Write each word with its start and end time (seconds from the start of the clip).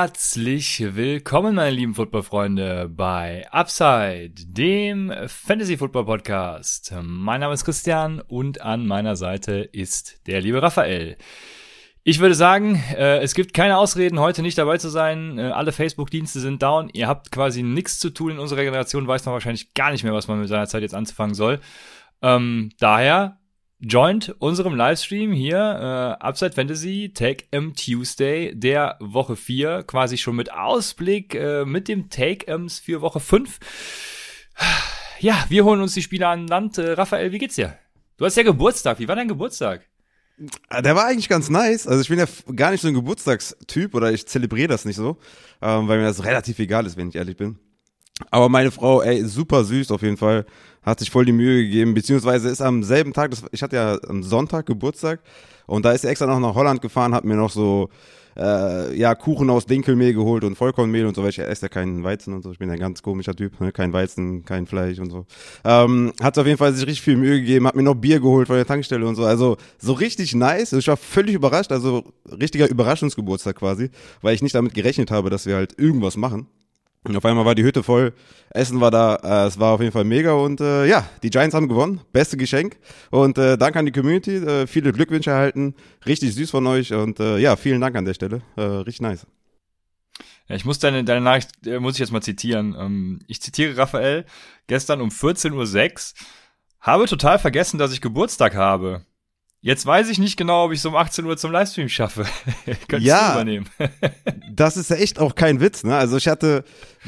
Herzlich 0.00 0.94
willkommen, 0.94 1.56
meine 1.56 1.74
lieben 1.74 1.96
Footballfreunde, 1.96 2.88
bei 2.88 3.44
Upside, 3.50 4.30
dem 4.46 5.12
Fantasy 5.26 5.76
Football 5.76 6.04
Podcast. 6.04 6.94
Mein 7.02 7.40
Name 7.40 7.52
ist 7.52 7.64
Christian 7.64 8.20
und 8.20 8.60
an 8.60 8.86
meiner 8.86 9.16
Seite 9.16 9.54
ist 9.54 10.24
der 10.28 10.40
liebe 10.40 10.62
Raphael. 10.62 11.16
Ich 12.04 12.20
würde 12.20 12.36
sagen, 12.36 12.80
äh, 12.96 13.18
es 13.18 13.34
gibt 13.34 13.54
keine 13.54 13.76
Ausreden, 13.76 14.20
heute 14.20 14.42
nicht 14.42 14.56
dabei 14.56 14.78
zu 14.78 14.88
sein. 14.88 15.36
Äh, 15.36 15.50
alle 15.50 15.72
Facebook-Dienste 15.72 16.38
sind 16.38 16.62
down. 16.62 16.90
Ihr 16.92 17.08
habt 17.08 17.32
quasi 17.32 17.64
nichts 17.64 17.98
zu 17.98 18.10
tun 18.10 18.30
in 18.30 18.38
unserer 18.38 18.62
Generation, 18.62 19.08
weiß 19.08 19.26
noch 19.26 19.32
wahrscheinlich 19.32 19.74
gar 19.74 19.90
nicht 19.90 20.04
mehr, 20.04 20.14
was 20.14 20.28
man 20.28 20.38
mit 20.38 20.48
seiner 20.48 20.68
Zeit 20.68 20.82
jetzt 20.82 20.94
anzufangen 20.94 21.34
soll. 21.34 21.58
Ähm, 22.22 22.70
daher 22.78 23.40
joint 23.80 24.34
unserem 24.38 24.74
Livestream 24.74 25.32
hier 25.32 25.58
äh, 26.20 26.24
Upside 26.24 26.52
Fantasy 26.52 27.12
Take 27.14 27.46
M 27.50 27.74
Tuesday 27.74 28.52
der 28.54 28.96
Woche 29.00 29.36
4, 29.36 29.84
quasi 29.84 30.18
schon 30.18 30.36
mit 30.36 30.52
Ausblick 30.52 31.34
äh, 31.34 31.64
mit 31.64 31.88
dem 31.88 32.10
Take 32.10 32.46
Ms 32.46 32.80
für 32.80 33.00
Woche 33.00 33.20
5. 33.20 33.58
Ja, 35.20 35.44
wir 35.48 35.64
holen 35.64 35.80
uns 35.80 35.94
die 35.94 36.02
Spieler 36.02 36.28
an 36.28 36.46
Land. 36.46 36.78
Äh, 36.78 36.92
Raphael, 36.92 37.32
wie 37.32 37.38
geht's 37.38 37.56
dir? 37.56 37.76
Du 38.16 38.24
hast 38.24 38.36
ja 38.36 38.42
Geburtstag. 38.42 38.98
Wie 38.98 39.08
war 39.08 39.16
dein 39.16 39.28
Geburtstag? 39.28 39.82
Ah, 40.68 40.82
der 40.82 40.94
war 40.94 41.06
eigentlich 41.06 41.28
ganz 41.28 41.50
nice. 41.50 41.86
Also 41.86 42.00
ich 42.00 42.08
bin 42.08 42.18
ja 42.18 42.26
gar 42.54 42.70
nicht 42.70 42.80
so 42.80 42.88
ein 42.88 42.94
Geburtstagstyp 42.94 43.94
oder 43.94 44.12
ich 44.12 44.26
zelebriere 44.26 44.68
das 44.68 44.84
nicht 44.84 44.96
so, 44.96 45.18
ähm, 45.60 45.88
weil 45.88 45.98
mir 45.98 46.04
das 46.04 46.24
relativ 46.24 46.58
egal 46.60 46.86
ist, 46.86 46.96
wenn 46.96 47.08
ich 47.08 47.16
ehrlich 47.16 47.36
bin. 47.36 47.58
Aber 48.30 48.48
meine 48.48 48.70
Frau, 48.70 49.02
ey, 49.02 49.24
super 49.24 49.64
süß 49.64 49.90
auf 49.90 50.02
jeden 50.02 50.16
Fall 50.16 50.46
hat 50.88 50.98
sich 50.98 51.10
voll 51.10 51.24
die 51.24 51.32
Mühe 51.32 51.62
gegeben, 51.62 51.94
beziehungsweise 51.94 52.48
ist 52.48 52.60
am 52.60 52.82
selben 52.82 53.12
Tag, 53.12 53.30
das, 53.30 53.44
ich 53.52 53.62
hatte 53.62 53.76
ja 53.76 53.98
am 54.08 54.22
Sonntag 54.22 54.66
Geburtstag 54.66 55.20
und 55.66 55.84
da 55.84 55.92
ist 55.92 56.02
sie 56.02 56.08
extra 56.08 56.26
noch 56.26 56.40
nach 56.40 56.54
Holland 56.54 56.80
gefahren, 56.80 57.14
hat 57.14 57.24
mir 57.24 57.36
noch 57.36 57.50
so 57.50 57.88
äh, 58.38 58.96
ja, 58.96 59.14
Kuchen 59.14 59.50
aus 59.50 59.66
Dinkelmehl 59.66 60.14
geholt 60.14 60.44
und 60.44 60.56
Vollkornmehl 60.56 61.06
und 61.06 61.16
so, 61.16 61.22
weil 61.22 61.30
ich 61.30 61.38
esse 61.38 61.62
ja 61.62 61.68
keinen 61.68 62.04
Weizen 62.04 62.34
und 62.34 62.42
so. 62.42 62.52
Ich 62.52 62.58
bin 62.58 62.70
ein 62.70 62.78
ganz 62.78 63.02
komischer 63.02 63.34
Typ, 63.34 63.60
ne? 63.60 63.72
kein 63.72 63.92
Weizen, 63.92 64.44
kein 64.44 64.66
Fleisch 64.66 64.98
und 64.98 65.10
so. 65.10 65.26
Ähm, 65.64 66.12
hat 66.22 66.38
auf 66.38 66.46
jeden 66.46 66.58
Fall 66.58 66.72
sich 66.72 66.86
richtig 66.86 67.02
viel 67.02 67.16
Mühe 67.16 67.40
gegeben, 67.40 67.66
hat 67.66 67.74
mir 67.74 67.82
noch 67.82 67.94
Bier 67.94 68.20
geholt 68.20 68.46
von 68.46 68.56
der 68.56 68.66
Tankstelle 68.66 69.06
und 69.06 69.16
so. 69.16 69.24
Also 69.24 69.56
so 69.78 69.92
richtig 69.92 70.34
nice. 70.34 70.72
Ich 70.72 70.86
war 70.88 70.96
völlig 70.96 71.34
überrascht, 71.34 71.72
also 71.72 72.04
richtiger 72.30 72.68
Überraschungsgeburtstag 72.68 73.56
quasi, 73.56 73.90
weil 74.22 74.34
ich 74.34 74.42
nicht 74.42 74.54
damit 74.54 74.74
gerechnet 74.74 75.10
habe, 75.10 75.30
dass 75.30 75.46
wir 75.46 75.56
halt 75.56 75.78
irgendwas 75.78 76.16
machen. 76.16 76.46
Und 77.08 77.16
auf 77.16 77.24
einmal 77.24 77.46
war 77.46 77.54
die 77.54 77.64
Hütte 77.64 77.82
voll, 77.82 78.12
Essen 78.50 78.80
war 78.80 78.90
da, 78.90 79.16
äh, 79.16 79.46
es 79.46 79.58
war 79.58 79.72
auf 79.72 79.80
jeden 79.80 79.92
Fall 79.92 80.04
mega 80.04 80.32
und 80.32 80.60
äh, 80.60 80.86
ja, 80.86 81.08
die 81.22 81.30
Giants 81.30 81.54
haben 81.54 81.66
gewonnen, 81.66 82.02
beste 82.12 82.36
Geschenk 82.36 82.76
und 83.10 83.38
äh, 83.38 83.56
Dank 83.56 83.76
an 83.76 83.86
die 83.86 83.92
Community, 83.92 84.36
äh, 84.36 84.66
viele 84.66 84.92
Glückwünsche 84.92 85.30
erhalten, 85.30 85.74
richtig 86.06 86.34
süß 86.34 86.50
von 86.50 86.66
euch 86.66 86.92
und 86.92 87.18
äh, 87.18 87.38
ja, 87.38 87.56
vielen 87.56 87.80
Dank 87.80 87.96
an 87.96 88.04
der 88.04 88.12
Stelle, 88.12 88.42
äh, 88.56 88.60
richtig 88.60 89.00
nice. 89.00 89.26
Ja, 90.48 90.56
ich 90.56 90.66
muss 90.66 90.78
deine, 90.78 91.02
deine 91.02 91.22
Nachricht, 91.22 91.66
äh, 91.66 91.80
muss 91.80 91.94
ich 91.94 92.00
jetzt 92.00 92.12
mal 92.12 92.22
zitieren. 92.22 92.76
Ähm, 92.78 93.20
ich 93.26 93.40
zitiere 93.40 93.76
Raphael, 93.78 94.26
gestern 94.66 95.00
um 95.00 95.08
14.06 95.08 96.12
Uhr, 96.12 96.26
habe 96.80 97.06
total 97.06 97.38
vergessen, 97.38 97.78
dass 97.78 97.92
ich 97.92 98.02
Geburtstag 98.02 98.54
habe. 98.54 99.02
Jetzt 99.60 99.84
weiß 99.84 100.08
ich 100.08 100.18
nicht 100.18 100.36
genau, 100.36 100.66
ob 100.66 100.72
ich 100.72 100.80
so 100.80 100.88
um 100.88 100.94
18 100.96 101.24
Uhr 101.24 101.36
zum 101.36 101.50
Livestream 101.50 101.88
schaffe. 101.88 102.24
Könntest 102.88 103.02
ja, 103.02 103.28
du 103.28 103.40
übernehmen. 103.40 103.66
das 104.52 104.76
ist 104.76 104.90
ja 104.90 104.96
echt 104.96 105.18
auch 105.18 105.34
kein 105.34 105.60
Witz, 105.60 105.82
ne? 105.82 105.96
Also 105.96 106.16
ich 106.16 106.28
hatte 106.28 106.64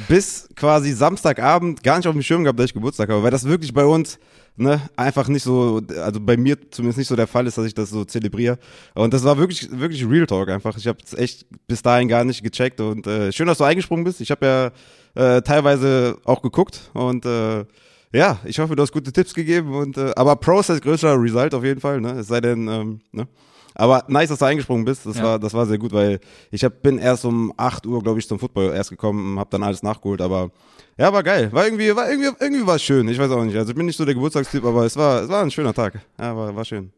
bis 0.08 0.48
quasi 0.56 0.92
Samstagabend 0.92 1.84
gar 1.84 1.96
nicht 1.96 2.08
auf 2.08 2.12
dem 2.12 2.22
Schirm 2.22 2.42
gehabt, 2.42 2.58
dass 2.58 2.66
ich 2.66 2.74
Geburtstag 2.74 3.08
habe, 3.08 3.22
weil 3.22 3.30
das 3.30 3.44
wirklich 3.44 3.72
bei 3.72 3.84
uns 3.84 4.18
ne, 4.56 4.80
einfach 4.96 5.28
nicht 5.28 5.44
so, 5.44 5.80
also 6.02 6.18
bei 6.20 6.36
mir 6.36 6.56
zumindest 6.72 6.98
nicht 6.98 7.08
so 7.08 7.14
der 7.14 7.28
Fall 7.28 7.46
ist, 7.46 7.56
dass 7.56 7.66
ich 7.66 7.74
das 7.74 7.90
so 7.90 8.04
zelebriere. 8.04 8.58
Und 8.94 9.14
das 9.14 9.22
war 9.22 9.38
wirklich, 9.38 9.70
wirklich 9.70 10.04
Real 10.08 10.26
Talk 10.26 10.48
einfach. 10.48 10.76
Ich 10.76 10.88
habe 10.88 10.98
es 11.04 11.14
echt 11.14 11.46
bis 11.68 11.82
dahin 11.82 12.08
gar 12.08 12.24
nicht 12.24 12.42
gecheckt 12.42 12.80
und 12.80 13.06
äh, 13.06 13.30
schön, 13.30 13.46
dass 13.46 13.58
du 13.58 13.64
eingesprungen 13.64 14.04
bist. 14.04 14.20
Ich 14.20 14.32
habe 14.32 14.72
ja 15.14 15.36
äh, 15.36 15.42
teilweise 15.42 16.18
auch 16.24 16.42
geguckt 16.42 16.90
und 16.94 17.24
äh, 17.26 17.64
ja, 18.12 18.38
ich 18.44 18.58
hoffe, 18.58 18.76
du 18.76 18.82
hast 18.82 18.92
gute 18.92 19.12
Tipps 19.12 19.34
gegeben 19.34 19.74
und 19.74 19.96
äh, 19.96 20.12
aber 20.16 20.36
Process 20.36 20.80
größer 20.80 21.20
Result 21.20 21.54
auf 21.54 21.64
jeden 21.64 21.80
Fall, 21.80 22.00
ne? 22.00 22.12
Es 22.12 22.28
sei 22.28 22.40
denn, 22.40 22.66
ähm, 22.68 23.00
ne? 23.12 23.26
Aber 23.74 24.04
nice, 24.08 24.28
dass 24.28 24.40
du 24.40 24.44
eingesprungen 24.44 24.84
bist. 24.84 25.06
Das 25.06 25.16
ja. 25.16 25.22
war, 25.22 25.38
das 25.38 25.54
war 25.54 25.64
sehr 25.64 25.78
gut, 25.78 25.92
weil 25.92 26.20
ich 26.50 26.64
hab, 26.64 26.82
bin 26.82 26.98
erst 26.98 27.24
um 27.24 27.52
8 27.56 27.86
Uhr, 27.86 28.02
glaube 28.02 28.18
ich, 28.18 28.26
zum 28.26 28.38
Football 28.38 28.72
erst 28.74 28.90
gekommen, 28.90 29.38
hab 29.38 29.50
dann 29.50 29.62
alles 29.62 29.82
nachgeholt, 29.82 30.20
aber 30.20 30.50
ja, 30.98 31.12
war 31.12 31.22
geil. 31.22 31.50
War 31.52 31.64
irgendwie, 31.64 31.94
war 31.94 32.10
irgendwie, 32.10 32.30
irgendwie 32.40 32.66
war 32.66 32.76
es 32.76 32.82
schön. 32.82 33.08
Ich 33.08 33.18
weiß 33.18 33.30
auch 33.30 33.42
nicht. 33.44 33.56
Also 33.56 33.70
ich 33.70 33.76
bin 33.76 33.86
nicht 33.86 33.96
so 33.96 34.04
der 34.04 34.14
Geburtstagstyp, 34.14 34.64
aber 34.64 34.84
es 34.84 34.96
war, 34.96 35.22
es 35.22 35.28
war 35.28 35.42
ein 35.42 35.50
schöner 35.50 35.72
Tag. 35.72 35.94
Ja, 36.18 36.36
war, 36.36 36.54
war 36.54 36.64
schön. 36.64 36.92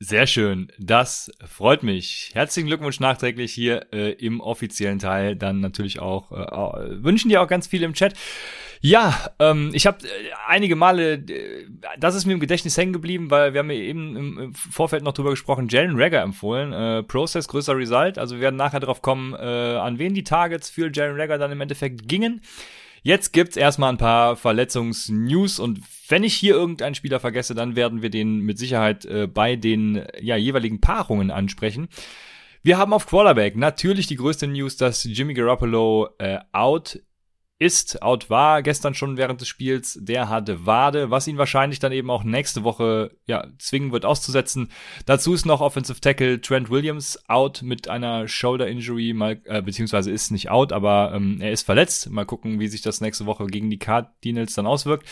Sehr 0.00 0.26
schön, 0.26 0.72
das 0.78 1.30
freut 1.46 1.84
mich. 1.84 2.32
Herzlichen 2.34 2.66
Glückwunsch 2.66 2.98
nachträglich 2.98 3.52
hier 3.52 3.86
äh, 3.92 4.10
im 4.12 4.40
offiziellen 4.40 4.98
Teil. 4.98 5.36
Dann 5.36 5.60
natürlich 5.60 6.00
auch 6.00 6.32
äh, 6.32 7.02
wünschen 7.02 7.28
dir 7.28 7.40
auch 7.40 7.46
ganz 7.46 7.68
viel 7.68 7.82
im 7.84 7.94
Chat. 7.94 8.14
Ja, 8.80 9.30
ähm, 9.38 9.70
ich 9.72 9.86
habe 9.86 10.04
äh, 10.06 10.10
einige 10.46 10.76
Male, 10.76 11.14
äh, 11.14 11.66
das 11.96 12.16
ist 12.16 12.26
mir 12.26 12.34
im 12.34 12.40
Gedächtnis 12.40 12.76
hängen 12.76 12.92
geblieben, 12.92 13.30
weil 13.30 13.54
wir 13.54 13.60
haben 13.60 13.70
ja 13.70 13.78
eben 13.78 14.16
im, 14.16 14.38
im 14.38 14.54
Vorfeld 14.54 15.04
noch 15.04 15.14
drüber 15.14 15.30
gesprochen, 15.30 15.68
Jalen 15.68 15.98
Rager 15.98 16.20
empfohlen. 16.22 16.72
Äh, 16.72 17.02
Process 17.04 17.48
größer 17.48 17.76
Result. 17.76 18.18
Also 18.18 18.34
wir 18.34 18.42
werden 18.42 18.56
nachher 18.56 18.80
darauf 18.80 19.00
kommen, 19.00 19.32
äh, 19.32 19.36
an 19.38 19.98
wen 19.98 20.12
die 20.12 20.24
Targets 20.24 20.68
für 20.68 20.90
Jalen 20.92 21.18
Rager 21.18 21.38
dann 21.38 21.52
im 21.52 21.60
Endeffekt 21.60 22.08
gingen. 22.08 22.42
Jetzt 23.02 23.32
gibt's 23.32 23.56
erstmal 23.56 23.90
ein 23.90 23.98
paar 23.98 24.34
Verletzungsnews 24.34 25.58
und 25.58 25.80
wenn 26.08 26.24
ich 26.24 26.34
hier 26.34 26.54
irgendeinen 26.54 26.94
Spieler 26.94 27.20
vergesse, 27.20 27.54
dann 27.54 27.76
werden 27.76 28.02
wir 28.02 28.10
den 28.10 28.40
mit 28.40 28.58
Sicherheit 28.58 29.04
äh, 29.04 29.26
bei 29.26 29.56
den 29.56 30.04
ja, 30.20 30.36
jeweiligen 30.36 30.80
Paarungen 30.80 31.30
ansprechen. 31.30 31.88
Wir 32.62 32.78
haben 32.78 32.92
auf 32.92 33.06
Quarterback 33.06 33.56
natürlich 33.56 34.06
die 34.06 34.16
größte 34.16 34.46
News, 34.46 34.76
dass 34.76 35.04
Jimmy 35.04 35.34
Garoppolo 35.34 36.08
äh, 36.18 36.38
out 36.52 36.98
ist, 37.58 38.02
out 38.02 38.30
war 38.30 38.62
gestern 38.62 38.94
schon 38.94 39.16
während 39.16 39.40
des 39.40 39.48
Spiels. 39.48 39.98
Der 40.00 40.28
hatte 40.28 40.66
Wade, 40.66 41.10
was 41.10 41.28
ihn 41.28 41.38
wahrscheinlich 41.38 41.78
dann 41.78 41.92
eben 41.92 42.10
auch 42.10 42.24
nächste 42.24 42.64
Woche 42.64 43.12
ja, 43.26 43.46
zwingen 43.58 43.92
wird 43.92 44.04
auszusetzen. 44.04 44.70
Dazu 45.06 45.34
ist 45.34 45.46
noch 45.46 45.60
Offensive 45.60 46.00
Tackle 46.00 46.40
Trent 46.40 46.68
Williams 46.68 47.18
out 47.28 47.62
mit 47.62 47.88
einer 47.88 48.26
Shoulder 48.28 48.66
Injury, 48.66 49.12
mal, 49.12 49.40
äh, 49.44 49.62
beziehungsweise 49.62 50.10
ist 50.10 50.30
nicht 50.30 50.50
out, 50.50 50.72
aber 50.72 51.12
ähm, 51.14 51.40
er 51.40 51.52
ist 51.52 51.62
verletzt. 51.62 52.10
Mal 52.10 52.26
gucken, 52.26 52.58
wie 52.58 52.68
sich 52.68 52.82
das 52.82 53.00
nächste 53.00 53.24
Woche 53.24 53.46
gegen 53.46 53.70
die 53.70 53.78
Cardinals 53.78 54.54
dann 54.54 54.66
auswirkt. 54.66 55.06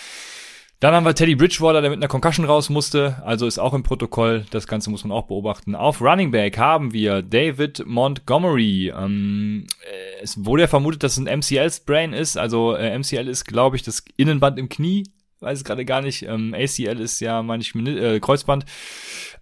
Dann 0.82 0.94
haben 0.96 1.04
wir 1.04 1.14
Teddy 1.14 1.36
Bridgewater, 1.36 1.80
der 1.80 1.90
mit 1.90 2.00
einer 2.00 2.08
Concussion 2.08 2.44
raus 2.44 2.68
musste, 2.68 3.22
also 3.24 3.46
ist 3.46 3.60
auch 3.60 3.72
im 3.72 3.84
Protokoll. 3.84 4.46
Das 4.50 4.66
Ganze 4.66 4.90
muss 4.90 5.04
man 5.04 5.16
auch 5.16 5.28
beobachten. 5.28 5.76
Auf 5.76 6.00
Running 6.00 6.32
Back 6.32 6.58
haben 6.58 6.92
wir 6.92 7.22
David 7.22 7.84
Montgomery. 7.86 8.92
Ähm, 8.92 9.68
äh, 9.88 10.22
es 10.24 10.44
wurde 10.44 10.62
ja 10.62 10.66
vermutet, 10.66 11.04
dass 11.04 11.12
es 11.12 11.24
ein 11.24 11.38
MCL-Sprain 11.38 12.12
ist. 12.12 12.36
Also 12.36 12.74
äh, 12.74 12.98
MCL 12.98 13.28
ist, 13.28 13.44
glaube 13.44 13.76
ich, 13.76 13.84
das 13.84 14.02
Innenband 14.16 14.58
im 14.58 14.68
Knie. 14.68 15.04
Weiß 15.38 15.58
es 15.58 15.64
gerade 15.64 15.84
gar 15.84 16.00
nicht. 16.00 16.24
Ähm, 16.24 16.52
ACL 16.52 16.98
ist 16.98 17.20
ja, 17.20 17.44
meine 17.44 17.62
ich, 17.62 17.76
äh, 17.76 18.18
Kreuzband. 18.18 18.64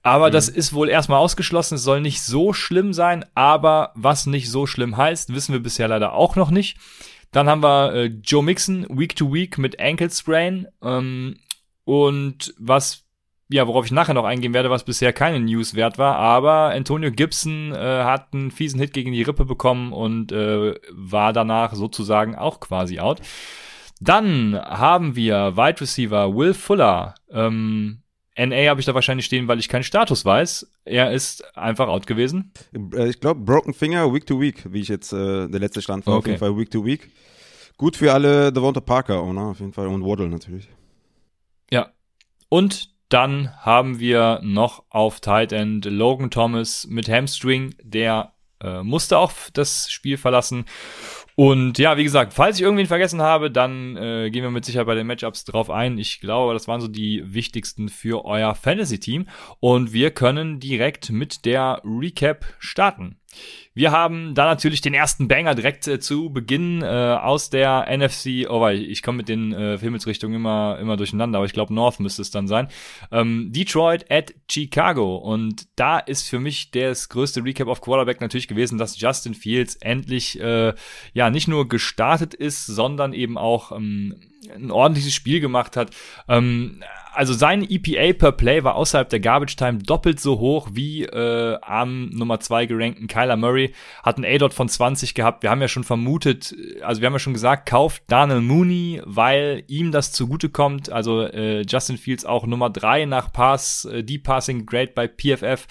Aber 0.02 0.28
mhm. 0.28 0.32
das 0.32 0.50
ist 0.50 0.74
wohl 0.74 0.90
erstmal 0.90 1.20
ausgeschlossen. 1.20 1.76
Es 1.76 1.82
soll 1.82 2.02
nicht 2.02 2.20
so 2.20 2.52
schlimm 2.52 2.92
sein. 2.92 3.24
Aber 3.34 3.92
was 3.94 4.26
nicht 4.26 4.50
so 4.50 4.66
schlimm 4.66 4.98
heißt, 4.98 5.32
wissen 5.32 5.54
wir 5.54 5.62
bisher 5.62 5.88
leider 5.88 6.12
auch 6.12 6.36
noch 6.36 6.50
nicht. 6.50 6.76
Dann 7.32 7.48
haben 7.48 7.62
wir 7.62 7.94
äh, 7.94 8.04
Joe 8.06 8.42
Mixon 8.42 8.86
Week 8.90 9.14
to 9.14 9.32
Week 9.32 9.56
mit 9.58 9.78
Ankle 9.80 10.10
Sprain. 10.10 10.66
Ähm, 10.82 11.36
und 11.84 12.54
was, 12.58 13.04
ja, 13.48 13.66
worauf 13.66 13.84
ich 13.84 13.92
nachher 13.92 14.14
noch 14.14 14.24
eingehen 14.24 14.54
werde, 14.54 14.70
was 14.70 14.84
bisher 14.84 15.12
keine 15.12 15.40
News 15.40 15.74
wert 15.74 15.98
war, 15.98 16.16
aber 16.16 16.70
Antonio 16.70 17.10
Gibson 17.10 17.72
äh, 17.72 18.04
hat 18.04 18.32
einen 18.32 18.50
fiesen 18.50 18.80
Hit 18.80 18.92
gegen 18.92 19.12
die 19.12 19.22
Rippe 19.22 19.44
bekommen 19.44 19.92
und 19.92 20.32
äh, 20.32 20.74
war 20.90 21.32
danach 21.32 21.74
sozusagen 21.74 22.34
auch 22.34 22.60
quasi 22.60 23.00
out. 23.00 23.20
Dann 24.00 24.58
haben 24.58 25.14
wir 25.14 25.56
Wide 25.56 25.80
Receiver 25.80 26.34
Will 26.34 26.54
Fuller. 26.54 27.14
Ähm, 27.30 28.02
NA 28.36 28.68
habe 28.68 28.80
ich 28.80 28.86
da 28.86 28.94
wahrscheinlich 28.94 29.26
stehen, 29.26 29.48
weil 29.48 29.58
ich 29.58 29.68
keinen 29.68 29.82
Status 29.82 30.24
weiß. 30.24 30.70
Er 30.84 31.12
ist 31.12 31.44
einfach 31.56 31.88
out 31.88 32.06
gewesen. 32.06 32.52
Äh, 32.94 33.08
ich 33.08 33.20
glaube, 33.20 33.40
Broken 33.40 33.74
Finger 33.74 34.12
Week 34.12 34.26
to 34.26 34.40
Week, 34.40 34.64
wie 34.72 34.80
ich 34.80 34.88
jetzt 34.88 35.12
äh, 35.12 35.48
der 35.48 35.60
letzte 35.60 35.82
Stand 35.82 36.06
war. 36.06 36.14
Okay. 36.14 36.18
Auf 36.18 36.26
jeden 36.26 36.38
Fall 36.38 36.58
Week 36.58 36.70
to 36.70 36.84
Week. 36.84 37.10
Gut 37.76 37.96
für 37.96 38.12
alle 38.12 38.52
Devonta 38.52 38.80
Parker 38.80 39.22
Owner, 39.22 39.46
auf 39.50 39.60
jeden 39.60 39.72
Fall. 39.72 39.86
Und 39.86 40.04
Waddle 40.04 40.28
natürlich. 40.28 40.68
Ja. 41.70 41.90
Und 42.48 42.90
dann 43.08 43.50
haben 43.56 43.98
wir 43.98 44.40
noch 44.42 44.84
auf 44.88 45.20
Tight 45.20 45.52
End 45.52 45.84
Logan 45.84 46.30
Thomas 46.30 46.86
mit 46.88 47.08
Hamstring, 47.08 47.74
der 47.82 48.32
äh, 48.62 48.82
musste 48.82 49.18
auch 49.18 49.32
das 49.52 49.90
Spiel 49.90 50.16
verlassen. 50.16 50.64
Und 51.40 51.78
ja, 51.78 51.96
wie 51.96 52.04
gesagt, 52.04 52.34
falls 52.34 52.58
ich 52.58 52.62
irgendwen 52.62 52.86
vergessen 52.86 53.22
habe, 53.22 53.50
dann 53.50 53.96
äh, 53.96 54.28
gehen 54.28 54.42
wir 54.42 54.50
mit 54.50 54.66
Sicherheit 54.66 54.86
bei 54.86 54.94
den 54.94 55.06
Matchups 55.06 55.46
drauf 55.46 55.70
ein. 55.70 55.96
Ich 55.96 56.20
glaube, 56.20 56.52
das 56.52 56.68
waren 56.68 56.82
so 56.82 56.86
die 56.86 57.22
wichtigsten 57.32 57.88
für 57.88 58.26
euer 58.26 58.54
Fantasy-Team. 58.54 59.26
Und 59.58 59.94
wir 59.94 60.10
können 60.10 60.60
direkt 60.60 61.08
mit 61.08 61.46
der 61.46 61.80
Recap 61.82 62.44
starten. 62.58 63.16
Wir 63.72 63.92
haben 63.92 64.34
da 64.34 64.46
natürlich 64.46 64.80
den 64.80 64.94
ersten 64.94 65.28
Banger 65.28 65.54
direkt 65.54 65.86
äh, 65.86 66.00
zu 66.00 66.30
Beginn 66.30 66.82
äh, 66.82 66.86
aus 66.86 67.50
der 67.50 67.86
NFC. 67.88 68.46
Oh, 68.48 68.60
weil 68.60 68.82
ich 68.82 69.02
komme 69.02 69.18
mit 69.18 69.28
den 69.28 69.52
äh, 69.52 69.78
Himmelsrichtungen 69.78 70.34
immer, 70.34 70.76
immer 70.80 70.96
durcheinander, 70.96 71.38
aber 71.38 71.46
ich 71.46 71.52
glaube 71.52 71.72
North 71.72 72.00
müsste 72.00 72.22
es 72.22 72.32
dann 72.32 72.48
sein. 72.48 72.66
Ähm, 73.12 73.52
Detroit 73.52 74.10
at 74.10 74.34
Chicago. 74.50 75.16
Und 75.16 75.68
da 75.76 76.00
ist 76.00 76.28
für 76.28 76.40
mich 76.40 76.72
das 76.72 77.08
größte 77.08 77.44
Recap 77.44 77.68
auf 77.68 77.80
Quarterback 77.80 78.20
natürlich 78.20 78.48
gewesen, 78.48 78.76
dass 78.76 79.00
Justin 79.00 79.34
Fields 79.34 79.76
endlich 79.76 80.40
äh, 80.40 80.74
ja 81.12 81.30
nicht 81.30 81.46
nur 81.46 81.68
gestartet 81.68 82.34
ist, 82.34 82.66
sondern 82.66 83.12
eben 83.12 83.38
auch 83.38 83.70
ähm, 83.70 84.16
ein 84.52 84.70
ordentliches 84.70 85.14
Spiel 85.14 85.40
gemacht 85.40 85.76
hat. 85.76 85.90
Ähm, 86.28 86.82
also 87.12 87.34
sein 87.34 87.66
EPA 87.68 88.12
per 88.16 88.32
Play 88.32 88.64
war 88.64 88.76
außerhalb 88.76 89.08
der 89.08 89.20
Garbage 89.20 89.56
Time 89.56 89.78
doppelt 89.78 90.20
so 90.20 90.38
hoch 90.38 90.70
wie 90.72 91.04
äh, 91.04 91.58
am 91.60 92.08
Nummer 92.10 92.40
zwei 92.40 92.66
gerankten 92.66 93.08
Kyler 93.08 93.36
Murray. 93.36 93.59
Hat 94.02 94.16
einen 94.16 94.24
A-Dot 94.24 94.54
von 94.54 94.68
20 94.68 95.14
gehabt. 95.14 95.42
Wir 95.42 95.50
haben 95.50 95.60
ja 95.60 95.68
schon 95.68 95.84
vermutet, 95.84 96.54
also 96.82 97.00
wir 97.00 97.06
haben 97.06 97.14
ja 97.14 97.18
schon 97.18 97.32
gesagt, 97.32 97.68
kauft 97.68 98.02
Daniel 98.08 98.40
Mooney, 98.40 99.02
weil 99.04 99.64
ihm 99.68 99.92
das 99.92 100.12
zugutekommt. 100.12 100.90
Also 100.90 101.22
äh, 101.22 101.62
Justin 101.62 101.98
Fields 101.98 102.24
auch 102.24 102.46
Nummer 102.46 102.70
drei 102.70 103.04
nach 103.04 103.32
Pass, 103.32 103.84
äh, 103.84 104.02
Deep 104.02 104.24
Passing 104.24 104.66
Grade 104.66 104.92
bei 104.94 105.08
PFF. 105.08 105.66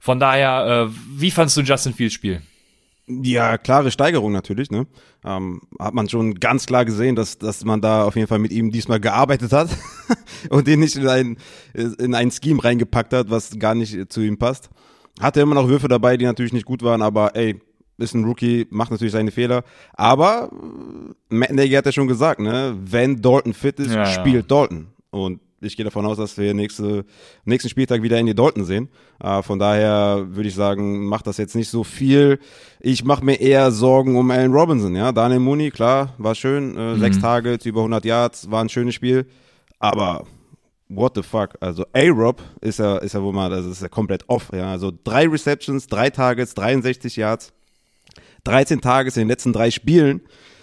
Von 0.00 0.20
daher, 0.20 0.88
äh, 0.88 0.94
wie 1.18 1.30
fandst 1.30 1.56
du 1.56 1.62
Justin 1.62 1.94
Fields 1.94 2.14
Spiel? 2.14 2.42
Ja, 3.06 3.58
klare 3.58 3.90
Steigerung 3.90 4.32
natürlich. 4.32 4.70
Ne? 4.70 4.86
Ähm, 5.24 5.60
hat 5.78 5.92
man 5.92 6.08
schon 6.08 6.34
ganz 6.36 6.66
klar 6.66 6.84
gesehen, 6.86 7.16
dass, 7.16 7.38
dass 7.38 7.64
man 7.64 7.82
da 7.82 8.04
auf 8.04 8.16
jeden 8.16 8.28
Fall 8.28 8.38
mit 8.38 8.50
ihm 8.50 8.70
diesmal 8.70 8.98
gearbeitet 8.98 9.52
hat 9.52 9.68
und 10.50 10.66
den 10.66 10.80
nicht 10.80 10.96
in 10.96 11.08
ein, 11.08 11.36
in 11.74 12.14
ein 12.14 12.30
Scheme 12.30 12.64
reingepackt 12.64 13.12
hat, 13.12 13.28
was 13.28 13.58
gar 13.58 13.74
nicht 13.74 14.10
zu 14.10 14.22
ihm 14.22 14.38
passt. 14.38 14.70
Hatte 15.20 15.40
immer 15.40 15.54
noch 15.54 15.68
Würfe 15.68 15.88
dabei, 15.88 16.16
die 16.16 16.24
natürlich 16.24 16.52
nicht 16.52 16.66
gut 16.66 16.82
waren, 16.82 17.02
aber 17.02 17.36
ey, 17.36 17.60
ist 17.98 18.14
ein 18.14 18.24
Rookie, 18.24 18.66
macht 18.70 18.90
natürlich 18.90 19.12
seine 19.12 19.30
Fehler. 19.30 19.62
Aber 19.92 20.50
äh, 21.30 21.34
Matt 21.34 21.52
Nagy 21.52 21.70
hat 21.72 21.86
ja 21.86 21.92
schon 21.92 22.08
gesagt, 22.08 22.40
ne, 22.40 22.76
wenn 22.84 23.22
Dalton 23.22 23.54
fit 23.54 23.78
ist, 23.78 23.92
Ja, 23.92 24.04
ja. 24.04 24.06
spielt 24.06 24.50
Dalton. 24.50 24.88
Und 25.10 25.40
ich 25.60 25.76
gehe 25.76 25.84
davon 25.84 26.04
aus, 26.04 26.16
dass 26.18 26.36
wir 26.36 26.52
nächste, 26.52 27.04
nächsten 27.44 27.68
Spieltag 27.70 28.02
wieder 28.02 28.18
Andy 28.18 28.34
Dalton 28.34 28.64
sehen. 28.64 28.88
Äh, 29.22 29.42
von 29.42 29.60
daher 29.60 30.26
würde 30.28 30.48
ich 30.48 30.54
sagen, 30.56 31.06
macht 31.06 31.26
das 31.28 31.36
jetzt 31.36 31.54
nicht 31.54 31.70
so 31.70 31.84
viel. 31.84 32.40
Ich 32.80 33.04
mache 33.04 33.24
mir 33.24 33.40
eher 33.40 33.70
Sorgen 33.70 34.16
um 34.16 34.30
Allen 34.32 34.52
Robinson. 34.52 34.96
Ja, 34.96 35.12
Daniel 35.12 35.38
Mooney, 35.40 35.70
klar, 35.70 36.14
war 36.18 36.34
schön. 36.34 36.76
Äh, 36.76 36.96
Sechs 36.98 37.20
Targets, 37.20 37.64
über 37.64 37.80
100 37.80 38.04
Yards, 38.04 38.50
war 38.50 38.62
ein 38.62 38.68
schönes 38.68 38.94
Spiel. 38.96 39.26
Aber 39.78 40.24
what 40.96 41.14
the 41.14 41.22
fuck? 41.22 41.56
Also 41.60 41.84
A-Rob 41.92 42.42
ist 42.60 42.78
ja, 42.78 42.98
ist 42.98 43.14
ja 43.14 43.22
wohl 43.22 43.32
mal, 43.32 43.50
das 43.50 43.66
ist 43.66 43.82
ja 43.82 43.88
komplett 43.88 44.28
off. 44.28 44.50
Ja, 44.52 44.70
also 44.70 44.92
drei 45.04 45.26
Receptions, 45.28 45.86
drei 45.86 46.10
Targets, 46.10 46.54
63 46.54 47.16
Yards. 47.16 47.52
13 48.44 48.80
Tages 48.80 49.16
in 49.16 49.22
den 49.22 49.28
letzten 49.28 49.52
drei 49.52 49.70
Spielen 49.70 50.20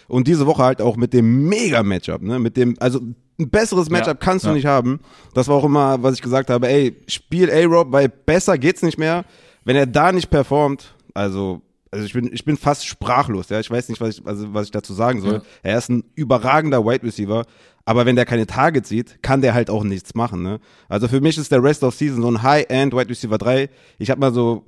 und 0.07 0.27
diese 0.27 0.45
Woche 0.45 0.63
halt 0.63 0.81
auch 0.81 0.97
mit 0.97 1.13
dem 1.13 1.47
Mega-Matchup, 1.47 2.21
ne? 2.21 2.39
Mit 2.39 2.57
dem, 2.57 2.75
also 2.79 2.99
ein 3.39 3.49
besseres 3.49 3.89
Matchup 3.89 4.19
kannst 4.19 4.45
du 4.45 4.49
ja. 4.49 4.55
nicht 4.55 4.65
haben. 4.65 4.99
Das 5.33 5.47
war 5.47 5.55
auch 5.55 5.63
immer, 5.63 6.01
was 6.03 6.15
ich 6.15 6.21
gesagt 6.21 6.49
habe, 6.49 6.67
ey, 6.69 6.95
spiel 7.07 7.49
A-Rob, 7.49 7.91
weil 7.91 8.09
besser 8.09 8.57
geht's 8.57 8.83
nicht 8.83 8.97
mehr. 8.97 9.25
Wenn 9.63 9.75
er 9.75 9.87
da 9.87 10.11
nicht 10.11 10.29
performt, 10.29 10.93
also, 11.13 11.61
also 11.91 12.05
ich 12.05 12.13
bin, 12.13 12.29
ich 12.33 12.45
bin 12.45 12.57
fast 12.57 12.85
sprachlos, 12.85 13.49
ja. 13.49 13.59
Ich 13.59 13.71
weiß 13.71 13.89
nicht, 13.89 13.99
was 13.99 14.17
ich, 14.17 14.27
also, 14.27 14.53
was 14.53 14.65
ich 14.65 14.71
dazu 14.71 14.93
sagen 14.93 15.21
soll. 15.21 15.35
Ja. 15.35 15.41
Er 15.63 15.77
ist 15.77 15.89
ein 15.89 16.03
überragender 16.15 16.85
Wide 16.85 17.03
Receiver, 17.03 17.45
aber 17.85 18.05
wenn 18.05 18.15
der 18.15 18.25
keine 18.25 18.47
Targets 18.47 18.89
sieht, 18.89 19.21
kann 19.23 19.41
der 19.41 19.53
halt 19.53 19.69
auch 19.69 19.83
nichts 19.83 20.15
machen, 20.15 20.43
ne? 20.43 20.59
Also 20.89 21.07
für 21.07 21.21
mich 21.21 21.37
ist 21.37 21.51
der 21.51 21.63
Rest 21.63 21.83
of 21.83 21.95
Season 21.95 22.21
so 22.21 22.29
ein 22.29 22.43
High-End 22.43 22.93
Wide 22.93 23.09
Receiver 23.09 23.37
3. 23.37 23.69
Ich 23.97 24.09
habe 24.09 24.19
mal 24.19 24.33
so 24.33 24.65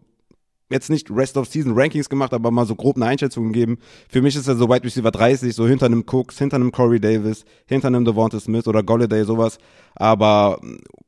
jetzt 0.70 0.90
nicht 0.90 1.10
Rest 1.12 1.38
of 1.38 1.48
Season 1.48 1.74
Rankings 1.76 2.10
gemacht, 2.10 2.34
aber 2.34 2.52
mal 2.52 2.66
so 2.66 2.76
grob 2.76 2.98
eine 2.98 3.06
Einschätzung 3.06 3.54
gegeben. 3.54 3.78
Für 4.10 4.22
mich 4.22 4.36
ist 4.36 4.48
er 4.48 4.56
so 4.56 4.70
Wide 4.70 4.84
Receiver 4.84 5.12
30, 5.12 5.56
so 5.56 5.68
hinter 5.68 5.86
einem 5.86 6.04
Cooks, 6.06 6.38
hinter 6.38 6.58
einem 6.58 6.72
Corey 6.72 7.00
Davis, 7.00 7.46
hinter 7.68 7.88
einem 7.88 8.06
Devonta 8.06 8.40
Smith 8.40 8.68
oder 8.68 8.84
Golladay, 8.84 9.24
sowas. 9.24 9.58
Aber 9.96 10.60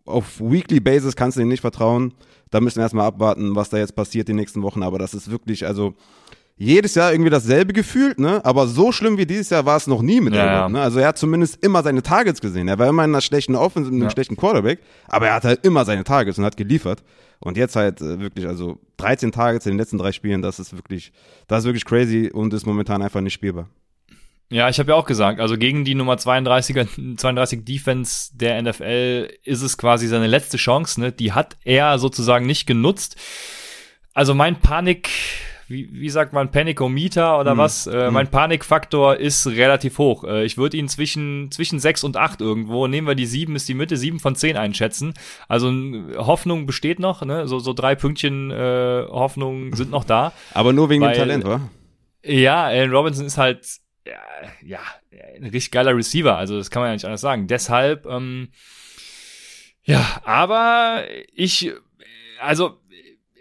auf 0.05 0.39
Weekly 0.39 0.79
Basis 0.79 1.15
kannst 1.15 1.37
du 1.37 1.41
ihm 1.41 1.49
nicht 1.49 1.61
vertrauen. 1.61 2.13
Da 2.51 2.61
müssen 2.61 2.77
wir 2.77 2.83
erstmal 2.83 3.07
abwarten, 3.07 3.55
was 3.55 3.69
da 3.69 3.77
jetzt 3.77 3.95
passiert 3.95 4.27
die 4.27 4.33
nächsten 4.33 4.61
Wochen. 4.61 4.83
Aber 4.83 4.99
das 4.99 5.13
ist 5.13 5.31
wirklich, 5.31 5.65
also 5.65 5.95
jedes 6.57 6.95
Jahr 6.95 7.11
irgendwie 7.11 7.29
dasselbe 7.29 7.73
gefühlt, 7.73 8.17
ne? 8.19 8.43
Aber 8.45 8.67
so 8.67 8.91
schlimm 8.91 9.17
wie 9.17 9.25
dieses 9.25 9.49
Jahr 9.49 9.65
war 9.65 9.75
es 9.75 9.87
noch 9.87 10.01
nie 10.01 10.21
mit 10.21 10.33
Ja. 10.33 10.45
Elliott, 10.45 10.71
ne? 10.71 10.81
Also 10.81 10.99
er 10.99 11.09
hat 11.09 11.17
zumindest 11.17 11.61
immer 11.63 11.83
seine 11.83 12.01
Targets 12.01 12.39
gesehen. 12.39 12.67
Er 12.69 12.79
war 12.79 12.87
immer 12.87 13.03
in 13.03 13.11
einer 13.11 13.21
schlechten 13.21 13.55
Offense, 13.55 13.89
in 13.89 13.95
einem 13.95 14.03
Ja. 14.05 14.09
schlechten 14.11 14.37
Quarterback, 14.37 14.79
aber 15.07 15.27
er 15.27 15.33
hat 15.35 15.43
halt 15.43 15.65
immer 15.65 15.83
seine 15.83 16.03
Targets 16.05 16.37
und 16.37 16.45
hat 16.45 16.55
geliefert. 16.57 17.03
Und 17.39 17.57
jetzt 17.57 17.75
halt 17.75 17.99
äh, 17.99 18.19
wirklich, 18.21 18.47
also 18.47 18.79
13 18.97 19.33
Targets 19.33 19.65
in 19.65 19.73
den 19.73 19.77
letzten 19.79 19.97
drei 19.97 20.13
Spielen, 20.13 20.41
das 20.41 20.57
ist 20.59 20.73
wirklich, 20.75 21.11
das 21.47 21.59
ist 21.59 21.65
wirklich 21.65 21.83
crazy 21.85 22.31
und 22.33 22.53
ist 22.53 22.65
momentan 22.65 23.01
einfach 23.01 23.19
nicht 23.19 23.33
spielbar. 23.33 23.67
Ja, 24.49 24.69
ich 24.69 24.79
habe 24.79 24.91
ja 24.91 24.95
auch 24.95 25.05
gesagt, 25.05 25.39
also 25.41 25.57
gegen 25.57 25.83
die 25.83 25.95
Nummer 25.95 26.15
32er, 26.15 26.87
32 27.17 27.65
Defense 27.65 28.29
der 28.37 28.61
NFL 28.61 29.27
ist 29.43 29.61
es 29.63 29.77
quasi 29.77 30.07
seine 30.07 30.27
letzte 30.27 30.55
Chance, 30.57 31.01
ne? 31.01 31.11
Die 31.11 31.33
hat 31.33 31.57
er 31.65 31.97
sozusagen 31.99 32.45
nicht 32.45 32.65
genutzt. 32.67 33.17
Also 34.13 34.33
mein 34.35 34.61
Panik, 34.61 35.09
wie, 35.67 35.89
wie 35.91 36.09
sagt 36.09 36.33
man, 36.33 36.51
Panikometer 36.51 37.39
oder 37.39 37.57
was? 37.57 37.87
Äh, 37.87 38.11
mein 38.11 38.29
Panikfaktor 38.29 39.17
ist 39.17 39.47
relativ 39.47 39.97
hoch. 39.97 40.23
Äh, 40.23 40.45
ich 40.45 40.57
würde 40.57 40.77
ihn 40.77 40.87
zwischen, 40.87 41.49
zwischen 41.51 41.79
6 41.79 42.03
und 42.03 42.17
8 42.17 42.41
irgendwo, 42.41 42.87
nehmen 42.87 43.07
wir 43.07 43.15
die 43.15 43.25
7, 43.25 43.55
ist 43.55 43.67
die 43.67 43.73
Mitte, 43.73 43.97
7 43.97 44.19
von 44.19 44.35
10 44.35 44.57
einschätzen. 44.57 45.13
Also 45.47 45.71
Hoffnung 46.17 46.65
besteht 46.65 46.99
noch, 46.99 47.23
ne? 47.23 47.47
So, 47.47 47.59
so 47.59 47.73
drei 47.73 47.95
Pünktchen 47.95 48.51
äh, 48.51 49.05
Hoffnung 49.09 49.75
sind 49.75 49.89
noch 49.91 50.03
da. 50.03 50.33
Aber 50.53 50.71
nur 50.73 50.89
wegen 50.89 51.03
Weil- 51.03 51.13
dem 51.13 51.19
Talent, 51.19 51.45
wa? 51.45 51.69
Ja, 52.23 52.63
Allen 52.65 52.91
Robinson 52.91 53.25
ist 53.25 53.37
halt 53.37 53.65
ja, 54.05 54.19
ja 54.63 54.79
ein 55.35 55.43
richtig 55.43 55.71
geiler 55.71 55.95
Receiver, 55.95 56.37
also 56.37 56.57
das 56.57 56.69
kann 56.69 56.81
man 56.81 56.89
ja 56.89 56.93
nicht 56.93 57.05
anders 57.05 57.21
sagen. 57.21 57.47
Deshalb, 57.47 58.05
ähm, 58.05 58.49
ja, 59.83 60.03
aber 60.23 61.03
ich, 61.33 61.71
also 62.39 62.79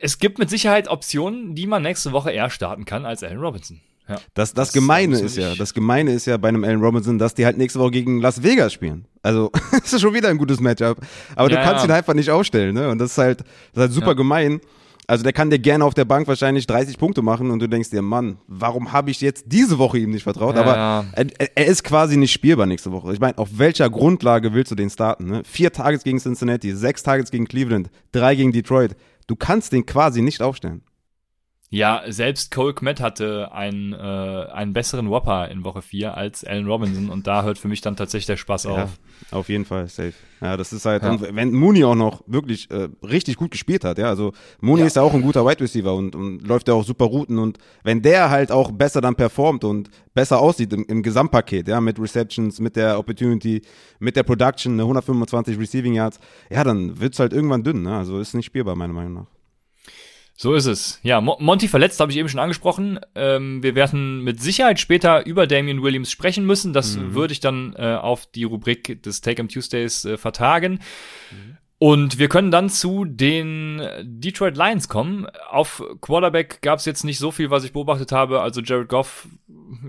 es 0.04 0.18
gibt 0.18 0.38
mit 0.38 0.50
Sicherheit 0.50 0.88
Optionen, 0.88 1.54
die 1.54 1.66
man 1.66 1.82
nächste 1.82 2.12
Woche 2.12 2.30
eher 2.30 2.50
starten 2.50 2.84
kann 2.84 3.06
als 3.06 3.22
Allen 3.22 3.38
Robinson. 3.40 3.80
Ja. 4.06 4.16
Das, 4.34 4.52
das, 4.52 4.68
Das 4.68 4.72
Gemeine 4.74 5.18
ist 5.18 5.38
ja, 5.38 5.54
das 5.54 5.72
Gemeine 5.72 6.12
ist 6.12 6.26
ja 6.26 6.36
bei 6.36 6.48
einem 6.48 6.62
Allen 6.62 6.82
Robinson, 6.82 7.18
dass 7.18 7.32
die 7.32 7.46
halt 7.46 7.56
nächste 7.56 7.78
Woche 7.78 7.92
gegen 7.92 8.20
Las 8.20 8.42
Vegas 8.42 8.74
spielen. 8.74 9.06
Also, 9.22 9.50
das 9.72 9.94
ist 9.94 10.02
schon 10.02 10.12
wieder 10.12 10.28
ein 10.28 10.36
gutes 10.36 10.60
Matchup. 10.60 10.98
Aber 11.34 11.48
du 11.48 11.54
Ja, 11.54 11.62
kannst 11.62 11.84
ja. 11.86 11.90
ihn 11.90 11.96
einfach 11.96 12.12
nicht 12.12 12.30
aufstellen, 12.30 12.74
ne? 12.74 12.90
Und 12.90 12.98
das 12.98 13.12
ist 13.12 13.18
halt, 13.18 13.40
das 13.40 13.46
ist 13.72 13.80
halt 13.80 13.92
super 13.92 14.14
gemein. 14.14 14.60
Also, 15.06 15.22
der 15.22 15.32
kann 15.32 15.48
dir 15.48 15.58
gerne 15.58 15.86
auf 15.86 15.94
der 15.94 16.04
Bank 16.04 16.28
wahrscheinlich 16.28 16.66
30 16.66 16.98
Punkte 16.98 17.22
machen 17.22 17.50
und 17.50 17.60
du 17.60 17.66
denkst 17.66 17.88
dir, 17.88 18.02
Mann, 18.02 18.36
warum 18.46 18.92
habe 18.92 19.10
ich 19.10 19.22
jetzt 19.22 19.46
diese 19.46 19.78
Woche 19.78 19.96
ihm 19.98 20.10
nicht 20.10 20.24
vertraut? 20.24 20.56
Aber. 20.56 21.06
Er, 21.12 21.26
er 21.54 21.66
ist 21.66 21.82
quasi 21.82 22.18
nicht 22.18 22.32
spielbar 22.32 22.66
nächste 22.66 22.92
Woche. 22.92 23.10
Ich 23.14 23.20
meine, 23.20 23.38
auf 23.38 23.48
welcher 23.56 23.88
Grundlage 23.88 24.52
willst 24.52 24.70
du 24.70 24.74
den 24.74 24.90
starten? 24.90 25.30
Ne? 25.30 25.42
Vier 25.46 25.72
Targets 25.72 26.04
gegen 26.04 26.20
Cincinnati, 26.20 26.72
sechs 26.72 27.02
Targets 27.02 27.30
gegen 27.30 27.46
Cleveland, 27.48 27.88
drei 28.12 28.34
gegen 28.34 28.52
Detroit. 28.52 28.96
Du 29.26 29.36
kannst 29.36 29.72
den 29.72 29.86
quasi 29.86 30.22
nicht 30.22 30.42
aufstellen. 30.42 30.82
Ja, 31.74 32.02
selbst 32.06 32.52
Cole 32.52 32.72
Kmet 32.72 33.00
hatte 33.00 33.50
einen, 33.50 33.92
äh, 33.94 33.96
einen 33.96 34.72
besseren 34.72 35.10
Whopper 35.10 35.48
in 35.48 35.64
Woche 35.64 35.82
4 35.82 36.16
als 36.16 36.44
Allen 36.44 36.66
Robinson 36.68 37.10
und 37.10 37.26
da 37.26 37.42
hört 37.42 37.58
für 37.58 37.66
mich 37.66 37.80
dann 37.80 37.96
tatsächlich 37.96 38.26
der 38.26 38.36
Spaß 38.36 38.66
auf. 38.66 38.76
Ja, 38.78 38.88
auf 39.38 39.48
jeden 39.48 39.64
Fall, 39.64 39.88
safe. 39.88 40.12
Ja, 40.40 40.56
das 40.56 40.72
ist 40.72 40.86
halt, 40.86 41.02
Ja. 41.02 41.10
und 41.10 41.34
wenn 41.34 41.52
Mooney 41.52 41.82
auch 41.82 41.96
noch 41.96 42.22
wirklich 42.28 42.70
äh, 42.70 42.88
richtig 43.02 43.36
gut 43.36 43.50
gespielt 43.50 43.82
hat, 43.84 43.98
ja, 43.98 44.06
also 44.06 44.32
Mooney 44.60 44.82
Ja. 44.82 44.86
ist 44.86 44.94
ja 44.94 45.02
auch 45.02 45.14
ein 45.14 45.22
guter 45.22 45.44
Wide 45.44 45.58
Receiver 45.60 45.92
und, 45.96 46.14
und 46.14 46.46
läuft 46.46 46.68
ja 46.68 46.74
auch 46.74 46.84
super 46.84 47.06
Routen 47.06 47.38
und 47.40 47.58
wenn 47.82 48.02
der 48.02 48.30
halt 48.30 48.52
auch 48.52 48.70
besser 48.70 49.00
dann 49.00 49.16
performt 49.16 49.64
und 49.64 49.90
besser 50.14 50.38
aussieht 50.40 50.72
im, 50.72 50.84
im 50.86 51.02
Gesamtpaket, 51.02 51.66
ja, 51.66 51.80
mit 51.80 51.98
Receptions, 51.98 52.60
mit 52.60 52.76
der 52.76 53.00
Opportunity, 53.00 53.62
mit 53.98 54.14
der 54.14 54.22
Production, 54.22 54.76
ne, 54.76 54.82
125 54.82 55.58
Receiving 55.58 55.94
Yards, 55.94 56.20
ja, 56.50 56.62
dann 56.62 57.00
wird's 57.00 57.18
halt 57.18 57.32
irgendwann 57.32 57.64
dünn, 57.64 57.82
ne, 57.82 57.96
also 57.96 58.20
ist 58.20 58.32
nicht 58.34 58.46
spielbar, 58.46 58.76
meiner 58.76 58.92
Meinung 58.92 59.14
nach. 59.14 59.33
So 60.36 60.54
ist 60.54 60.66
es. 60.66 60.98
Ja, 61.04 61.20
Mo 61.20 61.36
Monty 61.38 61.68
verletzt, 61.68 62.00
habe 62.00 62.10
ich 62.10 62.18
eben 62.18 62.28
schon 62.28 62.40
angesprochen. 62.40 62.98
Ähm, 63.14 63.62
wir 63.62 63.76
werden 63.76 64.20
mit 64.20 64.42
Sicherheit 64.42 64.80
später 64.80 65.24
über 65.26 65.46
Damian 65.46 65.82
Williams 65.82 66.10
sprechen 66.10 66.44
müssen. 66.44 66.72
Das 66.72 66.98
würde 66.98 67.32
ich 67.32 67.40
dann 67.40 67.74
äh, 67.76 67.94
auf 67.94 68.26
die 68.26 68.42
Rubrik 68.44 69.00
des 69.02 69.20
Take 69.20 69.40
'em 69.40 69.48
Tuesdays 69.48 70.04
äh, 70.04 70.16
vertagen. 70.16 70.80
Und 71.84 72.18
wir 72.18 72.30
können 72.30 72.50
dann 72.50 72.70
zu 72.70 73.04
den 73.04 73.82
Detroit 74.00 74.56
Lions 74.56 74.88
kommen. 74.88 75.26
Auf 75.50 75.82
Quarterback 76.00 76.62
gab 76.62 76.78
es 76.78 76.86
jetzt 76.86 77.04
nicht 77.04 77.18
so 77.18 77.30
viel, 77.30 77.50
was 77.50 77.62
ich 77.62 77.74
beobachtet 77.74 78.10
habe. 78.10 78.40
Also 78.40 78.62
Jared 78.62 78.88
Goff 78.88 79.28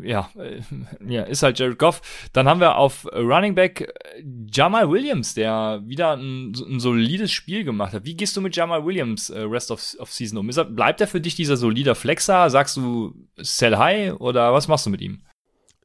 ja, 0.04 0.30
äh, 0.38 0.60
ja, 1.08 1.24
ist 1.24 1.42
halt 1.42 1.58
Jared 1.58 1.80
Goff. 1.80 2.02
Dann 2.34 2.50
haben 2.50 2.60
wir 2.60 2.76
auf 2.76 3.06
Running 3.14 3.56
Back 3.56 3.80
äh, 3.80 4.24
Jamal 4.52 4.92
Williams, 4.92 5.36
der 5.36 5.84
wieder 5.86 6.18
ein, 6.18 6.52
ein 6.68 6.82
solides 6.82 7.32
Spiel 7.32 7.64
gemacht 7.64 7.94
hat. 7.94 8.04
Wie 8.04 8.18
gehst 8.18 8.36
du 8.36 8.42
mit 8.42 8.58
Jamal 8.58 8.86
Williams 8.86 9.30
äh, 9.30 9.40
Rest 9.40 9.72
of, 9.72 9.82
of 10.00 10.12
Season 10.12 10.38
um? 10.38 10.50
Er, 10.50 10.66
bleibt 10.66 11.00
er 11.00 11.08
für 11.08 11.22
dich 11.22 11.36
dieser 11.36 11.56
solider 11.56 11.96
Flexer? 11.96 12.50
Sagst 12.50 12.76
du 12.76 13.16
Sell 13.38 13.78
High 13.78 14.20
oder 14.20 14.52
was 14.52 14.68
machst 14.68 14.86
du 14.86 14.90
mit 14.90 15.00
ihm? 15.00 15.22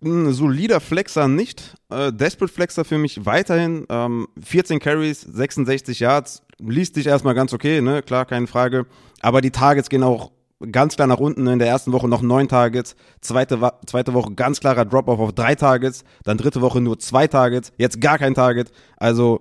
Ein 0.02 0.32
solider 0.32 0.80
Flexer 0.80 1.28
nicht. 1.28 1.74
Äh, 1.90 2.12
Desperate 2.12 2.52
Flexer 2.52 2.84
für 2.84 2.98
mich 2.98 3.26
weiterhin. 3.26 3.86
Ähm, 3.90 4.28
14 4.42 4.78
Carries, 4.78 5.20
66 5.20 6.00
Yards. 6.00 6.42
Liest 6.58 6.96
dich 6.96 7.06
erstmal 7.06 7.34
ganz 7.34 7.52
okay, 7.52 7.80
ne? 7.80 8.02
Klar, 8.02 8.24
keine 8.24 8.46
Frage. 8.46 8.86
Aber 9.20 9.40
die 9.40 9.50
Targets 9.50 9.90
gehen 9.90 10.02
auch 10.02 10.30
ganz 10.72 10.96
klar 10.96 11.06
nach 11.06 11.18
unten. 11.18 11.46
In 11.46 11.58
der 11.58 11.68
ersten 11.68 11.92
Woche 11.92 12.08
noch 12.08 12.22
neun 12.22 12.48
Targets. 12.48 12.96
Zweite, 13.20 13.58
zweite 13.86 14.14
Woche 14.14 14.34
ganz 14.34 14.60
klarer 14.60 14.84
Drop-off 14.84 15.20
auf 15.20 15.32
drei 15.32 15.54
Targets. 15.54 16.04
Dann 16.24 16.38
dritte 16.38 16.60
Woche 16.62 16.80
nur 16.80 16.98
zwei 16.98 17.26
Targets. 17.26 17.72
Jetzt 17.76 18.00
gar 18.00 18.18
kein 18.18 18.34
Target. 18.34 18.72
Also, 18.96 19.40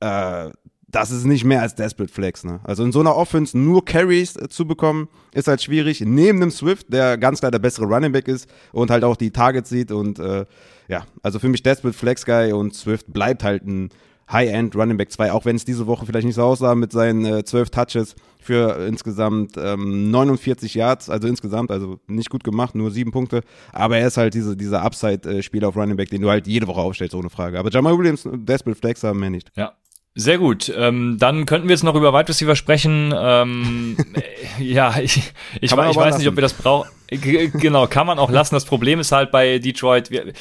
äh, 0.00 0.50
das 0.96 1.10
ist 1.10 1.26
nicht 1.26 1.44
mehr 1.44 1.60
als 1.60 1.74
Desperate 1.74 2.10
Flex. 2.10 2.42
Ne? 2.42 2.58
Also 2.64 2.82
in 2.82 2.90
so 2.90 3.00
einer 3.00 3.14
Offense 3.14 3.56
nur 3.56 3.84
Carries 3.84 4.34
äh, 4.36 4.48
zu 4.48 4.66
bekommen, 4.66 5.08
ist 5.34 5.46
halt 5.46 5.60
schwierig. 5.62 6.00
Neben 6.00 6.40
dem 6.40 6.50
Swift, 6.50 6.90
der 6.90 7.18
ganz 7.18 7.40
klar 7.40 7.50
der 7.50 7.58
bessere 7.58 7.84
Running 7.84 8.12
Back 8.12 8.28
ist 8.28 8.48
und 8.72 8.90
halt 8.90 9.04
auch 9.04 9.16
die 9.16 9.30
Targets 9.30 9.68
sieht. 9.68 9.92
Und 9.92 10.18
äh, 10.18 10.46
ja, 10.88 11.04
also 11.22 11.38
für 11.38 11.50
mich 11.50 11.62
Desperate 11.62 11.96
Flex 11.96 12.24
Guy 12.24 12.52
und 12.52 12.74
Swift 12.74 13.12
bleibt 13.12 13.44
halt 13.44 13.66
ein 13.66 13.90
High-End 14.32 14.74
Running 14.74 14.96
Back 14.96 15.12
2, 15.12 15.32
auch 15.32 15.44
wenn 15.44 15.54
es 15.56 15.66
diese 15.66 15.86
Woche 15.86 16.06
vielleicht 16.06 16.24
nicht 16.24 16.34
so 16.34 16.42
aussah 16.42 16.74
mit 16.74 16.92
seinen 16.92 17.26
äh, 17.26 17.44
12 17.44 17.68
Touches 17.68 18.16
für 18.40 18.86
insgesamt 18.86 19.52
ähm, 19.58 20.10
49 20.10 20.74
Yards, 20.74 21.10
also 21.10 21.28
insgesamt, 21.28 21.70
also 21.70 22.00
nicht 22.06 22.30
gut 22.30 22.42
gemacht, 22.42 22.74
nur 22.74 22.90
sieben 22.90 23.12
Punkte, 23.12 23.42
aber 23.72 23.98
er 23.98 24.08
ist 24.08 24.16
halt 24.16 24.32
diese, 24.32 24.56
dieser 24.56 24.82
Upside-Spieler 24.82 25.68
auf 25.68 25.76
Running 25.76 25.96
Back, 25.96 26.08
den 26.08 26.22
du 26.22 26.30
halt 26.30 26.46
jede 26.46 26.66
Woche 26.66 26.80
aufstellst, 26.80 27.14
ohne 27.14 27.28
Frage. 27.28 27.58
Aber 27.58 27.70
Jamal 27.70 27.96
Williams, 27.96 28.26
Desperate 28.32 28.78
Flex 28.78 29.04
haben 29.04 29.20
wir 29.20 29.30
nicht. 29.30 29.52
Ja, 29.54 29.74
sehr 30.18 30.38
gut. 30.38 30.72
Ähm, 30.74 31.18
dann 31.20 31.44
könnten 31.44 31.68
wir 31.68 31.74
jetzt 31.74 31.82
noch 31.82 31.94
über 31.94 32.14
Wide 32.14 32.30
Receiver 32.30 32.56
sprechen. 32.56 33.14
Ähm, 33.14 33.98
ja, 34.58 34.98
ich, 34.98 35.18
ich, 35.18 35.32
ich 35.60 35.76
weiß 35.76 35.94
lassen. 35.94 36.18
nicht, 36.18 36.28
ob 36.28 36.36
wir 36.36 36.40
das 36.40 36.54
brauchen. 36.54 36.88
Genau, 37.10 37.86
kann 37.86 38.06
man 38.06 38.18
auch 38.18 38.30
lassen. 38.30 38.54
Das 38.54 38.64
Problem 38.64 38.98
ist 38.98 39.12
halt 39.12 39.30
bei 39.30 39.58
Detroit. 39.58 40.10
Wir, 40.10 40.32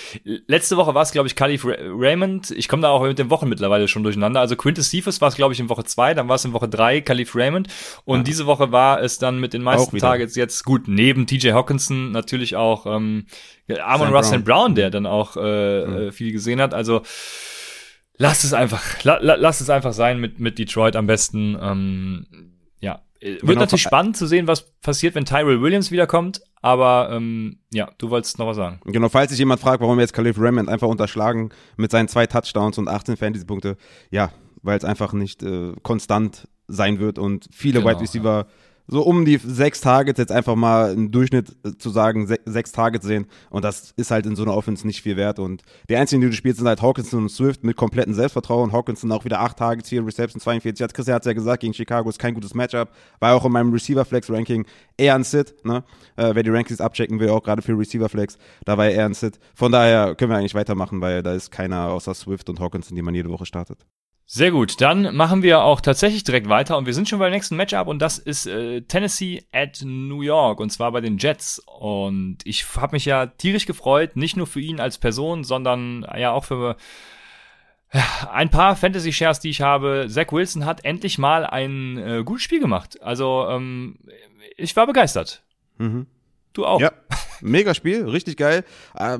letzte 0.48 0.77
Woche 0.77 0.96
war 0.96 1.01
es, 1.01 1.12
glaube 1.12 1.27
ich, 1.27 1.36
Calif 1.36 1.65
Raymond. 1.65 2.51
Ich 2.51 2.70
komme 2.70 2.84
da 2.84 2.89
auch 2.89 3.03
mit 3.03 3.20
den 3.20 3.29
Wochen 3.29 3.50
mittlerweile 3.50 3.89
schon 3.89 4.01
durcheinander. 4.03 4.39
Also 4.39 4.55
Quintus 4.55 4.89
Cephas 4.89 5.20
war 5.20 5.27
es, 5.27 5.36
glaube 5.36 5.53
ich, 5.53 5.60
in 5.60 5.67
Woche 5.67 5.84
zwei, 5.84 6.13
dann 6.13 6.29
war 6.29 6.38
es 6.38 6.46
in 6.46 6.53
Woche 6.53 6.70
drei 6.70 7.01
Calif 7.01 7.36
Raymond. 7.36 7.67
Und 8.05 8.20
ja. 8.20 8.24
diese 8.24 8.46
Woche 8.46 8.72
war 8.72 9.01
es 9.01 9.20
dann 9.20 9.41
mit 9.41 9.51
den 9.51 9.62
meisten 9.62 9.98
Targets 9.98 10.38
jetzt 10.38 10.63
gut, 10.63 10.88
neben 10.88 11.27
TJ 11.27 11.51
Hawkinson 11.51 12.12
natürlich 12.12 12.55
auch 12.55 12.86
ähm, 12.86 13.25
Amon 13.84 14.15
Russell 14.15 14.39
Brown. 14.39 14.46
Brown, 14.46 14.75
der 14.75 14.89
dann 14.89 15.05
auch 15.05 15.36
äh, 15.36 15.86
mhm. 15.86 16.12
viel 16.13 16.32
gesehen 16.32 16.62
hat. 16.62 16.74
Also 16.74 17.01
Lass 18.17 18.43
es 18.43 18.53
einfach, 18.53 19.03
la, 19.03 19.19
la, 19.22 19.36
lass 19.36 19.62
es 19.62 19.69
einfach 19.69 19.93
sein 19.93 20.19
mit, 20.19 20.39
mit 20.39 20.57
Detroit 20.57 20.95
am 20.95 21.07
besten. 21.07 21.57
Ähm, 21.62 22.25
ja, 22.79 23.01
wird 23.22 23.41
genau. 23.41 23.60
natürlich 23.62 23.84
spannend 23.84 24.15
zu 24.15 24.25
sehen, 24.25 24.48
was 24.48 24.72
passiert, 24.81 25.15
wenn 25.15 25.25
Tyrell 25.25 25.62
Williams 25.62 25.91
wiederkommt. 25.91 26.41
Aber 26.62 27.10
ähm, 27.12 27.60
ja, 27.72 27.89
du 27.98 28.10
wolltest 28.10 28.39
noch 28.39 28.48
was 28.48 28.55
sagen. 28.55 28.79
Genau, 28.86 29.10
falls 29.10 29.31
sich 29.31 29.39
jemand 29.39 29.60
fragt, 29.60 29.81
warum 29.81 29.98
wir 29.98 30.01
jetzt 30.01 30.13
Khalif 30.13 30.39
Raymond 30.39 30.69
einfach 30.69 30.88
unterschlagen 30.88 31.50
mit 31.77 31.91
seinen 31.91 32.07
zwei 32.07 32.25
Touchdowns 32.25 32.77
und 32.77 32.88
18 32.88 33.17
Fantasy-Punkte, 33.17 33.77
ja, 34.10 34.31
weil 34.62 34.77
es 34.77 34.86
einfach 34.86 35.13
nicht 35.13 35.43
äh, 35.43 35.74
konstant 35.84 36.48
sein 36.67 37.00
wird 37.00 37.19
und 37.19 37.48
viele 37.51 37.79
genau, 37.79 37.91
Wide 37.91 38.01
Receiver 38.01 38.48
ja 38.48 38.51
so 38.88 39.01
um 39.01 39.25
die 39.25 39.38
sechs 39.38 39.82
Targets 39.82 40.20
jetzt 40.20 40.32
einfach 40.32 40.56
mal 40.56 40.94
im 40.94 41.12
Durchschnitt 41.12 41.56
äh, 41.65 41.77
zu 41.77 41.89
sagen, 41.89 42.27
se 42.27 42.39
sechs 42.46 42.72
Targets 42.72 43.06
sehen. 43.06 43.27
Und 43.50 43.65
das 43.65 43.94
ist 43.98 44.12
halt 44.12 44.25
in 44.25 44.36
so 44.36 44.44
einer 44.44 44.56
Offense 44.56 44.86
nicht 44.86 45.01
viel 45.01 45.18
wert. 45.18 45.39
Und 45.39 45.63
die 45.89 45.96
einzigen, 45.96 46.22
die 46.22 46.27
du 46.27 46.34
spielst, 46.34 46.60
sind 46.60 46.68
halt 46.68 46.82
Hawkinson 46.82 47.24
und 47.24 47.30
Swift 47.30 47.63
mit 47.63 47.75
komplettem 47.77 48.13
Selbstvertrauen. 48.13 48.72
Hawkinson 48.72 49.12
auch 49.12 49.25
wieder 49.25 49.39
acht 49.39 49.58
Targets, 49.58 49.89
hier 49.89 50.06
Reception 50.06 50.39
42. 50.39 50.84
Hat 50.84 50.94
Christian 50.94 51.15
hat 51.15 51.25
ja 51.25 51.34
gesagt, 51.34 51.62
gegen 51.62 51.74
Chicago 51.74 52.10
ist 52.10 52.20
kein 52.20 52.34
gutes 52.34 52.54
Matchup. 52.54 52.89
War 53.20 53.36
auch 53.36 53.46
in 53.46 53.51
meinem 53.51 53.74
Receiver 53.74 54.06
Flex 54.06 54.30
Ranking 54.30 54.65
eher 54.98 55.15
ein 55.15 55.24
Sit, 55.24 55.65
ne? 55.65 55.84
Äh, 56.15 56.36
wer 56.36 56.44
die 56.44 56.50
Rankings 56.50 56.82
abchecken 56.82 57.20
will, 57.20 57.30
auch 57.30 57.44
gerade 57.44 57.62
für 57.62 57.77
Receiver 57.77 58.10
Flex, 58.10 58.38
da 58.65 58.77
war 58.77 58.86
er 58.86 58.92
eher 58.94 59.06
ein 59.06 59.13
Sit. 59.13 59.39
Von 59.54 59.72
daher 59.72 60.15
können 60.15 60.32
wir 60.32 60.38
eigentlich 60.38 60.56
weitermachen, 60.56 61.01
weil 61.01 61.24
da 61.24 61.34
ist 61.34 61.51
keiner 61.51 61.89
außer 61.89 62.13
Swift 62.13 62.50
und 62.50 62.60
Hawkinson, 62.60 62.96
die 62.96 63.01
man 63.01 63.15
jede 63.15 63.30
Woche 63.30 63.46
startet. 63.46 63.86
Sehr 64.27 64.50
gut, 64.50 64.82
dann 64.82 65.15
machen 65.15 65.44
wir 65.44 65.62
auch 65.62 65.82
tatsächlich 65.82 66.24
direkt 66.24 66.50
weiter 66.50 66.77
und 66.77 66.88
wir 66.88 66.96
sind 66.96 67.08
schon 67.08 67.20
beim 67.20 67.32
nächsten 67.32 67.55
Matchup 67.55 67.88
und 67.88 68.00
das 68.00 68.17
ist 68.17 68.48
äh, 68.48 68.82
Tennessee 68.82 69.46
at 69.51 69.84
New 69.86 70.22
York 70.22 70.60
und 70.60 70.72
zwar 70.72 70.91
bei 70.91 71.00
den 71.00 71.20
Jets 71.20 71.60
und 71.60 72.39
ich 72.44 72.65
habe 72.75 72.96
mich 72.96 73.05
ja 73.05 73.27
tierisch 73.27 73.67
gefreut, 73.67 74.15
nicht 74.15 74.36
nur 74.36 74.48
für 74.48 74.62
ihn 74.62 74.79
als 74.79 74.98
Person, 74.98 75.44
sondern 75.44 76.08
ja 76.17 76.32
auch 76.32 76.46
für 76.46 76.75
ja, 77.94 78.03
ein 78.32 78.50
paar 78.50 78.75
Fantasy 78.75 79.13
Shares, 79.13 79.39
die 79.39 79.51
ich 79.51 79.62
habe. 79.62 80.08
Zach 80.10 80.32
Wilson 80.32 80.65
hat 80.65 80.84
endlich 80.86 81.20
mal 81.20 81.46
ein 81.46 81.98
äh, 81.98 82.24
gutes 82.25 82.44
Spiel 82.44 82.60
gemacht. 82.60 83.01
Also 83.03 83.48
ähm, 83.48 84.00
ich 84.58 84.75
war 84.75 84.88
begeistert. 84.88 85.44
Mhm. 85.77 86.08
Du 86.53 86.65
auch. 86.65 86.82
Ja, 86.82 86.91
mega 87.42 87.74
Spiel, 87.74 88.06
richtig 88.08 88.38
geil. 88.38 88.63
Äh, 88.96 89.20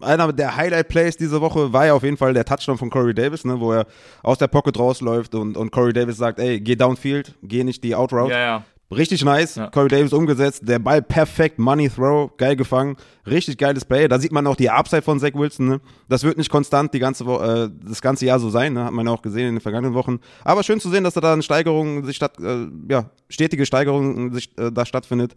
einer 0.00 0.32
der 0.32 0.56
Highlight-Plays 0.56 1.16
diese 1.16 1.40
Woche 1.40 1.72
war 1.72 1.86
ja 1.86 1.94
auf 1.94 2.02
jeden 2.02 2.16
Fall 2.16 2.34
der 2.34 2.44
Touchdown 2.44 2.78
von 2.78 2.90
Corey 2.90 3.14
Davis, 3.14 3.44
ne, 3.44 3.60
wo 3.60 3.72
er 3.72 3.86
aus 4.22 4.38
der 4.38 4.48
Pocket 4.48 4.78
rausläuft 4.78 5.34
und, 5.34 5.56
und 5.56 5.70
Corey 5.70 5.92
Davis 5.92 6.16
sagt, 6.16 6.38
ey, 6.38 6.60
geh 6.60 6.76
downfield, 6.76 7.34
geh 7.42 7.64
nicht 7.64 7.82
die 7.84 7.94
Outroute. 7.94 8.32
Ja, 8.32 8.38
ja. 8.38 8.64
Richtig 8.90 9.24
nice. 9.24 9.56
Ja. 9.56 9.70
Corey 9.70 9.88
Davis 9.88 10.12
umgesetzt. 10.12 10.62
Der 10.64 10.78
Ball 10.78 11.02
perfekt. 11.02 11.58
Money 11.58 11.88
Throw. 11.88 12.30
Geil 12.36 12.54
gefangen. 12.54 12.96
Richtig 13.26 13.56
geiles 13.58 13.84
Play. 13.84 14.08
Da 14.08 14.18
sieht 14.18 14.32
man 14.32 14.46
auch 14.46 14.56
die 14.56 14.70
Upside 14.70 15.02
von 15.02 15.18
Zach 15.18 15.34
Wilson. 15.34 15.68
Ne? 15.68 15.80
Das 16.08 16.22
wird 16.22 16.36
nicht 16.36 16.50
konstant 16.50 16.92
die 16.92 16.98
ganze 16.98 17.24
Woche, 17.26 17.70
äh, 17.72 17.88
das 17.88 18.02
ganze 18.02 18.26
Jahr 18.26 18.38
so 18.38 18.50
sein. 18.50 18.74
Ne? 18.74 18.84
Hat 18.84 18.92
man 18.92 19.08
auch 19.08 19.22
gesehen 19.22 19.48
in 19.48 19.54
den 19.56 19.60
vergangenen 19.60 19.94
Wochen. 19.94 20.20
Aber 20.44 20.62
schön 20.62 20.80
zu 20.80 20.90
sehen, 20.90 21.04
dass 21.04 21.14
da 21.14 21.20
dann 21.20 21.42
Steigerungen 21.42 22.04
sich 22.04 22.16
statt, 22.16 22.38
äh, 22.40 22.66
ja, 22.88 23.10
stetige 23.28 23.64
Steigerungen 23.66 24.32
sich 24.32 24.56
äh, 24.58 24.70
da 24.70 24.84
stattfindet. 24.84 25.34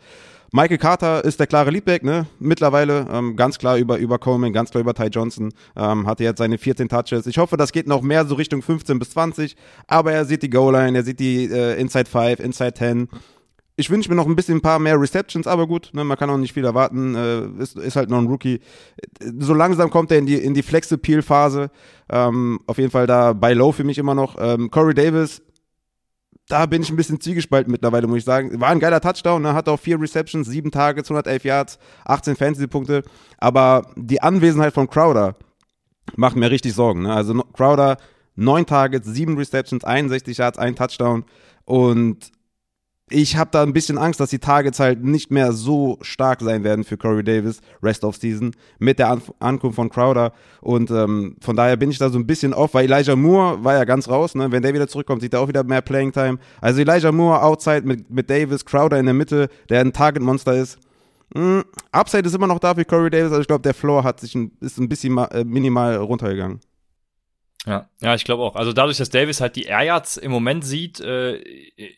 Michael 0.52 0.78
Carter 0.78 1.26
ist 1.26 1.40
der 1.40 1.48
klare 1.48 1.72
Leadback, 1.72 2.04
ne? 2.04 2.26
Mittlerweile 2.40 3.06
ähm, 3.12 3.36
ganz 3.36 3.58
klar 3.58 3.78
über, 3.78 3.98
über 3.98 4.18
Coleman, 4.18 4.54
ganz 4.54 4.72
klar 4.72 4.82
über 4.82 4.94
Ty 4.94 5.08
Johnson. 5.08 5.54
Ähm, 5.76 6.08
hatte 6.08 6.24
jetzt 6.24 6.38
seine 6.38 6.58
14 6.58 6.88
Touches. 6.88 7.28
Ich 7.28 7.38
hoffe, 7.38 7.58
das 7.58 7.72
geht 7.72 7.88
noch 7.88 8.02
mehr 8.02 8.26
so 8.26 8.36
Richtung 8.36 8.62
15 8.62 8.98
bis 8.98 9.10
20. 9.12 9.56
Aber 9.88 10.14
er 10.14 10.26
sieht 10.26 10.44
die 10.44 10.50
Goal-Line, 10.50 10.98
er 10.98 11.04
sieht 11.04 11.20
die 11.20 11.46
äh, 11.46 11.80
Inside 11.80 12.10
5, 12.10 12.40
Inside 12.40 12.74
10 12.74 13.10
ich 13.80 13.92
wünsche 13.92 14.10
mir 14.10 14.16
noch 14.16 14.26
ein 14.26 14.36
bisschen 14.36 14.58
ein 14.58 14.62
paar 14.62 14.80
mehr 14.80 15.00
Receptions, 15.00 15.46
aber 15.46 15.68
gut, 15.68 15.92
ne, 15.94 16.04
man 16.04 16.18
kann 16.18 16.32
auch 16.32 16.38
nicht 16.38 16.54
viel 16.54 16.66
erwarten. 16.66 17.14
Äh, 17.14 17.62
ist, 17.62 17.78
ist 17.78 17.96
halt 17.96 18.10
noch 18.10 18.18
ein 18.18 18.26
Rookie. 18.26 18.60
So 19.40 19.54
langsam 19.54 19.92
kommt 19.92 20.12
er 20.12 20.18
in 20.18 20.26
die, 20.26 20.36
in 20.36 20.56
die 20.56 20.64
Flex-Appeal-Phase. 20.64 21.70
Ähm, 22.10 22.60
auf 22.66 22.80
jeden 22.80 22.90
Fall 22.90 23.06
da 23.06 23.34
bei 23.34 23.54
Low 23.54 23.72
für 23.72 23.84
mich 23.84 24.00
immer 24.00 24.16
noch. 24.16 24.36
Ähm, 24.40 24.72
Corey 24.72 24.96
Davis, 24.96 25.44
da 26.48 26.66
bin 26.66 26.82
ich 26.82 26.90
ein 26.90 26.96
bisschen 26.96 27.20
zwiegespalten 27.20 27.72
mittlerweile, 27.72 28.08
muss 28.08 28.20
ich 28.20 28.26
sagen. 28.26 28.60
War 28.60 28.70
ein 28.70 28.80
geiler 28.80 29.02
Touchdown, 29.02 29.42
ne? 29.42 29.54
hat 29.54 29.68
auch 29.68 29.80
vier 29.80 30.00
Receptions, 30.00 30.48
sieben 30.48 30.72
Targets, 30.72 31.10
111 31.10 31.44
Yards, 31.44 31.80
18 32.06 32.36
Fantasy-Punkte. 32.36 33.04
Aber 33.38 33.92
die 33.96 34.22
Anwesenheit 34.22 34.74
von 34.74 34.90
Crowder 34.90 35.36
macht 36.16 36.38
mir 36.38 36.50
richtig 36.50 36.74
Sorgen. 36.74 37.04
Ne? 37.04 37.14
Also 37.14 37.34
Crowder, 37.54 37.98
neun 38.36 38.66
Targets, 38.66 39.08
sieben 39.08 39.38
Receptions, 39.38 39.84
61 39.84 40.38
Yards, 40.38 40.58
ein 40.58 40.76
Touchdown. 40.76 41.26
Und 41.66 42.32
ich 43.10 43.38
habe 43.38 43.50
da 43.52 43.64
ein 43.64 43.72
bisschen 43.74 43.98
Angst, 43.98 44.20
dass 44.20 44.30
die 44.30 44.40
Targets 44.40 44.80
halt 44.80 45.04
nicht 45.04 45.32
mehr 45.32 45.54
so 45.54 45.98
stark 46.02 46.42
sein 46.42 46.64
werden 46.64 46.84
für 46.84 46.98
Corey 46.98 47.24
Davis, 47.24 47.62
Rest 47.82 48.04
of 48.04 48.18
Season, 48.18 48.54
mit 48.80 49.00
der 49.00 49.10
An 49.10 49.22
Ankunft 49.40 49.78
von 49.78 49.90
Crowder. 49.90 50.34
Und 50.60 50.92
ähm, 50.92 51.38
von 51.40 51.56
daher 51.56 51.78
bin 51.78 51.90
ich 51.90 52.00
da 52.00 52.10
so 52.10 52.20
ein 52.20 52.28
bisschen 52.28 52.54
off, 52.54 52.74
weil 52.74 52.92
Elijah 52.92 53.16
Moore 53.16 53.64
war 53.64 53.76
ja 53.76 53.86
ganz 53.86 54.10
raus. 54.10 54.36
Ne? 54.36 54.52
Wenn 54.52 54.62
der 54.62 54.74
wieder 54.74 54.88
zurückkommt, 54.90 55.22
sieht 55.22 55.34
er 55.34 55.40
auch 55.40 55.48
wieder 55.48 55.64
mehr 55.64 55.82
Playing 55.82 56.12
Time. 56.12 56.38
Also 56.60 56.82
Elijah 56.82 57.14
Moore 57.14 57.42
outside 57.42 57.84
mit, 57.84 58.10
mit 58.10 58.30
Davis, 58.30 58.66
Crowder 58.66 59.00
in 59.00 59.06
der 59.06 59.14
Mitte, 59.14 59.48
der 59.70 59.80
ein 59.82 59.94
Target-Monster 59.94 60.56
ist. 60.56 60.78
Mm, 61.34 61.62
Upside 61.92 62.28
ist 62.28 62.36
immer 62.36 62.48
noch 62.48 62.60
da 62.60 62.76
für 62.76 62.86
Corey 62.86 63.10
Davis, 63.10 63.32
also 63.32 63.42
ich 63.42 63.48
glaube, 63.48 63.62
der 63.62 63.74
Floor 63.74 64.04
hat 64.04 64.20
sich 64.20 64.36
ein, 64.36 64.52
ist 64.62 64.80
ein 64.80 64.88
bisschen 64.88 65.18
äh, 65.18 65.44
minimal 65.44 65.96
runtergegangen. 65.98 66.60
Ja, 67.66 67.90
ja, 68.00 68.16
ich 68.16 68.24
glaube 68.24 68.44
auch. 68.44 68.56
Also 68.56 68.72
dadurch, 68.72 68.98
dass 68.98 69.10
Davis 69.10 69.42
halt 69.42 69.58
die 69.58 69.64
Air 69.64 69.82
Yards 69.82 70.16
im 70.16 70.32
Moment 70.32 70.64
sieht, 70.64 71.02
äh, 71.02 71.36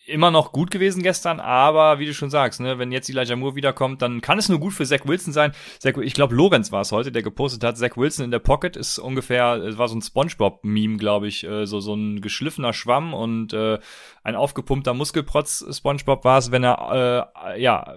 immer 0.07 0.31
noch 0.31 0.51
gut 0.51 0.71
gewesen 0.71 1.03
gestern, 1.03 1.39
aber 1.39 1.99
wie 1.99 2.07
du 2.07 2.13
schon 2.15 2.31
sagst, 2.31 2.59
ne, 2.59 2.79
wenn 2.79 2.91
jetzt 2.91 3.07
Elijah 3.07 3.35
Moore 3.35 3.55
wiederkommt, 3.55 4.01
dann 4.01 4.21
kann 4.21 4.39
es 4.39 4.49
nur 4.49 4.59
gut 4.59 4.73
für 4.73 4.85
Zach 4.85 5.05
Wilson 5.05 5.31
sein. 5.31 5.51
Zach, 5.77 5.95
ich 5.97 6.15
glaube, 6.15 6.33
Lorenz 6.33 6.71
war 6.71 6.81
es 6.81 6.91
heute, 6.91 7.11
der 7.11 7.21
gepostet 7.21 7.63
hat, 7.63 7.77
Zach 7.77 7.97
Wilson 7.97 8.25
in 8.25 8.31
der 8.31 8.39
Pocket 8.39 8.75
ist 8.75 8.97
ungefähr, 8.97 9.57
es 9.57 9.77
war 9.77 9.87
so 9.87 9.95
ein 9.95 10.01
Spongebob-Meme, 10.01 10.97
glaube 10.97 11.27
ich, 11.27 11.43
äh, 11.43 11.67
so, 11.67 11.79
so 11.81 11.93
ein 11.93 12.21
geschliffener 12.21 12.73
Schwamm 12.73 13.13
und 13.13 13.53
äh, 13.53 13.77
ein 14.23 14.35
aufgepumpter 14.35 14.95
Muskelprotz 14.95 15.63
Spongebob 15.71 16.23
war 16.23 16.39
es, 16.39 16.51
wenn 16.51 16.63
er, 16.63 17.29
äh, 17.53 17.61
ja, 17.61 17.95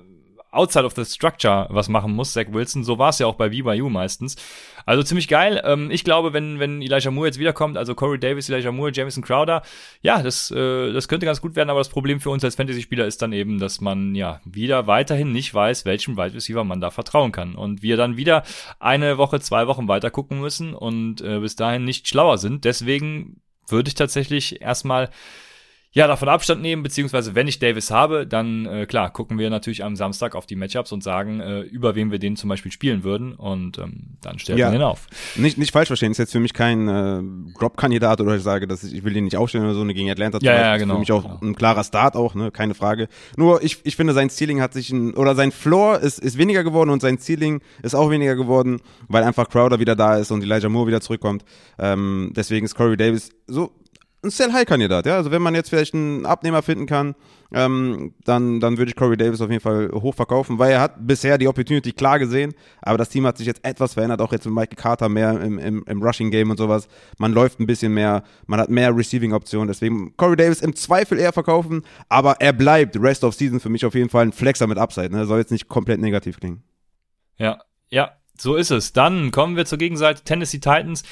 outside 0.52 0.84
of 0.84 0.94
the 0.94 1.04
structure 1.04 1.66
was 1.70 1.88
machen 1.88 2.12
muss, 2.12 2.34
Zach 2.34 2.46
Wilson. 2.50 2.84
So 2.84 2.98
war 2.98 3.08
es 3.08 3.18
ja 3.18 3.26
auch 3.26 3.34
bei 3.34 3.48
BYU 3.48 3.88
meistens. 3.88 4.36
Also 4.84 5.02
ziemlich 5.02 5.28
geil. 5.28 5.62
Ähm, 5.64 5.90
ich 5.90 6.04
glaube, 6.04 6.32
wenn, 6.32 6.58
wenn 6.58 6.82
Elijah 6.82 7.10
Moore 7.10 7.28
jetzt 7.28 7.38
wiederkommt, 7.38 7.76
also 7.76 7.94
Corey 7.94 8.18
Davis, 8.18 8.48
Elijah 8.48 8.72
Moore, 8.72 8.92
Jamison 8.92 9.22
Crowder, 9.22 9.62
ja, 10.02 10.22
das, 10.22 10.50
äh, 10.50 10.92
das 10.92 11.08
könnte 11.08 11.26
ganz 11.26 11.40
gut 11.40 11.56
werden, 11.56 11.70
aber 11.70 11.80
das 11.80 11.88
Problem 11.88 12.20
für 12.20 12.30
uns 12.30 12.44
als 12.44 12.56
Fantasy-Spieler 12.56 13.06
ist 13.06 13.22
dann 13.22 13.32
eben, 13.32 13.58
dass 13.58 13.80
man 13.80 14.14
ja 14.14 14.40
wieder 14.44 14.86
weiterhin 14.86 15.32
nicht 15.32 15.52
weiß, 15.54 15.84
welchem 15.84 16.16
Wide 16.16 16.34
Receiver 16.34 16.64
man 16.64 16.80
da 16.80 16.90
vertrauen 16.90 17.32
kann. 17.32 17.54
Und 17.54 17.82
wir 17.82 17.96
dann 17.96 18.16
wieder 18.16 18.42
eine 18.78 19.18
Woche, 19.18 19.40
zwei 19.40 19.66
Wochen 19.66 19.88
weiter 19.88 20.10
gucken 20.10 20.40
müssen 20.40 20.74
und 20.74 21.20
äh, 21.22 21.40
bis 21.40 21.56
dahin 21.56 21.84
nicht 21.84 22.08
schlauer 22.08 22.38
sind. 22.38 22.64
Deswegen 22.64 23.40
würde 23.68 23.88
ich 23.88 23.94
tatsächlich 23.94 24.60
erstmal 24.60 25.08
ja, 25.94 26.06
davon 26.06 26.30
Abstand 26.30 26.62
nehmen, 26.62 26.82
beziehungsweise 26.82 27.34
wenn 27.34 27.46
ich 27.48 27.58
Davis 27.58 27.90
habe, 27.90 28.26
dann 28.26 28.64
äh, 28.64 28.86
klar, 28.86 29.12
gucken 29.12 29.38
wir 29.38 29.50
natürlich 29.50 29.84
am 29.84 29.94
Samstag 29.94 30.34
auf 30.34 30.46
die 30.46 30.56
Matchups 30.56 30.90
und 30.90 31.02
sagen, 31.02 31.40
äh, 31.40 31.60
über 31.60 31.94
wen 31.94 32.10
wir 32.10 32.18
den 32.18 32.34
zum 32.36 32.48
Beispiel 32.48 32.72
spielen 32.72 33.04
würden 33.04 33.34
und 33.34 33.76
ähm, 33.76 34.16
dann 34.22 34.38
stellen 34.38 34.58
ja. 34.58 34.68
wir 34.68 34.78
den 34.78 34.82
auf. 34.82 35.06
Nicht, 35.36 35.58
nicht 35.58 35.70
falsch 35.70 35.88
verstehen, 35.88 36.12
ist 36.12 36.18
jetzt 36.18 36.32
für 36.32 36.40
mich 36.40 36.54
kein 36.54 36.88
äh, 36.88 37.22
Drop-Kandidat 37.58 38.22
oder 38.22 38.36
ich 38.36 38.42
sage, 38.42 38.66
dass 38.66 38.84
ich, 38.84 38.94
ich 38.94 39.04
will 39.04 39.12
den 39.12 39.24
nicht 39.24 39.36
aufstellen 39.36 39.66
oder 39.66 39.74
so, 39.74 39.84
ne, 39.84 39.92
gegen 39.92 40.10
Atlanta 40.10 40.38
ja, 40.40 40.54
ja, 40.54 40.76
genau. 40.78 40.94
Für 40.94 41.00
mich 41.00 41.12
auch 41.12 41.24
genau. 41.24 41.38
ein 41.42 41.54
klarer 41.54 41.84
Start 41.84 42.16
auch, 42.16 42.34
ne, 42.34 42.50
keine 42.50 42.72
Frage. 42.72 43.08
Nur 43.36 43.62
ich, 43.62 43.80
ich 43.84 43.94
finde, 43.94 44.14
sein 44.14 44.30
Ceiling 44.30 44.62
hat 44.62 44.72
sich, 44.72 44.90
ein, 44.90 45.12
oder 45.12 45.34
sein 45.34 45.52
Floor 45.52 45.98
ist, 45.98 46.18
ist 46.20 46.38
weniger 46.38 46.64
geworden 46.64 46.88
und 46.88 47.02
sein 47.02 47.18
Ceiling 47.18 47.60
ist 47.82 47.94
auch 47.94 48.10
weniger 48.10 48.34
geworden, 48.34 48.80
weil 49.08 49.24
einfach 49.24 49.46
Crowder 49.46 49.78
wieder 49.78 49.94
da 49.94 50.16
ist 50.16 50.30
und 50.30 50.42
Elijah 50.42 50.70
Moore 50.70 50.86
wieder 50.86 51.02
zurückkommt. 51.02 51.44
Ähm, 51.78 52.32
deswegen 52.34 52.64
ist 52.64 52.74
Corey 52.74 52.96
Davis 52.96 53.30
so 53.46 53.72
ein 54.22 54.30
Sell-High-Kandidat, 54.30 55.06
ja. 55.06 55.16
Also 55.16 55.30
wenn 55.30 55.42
man 55.42 55.54
jetzt 55.54 55.70
vielleicht 55.70 55.94
einen 55.94 56.26
Abnehmer 56.26 56.62
finden 56.62 56.86
kann, 56.86 57.14
ähm, 57.52 58.14
dann, 58.24 58.60
dann 58.60 58.78
würde 58.78 58.90
ich 58.90 58.96
Corey 58.96 59.16
Davis 59.16 59.40
auf 59.40 59.50
jeden 59.50 59.60
Fall 59.60 59.90
hoch 59.92 60.14
verkaufen, 60.14 60.58
weil 60.58 60.72
er 60.72 60.80
hat 60.80 61.06
bisher 61.06 61.38
die 61.38 61.48
Opportunity 61.48 61.92
klar 61.92 62.18
gesehen, 62.18 62.54
aber 62.80 62.98
das 62.98 63.08
Team 63.08 63.26
hat 63.26 63.38
sich 63.38 63.46
jetzt 63.46 63.64
etwas 63.64 63.94
verändert, 63.94 64.20
auch 64.20 64.32
jetzt 64.32 64.46
mit 64.46 64.54
Michael 64.54 64.76
Carter 64.76 65.08
mehr 65.08 65.40
im, 65.40 65.58
im, 65.58 65.84
im 65.86 66.02
Rushing-Game 66.02 66.50
und 66.50 66.56
sowas. 66.56 66.88
Man 67.18 67.32
läuft 67.32 67.60
ein 67.60 67.66
bisschen 67.66 67.92
mehr, 67.92 68.22
man 68.46 68.60
hat 68.60 68.70
mehr 68.70 68.96
Receiving-Optionen, 68.96 69.68
deswegen 69.68 70.16
Corey 70.16 70.36
Davis 70.36 70.62
im 70.62 70.74
Zweifel 70.76 71.18
eher 71.18 71.32
verkaufen, 71.32 71.82
aber 72.08 72.36
er 72.40 72.52
bleibt 72.52 73.00
Rest 73.00 73.24
of 73.24 73.34
Season 73.34 73.60
für 73.60 73.68
mich 73.68 73.84
auf 73.84 73.94
jeden 73.94 74.08
Fall 74.08 74.26
ein 74.26 74.32
Flexer 74.32 74.66
mit 74.66 74.78
Upside, 74.78 75.10
ne? 75.10 75.26
Soll 75.26 75.38
jetzt 75.38 75.52
nicht 75.52 75.68
komplett 75.68 76.00
negativ 76.00 76.40
klingen. 76.40 76.62
Ja, 77.38 77.60
ja, 77.90 78.12
so 78.38 78.56
ist 78.56 78.70
es. 78.70 78.92
Dann 78.92 79.30
kommen 79.30 79.56
wir 79.56 79.66
zur 79.66 79.78
Gegenseite 79.78 80.22
Tennessee 80.24 80.58
Titans. 80.58 81.02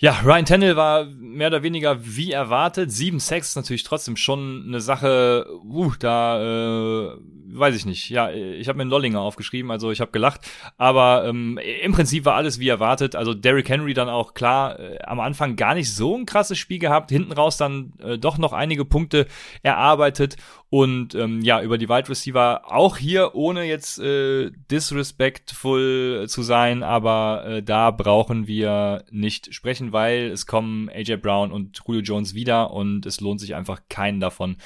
Ja, 0.00 0.20
Ryan 0.24 0.44
Tannehill 0.44 0.76
war 0.76 1.06
mehr 1.06 1.48
oder 1.48 1.64
weniger 1.64 1.98
wie 2.06 2.30
erwartet. 2.30 2.92
Sieben 2.92 3.18
Sacks 3.18 3.48
ist 3.48 3.56
natürlich 3.56 3.82
trotzdem 3.82 4.16
schon 4.16 4.66
eine 4.68 4.80
Sache, 4.80 5.44
uh, 5.64 5.90
da 5.98 7.10
äh, 7.10 7.16
weiß 7.50 7.74
ich 7.74 7.84
nicht. 7.84 8.08
Ja, 8.08 8.30
ich 8.30 8.68
habe 8.68 8.76
mir 8.76 8.82
einen 8.82 8.92
Lollinger 8.92 9.20
aufgeschrieben, 9.20 9.72
also 9.72 9.90
ich 9.90 10.00
habe 10.00 10.12
gelacht. 10.12 10.48
Aber 10.76 11.24
ähm, 11.26 11.58
im 11.82 11.90
Prinzip 11.90 12.24
war 12.26 12.34
alles 12.34 12.60
wie 12.60 12.68
erwartet. 12.68 13.16
Also 13.16 13.34
Derrick 13.34 13.68
Henry 13.68 13.92
dann 13.92 14.08
auch 14.08 14.34
klar 14.34 14.78
äh, 14.78 14.98
am 15.02 15.18
Anfang 15.18 15.56
gar 15.56 15.74
nicht 15.74 15.92
so 15.92 16.16
ein 16.16 16.26
krasses 16.26 16.58
Spiel 16.58 16.78
gehabt, 16.78 17.10
hinten 17.10 17.32
raus 17.32 17.56
dann 17.56 17.92
äh, 17.98 18.18
doch 18.18 18.38
noch 18.38 18.52
einige 18.52 18.84
Punkte 18.84 19.26
erarbeitet 19.64 20.36
und 20.70 21.14
ähm, 21.14 21.40
ja, 21.40 21.62
über 21.62 21.78
die 21.78 21.88
Wide 21.88 22.10
Receiver 22.10 22.62
auch 22.70 22.98
hier, 22.98 23.34
ohne 23.34 23.64
jetzt 23.64 23.98
äh, 23.98 24.50
disrespectful 24.70 26.26
zu 26.28 26.42
sein, 26.42 26.82
aber 26.82 27.44
äh, 27.46 27.62
da 27.62 27.90
brauchen 27.90 28.46
wir 28.46 29.04
nicht 29.10 29.54
sprechen, 29.54 29.92
weil 29.92 30.26
es 30.30 30.46
kommen 30.46 30.90
AJ 30.90 31.16
Brown 31.16 31.52
und 31.52 31.80
Julio 31.86 32.02
Jones 32.02 32.34
wieder 32.34 32.70
und 32.70 33.06
es 33.06 33.20
lohnt 33.20 33.40
sich 33.40 33.54
einfach 33.54 33.80
keinen 33.88 34.20
davon 34.20 34.58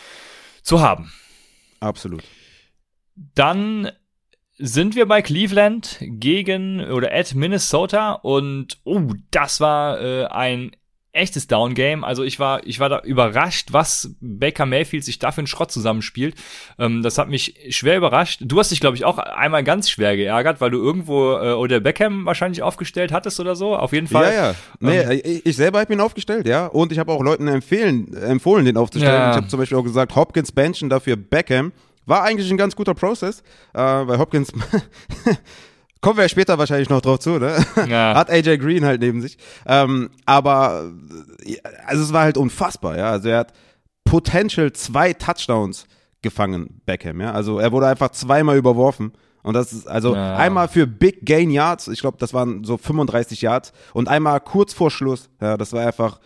zu 0.62 0.80
haben. 0.80 1.12
Absolut. 1.78 2.24
Dann 3.14 3.90
sind 4.58 4.96
wir 4.96 5.06
bei 5.06 5.22
Cleveland 5.22 5.98
gegen 6.00 6.80
oder 6.80 7.12
at 7.12 7.34
Minnesota 7.34 8.12
und 8.12 8.80
oh, 8.84 9.12
das 9.30 9.60
war 9.60 10.00
äh, 10.00 10.24
ein 10.26 10.72
echtes 11.12 11.46
Down-Game. 11.46 12.04
Also 12.04 12.22
ich 12.22 12.40
war, 12.40 12.66
ich 12.66 12.80
war 12.80 12.88
da 12.88 13.00
überrascht, 13.00 13.68
was 13.72 14.14
Baker 14.20 14.64
Mayfield 14.64 15.04
sich 15.04 15.18
da 15.18 15.30
für 15.30 15.38
einen 15.38 15.46
Schrott 15.46 15.70
zusammenspielt. 15.70 16.34
Ähm, 16.78 17.02
das 17.02 17.18
hat 17.18 17.28
mich 17.28 17.54
schwer 17.70 17.98
überrascht. 17.98 18.40
Du 18.42 18.58
hast 18.58 18.70
dich, 18.70 18.80
glaube 18.80 18.96
ich, 18.96 19.04
auch 19.04 19.18
einmal 19.18 19.62
ganz 19.62 19.90
schwer 19.90 20.16
geärgert, 20.16 20.60
weil 20.60 20.70
du 20.70 20.78
irgendwo 20.78 21.32
äh, 21.32 21.52
oder 21.52 21.80
Beckham 21.80 22.24
wahrscheinlich 22.24 22.62
aufgestellt 22.62 23.12
hattest 23.12 23.38
oder 23.40 23.54
so. 23.54 23.76
Auf 23.76 23.92
jeden 23.92 24.06
Fall. 24.06 24.32
Ja, 24.32 24.50
ja. 24.50 24.54
Nee, 24.80 24.98
ähm, 24.98 25.20
ich, 25.22 25.46
ich 25.46 25.56
selber 25.56 25.80
habe 25.80 25.92
ihn 25.92 26.00
aufgestellt, 26.00 26.46
ja. 26.46 26.66
Und 26.66 26.92
ich 26.92 26.98
habe 26.98 27.12
auch 27.12 27.22
Leuten 27.22 27.46
empfehlen, 27.46 28.14
empfohlen, 28.14 28.64
den 28.64 28.78
aufzustellen. 28.78 29.14
Ja. 29.14 29.30
Ich 29.30 29.36
habe 29.36 29.48
zum 29.48 29.58
Beispiel 29.58 29.76
auch 29.76 29.84
gesagt, 29.84 30.16
Hopkins 30.16 30.50
benchen 30.50 30.88
dafür 30.88 31.16
Beckham. 31.16 31.72
War 32.06 32.24
eigentlich 32.24 32.50
ein 32.50 32.56
ganz 32.56 32.74
guter 32.74 32.94
Prozess, 32.94 33.42
äh, 33.74 33.78
weil 33.78 34.18
Hopkins 34.18 34.52
Kommen 36.02 36.16
wir 36.16 36.24
ja 36.24 36.28
später 36.28 36.58
wahrscheinlich 36.58 36.90
noch 36.90 37.00
drauf 37.00 37.20
zu, 37.20 37.38
ne? 37.38 37.64
Ja. 37.88 38.14
Hat 38.16 38.28
AJ 38.28 38.58
Green 38.58 38.84
halt 38.84 39.00
neben 39.00 39.22
sich. 39.22 39.38
Ähm, 39.64 40.10
aber 40.26 40.90
also 41.86 42.02
es 42.02 42.12
war 42.12 42.22
halt 42.24 42.36
unfassbar, 42.36 42.98
ja. 42.98 43.10
Also 43.10 43.28
er 43.28 43.38
hat 43.38 43.52
potential 44.04 44.72
zwei 44.72 45.12
Touchdowns 45.12 45.86
gefangen, 46.20 46.80
Beckham, 46.86 47.20
ja. 47.20 47.32
Also 47.32 47.60
er 47.60 47.70
wurde 47.70 47.86
einfach 47.86 48.10
zweimal 48.10 48.56
überworfen. 48.56 49.12
Und 49.44 49.54
das 49.54 49.72
ist 49.72 49.86
also 49.88 50.14
ja. 50.14 50.36
einmal 50.36 50.68
für 50.68 50.88
Big 50.88 51.24
Gain 51.24 51.50
Yards, 51.50 51.88
ich 51.88 52.00
glaube, 52.00 52.16
das 52.18 52.34
waren 52.34 52.64
so 52.64 52.76
35 52.76 53.40
Yards, 53.40 53.72
und 53.92 54.08
einmal 54.08 54.40
kurz 54.40 54.72
vor 54.72 54.90
Schluss, 54.90 55.30
ja, 55.40 55.56
das 55.56 55.72
war 55.72 55.86
einfach 55.86 56.20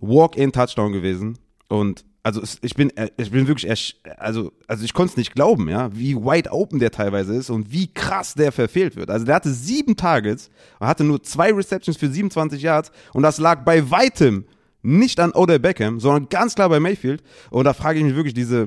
Walk-in-Touchdown 0.00 0.92
gewesen. 0.92 1.38
Und 1.68 2.04
also 2.26 2.42
ich 2.60 2.74
bin, 2.74 2.90
äh, 2.96 3.08
ich 3.16 3.30
bin 3.30 3.46
wirklich, 3.46 4.00
also, 4.18 4.52
also 4.66 4.84
ich 4.84 4.92
konnte 4.94 5.12
es 5.12 5.16
nicht 5.16 5.32
glauben, 5.32 5.68
ja, 5.68 5.94
wie 5.94 6.16
wide 6.16 6.50
open 6.50 6.80
der 6.80 6.90
teilweise 6.90 7.36
ist 7.36 7.50
und 7.50 7.70
wie 7.70 7.86
krass 7.86 8.34
der 8.34 8.50
verfehlt 8.50 8.96
wird. 8.96 9.10
Also 9.10 9.24
der 9.24 9.36
hatte 9.36 9.52
sieben 9.52 9.94
Targets 9.94 10.50
und 10.80 10.88
hatte 10.88 11.04
nur 11.04 11.22
zwei 11.22 11.52
Receptions 11.52 11.96
für 11.96 12.08
27 12.08 12.60
Yards 12.60 12.90
und 13.12 13.22
das 13.22 13.38
lag 13.38 13.64
bei 13.64 13.92
weitem 13.92 14.44
nicht 14.82 15.20
an 15.20 15.34
Odell 15.34 15.60
Beckham, 15.60 16.00
sondern 16.00 16.28
ganz 16.28 16.56
klar 16.56 16.68
bei 16.68 16.80
Mayfield. 16.80 17.22
Und 17.50 17.62
da 17.62 17.72
frage 17.74 18.00
ich 18.00 18.04
mich 18.04 18.16
wirklich 18.16 18.34
diese 18.34 18.66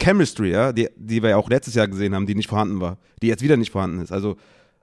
Chemistry, 0.00 0.52
ja, 0.52 0.72
die, 0.72 0.88
die 0.96 1.22
wir 1.22 1.28
ja 1.30 1.36
auch 1.36 1.50
letztes 1.50 1.74
Jahr 1.74 1.88
gesehen 1.88 2.14
haben, 2.14 2.24
die 2.24 2.34
nicht 2.34 2.48
vorhanden 2.48 2.80
war, 2.80 2.96
die 3.20 3.26
jetzt 3.26 3.42
wieder 3.42 3.58
nicht 3.58 3.70
vorhanden 3.70 4.00
ist. 4.00 4.12
Also 4.12 4.38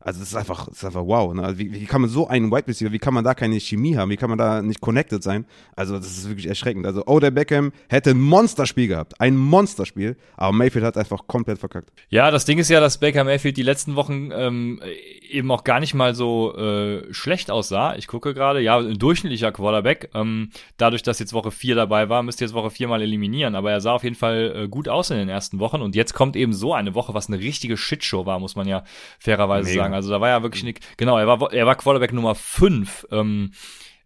also 0.06 0.20
das 0.20 0.30
ist 0.30 0.36
einfach, 0.36 0.68
das 0.68 0.78
ist 0.78 0.86
einfach 0.86 1.04
wow. 1.04 1.34
Ne? 1.34 1.44
Also 1.44 1.58
wie, 1.58 1.74
wie 1.74 1.86
kann 1.86 2.00
man 2.00 2.12
so 2.12 2.28
einen 2.28 2.52
Wide 2.52 2.68
Receiver, 2.68 2.92
wie 2.92 3.00
kann 3.00 3.16
man 3.16 3.24
da 3.24 3.34
keine 3.34 3.60
Chemie 3.60 3.98
haben, 3.98 4.12
wie 4.12 4.18
kann 4.18 4.30
man 4.30 4.38
da 4.38 4.62
nicht 4.62 4.80
connected 4.80 5.24
sein? 5.24 5.46
Also 5.76 5.98
das 5.98 6.06
ist 6.06 6.30
wirklich 6.30 6.48
erschreckend. 6.48 6.86
Also 6.86 7.08
Odell 7.08 7.32
Beckham 7.32 7.72
hätte 7.90 8.12
ein 8.12 8.22
Monsterspiel 8.22 8.88
gehabt, 8.88 9.20
ein 9.20 9.36
Monsterspiel, 9.36 10.16
aber 10.38 10.54
Mayfield 10.54 10.86
hat 10.86 10.96
einfach 10.96 11.26
komplett 11.26 11.58
verkackt. 11.58 11.90
Ja, 12.10 12.30
das 12.30 12.46
Ding 12.46 12.60
ist 12.60 12.70
ja, 12.70 12.80
dass 12.80 13.00
Baker 13.00 13.24
Mayfield 13.24 13.58
die 13.58 13.64
letzten 13.64 13.96
Wochen 13.96 14.30
ähm, 14.32 14.80
eben 15.28 15.50
auch 15.50 15.64
gar 15.64 15.80
nicht 15.80 15.96
mal 15.96 16.14
so 16.14 16.56
äh, 16.56 17.12
schlecht 17.12 17.50
aussah. 17.50 17.96
Ich 17.96 18.06
gucke 18.06 18.36
gerade, 18.36 18.62
ja, 18.62 18.78
ein 18.78 19.00
durchschnittlicher 19.00 19.52
Quarterback. 19.52 20.12
Ähm, 20.14 20.52
dadurch, 20.78 21.02
dass 21.02 21.18
jetzt 21.18 21.34
Woche 21.34 21.50
4 21.50 21.74
dabei 21.74 22.10
war, 22.10 22.22
müsste 22.22 22.46
jetzt 22.46 22.54
Woche 22.54 22.70
4 22.70 22.88
mal 22.88 23.02
eliminieren, 23.02 23.56
aber 23.56 23.72
er 23.72 23.82
sah 23.82 23.94
auf 23.94 24.04
jeden 24.04 24.16
Fall 24.16 24.54
äh, 24.56 24.68
gut 24.68 24.88
aus 24.88 25.10
in 25.10 25.18
den 25.18 25.30
ersten 25.30 25.58
Wochen 25.58 25.82
und 25.82 25.96
jetzt 25.96 26.14
kommt 26.14 26.36
eben 26.36 26.54
so 26.54 26.76
eine 26.76 26.94
Woche, 26.94 27.16
was 27.16 27.28
eine 27.28 27.40
richtige 27.40 27.76
Shitshow 27.76 28.28
war, 28.28 28.40
muss 28.40 28.56
man 28.56 28.68
ja 28.68 28.84
fairerweise 29.18 29.70
Mega. 29.72 29.84
sagen. 29.84 29.95
Also 29.96 30.10
da 30.10 30.22
war 30.22 30.30
ja 30.30 30.44
wirklich 30.44 30.64
nicht, 30.64 30.80
genau, 30.98 31.18
er 31.18 31.28
war, 31.28 31.52
er 31.52 31.66
war 31.66 31.76
Quarterback 31.76 32.14
Nummer 32.14 32.36
5. 32.36 33.08
Ähm, 33.12 33.52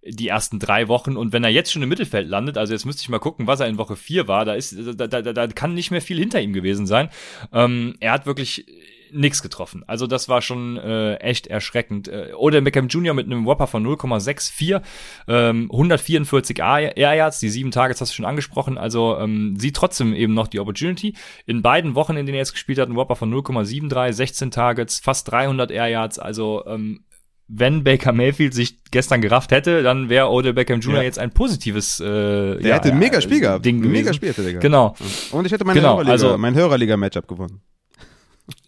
die 0.01 0.29
ersten 0.29 0.59
drei 0.59 0.87
Wochen 0.87 1.17
und 1.17 1.33
wenn 1.33 1.43
er 1.43 1.49
jetzt 1.49 1.71
schon 1.71 1.81
im 1.83 1.89
Mittelfeld 1.89 2.27
landet, 2.27 2.57
also 2.57 2.73
jetzt 2.73 2.85
müsste 2.85 3.01
ich 3.01 3.09
mal 3.09 3.19
gucken, 3.19 3.47
was 3.47 3.59
er 3.59 3.67
in 3.67 3.77
Woche 3.77 3.97
4 3.97 4.27
war, 4.27 4.45
da 4.45 4.53
ist, 4.53 4.75
da, 4.95 5.07
da, 5.07 5.21
da 5.21 5.47
kann 5.47 5.73
nicht 5.73 5.91
mehr 5.91 6.01
viel 6.01 6.17
hinter 6.17 6.41
ihm 6.41 6.53
gewesen 6.53 6.87
sein. 6.87 7.09
Ähm, 7.51 7.95
er 7.99 8.13
hat 8.13 8.25
wirklich 8.25 8.65
nix 9.11 9.41
getroffen. 9.41 9.83
Also 9.87 10.07
das 10.07 10.29
war 10.29 10.41
schon 10.41 10.77
äh, 10.77 11.15
echt 11.15 11.47
erschreckend. 11.47 12.07
Äh, 12.07 12.33
Oder 12.37 12.61
Beckham 12.61 12.87
Jr. 12.87 13.13
mit 13.13 13.25
einem 13.25 13.45
Whopper 13.45 13.67
von 13.67 13.85
0,64, 13.85 14.81
ähm, 15.27 15.69
144 15.71 16.59
Air 16.59 16.95
Yards, 16.95 17.39
die 17.39 17.49
sieben 17.49 17.71
Targets 17.71 18.01
hast 18.01 18.11
du 18.11 18.15
schon 18.15 18.25
angesprochen. 18.25 18.77
Also 18.77 19.17
ähm, 19.19 19.55
sieht 19.57 19.75
trotzdem 19.75 20.13
eben 20.13 20.33
noch 20.33 20.47
die 20.47 20.59
Opportunity. 20.59 21.15
In 21.45 21.61
beiden 21.61 21.95
Wochen, 21.95 22.17
in 22.17 22.25
denen 22.25 22.35
er 22.35 22.41
jetzt 22.41 22.53
gespielt 22.53 22.79
hat, 22.79 22.89
ein 22.89 22.95
Whopper 22.95 23.15
von 23.15 23.33
0,73, 23.33 24.13
16 24.13 24.51
Targets, 24.51 24.99
fast 24.99 25.31
300 25.31 25.71
Air 25.71 25.87
Yards. 25.87 26.19
Also 26.19 26.63
ähm, 26.65 27.05
wenn 27.49 27.83
Baker 27.83 28.13
Mayfield 28.13 28.53
sich 28.53 28.83
gestern 28.91 29.21
gerafft 29.21 29.51
hätte, 29.51 29.81
dann 29.81 30.07
wäre 30.07 30.29
Odell 30.29 30.53
Beckham 30.53 30.81
Jr. 30.81 30.97
Ja. 30.97 31.03
jetzt 31.03 31.17
ein 31.17 31.31
positives 31.31 31.99
äh, 31.99 32.05
Der 32.05 32.61
ja, 32.61 32.75
hätte 32.75 32.89
ein 32.89 32.99
mega 32.99 33.19
Spiel 33.19 33.39
gehabt. 33.39 33.65
Ding 33.65 33.77
gewesen. 33.81 33.91
Mega 33.91 34.13
Spiel 34.13 34.29
hätte 34.29 34.43
der 34.43 34.51
gehabt. 34.53 34.63
Genau. 34.63 34.95
Und 35.31 35.45
ich 35.45 35.51
hätte 35.51 35.65
meine 35.65 35.79
genau, 35.79 35.93
Hörerliga, 35.93 36.11
also, 36.11 36.37
mein 36.37 36.53
Hörerliga-Matchup 36.53 37.27
gewonnen. 37.27 37.61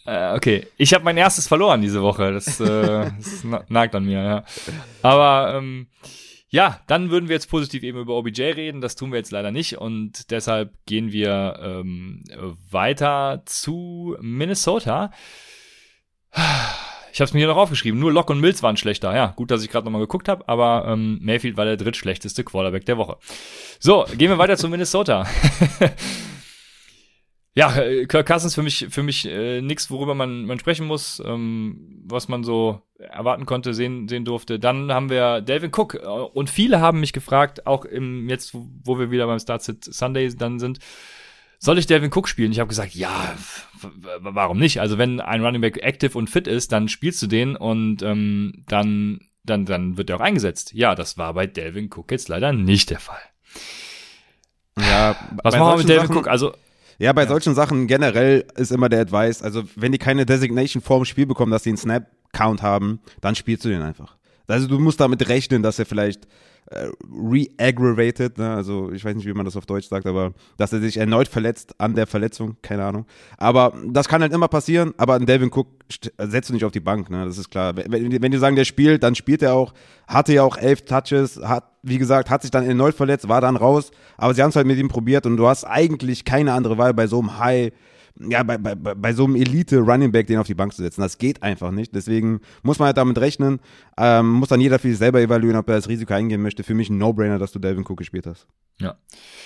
Äh, 0.05 0.35
okay, 0.35 0.67
ich 0.77 0.93
habe 0.93 1.03
mein 1.03 1.17
erstes 1.17 1.47
verloren 1.47 1.81
diese 1.81 2.01
Woche. 2.01 2.33
Das, 2.33 2.59
äh, 2.59 2.65
das 3.17 3.43
nagt 3.69 3.95
an 3.95 4.05
mir, 4.05 4.23
ja. 4.23 4.43
Aber 5.01 5.55
ähm, 5.55 5.87
ja, 6.49 6.81
dann 6.87 7.11
würden 7.11 7.29
wir 7.29 7.35
jetzt 7.35 7.49
positiv 7.49 7.83
eben 7.83 7.99
über 7.99 8.15
OBJ 8.15 8.41
reden. 8.41 8.81
Das 8.81 8.95
tun 8.95 9.11
wir 9.11 9.17
jetzt 9.17 9.31
leider 9.31 9.51
nicht 9.51 9.77
und 9.77 10.31
deshalb 10.31 10.73
gehen 10.85 11.11
wir 11.11 11.59
ähm, 11.61 12.23
weiter 12.69 13.43
zu 13.45 14.17
Minnesota. 14.19 15.11
Ich 16.33 17.19
habe 17.19 17.25
es 17.25 17.33
mir 17.33 17.39
hier 17.39 17.47
noch 17.47 17.57
aufgeschrieben. 17.57 17.99
Nur 17.99 18.11
Lock 18.11 18.29
und 18.29 18.39
Mills 18.39 18.63
waren 18.63 18.77
schlechter. 18.77 19.15
Ja, 19.15 19.27
gut, 19.27 19.51
dass 19.51 19.63
ich 19.63 19.69
gerade 19.69 19.85
nochmal 19.85 20.01
geguckt 20.01 20.27
habe, 20.27 20.47
aber 20.47 20.85
ähm, 20.87 21.19
Mayfield 21.21 21.57
war 21.57 21.65
der 21.65 21.77
drittschlechteste 21.77 22.43
Quarterback 22.43 22.85
der 22.85 22.97
Woche. 22.97 23.17
So, 23.79 24.05
gehen 24.17 24.29
wir 24.29 24.37
weiter 24.37 24.57
zu 24.57 24.67
Minnesota. 24.69 25.25
Ja, 27.53 27.75
äh, 27.75 28.05
Kirk 28.05 28.27
Cousins 28.27 28.55
für 28.55 28.63
mich 28.63 28.87
für 28.89 29.03
mich 29.03 29.27
äh, 29.27 29.61
nichts, 29.61 29.91
worüber 29.91 30.15
man 30.15 30.45
man 30.45 30.59
sprechen 30.59 30.87
muss, 30.87 31.21
ähm, 31.25 32.01
was 32.05 32.29
man 32.29 32.43
so 32.43 32.81
erwarten 32.97 33.45
konnte, 33.45 33.73
sehen 33.73 34.07
sehen 34.07 34.23
durfte. 34.23 34.57
Dann 34.57 34.91
haben 34.93 35.09
wir 35.09 35.41
Delvin 35.41 35.71
Cook 35.75 35.95
äh, 35.95 36.07
und 36.07 36.49
viele 36.49 36.79
haben 36.79 37.01
mich 37.01 37.11
gefragt, 37.11 37.67
auch 37.67 37.83
im 37.83 38.29
jetzt 38.29 38.53
wo 38.53 38.99
wir 38.99 39.11
wieder 39.11 39.27
beim 39.27 39.39
Start 39.39 39.63
Sunday 39.63 40.33
dann 40.35 40.59
sind, 40.59 40.79
soll 41.59 41.77
ich 41.77 41.87
Delvin 41.87 42.11
Cook 42.13 42.29
spielen? 42.29 42.53
Ich 42.53 42.59
habe 42.59 42.69
gesagt, 42.69 42.95
ja, 42.95 43.35
warum 44.19 44.57
nicht? 44.57 44.79
Also 44.79 44.97
wenn 44.97 45.19
ein 45.19 45.43
Running 45.43 45.61
Back 45.61 45.83
active 45.83 46.17
und 46.17 46.29
fit 46.29 46.47
ist, 46.47 46.71
dann 46.71 46.87
spielst 46.87 47.21
du 47.21 47.27
den 47.27 47.57
und 47.57 48.01
ähm, 48.01 48.63
dann 48.67 49.19
dann 49.43 49.65
dann 49.65 49.97
wird 49.97 50.09
er 50.09 50.15
auch 50.15 50.21
eingesetzt. 50.21 50.71
Ja, 50.73 50.95
das 50.95 51.17
war 51.17 51.33
bei 51.33 51.47
Delvin 51.47 51.89
Cook 51.93 52.11
jetzt 52.11 52.29
leider 52.29 52.53
nicht 52.53 52.91
der 52.91 52.99
Fall. 52.99 53.21
Ja, 54.79 55.17
was 55.43 55.57
machen 55.57 55.73
wir 55.73 55.77
mit 55.79 55.89
Delvin 55.89 56.15
Cook? 56.15 56.29
Also 56.29 56.53
ja, 57.01 57.13
bei 57.13 57.23
ja. 57.23 57.27
solchen 57.27 57.55
Sachen 57.55 57.87
generell 57.87 58.45
ist 58.55 58.71
immer 58.71 58.87
der 58.87 59.01
Advice, 59.01 59.41
also 59.41 59.63
wenn 59.75 59.91
die 59.91 59.97
keine 59.97 60.25
Designation 60.25 60.83
vorm 60.83 61.05
Spiel 61.05 61.25
bekommen, 61.25 61.51
dass 61.51 61.63
sie 61.63 61.71
einen 61.71 61.77
Snap-Count 61.77 62.61
haben, 62.61 62.99
dann 63.21 63.35
spielst 63.35 63.65
du 63.65 63.69
den 63.69 63.81
einfach. 63.81 64.17
Also 64.47 64.67
du 64.67 64.79
musst 64.79 64.99
damit 64.99 65.27
rechnen, 65.29 65.63
dass 65.63 65.79
er 65.79 65.85
vielleicht 65.85 66.27
äh, 66.71 66.89
re-aggravated, 67.11 68.37
ne? 68.37 68.49
also 68.49 68.91
ich 68.91 69.03
weiß 69.03 69.15
nicht, 69.15 69.25
wie 69.25 69.33
man 69.33 69.45
das 69.45 69.57
auf 69.57 69.65
Deutsch 69.65 69.87
sagt, 69.87 70.05
aber 70.05 70.33
dass 70.57 70.71
er 70.71 70.79
sich 70.79 70.97
erneut 70.97 71.27
verletzt 71.27 71.75
an 71.79 71.95
der 71.95 72.07
Verletzung, 72.07 72.55
keine 72.61 72.85
Ahnung. 72.85 73.05
Aber 73.37 73.73
das 73.87 74.07
kann 74.07 74.21
halt 74.21 74.31
immer 74.31 74.47
passieren, 74.47 74.93
aber 74.97 75.15
ein 75.15 75.25
Delvin 75.25 75.51
Cook 75.51 75.67
setzt 76.17 76.49
du 76.49 76.53
nicht 76.53 76.63
auf 76.63 76.71
die 76.71 76.79
Bank, 76.79 77.09
ne? 77.09 77.25
das 77.25 77.37
ist 77.37 77.49
klar. 77.49 77.75
Wenn, 77.75 78.21
wenn 78.21 78.31
die 78.31 78.37
sagen, 78.37 78.55
der 78.55 78.65
spielt, 78.65 79.03
dann 79.03 79.15
spielt 79.15 79.41
er 79.41 79.53
auch, 79.53 79.73
hatte 80.07 80.33
ja 80.33 80.43
auch 80.43 80.57
elf 80.57 80.85
Touches, 80.85 81.41
hat, 81.43 81.65
wie 81.83 81.97
gesagt, 81.97 82.29
hat 82.29 82.41
sich 82.41 82.51
dann 82.51 82.65
erneut 82.65 82.95
verletzt, 82.95 83.27
war 83.27 83.41
dann 83.41 83.57
raus, 83.57 83.91
aber 84.17 84.33
sie 84.33 84.41
haben 84.41 84.49
es 84.49 84.55
halt 84.55 84.67
mit 84.67 84.79
ihm 84.79 84.87
probiert 84.87 85.25
und 85.25 85.37
du 85.37 85.47
hast 85.47 85.65
eigentlich 85.65 86.23
keine 86.25 86.53
andere 86.53 86.77
Wahl 86.77 86.93
bei 86.93 87.07
so 87.07 87.19
einem 87.19 87.37
High 87.37 87.73
ja, 88.19 88.43
bei, 88.43 88.57
bei, 88.57 88.75
bei 88.75 89.13
so 89.13 89.25
einem 89.25 89.35
Elite-Running 89.35 90.11
Back 90.11 90.27
den 90.27 90.37
auf 90.37 90.47
die 90.47 90.53
Bank 90.53 90.73
zu 90.73 90.81
setzen. 90.81 91.01
Das 91.01 91.17
geht 91.17 91.41
einfach 91.43 91.71
nicht. 91.71 91.95
Deswegen 91.95 92.41
muss 92.63 92.79
man 92.79 92.87
halt 92.87 92.97
damit 92.97 93.17
rechnen. 93.19 93.59
Ähm, 93.97 94.29
muss 94.29 94.49
dann 94.49 94.61
jeder 94.61 94.79
für 94.79 94.89
sich 94.89 94.97
selber 94.97 95.21
evaluieren, 95.21 95.57
ob 95.57 95.69
er 95.69 95.75
das 95.75 95.87
Risiko 95.87 96.13
eingehen 96.13 96.41
möchte. 96.41 96.63
Für 96.63 96.73
mich 96.73 96.89
ein 96.89 96.97
No-Brainer, 96.97 97.39
dass 97.39 97.51
du 97.51 97.59
Delvin 97.59 97.85
Cook 97.85 97.97
gespielt 97.97 98.27
hast. 98.27 98.47
Ja, 98.79 98.95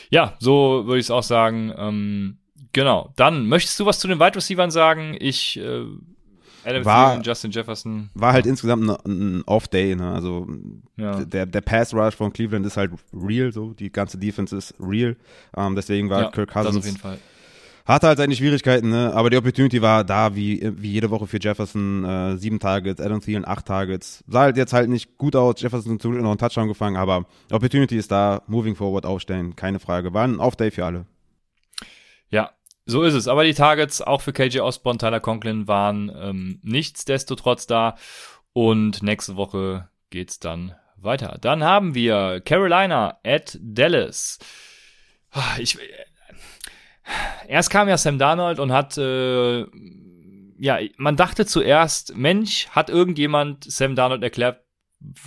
ja 0.09 0.35
so 0.39 0.83
würde 0.85 0.99
ich 0.99 1.05
es 1.05 1.11
auch 1.11 1.23
sagen. 1.23 1.73
Ähm, 1.77 2.37
genau. 2.73 3.13
Dann, 3.15 3.47
möchtest 3.47 3.79
du 3.79 3.85
was 3.85 3.99
zu 3.99 4.07
den 4.07 4.19
Wide 4.19 4.35
Receivers 4.35 4.73
sagen? 4.73 5.15
Ich 5.19 5.57
äh, 5.57 5.85
Adam 6.65 6.85
war, 6.85 7.21
Justin 7.21 7.51
Jefferson. 7.51 8.09
War 8.15 8.33
halt 8.33 8.45
ja. 8.45 8.51
insgesamt 8.51 8.89
ein, 8.89 8.97
ein 9.05 9.43
Off-Day, 9.45 9.95
ne? 9.95 10.11
Also 10.11 10.47
ja. 10.97 11.23
der, 11.23 11.45
der 11.45 11.61
Pass-Rush 11.61 12.15
von 12.15 12.33
Cleveland 12.33 12.65
ist 12.65 12.75
halt 12.75 12.91
real, 13.13 13.51
so 13.51 13.73
die 13.73 13.91
ganze 13.91 14.17
Defense 14.17 14.55
ist 14.55 14.73
real. 14.79 15.15
Ähm, 15.55 15.75
deswegen 15.75 16.09
war 16.09 16.23
ja, 16.23 16.31
Kirk 16.31 16.51
Cousins 16.51 16.97
hatte 17.85 18.07
halt 18.07 18.17
seine 18.17 18.35
Schwierigkeiten, 18.35 18.89
ne? 18.89 19.13
aber 19.13 19.29
die 19.29 19.37
Opportunity 19.37 19.81
war 19.81 20.03
da, 20.03 20.35
wie, 20.35 20.71
wie 20.77 20.91
jede 20.91 21.11
Woche 21.11 21.27
für 21.27 21.39
Jefferson. 21.39 22.03
Äh, 22.03 22.37
sieben 22.37 22.59
Targets, 22.59 22.99
Adam 22.99 23.21
Thielen 23.21 23.47
acht 23.47 23.67
Targets. 23.67 24.23
Sah 24.27 24.41
halt 24.41 24.57
jetzt 24.57 24.73
halt 24.73 24.89
nicht 24.89 25.17
gut 25.17 25.35
aus. 25.35 25.61
Jefferson 25.61 25.99
zum 25.99 26.11
Glück 26.11 26.23
noch 26.23 26.31
einen 26.31 26.39
Touchdown 26.39 26.67
gefangen, 26.67 26.97
aber 26.97 27.25
Opportunity 27.51 27.97
ist 27.97 28.11
da. 28.11 28.41
Moving 28.47 28.75
forward 28.75 29.05
aufstellen, 29.05 29.55
keine 29.55 29.79
Frage. 29.79 30.13
War 30.13 30.23
ein 30.23 30.39
Off-Day 30.39 30.71
für 30.71 30.85
alle. 30.85 31.05
Ja, 32.29 32.51
so 32.85 33.03
ist 33.03 33.13
es. 33.13 33.27
Aber 33.27 33.43
die 33.43 33.53
Targets 33.53 34.01
auch 34.01 34.21
für 34.21 34.33
KJ 34.33 34.59
Osborne, 34.61 34.97
Tyler 34.97 35.19
Conklin 35.19 35.67
waren 35.67 36.11
ähm, 36.15 36.59
nichtsdestotrotz 36.63 37.67
da. 37.67 37.95
Und 38.53 39.03
nächste 39.03 39.35
Woche 39.35 39.89
geht's 40.09 40.39
dann 40.39 40.73
weiter. 40.97 41.37
Dann 41.41 41.63
haben 41.63 41.93
wir 41.93 42.41
Carolina 42.43 43.19
at 43.23 43.57
Dallas. 43.61 44.39
Ah, 45.31 45.57
ich, 45.59 45.77
erst 47.47 47.69
kam 47.69 47.87
ja 47.87 47.97
Sam 47.97 48.17
Darnold 48.17 48.59
und 48.59 48.71
hat, 48.71 48.97
äh, 48.97 49.65
ja, 50.57 50.79
man 50.97 51.15
dachte 51.15 51.45
zuerst, 51.45 52.15
Mensch, 52.15 52.67
hat 52.69 52.89
irgendjemand 52.89 53.63
Sam 53.69 53.95
Darnold 53.95 54.23
erklärt, 54.23 54.61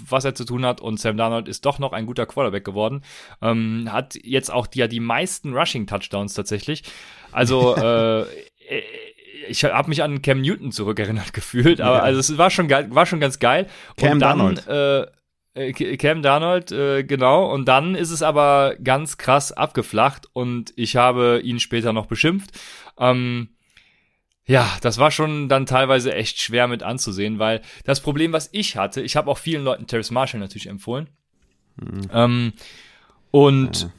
was 0.08 0.24
er 0.24 0.34
zu 0.34 0.44
tun 0.44 0.64
hat 0.64 0.80
und 0.80 0.98
Sam 0.98 1.16
Darnold 1.16 1.48
ist 1.48 1.64
doch 1.64 1.78
noch 1.78 1.92
ein 1.92 2.06
guter 2.06 2.26
Quarterback 2.26 2.64
geworden. 2.64 3.02
Ähm, 3.42 3.88
hat 3.90 4.16
jetzt 4.22 4.50
auch 4.50 4.66
die, 4.66 4.80
ja 4.80 4.88
die 4.88 5.00
meisten 5.00 5.54
Rushing-Touchdowns 5.54 6.34
tatsächlich. 6.34 6.82
Also, 7.32 7.76
äh, 7.76 8.24
ich 9.48 9.64
habe 9.64 9.88
mich 9.88 10.02
an 10.02 10.22
Cam 10.22 10.40
Newton 10.40 10.72
zurückerinnert 10.72 11.32
gefühlt, 11.32 11.80
aber 11.80 11.98
ja. 11.98 12.02
also 12.02 12.20
es 12.20 12.36
war 12.38 12.50
schon 12.50 12.68
geil, 12.68 12.88
war 12.90 13.06
schon 13.06 13.20
ganz 13.20 13.38
geil. 13.38 13.66
Cam 13.96 14.12
und 14.12 14.20
dann, 14.20 14.38
Darnold. 14.38 14.66
Äh, 14.66 15.00
äh, 15.02 15.06
Cam 15.72 16.22
Darnold, 16.22 16.72
äh, 16.72 17.04
genau. 17.04 17.52
Und 17.52 17.66
dann 17.66 17.94
ist 17.94 18.10
es 18.10 18.22
aber 18.22 18.76
ganz 18.82 19.18
krass 19.18 19.52
abgeflacht 19.52 20.26
und 20.32 20.72
ich 20.76 20.96
habe 20.96 21.40
ihn 21.42 21.60
später 21.60 21.92
noch 21.92 22.06
beschimpft. 22.06 22.50
Ähm, 22.98 23.48
ja, 24.46 24.66
das 24.80 24.98
war 24.98 25.10
schon 25.10 25.48
dann 25.48 25.66
teilweise 25.66 26.14
echt 26.14 26.40
schwer 26.40 26.68
mit 26.68 26.82
anzusehen, 26.82 27.38
weil 27.38 27.60
das 27.84 28.00
Problem, 28.00 28.32
was 28.32 28.48
ich 28.52 28.76
hatte, 28.76 29.02
ich 29.02 29.16
habe 29.16 29.30
auch 29.30 29.38
vielen 29.38 29.64
Leuten 29.64 29.86
Terrace 29.86 30.10
Marshall 30.10 30.40
natürlich 30.40 30.68
empfohlen. 30.68 31.08
Mhm. 31.76 32.10
Ähm, 32.12 32.52
und 33.30 33.82
ja 33.82 33.90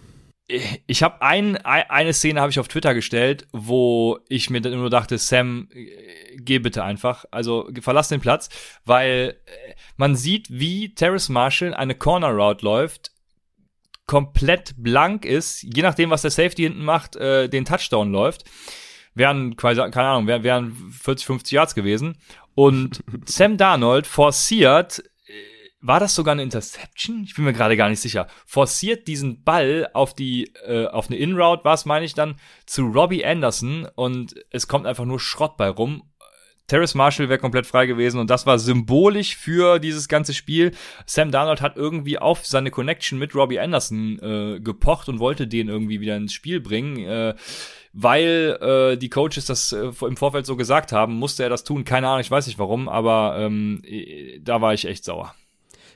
ich 0.88 1.04
habe 1.04 1.22
ein, 1.22 1.58
eine 1.58 2.14
Szene 2.14 2.42
habe 2.42 2.50
ich 2.50 2.60
auf 2.60 2.68
Twitter 2.68 2.94
gestellt, 2.94 3.48
wo 3.52 4.20
ich 4.30 4.50
mir 4.50 4.62
dann 4.62 4.74
nur 4.74 4.90
dachte, 4.90 5.18
Sam, 5.18 5.68
äh, 5.74 6.36
geh 6.38 6.60
bitte 6.60 6.84
einfach, 6.84 7.26
also 7.32 7.70
verlass 7.82 8.10
den 8.10 8.20
Platz, 8.20 8.50
weil 8.84 9.38
äh, 9.46 9.74
man 9.98 10.16
sieht, 10.16 10.48
wie 10.50 10.94
Terrace 10.96 11.30
Marshall 11.30 11.74
eine 11.74 11.96
Corner 11.96 12.32
Route 12.32 12.66
läuft, 12.66 13.12
komplett 14.08 14.74
blank 14.78 15.24
ist, 15.24 15.62
je 15.62 15.84
nachdem, 15.84 16.10
was 16.10 16.24
der 16.24 16.32
Safety 16.32 16.64
hinten 16.64 16.84
macht, 16.84 17.16
äh, 17.16 17.48
den 17.48 17.66
Touchdown 17.66 18.12
läuft. 18.12 18.44
Wären 19.14 19.56
quasi, 19.56 19.82
keine 19.92 20.08
Ahnung, 20.08 20.28
wären, 20.28 20.44
wären 20.44 20.92
40, 20.92 21.28
50 21.28 21.52
Yards 21.52 21.76
gewesen. 21.76 22.18
Und 22.56 23.04
Sam 23.26 23.58
Darnold 23.58 24.08
forciert 24.08 25.04
war 25.82 26.00
das 26.00 26.16
sogar 26.16 26.34
eine 26.34 26.44
Interception? 26.44 27.24
Ich 27.24 27.36
bin 27.36 27.46
mir 27.46 27.54
gerade 27.54 27.78
gar 27.78 27.90
nicht 27.90 28.02
sicher. 28.02 28.28
Forciert 28.46 29.08
diesen 29.08 29.44
Ball 29.44 29.90
auf 29.94 30.14
die, 30.14 30.52
äh, 30.66 30.88
auf 30.88 31.08
eine 31.08 31.18
In-Route, 31.18 31.64
was 31.64 31.86
meine 31.86 32.06
ich 32.06 32.14
dann, 32.14 32.36
zu 32.66 32.88
Robbie 32.88 33.26
Anderson 33.26 33.88
und 33.96 34.36
es 34.50 34.68
kommt 34.68 34.86
einfach 34.86 35.06
nur 35.06 35.20
Schrott 35.20 35.56
bei 35.58 35.70
rum. 35.70 36.04
Terrace 36.68 36.96
Marshall 36.96 37.30
wäre 37.30 37.40
komplett 37.40 37.66
frei 37.66 37.88
gewesen 37.88 38.20
und 38.20 38.30
das 38.30 38.46
war 38.46 38.60
symbolisch 38.60 39.36
für 39.36 39.80
dieses 39.80 40.08
ganze 40.08 40.34
Spiel. 40.34 40.72
Sam 41.06 41.32
Darnold 41.32 41.62
hat 41.62 41.78
irgendwie 41.78 42.20
auf 42.20 42.46
seine 42.46 42.72
Connection 42.72 43.18
mit 43.18 43.34
Robbie 43.34 43.60
Anderson 43.60 44.20
äh, 44.20 44.60
gepocht 44.60 45.10
und 45.10 45.20
wollte 45.20 45.48
den 45.48 45.68
irgendwie 45.68 46.00
wieder 46.00 46.16
ins 46.16 46.34
Spiel 46.34 46.60
bringen. 46.60 47.00
Äh, 47.00 47.36
weil 47.92 48.60
äh, 48.62 48.98
die 48.98 49.10
Coaches 49.10 49.46
das 49.46 49.72
äh, 49.72 49.92
im 50.02 50.18
Vorfeld 50.18 50.46
so 50.46 50.56
gesagt 50.56 50.92
haben, 50.92 51.16
musste 51.16 51.42
er 51.42 51.50
das 51.50 51.64
tun. 51.64 51.86
Keine 51.86 52.08
Ahnung, 52.08 52.22
ich 52.22 52.30
weiß 52.30 52.46
nicht 52.46 52.60
warum, 52.60 52.88
aber 52.88 53.38
ähm, 53.40 53.82
da 54.42 54.62
war 54.62 54.76
ich 54.76 54.86
echt 54.86 55.04
sauer. 55.04 55.34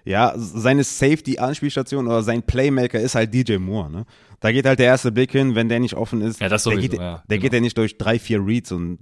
Ja, 0.05 0.33
seine 0.35 0.83
Safety-Anspielstation 0.83 2.07
oder 2.07 2.23
sein 2.23 2.43
Playmaker 2.43 2.99
ist 2.99 3.15
halt 3.15 3.33
DJ 3.33 3.57
Moore. 3.57 3.89
Ne? 3.89 4.05
Da 4.39 4.51
geht 4.51 4.65
halt 4.65 4.79
der 4.79 4.87
erste 4.87 5.11
Blick 5.11 5.31
hin, 5.31 5.55
wenn 5.55 5.69
der 5.69 5.79
nicht 5.79 5.95
offen 5.95 6.21
ist. 6.21 6.41
Ja, 6.41 6.49
das 6.49 6.63
sowieso, 6.63 6.81
der 6.81 6.89
geht, 6.89 6.99
ja, 6.99 7.23
der 7.29 7.37
genau. 7.37 7.41
geht 7.41 7.53
ja 7.53 7.59
nicht 7.61 7.77
durch 7.77 7.97
drei, 7.97 8.19
vier 8.19 8.45
Reads 8.45 8.71
und 8.73 8.99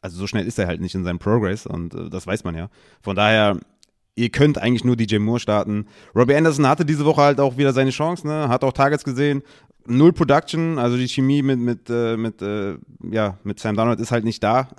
also 0.00 0.18
so 0.18 0.26
schnell 0.26 0.46
ist 0.46 0.58
er 0.58 0.66
halt 0.66 0.80
nicht 0.80 0.94
in 0.94 1.04
seinem 1.04 1.18
Progress 1.18 1.66
und 1.66 1.94
äh, 1.94 2.08
das 2.08 2.26
weiß 2.26 2.44
man 2.44 2.54
ja. 2.54 2.70
Von 3.02 3.16
daher, 3.16 3.58
ihr 4.14 4.30
könnt 4.30 4.58
eigentlich 4.58 4.84
nur 4.84 4.96
DJ 4.96 5.18
Moore 5.18 5.40
starten. 5.40 5.86
Robbie 6.14 6.34
Anderson 6.34 6.66
hatte 6.66 6.84
diese 6.84 7.04
Woche 7.04 7.22
halt 7.22 7.40
auch 7.40 7.56
wieder 7.56 7.72
seine 7.72 7.90
Chance, 7.90 8.26
ne? 8.26 8.48
hat 8.48 8.64
auch 8.64 8.72
Targets 8.72 9.04
gesehen. 9.04 9.42
Null 9.90 10.12
Production, 10.12 10.78
also 10.78 10.96
die 10.96 11.08
Chemie 11.08 11.42
mit, 11.42 11.58
mit, 11.58 11.90
äh, 11.90 12.16
mit, 12.16 12.42
äh, 12.42 12.76
ja, 13.10 13.38
mit 13.44 13.58
Sam 13.60 13.76
Donald 13.76 14.00
ist 14.00 14.10
halt 14.10 14.24
nicht 14.24 14.42
da. 14.42 14.68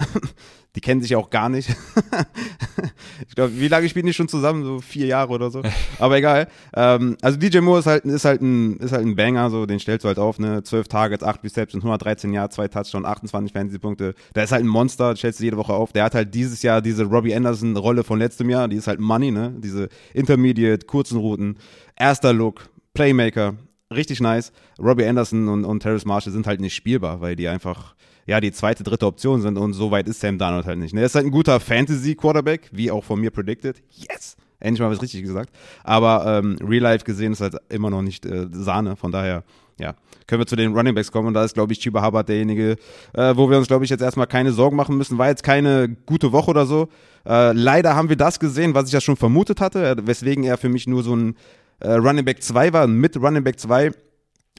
Die 0.76 0.82
kennen 0.82 1.02
sich 1.02 1.16
auch 1.16 1.32
gar 1.32 1.50
nicht. 1.50 1.70
ich 3.28 3.36
glaube, 3.36 3.60
wie 3.60 3.68
lange 3.68 3.90
spielen 3.90 4.06
die 4.06 4.14
schon 4.14 4.28
zusammen? 4.28 4.64
So 4.64 4.80
vier 4.80 5.08
Jahre 5.08 5.34
oder 5.34 5.50
so. 5.50 5.64
Aber 6.00 6.18
egal. 6.18 6.48
Ähm, 6.76 7.18
also 7.22 7.40
DJ 7.40 7.60
Moore 7.60 7.80
ist 7.80 7.88
halt, 7.88 8.06
ist 8.06 8.24
halt 8.24 8.42
ein, 8.42 8.78
ist 8.78 8.92
halt 8.92 9.04
ein 9.04 9.16
Banger, 9.16 9.50
so, 9.50 9.66
den 9.66 9.80
stellst 9.80 10.04
du 10.04 10.08
halt 10.10 10.20
auf, 10.20 10.38
ne? 10.38 10.62
Zwölf 10.62 10.88
Targets, 10.88 11.24
acht 11.24 11.44
Receptions, 11.44 11.84
113 11.84 12.34
Jahre, 12.34 12.50
zwei 12.50 12.68
Touchdowns, 12.68 13.06
28 13.06 13.52
Fantasy-Punkte. 13.52 14.14
Der 14.36 14.44
ist 14.44 14.52
halt 14.52 14.64
ein 14.64 14.68
Monster, 14.68 15.16
stellst 15.16 15.40
du 15.40 15.44
jede 15.44 15.58
Woche 15.58 15.74
auf. 15.74 15.92
Der 15.92 16.04
hat 16.04 16.14
halt 16.14 16.36
dieses 16.36 16.62
Jahr 16.62 16.84
diese 16.84 17.06
Robbie 17.06 17.34
Anderson-Rolle 17.34 18.04
von 18.04 18.20
letztem 18.20 18.50
Jahr, 18.52 18.68
die 18.68 18.76
ist 18.76 18.88
halt 18.88 19.00
Money, 19.00 19.32
ne? 19.32 19.56
Diese 19.58 19.90
Intermediate, 20.14 20.86
kurzen 20.86 21.18
Routen, 21.18 21.58
erster 21.96 22.32
Look, 22.32 22.70
Playmaker, 22.94 23.56
richtig 23.94 24.22
nice. 24.22 24.52
Robbie 24.80 25.06
Anderson 25.06 25.48
und, 25.48 25.66
und 25.66 25.82
Terrace 25.82 26.06
Marshall 26.06 26.34
sind 26.34 26.48
halt 26.48 26.62
nicht 26.62 26.76
spielbar, 26.76 27.22
weil 27.22 27.36
die 27.36 27.48
einfach 27.48 27.96
ja, 28.30 28.40
die 28.40 28.52
zweite, 28.52 28.84
dritte 28.84 29.08
Option 29.08 29.42
sind 29.42 29.58
und 29.58 29.74
so 29.74 29.90
weit 29.90 30.08
ist 30.08 30.20
Sam 30.20 30.38
Darnold 30.38 30.68
halt 30.68 30.78
nicht. 30.78 30.94
Ne? 30.94 31.02
Er 31.02 31.08
ist 31.08 31.16
halt 31.16 31.26
ein 31.26 31.32
guter 31.32 31.60
Fantasy-Quarterback, 31.60 32.70
wie 32.72 32.92
auch 32.92 33.04
von 33.04 33.20
mir 33.20 33.32
predicted. 33.32 33.82
Yes! 33.90 34.38
Endlich 34.60 34.82
mal 34.82 34.92
was 34.92 35.02
richtig 35.02 35.24
gesagt. 35.24 35.50
Aber 35.84 36.26
ähm, 36.28 36.58
Real 36.62 36.84
Life 36.84 37.06
gesehen 37.06 37.32
ist 37.32 37.42
halt 37.42 37.56
immer 37.70 37.90
noch 37.90 38.04
nicht 38.04 38.26
äh, 38.26 38.48
Sahne. 38.52 38.96
Von 38.98 39.12
daher, 39.12 39.44
ja, 39.80 39.96
können 40.28 40.42
wir 40.42 40.46
zu 40.46 40.58
den 40.58 40.76
Running 40.76 40.94
Backs 40.94 41.12
kommen. 41.12 41.30
Und 41.30 41.34
da 41.34 41.44
ist, 41.44 41.56
glaube 41.56 41.74
ich, 41.74 41.80
Chiba 41.80 42.06
Hubbard 42.06 42.30
derjenige, 42.30 42.76
äh, 43.14 43.36
wo 43.36 43.50
wir 43.50 43.58
uns, 43.58 43.68
glaube 43.68 43.86
ich, 43.86 43.90
jetzt 43.90 44.02
erstmal 44.02 44.28
keine 44.28 44.52
Sorgen 44.52 44.76
machen 44.76 44.98
müssen. 44.98 45.18
War 45.18 45.30
jetzt 45.30 45.44
keine 45.44 45.90
gute 46.06 46.32
Woche 46.32 46.52
oder 46.52 46.66
so. 46.68 46.90
Äh, 47.26 47.54
leider 47.54 47.96
haben 47.96 48.10
wir 48.10 48.18
das 48.18 48.40
gesehen, 48.40 48.76
was 48.76 48.88
ich 48.88 48.94
ja 48.94 49.02
schon 49.02 49.16
vermutet 49.16 49.62
hatte, 49.62 49.88
äh, 49.88 49.96
weswegen 50.06 50.44
er 50.44 50.58
für 50.58 50.70
mich 50.70 50.86
nur 50.86 51.02
so 51.02 51.16
ein 51.16 51.36
äh, 51.80 51.94
Running 51.94 52.26
Back 52.26 52.44
2 52.44 52.74
war, 52.74 52.88
mit 52.88 53.18
Running 53.18 53.44
Back 53.44 53.60
2 53.60 53.92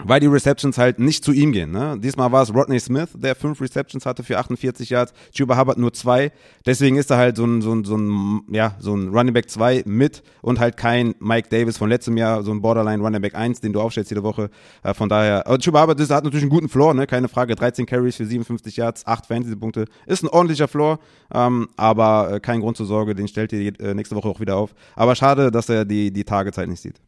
weil 0.04 0.20
die 0.20 0.26
Receptions 0.26 0.78
halt 0.78 0.98
nicht 0.98 1.24
zu 1.24 1.32
ihm 1.32 1.52
gehen. 1.52 1.70
Ne? 1.70 1.98
Diesmal 1.98 2.32
war 2.32 2.42
es 2.42 2.54
Rodney 2.54 2.80
Smith, 2.80 3.10
der 3.14 3.34
fünf 3.34 3.60
Receptions 3.60 4.06
hatte 4.06 4.22
für 4.22 4.38
48 4.38 4.90
Yards, 4.90 5.12
Chuba 5.32 5.58
Hubbard 5.58 5.78
nur 5.78 5.92
zwei. 5.92 6.32
Deswegen 6.66 6.96
ist 6.96 7.10
er 7.10 7.18
halt 7.18 7.36
so 7.36 7.44
ein, 7.44 7.62
so 7.62 7.72
ein, 7.72 7.84
so 7.84 7.96
ein, 7.96 8.42
ja, 8.50 8.76
so 8.78 8.94
ein 8.94 9.08
Running 9.08 9.34
Back 9.34 9.50
2 9.50 9.84
mit 9.86 10.22
und 10.42 10.58
halt 10.58 10.76
kein 10.76 11.14
Mike 11.20 11.48
Davis 11.48 11.76
von 11.78 11.88
letztem 11.88 12.16
Jahr, 12.16 12.42
so 12.42 12.50
ein 12.50 12.60
Borderline 12.60 13.02
Running 13.02 13.20
Back 13.20 13.34
1, 13.34 13.60
den 13.60 13.72
du 13.72 13.80
aufstellst 13.80 14.10
jede 14.10 14.22
Woche. 14.22 14.50
Äh, 14.82 14.94
von 14.94 15.08
daher, 15.08 15.46
aber 15.46 15.58
Chuba 15.58 15.82
Hubbard 15.82 16.00
ist, 16.00 16.10
hat 16.10 16.24
natürlich 16.24 16.44
einen 16.44 16.50
guten 16.50 16.68
Floor, 16.68 16.94
ne? 16.94 17.06
keine 17.06 17.28
Frage. 17.28 17.54
13 17.54 17.86
Carries 17.86 18.16
für 18.16 18.26
57 18.26 18.76
Yards, 18.76 19.06
8 19.06 19.26
Fantasy-Punkte. 19.26 19.86
Ist 20.06 20.22
ein 20.22 20.28
ordentlicher 20.28 20.68
Floor, 20.68 20.98
ähm, 21.32 21.68
aber 21.76 22.34
äh, 22.34 22.40
kein 22.40 22.60
Grund 22.60 22.76
zur 22.76 22.86
Sorge, 22.86 23.14
den 23.14 23.28
stellt 23.28 23.52
ihr 23.52 23.94
nächste 23.94 24.16
Woche 24.16 24.28
auch 24.28 24.40
wieder 24.40 24.56
auf. 24.56 24.74
Aber 24.94 25.14
schade, 25.14 25.50
dass 25.50 25.68
er 25.68 25.84
die, 25.84 26.12
die 26.12 26.24
Tagezeit 26.24 26.68
nicht 26.68 26.80
sieht. 26.80 27.00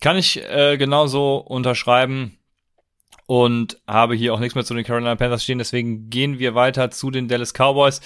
Kann 0.00 0.16
ich 0.16 0.42
äh, 0.42 0.76
genauso 0.76 1.36
unterschreiben 1.36 2.38
und 3.26 3.78
habe 3.86 4.14
hier 4.14 4.34
auch 4.34 4.40
nichts 4.40 4.54
mehr 4.54 4.64
zu 4.64 4.74
den 4.74 4.84
Carolina 4.84 5.14
Panthers 5.14 5.44
stehen. 5.44 5.58
Deswegen 5.58 6.10
gehen 6.10 6.38
wir 6.38 6.54
weiter 6.54 6.90
zu 6.90 7.10
den 7.10 7.28
Dallas 7.28 7.52
Cowboys. 7.52 8.00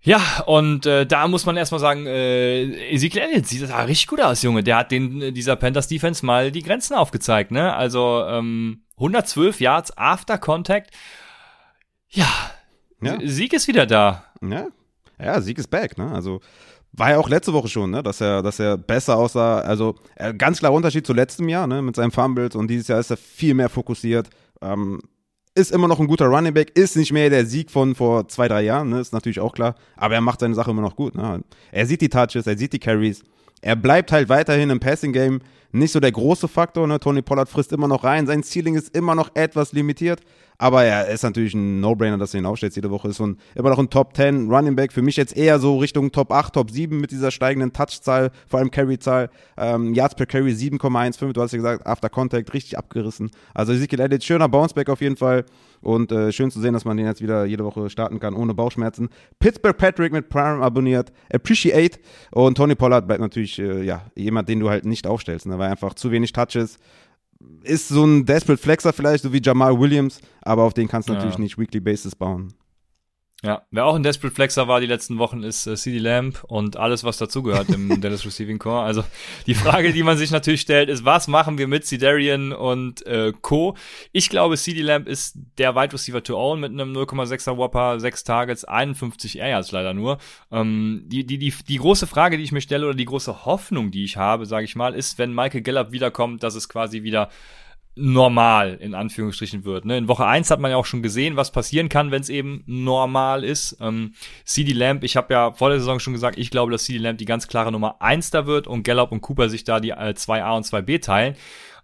Ja, 0.00 0.20
und 0.46 0.84
äh, 0.84 1.06
da 1.06 1.28
muss 1.28 1.46
man 1.46 1.56
erstmal 1.56 1.80
sagen, 1.80 2.06
äh, 2.06 2.90
Ezekiel 2.90 3.22
Elliott 3.22 3.46
sieht 3.46 3.68
da 3.68 3.82
richtig 3.84 4.06
gut 4.06 4.20
aus, 4.20 4.42
Junge. 4.42 4.62
Der 4.62 4.76
hat 4.76 4.92
den 4.92 5.32
dieser 5.32 5.56
Panthers 5.56 5.88
Defense 5.88 6.24
mal 6.24 6.52
die 6.52 6.62
Grenzen 6.62 6.94
aufgezeigt, 6.94 7.50
ne? 7.50 7.74
Also 7.74 8.22
ähm, 8.28 8.84
112 8.96 9.60
Yards 9.60 9.96
after 9.96 10.36
Contact. 10.36 10.90
Ja, 12.10 12.28
ja. 13.00 13.18
Sieg 13.24 13.54
ist 13.54 13.66
wieder 13.66 13.86
da. 13.86 14.24
Ja, 14.42 14.68
ja, 15.18 15.40
Sieg 15.40 15.58
ist 15.58 15.68
back, 15.68 15.96
ne? 15.96 16.12
Also 16.12 16.40
war 16.96 17.10
ja 17.10 17.18
auch 17.18 17.28
letzte 17.28 17.52
Woche 17.52 17.68
schon, 17.68 17.90
ne, 17.90 18.02
dass 18.02 18.20
er, 18.20 18.42
dass 18.42 18.60
er 18.60 18.76
besser 18.76 19.16
aussah. 19.16 19.58
Also 19.60 19.96
äh, 20.16 20.32
ganz 20.32 20.58
klar 20.58 20.72
Unterschied 20.72 21.06
zu 21.06 21.12
letztem 21.12 21.48
Jahr, 21.48 21.66
ne, 21.66 21.82
mit 21.82 21.96
seinem 21.96 22.12
Fumbles 22.12 22.54
und 22.54 22.68
dieses 22.68 22.88
Jahr 22.88 23.00
ist 23.00 23.10
er 23.10 23.16
viel 23.16 23.54
mehr 23.54 23.68
fokussiert. 23.68 24.28
Ähm, 24.62 25.00
ist 25.56 25.70
immer 25.70 25.88
noch 25.88 26.00
ein 26.00 26.06
guter 26.06 26.26
Running 26.26 26.54
Back, 26.54 26.76
ist 26.76 26.96
nicht 26.96 27.12
mehr 27.12 27.30
der 27.30 27.46
Sieg 27.46 27.70
von 27.70 27.94
vor 27.94 28.28
zwei, 28.28 28.48
drei 28.48 28.62
Jahren, 28.62 28.90
ne, 28.90 29.00
ist 29.00 29.12
natürlich 29.12 29.40
auch 29.40 29.52
klar. 29.52 29.74
Aber 29.96 30.14
er 30.14 30.20
macht 30.20 30.40
seine 30.40 30.54
Sache 30.54 30.70
immer 30.70 30.82
noch 30.82 30.96
gut. 30.96 31.14
Ne. 31.14 31.42
Er 31.72 31.86
sieht 31.86 32.00
die 32.00 32.08
Touches, 32.08 32.46
er 32.46 32.56
sieht 32.56 32.72
die 32.72 32.78
Carries. 32.78 33.22
Er 33.60 33.76
bleibt 33.76 34.12
halt 34.12 34.28
weiterhin 34.28 34.70
im 34.70 34.80
Passing 34.80 35.12
Game 35.12 35.40
nicht 35.72 35.92
so 35.92 36.00
der 36.00 36.12
große 36.12 36.48
Faktor. 36.48 36.86
Ne? 36.86 37.00
Tony 37.00 37.22
Pollard 37.22 37.48
frisst 37.48 37.72
immer 37.72 37.88
noch 37.88 38.04
rein. 38.04 38.26
Sein 38.26 38.42
Ceiling 38.42 38.76
ist 38.76 38.94
immer 38.94 39.14
noch 39.14 39.30
etwas 39.34 39.72
limitiert. 39.72 40.20
Aber 40.58 40.84
er 40.84 41.08
ist 41.08 41.22
natürlich 41.22 41.54
ein 41.54 41.80
No-Brainer, 41.80 42.18
dass 42.18 42.34
er 42.34 42.40
ihn 42.40 42.46
aufstellt 42.46 42.76
jede 42.76 42.90
Woche. 42.90 43.08
Ist 43.08 43.16
so 43.16 43.26
ein, 43.26 43.38
immer 43.54 43.70
noch 43.70 43.78
ein 43.78 43.90
Top 43.90 44.16
10 44.16 44.50
Running 44.50 44.76
Back. 44.76 44.92
Für 44.92 45.02
mich 45.02 45.16
jetzt 45.16 45.36
eher 45.36 45.58
so 45.58 45.78
Richtung 45.78 46.12
Top 46.12 46.30
8, 46.30 46.54
Top 46.54 46.70
7 46.70 47.00
mit 47.00 47.10
dieser 47.10 47.30
steigenden 47.30 47.72
Touch-Zahl, 47.72 48.30
vor 48.46 48.60
allem 48.60 48.70
Carry-Zahl. 48.70 49.30
Ähm, 49.56 49.94
Yards 49.94 50.14
per 50.14 50.26
Carry 50.26 50.52
7,15. 50.52 51.32
Du 51.32 51.42
hast 51.42 51.52
ja 51.52 51.58
gesagt, 51.58 51.86
After 51.86 52.08
Contact 52.08 52.52
richtig 52.54 52.78
abgerissen. 52.78 53.30
Also 53.52 53.72
Ezekiel 53.72 54.00
Elliott, 54.00 54.24
schöner 54.24 54.48
Bounceback 54.48 54.88
auf 54.88 55.00
jeden 55.00 55.16
Fall. 55.16 55.44
Und 55.80 56.12
äh, 56.12 56.32
schön 56.32 56.50
zu 56.50 56.60
sehen, 56.60 56.72
dass 56.72 56.86
man 56.86 56.96
den 56.96 57.04
jetzt 57.04 57.20
wieder 57.20 57.44
jede 57.44 57.62
Woche 57.64 57.90
starten 57.90 58.18
kann, 58.18 58.34
ohne 58.34 58.54
Bauchschmerzen. 58.54 59.10
Pittsburgh 59.38 59.76
Patrick 59.76 60.12
mit 60.12 60.30
Prime 60.30 60.62
abonniert. 60.62 61.12
Appreciate. 61.30 61.98
Und 62.30 62.56
Tony 62.56 62.74
Pollard 62.74 63.06
bleibt 63.06 63.20
natürlich 63.20 63.58
äh, 63.58 63.82
ja, 63.82 64.06
jemand, 64.16 64.48
den 64.48 64.60
du 64.60 64.70
halt 64.70 64.86
nicht 64.86 65.06
aufstellst, 65.06 65.46
ne? 65.46 65.58
weil 65.58 65.70
einfach 65.70 65.92
zu 65.92 66.10
wenig 66.10 66.32
Touches. 66.32 66.78
Ist 67.62 67.88
so 67.88 68.04
ein 68.04 68.26
Desperate 68.26 68.60
Flexer 68.60 68.92
vielleicht, 68.92 69.22
so 69.22 69.32
wie 69.32 69.40
Jamal 69.42 69.78
Williams, 69.78 70.20
aber 70.42 70.62
auf 70.64 70.74
den 70.74 70.88
kannst 70.88 71.08
du 71.08 71.12
ja. 71.12 71.18
natürlich 71.18 71.38
nicht 71.38 71.58
Weekly 71.58 71.80
Basis 71.80 72.14
bauen. 72.14 72.52
Ja, 73.44 73.60
wer 73.70 73.84
auch 73.84 73.94
ein 73.94 74.02
Desperate 74.02 74.34
Flexer 74.34 74.68
war 74.68 74.80
die 74.80 74.86
letzten 74.86 75.18
Wochen, 75.18 75.42
ist 75.42 75.66
äh, 75.66 75.76
CD 75.76 75.98
Lamb 75.98 76.42
und 76.44 76.78
alles, 76.78 77.04
was 77.04 77.18
dazugehört 77.18 77.68
im 77.68 78.00
Dallas 78.00 78.24
Receiving 78.24 78.58
Core. 78.58 78.82
Also 78.82 79.04
die 79.46 79.54
Frage, 79.54 79.92
die 79.92 80.02
man 80.02 80.16
sich 80.16 80.30
natürlich 80.30 80.62
stellt, 80.62 80.88
ist, 80.88 81.04
was 81.04 81.28
machen 81.28 81.58
wir 81.58 81.68
mit 81.68 81.84
Cedarian 81.84 82.54
und 82.54 83.04
äh, 83.06 83.34
Co. 83.42 83.76
Ich 84.12 84.30
glaube, 84.30 84.56
CD 84.56 84.80
Lamb 84.80 85.06
ist 85.06 85.36
der 85.58 85.76
Wide 85.76 85.92
Receiver 85.92 86.22
to 86.22 86.38
own 86.38 86.58
mit 86.58 86.72
einem 86.72 86.96
0,6er 86.96 87.58
Whopper, 87.58 88.00
6 88.00 88.24
Targets, 88.24 88.64
51 88.64 89.38
Air 89.38 89.48
Yards 89.48 89.72
leider 89.72 89.92
nur. 89.92 90.16
Ähm, 90.50 91.02
die, 91.04 91.26
die, 91.26 91.36
die, 91.36 91.52
die 91.68 91.76
große 91.76 92.06
Frage, 92.06 92.38
die 92.38 92.44
ich 92.44 92.52
mir 92.52 92.62
stelle 92.62 92.86
oder 92.86 92.96
die 92.96 93.04
große 93.04 93.44
Hoffnung, 93.44 93.90
die 93.90 94.04
ich 94.04 94.16
habe, 94.16 94.46
sage 94.46 94.64
ich 94.64 94.74
mal, 94.74 94.94
ist, 94.94 95.18
wenn 95.18 95.34
Michael 95.34 95.60
Gallup 95.60 95.92
wiederkommt, 95.92 96.42
dass 96.42 96.54
es 96.54 96.70
quasi 96.70 97.02
wieder 97.02 97.28
normal 97.96 98.74
in 98.80 98.94
Anführungsstrichen 98.94 99.64
wird. 99.64 99.84
Ne? 99.84 99.98
In 99.98 100.08
Woche 100.08 100.26
eins 100.26 100.50
hat 100.50 100.60
man 100.60 100.70
ja 100.70 100.76
auch 100.76 100.86
schon 100.86 101.02
gesehen, 101.02 101.36
was 101.36 101.52
passieren 101.52 101.88
kann, 101.88 102.10
wenn 102.10 102.22
es 102.22 102.28
eben 102.28 102.62
normal 102.66 103.44
ist. 103.44 103.76
Ähm, 103.80 104.14
CD 104.44 104.72
Lamp, 104.72 105.04
ich 105.04 105.16
habe 105.16 105.32
ja 105.32 105.52
vor 105.52 105.70
der 105.70 105.78
Saison 105.78 106.00
schon 106.00 106.12
gesagt, 106.12 106.38
ich 106.38 106.50
glaube, 106.50 106.72
dass 106.72 106.84
CD 106.84 106.98
Lamp 106.98 107.18
die 107.18 107.24
ganz 107.24 107.46
klare 107.46 107.70
Nummer 107.70 108.00
eins 108.02 108.30
da 108.30 108.46
wird 108.46 108.66
und 108.66 108.82
Gallup 108.82 109.12
und 109.12 109.20
Cooper 109.20 109.48
sich 109.48 109.64
da 109.64 109.80
die 109.80 109.90
äh, 109.90 110.14
2a 110.16 110.56
und 110.56 110.66
2b 110.66 111.02
teilen. 111.02 111.36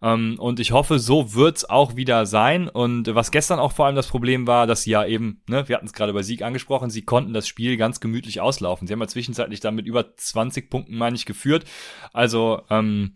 Ähm, 0.02 0.36
und 0.38 0.60
ich 0.60 0.72
hoffe, 0.72 0.98
so 0.98 1.34
wird's 1.34 1.64
auch 1.64 1.96
wieder 1.96 2.26
sein. 2.26 2.68
Und 2.68 3.14
was 3.14 3.30
gestern 3.30 3.58
auch 3.58 3.72
vor 3.72 3.86
allem 3.86 3.96
das 3.96 4.08
Problem 4.08 4.46
war, 4.46 4.66
dass 4.66 4.82
sie 4.82 4.90
ja 4.90 5.04
eben, 5.04 5.42
ne, 5.48 5.68
wir 5.68 5.76
hatten 5.76 5.86
es 5.86 5.92
gerade 5.92 6.12
bei 6.12 6.22
Sieg 6.22 6.42
angesprochen, 6.42 6.90
sie 6.90 7.02
konnten 7.02 7.32
das 7.32 7.46
Spiel 7.46 7.76
ganz 7.76 8.00
gemütlich 8.00 8.40
auslaufen. 8.40 8.86
Sie 8.86 8.92
haben 8.92 9.00
ja 9.00 9.08
zwischenzeitlich 9.08 9.60
damit 9.60 9.86
über 9.86 10.16
20 10.16 10.70
Punkten, 10.70 10.96
meine 10.96 11.16
ich, 11.16 11.26
geführt. 11.26 11.64
Also, 12.12 12.62
ähm, 12.70 13.14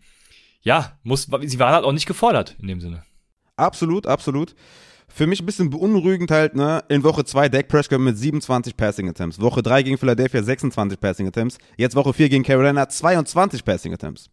ja, 0.65 0.97
muss, 1.03 1.27
sie 1.43 1.59
waren 1.59 1.73
halt 1.73 1.85
auch 1.85 1.93
nicht 1.93 2.07
gefordert 2.07 2.57
in 2.59 2.67
dem 2.67 2.81
Sinne. 2.81 3.03
Absolut, 3.55 4.05
absolut. 4.07 4.55
Für 5.07 5.27
mich 5.27 5.39
ein 5.39 5.45
bisschen 5.45 5.69
beunruhigend 5.69 6.31
halt, 6.31 6.55
ne, 6.55 6.83
in 6.89 7.03
Woche 7.03 7.23
2 7.23 7.47
Dak 7.47 7.67
Prescott 7.69 7.99
mit 7.99 8.17
27 8.17 8.75
Passing 8.75 9.07
Attempts. 9.07 9.39
Woche 9.39 9.61
3 9.61 9.83
gegen 9.83 9.97
Philadelphia 9.97 10.43
26 10.43 10.99
Passing 10.99 11.27
Attempts. 11.27 11.59
Jetzt 11.77 11.95
Woche 11.95 12.11
4 12.11 12.27
gegen 12.27 12.43
Carolina 12.43 12.89
22 12.89 13.63
Passing 13.63 13.93
Attempts. 13.93 14.29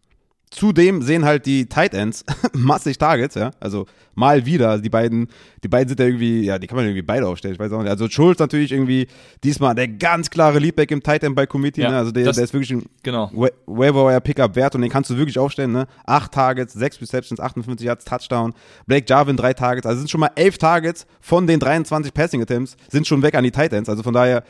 Zudem 0.52 1.00
sehen 1.00 1.24
halt 1.24 1.46
die 1.46 1.64
Tight 1.66 1.94
Ends 1.94 2.26
massig 2.52 2.98
Targets, 2.98 3.36
ja. 3.36 3.52
Also 3.58 3.86
mal 4.14 4.44
wieder. 4.44 4.78
Die 4.78 4.90
beiden, 4.90 5.28
die 5.64 5.68
beiden 5.68 5.88
sind 5.88 5.98
ja 5.98 6.04
irgendwie, 6.04 6.42
ja, 6.42 6.58
die 6.58 6.66
kann 6.66 6.76
man 6.76 6.84
irgendwie 6.84 7.00
beide 7.00 7.26
aufstellen. 7.26 7.54
Ich 7.54 7.58
weiß 7.58 7.72
auch 7.72 7.80
nicht. 7.80 7.88
Also 7.88 8.06
Schulz 8.10 8.38
natürlich 8.38 8.70
irgendwie 8.70 9.06
diesmal 9.42 9.74
der 9.74 9.88
ganz 9.88 10.28
klare 10.28 10.58
Leadback 10.58 10.90
im 10.90 11.02
Tight 11.02 11.24
End 11.24 11.34
bei 11.34 11.46
Committee, 11.46 11.80
ja, 11.80 11.90
ne? 11.90 11.96
Also 11.96 12.12
der, 12.12 12.26
das, 12.26 12.36
der 12.36 12.44
ist 12.44 12.52
wirklich 12.52 12.70
ein 12.70 12.84
genau. 13.02 13.30
Waiver 13.64 14.20
Pickup 14.20 14.54
wert 14.54 14.74
und 14.74 14.82
den 14.82 14.90
kannst 14.90 15.08
du 15.08 15.16
wirklich 15.16 15.38
aufstellen, 15.38 15.72
ne? 15.72 15.86
Acht 16.04 16.32
Targets, 16.32 16.74
sechs 16.74 17.00
Receptions, 17.00 17.40
58 17.40 17.86
Yards, 17.86 18.04
Touchdown. 18.04 18.52
Blake 18.86 19.06
Jarvin 19.08 19.38
drei 19.38 19.54
Targets. 19.54 19.86
Also 19.86 20.00
sind 20.00 20.10
schon 20.10 20.20
mal 20.20 20.32
elf 20.34 20.58
Targets 20.58 21.06
von 21.22 21.46
den 21.46 21.60
23 21.60 22.12
Passing 22.12 22.42
Attempts 22.42 22.76
sind 22.90 23.06
schon 23.06 23.22
weg 23.22 23.34
an 23.36 23.44
die 23.44 23.52
Tight 23.52 23.72
Ends. 23.72 23.88
Also 23.88 24.02
von 24.02 24.12
daher, 24.12 24.44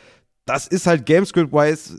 das 0.47 0.67
ist 0.67 0.89
halt 0.89 1.07
Gamescript-wise 1.07 1.99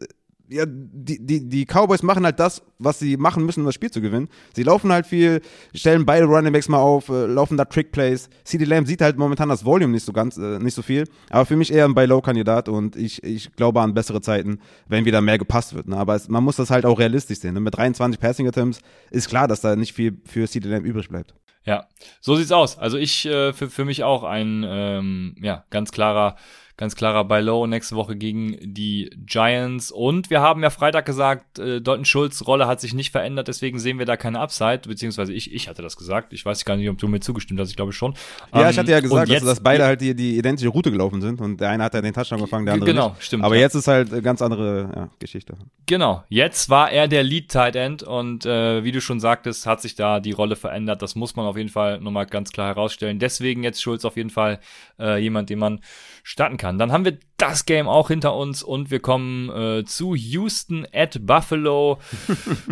ja, 0.53 0.65
die, 0.67 1.25
die, 1.25 1.49
die 1.49 1.65
Cowboys 1.65 2.03
machen 2.03 2.25
halt 2.25 2.39
das, 2.39 2.61
was 2.79 2.99
sie 2.99 3.17
machen 3.17 3.45
müssen, 3.45 3.61
um 3.61 3.65
das 3.65 3.75
Spiel 3.75 3.91
zu 3.91 4.01
gewinnen. 4.01 4.29
Sie 4.55 4.63
laufen 4.63 4.91
halt 4.91 5.05
viel, 5.05 5.41
stellen 5.73 6.05
beide 6.05 6.25
Running 6.25 6.53
Backs 6.53 6.69
mal 6.69 6.79
auf, 6.79 7.09
äh, 7.09 7.25
laufen 7.25 7.57
da 7.57 7.65
Trick 7.65 7.91
Plays. 7.91 8.29
CD 8.43 8.65
Lamb 8.65 8.87
sieht 8.87 9.01
halt 9.01 9.17
momentan 9.17 9.49
das 9.49 9.65
Volume 9.65 9.93
nicht 9.93 10.05
so 10.05 10.13
ganz, 10.13 10.37
äh, 10.37 10.59
nicht 10.59 10.75
so 10.75 10.81
viel. 10.81 11.05
Aber 11.29 11.45
für 11.45 11.55
mich 11.55 11.73
eher 11.73 11.85
ein 11.85 11.95
Buy-Low-Kandidat 11.95 12.69
und 12.69 12.95
ich, 12.95 13.23
ich 13.23 13.53
glaube 13.53 13.81
an 13.81 13.93
bessere 13.93 14.21
Zeiten, 14.21 14.59
wenn 14.87 15.05
wieder 15.05 15.21
mehr 15.21 15.37
gepasst 15.37 15.73
wird. 15.73 15.87
Ne? 15.87 15.97
Aber 15.97 16.15
es, 16.15 16.29
man 16.29 16.43
muss 16.43 16.57
das 16.57 16.69
halt 16.69 16.85
auch 16.85 16.99
realistisch 16.99 17.39
sehen. 17.39 17.55
Ne? 17.55 17.59
Mit 17.59 17.75
23 17.75 18.19
Passing 18.19 18.47
Attempts 18.47 18.79
ist 19.09 19.29
klar, 19.29 19.47
dass 19.47 19.61
da 19.61 19.75
nicht 19.75 19.93
viel 19.93 20.21
für 20.25 20.47
CD 20.47 20.69
Lamb 20.69 20.85
übrig 20.85 21.09
bleibt. 21.09 21.33
Ja, 21.65 21.87
so 22.19 22.35
sieht's 22.35 22.51
aus. 22.51 22.77
Also 22.77 22.97
ich, 22.97 23.25
äh, 23.25 23.53
für, 23.53 23.69
für 23.69 23.85
mich 23.85 24.03
auch 24.03 24.23
ein, 24.23 24.65
ähm, 24.67 25.35
ja, 25.41 25.63
ganz 25.69 25.91
klarer 25.91 26.35
Ganz 26.75 26.95
klarer 26.95 27.23
bei 27.25 27.39
Low 27.39 27.67
nächste 27.67 27.95
Woche 27.95 28.15
gegen 28.15 28.57
die 28.61 29.11
Giants. 29.25 29.91
Und 29.91 30.31
wir 30.31 30.41
haben 30.41 30.63
ja 30.63 30.71
Freitag 30.71 31.05
gesagt, 31.05 31.59
äh, 31.59 31.81
Dalton 31.81 32.03
Schulz 32.03 32.47
Rolle 32.47 32.65
hat 32.65 32.81
sich 32.81 32.95
nicht 32.95 33.11
verändert, 33.11 33.47
deswegen 33.47 33.77
sehen 33.77 33.99
wir 33.99 34.07
da 34.07 34.17
keine 34.17 34.39
Upside, 34.39 34.81
beziehungsweise 34.87 35.33
ich, 35.33 35.53
ich 35.53 35.69
hatte 35.69 35.83
das 35.83 35.97
gesagt. 35.97 36.33
Ich 36.33 36.43
weiß 36.43 36.65
gar 36.65 36.75
nicht, 36.75 36.89
ob 36.89 36.97
du 36.97 37.07
mir 37.07 37.19
zugestimmt 37.19 37.59
hast, 37.59 37.69
ich 37.69 37.75
glaube 37.75 37.93
schon. 37.93 38.15
Ja, 38.53 38.63
ähm, 38.63 38.69
ich 38.71 38.79
hatte 38.79 38.91
ja 38.91 39.01
gesagt, 39.01 39.29
jetzt, 39.29 39.45
dass, 39.45 39.59
beide 39.59 39.85
halt 39.85 40.01
die, 40.01 40.15
die 40.15 40.35
identische 40.37 40.69
Route 40.69 40.91
gelaufen 40.91 41.21
sind 41.21 41.41
und 41.41 41.61
der 41.61 41.69
eine 41.69 41.83
hat 41.83 41.93
ja 41.93 42.01
den 42.01 42.13
Touchdown 42.13 42.41
gefangen, 42.41 42.65
der 42.65 42.73
andere 42.73 42.89
Genau, 42.89 43.09
nicht. 43.09 43.23
stimmt. 43.23 43.43
Aber 43.43 43.55
ja. 43.55 43.61
jetzt 43.61 43.75
ist 43.75 43.87
halt 43.87 44.11
eine 44.11 44.23
ganz 44.23 44.41
andere 44.41 44.91
ja, 44.95 45.09
Geschichte. 45.19 45.55
Genau, 45.85 46.23
jetzt 46.29 46.71
war 46.71 46.91
er 46.91 47.07
der 47.07 47.21
Lead 47.21 47.49
Tight 47.49 47.75
End 47.75 48.01
und 48.01 48.47
äh, 48.47 48.83
wie 48.83 48.91
du 48.91 48.99
schon 48.99 49.19
sagtest, 49.19 49.67
hat 49.67 49.79
sich 49.79 49.93
da 49.93 50.19
die 50.19 50.31
Rolle 50.31 50.55
verändert. 50.55 51.03
Das 51.03 51.13
muss 51.13 51.35
man 51.35 51.45
auf 51.45 51.55
jeden 51.55 51.69
Fall 51.69 51.99
nochmal 51.99 52.25
ganz 52.25 52.51
klar 52.51 52.67
herausstellen. 52.67 53.19
Deswegen 53.19 53.63
jetzt 53.63 53.79
Schulz 53.79 54.05
auf 54.05 54.17
jeden 54.17 54.31
Fall 54.31 54.59
äh, 54.99 55.21
jemand, 55.21 55.51
den 55.51 55.59
man 55.59 55.81
starten 56.23 56.55
kann. 56.55 56.79
Dann 56.79 56.93
haben 56.93 57.03
wir 57.03 57.17
das 57.35 57.65
Game 57.65 57.89
auch 57.89 58.07
hinter 58.07 58.33
uns 58.33 58.63
und 58.63 58.89
wir 58.89 59.01
kommen 59.01 59.49
äh, 59.49 59.83
zu 59.83 60.15
Houston 60.15 60.87
at 60.93 61.25
Buffalo. 61.25 61.99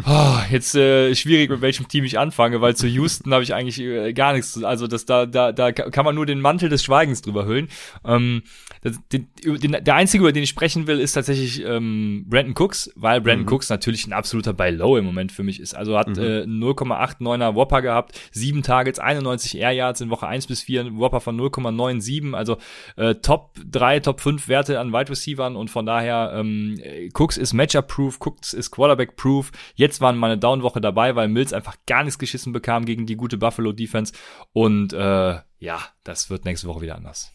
oh, 0.08 0.38
jetzt 0.50 0.74
äh, 0.74 1.14
schwierig, 1.16 1.50
mit 1.50 1.60
welchem 1.60 1.90
Team 1.90 2.06
ich 2.06 2.18
anfange, 2.18 2.62
weil 2.62 2.78
zu 2.78 2.88
Houston 2.88 3.34
habe 3.34 3.44
ich 3.44 3.54
eigentlich 3.54 3.80
äh, 3.82 4.14
gar 4.14 4.32
nichts. 4.32 4.64
Also 4.64 4.88
das 4.88 5.06
da 5.06 5.26
da 5.26 5.52
da 5.52 5.74
kann 5.74 6.06
man 6.06 6.16
nur 6.16 6.26
den 6.26 6.40
Mantel 6.40 6.70
des 6.70 6.82
Schweigens 6.84 7.22
drüber 7.22 7.46
hüllen. 7.46 7.68
Ähm, 8.06 8.44
das, 8.84 9.00
den, 9.12 9.28
den, 9.44 9.78
der 9.84 9.96
einzige, 9.96 10.24
über 10.24 10.32
den 10.32 10.44
ich 10.44 10.50
sprechen 10.50 10.88
will, 10.88 11.00
ist 11.00 11.14
tatsächlich 11.14 11.64
ähm, 11.66 12.26
Brandon 12.28 12.56
Cooks, 12.58 12.92
weil 12.96 13.20
Brandon 13.20 13.46
mhm. 13.46 13.52
Cooks 13.52 13.70
natürlich 13.70 14.08
ein 14.08 14.14
absoluter 14.14 14.54
Buy 14.54 14.72
Low 14.72 14.98
im 14.98 15.06
Moment 15.06 15.32
für 15.32 15.44
mich 15.44 15.60
ist. 15.60 15.76
Also 15.76 15.98
hat 15.98 16.08
mhm. 16.08 16.24
äh, 16.24 16.42
0,89er 16.44 17.56
Whopper 17.56 17.82
gehabt, 17.82 18.20
sieben 18.32 18.64
Targets, 18.64 18.98
91 18.98 19.58
Air 19.58 19.72
Yards 19.72 20.02
in 20.02 20.10
Woche 20.10 20.28
1 20.28 20.48
bis 20.48 20.62
4, 20.62 20.98
Whopper 20.98 21.20
von 21.20 21.40
0,97, 21.40 22.34
also 22.34 22.58
äh, 22.96 23.16
Top 23.16 23.41
3, 23.66 24.00
Top 24.00 24.22
5 24.22 24.48
Werte 24.48 24.80
an 24.80 24.94
Wide 24.94 25.10
Receivern 25.10 25.56
und 25.56 25.70
von 25.70 25.86
daher, 25.86 26.34
ähm, 26.36 26.80
Cooks 27.14 27.38
ist 27.38 27.54
Matchup-proof, 27.54 28.20
Cooks 28.20 28.54
ist 28.54 28.72
Quarterback-proof. 28.72 29.52
Jetzt 29.76 30.02
waren 30.02 30.18
meine 30.18 30.38
Down-Woche 30.38 30.82
dabei, 30.82 31.16
weil 31.16 31.28
Mills 31.28 31.54
einfach 31.54 31.76
gar 31.86 32.04
nichts 32.04 32.20
geschissen 32.20 32.54
bekam 32.54 32.86
gegen 32.86 33.06
die 33.06 33.16
gute 33.16 33.38
Buffalo-Defense. 33.38 34.14
Und 34.54 34.94
äh, 34.94 35.40
ja, 35.60 35.80
das 36.04 36.30
wird 36.30 36.46
nächste 36.46 36.68
Woche 36.68 36.82
wieder 36.82 36.96
anders. 36.96 37.32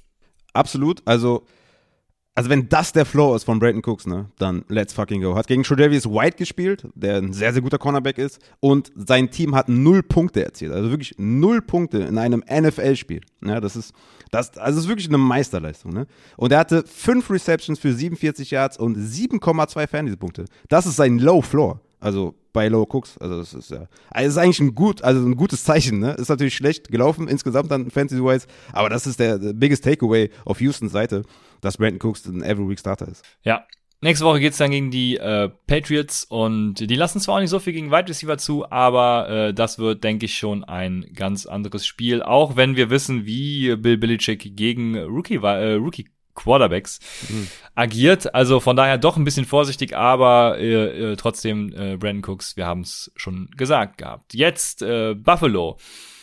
Absolut. 0.53 1.03
Also 1.05 1.47
also 2.37 2.51
wenn 2.51 2.69
das 2.69 2.93
der 2.93 3.07
Floor 3.07 3.35
ist 3.35 3.45
von 3.45 3.59
Brayton 3.59 3.83
Cooks, 3.83 4.07
ne, 4.07 4.27
dann 4.39 4.63
let's 4.69 4.93
fucking 4.93 5.23
go. 5.23 5.35
Hat 5.35 5.47
gegen 5.47 5.63
Tredavious 5.63 6.05
White 6.05 6.37
gespielt, 6.37 6.87
der 6.95 7.17
ein 7.17 7.33
sehr, 7.33 7.55
sehr 7.55 7.63
guter 7.63 7.79
Cornerback 7.79 8.19
ist 8.19 8.39
und 8.61 8.93
sein 8.95 9.31
Team 9.31 9.55
hat 9.55 9.71
null 9.71 10.03
Punkte 10.03 10.45
erzielt. 10.45 10.73
Also 10.73 10.91
wirklich 10.91 11.15
null 11.17 11.63
Punkte 11.63 11.99
in 12.01 12.19
einem 12.19 12.45
NFL-Spiel. 12.49 13.23
Ja, 13.43 13.59
das 13.59 13.75
ist, 13.75 13.95
das, 14.31 14.59
also 14.59 14.77
das 14.77 14.85
ist 14.85 14.89
wirklich 14.89 15.09
eine 15.09 15.17
Meisterleistung, 15.17 15.95
ne. 15.95 16.07
Und 16.37 16.53
er 16.53 16.59
hatte 16.59 16.85
fünf 16.87 17.31
Receptions 17.31 17.79
für 17.79 17.95
47 17.95 18.51
Yards 18.51 18.79
und 18.79 18.99
7,2 18.99 19.89
Fantasy-Punkte. 19.89 20.45
Das 20.69 20.85
ist 20.85 20.97
sein 20.97 21.19
Low 21.19 21.41
Floor. 21.41 21.81
Also 22.07 22.37
bei 22.53 22.69
Low 22.69 22.87
Cooks. 22.89 23.19
Also 23.19 23.39
das 23.39 23.53
ist 23.53 23.73
ja, 23.73 23.89
also 24.11 24.29
ist 24.29 24.39
eigentlich 24.39 24.61
ein 24.61 24.77
gut, 24.77 25.03
also 25.03 25.27
ein 25.27 25.35
gutes 25.35 25.65
Zeichen. 25.65 25.99
Ne? 25.99 26.13
Ist 26.13 26.29
natürlich 26.29 26.55
schlecht 26.55 26.89
gelaufen 26.89 27.27
insgesamt 27.27 27.69
dann 27.73 27.91
Fantasy-wise, 27.91 28.47
aber 28.73 28.89
das 28.89 29.09
ist 29.09 29.19
der, 29.19 29.41
der 29.41 29.55
biggest 29.55 29.83
Takeaway 29.83 30.31
auf 30.45 30.61
Houstons 30.61 30.93
Seite, 30.93 31.25
dass 31.63 31.79
Brandon 31.79 31.99
Cooks 32.01 32.25
ein 32.27 32.45
Every 32.45 32.69
Week 32.69 32.79
Starter 32.79 33.09
ist. 33.09 33.25
Ja, 33.43 33.67
Nächste 34.03 34.27
Woche 34.27 34.41
geht's 34.41 34.59
dann 34.59 34.71
gegen 34.71 34.91
die 34.91 35.17
äh, 35.17 35.49
Patriots 35.67 36.25
und 36.25 36.75
die 36.75 36.95
lassen 36.95 37.19
zwar 37.19 37.37
auch 37.37 37.41
nicht 37.41 37.49
so 37.49 37.59
viel 37.59 37.73
gegen 37.73 37.91
Wide 37.91 38.09
Receiver 38.09 38.37
zu, 38.37 38.71
aber 38.71 39.29
äh, 39.29 39.55
das 39.55 39.79
wird, 39.79 40.05
denke 40.05 40.27
ich, 40.27 40.37
schon 40.37 40.65
ein 40.65 41.07
ganz 41.15 41.47
anderes 41.47 41.87
Spiel. 41.87 42.23
Auch 42.23 42.57
wenn 42.57 42.77
wir 42.77 42.91
wissen, 42.91 43.25
wie 43.25 43.75
Bill 43.75 43.97
Belichick 43.97 44.55
gegen 44.55 44.99
Rookie, 44.99 45.37
äh, 45.37 45.73
Rookie 45.73 46.11
Quarterbacks 46.37 47.01
mhm. 47.29 47.49
agiert. 47.75 48.35
Also 48.35 48.61
von 48.61 48.77
daher 48.77 48.99
doch 48.99 49.17
ein 49.17 49.25
bisschen 49.25 49.45
vorsichtig, 49.45 49.97
aber 49.97 50.59
äh, 50.59 51.13
äh, 51.13 51.17
trotzdem 51.17 51.73
äh, 51.73 51.97
Brandon 51.97 52.23
Cooks, 52.25 52.57
wir 52.57 52.67
haben 52.67 52.83
es 52.83 53.11
schon 53.17 53.51
gesagt 53.57 53.99
gehabt. 53.99 54.35
Jetzt 54.35 54.83
äh, 54.83 55.15
Buffalo. 55.15 55.79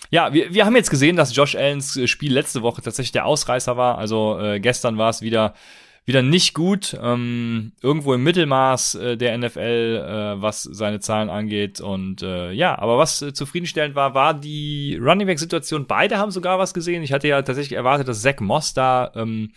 Ja, 0.09 0.31
wir, 0.31 0.53
wir 0.53 0.65
haben 0.65 0.75
jetzt 0.75 0.91
gesehen, 0.91 1.15
dass 1.15 1.35
Josh 1.35 1.55
Allens 1.55 1.99
Spiel 2.09 2.31
letzte 2.31 2.61
Woche 2.61 2.81
tatsächlich 2.81 3.11
der 3.11 3.25
Ausreißer 3.25 3.75
war. 3.75 3.97
Also 3.97 4.39
äh, 4.39 4.59
gestern 4.59 4.97
war 4.97 5.09
es 5.09 5.21
wieder 5.21 5.53
wieder 6.05 6.21
nicht 6.21 6.53
gut, 6.53 6.97
ähm, 7.01 7.71
irgendwo 7.81 8.13
im 8.13 8.23
Mittelmaß 8.23 8.95
äh, 8.95 9.17
der 9.17 9.37
NFL, 9.37 9.59
äh, 10.37 10.41
was 10.41 10.63
seine 10.63 10.99
Zahlen 10.99 11.29
angeht. 11.29 11.79
Und 11.79 12.21
äh, 12.21 12.51
ja, 12.51 12.77
aber 12.77 12.97
was 12.97 13.21
äh, 13.21 13.33
zufriedenstellend 13.33 13.95
war, 13.95 14.13
war 14.13 14.33
die 14.33 14.99
Running 15.01 15.27
Back 15.27 15.39
Situation. 15.39 15.87
Beide 15.87 16.17
haben 16.17 16.31
sogar 16.31 16.59
was 16.59 16.73
gesehen. 16.73 17.03
Ich 17.03 17.13
hatte 17.13 17.29
ja 17.29 17.41
tatsächlich 17.41 17.77
erwartet, 17.77 18.07
dass 18.09 18.21
Zach 18.21 18.41
Moss 18.41 18.73
da 18.73 19.11
ähm, 19.15 19.51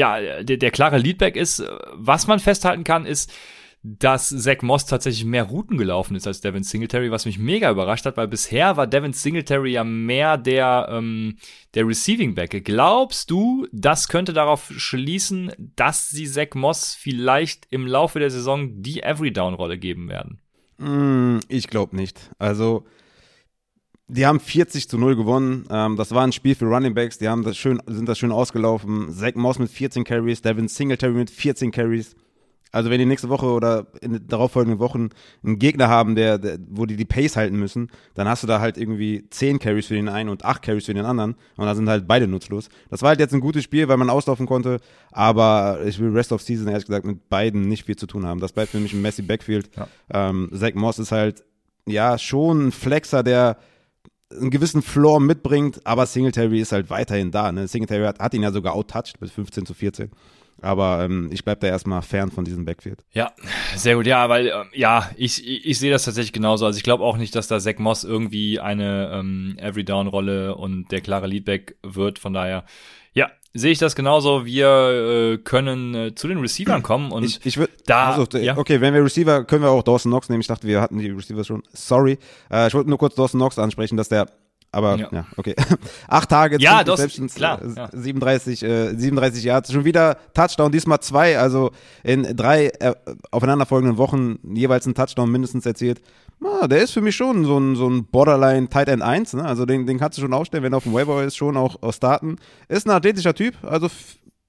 ja, 0.00 0.42
der, 0.42 0.56
der 0.56 0.70
klare 0.70 0.98
Leadback 0.98 1.36
ist. 1.36 1.62
Was 1.92 2.26
man 2.26 2.40
festhalten 2.40 2.84
kann, 2.84 3.04
ist, 3.04 3.30
dass 3.82 4.28
Zach 4.28 4.62
Moss 4.62 4.86
tatsächlich 4.86 5.24
mehr 5.24 5.44
Routen 5.44 5.76
gelaufen 5.78 6.14
ist 6.14 6.26
als 6.26 6.40
Devin 6.40 6.62
Singletary, 6.62 7.10
was 7.10 7.26
mich 7.26 7.38
mega 7.38 7.70
überrascht 7.70 8.04
hat, 8.04 8.16
weil 8.16 8.28
bisher 8.28 8.76
war 8.76 8.86
Devin 8.86 9.12
Singletary 9.12 9.72
ja 9.72 9.84
mehr 9.84 10.36
der, 10.36 10.88
ähm, 10.90 11.36
der 11.74 11.86
Receiving 11.86 12.34
Back. 12.34 12.64
Glaubst 12.64 13.30
du, 13.30 13.66
das 13.72 14.08
könnte 14.08 14.32
darauf 14.32 14.70
schließen, 14.76 15.52
dass 15.58 16.10
sie 16.10 16.26
Zach 16.26 16.54
Moss 16.54 16.94
vielleicht 16.94 17.66
im 17.70 17.86
Laufe 17.86 18.18
der 18.18 18.30
Saison 18.30 18.82
die 18.82 19.02
Every-Down-Rolle 19.02 19.78
geben 19.78 20.08
werden? 20.08 20.40
Mm, 20.78 21.40
ich 21.48 21.68
glaube 21.68 21.96
nicht. 21.96 22.30
Also, 22.38 22.84
die 24.10 24.26
haben 24.26 24.40
40 24.40 24.88
zu 24.88 24.98
0 24.98 25.16
gewonnen. 25.16 25.64
Ähm, 25.70 25.96
das 25.96 26.12
war 26.12 26.24
ein 26.24 26.32
Spiel 26.32 26.54
für 26.54 26.66
Running 26.66 26.94
Backs. 26.94 27.18
Die 27.18 27.28
haben 27.28 27.44
das 27.44 27.56
schön, 27.56 27.80
sind 27.86 28.08
das 28.08 28.18
schön 28.18 28.32
ausgelaufen. 28.32 29.12
Zach 29.12 29.34
Moss 29.34 29.58
mit 29.58 29.70
14 29.70 30.04
Carries, 30.04 30.42
Devin 30.42 30.68
Singletary 30.68 31.12
mit 31.12 31.30
14 31.30 31.70
Carries. 31.70 32.14
Also 32.72 32.88
wenn 32.88 33.00
die 33.00 33.06
nächste 33.06 33.28
Woche 33.28 33.46
oder 33.46 33.86
in 34.00 34.12
den 34.12 34.28
darauffolgenden 34.28 34.78
Wochen 34.78 35.08
einen 35.44 35.58
Gegner 35.58 35.88
haben, 35.88 36.14
der, 36.14 36.38
der, 36.38 36.58
wo 36.68 36.86
die 36.86 36.96
die 36.96 37.04
Pace 37.04 37.36
halten 37.36 37.56
müssen, 37.56 37.90
dann 38.14 38.28
hast 38.28 38.44
du 38.44 38.46
da 38.46 38.60
halt 38.60 38.78
irgendwie 38.78 39.28
10 39.28 39.58
Carries 39.58 39.86
für 39.86 39.94
den 39.94 40.08
einen 40.08 40.28
und 40.28 40.44
8 40.44 40.62
Carries 40.62 40.86
für 40.86 40.94
den 40.94 41.04
anderen 41.04 41.34
und 41.56 41.66
da 41.66 41.74
sind 41.74 41.88
halt 41.88 42.06
beide 42.06 42.28
nutzlos. 42.28 42.68
Das 42.88 43.02
war 43.02 43.08
halt 43.08 43.18
jetzt 43.18 43.34
ein 43.34 43.40
gutes 43.40 43.64
Spiel, 43.64 43.88
weil 43.88 43.96
man 43.96 44.08
auslaufen 44.08 44.46
konnte, 44.46 44.78
aber 45.10 45.80
ich 45.84 45.98
will 45.98 46.10
Rest 46.10 46.30
of 46.30 46.42
Season 46.42 46.68
ehrlich 46.68 46.86
gesagt 46.86 47.04
mit 47.04 47.28
beiden 47.28 47.68
nicht 47.68 47.86
viel 47.86 47.96
zu 47.96 48.06
tun 48.06 48.24
haben. 48.24 48.38
Das 48.38 48.52
bleibt 48.52 48.70
für 48.70 48.78
mich 48.78 48.92
ein 48.92 49.02
Messi 49.02 49.22
Backfield. 49.22 49.68
Ja. 49.76 49.88
Ähm, 50.28 50.48
Zach 50.54 50.74
Moss 50.74 51.00
ist 51.00 51.10
halt 51.10 51.42
ja 51.86 52.18
schon 52.18 52.68
ein 52.68 52.72
Flexer, 52.72 53.24
der 53.24 53.56
einen 54.30 54.50
gewissen 54.50 54.82
Floor 54.82 55.20
mitbringt, 55.20 55.80
aber 55.84 56.06
Singletary 56.06 56.60
ist 56.60 56.72
halt 56.72 56.90
weiterhin 56.90 57.30
da. 57.30 57.50
Ne? 57.50 57.66
Singletary 57.66 58.04
hat, 58.04 58.18
hat 58.18 58.34
ihn 58.34 58.42
ja 58.42 58.52
sogar 58.52 58.74
outtouched 58.74 59.20
mit 59.20 59.30
15 59.30 59.66
zu 59.66 59.74
14. 59.74 60.10
Aber 60.62 61.04
ähm, 61.04 61.30
ich 61.32 61.42
bleibe 61.44 61.60
da 61.60 61.68
erstmal 61.68 62.02
fern 62.02 62.30
von 62.30 62.44
diesem 62.44 62.64
Backfield. 62.64 63.02
Ja, 63.12 63.32
sehr 63.76 63.96
gut. 63.96 64.06
Ja, 64.06 64.28
weil, 64.28 64.48
äh, 64.48 64.64
ja, 64.74 65.10
ich, 65.16 65.46
ich, 65.46 65.64
ich 65.64 65.78
sehe 65.78 65.90
das 65.90 66.04
tatsächlich 66.04 66.32
genauso. 66.32 66.66
Also 66.66 66.76
ich 66.76 66.82
glaube 66.82 67.04
auch 67.04 67.16
nicht, 67.16 67.34
dass 67.34 67.48
da 67.48 67.58
Zach 67.58 67.78
Moss 67.78 68.04
irgendwie 68.04 68.60
eine 68.60 69.10
ähm, 69.12 69.56
Every-Down-Rolle 69.58 70.54
und 70.54 70.92
der 70.92 71.00
klare 71.00 71.26
Leadback 71.26 71.76
wird. 71.82 72.18
Von 72.18 72.34
daher, 72.34 72.64
sehe 73.54 73.72
ich 73.72 73.78
das 73.78 73.94
genauso. 73.94 74.44
Wir 74.44 74.68
äh, 74.68 75.38
können 75.38 75.94
äh, 75.94 76.14
zu 76.14 76.28
den 76.28 76.38
Receivern 76.38 76.82
kommen 76.82 77.12
und 77.12 77.24
ich, 77.24 77.44
ich 77.44 77.56
würde 77.58 77.72
da. 77.86 78.12
Also, 78.12 78.38
ja. 78.38 78.56
Okay, 78.56 78.80
wenn 78.80 78.94
wir 78.94 79.04
Receiver, 79.04 79.44
können 79.44 79.62
wir 79.62 79.70
auch 79.70 79.82
Dawson 79.82 80.10
Knox 80.10 80.28
nehmen. 80.28 80.40
Ich 80.40 80.46
dachte, 80.46 80.66
wir 80.66 80.80
hatten 80.80 80.98
die 80.98 81.10
Receiver 81.10 81.44
schon. 81.44 81.62
Sorry. 81.72 82.18
Äh, 82.50 82.68
ich 82.68 82.74
wollte 82.74 82.88
nur 82.88 82.98
kurz 82.98 83.14
Dawson 83.14 83.40
Knox 83.40 83.58
ansprechen, 83.58 83.96
dass 83.96 84.08
der 84.08 84.26
aber 84.72 84.96
ja, 84.96 85.08
ja 85.10 85.26
okay. 85.36 85.54
Acht 86.08 86.28
Tage, 86.28 86.58
ja, 86.60 86.80
Receptions, 86.80 87.34
klar, 87.34 87.60
äh, 87.60 87.74
ja. 87.74 87.88
37, 87.92 88.62
äh, 88.62 88.94
37 88.94 89.42
Yards, 89.42 89.72
schon 89.72 89.84
wieder 89.84 90.16
Touchdown, 90.32 90.70
diesmal 90.70 91.00
zwei, 91.00 91.38
also 91.38 91.72
in 92.04 92.36
drei 92.36 92.66
äh, 92.78 92.94
aufeinanderfolgenden 93.32 93.98
Wochen 93.98 94.38
jeweils 94.54 94.86
ein 94.86 94.94
Touchdown 94.94 95.30
mindestens 95.30 95.66
erzielt. 95.66 96.00
Ah, 96.42 96.66
der 96.66 96.82
ist 96.82 96.92
für 96.92 97.00
mich 97.00 97.16
schon 97.16 97.44
so 97.44 97.58
ein, 97.58 97.76
so 97.76 97.88
ein 97.88 98.06
Borderline 98.06 98.68
Tight 98.68 98.88
End 98.88 99.02
1, 99.02 99.34
ne? 99.34 99.44
also 99.44 99.66
den, 99.66 99.86
den 99.86 99.98
kannst 99.98 100.16
du 100.18 100.22
schon 100.22 100.32
aufstellen, 100.32 100.64
wenn 100.64 100.72
er 100.72 100.78
auf 100.78 100.84
dem 100.84 100.94
Waiver 100.94 101.22
ist, 101.22 101.36
schon 101.36 101.56
auch, 101.56 101.76
starten. 101.92 102.36
Ist 102.68 102.86
ein 102.86 102.90
athletischer 102.90 103.34
Typ, 103.34 103.56
also 103.62 103.88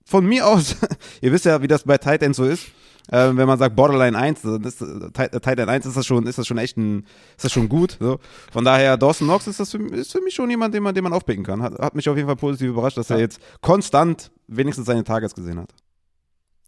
von 0.06 0.26
mir 0.26 0.48
aus, 0.48 0.78
ihr 1.22 1.32
wisst 1.32 1.46
ja, 1.46 1.62
wie 1.62 1.68
das 1.68 1.84
bei 1.84 1.98
Tight 1.98 2.24
End 2.24 2.36
so 2.36 2.46
ist 2.46 2.68
äh, 3.10 3.36
wenn 3.36 3.48
man 3.48 3.60
sagt 3.60 3.76
Borderline 3.76 4.18
1, 4.18 4.42
das, 4.62 4.78
Titan 4.78 5.70
1 5.70 5.86
ist 5.86 5.98
das 5.98 6.06
schon, 6.06 6.26
ist 6.26 6.38
das 6.38 6.48
schon 6.48 6.58
echt 6.58 6.78
ein, 6.78 7.06
ist 7.36 7.44
das 7.44 7.52
schon 7.52 7.70
gut. 7.70 7.98
So. 8.00 8.20
Von 8.52 8.66
daher, 8.66 8.98
Dawson 8.98 9.28
Knox 9.28 9.48
ist 9.48 9.60
das 9.60 9.72
für, 9.72 9.80
ist 9.94 10.12
für 10.12 10.22
mich 10.22 10.34
schon 10.34 10.50
jemand, 10.50 10.74
den 10.74 10.84
man, 10.84 10.96
den 10.96 11.04
man 11.04 11.14
aufpicken 11.14 11.44
kann. 11.44 11.62
Hat, 11.62 11.78
hat 11.80 11.96
mich 11.96 12.08
auf 12.10 12.16
jeden 12.16 12.28
Fall 12.28 12.36
positiv 12.36 12.70
überrascht, 12.70 12.98
dass 12.98 13.10
ja. 13.10 13.16
er 13.16 13.22
jetzt 13.22 13.40
konstant 13.62 14.32
wenigstens 14.48 14.86
seine 14.86 15.04
Targets 15.04 15.36
gesehen 15.36 15.60
hat. 15.60 15.74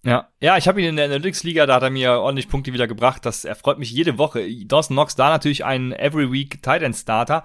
Ja, 0.05 0.27
ja, 0.41 0.57
ich 0.57 0.67
habe 0.67 0.81
ihn 0.81 0.89
in 0.89 0.95
der 0.97 1.05
Analytics-Liga, 1.05 1.65
da 1.65 1.75
hat 1.75 1.83
er 1.83 1.89
mir 1.89 2.19
ordentlich 2.19 2.49
Punkte 2.49 2.73
wieder 2.73 2.87
gebracht. 2.87 3.25
Das 3.25 3.45
erfreut 3.45 3.79
mich 3.79 3.89
jede 3.89 4.17
Woche. 4.17 4.45
Dawson 4.65 4.97
Knox 4.97 5.15
da 5.15 5.29
natürlich 5.29 5.63
ein 5.63 5.93
Every 5.93 6.29
Week 6.29 6.61
Tight 6.61 6.81
End 6.81 6.95
Starter 6.95 7.43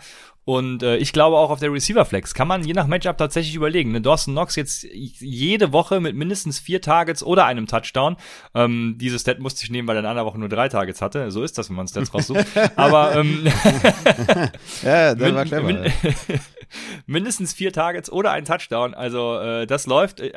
und 0.49 0.83
äh, 0.83 0.97
ich 0.97 1.13
glaube 1.13 1.37
auch 1.37 1.51
auf 1.51 1.61
der 1.61 1.71
Receiver 1.71 2.07
Flex 2.07 2.33
kann 2.33 2.49
man 2.49 2.65
je 2.65 2.73
nach 2.73 2.87
Matchup 2.87 3.19
tatsächlich 3.19 3.55
überlegen. 3.55 3.93
Ne? 3.93 4.01
Dawson 4.01 4.33
Knox 4.33 4.57
jetzt 4.57 4.83
jede 4.83 5.73
Woche 5.75 6.01
mit 6.01 6.17
mindestens 6.17 6.59
vier 6.59 6.81
Targets 6.81 7.23
oder 7.23 7.45
einem 7.45 7.67
Touchdown. 7.67 8.17
Ähm, 8.55 8.97
dieses 8.99 9.21
Stat 9.21 9.41
musste 9.41 9.63
ich 9.65 9.71
nehmen, 9.71 9.87
weil 9.87 9.97
er 9.97 10.01
in 10.01 10.07
einer 10.07 10.25
Woche 10.25 10.39
nur 10.39 10.49
drei 10.49 10.71
Targets 10.71 11.03
hatte. 11.03 11.31
So 11.31 11.43
ist 11.43 11.59
das, 11.59 11.69
wenn 11.69 11.77
man 11.77 11.87
Stats 11.87 12.15
raussucht. 12.15 12.47
Aber 12.77 13.15
ähm, 13.15 13.45
ja, 14.83 15.15
das 15.15 15.35
war 15.35 15.45
clever. 15.45 15.65
Min 15.65 15.93
mindestens 17.07 17.53
vier 17.53 17.71
Targets 17.71 18.11
oder 18.11 18.31
ein 18.31 18.47
Touchdown. 18.47 18.95
Also 18.95 19.39
äh, 19.39 19.67
das 19.67 19.87
läuft. 19.87 20.21
Äh, 20.21 20.33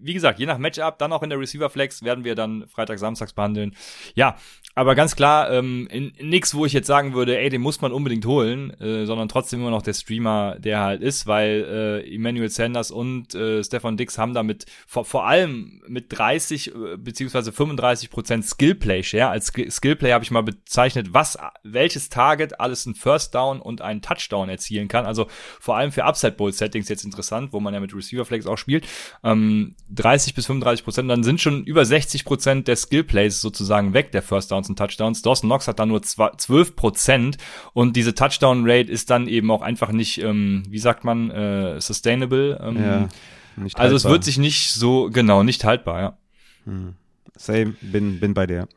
wie 0.00 0.14
gesagt, 0.14 0.40
je 0.40 0.46
nach 0.46 0.58
Matchup, 0.58 0.98
dann 0.98 1.12
auch 1.12 1.22
in 1.22 1.30
der 1.30 1.38
Receiver 1.38 1.70
Flex 1.70 2.02
werden 2.02 2.24
wir 2.24 2.34
dann 2.34 2.66
Freitag, 2.66 2.98
Samstags 2.98 3.32
behandeln. 3.32 3.76
Ja, 4.16 4.36
aber 4.74 4.94
ganz 4.94 5.16
klar, 5.16 5.50
ähm, 5.50 5.86
in, 5.90 6.10
in 6.16 6.30
nix, 6.30 6.54
wo 6.54 6.64
ich 6.64 6.72
jetzt 6.72 6.86
sagen 6.86 7.12
würde, 7.12 7.38
ey, 7.38 7.50
den 7.50 7.60
muss 7.60 7.80
man 7.80 7.92
unbedingt 7.92 8.24
holen, 8.24 8.70
äh, 8.80 9.04
sondern 9.04 9.28
trotzdem 9.28 9.51
immer 9.52 9.70
noch 9.70 9.82
der 9.82 9.92
Streamer, 9.92 10.56
der 10.58 10.80
halt 10.80 11.02
ist, 11.02 11.26
weil 11.26 12.02
äh, 12.04 12.14
Emmanuel 12.14 12.48
Sanders 12.48 12.90
und 12.90 13.34
äh, 13.34 13.62
Stefan 13.62 13.98
Dix 13.98 14.16
haben 14.16 14.32
damit 14.32 14.64
vor, 14.86 15.04
vor 15.04 15.26
allem 15.26 15.82
mit 15.86 16.06
30 16.16 16.74
äh, 16.74 16.96
beziehungsweise 16.96 17.52
35 17.52 18.10
Prozent 18.10 18.46
Skillplay 18.46 19.02
Share. 19.02 19.28
Als 19.28 19.52
Skillplay 19.52 20.12
habe 20.12 20.24
ich 20.24 20.30
mal 20.30 20.42
bezeichnet, 20.42 21.12
was 21.12 21.36
welches 21.62 22.08
Target 22.08 22.58
alles 22.60 22.86
ein 22.86 22.94
First 22.94 23.34
Down 23.34 23.60
und 23.60 23.82
einen 23.82 24.00
Touchdown 24.00 24.48
erzielen 24.48 24.88
kann. 24.88 25.04
Also 25.04 25.26
vor 25.60 25.76
allem 25.76 25.92
für 25.92 26.04
Upside 26.04 26.32
Bowl 26.32 26.52
Settings 26.52 26.88
jetzt 26.88 27.04
interessant, 27.04 27.52
wo 27.52 27.60
man 27.60 27.74
ja 27.74 27.80
mit 27.80 27.94
Receiver 27.94 28.24
Flex 28.24 28.46
auch 28.46 28.58
spielt. 28.58 28.86
Ähm, 29.22 29.76
30 29.90 30.34
bis 30.34 30.46
35 30.46 30.82
Prozent, 30.82 31.10
dann 31.10 31.24
sind 31.24 31.42
schon 31.42 31.64
über 31.64 31.84
60 31.84 32.24
Prozent 32.24 32.68
der 32.68 32.76
Skillplays 32.76 33.42
sozusagen 33.42 33.92
weg, 33.92 34.12
der 34.12 34.22
First 34.22 34.50
Down 34.50 34.62
Touchdowns 34.62 34.68
und 34.68 34.78
Touchdowns. 34.78 35.22
Dawson 35.22 35.48
Knox 35.48 35.68
hat 35.68 35.78
da 35.78 35.86
nur 35.86 36.02
12 36.02 36.76
Prozent 36.76 37.38
und 37.72 37.96
diese 37.96 38.14
Touchdown 38.14 38.62
Rate 38.64 38.90
ist 38.90 39.10
dann 39.10 39.28
eben 39.28 39.41
auch 39.50 39.62
einfach 39.62 39.92
nicht, 39.92 40.18
ähm, 40.18 40.62
wie 40.68 40.78
sagt 40.78 41.04
man, 41.04 41.30
äh, 41.30 41.80
sustainable. 41.80 42.60
Ähm, 42.62 42.76
ja, 42.76 43.08
nicht 43.56 43.78
also 43.78 43.96
es 43.96 44.04
wird 44.04 44.24
sich 44.24 44.38
nicht 44.38 44.72
so, 44.72 45.10
genau, 45.10 45.42
nicht 45.42 45.64
haltbar, 45.64 46.00
ja. 46.00 46.18
Hm. 46.64 46.94
Same, 47.36 47.74
bin, 47.80 48.20
bin 48.20 48.34
bei 48.34 48.46
dir. 48.46 48.68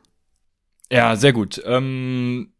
Ja, 0.90 1.16
sehr 1.16 1.32
gut. 1.32 1.62
Ähm, 1.64 2.52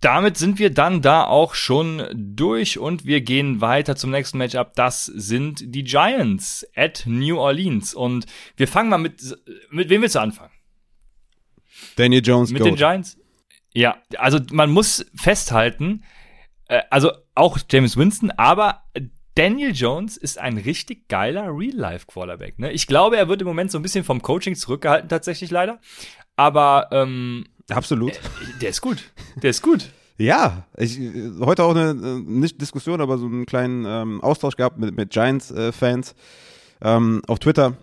damit 0.00 0.36
sind 0.36 0.58
wir 0.58 0.70
dann 0.70 1.02
da 1.02 1.24
auch 1.24 1.54
schon 1.54 2.06
durch 2.14 2.78
und 2.78 3.04
wir 3.04 3.20
gehen 3.20 3.60
weiter 3.60 3.96
zum 3.96 4.10
nächsten 4.10 4.38
Matchup. 4.38 4.74
Das 4.74 5.06
sind 5.06 5.74
die 5.74 5.82
Giants 5.82 6.66
at 6.76 7.02
New 7.06 7.38
Orleans. 7.38 7.94
Und 7.94 8.26
wir 8.56 8.68
fangen 8.68 8.90
mal 8.90 8.98
mit, 8.98 9.36
mit 9.70 9.88
wem 9.88 10.02
willst 10.02 10.14
du 10.14 10.20
anfangen? 10.20 10.52
Daniel 11.96 12.22
Jones. 12.24 12.50
Mit 12.50 12.62
Goat. 12.62 12.70
den 12.70 12.76
Giants? 12.76 13.18
Ja, 13.74 13.98
also 14.16 14.38
man 14.52 14.70
muss 14.70 15.04
festhalten, 15.14 16.04
äh, 16.68 16.82
also 16.90 17.12
auch 17.34 17.58
James 17.70 17.96
Winston, 17.96 18.30
aber 18.30 18.84
Daniel 19.34 19.72
Jones 19.72 20.16
ist 20.16 20.38
ein 20.38 20.58
richtig 20.58 21.08
geiler 21.08 21.56
Real-Life-Quarterback. 21.56 22.58
Ne? 22.58 22.72
Ich 22.72 22.86
glaube, 22.86 23.16
er 23.16 23.28
wird 23.28 23.40
im 23.40 23.46
Moment 23.46 23.70
so 23.70 23.78
ein 23.78 23.82
bisschen 23.82 24.04
vom 24.04 24.20
Coaching 24.20 24.56
zurückgehalten, 24.56 25.08
tatsächlich 25.08 25.50
leider. 25.50 25.78
Aber 26.36 26.88
ähm, 26.90 27.44
Absolut. 27.68 28.14
Der, 28.14 28.20
äh, 28.20 28.58
der 28.62 28.70
ist 28.70 28.80
gut. 28.80 29.12
Der 29.42 29.50
ist 29.50 29.62
gut. 29.62 29.90
Ja, 30.20 30.66
ich 30.76 30.98
heute 31.38 31.62
auch 31.62 31.76
eine 31.76 31.94
nicht 31.94 32.60
Diskussion, 32.60 33.00
aber 33.00 33.18
so 33.18 33.26
einen 33.26 33.46
kleinen 33.46 33.84
ähm, 33.86 34.20
Austausch 34.20 34.56
gehabt 34.56 34.76
mit, 34.76 34.96
mit 34.96 35.10
Giants-Fans 35.10 36.16
äh, 36.82 36.96
ähm, 36.96 37.22
auf 37.28 37.38
Twitter. 37.38 37.74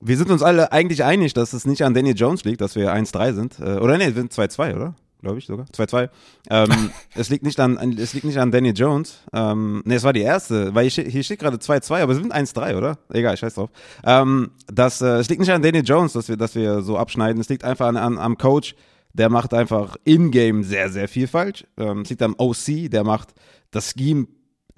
Wir 0.00 0.16
sind 0.16 0.32
uns 0.32 0.42
alle 0.42 0.72
eigentlich 0.72 1.04
einig, 1.04 1.34
dass 1.34 1.52
es 1.52 1.66
nicht 1.66 1.82
an 1.82 1.94
Daniel 1.94 2.16
Jones 2.16 2.42
liegt, 2.42 2.62
dass 2.62 2.74
wir 2.74 2.92
1-3 2.92 3.32
sind. 3.32 3.60
Äh, 3.60 3.78
oder 3.78 3.96
nee, 3.96 4.06
wir 4.06 4.14
sind 4.14 4.32
2-2, 4.32 4.74
oder? 4.74 4.96
Glaube 5.20 5.38
ich 5.38 5.46
sogar. 5.46 5.66
2-2. 5.66 6.10
Ähm, 6.50 6.90
es 7.14 7.28
liegt 7.28 7.44
nicht 7.44 7.58
an, 7.58 7.76
es 7.98 8.14
liegt 8.14 8.24
nicht 8.24 8.38
an 8.38 8.50
Daniel 8.50 8.74
Jones. 8.76 9.20
Ähm, 9.32 9.82
nee, 9.84 9.96
es 9.96 10.04
war 10.04 10.12
die 10.12 10.20
erste, 10.20 10.74
weil 10.74 10.88
hier, 10.88 11.04
hier 11.04 11.22
steht 11.22 11.40
gerade 11.40 11.56
2-2, 11.56 12.02
aber 12.02 12.12
es 12.12 12.18
sind 12.18 12.34
1-3, 12.34 12.76
oder? 12.76 12.98
Egal, 13.10 13.36
scheiß 13.36 13.54
drauf. 13.54 13.70
Ähm, 14.04 14.50
das, 14.72 15.00
äh, 15.00 15.18
es 15.18 15.28
liegt 15.28 15.40
nicht 15.40 15.50
an 15.50 15.62
Daniel 15.62 15.84
Jones, 15.84 16.12
dass 16.12 16.28
wir, 16.28 16.36
dass 16.36 16.54
wir 16.54 16.82
so 16.82 16.96
abschneiden. 16.96 17.40
Es 17.40 17.48
liegt 17.48 17.64
einfach 17.64 17.86
an, 17.86 17.96
an, 17.96 18.18
am 18.18 18.38
Coach 18.38 18.74
der 19.14 19.30
macht 19.30 19.52
einfach 19.54 19.96
in-game 20.04 20.62
sehr, 20.62 20.90
sehr 20.90 21.08
viel 21.08 21.26
falsch. 21.26 21.64
Ähm, 21.76 22.02
es 22.02 22.10
liegt 22.10 22.22
am 22.22 22.36
OC, 22.38 22.90
der 22.90 23.04
macht 23.04 23.34
das 23.70 23.94
Scheme 23.98 24.28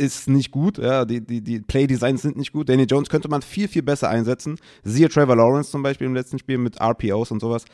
ist 0.00 0.28
nicht 0.28 0.50
gut, 0.50 0.78
ja, 0.78 1.04
die, 1.04 1.20
die, 1.20 1.42
die 1.42 1.60
Play-Designs 1.60 2.22
sind 2.22 2.38
nicht 2.38 2.52
gut. 2.52 2.70
Danny 2.70 2.84
Jones 2.84 3.10
könnte 3.10 3.28
man 3.28 3.42
viel, 3.42 3.68
viel 3.68 3.82
besser 3.82 4.08
einsetzen. 4.08 4.58
Siehe 4.82 5.10
Trevor 5.10 5.36
Lawrence 5.36 5.70
zum 5.70 5.82
Beispiel 5.82 6.06
im 6.06 6.14
letzten 6.14 6.38
Spiel 6.38 6.56
mit 6.56 6.80
RPOs 6.80 7.30
und 7.30 7.40
sowas. 7.40 7.66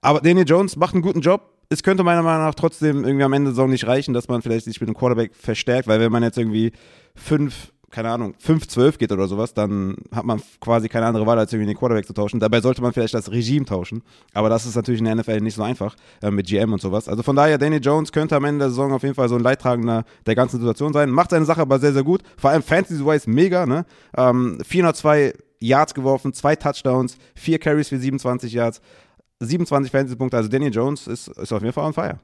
Aber 0.00 0.20
Danny 0.20 0.42
Jones 0.42 0.76
macht 0.76 0.94
einen 0.94 1.02
guten 1.02 1.20
Job. 1.20 1.55
Es 1.68 1.82
könnte 1.82 2.04
meiner 2.04 2.22
Meinung 2.22 2.44
nach 2.44 2.54
trotzdem 2.54 3.04
irgendwie 3.04 3.24
am 3.24 3.32
Ende 3.32 3.50
der 3.50 3.54
Saison 3.54 3.70
nicht 3.70 3.86
reichen, 3.86 4.14
dass 4.14 4.28
man 4.28 4.42
vielleicht 4.42 4.66
sich 4.66 4.80
mit 4.80 4.88
dem 4.88 4.96
Quarterback 4.96 5.34
verstärkt, 5.34 5.88
weil 5.88 6.00
wenn 6.00 6.12
man 6.12 6.22
jetzt 6.22 6.38
irgendwie 6.38 6.72
fünf 7.14 7.72
keine 7.90 8.10
Ahnung, 8.10 8.34
5-12 8.44 8.98
geht 8.98 9.12
oder 9.12 9.26
sowas, 9.26 9.54
dann 9.54 9.96
hat 10.14 10.24
man 10.24 10.42
quasi 10.60 10.88
keine 10.88 11.06
andere 11.06 11.24
Wahl, 11.26 11.38
als 11.38 11.52
irgendwie 11.52 11.72
den 11.72 11.78
Quarterback 11.78 12.06
zu 12.06 12.12
tauschen. 12.12 12.40
Dabei 12.40 12.60
sollte 12.60 12.82
man 12.82 12.92
vielleicht 12.92 13.14
das 13.14 13.30
Regime 13.30 13.64
tauschen. 13.64 14.02
Aber 14.34 14.48
das 14.48 14.66
ist 14.66 14.74
natürlich 14.74 15.00
in 15.00 15.06
der 15.06 15.14
NFL 15.14 15.40
nicht 15.40 15.54
so 15.54 15.62
einfach 15.62 15.94
äh, 16.20 16.30
mit 16.30 16.46
GM 16.46 16.72
und 16.72 16.80
sowas. 16.82 17.08
Also 17.08 17.22
von 17.22 17.36
daher, 17.36 17.58
Danny 17.58 17.76
Jones 17.76 18.12
könnte 18.12 18.36
am 18.36 18.44
Ende 18.44 18.64
der 18.64 18.70
Saison 18.70 18.92
auf 18.92 19.02
jeden 19.02 19.14
Fall 19.14 19.28
so 19.28 19.36
ein 19.36 19.42
Leidtragender 19.42 20.04
der 20.26 20.34
ganzen 20.34 20.58
Situation 20.58 20.92
sein. 20.92 21.10
Macht 21.10 21.30
seine 21.30 21.44
Sache 21.44 21.62
aber 21.62 21.78
sehr, 21.78 21.92
sehr 21.92 22.02
gut. 22.02 22.22
Vor 22.36 22.50
allem 22.50 22.62
Fantasy-wise 22.62 23.30
mega, 23.30 23.64
ne? 23.66 23.86
Ähm, 24.16 24.58
402 24.62 25.32
Yards 25.60 25.94
geworfen, 25.94 26.34
zwei 26.34 26.54
Touchdowns, 26.54 27.16
vier 27.34 27.58
Carries 27.58 27.88
für 27.88 27.98
27 27.98 28.52
Yards, 28.52 28.80
27 29.40 29.90
Fantasy-Punkte. 29.90 30.36
Also 30.36 30.48
Danny 30.48 30.68
Jones 30.68 31.06
ist, 31.06 31.28
ist 31.28 31.52
auf 31.52 31.62
jeden 31.62 31.72
Fall 31.72 31.84
on 31.84 31.92
fire. 31.92 32.18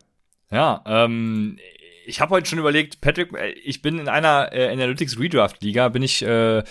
Ja, 0.50 0.82
ähm, 0.86 1.58
ich 2.04 2.20
habe 2.20 2.30
heute 2.30 2.48
schon 2.48 2.58
überlegt, 2.58 3.00
Patrick, 3.00 3.32
äh, 3.32 3.50
ich 3.50 3.82
bin 3.82 3.98
in 3.98 4.08
einer 4.08 4.52
äh, 4.52 4.68
Analytics 4.70 5.18
Redraft 5.18 5.62
Liga, 5.62 5.88
bin 5.88 6.02
ich 6.02 6.22
äh, 6.22 6.58
äh 6.58 6.64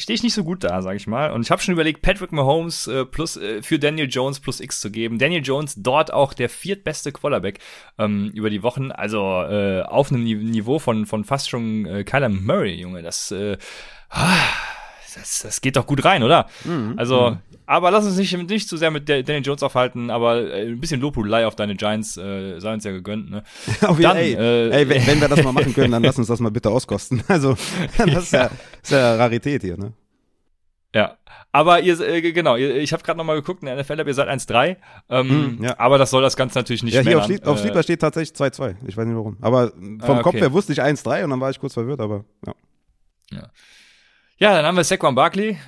stehe 0.00 0.14
ich 0.14 0.22
nicht 0.22 0.34
so 0.34 0.44
gut 0.44 0.64
da, 0.64 0.82
sage 0.82 0.96
ich 0.96 1.06
mal, 1.06 1.30
und 1.32 1.42
ich 1.42 1.50
habe 1.50 1.62
schon 1.62 1.74
überlegt, 1.74 2.02
Patrick 2.02 2.32
Mahomes 2.32 2.86
äh, 2.86 3.04
plus 3.04 3.36
äh, 3.36 3.62
für 3.62 3.78
Daniel 3.78 4.08
Jones 4.10 4.40
plus 4.40 4.60
X 4.60 4.80
zu 4.80 4.90
geben. 4.90 5.18
Daniel 5.18 5.42
Jones 5.44 5.74
dort 5.76 6.12
auch 6.12 6.32
der 6.32 6.48
viertbeste 6.48 7.12
Quarterback 7.12 7.58
ähm, 7.98 8.30
über 8.34 8.50
die 8.50 8.62
Wochen, 8.62 8.90
also 8.90 9.42
äh, 9.42 9.82
auf 9.82 10.10
einem 10.10 10.24
Niveau 10.24 10.78
von 10.78 11.06
von 11.06 11.24
fast 11.24 11.50
schon 11.50 11.86
äh, 11.86 12.04
Kyler 12.04 12.28
Murray, 12.28 12.74
Junge, 12.74 13.02
das 13.02 13.30
äh, 13.30 13.58
ah, 14.10 14.36
das, 15.18 15.40
das 15.42 15.60
geht 15.60 15.76
doch 15.76 15.86
gut 15.86 16.04
rein, 16.04 16.22
oder? 16.22 16.46
Mhm. 16.64 16.94
Also, 16.96 17.30
mhm. 17.30 17.38
aber 17.66 17.90
lass 17.90 18.04
uns 18.04 18.16
nicht, 18.16 18.36
nicht 18.48 18.68
zu 18.68 18.76
sehr 18.76 18.90
mit 18.90 19.08
Daniel 19.08 19.44
Jones 19.44 19.62
aufhalten, 19.62 20.10
aber 20.10 20.52
äh, 20.52 20.68
ein 20.68 20.80
bisschen 20.80 21.00
Lobhudelei 21.00 21.46
auf 21.46 21.56
deine 21.56 21.74
Giants 21.74 22.16
äh, 22.16 22.58
sei 22.60 22.74
uns 22.74 22.84
ja 22.84 22.92
gegönnt, 22.92 23.30
ne? 23.30 23.42
Auf 23.82 23.98
dann, 23.98 24.16
ey, 24.16 24.34
äh, 24.34 24.70
ey 24.70 24.88
wenn, 24.88 25.06
wenn, 25.06 25.20
wir 25.20 25.28
das 25.28 25.42
mal 25.42 25.52
machen 25.52 25.74
können, 25.74 25.92
dann 25.92 26.02
lass 26.04 26.18
uns 26.18 26.28
das 26.28 26.40
mal 26.40 26.50
bitte 26.50 26.70
auskosten. 26.70 27.22
Also, 27.28 27.56
das 27.98 28.24
ist 28.24 28.32
ja, 28.32 28.50
ist 28.82 28.92
ja 28.92 29.16
Rarität 29.16 29.62
hier, 29.62 29.76
ne? 29.76 29.92
Ja, 30.94 31.18
aber 31.52 31.80
ihr, 31.80 31.98
äh, 32.00 32.32
genau, 32.32 32.56
ihr, 32.56 32.76
ich 32.76 32.92
habe 32.92 33.02
gerade 33.02 33.18
nochmal 33.18 33.36
geguckt, 33.36 33.62
in 33.62 33.66
der 33.66 33.76
NFL, 33.76 34.06
ihr 34.06 34.14
seid 34.14 34.28
1-3, 34.28 34.76
ähm, 35.08 35.58
mm, 35.58 35.64
ja. 35.64 35.78
aber 35.78 35.98
das 35.98 36.10
soll 36.10 36.22
das 36.22 36.36
Ganze 36.36 36.58
natürlich 36.58 36.82
nicht 36.82 36.94
Ja, 36.94 37.02
hier 37.02 37.18
auf, 37.18 37.24
Sleep, 37.24 37.46
auf 37.46 37.58
Sleeper 37.58 37.82
steht 37.82 38.00
tatsächlich 38.00 38.38
2-2, 38.38 38.76
ich 38.86 38.96
weiß 38.96 39.06
nicht 39.06 39.16
warum. 39.16 39.36
Aber 39.40 39.70
vom 39.70 40.00
ah, 40.00 40.12
okay. 40.12 40.22
Kopf 40.22 40.34
her 40.36 40.52
wusste 40.52 40.72
ich 40.72 40.82
1-3 40.82 41.24
und 41.24 41.30
dann 41.30 41.40
war 41.40 41.50
ich 41.50 41.58
kurz 41.58 41.74
verwirrt, 41.74 42.00
aber 42.00 42.24
ja. 42.46 42.54
Ja. 43.32 43.50
Ja, 44.38 44.54
dann 44.54 44.66
haben 44.66 44.76
wir 44.76 44.84
Saquon 44.84 45.14
Barkley. 45.14 45.58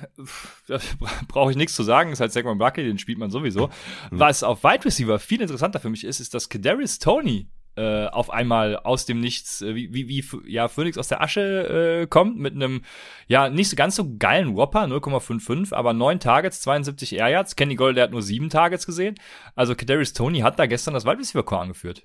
Da 0.67 0.79
brauche 1.27 1.51
ich 1.51 1.57
nichts 1.57 1.75
zu 1.75 1.83
sagen. 1.83 2.11
Ist 2.11 2.19
halt 2.19 2.31
Saquon 2.31 2.59
Barkley, 2.59 2.85
den 2.85 2.99
spielt 2.99 3.17
man 3.17 3.31
sowieso. 3.31 3.67
Mhm. 3.67 3.71
Was 4.19 4.43
auf 4.43 4.63
Wide 4.63 4.85
Receiver 4.85 5.17
viel 5.19 5.41
interessanter 5.41 5.79
für 5.79 5.89
mich 5.89 6.03
ist, 6.03 6.19
ist, 6.19 6.33
dass 6.33 6.49
Kadarius 6.49 6.99
Tony 6.99 7.47
äh, 7.75 8.07
auf 8.07 8.29
einmal 8.29 8.75
aus 8.75 9.05
dem 9.05 9.21
Nichts, 9.21 9.61
äh, 9.61 9.73
wie, 9.73 9.93
wie, 9.93 10.09
wie 10.09 10.51
ja, 10.51 10.67
Phoenix 10.67 10.97
aus 10.97 11.07
der 11.07 11.21
Asche 11.21 12.01
äh, 12.01 12.07
kommt, 12.07 12.37
mit 12.37 12.53
einem, 12.53 12.81
ja, 13.27 13.49
nicht 13.49 13.69
so 13.69 13.75
ganz 13.75 13.95
so 13.95 14.17
geilen 14.17 14.55
Whopper, 14.55 14.83
0,55, 14.83 15.73
aber 15.73 15.93
9 15.93 16.19
Targets, 16.19 16.61
72 16.61 17.15
Air 17.15 17.29
Yards. 17.29 17.55
Kenny 17.55 17.75
Gold, 17.75 17.97
der 17.97 18.03
hat 18.03 18.11
nur 18.11 18.21
7 18.21 18.49
Targets 18.49 18.85
gesehen. 18.85 19.15
Also 19.55 19.75
Kadarius 19.75 20.13
Tony 20.13 20.39
hat 20.39 20.59
da 20.59 20.65
gestern 20.65 20.93
das 20.93 21.05
Wide 21.05 21.19
Receiver 21.19 21.43
Core 21.43 21.61
angeführt. 21.61 22.03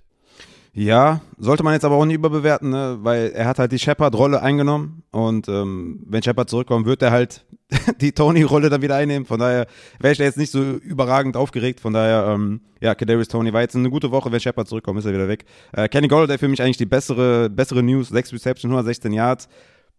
Ja, 0.76 1.20
sollte 1.38 1.62
man 1.62 1.74
jetzt 1.74 1.84
aber 1.84 1.94
auch 1.94 2.04
nicht 2.04 2.16
überbewerten, 2.16 2.70
ne? 2.70 2.98
weil 3.00 3.30
er 3.30 3.46
hat 3.46 3.60
halt 3.60 3.70
die 3.70 3.78
Shepard-Rolle 3.78 4.42
eingenommen 4.42 5.04
und 5.12 5.48
ähm, 5.48 6.02
wenn 6.04 6.20
Shepard 6.20 6.50
zurückkommt, 6.50 6.84
wird 6.86 7.00
er 7.00 7.12
halt 7.12 7.44
die 8.00 8.10
Tony-Rolle 8.10 8.70
dann 8.70 8.82
wieder 8.82 8.96
einnehmen. 8.96 9.24
Von 9.24 9.38
daher 9.38 9.68
wäre 10.00 10.12
ich 10.12 10.18
da 10.18 10.24
jetzt 10.24 10.36
nicht 10.36 10.50
so 10.50 10.60
überragend 10.60 11.36
aufgeregt. 11.36 11.78
Von 11.78 11.92
daher, 11.92 12.26
ähm, 12.34 12.60
ja, 12.80 12.96
Kadarius 12.96 13.28
Tony 13.28 13.52
war 13.52 13.60
jetzt 13.60 13.76
eine 13.76 13.88
gute 13.88 14.10
Woche. 14.10 14.32
Wenn 14.32 14.40
Shepard 14.40 14.68
zurückkommt, 14.68 14.98
ist 14.98 15.04
er 15.04 15.12
wieder 15.12 15.28
weg. 15.28 15.44
Äh, 15.72 15.88
Kenny 15.88 16.08
Golladay 16.08 16.38
für 16.38 16.48
mich 16.48 16.60
eigentlich 16.60 16.76
die 16.76 16.86
bessere, 16.86 17.48
bessere 17.48 17.82
News. 17.82 18.08
6 18.08 18.32
Reception, 18.32 18.70
116 18.72 19.12
Yards 19.12 19.48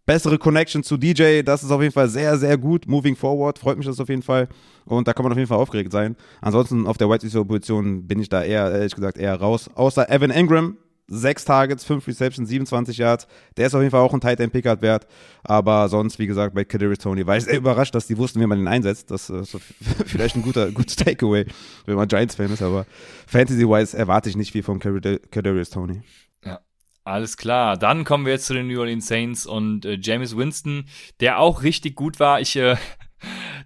bessere 0.06 0.38
Connection 0.38 0.82
zu 0.82 0.96
DJ. 0.96 1.42
Das 1.42 1.62
ist 1.62 1.70
auf 1.70 1.82
jeden 1.82 1.92
Fall 1.92 2.08
sehr, 2.08 2.38
sehr 2.38 2.56
gut. 2.56 2.86
Moving 2.86 3.16
forward, 3.16 3.58
freut 3.58 3.76
mich 3.76 3.86
das 3.86 4.00
auf 4.00 4.08
jeden 4.08 4.22
Fall. 4.22 4.48
Und 4.84 5.08
da 5.08 5.12
kann 5.12 5.24
man 5.24 5.32
auf 5.32 5.38
jeden 5.38 5.48
Fall 5.48 5.58
aufgeregt 5.58 5.92
sein. 5.92 6.16
Ansonsten 6.40 6.86
auf 6.86 6.96
der 6.96 7.10
White 7.10 7.26
Receiver 7.26 7.44
Position 7.44 8.06
bin 8.06 8.20
ich 8.20 8.28
da 8.28 8.42
eher, 8.42 8.70
ehrlich 8.70 8.94
gesagt, 8.94 9.18
eher 9.18 9.34
raus. 9.34 9.68
Außer 9.74 10.08
Evan 10.08 10.30
Ingram, 10.30 10.76
sechs 11.08 11.44
Targets, 11.44 11.84
fünf 11.84 12.06
Receptions, 12.06 12.48
27 12.48 12.98
Yards. 12.98 13.26
Der 13.56 13.66
ist 13.66 13.74
auf 13.74 13.80
jeden 13.80 13.90
Fall 13.90 14.00
auch 14.00 14.14
ein 14.14 14.20
Tight 14.20 14.38
End 14.38 14.52
Pickard 14.52 14.80
wert. 14.80 15.06
Aber 15.42 15.88
sonst, 15.88 16.18
wie 16.20 16.26
gesagt, 16.26 16.54
bei 16.54 16.64
Kadarius 16.64 16.98
Tony 16.98 17.26
war 17.26 17.36
ich 17.36 17.44
sehr 17.44 17.56
überrascht, 17.58 17.94
dass 17.94 18.06
die 18.06 18.16
wussten, 18.16 18.40
wie 18.40 18.46
man 18.46 18.58
den 18.58 18.68
einsetzt. 18.68 19.10
Das 19.10 19.28
ist 19.28 19.56
vielleicht 20.06 20.36
ein 20.36 20.42
guter, 20.42 20.70
gutes 20.70 20.94
Takeaway, 20.96 21.46
wenn 21.84 21.96
man 21.96 22.06
Giants-Fan 22.06 22.52
ist. 22.52 22.62
Aber 22.62 22.86
Fantasy-wise 23.26 23.96
erwarte 23.96 24.28
ich 24.28 24.36
nicht 24.36 24.52
viel 24.52 24.62
von 24.62 24.78
Kadarius 24.78 25.70
Tony. 25.70 26.02
Alles 27.06 27.36
klar, 27.36 27.76
dann 27.76 28.02
kommen 28.02 28.26
wir 28.26 28.32
jetzt 28.32 28.46
zu 28.46 28.54
den 28.54 28.66
New 28.66 28.80
Orleans 28.80 29.06
Saints 29.06 29.46
und 29.46 29.84
äh, 29.84 29.96
James 30.02 30.36
Winston, 30.36 30.86
der 31.20 31.38
auch 31.38 31.62
richtig 31.62 31.94
gut 31.94 32.18
war. 32.18 32.40
Ich 32.40 32.56
äh, 32.56 32.74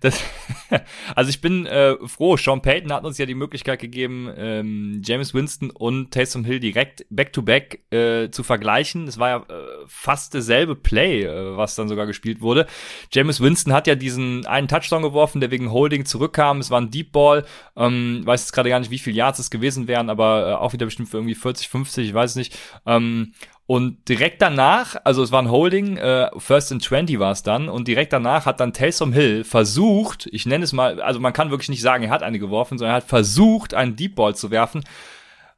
das, 0.00 0.22
also 1.14 1.30
ich 1.30 1.40
bin 1.40 1.66
äh, 1.66 1.96
froh. 2.06 2.36
Sean 2.36 2.62
Payton 2.62 2.92
hat 2.92 3.04
uns 3.04 3.18
ja 3.18 3.26
die 3.26 3.34
Möglichkeit 3.34 3.80
gegeben, 3.80 4.32
ähm, 4.36 5.02
James 5.04 5.34
Winston 5.34 5.70
und 5.70 6.12
Taysom 6.12 6.44
Hill 6.44 6.60
direkt 6.60 7.04
back-to-back 7.10 7.82
-back, 7.90 8.24
äh, 8.24 8.30
zu 8.30 8.42
vergleichen. 8.42 9.08
Es 9.08 9.18
war 9.18 9.28
ja 9.28 9.36
äh, 9.38 9.66
fast 9.86 10.34
dasselbe 10.34 10.76
Play, 10.76 11.24
äh, 11.24 11.56
was 11.56 11.74
dann 11.74 11.88
sogar 11.88 12.06
gespielt 12.06 12.40
wurde. 12.40 12.66
James 13.12 13.40
Winston 13.40 13.72
hat 13.72 13.86
ja 13.86 13.94
diesen 13.94 14.46
einen 14.46 14.68
Touchdown 14.68 15.02
geworfen, 15.02 15.40
der 15.40 15.50
wegen 15.50 15.72
Holding 15.72 16.04
zurückkam. 16.04 16.58
Es 16.58 16.70
war 16.70 16.80
ein 16.80 16.90
Deep 16.90 17.12
Ball. 17.12 17.44
Ähm, 17.76 18.22
weiß 18.24 18.42
jetzt 18.42 18.52
gerade 18.52 18.70
gar 18.70 18.78
nicht, 18.78 18.90
wie 18.90 18.98
viel 18.98 19.14
Yards 19.14 19.38
es 19.38 19.50
gewesen 19.50 19.88
wären, 19.88 20.10
aber 20.10 20.48
äh, 20.48 20.54
auch 20.54 20.72
wieder 20.72 20.86
bestimmt 20.86 21.08
für 21.08 21.18
irgendwie 21.18 21.34
40, 21.34 21.68
50, 21.68 22.08
ich 22.08 22.14
weiß 22.14 22.36
nicht. 22.36 22.56
Ähm, 22.86 23.32
und 23.70 24.08
direkt 24.08 24.42
danach, 24.42 24.96
also 25.04 25.22
es 25.22 25.30
war 25.30 25.40
ein 25.40 25.48
Holding, 25.48 25.96
äh, 25.96 26.28
First 26.38 26.72
and 26.72 26.82
20 26.82 27.20
war 27.20 27.30
es 27.30 27.44
dann, 27.44 27.68
und 27.68 27.86
direkt 27.86 28.12
danach 28.12 28.44
hat 28.44 28.58
dann 28.58 28.72
Taysom 28.72 29.12
Hill 29.12 29.44
versucht, 29.44 30.28
ich 30.32 30.44
nenne 30.44 30.64
es 30.64 30.72
mal, 30.72 31.00
also 31.00 31.20
man 31.20 31.32
kann 31.32 31.52
wirklich 31.52 31.68
nicht 31.68 31.80
sagen, 31.80 32.02
er 32.02 32.10
hat 32.10 32.24
eine 32.24 32.40
geworfen, 32.40 32.78
sondern 32.78 32.94
er 32.94 32.96
hat 32.96 33.08
versucht, 33.08 33.72
einen 33.72 33.94
Deep 33.94 34.16
Ball 34.16 34.34
zu 34.34 34.50
werfen. 34.50 34.82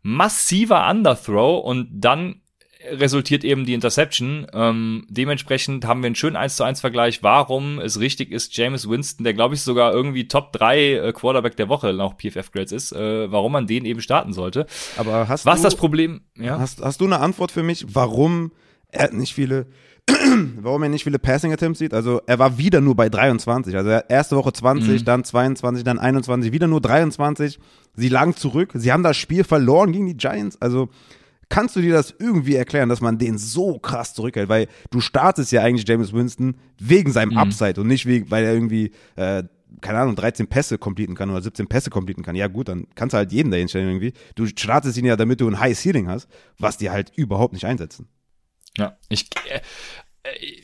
Massiver 0.03 0.91
Underthrow 0.91 1.65
und 1.65 1.89
dann 1.91 2.42
resultiert 2.91 3.45
eben 3.45 3.65
die 3.65 3.75
Interception. 3.75 4.47
Ähm, 4.53 5.07
dementsprechend 5.09 5.85
haben 5.85 6.03
wir 6.03 6.07
einen 6.07 6.15
schönen 6.15 6.37
1 6.37 6.57
zu 6.57 6.65
1 6.65 6.81
Vergleich, 6.81 7.23
warum 7.23 7.79
es 7.79 8.01
richtig 8.01 8.31
ist, 8.33 8.57
James 8.57 8.89
Winston, 8.89 9.25
der 9.25 9.35
glaube 9.35 9.55
ich 9.55 9.63
sogar 9.63 9.93
irgendwie 9.93 10.29
Top 10.29 10.53
3 10.53 10.79
äh, 10.79 11.13
Quarterback 11.13 11.57
der 11.57 11.69
Woche 11.69 11.93
nach 11.93 12.17
PFF 12.17 12.51
Grades 12.51 12.73
ist, 12.73 12.93
äh, 12.93 13.31
warum 13.31 13.53
man 13.53 13.67
den 13.67 13.85
eben 13.85 14.01
starten 14.01 14.33
sollte. 14.33 14.67
Aber 14.97 15.29
hast 15.29 15.47
Was 15.47 15.61
du, 15.61 15.65
das 15.65 15.77
Problem, 15.77 16.23
ja? 16.37 16.59
Hast, 16.59 16.83
hast 16.83 17.01
du 17.01 17.05
eine 17.05 17.21
Antwort 17.21 17.53
für 17.53 17.63
mich, 17.63 17.87
warum 17.95 18.53
er 18.89 19.13
nicht 19.13 19.35
viele 19.35 19.67
warum 20.61 20.83
er 20.83 20.89
nicht 20.89 21.05
viele 21.05 21.21
Passing 21.21 21.53
Attempts 21.53 21.79
sieht. 21.79 21.95
Also 21.95 22.21
er 22.27 22.41
war 22.41 22.59
wieder 22.59 22.81
nur 22.81 22.97
bei 22.97 23.09
23. 23.09 23.77
Also 23.77 23.91
erste 24.09 24.37
Woche 24.37 24.53
20, 24.53 25.01
mhm. 25.01 25.05
dann 25.05 25.23
22, 25.23 25.85
dann 25.85 26.01
21, 26.01 26.51
wieder 26.51 26.67
nur 26.67 26.81
23. 26.81 27.61
Sie 27.95 28.09
lagen 28.09 28.35
zurück. 28.35 28.71
Sie 28.75 28.91
haben 28.91 29.05
das 29.05 29.17
Spiel 29.17 29.45
verloren 29.45 29.93
gegen 29.93 30.07
die 30.07 30.17
Giants. 30.17 30.61
Also 30.61 30.89
Kannst 31.53 31.77
du 31.77 31.83
dir 31.83 31.93
das 31.93 32.15
irgendwie 32.19 32.55
erklären, 32.57 32.89
dass 32.89 33.03
man 33.03 33.19
den 33.19 33.37
so 33.37 33.79
krass 33.79 34.15
zurückhält? 34.15 34.49
Weil 34.49 34.69
du 34.91 35.01
startest 35.01 35.53
ja 35.53 35.61
eigentlich 35.63 35.87
James 35.87 36.15
Winston 36.15 36.57
wegen 36.79 37.13
seinem 37.13 37.33
Mhm. 37.33 37.37
Upside 37.39 37.79
und 37.79 37.89
nicht 37.89 38.07
wegen, 38.07 38.31
weil 38.31 38.45
er 38.45 38.55
irgendwie, 38.55 38.91
äh, 39.17 39.45
keine 39.83 39.99
Ahnung, 39.99 40.17
13 40.17 40.47
Pässe 40.47 40.79
completen 40.79 41.15
kann 41.15 41.29
oder 41.29 41.43
17 41.43 41.67
Pässe 41.67 41.91
completen 41.91 42.23
kann. 42.23 42.37
Ja 42.37 42.49
gut, 42.49 42.69
dann 42.69 42.87
kannst 42.95 43.13
du 43.13 43.19
halt 43.19 43.33
jeden 43.33 43.51
dahin 43.51 43.69
stellen 43.69 43.89
irgendwie. 43.89 44.15
Du 44.35 44.47
startest 44.47 44.97
ihn 44.97 45.05
ja, 45.05 45.17
damit 45.17 45.43
du 45.43 45.49
ein 45.49 45.61
High 45.61 45.79
Ceiling 45.79 46.09
hast, 46.09 46.27
was 46.59 46.79
die 46.79 46.89
halt 46.89 47.13
überhaupt 47.17 47.53
nicht 47.53 47.67
einsetzen. 47.67 48.09
Ja, 48.79 48.97
ich, 49.11 49.29
äh, 49.51 49.61
äh, 50.23 50.63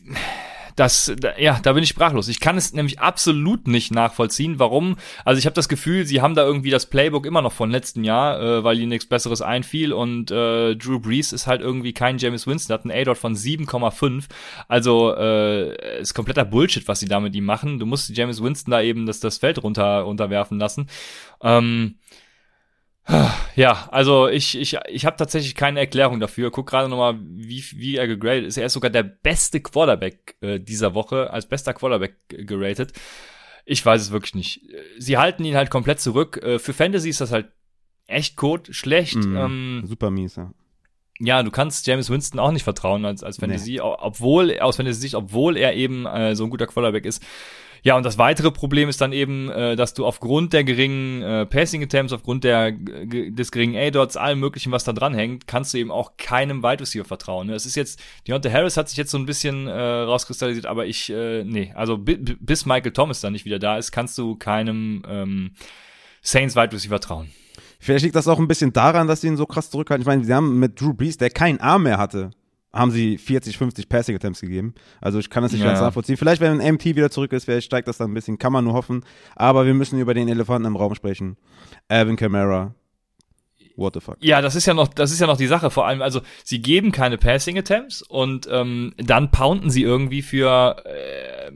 das, 0.78 1.12
da, 1.18 1.36
ja, 1.38 1.58
da 1.60 1.72
bin 1.72 1.82
ich 1.82 1.88
sprachlos. 1.88 2.28
Ich 2.28 2.38
kann 2.38 2.56
es 2.56 2.72
nämlich 2.72 3.00
absolut 3.00 3.66
nicht 3.66 3.92
nachvollziehen, 3.92 4.60
warum. 4.60 4.96
Also 5.24 5.38
ich 5.40 5.46
habe 5.46 5.54
das 5.54 5.68
Gefühl, 5.68 6.04
sie 6.04 6.20
haben 6.20 6.36
da 6.36 6.44
irgendwie 6.44 6.70
das 6.70 6.86
Playbook 6.86 7.26
immer 7.26 7.42
noch 7.42 7.52
von 7.52 7.70
letzten 7.70 8.04
Jahr, 8.04 8.40
äh, 8.40 8.64
weil 8.64 8.78
ihnen 8.78 8.90
nichts 8.90 9.06
Besseres 9.06 9.42
einfiel 9.42 9.92
und 9.92 10.30
äh, 10.30 10.76
Drew 10.76 11.00
Brees 11.00 11.32
ist 11.32 11.48
halt 11.48 11.62
irgendwie 11.62 11.92
kein 11.92 12.18
James 12.18 12.46
Winston, 12.46 12.74
hat 12.74 12.84
einen 12.84 12.92
A-Dot 12.92 13.18
von 13.18 13.34
7,5. 13.34 14.26
Also 14.68 15.14
äh, 15.16 16.00
ist 16.00 16.14
kompletter 16.14 16.44
Bullshit, 16.44 16.86
was 16.86 17.00
sie 17.00 17.08
da 17.08 17.18
mit 17.18 17.34
ihm 17.34 17.44
machen. 17.44 17.80
Du 17.80 17.86
musst 17.86 18.16
James 18.16 18.40
Winston 18.40 18.70
da 18.70 18.80
eben 18.80 19.04
das, 19.06 19.18
das 19.18 19.38
Feld 19.38 19.60
runter 19.62 20.02
runterwerfen 20.02 20.60
lassen. 20.60 20.88
Ähm, 21.42 21.96
ja, 23.56 23.88
also 23.90 24.28
ich, 24.28 24.56
ich, 24.58 24.76
ich 24.88 25.06
habe 25.06 25.16
tatsächlich 25.16 25.54
keine 25.54 25.80
Erklärung 25.80 26.20
dafür. 26.20 26.50
Guck 26.50 26.66
gerade 26.68 26.88
nochmal, 26.88 27.18
wie, 27.22 27.64
wie 27.74 27.96
er 27.96 28.06
gegradet 28.06 28.44
ist. 28.44 28.56
Er 28.58 28.66
ist 28.66 28.74
sogar 28.74 28.90
der 28.90 29.02
beste 29.02 29.60
Quarterback 29.60 30.36
äh, 30.40 30.60
dieser 30.60 30.94
Woche, 30.94 31.30
als 31.30 31.46
bester 31.48 31.72
Quarterback 31.74 32.16
geratet. 32.28 32.92
Ich 33.64 33.84
weiß 33.84 34.00
es 34.02 34.10
wirklich 34.10 34.34
nicht. 34.34 34.60
Sie 34.98 35.16
halten 35.18 35.44
ihn 35.44 35.56
halt 35.56 35.70
komplett 35.70 36.00
zurück. 36.00 36.38
Äh, 36.42 36.58
für 36.58 36.72
Fantasy 36.72 37.08
ist 37.08 37.20
das 37.20 37.32
halt 37.32 37.48
echt 38.06 38.36
kot, 38.36 38.68
schlecht. 38.72 39.16
Mhm. 39.16 39.36
Ähm, 39.36 39.82
Super 39.86 40.10
mies, 40.10 40.36
ja. 40.36 40.52
ja, 41.18 41.42
du 41.42 41.50
kannst 41.50 41.86
James 41.86 42.10
Winston 42.10 42.40
auch 42.40 42.52
nicht 42.52 42.62
vertrauen 42.64 43.04
als, 43.04 43.22
als 43.22 43.38
Fantasy, 43.38 43.80
o- 43.80 43.96
obwohl, 43.98 44.58
aus 44.60 44.76
Fantasy-Sicht, 44.76 45.14
obwohl 45.14 45.56
er 45.56 45.74
eben 45.74 46.06
äh, 46.06 46.34
so 46.36 46.44
ein 46.44 46.50
guter 46.50 46.66
Quarterback 46.66 47.04
ist. 47.06 47.22
Ja, 47.88 47.96
und 47.96 48.04
das 48.04 48.18
weitere 48.18 48.50
Problem 48.50 48.90
ist 48.90 49.00
dann 49.00 49.14
eben, 49.14 49.48
äh, 49.48 49.74
dass 49.74 49.94
du 49.94 50.04
aufgrund 50.04 50.52
der 50.52 50.62
geringen 50.62 51.22
äh, 51.22 51.46
Passing 51.46 51.82
Attempts, 51.82 52.12
aufgrund 52.12 52.44
der, 52.44 52.70
g- 52.72 53.30
des 53.30 53.50
geringen 53.50 53.76
A-Dots, 53.76 54.18
allem 54.18 54.40
möglichen, 54.40 54.72
was 54.72 54.84
da 54.84 54.92
dran 54.92 55.14
hängt, 55.14 55.46
kannst 55.46 55.72
du 55.72 55.78
eben 55.78 55.90
auch 55.90 56.18
keinem 56.18 56.62
Wide 56.62 56.80
Receiver 56.80 57.06
vertrauen. 57.06 57.46
Ne? 57.46 57.54
Es 57.54 57.64
ist 57.64 57.76
jetzt, 57.76 57.98
Deontay 58.26 58.50
Harris 58.50 58.76
hat 58.76 58.90
sich 58.90 58.98
jetzt 58.98 59.10
so 59.10 59.16
ein 59.16 59.24
bisschen 59.24 59.68
äh, 59.68 59.72
rauskristallisiert, 59.72 60.66
aber 60.66 60.84
ich, 60.84 61.08
äh, 61.08 61.44
nee, 61.44 61.72
also 61.74 61.96
bi 61.96 62.16
bi- 62.16 62.36
bis 62.38 62.66
Michael 62.66 62.92
Thomas 62.92 63.22
dann 63.22 63.32
nicht 63.32 63.46
wieder 63.46 63.58
da 63.58 63.78
ist, 63.78 63.90
kannst 63.90 64.18
du 64.18 64.36
keinem 64.36 65.02
ähm, 65.08 65.52
Saints 66.20 66.56
Wide 66.56 66.72
Receiver 66.72 67.00
trauen. 67.00 67.30
Vielleicht 67.80 68.04
liegt 68.04 68.16
das 68.16 68.28
auch 68.28 68.38
ein 68.38 68.48
bisschen 68.48 68.74
daran, 68.74 69.06
dass 69.08 69.22
sie 69.22 69.28
ihn 69.28 69.38
so 69.38 69.46
krass 69.46 69.70
zurückhalten. 69.70 70.02
Ich 70.02 70.06
meine, 70.06 70.24
sie 70.24 70.34
haben 70.34 70.58
mit 70.58 70.78
Drew 70.78 70.92
Brees, 70.92 71.16
der 71.16 71.30
keinen 71.30 71.58
Arm 71.58 71.84
mehr 71.84 71.96
hatte, 71.96 72.32
haben 72.72 72.90
sie 72.90 73.16
40, 73.18 73.56
50 73.56 73.88
Passing 73.88 74.14
Attempts 74.16 74.40
gegeben. 74.40 74.74
Also 75.00 75.18
ich 75.18 75.30
kann 75.30 75.42
das 75.42 75.52
nicht 75.52 75.62
Ja. 75.62 75.68
ganz 75.68 75.80
nachvollziehen. 75.80 76.16
Vielleicht, 76.16 76.40
wenn 76.42 76.60
ein 76.60 76.74
MT 76.74 76.84
wieder 76.96 77.10
zurück 77.10 77.32
ist, 77.32 77.44
vielleicht 77.44 77.64
steigt 77.66 77.88
das 77.88 77.96
dann 77.98 78.10
ein 78.10 78.14
bisschen, 78.14 78.38
kann 78.38 78.52
man 78.52 78.64
nur 78.64 78.74
hoffen. 78.74 79.04
Aber 79.36 79.64
wir 79.66 79.74
müssen 79.74 79.98
über 79.98 80.12
den 80.14 80.28
Elefanten 80.28 80.66
im 80.66 80.76
Raum 80.76 80.94
sprechen. 80.94 81.36
Alvin 81.88 82.16
Kamara. 82.16 82.74
What 83.76 83.94
the 83.94 84.00
fuck? 84.00 84.16
Ja, 84.20 84.40
das 84.42 84.54
ist 84.56 84.66
ja 84.66 84.74
noch, 84.74 84.88
das 84.88 85.12
ist 85.12 85.20
ja 85.20 85.26
noch 85.28 85.36
die 85.36 85.46
Sache. 85.46 85.70
Vor 85.70 85.86
allem, 85.86 86.02
also 86.02 86.20
sie 86.44 86.60
geben 86.60 86.90
keine 86.92 87.16
Passing 87.16 87.56
Attempts 87.56 88.02
und 88.02 88.48
ähm, 88.50 88.92
dann 88.98 89.30
pounden 89.30 89.70
sie 89.70 89.82
irgendwie 89.82 90.20
für 90.22 90.82
äh, 90.84 91.50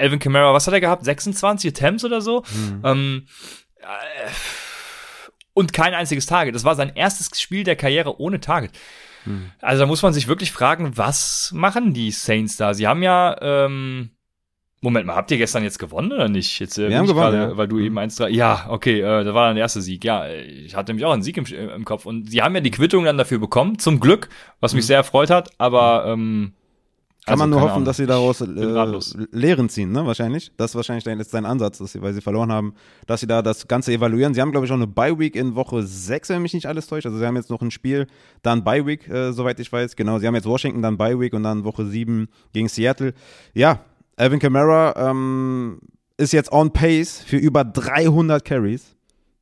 Alvin 0.00 0.18
Kamara. 0.18 0.54
Was 0.54 0.66
hat 0.66 0.72
er 0.74 0.80
gehabt? 0.80 1.04
26 1.04 1.70
Attempts 1.70 2.04
oder 2.04 2.20
so? 2.22 2.42
Ähm, 2.82 3.26
äh, 3.80 3.84
und 5.54 5.72
kein 5.74 5.92
einziges 5.94 6.24
Target. 6.26 6.54
Das 6.54 6.64
war 6.64 6.74
sein 6.74 6.92
erstes 6.94 7.38
Spiel 7.40 7.64
der 7.64 7.76
Karriere 7.76 8.18
ohne 8.18 8.40
Target. 8.40 8.72
Also 9.60 9.82
da 9.82 9.86
muss 9.86 10.02
man 10.02 10.12
sich 10.12 10.28
wirklich 10.28 10.52
fragen, 10.52 10.96
was 10.96 11.52
machen 11.54 11.94
die 11.94 12.10
Saints 12.10 12.56
da? 12.56 12.74
Sie 12.74 12.86
haben 12.86 13.02
ja, 13.02 13.36
ähm, 13.40 14.10
Moment 14.80 15.06
mal, 15.06 15.14
habt 15.14 15.30
ihr 15.30 15.38
gestern 15.38 15.62
jetzt 15.62 15.78
gewonnen 15.78 16.12
oder 16.12 16.28
nicht? 16.28 16.58
Jetzt, 16.58 16.76
äh, 16.76 16.88
bin 16.88 16.98
haben 16.98 17.06
gewonnen, 17.06 17.30
gerade, 17.30 17.50
ja. 17.50 17.56
Weil 17.56 17.68
du 17.68 17.78
eben 17.78 17.96
1-3, 17.98 18.28
ja, 18.28 18.66
okay, 18.68 19.00
äh, 19.00 19.24
das 19.24 19.32
war 19.32 19.46
dann 19.46 19.54
der 19.54 19.62
erste 19.62 19.80
Sieg. 19.80 20.04
Ja, 20.04 20.28
ich 20.28 20.74
hatte 20.74 20.90
nämlich 20.90 21.04
auch 21.04 21.12
einen 21.12 21.22
Sieg 21.22 21.36
im, 21.36 21.46
im 21.46 21.84
Kopf. 21.84 22.04
Und 22.04 22.30
sie 22.30 22.42
haben 22.42 22.54
ja 22.54 22.60
die 22.60 22.72
Quittung 22.72 23.04
dann 23.04 23.16
dafür 23.16 23.38
bekommen, 23.38 23.78
zum 23.78 24.00
Glück, 24.00 24.28
was 24.58 24.74
mich 24.74 24.84
sehr 24.84 24.96
erfreut 24.96 25.30
hat, 25.30 25.50
aber 25.58 26.06
ähm, 26.08 26.54
Kann 27.24 27.34
also, 27.34 27.42
man 27.42 27.50
nur 27.50 27.60
hoffen, 27.60 27.72
Ahnung. 27.72 27.84
dass 27.84 27.98
sie 27.98 28.06
daraus 28.06 28.40
äh. 28.40 29.26
Lehren 29.30 29.68
ziehen, 29.68 29.92
ne? 29.92 30.04
Wahrscheinlich. 30.04 30.50
Das 30.56 30.72
ist 30.72 30.74
wahrscheinlich 30.74 31.04
dein, 31.04 31.18
jetzt 31.18 31.32
dein 31.32 31.46
Ansatz, 31.46 31.78
dass 31.78 31.92
sie, 31.92 32.02
weil 32.02 32.12
sie 32.14 32.20
verloren 32.20 32.50
haben, 32.50 32.74
dass 33.06 33.20
sie 33.20 33.28
da 33.28 33.42
das 33.42 33.68
Ganze 33.68 33.92
evaluieren. 33.92 34.34
Sie 34.34 34.40
haben, 34.40 34.50
glaube 34.50 34.66
ich, 34.66 34.72
auch 34.72 34.76
eine 34.76 34.88
Bye-Week 34.88 35.36
in 35.36 35.54
Woche 35.54 35.84
6, 35.84 36.30
wenn 36.30 36.42
mich 36.42 36.52
nicht 36.52 36.66
alles 36.66 36.88
täuscht. 36.88 37.06
Also 37.06 37.18
sie 37.18 37.24
haben 37.24 37.36
jetzt 37.36 37.48
noch 37.48 37.62
ein 37.62 37.70
Spiel, 37.70 38.08
dann 38.42 38.64
Bye-Week, 38.64 39.08
äh, 39.08 39.32
soweit 39.32 39.60
ich 39.60 39.72
weiß. 39.72 39.94
Genau, 39.94 40.18
sie 40.18 40.26
haben 40.26 40.34
jetzt 40.34 40.46
Washington, 40.48 40.82
dann 40.82 40.98
Bye-Week 40.98 41.32
und 41.32 41.44
dann 41.44 41.62
Woche 41.64 41.86
7 41.86 42.26
gegen 42.52 42.68
Seattle. 42.68 43.14
Ja, 43.54 43.84
Alvin 44.16 44.40
Kamara 44.40 45.10
ähm, 45.10 45.78
ist 46.16 46.32
jetzt 46.32 46.50
on 46.50 46.72
pace 46.72 47.22
für 47.24 47.36
über 47.36 47.64
300 47.64 48.44
Carries. 48.44 48.96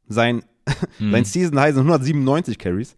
Sein, 0.07 0.43
Hm. 0.99 1.13
sein 1.13 1.25
Season-High 1.25 1.75
sind 1.75 1.85
197 1.85 2.59
Carries. 2.59 2.95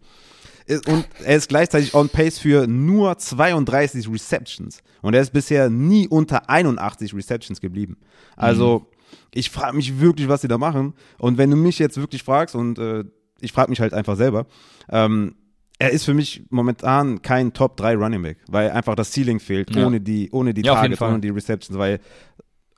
Ist- 0.65 0.87
Und 0.87 1.07
er 1.23 1.35
ist 1.37 1.49
gleichzeitig 1.49 1.93
on 1.93 2.09
pace 2.09 2.39
für 2.39 2.67
nur 2.67 3.17
32 3.17 4.09
Receptions. 4.11 4.79
Und 5.01 5.13
er 5.13 5.21
ist 5.21 5.33
bisher 5.33 5.69
nie 5.69 6.07
unter 6.07 6.49
81 6.49 7.13
Receptions 7.13 7.59
geblieben. 7.61 7.97
Also, 8.35 8.87
ich 9.33 9.49
frage 9.49 9.75
mich 9.75 9.99
wirklich, 9.99 10.27
was 10.27 10.41
sie 10.41 10.47
da 10.47 10.57
machen. 10.57 10.93
Und 11.19 11.37
wenn 11.37 11.49
du 11.51 11.57
mich 11.57 11.79
jetzt 11.79 11.97
wirklich 11.97 12.23
fragst, 12.23 12.55
und 12.55 12.79
äh, 12.79 13.03
ich 13.41 13.51
frage 13.51 13.69
mich 13.69 13.79
halt 13.81 13.93
einfach 13.93 14.15
selber, 14.15 14.45
ähm, 14.89 15.35
er 15.79 15.89
ist 15.91 16.05
für 16.05 16.13
mich 16.13 16.43
momentan 16.49 17.21
kein 17.21 17.51
Top 17.51 17.75
3 17.77 17.95
Running 17.95 18.21
Back, 18.21 18.37
weil 18.47 18.71
einfach 18.71 18.95
das 18.95 19.11
Ceiling 19.11 19.39
fehlt, 19.39 19.75
Ja. 19.75 19.85
ohne 19.85 19.99
die, 19.99 20.29
ohne 20.31 20.53
die 20.53 20.61
Ja, 20.61 20.75
Targets, 20.75 21.01
ohne 21.01 21.19
die 21.19 21.29
Receptions, 21.29 21.77
weil 21.77 21.99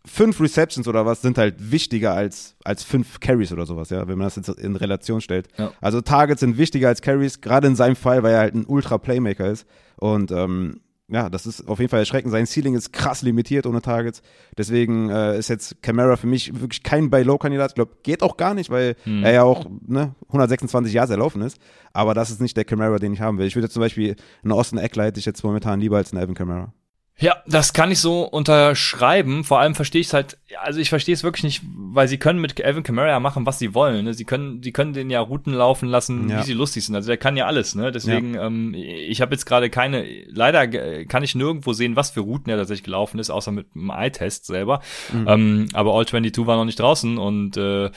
fünf 0.05 0.39
Receptions 0.39 0.87
oder 0.87 1.05
was 1.05 1.21
sind 1.21 1.37
halt 1.37 1.71
wichtiger 1.71 2.13
als, 2.13 2.55
als 2.63 2.83
fünf 2.83 3.19
Carries 3.19 3.51
oder 3.51 3.65
sowas, 3.65 3.89
ja, 3.89 4.07
wenn 4.07 4.17
man 4.17 4.27
das 4.27 4.35
jetzt 4.35 4.49
in 4.49 4.75
Relation 4.75 5.21
stellt. 5.21 5.47
Ja. 5.57 5.71
Also 5.81 6.01
Targets 6.01 6.39
sind 6.41 6.57
wichtiger 6.57 6.87
als 6.87 7.01
Carries, 7.01 7.41
gerade 7.41 7.67
in 7.67 7.75
seinem 7.75 7.95
Fall, 7.95 8.23
weil 8.23 8.33
er 8.33 8.39
halt 8.39 8.55
ein 8.55 8.65
Ultra-Playmaker 8.65 9.49
ist. 9.49 9.65
Und 9.97 10.31
ähm, 10.31 10.81
ja, 11.07 11.29
das 11.29 11.45
ist 11.45 11.67
auf 11.67 11.77
jeden 11.79 11.89
Fall 11.91 11.99
erschreckend. 11.99 12.31
Sein 12.31 12.47
Ceiling 12.47 12.73
ist 12.73 12.91
krass 12.91 13.21
limitiert 13.21 13.67
ohne 13.67 13.79
Targets. 13.81 14.23
Deswegen 14.57 15.09
äh, 15.11 15.37
ist 15.37 15.49
jetzt 15.49 15.81
Camara 15.83 16.15
für 16.17 16.25
mich 16.25 16.59
wirklich 16.59 16.81
kein 16.81 17.11
Buy-Low-Kandidat. 17.11 17.71
Ich 17.71 17.75
glaube, 17.75 17.97
geht 18.01 18.23
auch 18.23 18.37
gar 18.37 18.55
nicht, 18.55 18.71
weil 18.71 18.95
Hm. 19.03 19.23
er 19.23 19.31
ja 19.31 19.43
auch 19.43 19.67
ne, 19.85 20.15
126 20.29 20.93
Jahre 20.93 21.11
erlaufen 21.11 21.43
ist. 21.43 21.57
Aber 21.93 22.15
das 22.15 22.31
ist 22.31 22.41
nicht 22.41 22.57
der 22.57 22.65
Camara, 22.65 22.97
den 22.97 23.13
ich 23.13 23.21
haben 23.21 23.37
will. 23.37 23.45
Ich 23.45 23.55
würde 23.55 23.69
zum 23.69 23.81
Beispiel 23.81 24.15
einen 24.43 24.51
Austin 24.51 24.79
Eckler 24.79 25.05
hätte 25.05 25.19
ich 25.19 25.25
jetzt 25.27 25.43
momentan 25.43 25.79
lieber 25.79 25.97
als 25.97 26.11
einen 26.11 26.21
Alvin 26.21 26.33
Camara. 26.35 26.73
Ja, 27.17 27.37
das 27.47 27.71
kann 27.71 27.91
ich 27.91 27.99
so 27.99 28.23
unterschreiben. 28.23 29.45
Vor 29.45 29.59
allem 29.61 29.73
verstehe 29.73 30.01
ich 30.01 30.07
es 30.07 30.13
halt, 30.13 30.37
also 30.61 30.81
ich 30.81 30.89
verstehe 30.89 31.13
es 31.13 31.23
wirklich 31.23 31.43
nicht, 31.45 31.61
weil 31.65 32.09
sie 32.09 32.17
können 32.17 32.41
mit 32.41 32.61
Alvin 32.63 32.83
Kamara 32.83 33.07
ja 33.07 33.19
machen, 33.21 33.45
was 33.45 33.57
sie 33.57 33.73
wollen. 33.73 34.03
Ne? 34.03 34.13
Sie 34.13 34.25
können, 34.25 34.61
sie 34.61 34.73
können 34.73 34.91
den 34.91 35.09
ja 35.09 35.21
Routen 35.21 35.53
laufen 35.53 35.87
lassen, 35.87 36.29
Ja. 36.29 36.39
wie 36.39 36.43
sie 36.43 36.51
lustig 36.53 36.85
sind. 36.85 36.93
Also 36.93 37.07
der 37.07 37.15
kann 37.17 37.37
ja 37.37 37.45
alles. 37.45 37.73
Ne? 37.73 37.93
Deswegen, 37.93 38.35
ähm, 38.35 38.73
ich 38.75 39.21
habe 39.21 39.33
jetzt 39.33 39.45
gerade 39.45 39.69
keine, 39.69 40.05
leider 40.27 40.67
kann 41.05 41.23
ich 41.23 41.35
nirgendwo 41.35 41.71
sehen, 41.71 41.95
was 41.95 42.11
für 42.11 42.19
Routen 42.19 42.49
er 42.51 42.57
tatsächlich 42.57 42.83
gelaufen 42.83 43.17
ist, 43.17 43.29
außer 43.29 43.51
mit 43.53 43.73
dem 43.75 43.89
Eye-Test 43.91 44.45
selber. 44.45 44.81
Ähm, 45.13 45.67
aber 45.71 45.93
All 45.93 46.05
22 46.05 46.45
war 46.45 46.57
noch 46.57 46.65
nicht 46.65 46.79
draußen 46.79 47.17
und 47.17 47.55
äh, 47.55 47.91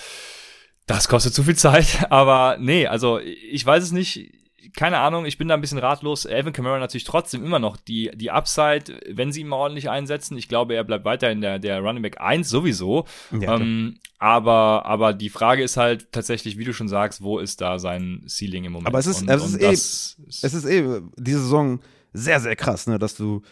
das 0.86 1.08
kostet 1.08 1.34
zu 1.34 1.42
viel 1.42 1.56
Zeit. 1.56 2.06
Aber 2.10 2.56
nee, 2.60 2.86
also 2.86 3.18
ich 3.18 3.66
weiß 3.66 3.82
es 3.82 3.92
nicht 3.92 4.32
keine 4.76 4.98
Ahnung, 4.98 5.24
ich 5.26 5.38
bin 5.38 5.48
da 5.48 5.54
ein 5.54 5.60
bisschen 5.60 5.78
ratlos. 5.78 6.26
Alvin 6.26 6.52
Kamara 6.52 6.78
natürlich 6.78 7.04
trotzdem 7.04 7.44
immer 7.44 7.58
noch 7.58 7.76
die, 7.76 8.10
die 8.14 8.30
Upside, 8.30 9.00
wenn 9.10 9.32
sie 9.32 9.40
ihn 9.42 9.48
mal 9.48 9.56
ordentlich 9.56 9.88
einsetzen. 9.90 10.36
Ich 10.36 10.48
glaube, 10.48 10.74
er 10.74 10.84
bleibt 10.84 11.04
weiterhin 11.04 11.40
der, 11.40 11.58
der 11.58 11.80
Running 11.80 12.02
Back 12.02 12.20
1 12.20 12.48
sowieso. 12.48 13.04
Ja, 13.32 13.56
ähm, 13.56 13.98
aber, 14.18 14.84
aber 14.86 15.12
die 15.14 15.28
Frage 15.30 15.62
ist 15.62 15.76
halt 15.76 16.12
tatsächlich, 16.12 16.58
wie 16.58 16.64
du 16.64 16.72
schon 16.72 16.88
sagst, 16.88 17.22
wo 17.22 17.38
ist 17.38 17.60
da 17.60 17.78
sein 17.78 18.24
Ceiling 18.28 18.64
im 18.64 18.72
Moment? 18.72 18.88
Aber 18.88 18.98
es 18.98 19.06
ist- 19.06 19.22
und, 19.22 19.30
es 19.30 19.44
ist 19.44 19.60
eh- 19.62 19.72
ist, 19.72 20.18
Es 20.44 20.54
ist 20.54 20.64
eh 20.64 21.00
diese 21.16 21.40
Saison 21.40 21.80
sehr, 22.12 22.40
sehr 22.40 22.56
krass, 22.56 22.86
ne, 22.86 22.98
dass 22.98 23.14
du, 23.14 23.42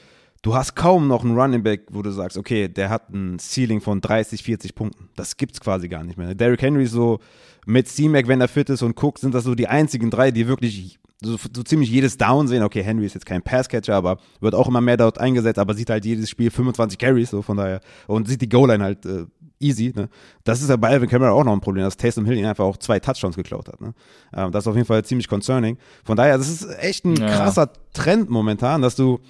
du 0.43 0.55
hast 0.55 0.75
kaum 0.75 1.09
noch 1.09 1.25
einen 1.25 1.39
Running 1.39 1.63
Back, 1.63 1.87
wo 1.91 2.03
du 2.03 2.11
sagst, 2.11 2.37
okay, 2.37 2.69
der 2.69 2.91
hat 2.91 3.11
ein 3.11 3.39
Ceiling 3.39 3.81
von 3.81 4.01
30, 4.01 4.43
40 4.43 4.75
Punkten. 4.75 5.09
Das 5.17 5.37
gibt's 5.37 5.61
quasi 5.61 5.89
gar 5.89 6.05
nicht 6.05 6.19
mehr. 6.19 6.35
Derrick 6.35 6.63
Henry 6.63 6.87
so 6.87 7.21
mit 7.65 7.89
C-Mac, 7.89 8.29
wenn 8.29 8.41
er 8.41 8.49
fit 8.49 8.71
ist 8.71 8.83
und 8.83 9.01
Cook, 9.03 9.19
sind 9.19 9.35
das 9.35 9.45
so 9.45 9.55
die 9.55 9.67
einzigen 9.69 10.11
drei, 10.11 10.31
die 10.31 10.47
wirklich 10.49 10.99
so, 11.23 11.37
so 11.55 11.63
ziemlich 11.63 11.91
jedes 11.91 12.19
Down 12.19 12.47
sehen. 12.49 12.63
Okay, 12.63 12.83
Henry 12.83 13.07
ist 13.07 13.15
jetzt 13.15 13.27
kein 13.27 13.43
Passcatcher, 13.43 13.95
aber 13.95 14.19
wird 14.41 14.55
auch 14.55 14.69
immer 14.69 14.81
mehr 14.81 14.97
dort 14.97 15.19
eingesetzt, 15.19 15.59
aber 15.59 15.75
sieht 15.75 15.91
halt 15.91 16.05
jedes 16.05 16.29
Spiel 16.29 16.51
25 16.51 16.99
Carries, 16.99 17.31
so 17.31 17.43
von 17.43 17.57
daher. 17.57 17.81
Und 18.07 18.29
sieht 18.29 18.43
die 18.43 18.49
Goal-Line 18.49 18.85
halt 18.85 19.07
äh, 19.07 19.25
easy. 19.59 19.93
Ne? 19.97 20.09
Das 20.45 20.61
ist 20.61 20.69
ja 20.69 20.77
bei 20.77 20.89
Alvin 20.91 21.09
Kamara 21.09 21.31
auch 21.33 21.45
noch 21.45 21.53
ein 21.55 21.61
Problem, 21.61 21.85
dass 21.85 21.97
Taysom 21.97 22.27
Hill 22.27 22.37
ihn 22.37 22.45
einfach 22.45 22.65
auch 22.65 22.77
zwei 22.77 23.01
Touchdowns 23.01 23.37
geklaut 23.37 23.69
hat. 23.69 23.81
Ne? 23.81 23.95
Ähm, 24.35 24.53
das 24.53 24.65
ist 24.65 24.69
auf 24.69 24.75
jeden 24.77 24.87
Fall 24.87 25.05
ziemlich 25.05 25.29
concerning. 25.29 25.79
Von 26.05 26.17
daher, 26.17 26.37
das 26.37 26.49
ist 26.49 26.67
echt 26.79 27.05
ein 27.07 27.17
Ja. 27.17 27.29
krasser 27.35 27.71
Trend 27.95 28.29
momentan, 28.29 28.83
dass 28.83 28.95
du, 28.97 29.21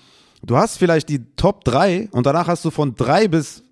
du 0.42 0.56
hast 0.56 0.78
vielleicht 0.78 1.08
die 1.08 1.20
Top 1.36 1.64
3 1.64 2.08
und 2.10 2.26
danach 2.26 2.48
hast 2.48 2.64
du 2.64 2.70
von 2.72 2.96
3 2.96 3.28
bis 3.28 3.62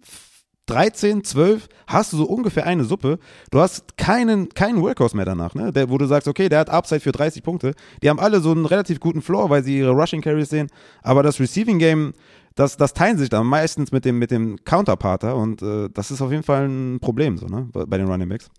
13, 0.66 1.24
12, 1.24 1.68
hast 1.86 2.12
du 2.12 2.16
so 2.16 2.24
ungefähr 2.24 2.66
eine 2.66 2.84
Suppe. 2.84 3.18
Du 3.50 3.60
hast 3.60 3.96
keinen, 3.96 4.48
keinen 4.48 4.80
Workhorse 4.80 5.16
mehr 5.16 5.26
danach, 5.26 5.54
ne? 5.54 5.72
Der, 5.72 5.90
wo 5.90 5.98
du 5.98 6.06
sagst, 6.06 6.26
okay, 6.26 6.48
der 6.48 6.60
hat 6.60 6.70
Upside 6.70 7.00
für 7.00 7.12
30 7.12 7.42
Punkte. 7.42 7.74
Die 8.02 8.08
haben 8.08 8.18
alle 8.18 8.40
so 8.40 8.50
einen 8.50 8.66
relativ 8.66 9.00
guten 9.00 9.20
Floor, 9.20 9.50
weil 9.50 9.62
sie 9.62 9.78
ihre 9.78 9.90
Rushing 9.90 10.22
Carries 10.22 10.48
sehen. 10.48 10.68
Aber 11.02 11.22
das 11.22 11.38
Receiving 11.38 11.78
Game, 11.78 12.14
das, 12.54 12.76
das 12.76 12.94
teilen 12.94 13.18
sich 13.18 13.28
dann 13.28 13.46
meistens 13.46 13.92
mit 13.92 14.04
dem, 14.04 14.18
mit 14.18 14.30
dem 14.30 14.56
Counterparter 14.64 15.36
und 15.36 15.60
äh, 15.60 15.88
das 15.92 16.10
ist 16.10 16.22
auf 16.22 16.30
jeden 16.30 16.44
Fall 16.44 16.68
ein 16.68 17.00
Problem, 17.00 17.36
so, 17.36 17.46
ne? 17.46 17.68
Bei 17.72 17.98
den 17.98 18.08
Running 18.08 18.28
Backs. 18.28 18.50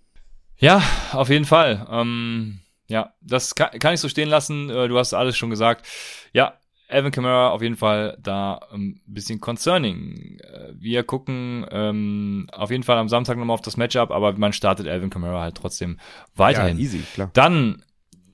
Ja, 0.58 0.82
auf 1.12 1.30
jeden 1.30 1.46
Fall. 1.46 1.88
Ähm, 1.90 2.60
ja, 2.88 3.14
das 3.22 3.56
kann, 3.56 3.72
kann 3.80 3.94
ich 3.94 4.00
so 4.00 4.10
stehen 4.10 4.30
lassen. 4.30 4.70
Äh, 4.70 4.88
du 4.88 4.98
hast 4.98 5.14
alles 5.14 5.38
schon 5.38 5.50
gesagt. 5.50 5.86
Ja, 6.34 6.54
Evan 6.88 7.12
Kamara 7.12 7.50
auf 7.50 7.62
jeden 7.62 7.76
Fall 7.76 8.18
da 8.22 8.60
ein 8.72 9.02
bisschen 9.06 9.40
concerning. 9.40 10.40
Äh, 10.42 10.74
wir 10.76 11.04
gucken 11.04 11.66
ähm, 11.72 12.48
auf 12.52 12.72
jeden 12.72 12.84
Fall 12.84 12.98
am 12.98 13.10
Samstag 13.10 13.38
nochmal 13.38 13.56
auf 13.56 13.62
das 13.62 13.78
Matchup, 13.78 14.12
aber 14.12 14.34
man 14.38 14.54
startet 14.54 14.88
Evan 14.88 15.10
Kamara 15.10 15.42
halt 15.42 15.56
trotzdem 15.56 16.00
weiterhin. 16.36 16.78
Ja, 16.78 16.84
easy, 16.84 17.04
klar. 17.14 17.32
Dann 17.34 17.84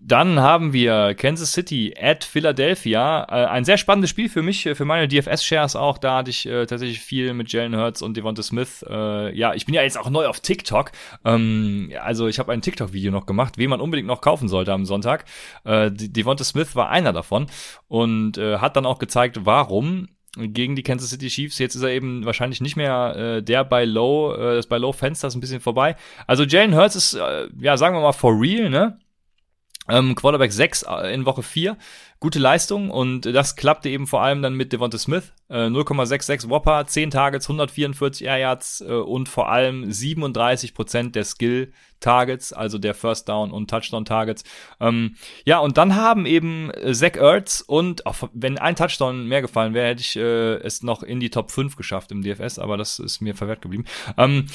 dann 0.03 0.39
haben 0.39 0.73
wir 0.73 1.13
Kansas 1.13 1.53
City 1.53 1.93
at 1.99 2.23
Philadelphia. 2.23 3.23
Äh, 3.29 3.45
ein 3.45 3.65
sehr 3.65 3.77
spannendes 3.77 4.09
Spiel 4.09 4.29
für 4.29 4.41
mich, 4.41 4.67
für 4.73 4.85
meine 4.85 5.07
DFS-Shares 5.07 5.75
auch. 5.75 5.99
Da 5.99 6.17
hatte 6.17 6.31
ich 6.31 6.47
äh, 6.47 6.65
tatsächlich 6.65 6.99
viel 6.99 7.33
mit 7.33 7.51
Jalen 7.53 7.75
Hurts 7.75 8.01
und 8.01 8.17
Devonta 8.17 8.41
Smith. 8.41 8.83
Äh, 8.89 9.37
ja, 9.37 9.53
ich 9.53 9.65
bin 9.67 9.75
ja 9.75 9.83
jetzt 9.83 9.99
auch 9.99 10.09
neu 10.09 10.27
auf 10.27 10.39
TikTok. 10.39 10.91
Ähm, 11.23 11.93
also 12.01 12.27
ich 12.27 12.39
habe 12.39 12.51
ein 12.51 12.61
TikTok-Video 12.61 13.11
noch 13.11 13.27
gemacht, 13.27 13.57
wen 13.57 13.69
man 13.69 13.79
unbedingt 13.79 14.07
noch 14.07 14.21
kaufen 14.21 14.47
sollte 14.47 14.73
am 14.73 14.85
Sonntag. 14.85 15.25
Äh, 15.65 15.91
Devonta 15.91 16.43
Smith 16.43 16.75
war 16.75 16.89
einer 16.89 17.13
davon 17.13 17.45
und 17.87 18.39
äh, 18.39 18.57
hat 18.57 18.75
dann 18.75 18.87
auch 18.87 18.97
gezeigt, 18.97 19.45
warum 19.45 20.07
gegen 20.35 20.75
die 20.75 20.83
Kansas 20.83 21.09
City 21.09 21.27
Chiefs. 21.27 21.59
Jetzt 21.59 21.75
ist 21.75 21.83
er 21.83 21.89
eben 21.89 22.25
wahrscheinlich 22.25 22.61
nicht 22.61 22.75
mehr 22.75 23.15
äh, 23.15 23.43
der 23.43 23.65
bei 23.65 23.85
Low, 23.85 24.33
äh, 24.33 24.55
das 24.55 24.67
bei 24.67 24.77
Low 24.77 24.93
Fenster 24.93 25.27
ist 25.27 25.35
ein 25.35 25.41
bisschen 25.41 25.59
vorbei. 25.61 25.95
Also 26.25 26.43
Jalen 26.43 26.75
Hurts 26.75 26.95
ist, 26.95 27.13
äh, 27.13 27.49
ja, 27.59 27.77
sagen 27.77 27.95
wir 27.95 28.01
mal 28.01 28.13
for 28.13 28.39
real, 28.39 28.69
ne? 28.69 28.97
Ähm, 29.91 30.15
Quarterback 30.15 30.53
6 30.53 30.83
äh, 30.83 31.13
in 31.13 31.25
Woche 31.25 31.43
4. 31.43 31.77
Gute 32.21 32.37
Leistung 32.37 32.91
und 32.91 33.21
das 33.21 33.55
klappte 33.55 33.89
eben 33.89 34.05
vor 34.05 34.21
allem 34.21 34.43
dann 34.43 34.53
mit 34.53 34.71
Devonta 34.71 34.99
Smith. 34.99 35.33
Äh, 35.49 35.65
0,66 35.65 36.49
Whopper, 36.49 36.85
10 36.85 37.09
Targets, 37.09 37.49
144 37.49 38.27
Air 38.27 38.37
Yards 38.37 38.81
äh, 38.81 38.93
und 38.93 39.27
vor 39.27 39.49
allem 39.49 39.85
37% 39.85 41.13
der 41.13 41.23
Skill 41.23 41.73
Targets, 41.99 42.53
also 42.53 42.77
der 42.77 42.93
First 42.93 43.27
Down 43.27 43.49
und 43.49 43.71
Touchdown 43.71 44.05
Targets. 44.05 44.43
Ähm, 44.79 45.15
ja, 45.45 45.57
und 45.57 45.79
dann 45.79 45.95
haben 45.95 46.27
eben 46.27 46.69
äh, 46.69 46.93
Zach 46.93 47.15
Ertz 47.15 47.63
und 47.65 48.05
auch 48.05 48.29
wenn 48.33 48.59
ein 48.59 48.75
Touchdown 48.75 49.27
mehr 49.27 49.41
gefallen 49.41 49.73
wäre, 49.73 49.87
hätte 49.87 50.01
ich 50.01 50.15
äh, 50.15 50.57
es 50.57 50.83
noch 50.83 51.01
in 51.01 51.19
die 51.19 51.31
Top 51.31 51.49
5 51.49 51.75
geschafft 51.75 52.11
im 52.11 52.21
DFS, 52.21 52.59
aber 52.59 52.77
das 52.77 52.99
ist 52.99 53.21
mir 53.21 53.33
verwehrt 53.33 53.63
geblieben. 53.63 53.85
Ähm, 54.15 54.45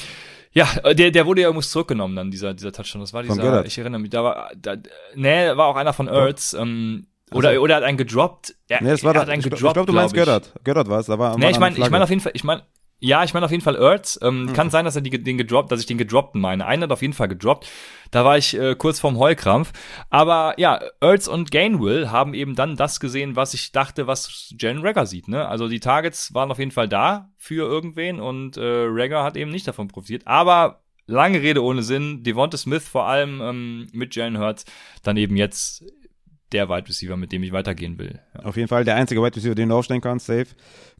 ja, 0.53 0.69
äh, 0.85 0.95
der, 0.95 1.11
der 1.11 1.25
wurde 1.25 1.41
ja 1.41 1.49
irgendwas 1.49 1.71
zurückgenommen 1.71 2.15
dann, 2.15 2.31
dieser, 2.31 2.53
dieser 2.53 2.71
Touchdown. 2.71 3.01
Das 3.01 3.11
war 3.11 3.23
dieser, 3.23 3.65
ich 3.65 3.77
erinnere 3.77 3.99
mich, 3.99 4.11
da 4.11 4.23
war, 4.23 4.51
da, 4.55 4.77
nee, 5.15 5.49
war 5.49 5.67
auch 5.67 5.75
einer 5.75 5.91
von 5.91 6.07
Ertz, 6.07 6.53
ähm, 6.53 7.07
oder, 7.33 7.49
also, 7.49 7.61
oder 7.61 7.75
hat 7.75 7.83
einen 7.83 7.97
gedroppt. 7.97 8.55
Ja, 8.69 8.77
nee, 8.81 8.89
das 8.89 9.03
war 9.03 9.15
er 9.15 9.21
hat 9.21 9.29
einen 9.29 9.41
gedroppt, 9.41 9.63
ich 9.63 9.73
glaube, 9.73 9.91
du 9.91 9.93
meinst 9.93 10.13
Göttert. 10.13 10.53
Göttert 10.63 10.89
war 10.89 10.99
es, 10.99 11.07
da 11.07 11.19
war, 11.19 11.37
Nee, 11.37 11.49
ich 11.49 11.59
meine, 11.59 11.77
ich 11.77 11.89
meine 11.89 12.03
auf 12.03 12.09
jeden 12.09 12.21
Fall, 12.21 12.31
ich 12.35 12.43
meine, 12.43 12.63
ja, 12.99 13.23
ich 13.23 13.33
meine 13.33 13.45
auf 13.45 13.51
jeden 13.51 13.63
Fall 13.63 13.75
Ertz. 13.75 14.19
Ähm, 14.23 14.47
hm. 14.47 14.53
Kann 14.53 14.69
sein, 14.71 14.85
dass 14.85 14.95
er 14.95 15.01
die, 15.01 15.21
den 15.21 15.37
gedroppt, 15.37 15.71
dass 15.71 15.79
ich 15.79 15.85
den 15.85 15.99
gedroppten 15.99 16.41
meine. 16.41 16.65
Einer 16.65 16.83
hat 16.83 16.91
auf 16.91 17.01
jeden 17.01 17.13
Fall 17.13 17.27
gedroppt. 17.27 17.67
Da 18.09 18.25
war 18.25 18.37
ich 18.37 18.57
äh, 18.57 18.75
kurz 18.75 18.99
vorm 18.99 19.19
Heulkrampf. 19.19 19.71
Aber 20.09 20.55
ja, 20.57 20.79
Ertz 20.99 21.27
und 21.27 21.51
Gainwell 21.51 22.09
haben 22.09 22.33
eben 22.33 22.55
dann 22.55 22.75
das 22.75 22.99
gesehen, 22.99 23.35
was 23.35 23.53
ich 23.53 23.71
dachte, 23.71 24.07
was 24.07 24.51
Jen 24.59 24.79
Rager 24.79 25.05
sieht. 25.05 25.27
Ne? 25.27 25.47
Also 25.47 25.67
die 25.67 25.79
Targets 25.79 26.33
waren 26.33 26.49
auf 26.49 26.57
jeden 26.57 26.71
Fall 26.71 26.87
da 26.87 27.29
für 27.37 27.67
irgendwen 27.67 28.19
und 28.19 28.57
äh, 28.57 28.61
Rager 28.63 29.23
hat 29.23 29.37
eben 29.37 29.51
nicht 29.51 29.67
davon 29.67 29.89
profitiert. 29.89 30.25
Aber 30.25 30.81
lange 31.05 31.41
Rede 31.41 31.63
ohne 31.63 31.83
Sinn. 31.83 32.23
Devonta 32.23 32.57
Smith 32.57 32.87
vor 32.87 33.05
allem 33.05 33.41
ähm, 33.41 33.87
mit 33.93 34.15
Jalen 34.15 34.39
Hurts 34.39 34.65
dann 35.03 35.17
eben 35.17 35.37
jetzt 35.37 35.85
der 36.51 36.69
Wide 36.69 36.87
Receiver, 36.87 37.17
mit 37.17 37.31
dem 37.31 37.43
ich 37.43 37.51
weitergehen 37.51 37.97
will. 37.97 38.19
Ja. 38.33 38.41
Auf 38.43 38.55
jeden 38.55 38.67
Fall 38.67 38.85
der 38.85 38.95
einzige 38.95 39.21
Wide 39.21 39.35
Receiver, 39.35 39.55
den 39.55 39.69
du 39.69 39.75
aufstellen 39.75 40.01
kannst, 40.01 40.27
safe. 40.27 40.47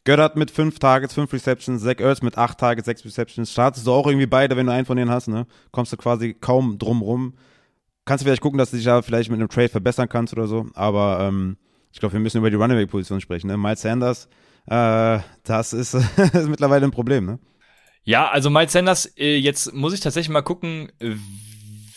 Göttert 0.04 0.36
mit 0.36 0.52
fünf 0.52 0.80
Targets, 0.80 1.14
fünf 1.14 1.32
Receptions, 1.34 1.84
Zach 1.84 2.00
Ertz 2.00 2.22
mit 2.22 2.38
acht 2.38 2.58
Targets, 2.58 2.86
sechs 2.86 3.06
Receptions. 3.06 3.52
Startest 3.52 3.88
du 3.88 3.92
auch 3.92 4.08
irgendwie 4.08 4.26
beide, 4.26 4.58
wenn 4.58 4.66
du 4.66 4.72
einen 4.74 4.86
von 4.86 4.98
denen 4.98 5.12
hast, 5.12 5.28
ne? 5.28 5.48
Kommst 5.72 5.94
du 5.94 5.98
quasi 5.98 6.34
kaum 6.34 6.78
drum 6.78 7.02
rum. 7.02 7.34
Kannst 8.06 8.24
du 8.24 8.26
vielleicht 8.26 8.42
gucken, 8.42 8.58
dass 8.58 8.72
du 8.72 8.78
dich 8.78 8.86
da 8.86 9.02
vielleicht 9.02 9.30
mit 9.30 9.40
einem 9.40 9.50
Trade 9.50 9.70
verbessern 9.70 10.08
kannst 10.08 10.34
oder 10.34 10.48
so. 10.48 10.68
Aber 10.74 11.20
ähm, 11.22 11.58
ich 11.92 12.00
glaube, 12.00 12.14
wir 12.14 12.20
müssen 12.20 12.38
über 12.38 12.50
die 12.50 12.56
Running 12.56 12.78
Back 12.78 12.90
Position 12.90 13.22
sprechen. 13.22 13.48
Ne? 13.48 13.58
Miles 13.58 13.82
Sanders, 13.82 14.30
äh, 14.68 15.20
das 15.44 15.74
ist, 15.74 15.94
ist 16.34 16.50
mittlerweile 16.50 16.86
ein 16.86 16.92
Problem, 16.92 17.26
ne? 17.26 17.40
Ja, 18.04 18.30
also 18.30 18.50
Miles 18.50 18.72
Sanders, 18.72 19.06
äh, 19.18 19.36
jetzt 19.36 19.74
muss 19.74 19.94
ich 19.94 20.00
tatsächlich 20.00 20.30
mal 20.30 20.42
gucken, 20.42 20.90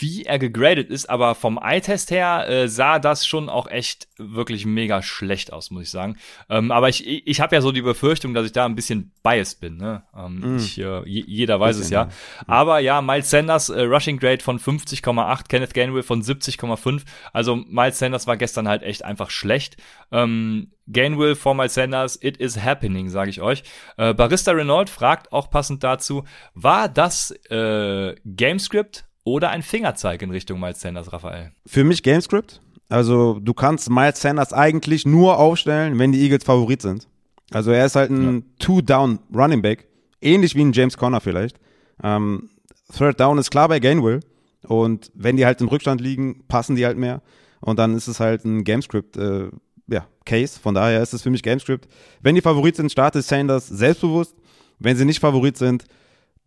wie 0.01 0.24
er 0.24 0.38
gegradet 0.38 0.90
ist, 0.90 1.09
aber 1.09 1.34
vom 1.34 1.59
Eye-Test 1.62 2.11
her 2.11 2.48
äh, 2.48 2.68
sah 2.68 2.98
das 2.98 3.26
schon 3.26 3.48
auch 3.48 3.66
echt 3.66 4.09
wirklich 4.16 4.66
mega 4.66 5.03
schlecht 5.03 5.53
aus, 5.53 5.70
muss 5.70 5.84
ich 5.84 5.90
sagen. 5.90 6.16
Ähm, 6.48 6.70
aber 6.70 6.88
ich, 6.88 7.07
ich 7.07 7.40
habe 7.40 7.55
ja 7.55 7.61
so 7.61 7.72
die 7.72 7.82
Befürchtung, 7.82 8.34
dass 8.34 8.46
ich 8.46 8.53
da 8.53 8.64
ein 8.64 8.74
bisschen 8.74 9.12
biased 9.22 9.61
bin. 9.61 9.76
Ne? 9.76 10.03
Ähm, 10.16 10.40
mm. 10.40 10.57
ich, 10.57 10.78
äh, 10.78 11.03
jeder 11.07 11.61
weiß 11.61 11.76
es 11.76 11.90
ja. 11.90 12.05
ja. 12.05 12.09
Aber 12.46 12.80
ja, 12.80 13.03
Miles 13.03 13.30
Sanders, 13.30 13.68
äh, 13.68 13.82
Rushing 13.82 14.18
Grade 14.18 14.42
von 14.42 14.59
50,8, 14.59 15.48
Kenneth 15.48 15.74
Gainwell 15.74 16.03
von 16.03 16.22
70,5. 16.22 17.03
Also 17.32 17.57
Miles 17.57 17.98
Sanders 17.98 18.26
war 18.26 18.36
gestern 18.36 18.68
halt 18.68 18.82
echt 18.82 19.05
einfach 19.05 19.30
schlecht. 19.30 19.76
Ähm, 20.12 20.72
Gainwell 20.88 21.36
vor 21.36 21.55
Miles 21.55 21.74
Sanders, 21.74 22.18
it 22.20 22.36
is 22.38 22.62
happening, 22.62 23.09
sage 23.11 23.30
ich 23.30 23.40
euch. 23.40 23.62
Äh, 23.96 24.14
Barista 24.14 24.53
Renault 24.53 24.90
fragt 24.90 25.32
auch 25.32 25.51
passend 25.51 25.84
dazu, 25.84 26.24
war 26.55 26.88
das 26.88 27.30
äh, 27.51 28.14
Gamescript 28.24 29.05
oder 29.25 29.51
ein 29.51 29.62
Fingerzeig 29.62 30.23
in 30.23 30.31
Richtung 30.31 30.61
Miles 30.61 30.81
Sanders, 30.81 31.12
Raphael? 31.12 31.53
Für 31.66 31.85
mich 31.85 32.03
Gamescript. 32.03 32.61
Also 32.89 33.39
du 33.41 33.55
kannst 33.55 33.91
Miles 33.91 34.21
Sanders 34.21 34.53
eigentlich 34.53 35.07
nur 35.07 35.39
aufstellen, 35.39 35.99
wenn 35.99 36.12
die 36.12 36.21
Eagles 36.23 36.45
Favorit 36.45 36.83
sind. 36.83 37.07
Also 37.53 37.71
er 37.71 37.87
ist 37.87 37.97
halt 37.97 38.11
ein 38.11 38.35
ja. 38.35 38.43
Two-Down 38.59 39.21
Running 39.35 39.62
Back, 39.62 39.89
ähnlich 40.21 40.55
wie 40.55 40.62
ein 40.62 40.73
James 40.73 40.97
Conner 40.97 41.21
vielleicht. 41.21 41.59
Ähm, 42.03 42.51
Third 42.97 43.21
Down 43.21 43.39
ist 43.39 43.51
klar 43.51 43.68
bei 43.68 43.79
Gainwell 43.79 44.21
und 44.66 45.11
wenn 45.14 45.37
die 45.37 45.47
halt 45.47 45.61
im 45.61 45.68
Rückstand 45.68 46.01
liegen, 46.01 46.45
passen 46.49 46.77
die 46.77 46.85
halt 46.85 46.99
mehr 46.99 47.23
und 47.61 47.79
dann 47.79 47.95
ist 47.95 48.09
es 48.09 48.21
halt 48.21 48.45
ein 48.45 48.64
Gamescript 48.64 49.16
äh, 49.16 49.51
ja, 49.89 50.07
Case. 50.25 50.59
Von 50.59 50.75
daher 50.75 51.03
ist 51.03 51.12
es 51.12 51.23
für 51.23 51.31
mich 51.31 51.43
Gamescript. 51.43 51.89
Wenn 52.21 52.35
die 52.35 52.41
Favorit 52.41 52.77
sind, 52.77 52.91
startet 52.91 53.25
Sanders 53.25 53.68
selbstbewusst. 53.68 54.35
Wenn 54.79 54.97
sie 54.97 55.05
nicht 55.05 55.21
Favorit 55.21 55.57
sind, 55.57 55.85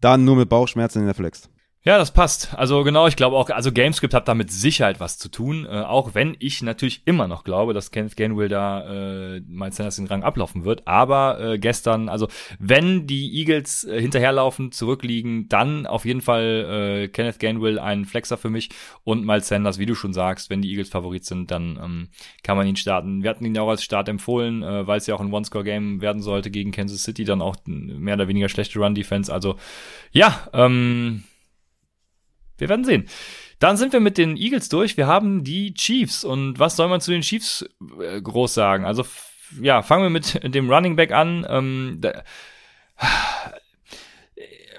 dann 0.02 0.26
nur 0.26 0.36
mit 0.36 0.50
Bauchschmerzen 0.50 1.00
in 1.00 1.06
der 1.06 1.14
Flex. 1.14 1.50
Ja, 1.86 1.98
das 1.98 2.12
passt. 2.12 2.58
Also 2.58 2.86
genau, 2.86 3.08
ich 3.08 3.18
glaube 3.18 3.36
auch, 3.36 3.50
also 3.50 3.70
Gamescript 3.74 4.14
hat 4.14 4.30
da 4.30 4.36
mit 4.36 4.50
Sicherheit 4.50 5.02
was 5.02 5.18
zu 5.18 5.28
tun, 5.28 5.66
äh, 5.66 5.82
auch 5.82 6.16
wenn 6.16 6.38
ich 6.40 6.62
natürlich 6.62 7.02
immer 7.04 7.28
noch 7.28 7.44
glaube, 7.44 7.74
dass 7.74 7.92
Kenneth 7.92 8.16
Gainwell 8.16 8.48
da 8.48 9.36
äh, 9.36 9.42
Miles 9.42 9.76
Sanders 9.76 9.98
den 9.98 10.08
Rang 10.08 10.24
ablaufen 10.24 10.64
wird. 10.64 10.88
Aber 10.88 11.42
äh, 11.42 11.60
gestern, 11.60 12.08
also 12.08 12.30
wenn 12.58 13.06
die 13.06 13.38
Eagles 13.38 13.84
äh, 13.84 14.00
hinterherlaufen, 14.00 14.72
zurückliegen, 14.72 15.50
dann 15.50 15.86
auf 15.86 16.06
jeden 16.06 16.22
Fall 16.22 17.04
äh, 17.04 17.08
Kenneth 17.10 17.40
Gainwell 17.40 17.78
ein 17.80 18.06
Flexer 18.06 18.38
für 18.38 18.50
mich 18.50 18.70
und 19.04 19.26
Miles 19.26 19.50
Sanders, 19.50 19.78
wie 19.78 19.86
du 19.86 19.94
schon 19.94 20.14
sagst, 20.14 20.50
wenn 20.50 20.62
die 20.62 20.70
Eagles 20.70 20.88
Favorit 20.88 21.26
sind, 21.26 21.52
dann 21.52 21.78
ähm, 21.84 22.08
kann 22.44 22.56
man 22.56 22.66
ihn 22.66 22.78
starten. 22.78 23.24
Wir 23.24 23.30
hatten 23.30 23.44
ihn 23.44 23.56
ja 23.56 23.62
auch 23.62 23.70
als 23.70 23.84
Start 23.84 24.08
empfohlen, 24.08 24.64
äh, 24.64 24.88
weil 24.88 25.00
es 25.00 25.08
ja 25.08 25.16
auch 25.16 25.22
ein 25.22 25.34
One-Score-Game 25.34 26.00
werden 26.00 26.22
sollte 26.22 26.50
gegen 26.50 26.72
Kansas 26.72 27.04
City, 27.04 27.26
dann 27.26 27.42
auch 27.42 27.58
mehr 27.66 28.16
oder 28.16 28.30
weniger 28.30 28.48
schlechte 28.48 28.80
Run-Defense. 28.80 29.34
Also 29.34 29.58
ja, 30.14 30.48
ähm, 30.54 31.24
wir 32.58 32.70
werden 32.70 32.86
sehen. 32.86 33.08
Dann 33.60 33.78
sind 33.78 33.93
wir 33.93 33.99
mit 33.99 34.18
den 34.18 34.36
Eagles 34.36 34.70
durch. 34.70 34.97
Wir 34.97 35.08
haben 35.08 35.43
die 35.43 35.74
Chiefs. 35.74 36.24
Und 36.24 36.60
was 36.60 36.76
soll 36.76 36.89
man 36.89 37.01
zu 37.01 37.12
den 37.12 37.22
Chiefs 37.22 37.66
äh, 38.01 38.22
groß 38.22 38.54
sagen? 38.54 38.86
Also, 38.86 39.06
ja, 39.62 39.82
fangen 39.82 40.04
wir 40.04 40.10
mit 40.10 40.56
dem 40.56 40.70
Running 40.70 40.95
Back 40.95 41.12
an. 41.12 41.45
Ähm, 41.49 41.97
da, 42.01 42.24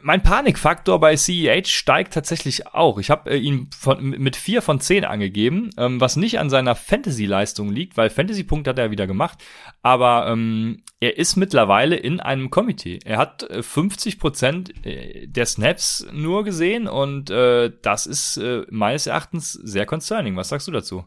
mein 0.05 0.23
Panikfaktor 0.23 1.01
bei 1.01 1.17
CEH 1.17 1.67
steigt 1.67 2.13
tatsächlich 2.13 2.67
auch. 2.67 2.99
Ich 2.99 3.09
habe 3.09 3.31
äh, 3.31 3.39
ihn 3.39 3.71
von, 3.75 4.11
mit 4.11 4.37
vier 4.37 4.61
von 4.61 4.79
zehn 4.79 5.03
angegeben, 5.03 5.71
ähm, 5.79 5.99
was 5.99 6.17
nicht 6.17 6.39
an 6.39 6.51
seiner 6.51 6.75
Fantasy-Leistung 6.75 7.71
liegt, 7.71 7.97
weil 7.97 8.11
Fantasy-Punkt 8.11 8.69
hat 8.69 8.79
er 8.79 8.91
wieder 8.91 9.07
gemacht. 9.07 9.43
Aber 9.81 10.27
ähm, 10.29 10.83
er 11.01 11.17
ist 11.17 11.37
mittlerweile 11.37 11.97
in 11.97 12.21
einem 12.21 12.51
Komitee. 12.51 12.99
Er 13.03 13.17
hat 13.17 13.45
äh, 13.45 13.63
50 13.63 14.19
Prozent 14.19 14.87
äh, 14.87 15.27
der 15.27 15.47
Snaps 15.47 16.07
nur 16.13 16.45
gesehen 16.45 16.87
und 16.87 17.31
äh, 17.31 17.73
das 17.81 18.05
ist 18.05 18.37
äh, 18.37 18.67
meines 18.69 19.07
Erachtens 19.07 19.53
sehr 19.53 19.87
concerning. 19.87 20.37
Was 20.37 20.51
sagst 20.51 20.69
du 20.69 20.73
dazu? 20.73 21.07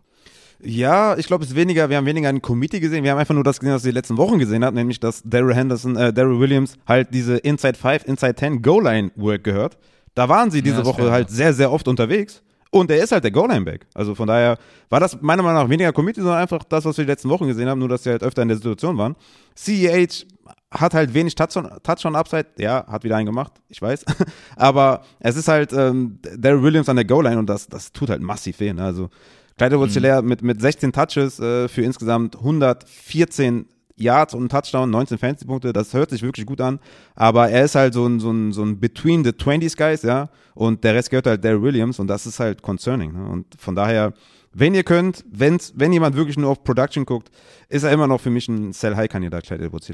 Ja, 0.59 1.15
ich 1.17 1.27
glaube, 1.27 1.43
es 1.43 1.51
ist 1.51 1.55
weniger, 1.55 1.89
wir 1.89 1.97
haben 1.97 2.05
weniger 2.05 2.29
ein 2.29 2.41
Committee 2.41 2.79
gesehen, 2.79 3.03
wir 3.03 3.11
haben 3.11 3.19
einfach 3.19 3.35
nur 3.35 3.43
das 3.43 3.59
gesehen, 3.59 3.75
was 3.75 3.83
wir 3.83 3.91
die 3.91 3.97
letzten 3.97 4.17
Wochen 4.17 4.39
gesehen 4.39 4.65
hat, 4.65 4.73
nämlich 4.73 4.99
dass 4.99 5.21
Daryl 5.23 5.53
Henderson, 5.53 5.95
äh, 5.95 6.11
Daryl 6.11 6.39
Williams 6.39 6.75
halt 6.87 7.13
diese 7.13 7.37
Inside 7.37 7.77
5, 7.77 8.05
Inside 8.05 8.35
10 8.35 8.61
Goal-Line 8.61 9.11
Work 9.15 9.43
gehört. 9.43 9.77
Da 10.15 10.27
waren 10.27 10.49
sie 10.49 10.63
diese 10.63 10.79
ja, 10.79 10.85
Woche 10.85 11.11
halt 11.11 11.29
sehr, 11.29 11.53
sehr 11.53 11.71
oft 11.71 11.87
unterwegs. 11.87 12.41
Und 12.71 12.91
er 12.91 13.03
ist 13.03 13.11
halt 13.11 13.23
der 13.23 13.31
Goal-Line-Back. 13.31 13.85
Also 13.93 14.15
von 14.15 14.27
daher 14.27 14.57
war 14.89 14.99
das 14.99 15.21
meiner 15.21 15.43
Meinung 15.43 15.63
nach 15.63 15.69
weniger 15.69 15.93
Committee, 15.93 16.21
sondern 16.21 16.39
einfach 16.39 16.63
das, 16.63 16.85
was 16.85 16.97
wir 16.97 17.05
die 17.05 17.11
letzten 17.11 17.29
Wochen 17.29 17.47
gesehen 17.47 17.69
haben, 17.69 17.79
nur 17.79 17.89
dass 17.89 18.03
sie 18.03 18.09
halt 18.09 18.23
öfter 18.23 18.41
in 18.41 18.49
der 18.49 18.57
Situation 18.57 18.97
waren. 18.97 19.15
CEH 19.55 20.25
hat 20.71 20.93
halt 20.93 21.13
wenig 21.13 21.35
Touchdown-Upside. 21.35 22.47
Ja, 22.57 22.85
hat 22.87 23.03
wieder 23.03 23.15
einen 23.15 23.25
gemacht, 23.25 23.53
ich 23.69 23.81
weiß. 23.81 24.03
Aber 24.55 25.03
es 25.19 25.37
ist 25.37 25.47
halt 25.47 25.71
ähm, 25.71 26.19
Daryl 26.37 26.61
Williams 26.61 26.89
an 26.89 26.97
der 26.97 27.05
Goal-Line 27.05 27.39
und 27.39 27.47
das, 27.47 27.67
das 27.67 27.91
tut 27.91 28.09
halt 28.09 28.21
massiv 28.21 28.59
weh. 28.59 28.73
Ne? 28.73 28.83
Also 28.83 29.09
Clyde 29.57 29.75
Edwards 29.75 29.95
mhm. 29.95 30.27
mit, 30.27 30.41
mit 30.41 30.61
16 30.61 30.91
Touches 30.91 31.39
äh, 31.39 31.67
für 31.67 31.81
insgesamt 31.81 32.35
114 32.35 33.65
Yards 33.97 34.35
und 34.35 34.49
Touchdown, 34.49 34.91
19 34.91 35.17
Fantasy-Punkte, 35.17 35.73
das 35.73 35.93
hört 35.93 36.11
sich 36.11 36.21
wirklich 36.21 36.45
gut 36.45 36.61
an. 36.61 36.79
Aber 37.15 37.49
er 37.49 37.65
ist 37.65 37.75
halt 37.75 37.93
so 37.95 38.05
ein, 38.05 38.19
so 38.19 38.31
ein, 38.31 38.53
so 38.53 38.63
ein 38.63 38.79
Between 38.79 39.23
the 39.23 39.31
20s 39.31 39.75
Guys, 39.75 40.03
ja. 40.03 40.29
Und 40.53 40.83
der 40.83 40.93
Rest 40.93 41.09
gehört 41.09 41.25
halt 41.25 41.43
Daryl 41.43 41.63
Williams 41.63 41.99
und 41.99 42.07
das 42.07 42.27
ist 42.27 42.39
halt 42.39 42.61
concerning. 42.61 43.13
Ne? 43.13 43.27
Und 43.27 43.47
von 43.57 43.75
daher, 43.75 44.13
wenn 44.53 44.75
ihr 44.75 44.83
könnt, 44.83 45.25
wenn's, 45.31 45.73
wenn 45.75 45.91
jemand 45.91 46.15
wirklich 46.15 46.37
nur 46.37 46.51
auf 46.51 46.63
Production 46.63 47.05
guckt, 47.05 47.31
ist 47.69 47.83
er 47.83 47.91
immer 47.91 48.07
noch 48.07 48.21
für 48.21 48.29
mich 48.29 48.47
ein 48.47 48.71
Sell-High-Kandidat, 48.71 49.45
Clyde 49.45 49.65
Edwards 49.65 49.91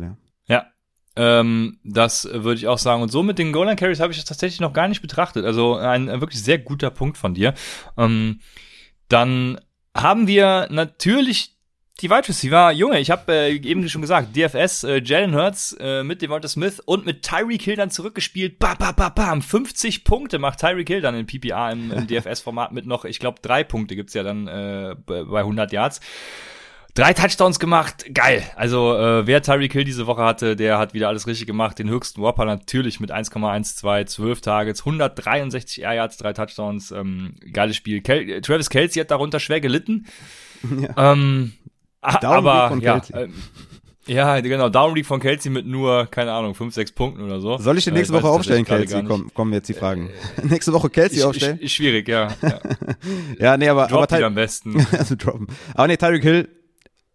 Ja, 0.47 0.65
ähm, 1.15 1.79
das 1.83 2.25
würde 2.25 2.55
ich 2.55 2.67
auch 2.67 2.77
sagen. 2.77 3.01
Und 3.01 3.11
so 3.11 3.23
mit 3.23 3.39
den 3.39 3.53
Goal 3.53 3.65
Line 3.65 3.77
Carries 3.77 3.99
habe 3.99 4.11
ich 4.11 4.17
das 4.17 4.25
tatsächlich 4.25 4.59
noch 4.59 4.73
gar 4.73 4.87
nicht 4.87 5.01
betrachtet. 5.01 5.45
Also 5.45 5.75
ein, 5.75 6.09
ein 6.09 6.21
wirklich 6.21 6.43
sehr 6.43 6.57
guter 6.57 6.89
Punkt 6.89 7.17
von 7.17 7.33
dir. 7.33 7.53
Ähm, 7.97 8.39
dann 9.13 9.59
haben 9.95 10.27
wir 10.27 10.67
natürlich 10.71 11.53
die 12.01 12.09
Wide 12.09 12.27
Receiver, 12.27 12.71
Junge, 12.71 12.99
ich 12.99 13.11
habe 13.11 13.31
äh, 13.31 13.55
eben 13.55 13.87
schon 13.87 14.01
gesagt, 14.01 14.35
DFS, 14.35 14.83
äh, 14.83 15.01
Jalen 15.03 15.35
Hurts 15.35 15.77
äh, 15.79 16.03
mit 16.03 16.23
Devonta 16.23 16.47
Smith 16.47 16.79
und 16.79 17.05
mit 17.05 17.21
Tyreek 17.21 17.61
Hill 17.61 17.75
dann 17.75 17.91
zurückgespielt. 17.91 18.57
Ba, 18.57 18.73
ba, 18.73 18.91
ba, 18.91 19.09
bam, 19.09 19.43
50 19.43 20.03
Punkte 20.03 20.39
macht 20.39 20.59
Tyreek 20.59 20.87
Hill 20.87 21.01
dann 21.01 21.15
in 21.15 21.27
PPA 21.27 21.69
im, 21.69 21.91
im 21.91 22.07
DFS-Format 22.07 22.71
mit 22.71 22.87
noch, 22.87 23.05
ich 23.05 23.19
glaube, 23.19 23.39
drei 23.41 23.63
Punkte 23.63 23.95
gibt's 23.95 24.15
ja 24.15 24.23
dann 24.23 24.47
äh, 24.47 24.95
bei 25.05 25.39
100 25.39 25.71
Yards. 25.71 26.01
Drei 26.95 27.13
Touchdowns 27.13 27.59
gemacht, 27.59 28.05
geil. 28.13 28.43
Also 28.55 28.95
äh, 28.95 29.25
wer 29.25 29.41
Tyreek 29.41 29.73
Hill 29.73 29.83
diese 29.83 30.05
Woche 30.05 30.23
hatte, 30.23 30.55
der 30.55 30.77
hat 30.77 30.93
wieder 30.93 31.07
alles 31.07 31.25
richtig 31.25 31.47
gemacht. 31.47 31.79
Den 31.79 31.89
höchsten 31.89 32.21
Whopper 32.21 32.45
natürlich 32.45 32.99
mit 32.99 33.11
1,12, 33.11 34.05
12 34.05 34.41
Targets, 34.41 34.81
163 34.81 35.81
Air 35.81 35.93
Yards, 35.93 36.17
drei 36.17 36.33
Touchdowns, 36.33 36.91
ähm, 36.91 37.33
geiles 37.51 37.77
Spiel. 37.77 38.01
Kel 38.01 38.41
Travis 38.41 38.69
Kelsey 38.69 39.01
hat 39.01 39.09
darunter 39.09 39.39
schwer 39.39 39.61
gelitten. 39.61 40.05
Ja. 40.63 41.11
Ähm, 41.11 41.51
aber 41.99 42.69
von 42.69 42.79
ja, 42.79 43.01
äh, 43.11 43.27
ja, 44.05 44.39
genau, 44.39 44.69
Downweek 44.69 45.05
von 45.05 45.19
Kelsey 45.19 45.51
mit 45.51 45.65
nur, 45.65 46.05
keine 46.05 46.31
Ahnung, 46.31 46.55
5, 46.55 46.73
6 46.73 46.93
Punkten 46.93 47.21
oder 47.21 47.41
so. 47.41 47.57
Soll 47.57 47.77
ich 47.77 47.83
den 47.83 47.95
nächste 47.95 48.13
Woche 48.13 48.29
aufstellen, 48.29 48.63
Kelsey? 48.63 49.03
Komm, 49.03 49.33
kommen 49.33 49.51
jetzt 49.51 49.67
die 49.67 49.73
Fragen. 49.73 50.09
Äh, 50.37 50.45
nächste 50.47 50.71
Woche 50.71 50.89
Kelsey 50.89 51.19
ich, 51.19 51.23
aufstellen? 51.25 51.59
Ich, 51.61 51.73
schwierig, 51.73 52.07
ja. 52.07 52.29
Ja, 52.41 52.59
ja 53.39 53.57
nee, 53.57 53.67
aber, 53.67 53.87
Drop 53.87 54.09
aber 54.11 54.25
am 54.25 54.35
besten. 54.35 54.87
also 54.97 55.15
droppen. 55.15 55.47
Aber 55.73 55.87
nee, 55.87 55.97
Tyreek 55.97 56.23
Hill 56.23 56.49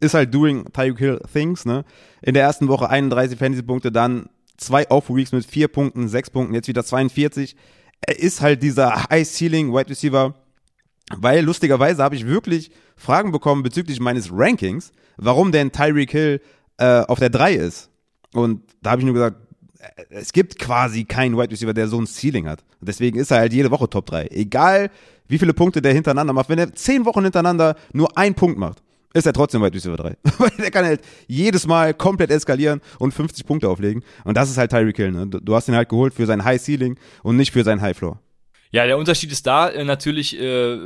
ist 0.01 0.15
halt 0.15 0.33
doing 0.33 0.65
Tyreek 0.73 0.99
Hill 0.99 1.21
things, 1.33 1.65
ne? 1.65 1.85
In 2.23 2.35
der 2.35 2.43
ersten 2.45 2.69
Woche 2.69 2.89
31 2.89 3.39
Fantasy-Punkte, 3.39 3.93
dann 3.93 4.29
zwei 4.57 4.89
Off-Weeks 4.91 5.33
mit 5.33 5.47
vier 5.47 5.69
Punkten, 5.69 6.09
sechs 6.09 6.31
Punkten, 6.31 6.55
jetzt 6.55 6.69
wieder 6.69 6.85
42. 6.85 7.57
Er 8.01 8.19
ist 8.19 8.41
halt 8.41 8.63
dieser 8.63 9.09
High-Ceiling 9.11 9.73
Wide 9.73 9.91
Receiver, 9.91 10.35
weil 11.17 11.45
lustigerweise 11.45 12.03
habe 12.03 12.15
ich 12.15 12.27
wirklich 12.27 12.71
Fragen 12.97 13.33
bekommen 13.33 13.63
bezüglich 13.63 14.01
meines 14.01 14.31
Rankings, 14.33 14.93
warum 15.17 15.53
denn 15.53 15.73
Tyreek 15.73 16.11
Hill 16.11 16.41
äh, 16.79 17.01
auf 17.03 17.19
der 17.19 17.31
3 17.31 17.55
ist. 17.55 17.91
Und 18.35 18.63
da 18.83 18.91
habe 18.91 19.01
ich 19.01 19.07
nur 19.07 19.15
gesagt, 19.15 19.37
äh, 19.79 20.03
es 20.11 20.33
gibt 20.33 20.59
quasi 20.59 21.05
keinen 21.05 21.37
Wide 21.37 21.51
Receiver, 21.51 21.75
der 21.75 21.89
so 21.89 22.01
ein 22.01 22.07
Ceiling 22.07 22.49
hat. 22.49 22.65
deswegen 22.81 23.19
ist 23.19 23.31
er 23.31 23.39
halt 23.39 23.53
jede 23.53 23.71
Woche 23.71 23.89
Top 23.89 24.07
3. 24.07 24.29
Egal, 24.31 24.91
wie 25.29 25.39
viele 25.39 25.55
Punkte 25.55 25.83
der 25.83 25.93
hintereinander 25.93 26.33
macht. 26.33 26.49
Wenn 26.49 26.59
er 26.59 26.73
zehn 26.75 27.05
Wochen 27.05 27.23
hintereinander 27.23 27.77
nur 27.93 28.17
einen 28.17 28.35
Punkt 28.35 28.59
macht, 28.59 28.83
ist 29.15 29.27
er 29.27 29.33
trotzdem 29.33 29.63
Wide 29.63 29.75
Receiver 29.75 29.97
3. 29.97 30.17
Weil 30.39 30.51
der 30.59 30.71
kann 30.71 30.85
halt 30.85 31.01
jedes 31.27 31.67
Mal 31.67 31.95
komplett 31.95 32.31
eskalieren 32.31 32.81
und 32.99 33.13
50 33.13 33.47
Punkte 33.47 33.69
auflegen. 33.69 34.03
Und 34.25 34.37
das 34.37 34.51
ist 34.51 34.59
halt 34.59 34.71
Tyreek 34.71 34.97
Hill. 34.97 35.13
Ne? 35.13 35.27
Du 35.27 35.55
hast 35.55 35.69
ihn 35.69 35.77
halt 35.77 35.89
geholt 35.89 36.15
für 36.15 36.27
sein 36.27 36.45
High 36.45 36.61
Ceiling 36.61 36.99
und 37.23 37.37
nicht 37.37 37.53
für 37.53 37.65
sein 37.65 37.81
High 37.81 37.97
Floor. 37.97 38.21
Ja, 38.71 38.85
der 38.85 38.99
Unterschied 38.99 39.33
ist 39.33 39.47
da 39.47 39.69
äh, 39.69 39.85
natürlich, 39.85 40.39
äh, 40.39 40.79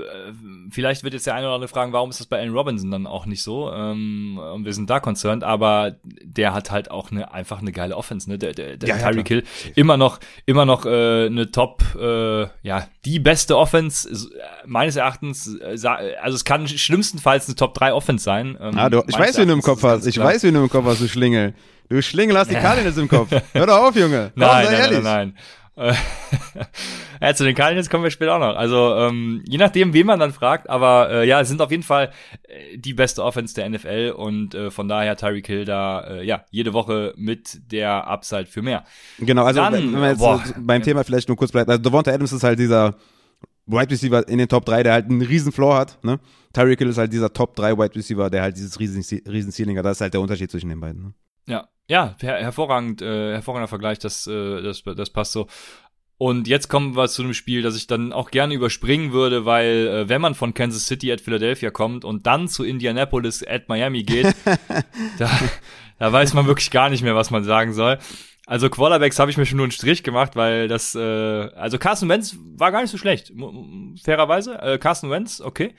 vielleicht 0.70 1.02
wird 1.02 1.14
jetzt 1.14 1.26
der 1.26 1.34
eine 1.34 1.46
oder 1.46 1.56
andere 1.56 1.68
fragen, 1.68 1.92
warum 1.92 2.10
ist 2.10 2.20
das 2.20 2.28
bei 2.28 2.38
Allen 2.38 2.52
Robinson 2.52 2.90
dann 2.92 3.06
auch 3.08 3.26
nicht 3.26 3.42
so? 3.42 3.72
Ähm, 3.72 4.38
und 4.38 4.64
wir 4.64 4.72
sind 4.72 4.88
da 4.88 5.00
concerned, 5.00 5.42
aber 5.42 5.96
der 6.04 6.54
hat 6.54 6.70
halt 6.70 6.92
auch 6.92 7.10
eine, 7.10 7.32
einfach 7.32 7.60
eine 7.60 7.72
geile 7.72 7.96
Offense, 7.96 8.30
ne? 8.30 8.38
Der, 8.38 8.52
der, 8.52 8.76
der 8.76 8.88
ja, 8.88 8.98
Tyreek 8.98 9.26
Hill 9.26 9.44
immer 9.74 9.96
noch, 9.96 10.20
immer 10.46 10.64
noch 10.64 10.86
äh, 10.86 11.26
eine 11.26 11.50
Top, 11.50 11.82
äh, 12.00 12.42
ja, 12.62 12.86
die 13.04 13.18
beste 13.18 13.58
Offense, 13.58 14.08
äh, 14.08 14.38
meines 14.64 14.94
Erachtens, 14.94 15.58
äh, 15.60 15.76
also 16.22 16.36
es 16.36 16.44
kann 16.44 16.68
schlimmstenfalls 16.68 17.48
eine 17.48 17.56
Top 17.56 17.74
3 17.74 17.94
Offense 17.94 18.24
sein. 18.24 18.56
Ähm, 18.60 18.78
ah, 18.78 18.90
du, 18.90 19.02
ich 19.08 19.18
weiß, 19.18 19.38
wie 19.38 19.46
du 19.46 19.52
im 19.52 19.62
Kopf 19.62 19.82
hast, 19.82 20.06
ich 20.06 20.18
weiß, 20.18 20.44
wie 20.44 20.52
du 20.52 20.62
im 20.62 20.70
Kopf 20.70 20.84
hast, 20.86 21.00
du 21.00 21.08
Schlingel. 21.08 21.54
Du 21.88 22.00
Schlingel 22.00 22.38
hast 22.38 22.50
die 22.50 22.54
Cardinals 22.54 22.96
im 22.96 23.08
Kopf. 23.08 23.28
Hör 23.52 23.66
doch 23.66 23.88
auf, 23.88 23.96
Junge. 23.96 24.32
Komm, 24.32 24.46
nein, 24.46 24.64
nein, 24.64 24.80
nein, 24.80 24.92
nein, 24.92 25.02
nein. 25.02 25.36
ja, 27.20 27.34
zu 27.34 27.44
den 27.44 27.54
Cardinals 27.54 27.88
kommen 27.88 28.04
wir 28.04 28.10
später 28.10 28.34
auch 28.34 28.40
noch. 28.40 28.56
Also 28.56 28.94
ähm, 28.94 29.42
je 29.46 29.56
nachdem, 29.56 29.94
wen 29.94 30.06
man 30.06 30.20
dann 30.20 30.32
fragt, 30.32 30.68
aber 30.68 31.10
äh, 31.10 31.26
ja, 31.26 31.40
es 31.40 31.48
sind 31.48 31.62
auf 31.62 31.70
jeden 31.70 31.82
Fall 31.82 32.10
äh, 32.42 32.76
die 32.76 32.92
beste 32.92 33.24
Offense 33.24 33.54
der 33.54 33.70
NFL 33.70 34.14
und 34.16 34.54
äh, 34.54 34.70
von 34.70 34.86
daher 34.86 35.16
Tyreek 35.16 35.46
Hill 35.46 35.64
da 35.64 36.00
äh, 36.00 36.24
ja 36.24 36.44
jede 36.50 36.74
Woche 36.74 37.14
mit 37.16 37.72
der 37.72 38.06
Upside 38.06 38.46
für 38.46 38.60
mehr. 38.60 38.84
Genau, 39.18 39.44
also 39.44 39.60
dann, 39.60 39.72
wenn 39.72 39.92
man 39.92 40.10
jetzt 40.10 40.18
boah, 40.18 40.42
beim 40.58 40.82
Thema 40.82 41.04
vielleicht 41.04 41.28
nur 41.28 41.38
kurz 41.38 41.52
bleibt, 41.52 41.70
also 41.70 41.80
Devonta 41.80 42.12
Adams 42.12 42.32
ist 42.32 42.44
halt 42.44 42.58
dieser 42.58 42.94
Wide 43.66 43.90
Receiver 43.90 44.28
in 44.28 44.38
den 44.38 44.48
Top 44.48 44.66
3, 44.66 44.82
der 44.82 44.92
halt 44.92 45.06
einen 45.06 45.22
riesen 45.22 45.52
Floor 45.52 45.76
hat, 45.76 46.04
ne? 46.04 46.20
Tyreek 46.52 46.78
Hill 46.78 46.88
ist 46.88 46.98
halt 46.98 47.12
dieser 47.12 47.32
Top 47.32 47.56
3 47.56 47.78
Wide 47.78 47.94
Receiver, 47.94 48.28
der 48.28 48.42
halt 48.42 48.56
dieses 48.56 48.78
riesen, 48.78 49.02
riesen 49.26 49.52
Ceiling 49.52 49.78
hat. 49.78 49.86
Das 49.86 49.96
ist 49.96 50.00
halt 50.02 50.12
der 50.12 50.20
Unterschied 50.20 50.50
zwischen 50.50 50.68
den 50.68 50.80
beiden. 50.80 51.02
Ne? 51.02 51.14
Ja, 51.46 51.68
ja, 51.88 52.16
her 52.20 52.36
hervorragend, 52.38 53.02
äh, 53.02 53.32
hervorragender 53.32 53.68
Vergleich, 53.68 53.98
das, 53.98 54.26
äh, 54.26 54.62
das, 54.62 54.82
das 54.82 55.10
passt 55.10 55.32
so. 55.32 55.46
Und 56.18 56.46
jetzt 56.46 56.68
kommen 56.68 56.94
wir 56.94 57.08
zu 57.08 57.22
einem 57.22 57.34
Spiel, 57.34 57.62
das 57.62 57.76
ich 57.76 57.88
dann 57.88 58.12
auch 58.12 58.30
gerne 58.30 58.54
überspringen 58.54 59.12
würde, 59.12 59.44
weil 59.44 59.88
äh, 59.88 60.08
wenn 60.08 60.20
man 60.20 60.36
von 60.36 60.54
Kansas 60.54 60.86
City 60.86 61.10
at 61.10 61.20
Philadelphia 61.20 61.70
kommt 61.70 62.04
und 62.04 62.26
dann 62.26 62.46
zu 62.46 62.62
Indianapolis 62.62 63.44
at 63.44 63.68
Miami 63.68 64.04
geht, 64.04 64.32
da, 65.18 65.30
da 65.98 66.12
weiß 66.12 66.34
man 66.34 66.46
wirklich 66.46 66.70
gar 66.70 66.90
nicht 66.90 67.02
mehr, 67.02 67.16
was 67.16 67.30
man 67.32 67.42
sagen 67.42 67.72
soll. 67.72 67.98
Also 68.46 68.70
Quarterbacks 68.70 69.18
habe 69.18 69.30
ich 69.30 69.36
mir 69.36 69.46
schon 69.46 69.56
nur 69.56 69.64
einen 69.64 69.72
Strich 69.72 70.02
gemacht, 70.02 70.36
weil 70.36 70.68
das, 70.68 70.94
äh, 70.94 71.00
also 71.00 71.78
Carson 71.78 72.08
Wentz 72.08 72.36
war 72.56 72.70
gar 72.70 72.82
nicht 72.82 72.90
so 72.90 72.98
schlecht, 72.98 73.32
fairerweise. 74.02 74.60
Äh, 74.62 74.78
Carson 74.78 75.10
Wentz, 75.10 75.40
okay. 75.40 75.74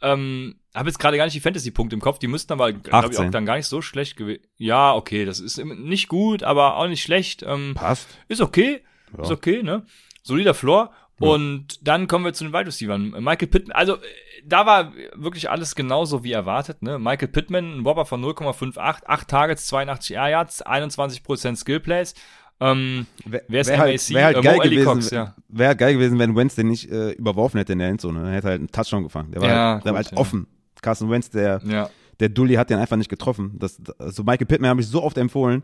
Ähm, 0.00 0.60
habe 0.74 0.88
jetzt 0.88 0.98
gerade 0.98 1.16
gar 1.16 1.24
nicht 1.24 1.34
die 1.34 1.40
Fantasy-Punkte 1.40 1.94
im 1.94 2.00
Kopf, 2.00 2.18
die 2.18 2.28
müssten 2.28 2.52
aber, 2.52 2.72
glaube 2.72 3.12
ich, 3.12 3.18
auch 3.18 3.30
dann 3.30 3.46
gar 3.46 3.56
nicht 3.56 3.66
so 3.66 3.82
schlecht 3.82 4.16
gewesen. 4.16 4.42
Ja, 4.56 4.94
okay, 4.94 5.24
das 5.24 5.40
ist 5.40 5.58
nicht 5.58 6.08
gut, 6.08 6.42
aber 6.42 6.76
auch 6.76 6.86
nicht 6.86 7.02
schlecht. 7.02 7.42
Ähm, 7.42 7.72
Passt. 7.74 8.08
Ist 8.28 8.40
okay, 8.40 8.82
ja. 9.16 9.24
ist 9.24 9.30
okay, 9.30 9.62
ne? 9.62 9.84
Solider 10.22 10.54
Floor. 10.54 10.92
Ja. 11.20 11.28
Und 11.28 11.86
dann 11.86 12.06
kommen 12.06 12.24
wir 12.24 12.32
zu 12.32 12.44
den 12.44 12.52
Wide 12.52 12.66
Receivers. 12.66 12.98
Michael 12.98 13.48
Pittman, 13.48 13.76
also 13.76 13.98
da 14.44 14.66
war 14.66 14.92
wirklich 15.14 15.50
alles 15.50 15.74
genauso 15.74 16.22
wie 16.24 16.32
erwartet. 16.32 16.82
Ne? 16.82 16.98
Michael 16.98 17.28
Pittman, 17.28 17.78
ein 17.78 17.84
Whopper 17.84 18.06
von 18.06 18.24
0,58, 18.24 19.04
8 19.04 19.28
Targets, 19.28 19.66
82 19.66 20.16
Air 20.16 20.28
Yards, 20.28 20.64
21% 20.64 21.56
Skill 21.56 21.80
Plays. 21.80 22.14
Ähm, 22.60 23.06
wer 23.24 23.60
ist 23.60 23.68
wär 23.68 23.78
halt, 23.78 24.10
wär 24.10 24.24
halt 24.24 24.36
äh, 24.38 24.42
geil 24.42 24.58
gewesen, 24.58 24.84
Cox, 24.84 25.10
ja. 25.10 25.34
Wäre 25.48 25.68
halt 25.68 25.78
geil 25.78 25.94
gewesen, 25.94 26.18
wenn 26.18 26.34
Wentz 26.34 26.56
den 26.56 26.68
nicht 26.68 26.90
äh, 26.90 27.10
überworfen 27.12 27.58
hätte 27.58 27.72
in 27.72 27.78
der 27.78 27.88
Endzone. 27.88 28.20
Dann 28.20 28.32
hätte 28.32 28.48
er 28.48 28.50
halt 28.50 28.60
einen 28.60 28.72
Touchdown 28.72 29.04
gefangen. 29.04 29.30
Der 29.30 29.40
war 29.40 29.48
ja, 29.48 29.74
halt, 29.74 29.84
der 29.84 29.92
war 29.92 30.02
halt 30.02 30.10
ja. 30.10 30.16
offen. 30.16 30.48
Carson 30.82 31.10
Wentz, 31.10 31.30
der, 31.30 31.60
ja. 31.64 31.90
der 32.18 32.28
Dulli 32.28 32.54
hat 32.54 32.70
den 32.70 32.78
einfach 32.78 32.96
nicht 32.96 33.10
getroffen. 33.10 33.56
Das, 33.58 33.80
also 33.98 34.24
Michael 34.24 34.46
Pittman 34.46 34.70
habe 34.70 34.80
ich 34.80 34.88
so 34.88 35.02
oft 35.02 35.16
empfohlen. 35.18 35.62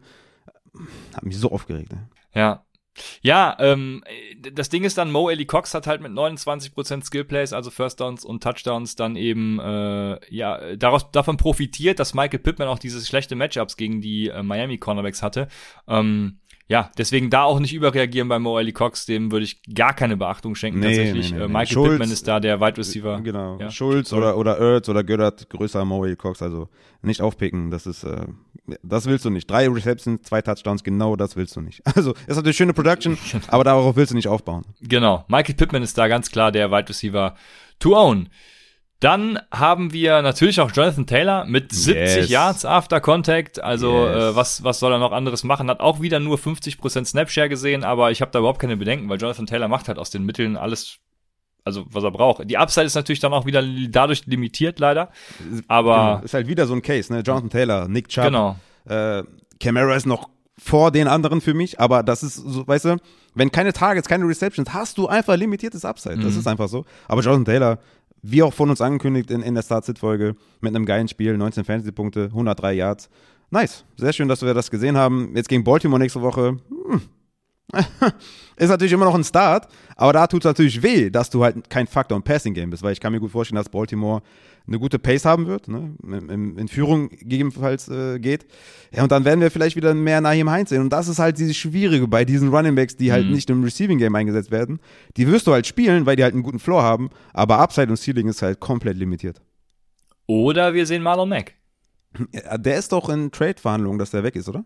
Hat 1.15 1.25
mich 1.25 1.37
so 1.37 1.51
aufgeregt. 1.51 1.93
Ne? 1.93 2.09
Ja, 2.33 2.65
ja, 3.23 3.57
ähm, 3.59 4.05
das 4.53 4.69
Ding 4.69 4.85
ist 4.85 4.99
dann, 4.99 5.11
Mo 5.11 5.29
Ellie 5.29 5.47
Cox 5.47 5.75
hat 5.75 5.87
halt 5.87 6.01
mit 6.01 6.13
29% 6.13 7.05
Skillplays, 7.05 7.53
also 7.53 7.71
First 7.71 8.01
Downs 8.01 8.25
und 8.25 8.43
Touchdowns, 8.43 8.95
dann 8.95 9.17
eben 9.17 9.59
äh, 9.59 10.19
ja 10.33 10.77
daraus 10.77 11.11
davon 11.11 11.37
profitiert, 11.37 11.99
dass 11.99 12.15
Michael 12.15 12.39
Pittman 12.39 12.69
auch 12.69 12.79
diese 12.79 13.05
schlechte 13.05 13.35
Matchups 13.35 13.77
gegen 13.77 14.01
die 14.01 14.29
äh, 14.29 14.43
Miami 14.43 14.79
Cornerbacks 14.79 15.23
hatte. 15.23 15.49
Ähm, 15.89 16.39
ja, 16.67 16.91
deswegen 16.97 17.29
da 17.29 17.43
auch 17.43 17.61
nicht 17.61 17.75
überreagieren 17.75 18.29
bei 18.29 18.39
Mo 18.39 18.57
Ali 18.57 18.73
Cox, 18.73 19.05
dem 19.05 19.31
würde 19.31 19.45
ich 19.45 19.63
gar 19.75 19.95
keine 19.95 20.17
Beachtung 20.17 20.55
schenken 20.55 20.81
nee, 20.81 20.87
tatsächlich. 20.87 21.33
Nee, 21.33 21.39
nee, 21.39 21.45
äh, 21.45 21.49
Michael 21.49 21.67
Schulz, 21.67 21.91
Pittman 21.91 22.11
ist 22.11 22.27
da 22.27 22.41
der 22.41 22.61
Wide 22.61 22.79
Receiver. 22.79 23.21
Genau. 23.21 23.59
Ja. 23.61 23.71
Schulz 23.71 24.09
Sorry. 24.09 24.23
oder 24.23 24.37
oder 24.39 24.59
Ertz 24.59 24.89
oder 24.89 25.05
Göttert 25.05 25.51
größer 25.51 25.85
Mo 25.85 26.03
Ali 26.03 26.17
Cox, 26.17 26.41
also 26.41 26.69
nicht 27.03 27.21
aufpicken, 27.21 27.71
das 27.71 27.87
ist 27.87 28.05
äh, 28.05 28.27
das 28.83 29.07
willst 29.07 29.25
du 29.25 29.31
nicht. 29.31 29.51
Drei 29.51 29.69
Receptions, 29.69 30.23
zwei 30.23 30.41
Touchdowns, 30.41 30.83
genau 30.85 31.17
das 31.17 31.37
willst 31.37 31.55
du 31.57 31.61
nicht. 31.61 31.83
Also, 31.95 32.15
ist 32.27 32.35
natürlich 32.37 32.57
schöne 32.57 32.73
Production, 32.73 33.17
aber 33.49 33.63
darauf 33.63 33.95
willst 33.95 34.11
du 34.11 34.17
nicht 34.17 34.29
aufbauen. 34.29 34.65
Genau. 34.81 35.25
Michael 35.29 35.55
Pittman 35.55 35.83
ist 35.83 35.97
da 35.97 36.09
ganz 36.09 36.31
klar 36.31 36.51
der 36.51 36.71
Wide 36.71 36.89
Receiver 36.89 37.37
to 37.79 37.97
own. 37.97 38.29
Dann 39.05 39.39
haben 39.51 39.93
wir 39.93 40.23
natürlich 40.23 40.61
auch 40.61 40.71
Jonathan 40.73 41.07
Taylor 41.07 41.45
mit 41.45 41.73
70 41.75 42.17
yes. 42.17 42.31
Yards 42.31 42.65
after 42.65 43.03
Contact. 43.03 43.63
Also 43.63 44.07
yes. 44.07 44.33
äh, 44.33 44.37
was, 44.37 44.65
was 44.65 44.79
soll 44.79 44.93
er 44.93 44.99
noch 44.99 45.13
anderes 45.13 45.45
machen? 45.45 45.69
Hat 45.69 45.81
auch 45.81 46.01
wieder 46.01 46.21
nur 46.21 46.39
50% 46.39 47.05
Snapshare 47.05 47.51
gesehen, 47.51 47.85
aber 47.85 48.13
ich 48.13 48.23
habe 48.23 48.31
da 48.31 48.39
überhaupt 48.39 48.61
keine 48.61 48.79
Bedenken, 48.79 49.07
weil 49.11 49.19
Jonathan 49.19 49.45
Taylor 49.45 49.69
macht 49.69 49.89
halt 49.89 49.99
aus 49.99 50.09
den 50.09 50.25
Mitteln 50.25 50.57
alles, 50.57 51.01
also 51.65 51.85
was 51.91 52.03
er 52.03 52.13
braucht. 52.13 52.49
Die 52.49 52.57
Upside 52.57 52.87
ist 52.87 52.95
natürlich 52.95 53.21
dann 53.21 53.35
auch 53.35 53.45
wieder 53.45 53.63
dadurch 53.91 54.25
limitiert 54.25 54.79
leider, 54.79 55.11
aber... 55.69 56.15
Genau. 56.15 56.25
Ist 56.25 56.33
halt 56.33 56.47
wieder 56.47 56.67
so 56.67 56.73
ein 56.73 56.81
Case, 56.81 57.13
ne? 57.13 57.21
Jonathan 57.21 57.51
Taylor, 57.51 57.89
Nick 57.89 58.09
Chubb, 58.09 58.25
genau. 58.25 58.57
äh, 58.87 59.23
Camara 59.61 59.97
ist 59.97 60.07
noch 60.07 60.31
vor 60.57 60.93
den 60.93 61.09
anderen 61.09 61.41
für 61.43 61.53
mich, 61.53 61.81
aber 61.81 62.03
das 62.03 62.23
ist 62.23 62.37
so, 62.37 62.67
weißt 62.67 62.85
du, 62.87 62.97
wenn 63.35 63.51
keine 63.51 63.73
Targets, 63.73 64.09
keine 64.09 64.27
Receptions, 64.27 64.73
hast 64.73 64.99
du 64.99 65.09
einfach 65.09 65.37
limitiertes 65.37 65.85
Upside. 65.85 66.17
Das 66.17 66.35
Mhm. 66.35 66.39
ist 66.39 66.47
einfach 66.47 66.69
so. 66.69 66.85
Aber 67.09 67.23
Jonathan 67.23 67.45
Taylor, 67.45 67.79
wie 68.27 68.43
auch 68.43 68.55
von 68.55 68.71
uns 68.71 68.81
angekündigt 68.81 69.31
in, 69.31 69.43
in 69.43 69.55
der 69.55 69.63
Start-Sit-Folge, 69.63 70.35
mit 70.61 70.75
einem 70.75 70.87
geilen 70.87 71.09
Spiel, 71.09 71.37
19 71.37 71.65
Fantasy-Punkte, 71.65 72.25
103 72.27 72.73
Yards. 72.73 73.11
Nice. 73.51 73.85
Sehr 73.97 74.13
schön, 74.15 74.29
dass 74.29 74.41
wir 74.43 74.55
das 74.55 74.71
gesehen 74.71 74.97
haben. 74.97 75.33
Jetzt 75.37 75.49
gegen 75.49 75.63
Baltimore 75.63 76.01
nächste 76.01 76.23
Woche. 76.23 76.57
Hm. 76.89 77.03
ist 78.57 78.69
natürlich 78.69 78.93
immer 78.93 79.05
noch 79.05 79.15
ein 79.15 79.25
Start, 79.25 79.69
aber 79.97 80.13
da 80.13 80.27
tut 80.27 80.43
es 80.43 80.47
natürlich 80.47 80.83
weh, 80.83 81.11
dass 81.11 81.29
du 81.29 81.43
halt 81.43 81.69
kein 81.69 81.87
Faktor 81.87 82.17
im 82.17 82.23
Passing-Game 82.23 82.71
bist, 82.71 82.83
weil 82.83 82.93
ich 82.93 83.01
kann 83.01 83.13
mir 83.13 83.21
gut 83.21 83.31
vorstellen, 83.31 83.57
dass 83.57 83.69
Baltimore 83.69 84.23
eine 84.67 84.79
gute 84.79 84.99
Pace 84.99 85.27
haben 85.27 85.47
wird, 85.47 85.69
ne? 85.69 85.95
in, 86.03 86.57
in, 86.57 86.69
Führung 86.69 87.11
gegebenenfalls 87.11 87.89
äh, 87.89 88.19
geht. 88.19 88.47
Ja, 88.95 89.03
und 89.03 89.13
dann 89.13 89.25
werden 89.27 89.41
wir 89.41 89.51
vielleicht 89.51 89.77
wieder 89.77 89.93
mehr 89.93 90.21
Naheem 90.23 90.49
Heinz 90.49 90.71
sehen. 90.71 90.81
Und 90.81 90.91
das 90.91 91.09
ist 91.09 91.19
halt 91.19 91.39
dieses 91.39 91.57
Schwierige 91.57 92.09
bei 92.09 92.25
diesen 92.25 92.49
Running 92.49 92.75
Backs, 92.75 92.97
die 92.97 93.13
halt 93.13 93.27
Mhm. 93.27 93.33
nicht 93.33 93.51
im 93.51 93.63
Receiving 93.63 93.99
Game 93.99 94.15
eingesetzt 94.15 94.51
werden. 94.51 94.81
Die 95.17 95.27
wirst 95.29 95.47
du 95.47 95.53
halt 95.53 95.67
spielen, 95.67 96.07
weil 96.07 96.17
die 96.17 96.23
halt 96.23 96.33
einen 96.33 96.43
guten 96.43 96.59
Floor 96.59 96.83
haben, 96.83 97.11
aber 97.35 97.59
Upside 97.59 97.89
und 97.89 97.97
Ceiling 97.99 98.29
ist 98.29 98.41
halt 98.41 98.59
komplett 98.61 98.97
limitiert. 98.97 99.43
Oder 100.27 100.73
wir 100.73 100.87
sehen 100.87 101.03
Marlon 101.03 101.29
Mack. 101.29 101.53
Der 102.57 102.79
ist 102.79 102.93
doch 102.93 103.09
in 103.09 103.31
Trade-Verhandlungen, 103.33 103.99
dass 103.99 104.13
der 104.13 104.23
weg 104.23 104.37
ist, 104.37 104.49
oder? 104.49 104.65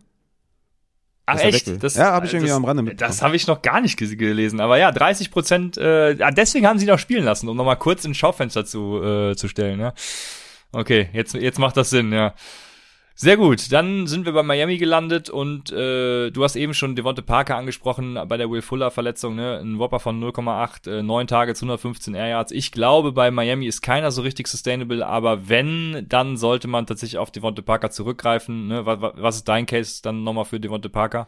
Ach 1.28 1.40
echt? 1.40 1.66
will. 1.66 1.78
Ja, 1.94 2.12
hab 2.12 2.24
ich 2.24 2.32
irgendwie 2.32 2.48
das, 2.48 2.56
am 2.56 2.64
Rande 2.64 2.82
mitbekommen. 2.82 3.10
Das 3.10 3.22
habe 3.22 3.36
ich 3.36 3.46
noch 3.46 3.62
gar 3.62 3.80
nicht 3.80 3.98
gelesen. 3.98 4.60
Aber 4.60 4.78
ja, 4.78 4.90
30 4.90 5.30
Prozent. 5.30 5.76
Äh, 5.76 6.14
ja, 6.14 6.30
deswegen 6.30 6.66
haben 6.66 6.78
sie 6.78 6.86
ihn 6.86 6.90
auch 6.90 6.98
spielen 6.98 7.24
lassen, 7.24 7.48
um 7.48 7.56
nochmal 7.56 7.76
kurz 7.76 8.04
ins 8.04 8.16
Schaufenster 8.16 8.64
zu, 8.64 9.02
äh, 9.02 9.36
zu 9.36 9.48
stellen. 9.48 9.78
Ja. 9.80 9.92
Okay, 10.72 11.08
jetzt, 11.12 11.34
jetzt 11.34 11.58
macht 11.58 11.76
das 11.76 11.90
Sinn, 11.90 12.12
ja. 12.12 12.34
Sehr 13.20 13.36
gut, 13.36 13.72
dann 13.72 14.06
sind 14.06 14.26
wir 14.26 14.32
bei 14.32 14.44
Miami 14.44 14.78
gelandet 14.78 15.28
und 15.28 15.72
äh, 15.72 16.30
du 16.30 16.44
hast 16.44 16.54
eben 16.54 16.72
schon 16.72 16.94
Devonte 16.94 17.20
Parker 17.20 17.56
angesprochen 17.56 18.16
bei 18.28 18.36
der 18.36 18.48
Will 18.48 18.62
Fuller 18.62 18.92
Verletzung, 18.92 19.34
ne? 19.34 19.58
Ein 19.58 19.80
Whopper 19.80 19.98
von 19.98 20.22
0,8, 20.22 21.00
äh, 21.00 21.02
9 21.02 21.26
Targets, 21.26 21.60
115 21.60 22.14
Air 22.14 22.28
Yards. 22.28 22.52
Ich 22.52 22.70
glaube, 22.70 23.10
bei 23.10 23.32
Miami 23.32 23.66
ist 23.66 23.82
keiner 23.82 24.12
so 24.12 24.22
richtig 24.22 24.46
sustainable, 24.46 25.04
aber 25.04 25.48
wenn, 25.48 26.06
dann 26.08 26.36
sollte 26.36 26.68
man 26.68 26.86
tatsächlich 26.86 27.18
auf 27.18 27.32
Devonte 27.32 27.60
Parker 27.60 27.90
zurückgreifen. 27.90 28.68
Ne? 28.68 28.86
Was, 28.86 29.00
was 29.00 29.36
ist 29.38 29.48
dein 29.48 29.66
Case 29.66 30.00
dann 30.00 30.22
nochmal 30.22 30.44
für 30.44 30.60
Devonte 30.60 30.88
Parker? 30.88 31.26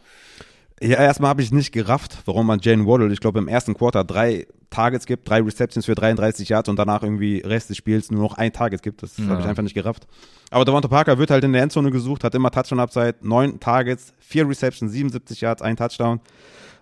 Ja, 0.83 0.97
erstmal 0.99 1.29
habe 1.31 1.43
ich 1.43 1.53
nicht 1.53 1.73
gerafft, 1.73 2.19
warum 2.25 2.47
man 2.47 2.59
Jane 2.63 2.87
Waddle, 2.87 3.13
ich 3.13 3.21
glaube 3.21 3.39
im 3.39 3.49
ersten 3.49 3.75
Quarter 3.75 4.03
drei 4.03 4.47
Targets 4.71 5.05
gibt, 5.05 5.29
drei 5.29 5.43
Receptions 5.43 5.85
für 5.85 5.95
33 5.95 6.49
Yards 6.49 6.69
und 6.69 6.79
danach 6.79 7.03
irgendwie 7.03 7.41
Rest 7.41 7.71
des 7.71 7.77
Spiels 7.77 8.11
nur 8.11 8.23
noch 8.23 8.35
ein 8.39 8.53
Target 8.53 8.83
gibt. 8.83 9.03
Das 9.03 9.19
Ja. 9.19 9.27
habe 9.27 9.41
ich 9.43 9.47
einfach 9.47 9.63
nicht 9.63 9.75
gerafft. 9.75 10.07
Aber 10.51 10.65
Devonta 10.65 10.89
Parker 10.89 11.19
wird 11.19 11.31
halt 11.31 11.45
in 11.45 11.53
der 11.53 11.63
Endzone 11.63 11.91
gesucht, 11.91 12.25
hat 12.25 12.35
immer 12.35 12.51
Touchdown-Upside, 12.51 13.17
neun 13.21 13.61
Targets, 13.61 14.15
vier 14.21 14.49
Receptions, 14.49 14.93
77 14.93 15.41
Yards, 15.41 15.61
ein 15.61 15.77
Touchdown. 15.77 16.21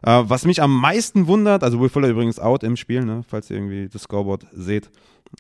Äh, 0.03 0.23
was 0.27 0.45
mich 0.45 0.63
am 0.63 0.79
meisten 0.79 1.27
wundert, 1.27 1.65
also 1.65 1.81
Will 1.81 1.89
Fuller 1.89 2.09
übrigens 2.09 2.39
out 2.39 2.63
im 2.63 2.77
Spiel, 2.77 3.05
ne, 3.05 3.25
falls 3.27 3.51
ihr 3.51 3.57
irgendwie 3.57 3.89
das 3.89 4.03
Scoreboard 4.03 4.47
seht, 4.53 4.91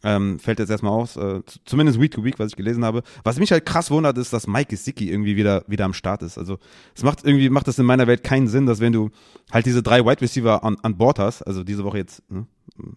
ähm, 0.04 0.38
fällt 0.38 0.58
jetzt 0.58 0.70
erstmal 0.70 0.92
aus, 0.92 1.16
äh, 1.16 1.40
zumindest 1.64 2.00
Week 2.00 2.10
to 2.10 2.24
Week, 2.24 2.38
was 2.38 2.50
ich 2.50 2.56
gelesen 2.56 2.84
habe. 2.84 3.02
Was 3.24 3.38
mich 3.38 3.50
halt 3.50 3.66
krass 3.66 3.90
wundert, 3.90 4.18
ist, 4.18 4.32
dass 4.32 4.46
Mike 4.46 4.70
Gesicki 4.70 5.10
irgendwie 5.10 5.36
wieder, 5.36 5.64
wieder 5.66 5.84
am 5.84 5.94
Start 5.94 6.22
ist. 6.22 6.38
Also 6.38 6.58
es 6.94 7.02
macht 7.02 7.24
irgendwie, 7.24 7.48
macht 7.48 7.68
das 7.68 7.78
in 7.78 7.86
meiner 7.86 8.06
Welt 8.06 8.22
keinen 8.22 8.48
Sinn, 8.48 8.66
dass 8.66 8.80
wenn 8.80 8.92
du 8.92 9.10
halt 9.50 9.66
diese 9.66 9.82
drei 9.82 10.04
Wide 10.04 10.20
Receiver 10.20 10.62
an, 10.62 10.76
an 10.82 10.96
Bord 10.96 11.18
hast, 11.18 11.42
also 11.42 11.64
diese 11.64 11.84
Woche 11.84 11.98
jetzt, 11.98 12.22
ne, 12.30 12.46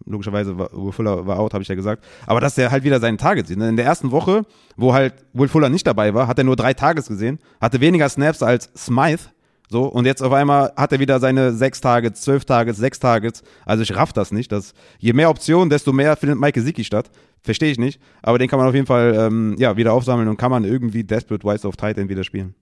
logischerweise 0.04 0.58
war, 0.58 0.70
Will 0.72 0.92
Fuller 0.92 1.26
war 1.26 1.38
out, 1.38 1.54
habe 1.54 1.62
ich 1.62 1.68
ja 1.68 1.74
gesagt, 1.74 2.04
aber 2.26 2.40
dass 2.40 2.54
der 2.54 2.70
halt 2.70 2.84
wieder 2.84 3.00
seinen 3.00 3.18
Target 3.18 3.48
sieht. 3.48 3.58
Ne? 3.58 3.68
In 3.68 3.76
der 3.76 3.86
ersten 3.86 4.10
Woche, 4.10 4.44
wo 4.76 4.92
halt 4.92 5.14
Will 5.32 5.48
Fuller 5.48 5.68
nicht 5.68 5.86
dabei 5.86 6.14
war, 6.14 6.28
hat 6.28 6.38
er 6.38 6.44
nur 6.44 6.56
drei 6.56 6.74
Targets 6.74 7.08
gesehen, 7.08 7.38
hatte 7.60 7.80
weniger 7.80 8.08
Snaps 8.08 8.42
als 8.42 8.70
Smythe, 8.76 9.30
so, 9.68 9.84
und 9.84 10.04
jetzt 10.04 10.22
auf 10.22 10.32
einmal 10.32 10.72
hat 10.76 10.92
er 10.92 11.00
wieder 11.00 11.18
seine 11.18 11.52
sechs 11.54 11.80
Targets, 11.80 12.20
zwölf 12.20 12.44
Targets, 12.44 12.78
sechs 12.78 13.00
Targets. 13.00 13.42
Also 13.64 13.82
ich 13.82 13.96
raff 13.96 14.12
das 14.12 14.30
nicht. 14.30 14.52
Dass 14.52 14.74
je 14.98 15.14
mehr 15.14 15.30
Optionen, 15.30 15.70
desto 15.70 15.92
mehr 15.92 16.16
findet 16.16 16.38
Mike 16.38 16.60
Gesicki 16.60 16.84
statt. 16.84 17.10
Verstehe 17.42 17.70
ich 17.70 17.78
nicht. 17.78 18.00
Aber 18.22 18.38
den 18.38 18.48
kann 18.48 18.58
man 18.58 18.68
auf 18.68 18.74
jeden 18.74 18.86
Fall 18.86 19.14
ähm, 19.16 19.56
ja, 19.58 19.76
wieder 19.78 19.94
aufsammeln 19.94 20.28
und 20.28 20.36
kann 20.36 20.50
man 20.50 20.64
irgendwie 20.64 21.04
Desperate 21.04 21.42
Wise 21.44 21.66
of 21.66 21.76
Titan 21.76 22.10
wieder 22.10 22.22
spielen. 22.22 22.54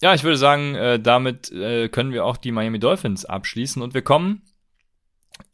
Ja, 0.00 0.14
ich 0.14 0.24
würde 0.24 0.38
sagen, 0.38 0.74
äh, 0.74 0.98
damit 0.98 1.52
äh, 1.52 1.88
können 1.88 2.12
wir 2.12 2.24
auch 2.24 2.36
die 2.36 2.52
Miami 2.52 2.78
Dolphins 2.78 3.24
abschließen 3.24 3.82
und 3.82 3.94
wir 3.94 4.02
kommen 4.02 4.42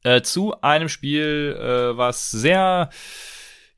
äh, 0.03 0.23
zu 0.23 0.61
einem 0.61 0.89
Spiel, 0.89 1.59
äh, 1.59 1.97
was 1.97 2.31
sehr 2.31 2.91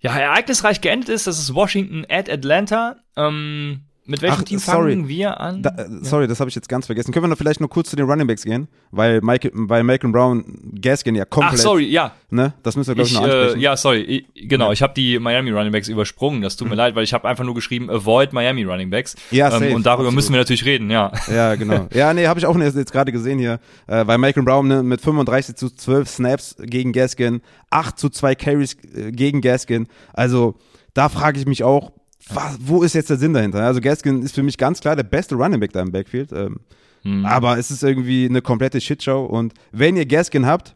ja, 0.01 0.17
ereignisreich 0.17 0.81
geendet 0.81 1.09
ist. 1.09 1.27
Das 1.27 1.39
ist 1.39 1.55
Washington 1.55 2.05
at 2.09 2.29
Atlanta. 2.29 2.97
Ähm, 3.17 3.87
mit 4.07 4.23
welchem 4.23 4.41
Ach, 4.41 4.45
Team 4.45 4.59
sorry. 4.59 4.93
fangen 4.93 5.09
wir 5.09 5.41
an? 5.41 5.63
Da, 5.63 5.71
äh, 5.71 5.89
sorry, 6.03 6.27
das 6.29 6.41
habe 6.41 6.49
ich 6.49 6.55
jetzt 6.55 6.69
ganz 6.69 6.87
vergessen. 6.87 7.13
Können 7.13 7.25
wir 7.25 7.29
noch 7.29 7.39
vielleicht 7.39 7.61
noch 7.61 7.69
kurz 7.69 7.91
zu 7.91 7.97
den 7.97 8.07
Running 8.09 8.27
Backs 8.27 8.45
gehen? 8.45 8.69
Weil 8.91 9.21
Mike, 9.21 9.51
weil 9.55 9.83
Malcolm 9.83 10.13
Brown 10.13 10.45
Gaskin 10.81 11.15
ja 11.15 11.25
Ach, 11.25 11.31
komplett. 11.31 11.59
sorry, 11.61 11.85
ja. 11.87 12.13
Ne? 12.31 12.55
Das 12.63 12.77
müssen 12.77 12.89
wir, 12.89 12.95
glaube 12.97 13.09
ich, 13.09 13.15
Ich, 13.15 13.21
noch 13.21 13.25
ansprechen. 13.27 13.59
äh, 13.59 13.63
ja, 13.63 13.77
sorry. 13.77 14.01
Ich, 14.01 14.49
genau, 14.49 14.67
Ja. 14.67 14.73
ich 14.73 14.83
habe 14.83 14.95
die 14.95 15.19
Miami 15.19 15.51
Running 15.51 15.73
Backs 15.73 15.89
übersprungen. 15.89 16.43
Das 16.43 16.57
tut 16.57 16.69
mir 16.69 16.75
leid, 16.75 16.95
weil 16.95 17.05
ich 17.05 17.13
habe 17.15 17.27
einfach 17.29 17.45
nur 17.45 17.55
geschrieben, 17.55 17.91
avoid 17.91 18.33
Miami 18.33 18.65
Running 18.65 18.91
Backs. 18.91 19.17
Ja, 19.31 19.47
ähm, 19.47 19.53
safe, 19.53 19.75
und 19.75 19.87
darüber 19.87 20.09
absolut. 20.09 20.15
müssen 20.15 20.33
wir 20.33 20.39
natürlich 20.41 20.65
reden, 20.65 20.91
ja. 20.91 21.13
Ja, 21.33 21.55
genau. 21.55 21.87
Ja, 21.95 22.13
nee, 22.15 22.27
habe 22.27 22.39
ich 22.39 22.47
auch 22.47 22.57
jetzt, 22.59 22.77
jetzt 22.77 22.93
gerade 22.93 23.13
gesehen 23.13 23.39
hier, 23.39 23.61
äh, 23.87 24.07
weil 24.07 24.19
Malcolm 24.19 24.45
Brown 24.45 24.67
ne, 24.69 24.83
mit 24.83 25.01
35 25.01 25.55
zu 25.57 25.71
12 25.71 26.09
Snaps 26.09 26.57
gegen 26.61 26.93
Gaskin, 26.93 27.41
8 27.71 27.99
zu 27.99 28.09
2 28.09 28.35
Carries 28.35 28.77
äh, 28.95 29.13
gegen 29.13 29.41
Gaskin. 29.41 29.87
Also 30.13 30.55
da 30.95 31.09
frage 31.09 31.39
ich 31.39 31.47
mich 31.47 31.63
auch, 31.63 31.93
was, 32.29 32.59
wo 32.61 32.83
ist 32.83 32.95
jetzt 32.95 33.11
der 33.11 33.16
Sinn 33.16 33.33
dahinter? 33.33 33.64
Also 33.64 33.81
Gaskin 33.81 34.22
ist 34.22 34.35
für 34.35 34.43
mich 34.43 34.59
ganz 34.59 34.81
klar 34.81 34.97
der 34.97 35.05
beste 35.05 35.35
Running 35.35 35.61
Back 35.61 35.72
da 35.72 35.81
im 35.81 35.93
Backfield. 35.93 36.33
Ähm, 36.33 36.61
Hm. 37.07 37.24
Aber 37.24 37.57
es 37.57 37.70
ist 37.70 37.85
irgendwie 37.85 38.27
eine 38.29 38.43
komplette 38.43 38.81
Shitshow. 38.81 39.24
Und 39.24 39.55
wenn 39.70 39.97
ihr 39.97 40.07
Gaskin 40.07 40.45
habt, 40.45 40.74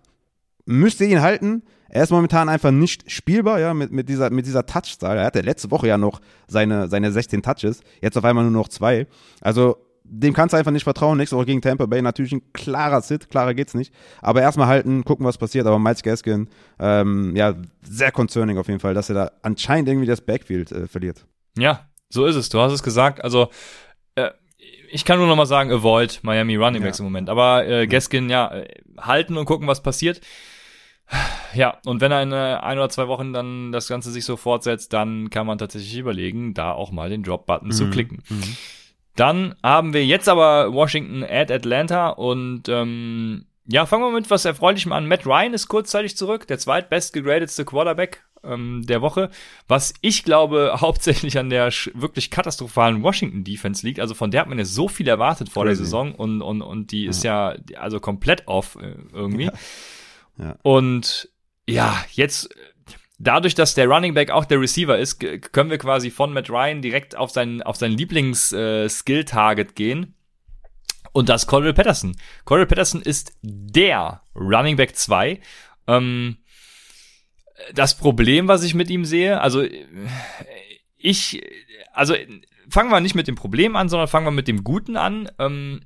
müsst 0.65 1.01
ihr 1.01 1.09
ihn 1.09 1.21
halten. 1.21 1.63
Er 1.89 2.05
ist 2.05 2.11
momentan 2.11 2.49
einfach 2.49 2.71
nicht 2.71 3.11
spielbar, 3.11 3.59
ja, 3.59 3.75
mit, 3.75 3.91
mit 3.91 4.09
dieser, 4.09 4.31
mit 4.31 4.47
dieser 4.47 4.65
Touchzahl. 4.65 5.19
Er 5.19 5.25
hatte 5.25 5.41
letzte 5.41 5.73
Woche 5.73 5.89
ja 5.89 5.99
noch 5.99 6.21
seine, 6.47 6.87
seine 6.89 7.11
16 7.11 7.43
Touches. 7.43 7.81
Jetzt 8.01 8.17
auf 8.17 8.25
einmal 8.25 8.45
nur 8.45 8.53
noch 8.53 8.69
zwei. 8.69 9.09
Also, 9.41 9.77
dem 10.05 10.33
kannst 10.33 10.53
du 10.53 10.57
einfach 10.57 10.71
nicht 10.71 10.85
vertrauen. 10.85 11.19
Nächste 11.19 11.37
Woche 11.37 11.47
gegen 11.47 11.63
Tampa 11.63 11.87
Bay 11.87 12.01
natürlich 12.01 12.33
ein 12.33 12.43
klarer 12.53 13.03
Sit. 13.03 13.29
Klarer 13.29 13.55
geht's 13.55 13.75
nicht. 13.75 13.93
Aber 14.23 14.41
erstmal 14.41 14.69
halten, 14.69 15.05
gucken, 15.05 15.27
was 15.27 15.37
passiert. 15.37 15.67
Aber 15.67 15.81
Miles 15.81 16.03
Gaskin, 16.05 16.49
ähm, 16.79 17.35
ja, 17.35 17.57
sehr 17.83 18.13
concerning 18.13 18.57
auf 18.57 18.69
jeden 18.69 18.81
Fall, 18.81 18.95
dass 18.95 19.09
er 19.09 19.15
da 19.17 19.31
anscheinend 19.43 19.89
irgendwie 19.89 20.07
das 20.07 20.21
Backfield 20.21 20.71
äh, 20.71 20.87
verliert. 20.87 21.27
Ja, 21.57 21.89
so 22.09 22.27
ist 22.27 22.37
es. 22.37 22.49
Du 22.49 22.61
hast 22.61 22.73
es 22.73 22.83
gesagt. 22.83 23.23
Also, 23.25 23.51
äh, 24.15 24.31
ich 24.93 25.05
kann 25.05 25.19
nur 25.19 25.27
noch 25.29 25.37
mal 25.37 25.47
sagen, 25.47 25.71
avoid 25.73 26.21
Miami 26.23 26.57
Running 26.57 26.83
Backs 26.83 26.99
Ja. 26.99 27.03
im 27.05 27.13
Moment. 27.13 27.29
Aber 27.31 27.67
äh, 27.67 27.87
Gaskin, 27.87 28.29
ja, 28.29 28.53
äh, 28.53 28.69
halten 28.99 29.37
und 29.37 29.45
gucken, 29.45 29.67
was 29.69 29.83
passiert. 29.83 30.21
Ja, 31.55 31.79
und 31.85 32.01
wenn 32.01 32.13
er 32.13 32.23
in 32.23 32.33
äh, 32.33 32.37
ein 32.61 32.79
oder 32.79 32.89
zwei 32.89 33.09
Wochen 33.09 33.33
dann 33.33 33.73
das 33.73 33.89
Ganze 33.89 34.13
sich 34.13 34.25
so 34.25 34.37
fortsetzt, 34.37 34.93
dann 34.93 35.29
kann 35.31 35.45
man 35.47 35.59
tatsächlich 35.59 35.97
überlegen, 35.99 36.55
da 36.55 36.71
auch 36.73 36.93
mal 36.93 37.11
den 37.11 37.25
Drop-Button 37.25 37.73
zu 37.73 37.87
Mhm. 37.87 37.91
klicken. 37.91 38.23
Dann 39.17 39.57
haben 39.63 39.93
wir 39.93 40.07
jetzt 40.07 40.29
aber 40.29 40.73
Washington 40.73 41.25
at 41.25 41.51
Atlanta 41.51 42.11
und 42.11 42.69
ähm, 42.69 43.47
ja, 43.67 43.87
fangen 43.87 44.05
wir 44.05 44.13
mit 44.13 44.31
was 44.31 44.45
Erfreulichem 44.45 44.93
an. 44.93 45.07
Matt 45.09 45.27
Ryan 45.27 45.53
ist 45.53 45.67
kurzzeitig 45.69 46.17
zurück, 46.17 46.47
der 46.47 46.59
zweitbest 46.59 47.13
gegradetste 47.13 47.65
Quarterback 47.65 48.23
ähm, 48.45 48.85
der 48.87 49.03
Woche, 49.03 49.31
was 49.69 49.95
ich 50.01 50.25
glaube 50.25 50.77
hauptsächlich 50.81 51.39
an 51.39 51.51
der 51.51 51.71
wirklich 51.95 52.31
katastrophalen 52.31 53.03
Washington 53.03 53.45
Defense 53.45 53.87
liegt. 53.87 54.01
Also 54.01 54.15
von 54.15 54.31
der 54.31 54.43
hat 54.43 54.49
man 54.49 54.59
ja 54.59 54.65
so 54.65 54.89
viel 54.89 55.09
erwartet 55.09 55.49
vor 55.49 55.65
der 55.65 55.75
Crazy. 55.75 55.85
Saison 55.85 56.15
und, 56.15 56.43
und, 56.43 56.63
und 56.63 56.93
die 56.93 57.07
ist 57.07 57.25
ja 57.25 57.55
also 57.77 58.01
komplett 58.01 58.47
off 58.49 58.77
äh, 58.81 58.95
irgendwie. 59.13 59.45
Ja. 59.45 59.53
Ja. 60.39 60.57
Und 60.63 61.29
ja, 61.69 62.03
jetzt 62.13 62.51
äh, 62.57 62.95
dadurch, 63.19 63.55
dass 63.55 63.75
der 63.75 63.87
Running 63.87 64.15
Back 64.15 64.31
auch 64.31 64.45
der 64.45 64.61
Receiver 64.61 64.99
ist, 64.99 65.21
können 65.21 65.71
wir 65.71 65.79
quasi 65.79 66.11
von 66.11 66.33
Matt 66.33 66.51
Ryan 66.51 66.83
direkt 66.83 67.17
auf 67.17 67.31
seinen, 67.31 67.63
auf 67.63 67.77
sein 67.77 67.93
Lieblings-Skill-Target 67.93 69.77
gehen. 69.77 70.15
Und 71.13 71.29
das 71.29 71.43
ist 71.43 71.49
Cordell 71.49 71.75
Patterson. 71.75 72.17
Cordell 72.45 72.67
Patterson 72.67 73.03
ist 73.03 73.33
der 73.43 74.23
Running 74.35 74.77
Back 74.77 74.97
2. 74.97 75.41
Ähm, 75.87 76.37
das 77.75 77.97
Problem, 77.97 78.49
was 78.49 78.63
ich 78.63 78.75
mit 78.75 78.91
ihm 78.91 79.05
sehe, 79.05 79.41
also 79.41 79.63
äh, 79.63 79.87
ich, 80.97 81.43
also 81.93 82.15
fangen 82.69 82.91
wir 82.91 83.01
nicht 83.01 83.15
mit 83.15 83.29
dem 83.29 83.35
Problem 83.35 83.77
an, 83.77 83.89
sondern 83.89 84.09
fangen 84.09 84.27
wir 84.27 84.31
mit 84.33 84.49
dem 84.49 84.65
Guten 84.65 84.97
an. 84.97 85.31
Ähm, 85.39 85.81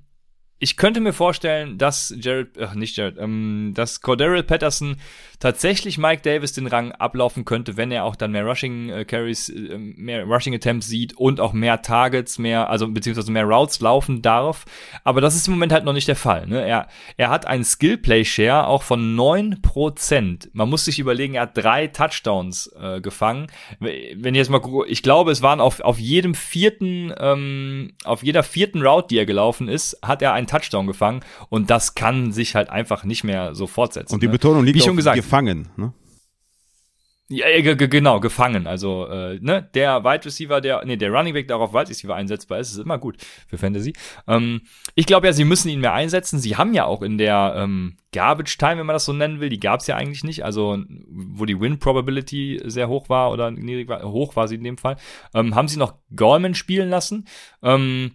ich 0.58 0.76
könnte 0.76 1.00
mir 1.00 1.12
vorstellen, 1.12 1.78
dass 1.78 2.14
Jared, 2.18 2.58
ach 2.58 2.74
nicht 2.74 2.96
Jared, 2.96 3.18
ähm, 3.18 3.72
dass 3.74 4.00
Cordero 4.00 4.42
Patterson 4.42 4.96
tatsächlich 5.44 5.98
Mike 5.98 6.22
Davis 6.22 6.54
den 6.54 6.66
Rang 6.66 6.92
ablaufen 6.92 7.44
könnte, 7.44 7.76
wenn 7.76 7.90
er 7.90 8.04
auch 8.04 8.16
dann 8.16 8.32
mehr 8.32 8.46
Rushing 8.46 8.88
äh, 8.88 9.04
Carries, 9.04 9.50
äh, 9.50 9.76
mehr 9.76 10.24
Rushing 10.24 10.54
Attempts 10.54 10.86
sieht 10.86 11.18
und 11.18 11.38
auch 11.38 11.52
mehr 11.52 11.82
Targets, 11.82 12.38
mehr, 12.38 12.70
also 12.70 12.88
beziehungsweise 12.88 13.30
mehr 13.30 13.44
Routes 13.44 13.80
laufen 13.80 14.22
darf. 14.22 14.64
Aber 15.04 15.20
das 15.20 15.36
ist 15.36 15.46
im 15.46 15.52
Moment 15.52 15.70
halt 15.70 15.84
noch 15.84 15.92
nicht 15.92 16.08
der 16.08 16.16
Fall. 16.16 16.46
Ne? 16.46 16.66
Er, 16.66 16.88
er 17.18 17.28
hat 17.28 17.46
einen 17.46 17.62
Skill 17.62 17.98
Play 17.98 18.24
Share 18.24 18.68
auch 18.68 18.82
von 18.82 19.16
neun 19.16 19.60
Prozent. 19.60 20.48
Man 20.54 20.70
muss 20.70 20.86
sich 20.86 20.98
überlegen, 20.98 21.34
er 21.34 21.42
hat 21.42 21.58
drei 21.58 21.88
Touchdowns 21.88 22.74
äh, 22.80 23.02
gefangen. 23.02 23.48
Wenn 23.80 24.34
ich 24.34 24.38
jetzt 24.38 24.50
mal 24.50 24.60
gucke, 24.60 24.88
ich 24.88 25.02
glaube, 25.02 25.30
es 25.30 25.42
waren 25.42 25.60
auf, 25.60 25.80
auf 25.80 25.98
jedem 25.98 26.34
vierten, 26.34 27.12
ähm, 27.18 27.92
auf 28.04 28.22
jeder 28.22 28.44
vierten 28.44 28.80
Route, 28.80 29.08
die 29.08 29.18
er 29.18 29.26
gelaufen 29.26 29.68
ist, 29.68 29.98
hat 30.00 30.22
er 30.22 30.32
einen 30.32 30.46
Touchdown 30.46 30.86
gefangen 30.86 31.20
und 31.50 31.68
das 31.68 31.94
kann 31.94 32.32
sich 32.32 32.54
halt 32.54 32.70
einfach 32.70 33.04
nicht 33.04 33.24
mehr 33.24 33.54
so 33.54 33.66
fortsetzen. 33.66 34.14
Und 34.14 34.22
die 34.22 34.28
ne? 34.28 34.32
Betonung 34.32 34.64
liegt 34.64 34.78
Wie 34.78 34.80
schon 34.80 34.96
gesagt, 34.96 35.18
gefangen. 35.34 35.68
Ne? 35.76 35.92
Ja, 37.28 37.46
ge- 37.60 37.88
genau, 37.88 38.20
gefangen. 38.20 38.66
Also, 38.66 39.06
äh, 39.08 39.38
ne, 39.40 39.68
der 39.74 40.04
Wide 40.04 40.26
Receiver, 40.26 40.60
der, 40.60 40.84
nee, 40.84 40.96
der 40.96 41.10
Running 41.10 41.32
Back, 41.32 41.48
der 41.48 41.56
auch 41.56 41.62
auf 41.62 41.72
Wide 41.72 41.88
Receiver 41.88 42.14
einsetzbar 42.14 42.58
ist, 42.60 42.70
ist 42.70 42.78
immer 42.78 42.98
gut 42.98 43.16
für 43.48 43.56
Fantasy. 43.56 43.94
Ähm, 44.28 44.60
ich 44.94 45.06
glaube 45.06 45.26
ja, 45.26 45.32
sie 45.32 45.44
müssen 45.44 45.70
ihn 45.70 45.80
mehr 45.80 45.94
einsetzen. 45.94 46.38
Sie 46.38 46.56
haben 46.56 46.74
ja 46.74 46.84
auch 46.84 47.00
in 47.00 47.16
der 47.16 47.54
ähm, 47.56 47.96
Garbage 48.12 48.58
Time, 48.58 48.78
wenn 48.78 48.86
man 48.86 48.94
das 48.94 49.06
so 49.06 49.14
nennen 49.14 49.40
will, 49.40 49.48
die 49.48 49.58
gab 49.58 49.80
es 49.80 49.86
ja 49.86 49.96
eigentlich 49.96 50.22
nicht. 50.22 50.44
Also, 50.44 50.78
wo 51.08 51.46
die 51.46 51.58
Win 51.58 51.78
Probability 51.78 52.60
sehr 52.66 52.88
hoch 52.88 53.08
war 53.08 53.32
oder 53.32 53.50
niedrig 53.50 53.88
war, 53.88 54.02
hoch 54.02 54.36
war 54.36 54.46
sie 54.46 54.56
in 54.56 54.64
dem 54.64 54.76
Fall, 54.78 54.96
ähm, 55.34 55.54
haben 55.54 55.68
sie 55.68 55.78
noch 55.78 55.94
Gorman 56.14 56.54
spielen 56.54 56.90
lassen. 56.90 57.26
Ähm, 57.62 58.12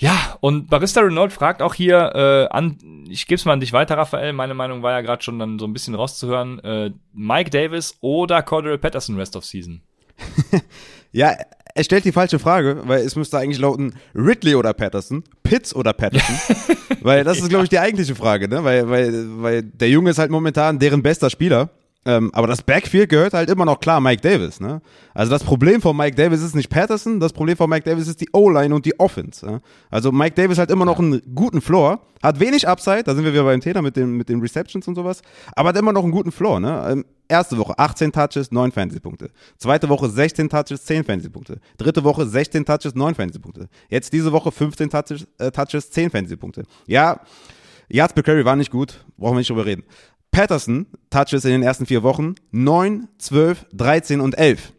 ja, 0.00 0.36
und 0.40 0.70
Barista 0.70 1.02
Renault 1.02 1.30
fragt 1.32 1.60
auch 1.60 1.74
hier 1.74 2.12
äh, 2.14 2.54
an, 2.54 2.78
ich 3.08 3.26
gebe 3.26 3.36
es 3.36 3.44
mal 3.44 3.52
an 3.52 3.60
dich 3.60 3.74
weiter, 3.74 3.98
Raphael. 3.98 4.32
Meine 4.32 4.54
Meinung 4.54 4.82
war 4.82 4.92
ja 4.92 5.02
gerade 5.02 5.22
schon 5.22 5.38
dann 5.38 5.58
so 5.58 5.66
ein 5.66 5.74
bisschen 5.74 5.94
rauszuhören. 5.94 6.58
Äh, 6.60 6.90
Mike 7.12 7.50
Davis 7.50 7.96
oder 8.00 8.42
Cordell 8.42 8.78
Patterson 8.78 9.16
Rest 9.16 9.36
of 9.36 9.44
Season? 9.44 9.82
Ja, 11.12 11.34
er 11.74 11.84
stellt 11.84 12.04
die 12.04 12.12
falsche 12.12 12.38
Frage, 12.38 12.82
weil 12.84 13.00
es 13.00 13.16
müsste 13.16 13.38
eigentlich 13.38 13.58
lauten 13.58 13.94
Ridley 14.14 14.54
oder 14.54 14.72
Patterson, 14.72 15.24
Pitts 15.42 15.74
oder 15.74 15.92
Patterson, 15.92 16.36
weil 17.00 17.24
das 17.24 17.38
ist, 17.38 17.48
glaube 17.48 17.64
ich, 17.64 17.70
die 17.70 17.78
eigentliche 17.78 18.14
Frage, 18.14 18.48
ne? 18.48 18.62
Weil, 18.62 18.88
weil, 18.88 19.42
weil 19.42 19.62
der 19.62 19.88
Junge 19.88 20.10
ist 20.10 20.18
halt 20.18 20.30
momentan 20.30 20.78
deren 20.78 21.02
bester 21.02 21.30
Spieler. 21.30 21.70
Ähm, 22.06 22.30
aber 22.32 22.46
das 22.46 22.62
Backfield 22.62 23.10
gehört 23.10 23.34
halt 23.34 23.50
immer 23.50 23.66
noch 23.66 23.78
klar 23.78 24.00
Mike 24.00 24.22
Davis, 24.22 24.58
ne? 24.58 24.80
Also 25.12 25.30
das 25.30 25.44
Problem 25.44 25.82
von 25.82 25.94
Mike 25.94 26.16
Davis 26.16 26.40
ist 26.40 26.54
nicht 26.54 26.70
Patterson, 26.70 27.20
das 27.20 27.34
Problem 27.34 27.58
von 27.58 27.68
Mike 27.68 27.84
Davis 27.84 28.08
ist 28.08 28.22
die 28.22 28.28
O-Line 28.32 28.74
und 28.74 28.86
die 28.86 28.98
Offense. 28.98 29.44
Ne? 29.44 29.60
Also 29.90 30.10
Mike 30.10 30.34
Davis 30.34 30.56
hat 30.56 30.70
immer 30.70 30.86
noch 30.86 30.98
einen 30.98 31.20
guten 31.34 31.60
Floor, 31.60 32.00
hat 32.22 32.40
wenig 32.40 32.66
Upside, 32.66 33.02
da 33.04 33.14
sind 33.14 33.24
wir 33.24 33.34
wieder 33.34 33.44
beim 33.44 33.60
Thema 33.60 33.82
mit 33.82 33.96
den, 33.96 34.16
mit 34.16 34.30
den 34.30 34.40
Receptions 34.40 34.88
und 34.88 34.94
sowas, 34.94 35.20
aber 35.54 35.70
hat 35.70 35.76
immer 35.76 35.92
noch 35.92 36.02
einen 36.02 36.12
guten 36.12 36.32
Floor, 36.32 36.58
ne? 36.58 36.88
Ähm, 36.90 37.04
erste 37.28 37.58
Woche 37.58 37.78
18 37.78 38.12
Touches, 38.12 38.50
9 38.50 38.72
Fantasy-Punkte. 38.72 39.30
Zweite 39.58 39.90
Woche 39.90 40.08
16 40.08 40.48
Touches, 40.48 40.82
10 40.86 41.04
Fantasy-Punkte. 41.04 41.60
Dritte 41.76 42.02
Woche 42.02 42.26
16 42.26 42.64
Touches, 42.64 42.94
9 42.94 43.14
Fantasy-Punkte. 43.14 43.68
Jetzt 43.90 44.14
diese 44.14 44.32
Woche 44.32 44.50
15 44.50 44.88
Touches, 44.88 45.28
äh, 45.38 45.50
Touches 45.50 45.90
10 45.90 46.10
Fantasy-Punkte. 46.10 46.64
Ja, 46.86 47.20
Yards 47.88 48.14
per 48.14 48.22
Carry 48.22 48.44
war 48.44 48.56
nicht 48.56 48.70
gut, 48.70 49.04
brauchen 49.18 49.34
wir 49.34 49.38
nicht 49.40 49.50
drüber 49.50 49.66
reden. 49.66 49.84
Patterson 50.30 50.86
Touches 51.10 51.44
in 51.44 51.50
den 51.50 51.62
ersten 51.62 51.86
vier 51.86 52.02
Wochen 52.02 52.34
9, 52.52 53.08
12, 53.18 53.66
13 53.72 54.20
und 54.20 54.38
11. 54.38 54.72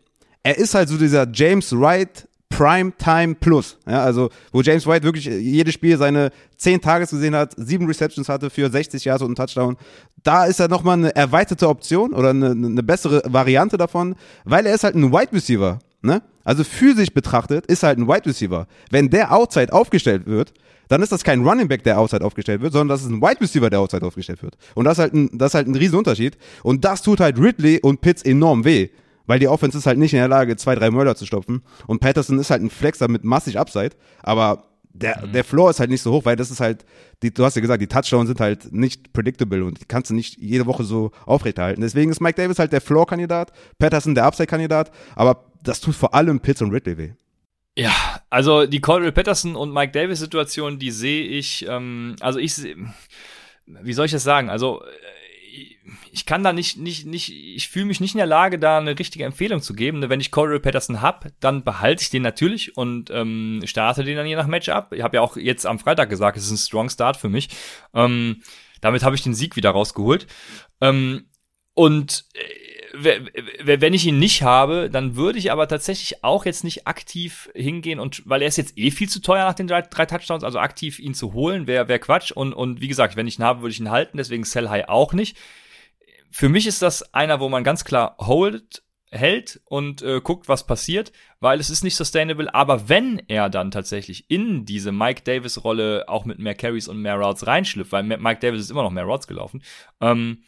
Er 0.43 0.57
ist 0.57 0.73
halt 0.73 0.89
so 0.89 0.97
dieser 0.97 1.27
James 1.31 1.71
Wright 1.73 2.27
Prime 2.49 2.91
Time 2.97 3.35
Plus. 3.35 3.77
Ja, 3.87 4.03
also, 4.03 4.29
wo 4.51 4.61
James 4.61 4.85
White 4.85 5.03
wirklich 5.03 5.25
jedes 5.25 5.73
Spiel 5.73 5.97
seine 5.97 6.31
10 6.57 6.81
Tages 6.81 7.09
gesehen 7.09 7.35
hat, 7.35 7.53
7 7.57 7.85
Receptions 7.87 8.29
hatte 8.29 8.49
für 8.49 8.69
60 8.69 9.05
Yards 9.05 9.23
und 9.23 9.29
einen 9.29 9.35
Touchdown. 9.35 9.77
Da 10.23 10.45
ist 10.45 10.59
er 10.59 10.67
nochmal 10.67 10.97
eine 10.97 11.15
erweiterte 11.15 11.67
Option 11.67 12.13
oder 12.13 12.29
eine, 12.29 12.51
eine 12.51 12.83
bessere 12.83 13.23
Variante 13.25 13.77
davon, 13.77 14.15
weil 14.43 14.65
er 14.65 14.75
ist 14.75 14.83
halt 14.83 14.95
ein 14.95 15.11
Wide 15.11 15.31
Receiver. 15.31 15.79
Ne? 16.01 16.21
Also 16.43 16.63
physisch 16.63 17.11
betrachtet 17.11 17.65
ist 17.67 17.83
halt 17.83 17.99
ein 17.99 18.07
Wide 18.07 18.25
Receiver. 18.25 18.67
Wenn 18.89 19.09
der 19.09 19.31
Outside 19.31 19.71
aufgestellt 19.71 20.25
wird, 20.25 20.53
dann 20.87 21.01
ist 21.01 21.11
das 21.11 21.23
kein 21.23 21.47
Running 21.47 21.67
Back, 21.67 21.83
der 21.83 21.99
Outside 21.99 22.25
aufgestellt 22.25 22.61
wird, 22.61 22.73
sondern 22.73 22.89
das 22.89 23.03
ist 23.03 23.09
ein 23.09 23.21
Wide 23.21 23.39
Receiver, 23.39 23.69
der 23.69 23.79
Outside 23.79 24.05
aufgestellt 24.05 24.43
wird. 24.43 24.57
Und 24.75 24.85
das 24.85 24.97
ist 24.97 24.99
halt 24.99 25.13
ein, 25.13 25.37
das 25.37 25.51
ist 25.51 25.55
halt 25.55 25.67
ein 25.67 25.75
Riesenunterschied. 25.75 26.37
Und 26.63 26.83
das 26.83 27.01
tut 27.01 27.19
halt 27.19 27.39
Ridley 27.39 27.79
und 27.81 28.01
Pitts 28.01 28.23
enorm 28.23 28.65
weh. 28.65 28.89
Weil 29.27 29.39
die 29.39 29.47
Offense 29.47 29.77
ist 29.77 29.85
halt 29.85 29.99
nicht 29.99 30.13
in 30.13 30.19
der 30.19 30.27
Lage, 30.27 30.57
zwei, 30.57 30.75
drei 30.75 30.89
Mörder 30.91 31.15
zu 31.15 31.25
stopfen. 31.25 31.61
Und 31.87 31.99
Patterson 31.99 32.39
ist 32.39 32.49
halt 32.49 32.63
ein 32.63 32.69
Flexer 32.69 33.07
mit 33.07 33.23
massig 33.23 33.57
Upside. 33.57 33.91
Aber 34.23 34.63
der, 34.93 35.27
der 35.27 35.43
Floor 35.43 35.69
ist 35.69 35.79
halt 35.79 35.89
nicht 35.89 36.01
so 36.01 36.11
hoch, 36.11 36.25
weil 36.25 36.35
das 36.35 36.51
ist 36.51 36.59
halt, 36.59 36.85
die, 37.23 37.33
du 37.33 37.45
hast 37.45 37.55
ja 37.55 37.61
gesagt, 37.61 37.81
die 37.81 37.87
Touchdowns 37.87 38.27
sind 38.27 38.39
halt 38.39 38.73
nicht 38.73 39.13
predictable 39.13 39.63
und 39.63 39.79
die 39.79 39.85
kannst 39.85 40.09
du 40.09 40.13
nicht 40.13 40.37
jede 40.37 40.65
Woche 40.65 40.83
so 40.83 41.11
aufrechterhalten. 41.25 41.81
Deswegen 41.81 42.11
ist 42.11 42.19
Mike 42.19 42.35
Davis 42.35 42.59
halt 42.59 42.73
der 42.73 42.81
Floor-Kandidat, 42.81 43.53
Patterson 43.79 44.15
der 44.15 44.25
Upside-Kandidat, 44.25 44.91
aber 45.15 45.45
das 45.63 45.81
tut 45.81 45.95
vor 45.95 46.13
allem 46.13 46.39
Pitts 46.39 46.61
und 46.61 46.71
Ridley 46.71 46.97
weh. 46.97 47.11
Ja, 47.77 48.21
also 48.29 48.65
die 48.65 48.81
Cordell 48.81 49.11
Patterson 49.11 49.55
und 49.55 49.73
Mike 49.73 49.93
Davis 49.93 50.19
Situation, 50.19 50.77
die 50.77 50.91
sehe 50.91 51.23
ich, 51.23 51.65
ähm, 51.67 52.15
also 52.19 52.39
ich 52.39 52.53
seh- 52.55 52.75
wie 53.65 53.93
soll 53.93 54.05
ich 54.05 54.11
das 54.11 54.23
sagen? 54.23 54.49
Also 54.49 54.83
äh, 54.83 54.89
ich 56.11 56.25
kann 56.25 56.43
da 56.43 56.51
nicht, 56.51 56.77
nicht, 56.77 57.05
nicht, 57.05 57.31
ich 57.31 57.69
fühle 57.69 57.85
mich 57.85 58.01
nicht 58.01 58.13
in 58.13 58.17
der 58.17 58.27
Lage, 58.27 58.59
da 58.59 58.77
eine 58.77 58.97
richtige 58.99 59.23
Empfehlung 59.23 59.61
zu 59.61 59.73
geben. 59.73 60.09
Wenn 60.09 60.19
ich 60.19 60.31
Cordell 60.31 60.59
Patterson 60.59 61.01
hab, 61.01 61.27
dann 61.39 61.63
behalte 61.63 62.01
ich 62.01 62.09
den 62.09 62.21
natürlich 62.21 62.75
und 62.75 63.09
ähm, 63.11 63.61
starte 63.65 64.03
den 64.03 64.17
dann 64.17 64.27
je 64.27 64.35
nach 64.35 64.47
Matchup. 64.47 64.91
Ich 64.91 65.01
habe 65.01 65.17
ja 65.17 65.21
auch 65.21 65.37
jetzt 65.37 65.65
am 65.65 65.79
Freitag 65.79 66.09
gesagt, 66.09 66.37
es 66.37 66.45
ist 66.45 66.51
ein 66.51 66.57
Strong 66.57 66.89
Start 66.89 67.17
für 67.17 67.29
mich. 67.29 67.49
Ähm, 67.93 68.41
damit 68.81 69.03
habe 69.03 69.15
ich 69.15 69.23
den 69.23 69.33
Sieg 69.33 69.55
wieder 69.55 69.71
rausgeholt. 69.71 70.27
Ähm, 70.81 71.29
und 71.73 72.25
äh, 72.33 72.39
wenn 72.93 73.93
ich 73.93 74.05
ihn 74.05 74.19
nicht 74.19 74.43
habe, 74.43 74.89
dann 74.89 75.15
würde 75.15 75.39
ich 75.39 75.51
aber 75.51 75.67
tatsächlich 75.67 76.23
auch 76.23 76.45
jetzt 76.45 76.63
nicht 76.63 76.87
aktiv 76.87 77.49
hingehen 77.55 77.99
und 77.99 78.23
weil 78.25 78.41
er 78.41 78.47
ist 78.47 78.57
jetzt 78.57 78.77
eh 78.77 78.91
viel 78.91 79.09
zu 79.09 79.21
teuer 79.21 79.45
nach 79.45 79.53
den 79.53 79.67
drei, 79.67 79.81
drei 79.81 80.05
Touchdowns, 80.05 80.43
also 80.43 80.59
aktiv 80.59 80.99
ihn 80.99 81.13
zu 81.13 81.33
holen, 81.33 81.67
wäre 81.67 81.87
wär 81.87 81.99
Quatsch. 81.99 82.31
Und, 82.31 82.53
und 82.53 82.81
wie 82.81 82.87
gesagt, 82.87 83.15
wenn 83.15 83.27
ich 83.27 83.39
ihn 83.39 83.45
habe, 83.45 83.61
würde 83.61 83.71
ich 83.71 83.79
ihn 83.79 83.91
halten, 83.91 84.17
deswegen 84.17 84.43
Sell 84.43 84.69
High 84.69 84.89
auch 84.89 85.13
nicht. 85.13 85.37
Für 86.31 86.49
mich 86.49 86.67
ist 86.67 86.81
das 86.81 87.13
einer, 87.13 87.39
wo 87.39 87.49
man 87.49 87.63
ganz 87.63 87.85
klar 87.85 88.15
hold, 88.19 88.83
hält 89.11 89.61
und 89.65 90.01
äh, 90.01 90.21
guckt, 90.21 90.47
was 90.47 90.65
passiert, 90.65 91.11
weil 91.39 91.59
es 91.59 91.69
ist 91.69 91.83
nicht 91.83 91.95
sustainable. 91.95 92.53
Aber 92.53 92.89
wenn 92.89 93.21
er 93.27 93.49
dann 93.49 93.71
tatsächlich 93.71 94.29
in 94.29 94.65
diese 94.65 94.91
Mike 94.91 95.23
Davis-Rolle 95.23 96.05
auch 96.07 96.25
mit 96.25 96.39
mehr 96.39 96.55
Carries 96.55 96.87
und 96.87 97.01
mehr 97.01 97.15
Routes 97.15 97.45
reinschlüpft, 97.45 97.91
weil 97.91 98.03
Mike 98.03 98.39
Davis 98.39 98.61
ist 98.61 98.71
immer 98.71 98.83
noch 98.83 98.91
mehr 98.91 99.03
Routes 99.03 99.27
gelaufen, 99.27 99.61
ähm, 99.99 100.43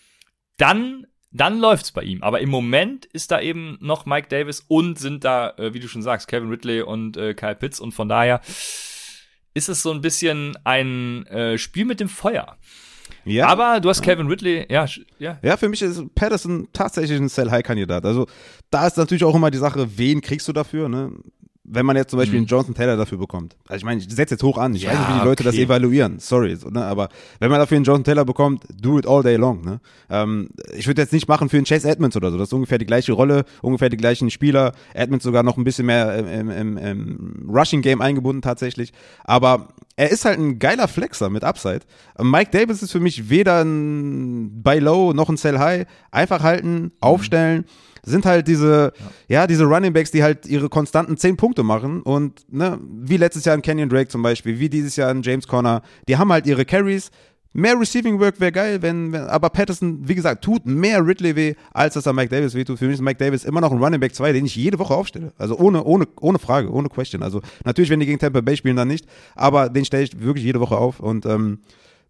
dann 0.57 1.07
dann 1.33 1.59
läuft's 1.59 1.91
bei 1.91 2.03
ihm. 2.03 2.21
Aber 2.23 2.39
im 2.39 2.49
Moment 2.49 3.05
ist 3.05 3.31
da 3.31 3.41
eben 3.41 3.77
noch 3.81 4.05
Mike 4.05 4.27
Davis 4.29 4.63
und 4.67 4.99
sind 4.99 5.23
da, 5.23 5.53
äh, 5.57 5.73
wie 5.73 5.79
du 5.79 5.87
schon 5.87 6.03
sagst, 6.03 6.27
Kevin 6.27 6.49
Ridley 6.49 6.81
und 6.81 7.17
äh, 7.17 7.33
Kyle 7.33 7.55
Pitts 7.55 7.79
und 7.79 7.91
von 7.91 8.07
daher 8.07 8.41
ist 9.53 9.69
es 9.69 9.81
so 9.81 9.91
ein 9.91 10.01
bisschen 10.01 10.57
ein 10.63 11.25
äh, 11.27 11.57
Spiel 11.57 11.85
mit 11.85 11.99
dem 11.99 12.09
Feuer. 12.09 12.57
Ja. 13.25 13.47
Aber 13.47 13.79
du 13.79 13.89
hast 13.89 14.01
Kevin 14.01 14.27
Ridley, 14.27 14.65
ja, 14.69 14.85
ja, 15.17 15.39
Ja, 15.41 15.57
für 15.57 15.69
mich 15.69 15.81
ist 15.81 16.03
Patterson 16.13 16.67
tatsächlich 16.73 17.19
ein 17.19 17.29
Sell-High-Kandidat. 17.29 18.05
Also 18.05 18.27
da 18.69 18.87
ist 18.87 18.97
natürlich 18.97 19.23
auch 19.23 19.35
immer 19.35 19.51
die 19.51 19.57
Sache, 19.57 19.97
wen 19.97 20.21
kriegst 20.21 20.47
du 20.47 20.53
dafür, 20.53 20.89
ne? 20.89 21.11
Wenn 21.65 21.85
man 21.85 21.95
jetzt 21.95 22.09
zum 22.09 22.19
Beispiel 22.19 22.39
einen 22.39 22.45
Jonathan 22.47 22.75
Taylor 22.75 22.97
dafür 22.97 23.17
bekommt. 23.17 23.55
Also 23.69 23.77
ich 23.77 23.85
meine, 23.85 24.01
ich 24.01 24.13
setze 24.13 24.33
jetzt 24.35 24.43
hoch 24.43 24.57
an. 24.57 24.75
Ich 24.75 24.83
Ja, 24.83 24.91
weiß 24.91 24.99
nicht, 24.99 25.09
wie 25.09 25.19
die 25.19 25.25
Leute 25.25 25.43
das 25.43 25.53
okay. 25.53 25.63
evaluieren. 25.63 26.19
Sorry. 26.19 26.57
So, 26.57 26.69
ne? 26.69 26.83
Aber 26.83 27.07
wenn 27.39 27.49
man 27.49 27.59
dafür 27.59 27.77
einen 27.77 27.85
Jonathan 27.85 28.03
Taylor 28.03 28.25
bekommt, 28.25 28.65
do 28.81 28.99
it 28.99 29.07
all 29.07 29.23
day 29.23 29.37
long. 29.37 29.63
Ne? 29.63 29.79
Ähm, 30.09 30.49
ich 30.75 30.87
würde 30.87 31.01
jetzt 31.01 31.13
nicht 31.13 31.29
machen 31.29 31.47
für 31.47 31.55
einen 31.55 31.65
Chase 31.65 31.89
Edmonds 31.89 32.17
oder 32.17 32.31
so. 32.31 32.37
Das 32.37 32.49
ist 32.49 32.53
ungefähr 32.53 32.79
die 32.79 32.85
gleiche 32.85 33.13
Rolle, 33.13 33.45
ungefähr 33.61 33.89
die 33.89 33.95
gleichen 33.95 34.29
Spieler. 34.29 34.73
Edmonds 34.93 35.23
sogar 35.23 35.43
noch 35.43 35.55
ein 35.55 35.63
bisschen 35.63 35.85
mehr 35.85 36.17
im, 36.17 36.49
im, 36.49 36.77
im 36.77 37.49
Rushing-Game 37.49 38.01
eingebunden 38.01 38.41
tatsächlich. 38.41 38.91
Aber 39.23 39.69
er 39.95 40.09
ist 40.09 40.25
halt 40.25 40.39
ein 40.39 40.59
geiler 40.59 40.87
Flexer 40.87 41.29
mit 41.29 41.43
Upside. 41.43 41.81
Mike 42.19 42.51
Davis 42.51 42.81
ist 42.81 42.91
für 42.91 42.99
mich 42.99 43.29
weder 43.29 43.63
ein 43.63 44.63
Buy 44.63 44.79
Low 44.79 45.13
noch 45.13 45.29
ein 45.29 45.37
Sell 45.37 45.59
High. 45.59 45.85
Einfach 46.11 46.41
halten, 46.41 46.91
aufstellen. 46.99 47.65
Sind 48.05 48.25
halt 48.25 48.47
diese, 48.47 48.91
ja. 49.27 49.47
diese 49.47 49.63
Running 49.63 49.93
Backs, 49.93 50.11
die 50.11 50.23
halt 50.23 50.45
ihre 50.45 50.67
konstanten 50.67 51.15
10 51.15 51.37
Punkte 51.37 51.63
machen 51.63 52.01
und, 52.01 52.51
ne, 52.51 52.77
wie 52.81 53.15
letztes 53.15 53.45
Jahr 53.45 53.55
in 53.55 53.61
Kenyon 53.61 53.87
Drake 53.87 54.09
zum 54.09 54.21
Beispiel, 54.21 54.59
wie 54.59 54.67
dieses 54.67 54.97
Jahr 54.97 55.09
in 55.11 55.21
James 55.21 55.47
Conner, 55.47 55.81
die 56.07 56.17
haben 56.17 56.31
halt 56.31 56.45
ihre 56.45 56.65
Carries. 56.65 57.11
Mehr 57.55 57.79
Receiving 57.79 58.19
Work 58.19 58.39
wäre 58.39 58.51
geil, 58.51 58.81
wenn, 58.81 59.11
wenn, 59.11 59.21
aber 59.21 59.49
Patterson, 59.49 60.07
wie 60.07 60.15
gesagt, 60.15 60.43
tut 60.43 60.65
mehr 60.65 61.05
Ridley 61.05 61.35
weh, 61.35 61.53
als 61.71 61.93
dass 61.93 62.07
er 62.07 62.13
Mike 62.13 62.29
Davis 62.29 62.55
wehtut. 62.55 62.79
Für 62.79 62.85
mich 62.85 62.95
ist 62.95 63.01
Mike 63.01 63.23
Davis 63.23 63.43
immer 63.43 63.61
noch 63.61 63.71
ein 63.71 63.77
Running 63.77 63.99
Back 63.99 64.15
2, 64.15 64.33
den 64.33 64.45
ich 64.45 64.55
jede 64.55 64.79
Woche 64.79 64.95
aufstelle. 64.95 65.33
Also 65.37 65.57
ohne, 65.57 65.83
ohne, 65.83 66.07
ohne 66.19 66.39
Frage, 66.39 66.71
ohne 66.71 66.89
Question. 66.89 67.21
Also 67.21 67.41
natürlich, 67.63 67.91
wenn 67.91 67.99
die 67.99 68.07
gegen 68.07 68.17
Tampa 68.17 68.41
Bay 68.41 68.57
spielen, 68.57 68.75
dann 68.75 68.87
nicht, 68.87 69.05
aber 69.35 69.69
den 69.69 69.85
stelle 69.85 70.03
ich 70.03 70.19
wirklich 70.19 70.43
jede 70.45 70.59
Woche 70.59 70.77
auf 70.77 70.99
und, 70.99 71.25
ähm, 71.25 71.59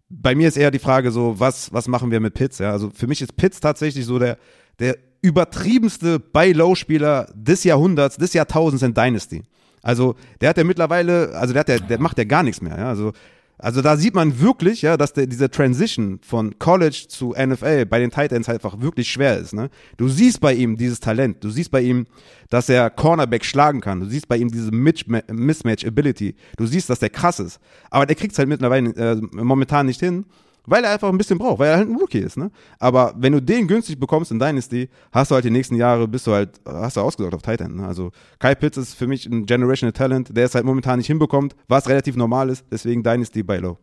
bei 0.08 0.34
mir 0.34 0.48
ist 0.48 0.56
eher 0.56 0.70
die 0.70 0.78
Frage 0.78 1.10
so, 1.10 1.38
was, 1.38 1.72
was 1.72 1.88
machen 1.88 2.10
wir 2.10 2.20
mit 2.20 2.34
Pitts? 2.34 2.58
Ja? 2.58 2.72
Also 2.72 2.90
für 2.94 3.06
mich 3.06 3.20
ist 3.22 3.36
Pitts 3.36 3.60
tatsächlich 3.60 4.06
so 4.06 4.18
der, 4.18 4.38
der 4.78 4.96
übertriebenste 5.22 6.20
Buy-Low-Spieler 6.20 7.28
des 7.34 7.64
Jahrhunderts, 7.64 8.16
des 8.16 8.34
Jahrtausends 8.34 8.82
in 8.82 8.94
Dynasty. 8.94 9.42
Also 9.82 10.14
der 10.40 10.50
hat 10.50 10.58
ja 10.58 10.64
mittlerweile, 10.64 11.34
also 11.34 11.52
der, 11.52 11.60
hat 11.60 11.68
ja, 11.68 11.78
der 11.78 12.00
macht 12.00 12.18
ja 12.18 12.24
gar 12.24 12.42
nichts 12.42 12.60
mehr. 12.60 12.76
Ja? 12.78 12.88
Also 12.88 13.12
Also 13.58 13.82
da 13.82 13.96
sieht 13.96 14.14
man 14.14 14.40
wirklich, 14.40 14.82
ja, 14.82 14.96
dass 14.96 15.12
der, 15.12 15.26
dieser 15.26 15.50
Transition 15.50 16.18
von 16.22 16.58
College 16.58 17.06
zu 17.08 17.34
NFL 17.38 17.86
bei 17.86 18.00
den 18.00 18.10
Titans 18.10 18.48
halt 18.48 18.64
einfach 18.64 18.80
wirklich 18.80 19.08
schwer 19.08 19.38
ist. 19.38 19.52
Ne? 19.52 19.70
Du 19.96 20.08
siehst 20.08 20.40
bei 20.40 20.52
ihm 20.54 20.76
dieses 20.76 20.98
Talent, 20.98 21.42
du 21.44 21.50
siehst 21.50 21.70
bei 21.70 21.80
ihm, 21.80 22.06
dass 22.50 22.68
er 22.68 22.90
Cornerback 22.90 23.44
schlagen 23.44 23.80
kann, 23.80 24.00
du 24.00 24.06
siehst 24.06 24.28
bei 24.28 24.36
ihm 24.36 24.50
diese 24.50 24.72
Mismatch-Ability, 24.72 26.34
du 26.56 26.66
siehst, 26.66 26.90
dass 26.90 26.98
der 26.98 27.10
krass 27.10 27.38
ist. 27.38 27.60
Aber 27.90 28.06
der 28.06 28.16
kriegt 28.16 28.32
es 28.32 28.38
halt 28.38 28.48
mittlerweile 28.48 28.90
äh, 28.96 29.20
momentan 29.32 29.86
nicht 29.86 30.00
hin 30.00 30.24
weil 30.66 30.84
er 30.84 30.92
einfach 30.92 31.08
ein 31.08 31.18
bisschen 31.18 31.38
braucht, 31.38 31.58
weil 31.58 31.70
er 31.70 31.76
halt 31.78 31.88
ein 31.88 31.96
Rookie 31.96 32.18
ist, 32.18 32.36
ne? 32.36 32.50
Aber 32.78 33.14
wenn 33.16 33.32
du 33.32 33.40
den 33.40 33.66
günstig 33.68 33.98
bekommst 33.98 34.30
in 34.30 34.38
Dynasty, 34.38 34.88
hast 35.12 35.30
du 35.30 35.34
halt 35.34 35.44
die 35.44 35.50
nächsten 35.50 35.76
Jahre, 35.76 36.08
bist 36.08 36.26
du 36.26 36.32
halt, 36.32 36.60
hast 36.64 36.96
du 36.96 37.00
ausgesorgt 37.00 37.34
auf 37.34 37.42
Titan, 37.42 37.76
ne? 37.76 37.86
Also 37.86 38.12
Kai 38.38 38.54
Pitts 38.54 38.76
ist 38.76 38.94
für 38.94 39.06
mich 39.06 39.26
ein 39.26 39.46
Generational 39.46 39.92
Talent, 39.92 40.36
der 40.36 40.46
es 40.46 40.54
halt 40.54 40.64
momentan 40.64 40.98
nicht 40.98 41.06
hinbekommt, 41.06 41.54
was 41.68 41.88
relativ 41.88 42.16
normal 42.16 42.48
ist, 42.50 42.64
deswegen 42.70 43.02
Dynasty 43.02 43.42
bei 43.42 43.58
Low. 43.58 43.78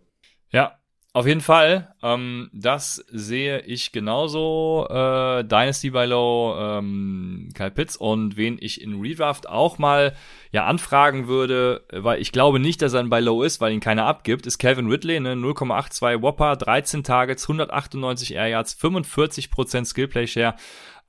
Ja, 0.50 0.81
auf 1.14 1.28
jeden 1.28 1.42
Fall, 1.42 1.94
ähm, 2.02 2.50
das 2.54 3.04
sehe 3.12 3.60
ich 3.64 3.92
genauso. 3.92 4.88
Äh, 4.90 5.44
Dynasty 5.44 5.90
by 5.90 6.06
Low, 6.06 6.56
ähm, 6.58 7.50
Kyle 7.54 7.72
Pitts 7.72 7.98
und 7.98 8.38
wen 8.38 8.58
ich 8.62 8.82
in 8.82 9.02
Redraft 9.02 9.50
auch 9.50 9.78
mal 9.78 10.16
ja 10.54 10.66
anfragen 10.66 11.28
würde, 11.28 11.84
weil 11.92 12.22
ich 12.22 12.32
glaube 12.32 12.60
nicht, 12.60 12.82
dass 12.82 12.94
er 12.94 13.02
ein 13.02 13.10
bei 13.10 13.20
Low 13.20 13.44
ist, 13.44 13.60
weil 13.60 13.74
ihn 13.74 13.82
keiner 13.82 14.06
abgibt, 14.06 14.46
ist 14.48 14.58
Calvin 14.58 14.90
Ridley, 14.90 15.20
ne, 15.20 15.34
0,82 15.34 16.22
Whopper, 16.22 16.56
13 16.56 17.04
Targets, 17.04 17.44
198 17.44 18.34
Air 18.34 18.48
Yards, 18.48 18.78
45% 18.82 19.86
Skillplay 19.86 20.28
Share. 20.28 20.56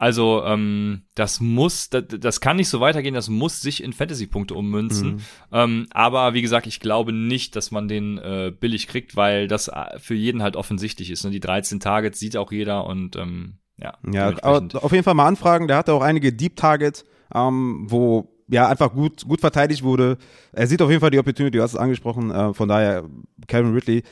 Also 0.02 0.42
ähm, 0.44 1.02
das 1.14 1.38
muss, 1.38 1.88
das, 1.88 2.02
das 2.08 2.40
kann 2.40 2.56
nicht 2.56 2.68
so 2.68 2.80
weitergehen, 2.80 3.14
das 3.14 3.28
muss 3.28 3.60
sich 3.60 3.80
in 3.80 3.92
Fantasy-Punkte 3.92 4.52
ummünzen. 4.52 5.12
Mhm. 5.12 5.20
Ähm, 5.52 5.86
aber 5.92 6.34
wie 6.34 6.42
gesagt, 6.42 6.66
ich 6.66 6.80
glaube 6.80 7.12
nicht, 7.12 7.54
dass 7.54 7.70
man 7.70 7.86
den 7.86 8.18
äh, 8.18 8.50
billig 8.50 8.88
kriegt, 8.88 9.14
weil 9.14 9.46
das 9.46 9.68
äh, 9.68 10.00
für 10.00 10.16
jeden 10.16 10.42
halt 10.42 10.56
offensichtlich 10.56 11.08
ist. 11.08 11.22
Ne? 11.22 11.30
Die 11.30 11.38
13 11.38 11.78
Targets 11.78 12.18
sieht 12.18 12.36
auch 12.36 12.50
jeder 12.50 12.84
und 12.84 13.14
ähm, 13.14 13.58
ja. 13.76 13.96
Ja, 14.12 14.30
auf 14.32 14.90
jeden 14.90 15.04
Fall 15.04 15.14
mal 15.14 15.28
anfragen. 15.28 15.68
Der 15.68 15.76
hatte 15.76 15.92
auch 15.92 16.02
einige 16.02 16.32
Deep 16.32 16.56
Targets, 16.56 17.04
ähm, 17.32 17.86
wo 17.88 18.28
ja 18.48 18.66
einfach 18.66 18.92
gut, 18.92 19.24
gut 19.24 19.40
verteidigt 19.40 19.84
wurde. 19.84 20.18
Er 20.50 20.66
sieht 20.66 20.82
auf 20.82 20.90
jeden 20.90 21.00
Fall 21.00 21.12
die 21.12 21.20
Opportunity, 21.20 21.58
du 21.58 21.62
hast 21.62 21.74
es 21.74 21.78
angesprochen. 21.78 22.32
Äh, 22.32 22.54
von 22.54 22.68
daher, 22.68 23.04
Kevin 23.46 23.72
Ridley 23.72 24.02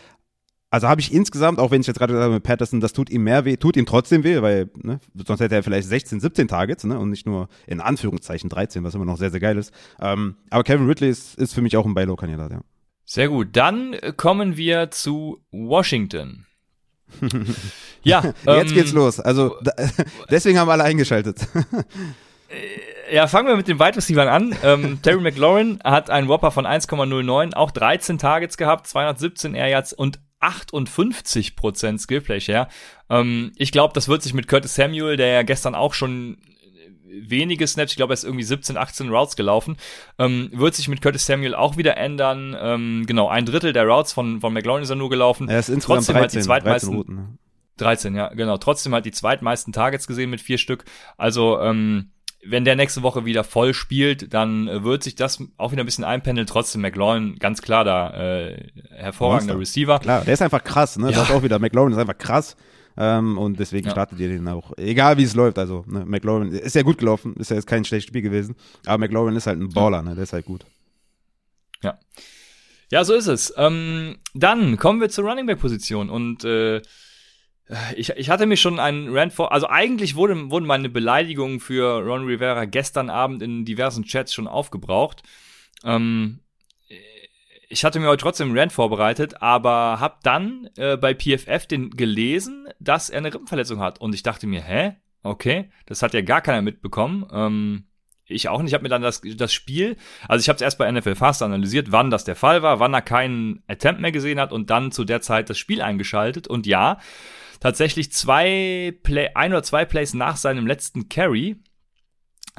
also 0.70 0.88
habe 0.88 1.00
ich 1.00 1.12
insgesamt, 1.12 1.58
auch 1.58 1.72
wenn 1.72 1.80
ich 1.80 1.88
jetzt 1.88 1.98
gerade 1.98 2.12
gesagt 2.12 2.24
habe 2.24 2.34
mit 2.34 2.44
Patterson, 2.44 2.80
das 2.80 2.92
tut 2.92 3.10
ihm 3.10 3.24
mehr 3.24 3.44
weh, 3.44 3.56
tut 3.56 3.76
ihm 3.76 3.86
trotzdem 3.86 4.22
weh, 4.22 4.40
weil 4.40 4.70
ne, 4.76 5.00
sonst 5.26 5.40
hätte 5.40 5.56
er 5.56 5.64
vielleicht 5.64 5.88
16, 5.88 6.20
17 6.20 6.46
Targets 6.46 6.84
ne, 6.84 6.98
und 6.98 7.10
nicht 7.10 7.26
nur 7.26 7.48
in 7.66 7.80
Anführungszeichen 7.80 8.48
13, 8.48 8.84
was 8.84 8.94
immer 8.94 9.04
noch 9.04 9.18
sehr, 9.18 9.30
sehr 9.30 9.40
geil 9.40 9.58
ist. 9.58 9.72
Ähm, 10.00 10.36
aber 10.48 10.62
Kevin 10.62 10.86
Ridley 10.86 11.10
ist, 11.10 11.36
ist 11.36 11.54
für 11.54 11.60
mich 11.60 11.76
auch 11.76 11.84
ein 11.84 11.94
Buy-Low-Kandidat, 11.94 12.52
ja. 12.52 12.60
Sehr 13.04 13.28
gut, 13.28 13.48
dann 13.52 13.96
kommen 14.16 14.56
wir 14.56 14.92
zu 14.92 15.42
Washington. 15.50 16.46
ja, 18.04 18.22
jetzt 18.46 18.70
ähm, 18.70 18.74
geht's 18.74 18.92
los. 18.92 19.18
Also 19.18 19.56
da, 19.62 19.72
deswegen 20.30 20.60
haben 20.60 20.70
alle 20.70 20.84
eingeschaltet. 20.84 21.48
Äh, 22.48 23.14
ja, 23.14 23.26
fangen 23.26 23.48
wir 23.48 23.56
mit 23.56 23.66
den 23.66 23.80
Wide 23.80 23.96
Receivers 23.96 24.28
an. 24.28 24.54
Ähm, 24.62 25.00
Terry 25.02 25.20
McLaurin 25.20 25.80
hat 25.82 26.10
einen 26.10 26.28
Whopper 26.28 26.52
von 26.52 26.64
1,09, 26.64 27.54
auch 27.54 27.72
13 27.72 28.18
Targets 28.18 28.56
gehabt, 28.56 28.86
217 28.86 29.56
Air 29.56 29.66
Yards 29.66 29.92
und 29.92 30.20
58% 30.40 31.98
Skillplay 31.98 32.40
Share. 32.40 32.68
Ähm, 33.08 33.52
ich 33.56 33.72
glaube, 33.72 33.94
das 33.94 34.08
wird 34.08 34.22
sich 34.22 34.34
mit 34.34 34.48
Curtis 34.48 34.74
Samuel, 34.74 35.16
der 35.16 35.28
ja 35.28 35.42
gestern 35.42 35.74
auch 35.74 35.94
schon 35.94 36.38
wenige 37.12 37.66
Snaps, 37.66 37.92
ich 37.92 37.96
glaube, 37.96 38.12
er 38.12 38.14
ist 38.14 38.24
irgendwie 38.24 38.44
17, 38.44 38.76
18 38.76 39.10
Routes 39.10 39.36
gelaufen, 39.36 39.76
ähm, 40.18 40.50
wird 40.52 40.74
sich 40.74 40.88
mit 40.88 41.02
Curtis 41.02 41.26
Samuel 41.26 41.54
auch 41.54 41.76
wieder 41.76 41.96
ändern. 41.96 42.56
Ähm, 42.58 43.04
genau, 43.06 43.28
ein 43.28 43.46
Drittel 43.46 43.72
der 43.72 43.84
Routes 43.84 44.12
von, 44.12 44.40
von 44.40 44.52
McLaurin 44.52 44.82
ist 44.82 44.90
er 44.90 44.96
nur 44.96 45.10
gelaufen. 45.10 45.48
Er 45.48 45.58
ist 45.58 45.68
insgesamt 45.68 46.06
Trotzdem 46.06 46.14
13, 46.14 46.20
halt 46.20 46.32
die 46.34 46.46
zweitmeisten, 46.46 46.90
13 46.90 46.96
Routen. 46.96 47.14
Ne? 47.16 47.38
13, 47.78 48.14
ja, 48.14 48.28
genau. 48.28 48.58
Trotzdem 48.58 48.92
halt 48.94 49.06
die 49.06 49.10
zweitmeisten 49.10 49.72
Targets 49.72 50.06
gesehen 50.06 50.30
mit 50.30 50.40
vier 50.40 50.58
Stück. 50.58 50.84
Also, 51.16 51.60
ähm, 51.60 52.10
wenn 52.44 52.64
der 52.64 52.76
nächste 52.76 53.02
Woche 53.02 53.24
wieder 53.24 53.44
voll 53.44 53.74
spielt, 53.74 54.32
dann 54.32 54.68
äh, 54.68 54.82
wird 54.82 55.02
sich 55.02 55.14
das 55.14 55.42
auch 55.56 55.72
wieder 55.72 55.82
ein 55.82 55.86
bisschen 55.86 56.04
einpendeln. 56.04 56.46
Trotzdem 56.46 56.80
McLaurin, 56.80 57.36
ganz 57.38 57.60
klar 57.62 57.84
da, 57.84 58.10
äh, 58.14 58.68
hervorragender 58.90 59.54
Monster. 59.54 59.80
Receiver. 59.80 59.98
Klar, 59.98 60.24
der 60.24 60.34
ist 60.34 60.42
einfach 60.42 60.64
krass, 60.64 60.96
ne? 60.96 61.10
Ja. 61.10 61.18
Das 61.18 61.30
auch 61.30 61.42
wieder. 61.42 61.58
McLaurin 61.58 61.92
ist 61.92 61.98
einfach 61.98 62.18
krass. 62.18 62.56
Ähm, 62.96 63.38
und 63.38 63.60
deswegen 63.60 63.86
ja. 63.86 63.92
startet 63.92 64.18
ihr 64.20 64.28
den 64.28 64.48
auch. 64.48 64.76
Egal 64.76 65.16
wie 65.16 65.22
es 65.22 65.34
läuft. 65.34 65.58
Also, 65.58 65.84
ne, 65.86 66.04
McLaurin 66.04 66.52
ist 66.52 66.74
ja 66.74 66.82
gut 66.82 66.98
gelaufen, 66.98 67.34
ist 67.36 67.50
ja 67.50 67.56
jetzt 67.56 67.66
kein 67.66 67.84
schlechtes 67.84 68.08
Spiel 68.08 68.22
gewesen. 68.22 68.56
Aber 68.86 68.98
McLaurin 68.98 69.36
ist 69.36 69.46
halt 69.46 69.60
ein 69.60 69.68
Baller, 69.68 70.02
ne? 70.02 70.14
Der 70.14 70.24
ist 70.24 70.32
halt 70.32 70.44
gut. 70.44 70.64
Ja. 71.82 71.98
Ja, 72.90 73.04
so 73.04 73.14
ist 73.14 73.28
es. 73.28 73.54
Ähm, 73.56 74.18
dann 74.34 74.76
kommen 74.76 75.00
wir 75.00 75.08
zur 75.08 75.24
Running 75.24 75.46
Back 75.46 75.60
Position 75.60 76.10
und 76.10 76.44
äh, 76.44 76.82
ich, 77.96 78.10
ich 78.10 78.30
hatte 78.30 78.46
mir 78.46 78.56
schon 78.56 78.78
einen 78.78 79.16
Rant 79.16 79.32
vor, 79.32 79.52
also 79.52 79.68
eigentlich 79.68 80.16
wurde, 80.16 80.50
wurden 80.50 80.66
meine 80.66 80.88
Beleidigungen 80.88 81.60
für 81.60 82.04
Ron 82.04 82.24
Rivera 82.24 82.64
gestern 82.64 83.10
Abend 83.10 83.42
in 83.42 83.64
diversen 83.64 84.04
Chats 84.04 84.34
schon 84.34 84.48
aufgebraucht. 84.48 85.22
Ähm, 85.84 86.40
ich 87.68 87.84
hatte 87.84 88.00
mir 88.00 88.08
heute 88.08 88.22
trotzdem 88.22 88.48
einen 88.48 88.58
Rant 88.58 88.72
vorbereitet, 88.72 89.40
aber 89.42 90.00
hab 90.00 90.24
dann 90.24 90.68
äh, 90.76 90.96
bei 90.96 91.14
PFF 91.14 91.66
den 91.66 91.90
gelesen, 91.90 92.66
dass 92.80 93.10
er 93.10 93.18
eine 93.18 93.32
Rippenverletzung 93.32 93.78
hat. 93.78 94.00
Und 94.00 94.14
ich 94.14 94.24
dachte 94.24 94.48
mir, 94.48 94.62
hä? 94.62 94.96
Okay, 95.22 95.70
das 95.86 96.02
hat 96.02 96.14
ja 96.14 96.22
gar 96.22 96.40
keiner 96.40 96.62
mitbekommen. 96.62 97.26
Ähm, 97.32 97.84
ich 98.26 98.48
auch 98.48 98.60
nicht. 98.60 98.70
Ich 98.70 98.74
habe 98.74 98.82
mir 98.82 98.88
dann 98.88 99.02
das, 99.02 99.20
das 99.36 99.52
Spiel, 99.52 99.96
also 100.26 100.42
ich 100.42 100.48
habe 100.48 100.56
es 100.56 100.62
erst 100.62 100.78
bei 100.78 100.90
NFL 100.90 101.14
Fast 101.14 101.42
analysiert, 101.42 101.92
wann 101.92 102.10
das 102.10 102.24
der 102.24 102.36
Fall 102.36 102.62
war, 102.62 102.80
wann 102.80 102.94
er 102.94 103.02
keinen 103.02 103.62
Attempt 103.68 104.00
mehr 104.00 104.12
gesehen 104.12 104.40
hat 104.40 104.52
und 104.52 104.70
dann 104.70 104.92
zu 104.92 105.04
der 105.04 105.20
Zeit 105.20 105.50
das 105.50 105.58
Spiel 105.58 105.82
eingeschaltet. 105.82 106.48
Und 106.48 106.66
ja, 106.66 106.98
tatsächlich 107.60 108.12
zwei 108.12 108.94
Play, 109.02 109.30
ein 109.34 109.52
oder 109.52 109.62
zwei 109.62 109.84
Plays 109.84 110.14
nach 110.14 110.36
seinem 110.36 110.66
letzten 110.66 111.08
Carry 111.08 111.56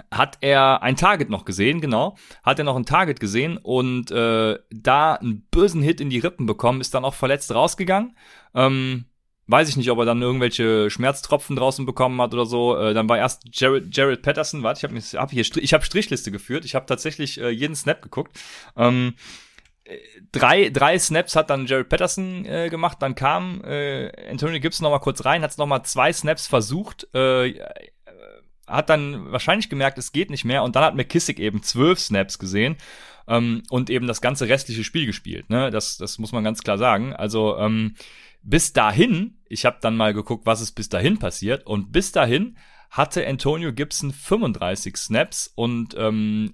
hat 0.10 0.38
er 0.42 0.82
ein 0.84 0.96
Target 0.96 1.30
noch 1.30 1.46
gesehen, 1.46 1.82
genau, 1.82 2.16
hat 2.44 2.60
er 2.60 2.66
noch 2.66 2.76
ein 2.76 2.86
Target 2.86 3.20
gesehen 3.20 3.58
und 3.58 4.10
äh, 4.12 4.58
da 4.70 5.14
einen 5.16 5.48
bösen 5.52 5.82
Hit 5.82 6.02
in 6.02 6.10
die 6.10 6.20
Rippen 6.20 6.46
bekommen, 6.46 6.82
ist 6.82 6.94
dann 6.94 7.06
auch 7.06 7.14
verletzt 7.14 7.54
rausgegangen. 7.54 8.16
Ähm, 8.56 9.06
weiß 9.48 9.68
ich 9.68 9.76
nicht, 9.76 9.92
ob 9.92 10.00
er 10.00 10.06
dann 10.06 10.22
irgendwelche 10.22 10.90
Schmerztropfen 10.90 11.56
draußen 11.56 11.86
bekommen 11.86 12.22
hat 12.22 12.34
oder 12.34 12.46
so. 12.46 12.78
Äh, 12.78 12.94
dann 12.94 13.10
war 13.10 13.18
erst 13.18 13.44
Jared, 13.52 13.96
Jared 13.96 14.22
Patterson, 14.22 14.64
warte, 14.64 14.80
ich 14.80 14.84
habe 14.84 15.22
hab 15.22 15.32
hier 15.32 15.46
ich 15.58 15.74
hab 15.74 15.84
Strichliste 15.84 16.32
geführt, 16.32 16.66
ich 16.66 16.74
habe 16.74 16.86
tatsächlich 16.86 17.40
äh, 17.40 17.50
jeden 17.50 17.76
Snap 17.76 18.02
geguckt. 18.02 18.40
Ähm, 18.78 19.14
drei, 20.32 20.70
drei 20.70 20.98
Snaps 20.98 21.36
hat 21.36 21.50
dann 21.50 21.66
Jared 21.66 21.90
Patterson 21.90 22.46
äh, 22.46 22.70
gemacht, 22.70 22.98
dann 23.02 23.16
kam 23.16 23.64
äh, 23.64 24.12
Antonio 24.30 24.60
Gibson 24.60 24.84
noch 24.84 24.92
mal 24.92 25.00
kurz 25.00 25.26
rein, 25.26 25.42
hat 25.42 25.52
es 25.52 25.58
noch 25.58 25.68
mal 25.68 25.84
zwei 25.84 26.14
Snaps 26.14 26.48
versucht, 26.48 27.08
äh, 27.14 27.60
hat 28.68 28.90
dann 28.90 29.32
wahrscheinlich 29.32 29.70
gemerkt, 29.70 29.98
es 29.98 30.12
geht 30.12 30.30
nicht 30.30 30.46
mehr 30.46 30.64
und 30.64 30.76
dann 30.76 30.84
hat 30.84 30.96
McKissick 30.96 31.40
eben 31.40 31.62
zwölf 31.64 32.00
Snaps 32.00 32.40
gesehen 32.40 32.78
ähm, 33.28 33.64
und 33.70 33.90
eben 33.90 34.08
das 34.08 34.22
ganze 34.22 34.48
restliche 34.48 34.84
Spiel 34.84 35.06
gespielt. 35.06 35.50
Ne? 35.50 35.72
Das, 35.72 35.98
das 35.98 36.20
muss 36.20 36.32
man 36.32 36.44
ganz 36.44 36.62
klar 36.62 36.78
sagen. 36.78 37.14
Also 37.14 37.58
ähm, 37.58 37.96
bis 38.44 38.74
dahin, 38.74 39.40
ich 39.50 39.66
habe 39.66 39.78
dann 39.82 39.98
mal 39.98 40.14
geguckt, 40.14 40.46
was 40.46 40.62
ist 40.62 40.72
bis 40.72 40.90
dahin 40.90 41.20
passiert 41.20 41.66
und 41.66 41.92
bis 41.92 42.12
dahin 42.12 42.56
hatte 42.92 43.26
Antonio 43.26 43.72
Gibson 43.72 44.12
35 44.12 44.98
Snaps 44.98 45.52
und 45.56 45.96
ähm, 45.98 46.52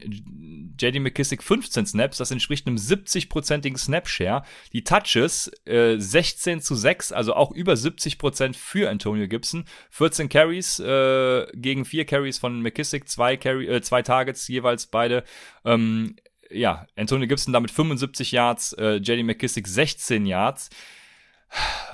JD 0.80 1.00
McKissick 1.00 1.42
15 1.42 1.88
Snaps. 1.88 2.18
Das 2.18 2.30
entspricht 2.30 2.68
einem 2.68 2.78
70-prozentigen 2.78 3.78
Snap-Share. 3.78 4.44
Die 4.72 4.84
Touches 4.84 5.52
äh, 5.66 5.98
16 5.98 6.62
zu 6.62 6.76
6, 6.76 7.12
also 7.12 7.34
auch 7.34 7.52
über 7.52 7.76
70 7.76 8.20
Prozent 8.20 8.56
für 8.56 8.88
Antonio 8.88 9.28
Gibson. 9.28 9.66
14 9.90 10.30
Carries 10.30 10.80
äh, 10.80 11.48
gegen 11.56 11.86
4 11.86 12.06
Carries 12.06 12.38
von 12.38 12.62
McKissick, 12.62 13.10
2 13.10 13.38
Carry, 13.38 13.68
äh, 13.68 13.82
zwei 13.82 14.04
Targets 14.04 14.48
jeweils 14.48 14.86
beide. 14.86 15.24
Ähm, 15.66 16.18
ja, 16.52 16.86
Antonio 16.96 17.28
Gibson 17.28 17.52
damit 17.52 17.72
75 17.72 18.32
Yards, 18.32 18.74
äh, 18.74 18.98
JD 18.98 19.24
McKissick 19.24 19.68
16 19.68 20.28
Yards. 20.28 20.70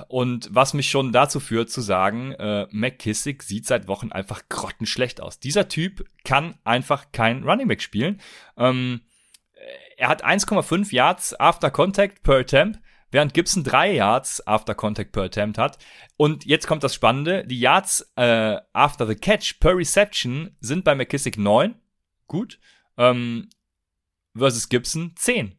Und 0.08 0.48
was 0.50 0.74
mich 0.74 0.90
schon 0.90 1.12
dazu 1.12 1.40
führt 1.40 1.70
zu 1.70 1.80
sagen, 1.80 2.32
äh, 2.32 2.66
McKissick 2.70 3.42
sieht 3.42 3.66
seit 3.66 3.88
Wochen 3.88 4.12
einfach 4.12 4.42
grottenschlecht 4.48 5.20
aus. 5.20 5.38
Dieser 5.38 5.68
Typ 5.68 6.04
kann 6.24 6.58
einfach 6.64 7.12
kein 7.12 7.44
Running 7.44 7.68
Back 7.68 7.82
spielen. 7.82 8.20
Ähm, 8.56 9.02
er 9.96 10.08
hat 10.08 10.24
1,5 10.24 10.92
Yards 10.92 11.38
after 11.38 11.70
Contact 11.70 12.22
per 12.22 12.38
Attempt, 12.38 12.80
während 13.10 13.32
Gibson 13.32 13.62
3 13.62 13.94
Yards 13.94 14.46
after 14.46 14.74
Contact 14.74 15.12
per 15.12 15.24
Attempt 15.24 15.58
hat. 15.58 15.78
Und 16.16 16.44
jetzt 16.44 16.66
kommt 16.66 16.82
das 16.82 16.94
Spannende, 16.94 17.46
die 17.46 17.60
Yards 17.60 18.12
äh, 18.16 18.58
after 18.72 19.06
the 19.06 19.14
Catch 19.14 19.60
per 19.60 19.76
Reception 19.76 20.56
sind 20.60 20.84
bei 20.84 20.94
McKissick 20.94 21.38
9, 21.38 21.74
gut, 22.26 22.58
ähm, 22.96 23.48
versus 24.36 24.68
Gibson 24.68 25.12
10. 25.16 25.56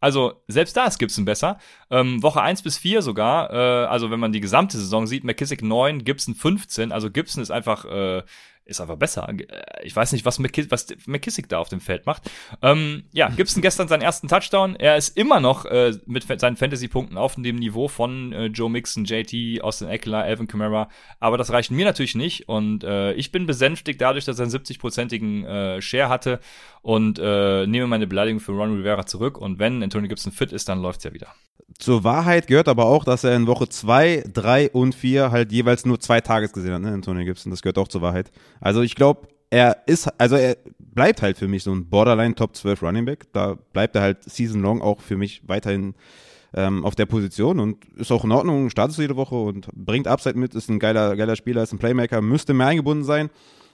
Also 0.00 0.42
selbst 0.46 0.76
da 0.76 0.86
ist 0.86 0.98
Gibson 0.98 1.24
besser. 1.24 1.58
Ähm, 1.90 2.22
Woche 2.22 2.40
1 2.40 2.62
bis 2.62 2.78
4 2.78 3.02
sogar, 3.02 3.52
äh, 3.52 3.86
also 3.86 4.10
wenn 4.10 4.20
man 4.20 4.32
die 4.32 4.40
gesamte 4.40 4.78
Saison 4.78 5.06
sieht, 5.06 5.24
McKissick 5.24 5.62
9, 5.62 6.04
Gibson 6.04 6.34
15. 6.34 6.92
Also 6.92 7.10
Gibson 7.10 7.42
ist 7.42 7.50
einfach, 7.50 7.84
äh, 7.84 8.22
ist 8.68 8.80
einfach 8.80 8.96
besser. 8.96 9.28
Äh, 9.28 9.44
ich 9.82 9.94
weiß 9.94 10.12
nicht, 10.12 10.24
was, 10.24 10.38
McKiss 10.38 10.70
was 10.70 10.86
McKissick 11.06 11.48
da 11.48 11.58
auf 11.58 11.68
dem 11.68 11.80
Feld 11.80 12.06
macht. 12.06 12.30
Ähm, 12.62 13.04
ja, 13.12 13.28
Gibson 13.36 13.62
gestern 13.62 13.88
seinen 13.88 14.02
ersten 14.02 14.28
Touchdown. 14.28 14.76
Er 14.76 14.96
ist 14.96 15.16
immer 15.16 15.40
noch 15.40 15.64
äh, 15.64 15.92
mit 16.06 16.24
seinen 16.40 16.56
Fantasy-Punkten 16.56 17.16
auf 17.16 17.34
dem 17.34 17.56
Niveau 17.56 17.88
von 17.88 18.32
äh, 18.32 18.46
Joe 18.46 18.70
Mixon, 18.70 19.04
JT, 19.04 19.62
Austin 19.62 19.88
Eckler, 19.88 20.22
Alvin 20.22 20.46
Kamara. 20.46 20.88
Aber 21.18 21.38
das 21.38 21.50
reicht 21.50 21.70
mir 21.70 21.84
natürlich 21.84 22.14
nicht. 22.14 22.48
Und 22.48 22.84
äh, 22.84 23.12
ich 23.14 23.32
bin 23.32 23.46
besänftigt 23.46 24.00
dadurch, 24.00 24.24
dass 24.24 24.38
er 24.38 24.44
einen 24.44 24.54
70-prozentigen 24.54 25.44
äh, 25.44 25.82
Share 25.82 26.08
hatte 26.08 26.40
und 26.82 27.18
äh, 27.18 27.66
nehme 27.66 27.86
meine 27.86 28.06
Beleidigung 28.06 28.40
für 28.40 28.52
Ron 28.52 28.76
Rivera 28.76 29.06
zurück. 29.06 29.38
Und 29.38 29.58
wenn 29.58 29.82
Antonio 29.82 30.08
Gibson 30.08 30.32
fit 30.32 30.52
ist, 30.52 30.68
dann 30.68 30.82
läuft's 30.82 31.04
ja 31.04 31.12
wieder. 31.12 31.34
Zur 31.78 32.02
Wahrheit 32.02 32.48
gehört 32.48 32.66
aber 32.66 32.86
auch, 32.86 33.04
dass 33.04 33.22
er 33.22 33.36
in 33.36 33.46
Woche 33.46 33.68
2, 33.68 34.24
3 34.32 34.70
und 34.70 34.96
4 34.96 35.30
halt 35.30 35.52
jeweils 35.52 35.86
nur 35.86 36.00
zwei 36.00 36.20
Tages 36.20 36.52
gesehen 36.52 36.72
hat, 36.72 36.82
ne, 36.82 36.92
Antonio 36.92 37.24
Gibson. 37.24 37.50
Das 37.50 37.62
gehört 37.62 37.78
auch 37.78 37.86
zur 37.86 38.02
Wahrheit. 38.02 38.32
Also 38.60 38.82
ich 38.82 38.96
glaube, 38.96 39.28
er 39.50 39.84
ist, 39.86 40.08
also 40.18 40.34
er 40.34 40.56
bleibt 40.78 41.22
halt 41.22 41.38
für 41.38 41.46
mich 41.46 41.62
so 41.62 41.72
ein 41.72 41.88
Borderline 41.88 42.34
Top 42.34 42.56
12 42.56 42.82
Running 42.82 43.04
Back. 43.04 43.32
Da 43.32 43.56
bleibt 43.72 43.94
er 43.94 44.02
halt 44.02 44.24
season 44.24 44.60
long 44.60 44.82
auch 44.82 45.00
für 45.00 45.16
mich 45.16 45.42
weiterhin 45.46 45.94
ähm, 46.54 46.84
auf 46.84 46.96
der 46.96 47.06
Position 47.06 47.60
und 47.60 47.84
ist 47.96 48.10
auch 48.10 48.24
in 48.24 48.32
Ordnung, 48.32 48.70
startet 48.70 48.98
jede 48.98 49.16
Woche 49.16 49.36
und 49.36 49.68
bringt 49.72 50.08
Upside 50.08 50.38
mit, 50.38 50.54
ist 50.54 50.68
ein 50.68 50.78
geiler, 50.78 51.14
geiler 51.14 51.36
Spieler, 51.36 51.62
ist 51.62 51.72
ein 51.72 51.78
Playmaker, 51.78 52.20
müsste 52.22 52.54
mehr 52.54 52.68
eingebunden 52.68 53.04
sein. 53.04 53.30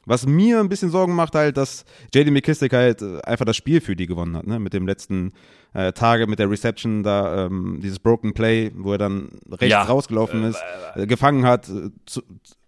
Was 0.06 0.26
mir 0.26 0.60
ein 0.60 0.68
bisschen 0.68 0.90
Sorgen 0.90 1.14
macht 1.14 1.34
halt, 1.34 1.56
dass 1.56 1.84
JD 2.14 2.30
McKissick 2.30 2.72
halt 2.72 3.02
äh, 3.02 3.20
einfach 3.22 3.44
das 3.44 3.56
Spiel 3.56 3.80
für 3.80 3.96
die 3.96 4.06
gewonnen 4.06 4.36
hat, 4.36 4.46
ne? 4.46 4.58
Mit 4.58 4.72
dem 4.72 4.86
letzten 4.86 5.32
äh, 5.72 5.92
Tage, 5.92 6.26
mit 6.26 6.38
der 6.38 6.50
Reception 6.50 7.02
da, 7.02 7.46
ähm, 7.46 7.80
dieses 7.82 7.98
Broken 7.98 8.34
Play, 8.34 8.72
wo 8.74 8.92
er 8.92 8.98
dann 8.98 9.28
rechts 9.50 9.70
ja. 9.72 9.82
rausgelaufen 9.82 10.44
ist, 10.44 10.62
äh, 10.94 11.06
gefangen 11.06 11.46
hat. 11.46 11.68
Äh, 11.68 11.90
zu, 12.06 12.22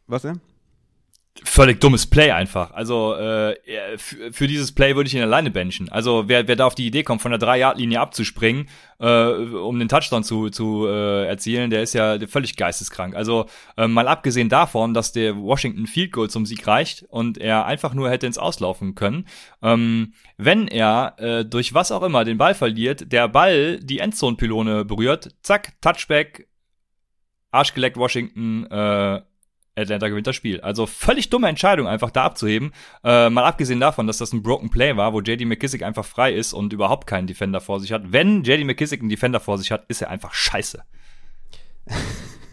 was 0.07 0.23
denn? 0.23 0.41
Völlig 1.45 1.81
dummes 1.81 2.07
Play 2.07 2.31
einfach. 2.31 2.73
Also 2.73 3.15
äh, 3.15 3.57
für, 3.99 4.47
dieses 4.47 4.73
Play 4.73 4.97
würde 4.97 5.09
ich 5.09 5.15
ihn 5.15 5.23
alleine 5.23 5.51
benchen. 5.51 5.89
Also 5.91 6.29
wer, 6.29 6.49
wer 6.49 6.57
da 6.57 6.67
auf 6.67 6.75
die 6.75 6.87
Idee 6.87 7.03
kommt, 7.03 7.23
von 7.23 7.31
der 7.31 7.41
3-Yard-Linie 7.41 8.01
abzuspringen, 8.01 8.69
äh, 8.99 9.27
um 9.27 9.79
den 9.79 9.89
Touchdown 9.89 10.25
zu, 10.25 10.51
zu 10.51 10.87
äh, 10.87 11.27
erzielen, 11.27 11.71
der 11.71 11.83
ist 11.83 11.95
ja 11.95 12.19
völlig 12.27 12.57
geisteskrank. 12.57 13.15
Also 13.15 13.47
äh, 13.77 13.87
mal 13.87 14.09
abgesehen 14.09 14.49
davon, 14.49 14.95
dass 14.95 15.13
der 15.13 15.37
Washington 15.37 15.87
Field 15.87 16.13
Goal 16.13 16.31
zum 16.31 16.47
Sieg 16.47 16.67
reicht 16.67 17.05
und 17.09 17.39
er 17.39 17.67
einfach 17.67 17.95
nur 17.95 18.11
hätte 18.11 18.27
ins 18.27 18.39
Auslaufen 18.39 18.95
können, 18.95 19.27
ähm, 19.63 20.15
wenn 20.37 20.69
er 20.69 21.15
äh, 21.19 21.45
durch 21.45 21.75
was 21.75 21.93
auch 21.93 22.03
immer 22.03 22.25
den 22.25 22.39
Ball 22.39 22.55
verliert, 22.55 23.13
der 23.13 23.29
Ball 23.29 23.79
die 23.81 23.99
Endzone-Pylone 23.99 24.85
berührt, 24.85 25.35
zack, 25.43 25.81
Touchback, 25.81 26.49
Arschgeleckt 27.51 27.97
Washington, 27.97 28.67
äh, 28.67 29.23
Atlanta 29.77 30.09
gewinnt 30.09 30.27
das 30.27 30.37
Spiel. 30.37 30.61
Also 30.61 30.87
völlig 30.87 31.31
dumme 31.31 31.49
Entscheidung, 31.49 31.87
einfach 31.87 32.11
da 32.11 32.25
abzuheben. 32.25 32.73
Äh, 33.05 33.31
mal 33.31 33.45
abgesehen 33.45 33.81
davon, 33.81 34.07
dass 34.07 34.19
das 34.19 34.33
ein 34.33 34.43
Broken 34.43 34.71
Play 34.71 34.97
war, 34.97 35.13
wo 35.13 35.21
JD 35.21 35.45
McKissick 35.45 35.83
einfach 35.83 36.05
frei 36.05 36.33
ist 36.33 36.53
und 36.53 36.73
überhaupt 36.73 37.07
keinen 37.07 37.27
Defender 37.27 37.61
vor 37.61 37.81
sich 37.81 37.93
hat. 37.93 38.13
Wenn 38.13 38.43
JD 38.43 38.65
McKissick 38.65 39.01
einen 39.01 39.11
Defender 39.11 39.41
vor 39.41 39.59
sich 39.59 39.71
hat, 39.71 39.85
ist 39.89 40.03
er 40.03 40.11
einfach 40.11 40.33
scheiße. 40.33 40.83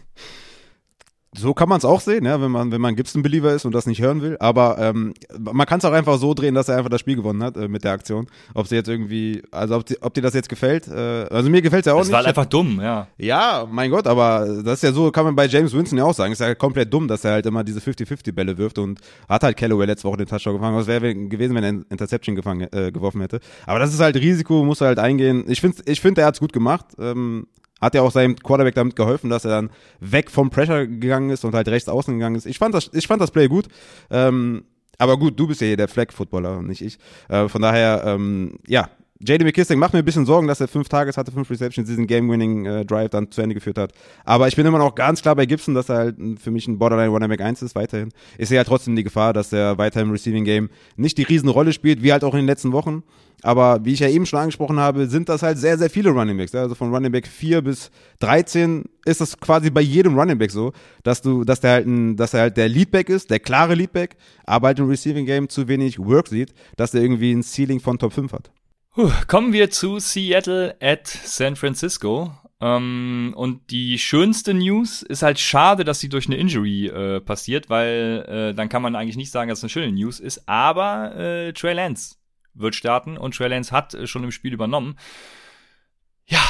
So 1.36 1.52
kann 1.52 1.68
man 1.68 1.78
es 1.78 1.84
auch 1.84 2.00
sehen, 2.00 2.24
ja, 2.24 2.40
wenn 2.40 2.50
man, 2.50 2.70
wenn 2.70 2.80
man 2.80 2.94
Gibson-Believer 2.94 3.52
ist 3.52 3.64
und 3.64 3.74
das 3.74 3.86
nicht 3.86 4.00
hören 4.00 4.22
will. 4.22 4.36
Aber 4.38 4.78
ähm, 4.78 5.14
man 5.38 5.66
kann 5.66 5.78
es 5.78 5.84
auch 5.84 5.92
einfach 5.92 6.18
so 6.18 6.32
drehen, 6.32 6.54
dass 6.54 6.68
er 6.68 6.76
einfach 6.76 6.90
das 6.90 7.00
Spiel 7.00 7.16
gewonnen 7.16 7.42
hat 7.42 7.56
äh, 7.56 7.66
mit 7.66 7.82
der 7.82 7.92
Aktion. 7.92 8.26
Ob 8.54 8.68
sie 8.68 8.76
jetzt 8.76 8.88
irgendwie, 8.88 9.42
also 9.50 9.76
ob, 9.76 9.86
die, 9.86 10.00
ob 10.00 10.14
dir 10.14 10.22
das 10.22 10.34
jetzt 10.34 10.48
gefällt. 10.48 10.86
Äh, 10.86 11.26
also 11.30 11.50
mir 11.50 11.60
gefällt 11.60 11.82
es 11.82 11.86
ja 11.86 11.94
auch 11.94 11.98
das 11.98 12.08
nicht. 12.08 12.12
Das 12.12 12.18
war 12.18 12.26
halt 12.26 12.38
einfach 12.38 12.46
dumm, 12.46 12.80
ja. 12.80 13.08
Ja, 13.18 13.66
mein 13.68 13.90
Gott, 13.90 14.06
aber 14.06 14.62
das 14.62 14.74
ist 14.74 14.82
ja 14.82 14.92
so, 14.92 15.10
kann 15.10 15.24
man 15.24 15.34
bei 15.34 15.46
James 15.46 15.72
Winston 15.72 15.98
ja 15.98 16.04
auch 16.04 16.14
sagen. 16.14 16.32
Ist 16.32 16.40
ja 16.40 16.54
komplett 16.54 16.92
dumm, 16.92 17.08
dass 17.08 17.24
er 17.24 17.32
halt 17.32 17.46
immer 17.46 17.64
diese 17.64 17.80
50-50-Bälle 17.80 18.56
wirft 18.56 18.78
und 18.78 19.00
hat 19.28 19.42
halt 19.42 19.56
Callaway 19.56 19.86
letzte 19.86 20.06
Woche 20.08 20.18
den 20.18 20.26
Touchdown 20.26 20.54
gefangen. 20.54 20.76
Was 20.76 20.86
wäre 20.86 21.14
gewesen, 21.14 21.56
wenn 21.56 21.64
er 21.64 21.70
Interception 21.90 22.36
gefangen, 22.36 22.68
äh, 22.72 22.92
geworfen 22.92 23.20
hätte. 23.20 23.40
Aber 23.66 23.78
das 23.78 23.92
ist 23.92 24.00
halt 24.00 24.16
Risiko, 24.16 24.64
muss 24.64 24.80
er 24.80 24.88
halt 24.88 24.98
eingehen. 24.98 25.44
Ich 25.48 25.60
finde, 25.60 25.78
ich 25.86 26.00
find, 26.00 26.18
er 26.18 26.26
hat's 26.26 26.40
gut 26.40 26.52
gemacht. 26.52 26.86
Ähm, 26.98 27.46
hat 27.80 27.94
ja 27.94 28.02
auch 28.02 28.10
seinem 28.10 28.36
Quarterback 28.36 28.74
damit 28.74 28.96
geholfen, 28.96 29.30
dass 29.30 29.44
er 29.44 29.50
dann 29.50 29.70
weg 30.00 30.30
vom 30.30 30.50
Pressure 30.50 30.86
gegangen 30.86 31.30
ist 31.30 31.44
und 31.44 31.54
halt 31.54 31.68
rechts 31.68 31.88
außen 31.88 32.14
gegangen 32.14 32.36
ist. 32.36 32.46
Ich 32.46 32.58
fand 32.58 32.74
das, 32.74 32.90
ich 32.92 33.06
fand 33.06 33.20
das 33.20 33.30
Play 33.30 33.48
gut. 33.48 33.68
Ähm, 34.10 34.64
aber 34.98 35.18
gut, 35.18 35.38
du 35.38 35.46
bist 35.46 35.60
ja 35.60 35.66
hier 35.66 35.76
der 35.76 35.88
Flag-Footballer 35.88 36.58
und 36.58 36.68
nicht 36.68 36.82
ich. 36.82 36.98
Äh, 37.28 37.48
von 37.48 37.62
daher, 37.62 38.04
ähm, 38.06 38.58
ja, 38.66 38.88
JD 39.20 39.44
McKissick 39.44 39.78
macht 39.78 39.92
mir 39.92 40.00
ein 40.00 40.04
bisschen 40.04 40.26
Sorgen, 40.26 40.48
dass 40.48 40.60
er 40.60 40.66
fünf 40.66 40.88
Tages 40.88 41.16
hatte, 41.16 41.30
fünf 41.30 41.48
Receptions, 41.48 41.88
diesen 41.88 42.08
Game-Winning-Drive 42.08 43.06
äh, 43.06 43.08
dann 43.08 43.30
zu 43.30 43.42
Ende 43.42 43.54
geführt 43.54 43.78
hat. 43.78 43.92
Aber 44.24 44.48
ich 44.48 44.56
bin 44.56 44.66
immer 44.66 44.78
noch 44.78 44.96
ganz 44.96 45.22
klar 45.22 45.36
bei 45.36 45.46
Gibson, 45.46 45.72
dass 45.72 45.88
er 45.88 45.96
halt 45.96 46.16
für 46.40 46.50
mich 46.50 46.66
ein 46.66 46.78
Borderline 46.78 47.10
Running 47.10 47.28
Back 47.28 47.40
1 47.40 47.62
ist, 47.62 47.76
weiterhin. 47.76 48.10
Ich 48.38 48.48
sehe 48.48 48.56
ja 48.56 48.64
trotzdem 48.64 48.96
die 48.96 49.04
Gefahr, 49.04 49.32
dass 49.32 49.52
er 49.52 49.78
weiter 49.78 50.00
im 50.00 50.10
Receiving-Game 50.10 50.68
nicht 50.96 51.16
die 51.16 51.22
Riesenrolle 51.22 51.72
spielt, 51.72 52.02
wie 52.02 52.12
halt 52.12 52.24
auch 52.24 52.34
in 52.34 52.40
den 52.40 52.46
letzten 52.46 52.72
Wochen. 52.72 53.04
Aber 53.42 53.84
wie 53.84 53.92
ich 53.92 54.00
ja 54.00 54.08
eben 54.08 54.26
schon 54.26 54.40
angesprochen 54.40 54.80
habe, 54.80 55.06
sind 55.06 55.28
das 55.28 55.42
halt 55.42 55.58
sehr, 55.58 55.78
sehr 55.78 55.90
viele 55.90 56.10
Running 56.10 56.36
Backs. 56.36 56.54
Also 56.54 56.74
von 56.74 56.92
Running 56.92 57.12
Back 57.12 57.28
4 57.28 57.62
bis 57.62 57.92
13 58.18 58.84
ist 59.04 59.20
das 59.20 59.38
quasi 59.38 59.70
bei 59.70 59.82
jedem 59.82 60.18
Running 60.18 60.38
Back 60.38 60.50
so, 60.50 60.72
dass 61.04 61.22
du, 61.22 61.44
dass 61.44 61.60
der 61.60 61.70
halt 61.70 61.86
ein, 61.86 62.16
dass 62.16 62.34
er 62.34 62.40
halt 62.40 62.56
der 62.56 62.68
Leadback 62.68 63.08
ist, 63.10 63.30
der 63.30 63.38
klare 63.38 63.74
Leadback, 63.74 64.16
aber 64.44 64.68
halt 64.68 64.80
im 64.80 64.88
Receiving 64.88 65.24
Game 65.24 65.48
zu 65.48 65.68
wenig 65.68 66.00
Work 66.00 66.28
sieht, 66.28 66.52
dass 66.76 66.94
er 66.94 67.02
irgendwie 67.02 67.32
ein 67.32 67.42
Ceiling 67.44 67.78
von 67.78 67.98
Top 67.98 68.12
5 68.12 68.32
hat. 68.32 68.50
Kommen 69.26 69.52
wir 69.52 69.70
zu 69.70 69.98
Seattle 69.98 70.76
at 70.80 71.08
San 71.08 71.56
Francisco. 71.56 72.32
Ähm, 72.60 73.34
und 73.36 73.70
die 73.70 73.98
schönste 73.98 74.54
News 74.54 75.02
ist 75.02 75.22
halt 75.22 75.40
schade, 75.40 75.82
dass 75.82 75.98
sie 75.98 76.08
durch 76.08 76.26
eine 76.26 76.36
Injury 76.36 76.86
äh, 76.86 77.20
passiert, 77.20 77.68
weil 77.68 78.24
äh, 78.28 78.54
dann 78.54 78.68
kann 78.68 78.82
man 78.82 78.94
eigentlich 78.94 79.16
nicht 79.16 79.32
sagen, 79.32 79.48
dass 79.48 79.58
es 79.58 79.64
eine 79.64 79.70
schöne 79.70 79.92
News 79.92 80.20
ist. 80.20 80.48
Aber 80.48 81.16
äh, 81.16 81.52
Trey 81.52 81.74
Lance 81.74 82.16
wird 82.54 82.76
starten 82.76 83.18
und 83.18 83.34
Trey 83.34 83.48
Lance 83.48 83.72
hat 83.72 83.94
äh, 83.94 84.06
schon 84.06 84.22
im 84.22 84.30
Spiel 84.30 84.52
übernommen. 84.52 84.96
Ja, 86.26 86.40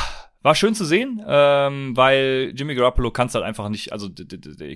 war 0.44 0.54
schön 0.54 0.74
zu 0.74 0.84
sehen, 0.84 1.24
ähm, 1.26 1.96
weil 1.96 2.52
Jimmy 2.54 2.74
Garoppolo 2.74 3.10
kannst 3.10 3.34
halt 3.34 3.46
einfach 3.46 3.70
nicht, 3.70 3.94
also 3.94 4.10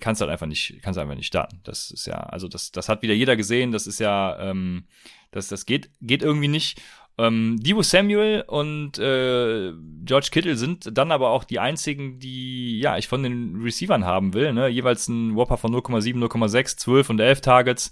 kannst 0.01 0.23
halt 0.23 0.31
einfach 0.31 0.47
nicht, 0.47 0.81
kannst 0.81 0.99
einfach 0.99 1.15
nicht 1.15 1.27
starten. 1.27 1.61
Das 1.63 1.91
ist 1.91 2.07
ja, 2.07 2.15
also 2.15 2.49
das, 2.49 2.73
das 2.73 2.89
hat 2.89 3.03
wieder 3.03 3.13
jeder 3.13 3.37
gesehen. 3.37 3.71
Das 3.71 3.87
ist 3.87 4.01
ja, 4.01 4.39
ähm, 4.41 4.87
das, 5.31 5.49
das 5.49 5.67
geht, 5.67 5.91
geht 6.01 6.23
irgendwie 6.23 6.49
nicht. 6.49 6.81
Ähm, 7.19 7.59
Divo 7.61 7.83
Samuel 7.83 8.45
und 8.47 8.99
äh, 8.99 9.73
George 10.05 10.29
Kittle 10.31 10.57
sind 10.57 10.97
dann 10.97 11.11
aber 11.11 11.31
auch 11.31 11.43
die 11.43 11.59
einzigen, 11.59 12.21
die 12.21 12.79
ja 12.79 12.97
ich 12.97 13.09
von 13.09 13.25
den 13.25 13.61
Receivern 13.63 14.05
haben 14.05 14.35
will. 14.35 14.53
Ne? 14.53 14.69
Jeweils 14.69 15.09
ein 15.09 15.35
Whopper 15.35 15.57
von 15.57 15.75
0,7, 15.75 16.15
0,6, 16.17 16.77
12 16.77 17.11
und 17.11 17.21
11 17.21 17.41
Targets. 17.41 17.91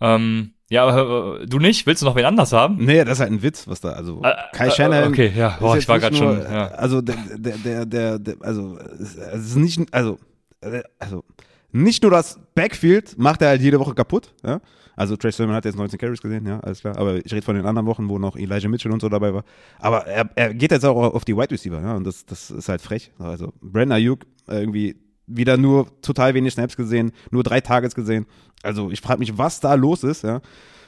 Ähm, 0.00 0.52
ja, 0.70 0.86
aber 0.86 1.40
äh, 1.40 1.46
du 1.46 1.58
nicht? 1.58 1.86
Willst 1.86 2.02
du 2.02 2.06
noch 2.06 2.14
wen 2.14 2.24
anders 2.24 2.52
haben? 2.52 2.76
Nee, 2.84 3.04
das 3.04 3.14
ist 3.14 3.20
halt 3.20 3.32
ein 3.32 3.42
Witz, 3.42 3.66
was 3.68 3.80
da, 3.80 3.90
also 3.90 4.22
äh, 4.22 4.32
Kai 4.52 4.68
äh, 4.68 4.70
Shanahan. 4.70 5.08
Okay, 5.08 5.32
ja, 5.36 5.56
Boah, 5.60 5.76
ich 5.76 5.88
war 5.88 5.98
gerade 5.98 6.16
schon. 6.16 6.40
Ja. 6.40 6.68
Also 6.68 7.02
der, 7.02 7.16
der, 7.36 7.56
der, 7.58 7.84
der, 7.84 8.18
der 8.18 8.36
also 8.40 8.78
es 8.98 9.16
ist 9.16 9.56
nicht, 9.56 9.80
also, 9.92 10.18
äh, 10.60 10.82
also 10.98 11.24
nicht 11.72 12.02
nur 12.02 12.12
das 12.12 12.38
Backfield 12.54 13.18
macht 13.18 13.42
er 13.42 13.48
halt 13.48 13.60
jede 13.60 13.80
Woche 13.80 13.94
kaputt, 13.94 14.32
ja. 14.44 14.60
Also 14.96 15.16
Trey 15.16 15.32
Sermon 15.32 15.54
hat 15.54 15.64
jetzt 15.64 15.76
19 15.76 15.98
Carries 15.98 16.20
gesehen, 16.20 16.46
ja, 16.46 16.60
alles 16.60 16.80
klar. 16.80 16.96
Aber 16.98 17.24
ich 17.24 17.32
rede 17.32 17.42
von 17.42 17.54
den 17.54 17.66
anderen 17.66 17.86
Wochen, 17.86 18.08
wo 18.08 18.18
noch 18.18 18.36
Elijah 18.36 18.68
Mitchell 18.68 18.92
und 18.92 19.00
so 19.00 19.08
dabei 19.08 19.32
war. 19.32 19.44
Aber 19.78 20.06
er, 20.06 20.28
er 20.34 20.54
geht 20.54 20.70
jetzt 20.70 20.84
auch 20.84 21.14
auf 21.14 21.24
die 21.24 21.36
Wide 21.36 21.50
Receiver, 21.50 21.80
ja, 21.80 21.94
und 21.94 22.04
das, 22.04 22.26
das 22.26 22.50
ist 22.50 22.68
halt 22.68 22.80
frech. 22.80 23.12
Also 23.18 23.52
Brandon 23.60 23.92
Ayuk 23.92 24.26
irgendwie 24.46 24.96
wieder 25.26 25.56
nur 25.56 25.86
total 26.02 26.34
wenig 26.34 26.52
Snaps 26.52 26.76
gesehen, 26.76 27.12
nur 27.30 27.42
drei 27.42 27.60
Targets 27.60 27.94
gesehen. 27.94 28.26
Also 28.62 28.90
ich 28.90 29.00
frage 29.00 29.20
mich, 29.20 29.38
was 29.38 29.60
da 29.60 29.74
los 29.74 30.04
ist, 30.04 30.22
ja. 30.22 30.40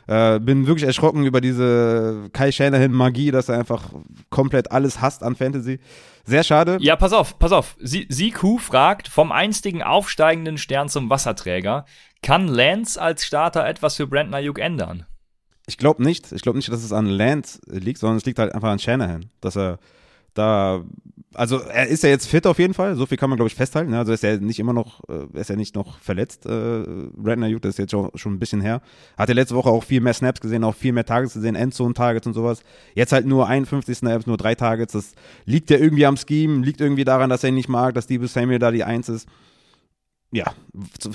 Äh, 0.07 0.39
bin 0.39 0.67
wirklich 0.67 0.85
erschrocken 0.85 1.25
über 1.25 1.41
diese 1.41 2.29
Kai 2.33 2.53
Shanahan-Magie, 2.53 3.31
dass 3.31 3.49
er 3.49 3.59
einfach 3.59 3.91
komplett 4.29 4.71
alles 4.71 5.01
hasst 5.01 5.23
an 5.23 5.35
Fantasy. 5.35 5.81
Sehr 6.25 6.45
schade. 6.45 6.79
Ja, 6.81 6.97
pass 6.97 7.13
auf, 7.13 7.39
pass 7.39 7.53
auf. 7.53 7.77
Siku 7.79 8.59
fragt, 8.59 9.09
vom 9.09 9.31
einstigen 9.31 9.83
aufsteigenden 9.83 10.59
Stern 10.59 10.89
zum 10.89 11.11
Wasserträger, 11.11 11.85
kann 12.23 12.49
Lance 12.49 13.01
als 13.01 13.25
Starter 13.25 13.67
etwas 13.67 13.97
für 13.97 14.07
Brandon 14.07 14.35
Ayuk 14.35 14.59
ändern? 14.59 15.07
Ich 15.67 15.79
glaube 15.79 16.03
nicht. 16.03 16.33
Ich 16.33 16.43
glaube 16.43 16.59
nicht, 16.59 16.71
dass 16.71 16.83
es 16.83 16.93
an 16.93 17.07
Lance 17.07 17.61
liegt, 17.67 17.99
sondern 17.99 18.17
es 18.17 18.25
liegt 18.25 18.39
halt 18.39 18.55
einfach 18.55 18.71
an 18.71 18.79
Shanahan, 18.79 19.31
dass 19.41 19.57
er 19.57 19.79
da, 20.35 20.85
also 21.33 21.59
er 21.59 21.87
ist 21.89 22.03
ja 22.03 22.09
jetzt 22.09 22.27
fit 22.27 22.47
auf 22.47 22.59
jeden 22.59 22.75
Fall, 22.75 22.97
so 22.97 23.07
viel 23.07 23.19
kann 23.19 23.31
man 23.31 23.37
glaube 23.37 23.49
ich 23.49 23.55
festhalten. 23.55 23.91
Ne? 23.91 23.99
Also 23.99 24.13
ist 24.13 24.25
er 24.25 24.39
nicht 24.39 24.59
immer 24.59 24.73
noch, 24.73 25.01
äh, 25.09 25.39
ist 25.39 25.51
er 25.51 25.57
nicht 25.57 25.75
noch 25.75 25.99
verletzt, 25.99 26.47
äh, 26.47 26.85
Ayuk, 27.25 27.63
das 27.63 27.71
ist 27.71 27.79
jetzt 27.79 27.91
schon, 27.91 28.11
schon 28.15 28.35
ein 28.35 28.39
bisschen 28.39 28.61
her. 28.61 28.83
Hatte 29.17 29.33
letzte 29.33 29.55
Woche 29.55 29.71
auch 29.71 29.85
viel 29.85 30.01
mehr 30.01 30.15
Snaps 30.15 30.41
gesehen, 30.41 30.65
auch 30.65 30.75
viel 30.75 30.93
mehr 30.93 31.05
Targets 31.05 31.35
gesehen, 31.35 31.55
Endzone-Targets 31.55 32.27
und 32.27 32.35
sowas. 32.35 32.63
Jetzt 32.95 33.13
halt 33.13 33.27
nur 33.27 33.49
51 33.49 33.97
Snaps, 33.97 34.27
nur 34.27 34.37
drei 34.37 34.55
Targets. 34.55 34.93
Das 34.93 35.13
liegt 35.45 35.71
ja 35.71 35.79
irgendwie 35.79 36.07
am 36.07 36.17
Scheme, 36.17 36.65
liegt 36.65 36.81
irgendwie 36.81 37.05
daran, 37.05 37.31
dass 37.31 37.43
er 37.43 37.49
ihn 37.49 37.55
nicht 37.55 37.69
mag, 37.69 37.95
dass 37.95 38.07
Debo 38.07 38.27
Samuel 38.27 38.59
da 38.59 38.71
die 38.71 38.85
Eins 38.85 39.09
ist. 39.09 39.29
Ja, 40.33 40.53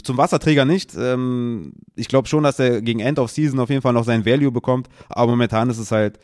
zum 0.02 0.18
Wasserträger 0.18 0.64
nicht. 0.64 0.96
Ähm, 0.98 1.74
ich 1.96 2.08
glaube 2.08 2.30
schon, 2.30 2.44
dass 2.44 2.58
er 2.58 2.82
gegen 2.82 3.02
End 3.02 3.20
of 3.20 3.30
Season 3.30 3.60
auf 3.60 3.70
jeden 3.70 3.82
Fall 3.82 3.92
noch 3.92 4.06
sein 4.06 4.26
Value 4.26 4.52
bekommt, 4.52 4.88
aber 5.10 5.32
momentan 5.32 5.70
ist 5.70 5.78
es 5.78 5.92
halt 5.92 6.20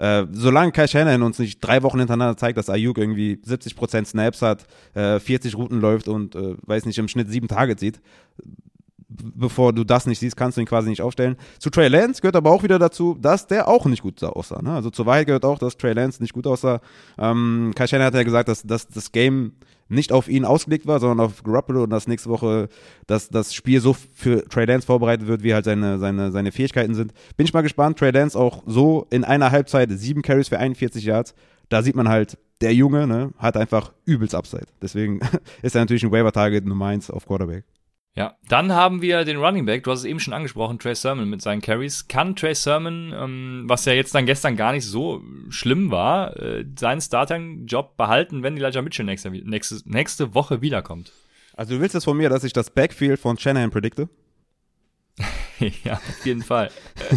äh, 0.00 0.26
solange 0.32 0.72
Kai 0.72 0.86
Shannon 0.86 1.22
uns 1.22 1.38
nicht 1.38 1.60
drei 1.60 1.82
Wochen 1.82 1.98
hintereinander 1.98 2.36
zeigt, 2.38 2.56
dass 2.56 2.70
Ayuk 2.70 2.96
irgendwie 2.96 3.38
70% 3.46 4.06
Snaps 4.06 4.40
hat, 4.40 4.64
äh, 4.94 5.20
40 5.20 5.56
Routen 5.56 5.78
läuft 5.78 6.08
und, 6.08 6.34
äh, 6.34 6.56
weiß 6.64 6.86
nicht, 6.86 6.98
im 6.98 7.06
Schnitt 7.06 7.30
sieben 7.30 7.48
Tage 7.48 7.76
zieht, 7.76 8.00
bevor 9.10 9.74
du 9.74 9.84
das 9.84 10.06
nicht 10.06 10.18
siehst, 10.18 10.38
kannst 10.38 10.56
du 10.56 10.62
ihn 10.62 10.66
quasi 10.66 10.88
nicht 10.88 11.02
aufstellen. 11.02 11.36
Zu 11.58 11.68
Trey 11.68 11.88
Lance 11.88 12.22
gehört 12.22 12.36
aber 12.36 12.50
auch 12.50 12.62
wieder 12.62 12.78
dazu, 12.78 13.14
dass 13.20 13.46
der 13.46 13.68
auch 13.68 13.84
nicht 13.84 14.02
gut 14.02 14.22
aussah. 14.24 14.62
Ne? 14.62 14.72
Also 14.72 14.88
zur 14.88 15.04
Wahrheit 15.04 15.26
gehört 15.26 15.44
auch, 15.44 15.58
dass 15.58 15.76
Trey 15.76 15.92
Lance 15.92 16.22
nicht 16.22 16.32
gut 16.32 16.46
aussah. 16.46 16.80
Ähm, 17.18 17.72
Kai 17.74 17.86
Shannon 17.86 18.06
hat 18.06 18.14
ja 18.14 18.22
gesagt, 18.22 18.48
dass, 18.48 18.62
dass 18.62 18.88
das 18.88 19.12
Game 19.12 19.52
nicht 19.90 20.12
auf 20.12 20.28
ihn 20.28 20.44
ausgelegt 20.44 20.86
war, 20.86 21.00
sondern 21.00 21.26
auf 21.26 21.42
Garoppolo 21.42 21.82
und 21.82 21.90
dass 21.90 22.06
nächste 22.06 22.30
Woche 22.30 22.68
dass 23.06 23.28
das 23.28 23.52
Spiel 23.52 23.80
so 23.80 23.92
für 23.92 24.44
Trey 24.48 24.64
Lance 24.64 24.86
vorbereitet 24.86 25.26
wird, 25.26 25.42
wie 25.42 25.52
halt 25.52 25.64
seine, 25.64 25.98
seine, 25.98 26.30
seine 26.30 26.52
Fähigkeiten 26.52 26.94
sind. 26.94 27.12
Bin 27.36 27.44
ich 27.44 27.52
mal 27.52 27.62
gespannt. 27.62 27.98
Trey 27.98 28.12
Lance 28.12 28.38
auch 28.38 28.62
so 28.66 29.06
in 29.10 29.24
einer 29.24 29.50
Halbzeit 29.50 29.90
sieben 29.90 30.22
Carries 30.22 30.48
für 30.48 30.58
41 30.58 31.04
Yards. 31.04 31.34
Da 31.68 31.82
sieht 31.82 31.96
man 31.96 32.08
halt, 32.08 32.38
der 32.60 32.74
Junge 32.74 33.06
ne, 33.06 33.32
hat 33.38 33.56
einfach 33.56 33.92
übelst 34.04 34.34
Upside. 34.34 34.66
Deswegen 34.80 35.20
ist 35.62 35.74
er 35.74 35.80
natürlich 35.80 36.04
ein 36.04 36.12
Waiver-Target 36.12 36.66
Nummer 36.66 36.86
eins 36.86 37.10
auf 37.10 37.26
Quarterback. 37.26 37.64
Ja, 38.20 38.36
dann 38.48 38.72
haben 38.74 39.00
wir 39.00 39.24
den 39.24 39.38
Running 39.38 39.64
Back, 39.64 39.84
du 39.84 39.90
hast 39.90 40.00
es 40.00 40.04
eben 40.04 40.20
schon 40.20 40.34
angesprochen, 40.34 40.78
Trey 40.78 40.94
Sermon 40.94 41.30
mit 41.30 41.40
seinen 41.40 41.62
Carries. 41.62 42.06
Kann 42.06 42.36
Trey 42.36 42.54
Sermon, 42.54 43.14
ähm, 43.16 43.62
was 43.66 43.86
ja 43.86 43.94
jetzt 43.94 44.14
dann 44.14 44.26
gestern 44.26 44.56
gar 44.56 44.72
nicht 44.72 44.84
so 44.84 45.22
schlimm 45.48 45.90
war, 45.90 46.38
äh, 46.38 46.66
seinen 46.78 47.00
Starting-Job 47.00 47.96
behalten, 47.96 48.42
wenn 48.42 48.58
Elijah 48.58 48.82
Mitchell 48.82 49.06
nächste, 49.06 49.30
nächste, 49.30 49.80
nächste 49.86 50.34
Woche 50.34 50.60
wiederkommt? 50.60 51.12
Also 51.54 51.76
du 51.76 51.80
willst 51.80 51.94
jetzt 51.94 52.04
von 52.04 52.18
mir, 52.18 52.28
dass 52.28 52.44
ich 52.44 52.52
das 52.52 52.68
Backfield 52.68 53.18
von 53.18 53.38
Shanahan 53.38 53.70
predikte? 53.70 54.10
ja, 55.84 55.94
auf 55.94 56.26
jeden 56.26 56.42
Fall. 56.42 56.70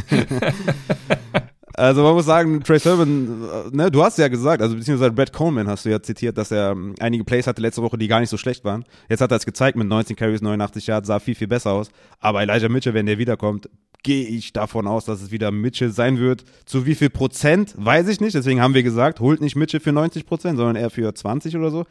Also 1.75 2.03
man 2.03 2.13
muss 2.13 2.25
sagen, 2.25 2.63
Trey 2.63 2.77
Sermon, 2.77 3.49
äh, 3.71 3.75
ne, 3.75 3.89
du 3.89 4.03
hast 4.03 4.19
ja 4.19 4.27
gesagt, 4.27 4.61
also 4.61 4.75
beziehungsweise 4.75 5.11
Brad 5.11 5.33
Coleman 5.33 5.67
hast 5.67 5.85
du 5.85 5.89
ja 5.89 6.01
zitiert, 6.01 6.37
dass 6.37 6.51
er 6.51 6.71
ähm, 6.71 6.93
einige 6.99 7.23
Plays 7.23 7.47
hatte 7.47 7.61
letzte 7.61 7.81
Woche, 7.81 7.97
die 7.97 8.07
gar 8.07 8.19
nicht 8.19 8.29
so 8.29 8.37
schlecht 8.37 8.63
waren. 8.63 8.85
Jetzt 9.09 9.21
hat 9.21 9.31
er 9.31 9.37
es 9.37 9.45
gezeigt 9.45 9.75
mit 9.75 9.87
19 9.87 10.15
Carries, 10.15 10.41
89 10.41 10.85
Yards, 10.85 11.07
sah 11.07 11.19
viel, 11.19 11.33
viel 11.33 11.47
besser 11.47 11.71
aus. 11.71 11.89
Aber 12.19 12.43
Elijah 12.43 12.69
Mitchell, 12.69 12.93
wenn 12.93 13.07
der 13.07 13.17
wiederkommt, 13.17 13.69
gehe 14.03 14.27
ich 14.27 14.53
davon 14.53 14.85
aus, 14.85 15.05
dass 15.05 15.21
es 15.21 15.31
wieder 15.31 15.49
Mitchell 15.49 15.89
sein 15.89 16.19
wird. 16.19 16.43
Zu 16.65 16.85
wie 16.85 16.93
viel 16.93 17.09
Prozent, 17.09 17.73
weiß 17.77 18.07
ich 18.07 18.21
nicht. 18.21 18.35
Deswegen 18.35 18.61
haben 18.61 18.75
wir 18.75 18.83
gesagt, 18.83 19.19
holt 19.19 19.41
nicht 19.41 19.55
Mitchell 19.55 19.79
für 19.79 19.93
90 19.93 20.27
Prozent, 20.27 20.57
sondern 20.57 20.75
eher 20.75 20.91
für 20.91 21.13
20 21.13 21.55
oder 21.57 21.71
so. 21.71 21.85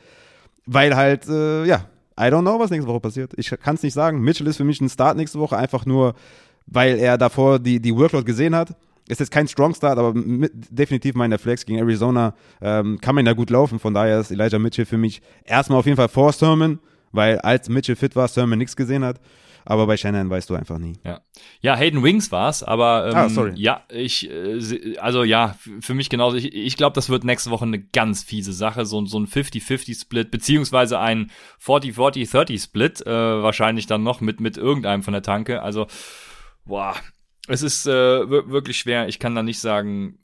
Weil 0.64 0.94
halt, 0.94 1.26
äh, 1.28 1.64
ja, 1.64 1.86
I 2.20 2.24
don't 2.24 2.42
know, 2.42 2.60
was 2.60 2.70
nächste 2.70 2.88
Woche 2.88 3.00
passiert. 3.00 3.32
Ich 3.36 3.50
kann 3.50 3.74
es 3.74 3.82
nicht 3.82 3.94
sagen. 3.94 4.20
Mitchell 4.20 4.46
ist 4.46 4.58
für 4.58 4.64
mich 4.64 4.80
ein 4.80 4.90
Start 4.90 5.16
nächste 5.16 5.40
Woche, 5.40 5.56
einfach 5.56 5.86
nur, 5.86 6.14
weil 6.66 6.98
er 6.98 7.18
davor 7.18 7.58
die, 7.58 7.80
die 7.80 7.96
Workload 7.96 8.24
gesehen 8.24 8.54
hat 8.54 8.76
ist 9.08 9.20
jetzt 9.20 9.30
kein 9.30 9.48
Strong 9.48 9.74
Start, 9.74 9.98
aber 9.98 10.14
mit, 10.14 10.52
definitiv 10.70 11.14
meiner 11.14 11.38
Flex 11.38 11.66
gegen 11.66 11.78
Arizona 11.78 12.34
ähm, 12.60 13.00
kann 13.00 13.14
man 13.14 13.24
da 13.24 13.32
gut 13.32 13.50
laufen. 13.50 13.78
Von 13.78 13.94
daher 13.94 14.20
ist 14.20 14.30
Elijah 14.30 14.58
Mitchell 14.58 14.86
für 14.86 14.98
mich 14.98 15.22
erstmal 15.44 15.78
auf 15.78 15.86
jeden 15.86 15.96
Fall 15.96 16.08
vor 16.08 16.32
Sermon, 16.32 16.78
weil 17.10 17.38
als 17.40 17.68
Mitchell 17.68 17.96
fit 17.96 18.16
war, 18.16 18.28
Sermon 18.28 18.58
nichts 18.58 18.76
gesehen 18.76 19.04
hat. 19.04 19.20
Aber 19.64 19.86
bei 19.86 19.96
Shannon 19.96 20.28
weißt 20.28 20.50
du 20.50 20.54
einfach 20.54 20.78
nie. 20.78 20.94
Ja, 21.04 21.20
ja 21.60 21.76
Hayden 21.76 22.02
Wings 22.02 22.32
war's, 22.32 22.62
aber 22.62 23.08
ähm, 23.08 23.16
ah, 23.16 23.28
sorry. 23.28 23.52
ja, 23.54 23.84
ich, 23.88 24.28
äh, 24.28 24.96
also 24.98 25.22
ja, 25.22 25.56
für 25.80 25.94
mich 25.94 26.10
genauso. 26.10 26.36
Ich, 26.36 26.52
ich 26.52 26.76
glaube, 26.76 26.94
das 26.94 27.08
wird 27.08 27.24
nächste 27.24 27.50
Woche 27.50 27.64
eine 27.64 27.80
ganz 27.80 28.24
fiese 28.24 28.52
Sache, 28.52 28.84
so, 28.86 29.04
so 29.06 29.18
ein 29.18 29.26
50-50-Split, 29.26 30.30
beziehungsweise 30.30 30.98
ein 30.98 31.30
40-40-30-Split, 31.64 33.06
äh, 33.06 33.10
wahrscheinlich 33.10 33.86
dann 33.86 34.02
noch 34.02 34.20
mit, 34.20 34.40
mit 34.40 34.56
irgendeinem 34.56 35.02
von 35.02 35.12
der 35.12 35.22
Tanke. 35.22 35.62
Also, 35.62 35.86
boah, 36.64 36.94
es 37.48 37.62
ist 37.62 37.86
äh, 37.86 37.90
wirklich 38.30 38.78
schwer. 38.78 39.08
Ich 39.08 39.18
kann 39.18 39.34
da 39.34 39.42
nicht 39.42 39.60
sagen, 39.60 40.18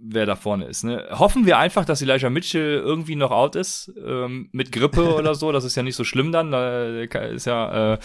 wer 0.00 0.26
da 0.26 0.36
vorne 0.36 0.66
ist. 0.66 0.84
Ne? 0.84 1.06
Hoffen 1.10 1.46
wir 1.46 1.58
einfach, 1.58 1.84
dass 1.84 2.02
Elijah 2.02 2.30
Mitchell 2.30 2.78
irgendwie 2.78 3.16
noch 3.16 3.30
out 3.30 3.56
ist, 3.56 3.92
ähm, 4.04 4.48
mit 4.52 4.72
Grippe 4.72 5.14
oder 5.16 5.34
so. 5.34 5.52
Das 5.52 5.64
ist 5.64 5.76
ja 5.76 5.82
nicht 5.82 5.96
so 5.96 6.04
schlimm 6.04 6.32
dann. 6.32 6.50
Da 6.50 7.04
ist 7.04 7.46
ja, 7.46 7.94
äh, 7.94 7.98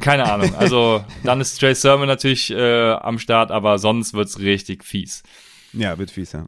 keine 0.00 0.30
Ahnung. 0.30 0.54
Also 0.56 1.04
dann 1.24 1.40
ist 1.40 1.58
Trey 1.58 1.74
Sermon 1.74 2.06
natürlich 2.06 2.50
äh, 2.50 2.92
am 2.92 3.18
Start, 3.18 3.50
aber 3.50 3.78
sonst 3.78 4.14
wird's 4.14 4.38
richtig 4.38 4.84
fies. 4.84 5.22
Ja, 5.72 5.98
wird 5.98 6.10
fies, 6.10 6.32
ja. 6.32 6.46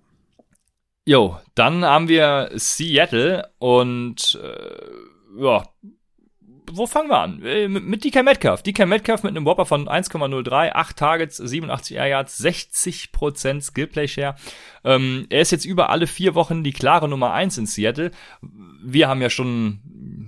Jo, 1.05 1.39
dann 1.55 1.85
haben 1.85 2.09
wir 2.09 2.51
Seattle 2.55 3.51
und 3.59 4.39
äh, 4.41 5.43
ja, 5.43 5.65
wo 6.77 6.87
fangen 6.87 7.09
wir 7.09 7.19
an? 7.19 7.43
Äh, 7.45 7.69
mit, 7.69 8.05
DK 8.05 8.23
Metcalf. 8.23 8.63
DK 8.63 8.87
Metcalf 8.87 9.23
mit 9.23 9.31
einem 9.31 9.45
Whopper 9.45 9.67
von 9.67 9.89
1,03, 9.89 10.73
8 10.73 10.97
Targets, 10.97 11.37
87 11.37 11.97
Air 11.97 12.07
Yards, 12.07 12.41
60% 12.41 13.63
Skillplay 13.63 14.09
Share. 14.09 14.37
Ähm, 14.85 15.27
er 15.31 15.43
ist 15.43 15.53
jetzt 15.53 15.65
über 15.65 15.91
alle 15.91 16.07
vier 16.07 16.35
Wochen 16.35 16.65
die 16.65 16.73
klare 16.73 17.09
Nummer 17.09 17.33
1 17.33 17.59
in 17.59 17.67
Seattle. 17.67 18.11
Wir 18.83 19.09
haben 19.09 19.23
ja 19.23 19.31
schon, 19.31 19.81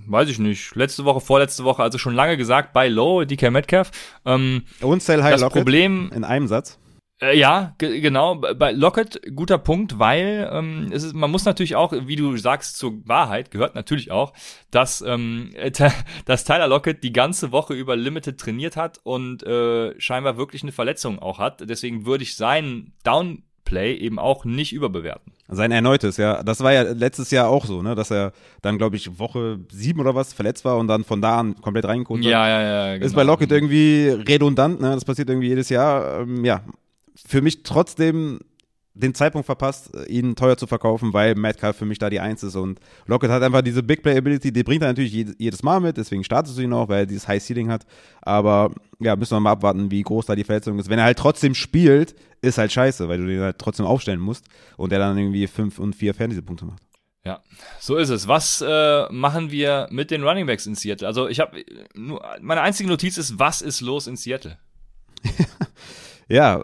weiß 0.07 0.29
ich 0.29 0.39
nicht, 0.39 0.75
letzte 0.75 1.05
Woche, 1.05 1.21
vorletzte 1.21 1.63
Woche, 1.63 1.83
also 1.83 1.97
schon 1.97 2.15
lange 2.15 2.37
gesagt, 2.37 2.73
bei 2.73 2.87
Low, 2.87 3.25
DK 3.25 3.51
Metcalf. 3.51 3.91
Ähm, 4.25 4.63
Und 4.81 5.03
Sell 5.03 5.23
High 5.23 5.33
das 5.33 5.41
Lockett 5.41 5.57
Problem 5.57 6.11
in 6.13 6.23
einem 6.23 6.47
Satz. 6.47 6.79
Äh, 7.21 7.37
ja, 7.37 7.75
genau. 7.77 8.35
Bei 8.35 8.71
Lockett 8.71 9.21
guter 9.35 9.57
Punkt, 9.57 9.99
weil 9.99 10.49
ähm, 10.51 10.89
es 10.91 11.03
ist, 11.03 11.13
man 11.13 11.31
muss 11.31 11.45
natürlich 11.45 11.75
auch, 11.75 11.93
wie 11.93 12.17
du 12.17 12.35
sagst, 12.35 12.77
zur 12.77 13.07
Wahrheit 13.07 13.51
gehört 13.51 13.73
natürlich 13.73 14.11
auch, 14.11 14.33
dass 14.69 15.01
ähm, 15.01 15.51
dass 16.25 16.43
Tyler 16.43 16.67
Lockett 16.67 17.03
die 17.03 17.13
ganze 17.13 17.53
Woche 17.53 17.73
über 17.73 17.95
Limited 17.95 18.37
trainiert 18.37 18.75
hat 18.75 18.99
und 19.03 19.43
äh, 19.43 19.99
scheinbar 19.99 20.37
wirklich 20.37 20.63
eine 20.63 20.73
Verletzung 20.73 21.19
auch 21.19 21.39
hat. 21.39 21.67
Deswegen 21.69 22.05
würde 22.05 22.23
ich 22.23 22.35
seinen 22.35 22.93
Downplay 23.03 23.95
eben 23.95 24.19
auch 24.19 24.43
nicht 24.43 24.73
überbewerten. 24.73 25.31
Sein 25.47 25.71
erneutes, 25.71 26.17
ja. 26.17 26.43
Das 26.43 26.61
war 26.63 26.73
ja 26.73 26.81
letztes 26.81 27.31
Jahr 27.31 27.47
auch 27.47 27.65
so, 27.65 27.81
ne, 27.81 27.95
dass 27.95 28.11
er 28.11 28.33
dann, 28.61 28.77
glaube 28.77 28.97
ich, 28.97 29.19
Woche 29.19 29.59
sieben 29.69 30.01
oder 30.01 30.15
was 30.15 30.33
verletzt 30.33 30.65
war 30.65 30.77
und 30.77 30.89
dann 30.89 31.05
von 31.05 31.21
da 31.21 31.39
an 31.39 31.55
komplett 31.61 31.85
reingekommen 31.85 32.23
Ja, 32.23 32.45
ja, 32.49 32.61
ja. 32.61 32.93
Genau. 32.95 33.05
Ist 33.05 33.15
bei 33.15 33.23
Lockett 33.23 33.51
irgendwie 33.53 34.09
redundant, 34.09 34.81
ne? 34.81 34.89
Das 34.95 35.05
passiert 35.05 35.29
irgendwie 35.29 35.47
jedes 35.47 35.69
Jahr. 35.69 36.21
Ähm, 36.21 36.43
ja, 36.43 36.61
für 37.15 37.41
mich 37.41 37.63
trotzdem 37.63 38.39
den 38.95 39.13
Zeitpunkt 39.13 39.45
verpasst, 39.45 39.91
ihn 40.07 40.35
teuer 40.35 40.57
zu 40.57 40.67
verkaufen, 40.67 41.13
weil 41.13 41.35
Metcalf 41.35 41.75
für 41.75 41.85
mich 41.85 41.99
da 41.99 42.09
die 42.09 42.21
Eins 42.21 42.43
ist 42.43 42.55
und 42.55 42.79
Lockett 43.07 43.29
hat 43.29 43.43
einfach 43.43 43.61
diese 43.61 43.83
Big 43.83 44.01
Play 44.01 44.17
Ability, 44.17 44.53
die 44.53 44.63
bringt 44.63 44.81
er 44.83 44.87
natürlich 44.87 45.35
jedes 45.37 45.63
Mal 45.63 45.81
mit, 45.81 45.97
deswegen 45.97 46.23
startest 46.23 46.57
du 46.57 46.61
ihn 46.61 46.71
auch, 46.71 46.87
weil 46.87 46.99
er 46.99 47.05
dieses 47.05 47.27
High 47.27 47.43
Ceiling 47.43 47.69
hat, 47.69 47.85
aber 48.21 48.71
ja, 48.99 49.17
müssen 49.17 49.35
wir 49.35 49.41
mal 49.41 49.51
abwarten, 49.51 49.91
wie 49.91 50.01
groß 50.01 50.25
da 50.27 50.35
die 50.35 50.45
Verletzung 50.45 50.79
ist. 50.79 50.89
Wenn 50.89 50.99
er 50.99 51.05
halt 51.05 51.19
trotzdem 51.19 51.55
spielt, 51.55 52.15
ist 52.41 52.57
halt 52.57 52.71
scheiße, 52.71 53.09
weil 53.09 53.17
du 53.17 53.27
den 53.27 53.41
halt 53.41 53.59
trotzdem 53.59 53.85
aufstellen 53.85 54.21
musst 54.21 54.45
und 54.77 54.91
der 54.91 54.99
dann 54.99 55.17
irgendwie 55.17 55.45
fünf 55.47 55.77
und 55.77 55.93
vier 55.93 56.13
Fantasy-Punkte 56.13 56.65
macht. 56.65 56.81
Ja, 57.25 57.41
so 57.79 57.97
ist 57.97 58.09
es. 58.09 58.27
Was 58.27 58.63
äh, 58.65 59.11
machen 59.11 59.49
wir 59.51 59.87
mit 59.89 60.11
den 60.11 60.23
Running 60.23 60.45
Backs 60.45 60.67
in 60.67 60.75
Seattle? 60.75 61.07
Also 61.07 61.27
ich 61.27 61.39
habe 61.39 61.65
nur 61.95 62.23
meine 62.39 62.61
einzige 62.61 62.87
Notiz 62.87 63.17
ist, 63.17 63.39
was 63.39 63.61
ist 63.61 63.81
los 63.81 64.05
in 64.07 64.15
Seattle? 64.15 64.57
Ja, 66.27 66.63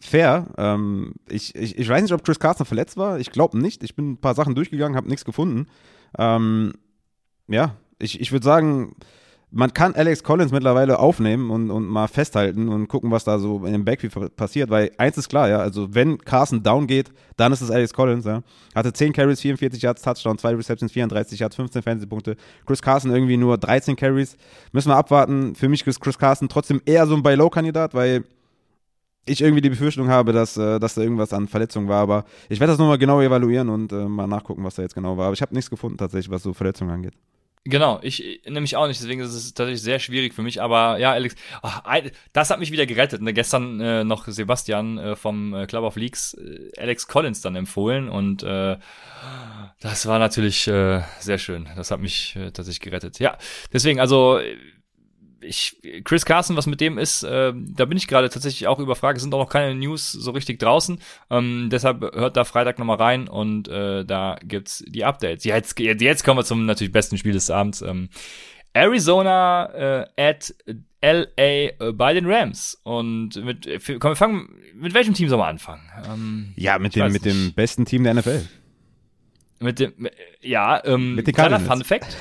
fair. 0.00 0.46
Ähm, 0.58 1.14
ich, 1.28 1.54
ich, 1.54 1.78
ich 1.78 1.88
weiß 1.88 2.02
nicht, 2.02 2.12
ob 2.12 2.24
Chris 2.24 2.38
Carson 2.38 2.66
verletzt 2.66 2.96
war. 2.96 3.18
Ich 3.18 3.30
glaube 3.30 3.58
nicht. 3.58 3.82
Ich 3.82 3.96
bin 3.96 4.12
ein 4.12 4.20
paar 4.20 4.34
Sachen 4.34 4.54
durchgegangen, 4.54 4.96
habe 4.96 5.08
nichts 5.08 5.24
gefunden. 5.24 5.66
Ähm, 6.18 6.74
ja, 7.48 7.76
ich, 7.98 8.20
ich 8.20 8.32
würde 8.32 8.44
sagen, 8.44 8.94
man 9.50 9.72
kann 9.72 9.94
Alex 9.94 10.22
Collins 10.22 10.52
mittlerweile 10.52 10.98
aufnehmen 10.98 11.50
und, 11.50 11.70
und 11.70 11.86
mal 11.86 12.06
festhalten 12.06 12.68
und 12.68 12.88
gucken, 12.88 13.10
was 13.10 13.24
da 13.24 13.38
so 13.38 13.64
in 13.64 13.72
dem 13.72 13.84
Backfield 13.84 14.36
passiert, 14.36 14.68
weil 14.68 14.90
eins 14.98 15.16
ist 15.16 15.30
klar, 15.30 15.48
ja, 15.48 15.58
also 15.58 15.94
wenn 15.94 16.18
Carson 16.18 16.62
down 16.62 16.86
geht, 16.86 17.10
dann 17.38 17.52
ist 17.52 17.62
es 17.62 17.70
Alex 17.70 17.94
Collins, 17.94 18.26
ja. 18.26 18.42
Hatte 18.74 18.92
10 18.92 19.14
Carries, 19.14 19.40
44 19.40 19.80
Yards, 19.80 20.02
Touchdown, 20.02 20.36
2 20.36 20.54
Receptions, 20.56 20.92
34 20.92 21.40
Yards, 21.40 21.56
15 21.56 21.82
Fantasy-Punkte. 21.82 22.36
Chris 22.66 22.82
Carson 22.82 23.10
irgendwie 23.10 23.38
nur 23.38 23.56
13 23.56 23.96
Carries. 23.96 24.36
Müssen 24.72 24.90
wir 24.90 24.96
abwarten. 24.96 25.54
Für 25.54 25.70
mich 25.70 25.86
ist 25.86 26.00
Chris 26.00 26.18
Carson 26.18 26.50
trotzdem 26.50 26.82
eher 26.84 27.06
so 27.06 27.14
ein 27.14 27.22
Buy-Low-Kandidat, 27.22 27.94
weil 27.94 28.24
ich 29.28 29.40
irgendwie 29.40 29.60
die 29.60 29.70
Befürchtung 29.70 30.08
habe, 30.08 30.32
dass, 30.32 30.56
äh, 30.56 30.78
dass 30.78 30.94
da 30.94 31.02
irgendwas 31.02 31.32
an 31.32 31.48
Verletzungen 31.48 31.88
war. 31.88 32.02
Aber 32.02 32.24
ich 32.48 32.60
werde 32.60 32.72
das 32.72 32.78
nochmal 32.78 32.98
genau 32.98 33.20
evaluieren 33.20 33.68
und 33.68 33.92
äh, 33.92 34.08
mal 34.08 34.26
nachgucken, 34.26 34.64
was 34.64 34.76
da 34.76 34.82
jetzt 34.82 34.94
genau 34.94 35.16
war. 35.16 35.26
Aber 35.26 35.34
ich 35.34 35.42
habe 35.42 35.54
nichts 35.54 35.70
gefunden 35.70 35.98
tatsächlich, 35.98 36.30
was 36.30 36.42
so 36.42 36.52
Verletzungen 36.52 36.90
angeht. 36.90 37.14
Genau, 37.64 37.98
ich 38.02 38.40
nämlich 38.46 38.76
auch 38.76 38.86
nicht, 38.86 38.98
deswegen 38.98 39.20
ist 39.20 39.34
es 39.34 39.52
tatsächlich 39.52 39.82
sehr 39.82 39.98
schwierig 39.98 40.32
für 40.32 40.42
mich. 40.42 40.62
Aber 40.62 40.98
ja, 40.98 41.12
Alex, 41.12 41.34
ach, 41.60 41.82
das 42.32 42.48
hat 42.48 42.60
mich 42.60 42.72
wieder 42.72 42.86
gerettet. 42.86 43.20
Ne? 43.20 43.34
Gestern 43.34 43.78
äh, 43.80 44.04
noch 44.04 44.26
Sebastian 44.26 44.96
äh, 44.96 45.16
vom 45.16 45.54
äh, 45.54 45.66
Club 45.66 45.84
of 45.84 45.96
Leaks 45.96 46.34
äh, 46.34 46.70
Alex 46.78 47.08
Collins 47.08 47.42
dann 47.42 47.56
empfohlen 47.56 48.08
und 48.08 48.42
äh, 48.42 48.78
das 49.80 50.06
war 50.06 50.18
natürlich 50.18 50.66
äh, 50.66 51.02
sehr 51.18 51.38
schön. 51.38 51.68
Das 51.76 51.90
hat 51.90 52.00
mich 52.00 52.36
äh, 52.36 52.52
tatsächlich 52.52 52.80
gerettet. 52.80 53.18
Ja, 53.18 53.36
deswegen, 53.72 54.00
also 54.00 54.40
ich, 55.40 55.76
Chris 56.04 56.24
Carson, 56.24 56.56
was 56.56 56.66
mit 56.66 56.80
dem 56.80 56.98
ist, 56.98 57.22
äh, 57.22 57.52
da 57.54 57.84
bin 57.84 57.96
ich 57.96 58.08
gerade 58.08 58.28
tatsächlich 58.28 58.66
auch 58.66 58.78
überfragt. 58.78 59.16
Es 59.16 59.22
sind 59.22 59.34
auch 59.34 59.38
noch 59.38 59.50
keine 59.50 59.74
News 59.74 60.12
so 60.12 60.30
richtig 60.32 60.58
draußen. 60.58 60.98
Ähm, 61.30 61.68
deshalb 61.70 62.02
hört 62.02 62.36
da 62.36 62.44
Freitag 62.44 62.78
nochmal 62.78 62.96
rein 62.96 63.28
und 63.28 63.68
äh, 63.68 64.04
da 64.04 64.38
gibt's 64.42 64.84
die 64.86 65.04
Updates. 65.04 65.44
Jetzt, 65.44 65.78
jetzt 65.78 66.24
kommen 66.24 66.38
wir 66.38 66.44
zum 66.44 66.66
natürlich 66.66 66.92
besten 66.92 67.18
Spiel 67.18 67.32
des 67.32 67.50
Abends. 67.50 67.82
Ähm, 67.82 68.08
Arizona 68.72 70.02
äh, 70.02 70.06
at 70.16 70.54
LA 71.02 71.26
äh, 71.36 71.72
bei 71.92 72.14
den 72.14 72.26
Rams. 72.26 72.78
Und 72.82 73.36
mit, 73.44 73.68
komm, 74.00 74.12
wir 74.12 74.16
fangen, 74.16 74.48
mit 74.74 74.94
welchem 74.94 75.14
Team 75.14 75.28
sollen 75.28 75.40
wir 75.40 75.46
anfangen? 75.46 75.82
Ähm, 76.06 76.52
ja, 76.56 76.78
mit 76.78 76.96
dem, 76.96 77.12
mit 77.12 77.24
dem 77.24 77.52
besten 77.54 77.84
Team 77.84 78.04
der 78.04 78.14
NFL. 78.14 78.46
Mit 79.60 79.80
dem, 79.80 80.08
ja, 80.40 80.84
ähm, 80.84 81.16
mit 81.16 81.26
den 81.26 81.34
kleiner 81.34 81.60
Fun 81.60 81.82
Fact. 81.84 82.16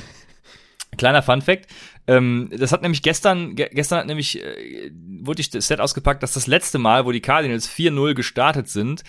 Kleiner 0.97 1.21
Fun 1.21 1.41
Fact. 1.41 1.67
Ähm, 2.07 2.49
das 2.55 2.71
hat 2.71 2.81
nämlich 2.81 3.01
gestern, 3.01 3.55
ge 3.55 3.69
gestern 3.71 3.99
hat 3.99 4.07
nämlich, 4.07 4.43
äh, 4.43 4.91
wurde 5.21 5.41
ich 5.41 5.49
das 5.49 5.67
Set 5.67 5.79
ausgepackt, 5.79 6.23
dass 6.23 6.33
das 6.33 6.47
letzte 6.47 6.79
Mal, 6.79 7.05
wo 7.05 7.11
die 7.11 7.21
Cardinals 7.21 7.69
4-0 7.69 8.13
gestartet 8.13 8.69
sind, 8.69 9.03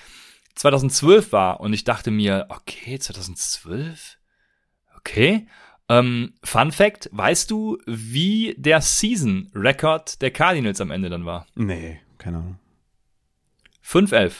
2012 0.54 1.32
war. 1.32 1.60
Und 1.60 1.72
ich 1.72 1.84
dachte 1.84 2.10
mir, 2.10 2.46
okay, 2.48 2.98
2012? 2.98 4.18
Okay. 4.96 5.46
Ähm, 5.88 6.34
Fun 6.44 6.70
Fact, 6.70 7.08
weißt 7.12 7.50
du, 7.50 7.78
wie 7.86 8.54
der 8.58 8.80
Season 8.80 9.50
Record 9.54 10.20
der 10.20 10.30
Cardinals 10.30 10.80
am 10.80 10.90
Ende 10.90 11.08
dann 11.08 11.24
war? 11.24 11.46
Nee, 11.54 12.00
keine 12.18 12.38
Ahnung. 12.38 12.58
5-11. 13.86 14.32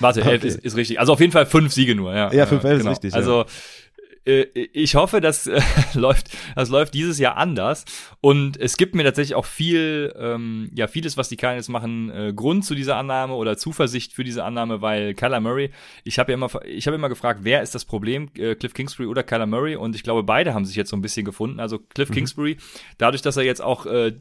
Warte, 0.00 0.20
okay. 0.20 0.30
11 0.30 0.44
ist, 0.44 0.58
ist 0.58 0.76
richtig. 0.76 0.98
Also 0.98 1.12
auf 1.12 1.20
jeden 1.20 1.32
Fall 1.32 1.46
fünf 1.46 1.72
Siege 1.72 1.94
nur, 1.94 2.14
ja. 2.14 2.32
Ja, 2.32 2.44
5-11 2.44 2.60
genau. 2.60 2.76
ist 2.76 2.86
richtig. 2.86 3.14
Also 3.14 3.40
ja. 3.40 3.46
Äh, 4.26 4.46
ich 4.72 4.94
hoffe, 4.94 5.20
das 5.20 5.46
äh, 5.46 5.60
läuft, 5.94 6.36
das 6.54 6.68
läuft 6.68 6.94
dieses 6.94 7.18
Jahr 7.18 7.36
anders. 7.36 7.84
Und 8.20 8.58
es 8.58 8.76
gibt 8.76 8.94
mir 8.94 9.04
tatsächlich 9.04 9.34
auch 9.34 9.44
viel, 9.44 10.14
ähm, 10.18 10.70
ja, 10.74 10.88
vieles, 10.88 11.16
was 11.16 11.28
die 11.28 11.36
Cardinals 11.36 11.68
machen, 11.68 12.10
äh, 12.10 12.32
Grund 12.34 12.64
zu 12.64 12.74
dieser 12.74 12.96
Annahme 12.96 13.34
oder 13.34 13.56
Zuversicht 13.56 14.12
für 14.12 14.24
diese 14.24 14.44
Annahme, 14.44 14.82
weil 14.82 15.14
Kyler 15.14 15.40
Murray, 15.40 15.70
ich 16.04 16.18
habe 16.18 16.32
ja 16.32 16.34
immer, 16.34 16.50
ich 16.64 16.86
habe 16.86 16.96
immer 16.96 17.08
gefragt, 17.08 17.40
wer 17.42 17.62
ist 17.62 17.74
das 17.74 17.84
Problem, 17.84 18.28
äh, 18.36 18.54
Cliff 18.54 18.74
Kingsbury 18.74 19.08
oder 19.08 19.22
Kyler 19.22 19.46
Murray? 19.46 19.76
Und 19.76 19.94
ich 19.94 20.02
glaube, 20.02 20.22
beide 20.22 20.54
haben 20.54 20.64
sich 20.64 20.76
jetzt 20.76 20.90
so 20.90 20.96
ein 20.96 21.02
bisschen 21.02 21.24
gefunden. 21.24 21.60
Also 21.60 21.78
Cliff 21.78 22.10
mhm. 22.10 22.14
Kingsbury, 22.14 22.56
dadurch, 22.98 23.22
dass 23.22 23.36
er 23.36 23.44
jetzt 23.44 23.62
auch 23.62 23.86
äh, 23.86 24.14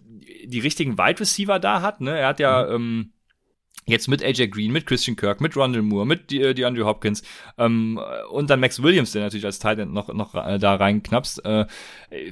die 0.45 0.59
richtigen 0.59 0.97
Wide 0.97 1.19
Receiver 1.19 1.59
da 1.59 1.81
hat, 1.81 2.01
ne, 2.01 2.17
er 2.17 2.27
hat 2.27 2.39
ja, 2.39 2.65
mhm. 2.65 2.75
ähm, 2.75 3.11
Jetzt 3.87 4.07
mit 4.07 4.23
AJ 4.23 4.47
Green, 4.47 4.71
mit 4.71 4.87
Christian 4.87 5.15
Kirk, 5.15 5.41
mit 5.41 5.55
Rondell 5.55 5.83
Moore, 5.83 6.07
mit 6.07 6.31
die, 6.31 6.55
die 6.55 6.65
Andrew 6.65 6.85
Hopkins 6.85 7.21
ähm, 7.57 7.99
und 8.31 8.49
dann 8.49 8.59
Max 8.59 8.81
Williams, 8.81 9.11
der 9.11 9.21
natürlich 9.21 9.45
als 9.45 9.59
Titan 9.59 9.93
noch 9.93 10.11
noch 10.13 10.33
äh, 10.33 10.57
da 10.57 10.75
reinknapst. 10.75 11.45
Äh, 11.45 11.65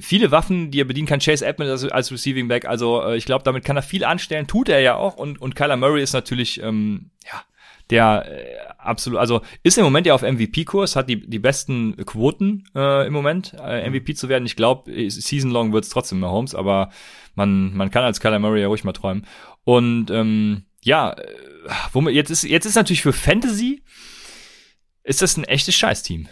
viele 0.00 0.30
Waffen, 0.32 0.70
die 0.70 0.80
er 0.80 0.84
bedienen 0.84 1.06
kann. 1.06 1.20
Chase 1.20 1.46
Edmonds 1.46 1.84
als, 1.84 1.92
als 1.92 2.10
Receiving 2.10 2.48
Back. 2.48 2.64
Also 2.64 3.02
äh, 3.02 3.16
ich 3.16 3.24
glaube, 3.24 3.44
damit 3.44 3.64
kann 3.64 3.76
er 3.76 3.82
viel 3.82 4.04
anstellen. 4.04 4.46
Tut 4.46 4.68
er 4.68 4.80
ja 4.80 4.96
auch. 4.96 5.16
Und 5.16 5.40
und 5.40 5.54
Kyler 5.54 5.76
Murray 5.76 6.02
ist 6.02 6.12
natürlich 6.12 6.60
ähm, 6.60 7.10
ja 7.24 7.42
der 7.90 8.24
äh, 8.26 8.56
absolut, 8.78 9.18
also 9.18 9.42
ist 9.62 9.78
im 9.78 9.84
Moment 9.84 10.06
ja 10.06 10.14
auf 10.14 10.22
MVP-Kurs, 10.22 10.96
hat 10.96 11.08
die, 11.08 11.20
die 11.28 11.38
besten 11.38 11.96
Quoten 12.04 12.64
äh, 12.74 13.06
im 13.06 13.12
Moment, 13.12 13.54
äh, 13.60 13.88
MVP 13.88 14.14
zu 14.14 14.28
werden. 14.28 14.46
Ich 14.46 14.56
glaube, 14.56 14.90
Season 15.10 15.50
Long 15.50 15.72
wird 15.72 15.84
es 15.84 15.90
trotzdem 15.90 16.20
mehr 16.20 16.30
Holmes, 16.30 16.54
aber 16.54 16.90
man, 17.34 17.74
man 17.74 17.90
kann 17.90 18.04
als 18.04 18.20
Kyler 18.20 18.38
Murray 18.38 18.62
ja 18.62 18.68
ruhig 18.68 18.84
mal 18.84 18.92
träumen. 18.92 19.26
Und 19.64 20.10
ähm, 20.10 20.64
ja, 20.84 21.12
äh, 21.12 22.10
jetzt 22.10 22.30
ist, 22.30 22.44
jetzt 22.44 22.66
ist 22.66 22.74
natürlich 22.74 23.02
für 23.02 23.12
Fantasy, 23.12 23.82
ist 25.02 25.22
das 25.22 25.36
ein 25.36 25.44
echtes 25.44 25.74
Scheißteam. 25.74 26.28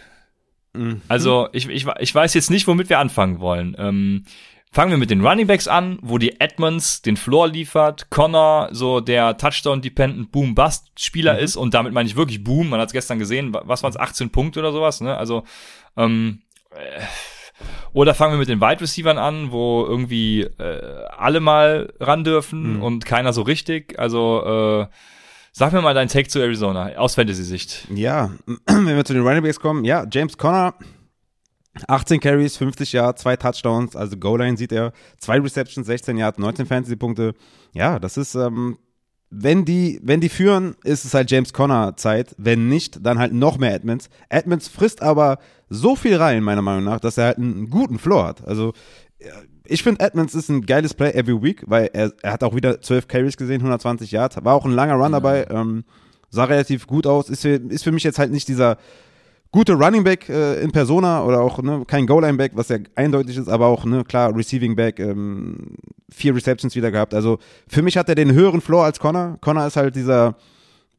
Mhm. 0.73 1.01
Also, 1.07 1.49
ich, 1.53 1.67
ich, 1.67 1.85
ich 1.99 2.15
weiß 2.15 2.33
jetzt 2.33 2.49
nicht, 2.49 2.67
womit 2.67 2.89
wir 2.89 2.99
anfangen 2.99 3.39
wollen. 3.39 3.75
Ähm, 3.77 4.25
fangen 4.71 4.91
wir 4.91 4.97
mit 4.97 5.09
den 5.09 5.25
Running 5.25 5.47
Backs 5.47 5.67
an, 5.67 5.99
wo 6.01 6.17
die 6.17 6.39
Edmonds 6.39 7.01
den 7.01 7.17
Floor 7.17 7.47
liefert, 7.47 8.09
Connor 8.09 8.69
so 8.71 8.99
der 8.99 9.37
Touchdown-Dependent 9.37 10.31
Boom-Bust-Spieler 10.31 11.33
mhm. 11.33 11.39
ist 11.39 11.55
und 11.55 11.73
damit 11.73 11.93
meine 11.93 12.07
ich 12.07 12.15
wirklich 12.15 12.43
Boom, 12.43 12.69
man 12.69 12.79
hat 12.79 12.87
es 12.87 12.93
gestern 12.93 13.19
gesehen, 13.19 13.53
was 13.53 13.83
waren 13.83 13.91
es, 13.91 13.99
18 13.99 14.29
Punkte 14.29 14.59
oder 14.59 14.71
sowas, 14.71 15.01
ne? 15.01 15.15
Also, 15.17 15.43
ähm, 15.97 16.41
äh, 16.71 17.01
oder 17.93 18.13
fangen 18.13 18.33
wir 18.33 18.39
mit 18.39 18.49
den 18.49 18.61
Wide 18.61 18.81
Receivern 18.81 19.17
an, 19.17 19.51
wo 19.51 19.85
irgendwie 19.85 20.41
äh, 20.41 21.05
alle 21.17 21.39
mal 21.39 21.93
ran 21.99 22.23
dürfen 22.23 22.77
mhm. 22.77 22.83
und 22.83 23.05
keiner 23.05 23.33
so 23.33 23.41
richtig. 23.41 23.99
Also 23.99 24.85
äh, 24.85 24.87
sag 25.51 25.73
mir 25.73 25.81
mal 25.81 25.93
deinen 25.93 26.09
Take 26.09 26.27
zu 26.27 26.39
Arizona 26.39 26.95
aus 26.97 27.15
Fantasy-Sicht. 27.15 27.87
Ja, 27.93 28.31
wenn 28.65 28.95
wir 28.95 29.05
zu 29.05 29.13
den 29.13 29.23
Running 29.23 29.43
Backs 29.43 29.59
kommen, 29.59 29.85
ja, 29.85 30.05
James 30.11 30.37
Conner 30.37 30.73
18 31.87 32.19
Carries, 32.19 32.57
50 32.57 32.93
Yards, 32.93 33.21
zwei 33.23 33.35
Touchdowns, 33.35 33.95
also 33.95 34.15
Goal-Line 34.17 34.57
sieht 34.57 34.71
er, 34.71 34.93
zwei 35.17 35.39
Receptions, 35.39 35.87
16 35.87 36.17
Yards, 36.17 36.37
19 36.37 36.65
Fantasy-Punkte. 36.67 37.33
Ja, 37.73 37.97
das 37.99 38.17
ist, 38.17 38.35
ähm, 38.35 38.77
wenn 39.35 39.65
die, 39.65 39.99
wenn 40.03 40.21
die 40.21 40.29
führen, 40.29 40.75
ist 40.83 41.05
es 41.05 41.13
halt 41.13 41.31
James 41.31 41.53
Conner 41.53 41.95
Zeit. 41.97 42.35
Wenn 42.37 42.67
nicht, 42.69 43.05
dann 43.05 43.17
halt 43.17 43.33
noch 43.33 43.57
mehr 43.57 43.73
Edmonds. 43.73 44.09
Edmonds 44.29 44.67
frisst 44.67 45.01
aber 45.01 45.39
so 45.69 45.95
viel 45.95 46.17
rein, 46.17 46.43
meiner 46.43 46.61
Meinung 46.61 46.83
nach, 46.83 46.99
dass 46.99 47.17
er 47.17 47.25
halt 47.25 47.37
einen 47.37 47.69
guten 47.69 47.97
Floor 47.97 48.27
hat. 48.27 48.47
Also, 48.47 48.73
ich 49.65 49.81
finde, 49.81 50.01
Edmonds 50.05 50.35
ist 50.35 50.49
ein 50.49 50.65
geiles 50.65 50.93
Play 50.93 51.11
every 51.11 51.41
week, 51.41 51.63
weil 51.65 51.89
er, 51.93 52.11
er 52.21 52.33
hat 52.33 52.43
auch 52.43 52.55
wieder 52.55 52.81
12 52.81 53.07
Carries 53.07 53.37
gesehen, 53.37 53.61
120 53.61 54.11
Yards. 54.11 54.43
War 54.43 54.53
auch 54.53 54.65
ein 54.65 54.71
langer 54.71 54.95
Run 54.95 55.13
dabei. 55.13 55.47
Ähm, 55.49 55.83
sah 56.29 56.43
relativ 56.43 56.85
gut 56.85 57.07
aus. 57.07 57.29
Ist 57.29 57.41
für, 57.41 57.55
ist 57.55 57.83
für 57.83 57.91
mich 57.91 58.03
jetzt 58.03 58.19
halt 58.19 58.31
nicht 58.31 58.47
dieser 58.47 58.77
gute 59.53 59.73
Running 59.73 60.03
Back 60.03 60.27
äh, 60.27 60.61
in 60.61 60.71
Persona 60.71 61.23
oder 61.23 61.39
auch 61.39 61.61
ne, 61.61 61.83
kein 61.87 62.05
Goal-Line 62.05 62.37
Back, 62.37 62.51
was 62.55 62.69
ja 62.69 62.77
eindeutig 62.95 63.37
ist, 63.37 63.47
aber 63.47 63.67
auch 63.67 63.85
ne, 63.85 64.03
klar 64.03 64.35
Receiving 64.35 64.75
Back, 64.75 64.99
ähm, 64.99 65.75
vier 66.09 66.35
Receptions 66.35 66.75
wieder 66.75 66.91
gehabt. 66.91 67.13
Also 67.13 67.37
für 67.67 67.81
mich 67.81 67.95
hat 67.95 68.09
er 68.09 68.15
den 68.15 68.33
höheren 68.33 68.59
Floor 68.59 68.83
als 68.83 68.99
Connor. 68.99 69.37
Connor 69.41 69.67
ist 69.67 69.77
halt 69.77 69.95
dieser, 69.95 70.35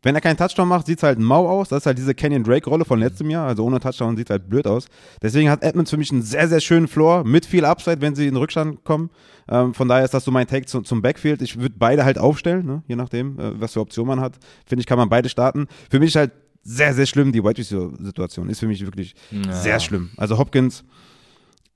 wenn 0.04 0.14
er 0.14 0.20
keinen 0.20 0.36
Touchdown 0.36 0.68
macht, 0.68 0.86
sieht 0.86 0.98
es 0.98 1.02
halt 1.02 1.18
mau 1.18 1.48
aus. 1.48 1.68
Das 1.68 1.80
ist 1.80 1.86
halt 1.86 1.98
diese 1.98 2.14
Canyon 2.14 2.44
Drake 2.44 2.70
Rolle 2.70 2.84
von 2.84 3.00
letztem 3.00 3.28
Jahr. 3.28 3.48
Also 3.48 3.64
ohne 3.64 3.80
Touchdown 3.80 4.16
sieht 4.16 4.30
halt 4.30 4.48
blöd 4.48 4.68
aus. 4.68 4.86
Deswegen 5.20 5.50
hat 5.50 5.64
Edmonds 5.64 5.90
für 5.90 5.96
mich 5.96 6.12
einen 6.12 6.22
sehr 6.22 6.46
sehr 6.46 6.60
schönen 6.60 6.86
Floor 6.86 7.24
mit 7.24 7.46
viel 7.46 7.64
Upside, 7.64 8.00
wenn 8.02 8.14
sie 8.14 8.28
in 8.28 8.36
Rückstand 8.36 8.84
kommen. 8.84 9.10
Ähm, 9.48 9.74
von 9.74 9.88
daher 9.88 10.04
ist 10.04 10.14
das 10.14 10.24
so 10.24 10.30
mein 10.30 10.46
Take 10.46 10.66
zu, 10.66 10.80
zum 10.82 11.02
Backfield. 11.02 11.42
Ich 11.42 11.58
würde 11.60 11.74
beide 11.76 12.04
halt 12.04 12.18
aufstellen, 12.18 12.64
ne? 12.64 12.82
je 12.86 12.94
nachdem, 12.94 13.38
äh, 13.38 13.60
was 13.60 13.72
für 13.72 13.80
Optionen 13.80 14.08
man 14.16 14.20
hat. 14.20 14.38
Finde 14.64 14.80
ich, 14.80 14.86
kann 14.86 14.96
man 14.96 15.08
beide 15.08 15.28
starten. 15.28 15.66
Für 15.90 15.98
mich 15.98 16.16
halt 16.16 16.30
sehr, 16.64 16.94
sehr 16.94 17.06
schlimm. 17.06 17.30
Die 17.30 17.44
White 17.44 17.58
Receiver-Situation 17.58 18.48
ist 18.48 18.60
für 18.60 18.66
mich 18.66 18.84
wirklich 18.84 19.14
ja. 19.30 19.52
sehr 19.52 19.80
schlimm. 19.80 20.10
Also 20.16 20.38
Hopkins, 20.38 20.84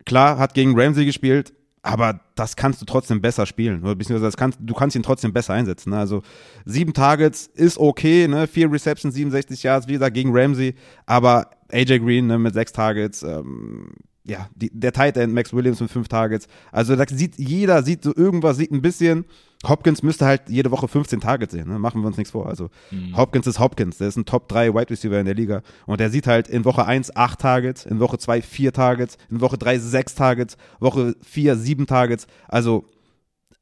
klar, 0.04 0.38
hat 0.38 0.54
gegen 0.54 0.78
Ramsey 0.78 1.04
gespielt, 1.04 1.52
aber 1.82 2.20
das 2.34 2.56
kannst 2.56 2.80
du 2.80 2.86
trotzdem 2.86 3.20
besser 3.20 3.46
spielen. 3.46 3.82
Oder 3.82 3.94
beziehungsweise 3.94 4.26
das 4.26 4.36
kannst, 4.36 4.58
du 4.60 4.74
kannst 4.74 4.96
ihn 4.96 5.02
trotzdem 5.02 5.32
besser 5.32 5.54
einsetzen. 5.54 5.90
Ne? 5.90 5.98
Also 5.98 6.22
sieben 6.64 6.94
Targets 6.94 7.46
ist 7.46 7.78
okay, 7.78 8.26
ne? 8.26 8.46
vier 8.46 8.72
Receptions, 8.72 9.14
67 9.14 9.62
Yards, 9.62 9.88
wie 9.88 9.92
gesagt, 9.92 10.14
gegen 10.14 10.30
Ramsey, 10.32 10.74
aber 11.06 11.50
AJ 11.70 12.00
Green 12.00 12.26
ne, 12.26 12.38
mit 12.38 12.54
sechs 12.54 12.72
Targets, 12.72 13.22
ähm, 13.22 13.90
ja, 14.24 14.48
die, 14.54 14.70
der 14.72 14.92
Tight 14.92 15.16
End 15.16 15.32
Max 15.32 15.52
Williams 15.52 15.80
mit 15.80 15.90
fünf 15.90 16.08
Targets. 16.08 16.48
Also 16.72 16.96
da 16.96 17.04
sieht 17.08 17.38
jeder, 17.38 17.82
sieht 17.82 18.02
so 18.02 18.14
irgendwas, 18.14 18.56
sieht 18.56 18.72
ein 18.72 18.82
bisschen, 18.82 19.24
Hopkins 19.66 20.02
müsste 20.02 20.24
halt 20.24 20.42
jede 20.48 20.70
Woche 20.70 20.86
15 20.86 21.20
Targets 21.20 21.52
sehen, 21.52 21.68
ne? 21.68 21.78
machen 21.78 22.00
wir 22.00 22.06
uns 22.06 22.16
nichts 22.16 22.30
vor. 22.30 22.46
Also 22.46 22.70
mhm. 22.90 23.16
Hopkins 23.16 23.46
ist 23.46 23.58
Hopkins, 23.58 23.98
der 23.98 24.08
ist 24.08 24.16
ein 24.16 24.24
Top 24.24 24.48
3 24.48 24.72
Wide 24.72 24.90
Receiver 24.90 25.18
in 25.18 25.26
der 25.26 25.34
Liga 25.34 25.62
und 25.86 25.98
der 25.98 26.10
sieht 26.10 26.28
halt 26.28 26.48
in 26.48 26.64
Woche 26.64 26.84
1 26.86 27.16
8 27.16 27.40
Targets, 27.40 27.84
in 27.84 27.98
Woche 27.98 28.18
2 28.18 28.40
4 28.40 28.72
Targets, 28.72 29.18
in 29.30 29.40
Woche 29.40 29.58
3 29.58 29.78
6 29.78 30.14
Targets, 30.14 30.56
Woche 30.78 31.16
4 31.22 31.56
7 31.56 31.86
Targets. 31.86 32.28
Also 32.46 32.84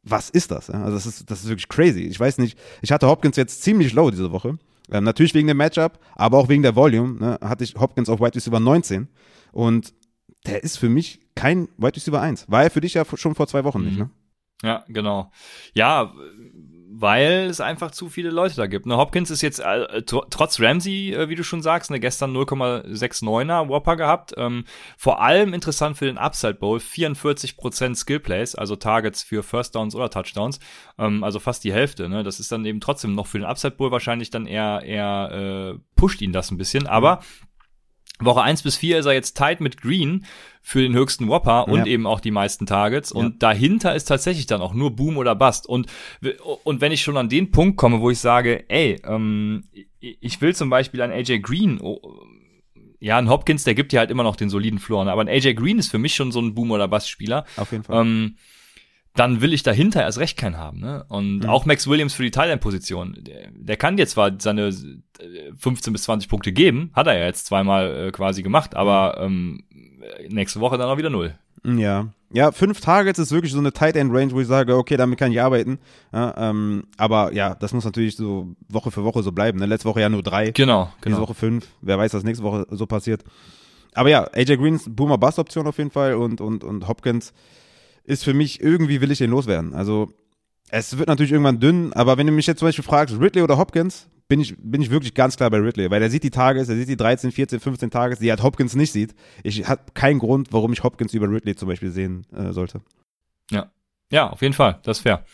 was 0.02 0.28
ist 0.28 0.50
das? 0.50 0.70
Also 0.70 0.92
das 0.92 1.06
ist, 1.06 1.30
das 1.30 1.40
ist 1.40 1.48
wirklich 1.48 1.68
crazy. 1.68 2.02
Ich 2.02 2.20
weiß 2.20 2.38
nicht, 2.38 2.58
ich 2.82 2.92
hatte 2.92 3.08
Hopkins 3.08 3.36
jetzt 3.36 3.62
ziemlich 3.62 3.92
low 3.92 4.10
diese 4.10 4.30
Woche. 4.32 4.58
Ähm, 4.90 5.02
natürlich 5.02 5.34
wegen 5.34 5.48
dem 5.48 5.56
Matchup, 5.56 5.98
aber 6.14 6.38
auch 6.38 6.48
wegen 6.48 6.62
der 6.62 6.76
Volume 6.76 7.18
ne, 7.18 7.38
hatte 7.42 7.64
ich 7.64 7.74
Hopkins 7.74 8.08
auf 8.08 8.20
Wide 8.20 8.36
Receiver 8.36 8.60
19 8.60 9.08
und 9.52 9.94
der 10.46 10.62
ist 10.62 10.76
für 10.78 10.88
mich 10.88 11.20
kein 11.34 11.68
Wide 11.76 11.96
Receiver 11.96 12.20
1. 12.20 12.50
War 12.50 12.62
er 12.62 12.70
für 12.70 12.80
dich 12.80 12.94
ja 12.94 13.04
schon 13.14 13.34
vor 13.34 13.48
zwei 13.48 13.64
Wochen 13.64 13.80
mhm. 13.80 13.86
nicht, 13.86 13.98
ne? 13.98 14.10
Ja, 14.66 14.84
genau. 14.88 15.30
Ja, 15.74 16.12
weil 16.98 17.46
es 17.50 17.60
einfach 17.60 17.90
zu 17.90 18.08
viele 18.08 18.30
Leute 18.30 18.56
da 18.56 18.66
gibt. 18.66 18.86
Ne, 18.86 18.96
Hopkins 18.96 19.30
ist 19.30 19.42
jetzt 19.42 19.60
äh, 19.60 20.02
trotz 20.02 20.60
Ramsey, 20.60 21.12
äh, 21.12 21.28
wie 21.28 21.34
du 21.34 21.44
schon 21.44 21.60
sagst, 21.62 21.90
ne, 21.90 22.00
gestern 22.00 22.34
0,69er 22.34 23.68
Whopper 23.68 23.96
gehabt. 23.96 24.34
Ähm, 24.36 24.64
vor 24.96 25.20
allem 25.20 25.52
interessant 25.52 25.98
für 25.98 26.06
den 26.06 26.18
Upside 26.18 26.54
Bowl, 26.54 26.78
44% 26.78 27.94
Skill 27.94 28.20
Plays, 28.20 28.54
also 28.54 28.76
Targets 28.76 29.22
für 29.22 29.42
First 29.42 29.74
Downs 29.74 29.94
oder 29.94 30.10
Touchdowns, 30.10 30.58
ähm, 30.98 31.22
also 31.22 31.38
fast 31.38 31.64
die 31.64 31.72
Hälfte. 31.72 32.08
Ne? 32.08 32.22
Das 32.22 32.40
ist 32.40 32.50
dann 32.50 32.64
eben 32.64 32.80
trotzdem 32.80 33.14
noch 33.14 33.26
für 33.26 33.38
den 33.38 33.46
Upside 33.46 33.76
Bowl 33.76 33.90
wahrscheinlich 33.90 34.30
dann 34.30 34.46
eher, 34.46 34.82
eher 34.82 35.74
äh, 35.76 35.78
pusht 35.96 36.22
ihn 36.22 36.32
das 36.32 36.50
ein 36.50 36.56
bisschen. 36.56 36.86
Aber 36.86 37.20
Woche 38.18 38.42
1 38.42 38.62
bis 38.62 38.76
4 38.76 38.98
ist 38.98 39.06
er 39.06 39.12
jetzt 39.12 39.36
tight 39.36 39.60
mit 39.60 39.80
Green 39.80 40.24
für 40.62 40.80
den 40.80 40.94
höchsten 40.94 41.28
Whopper 41.28 41.68
und 41.68 41.80
ja. 41.80 41.86
eben 41.86 42.06
auch 42.06 42.20
die 42.20 42.30
meisten 42.30 42.66
Targets. 42.66 43.12
Und 43.12 43.24
ja. 43.24 43.34
dahinter 43.38 43.94
ist 43.94 44.06
tatsächlich 44.06 44.46
dann 44.46 44.60
auch 44.60 44.74
nur 44.74 44.96
Boom 44.96 45.16
oder 45.16 45.34
Bust. 45.34 45.66
Und, 45.66 45.86
und 46.64 46.80
wenn 46.80 46.92
ich 46.92 47.02
schon 47.02 47.16
an 47.16 47.28
den 47.28 47.50
Punkt 47.50 47.76
komme, 47.76 48.00
wo 48.00 48.10
ich 48.10 48.18
sage, 48.18 48.68
ey, 48.68 49.00
ähm, 49.04 49.64
ich 50.00 50.40
will 50.40 50.54
zum 50.54 50.70
Beispiel 50.70 51.02
an 51.02 51.10
AJ 51.10 51.40
Green, 51.40 51.80
oh, 51.80 52.00
ja, 52.98 53.18
ein 53.18 53.28
Hopkins, 53.28 53.64
der 53.64 53.74
gibt 53.74 53.92
ja 53.92 54.00
halt 54.00 54.10
immer 54.10 54.22
noch 54.22 54.36
den 54.36 54.48
soliden 54.48 54.78
Floor, 54.78 55.04
ne? 55.04 55.12
aber 55.12 55.20
ein 55.20 55.28
AJ 55.28 55.54
Green 55.54 55.78
ist 55.78 55.90
für 55.90 55.98
mich 55.98 56.14
schon 56.14 56.32
so 56.32 56.40
ein 56.40 56.54
Boom 56.54 56.70
oder 56.70 56.88
Bust 56.88 57.10
Spieler. 57.10 57.44
Auf 57.56 57.70
jeden 57.72 57.84
Fall. 57.84 58.00
Ähm, 58.00 58.36
dann 59.16 59.40
will 59.40 59.52
ich 59.52 59.62
dahinter 59.62 60.02
erst 60.02 60.18
recht 60.18 60.36
keinen 60.36 60.58
haben. 60.58 60.80
Ne? 60.80 61.04
Und 61.08 61.40
mhm. 61.40 61.48
auch 61.48 61.66
Max 61.66 61.86
Williams 61.88 62.14
für 62.14 62.22
die 62.22 62.30
Thailand-Position. 62.30 63.16
Der, 63.20 63.48
der, 63.50 63.76
kann 63.76 63.96
dir 63.96 64.06
zwar 64.06 64.32
seine 64.38 64.70
15 65.56 65.92
bis 65.92 66.02
20 66.04 66.28
Punkte 66.28 66.52
geben, 66.52 66.90
hat 66.94 67.06
er 67.06 67.18
ja 67.18 67.24
jetzt 67.24 67.46
zweimal 67.46 68.08
äh, 68.08 68.10
quasi 68.12 68.42
gemacht, 68.42 68.76
aber 68.76 69.18
ähm, 69.20 69.64
nächste 70.28 70.60
Woche 70.60 70.78
dann 70.78 70.88
auch 70.88 70.98
wieder 70.98 71.10
null. 71.10 71.34
Ja. 71.64 72.08
Ja, 72.32 72.50
fünf 72.50 72.80
Targets 72.80 73.20
ist 73.20 73.30
wirklich 73.30 73.52
so 73.52 73.58
eine 73.60 73.72
Tight 73.72 73.94
End 73.94 74.12
Range, 74.12 74.32
wo 74.32 74.40
ich 74.40 74.48
sage, 74.48 74.76
okay, 74.76 74.96
damit 74.96 75.18
kann 75.18 75.30
ich 75.30 75.40
arbeiten. 75.40 75.78
Ja, 76.12 76.34
ähm, 76.50 76.84
aber 76.96 77.32
ja, 77.32 77.54
das 77.54 77.72
muss 77.72 77.84
natürlich 77.84 78.16
so 78.16 78.56
Woche 78.68 78.90
für 78.90 79.04
Woche 79.04 79.22
so 79.22 79.30
bleiben. 79.30 79.60
Ne? 79.60 79.66
Letzte 79.66 79.88
Woche 79.88 80.00
ja 80.00 80.08
nur 80.08 80.24
drei. 80.24 80.50
Genau, 80.50 80.90
genau. 81.00 81.16
Diese 81.16 81.20
Woche 81.20 81.34
fünf. 81.34 81.68
Wer 81.82 81.98
weiß, 81.98 82.14
was 82.14 82.24
nächste 82.24 82.44
Woche 82.44 82.66
so 82.70 82.86
passiert. 82.86 83.22
aber 83.94 84.10
ja, 84.10 84.28
AJ 84.34 84.56
Greens 84.56 84.84
Boomer 84.88 85.18
Bust 85.18 85.38
Option 85.38 85.66
auf 85.68 85.78
jeden 85.78 85.92
Fall 85.92 86.14
und, 86.14 86.40
und, 86.40 86.64
und 86.64 86.88
Hopkins 86.88 87.32
ist 88.06 88.24
für 88.24 88.34
mich, 88.34 88.60
irgendwie 88.60 89.00
will 89.00 89.10
ich 89.10 89.18
den 89.18 89.30
loswerden. 89.30 89.74
Also 89.74 90.12
es 90.70 90.98
wird 90.98 91.08
natürlich 91.08 91.32
irgendwann 91.32 91.60
dünn, 91.60 91.92
aber 91.92 92.16
wenn 92.16 92.26
du 92.26 92.32
mich 92.32 92.46
jetzt 92.46 92.58
zum 92.60 92.68
Beispiel 92.68 92.84
fragst, 92.84 93.18
Ridley 93.20 93.42
oder 93.42 93.58
Hopkins, 93.58 94.08
bin 94.28 94.40
ich, 94.40 94.56
bin 94.58 94.82
ich 94.82 94.90
wirklich 94.90 95.14
ganz 95.14 95.36
klar 95.36 95.50
bei 95.50 95.58
Ridley, 95.58 95.90
weil 95.90 96.02
er 96.02 96.10
sieht 96.10 96.24
die 96.24 96.30
Tages, 96.30 96.68
er 96.68 96.76
sieht 96.76 96.88
die 96.88 96.96
13, 96.96 97.30
14, 97.30 97.60
15 97.60 97.90
Tages, 97.90 98.18
die 98.18 98.30
halt 98.30 98.42
Hopkins 98.42 98.74
nicht 98.74 98.92
sieht. 98.92 99.14
Ich 99.44 99.68
habe 99.68 99.82
keinen 99.94 100.18
Grund, 100.18 100.52
warum 100.52 100.72
ich 100.72 100.82
Hopkins 100.82 101.14
über 101.14 101.28
Ridley 101.28 101.54
zum 101.54 101.68
Beispiel 101.68 101.90
sehen 101.90 102.26
äh, 102.32 102.52
sollte. 102.52 102.80
Ja. 103.50 103.70
Ja, 104.10 104.30
auf 104.30 104.42
jeden 104.42 104.54
Fall, 104.54 104.78
das 104.82 104.98
ist 104.98 105.02
fair. 105.02 105.24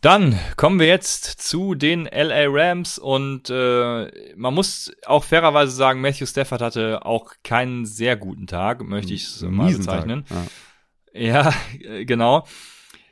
Dann 0.00 0.38
kommen 0.56 0.78
wir 0.78 0.86
jetzt 0.86 1.24
zu 1.24 1.74
den 1.74 2.04
LA 2.04 2.46
Rams 2.46 2.98
und 2.98 3.50
äh, 3.50 4.06
man 4.36 4.54
muss 4.54 4.92
auch 5.06 5.24
fairerweise 5.24 5.72
sagen, 5.72 6.00
Matthew 6.00 6.26
Stafford 6.26 6.62
hatte 6.62 7.04
auch 7.04 7.34
keinen 7.42 7.84
sehr 7.84 8.16
guten 8.16 8.46
Tag, 8.46 8.82
möchte 8.84 9.12
ich 9.12 9.24
es 9.24 9.42
mal 9.42 9.72
bezeichnen. 9.72 10.24
Ja. 10.30 10.46
Ja, 11.12 11.52
genau. 12.04 12.46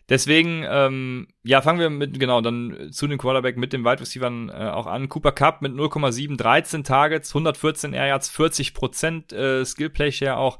Deswegen, 0.08 0.64
ähm, 0.68 1.26
ja, 1.42 1.60
fangen 1.62 1.80
wir 1.80 1.90
mit, 1.90 2.20
genau, 2.20 2.40
dann 2.40 2.92
zu 2.92 3.08
den 3.08 3.18
Quarterback 3.18 3.56
mit 3.56 3.72
den 3.72 3.84
Wide 3.84 4.00
Receivers 4.00 4.32
äh, 4.50 4.70
auch 4.70 4.86
an. 4.86 5.08
Cooper 5.08 5.32
Cup 5.32 5.62
mit 5.62 5.72
0,7, 5.72 6.36
13 6.36 6.84
Targets, 6.84 7.30
114 7.30 7.92
Air 7.92 8.06
Yards, 8.06 8.28
40 8.28 8.72
Prozent 8.72 9.32
äh, 9.32 9.64
Skill 9.64 9.90
Play 9.90 10.12
Share 10.12 10.36
auch. 10.36 10.58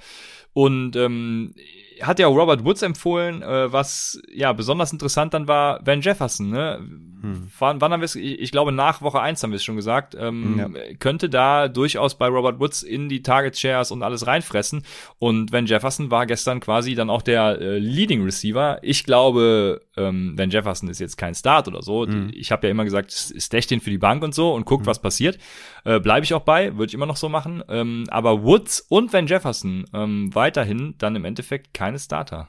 Und 0.57 0.97
ähm, 0.97 1.53
hat 2.01 2.19
ja 2.19 2.29
Robert 2.29 2.65
Woods 2.65 2.81
empfohlen, 2.81 3.43
äh, 3.43 3.71
was 3.71 4.23
ja 4.33 4.55
besonders 4.55 4.91
interessant 4.91 5.35
dann 5.35 5.49
war, 5.49 5.81
Van 5.85 6.01
Jefferson, 6.01 6.49
ne? 6.49 6.79
Hm. 6.79 7.51
Wann, 7.59 7.81
wann 7.83 7.93
haben 7.93 8.01
wir 8.01 8.07
es, 8.07 8.15
ich, 8.15 8.41
ich, 8.41 8.53
glaube 8.53 8.73
nach 8.73 9.03
Woche 9.03 9.21
eins 9.21 9.43
haben 9.43 9.51
wir 9.51 9.57
es 9.57 9.65
schon 9.65 9.77
gesagt, 9.77 10.17
ähm, 10.19 10.57
ja. 10.59 10.95
könnte 10.99 11.29
da 11.29 11.69
durchaus 11.69 12.17
bei 12.17 12.29
Robert 12.29 12.59
Woods 12.59 12.83
in 12.83 13.11
die 13.11 13.23
Target 13.23 13.59
Shares 13.59 13.91
und 13.91 14.03
alles 14.03 14.27
reinfressen. 14.27 14.83
Und 15.19 15.53
Van 15.53 15.67
Jefferson 15.67 16.11
war 16.11 16.25
gestern 16.25 16.61
quasi 16.61 16.95
dann 16.95 17.11
auch 17.11 17.23
der 17.23 17.61
äh, 17.61 17.79
Leading 17.79 18.23
Receiver. 18.23 18.79
Ich 18.81 19.05
glaube, 19.05 19.83
ähm, 19.99 20.39
Van 20.39 20.49
Jefferson 20.49 20.89
ist 20.89 21.01
jetzt 21.01 21.19
kein 21.19 21.35
Start 21.35 21.69
oder 21.69 21.83
so. 21.83 22.07
Hm. 22.07 22.31
Ich 22.33 22.51
habe 22.51 22.67
ja 22.67 22.71
immer 22.71 22.85
gesagt, 22.85 23.13
stech 23.13 23.67
den 23.67 23.81
für 23.81 23.91
die 23.91 23.99
Bank 23.99 24.23
und 24.23 24.35
so 24.35 24.55
und 24.55 24.65
guckt, 24.65 24.83
hm. 24.83 24.87
was 24.87 25.03
passiert. 25.03 25.39
Äh, 25.87 26.01
Bleibe 26.01 26.25
ich 26.25 26.35
auch 26.35 26.43
bei, 26.43 26.77
würde 26.77 26.91
ich 26.91 26.95
immer 26.95 27.07
noch 27.07 27.17
so 27.17 27.29
machen. 27.29 27.63
Ähm, 27.69 28.07
aber 28.11 28.43
Woods 28.43 28.81
und 28.89 29.13
Van 29.13 29.29
Jefferson 29.29 29.85
ähm, 29.95 30.35
weiterhin 30.35 30.97
dann 30.99 31.15
im 31.15 31.25
Endeffekt 31.25 31.73
keine 31.75 32.01
Starter. 32.01 32.49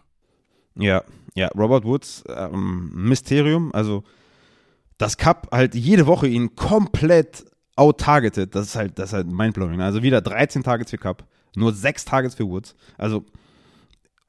Ja, 0.76 1.04
ja, 1.36 1.48
Robert 1.56 1.84
Woods, 1.84 2.24
ähm, 2.28 2.90
Mysterium, 2.94 3.72
also 3.74 4.04
dass 4.98 5.18
Cup 5.18 5.50
halt 5.52 5.76
jede 5.76 6.08
Woche 6.08 6.28
ihn 6.28 6.56
komplett 6.56 7.46
out-targeted, 7.76 8.56
das 8.56 8.70
ist 8.70 8.76
halt, 8.76 8.98
das 8.98 9.10
ist 9.10 9.14
halt 9.14 9.28
mindblowing. 9.28 9.82
Also 9.82 10.02
wieder 10.02 10.22
13 10.22 10.64
Targets 10.64 10.90
für 10.90 10.98
Cup, 10.98 11.24
nur 11.56 11.74
6 11.74 12.06
Targets 12.06 12.34
für 12.34 12.48
Woods. 12.48 12.76
Also 12.98 13.24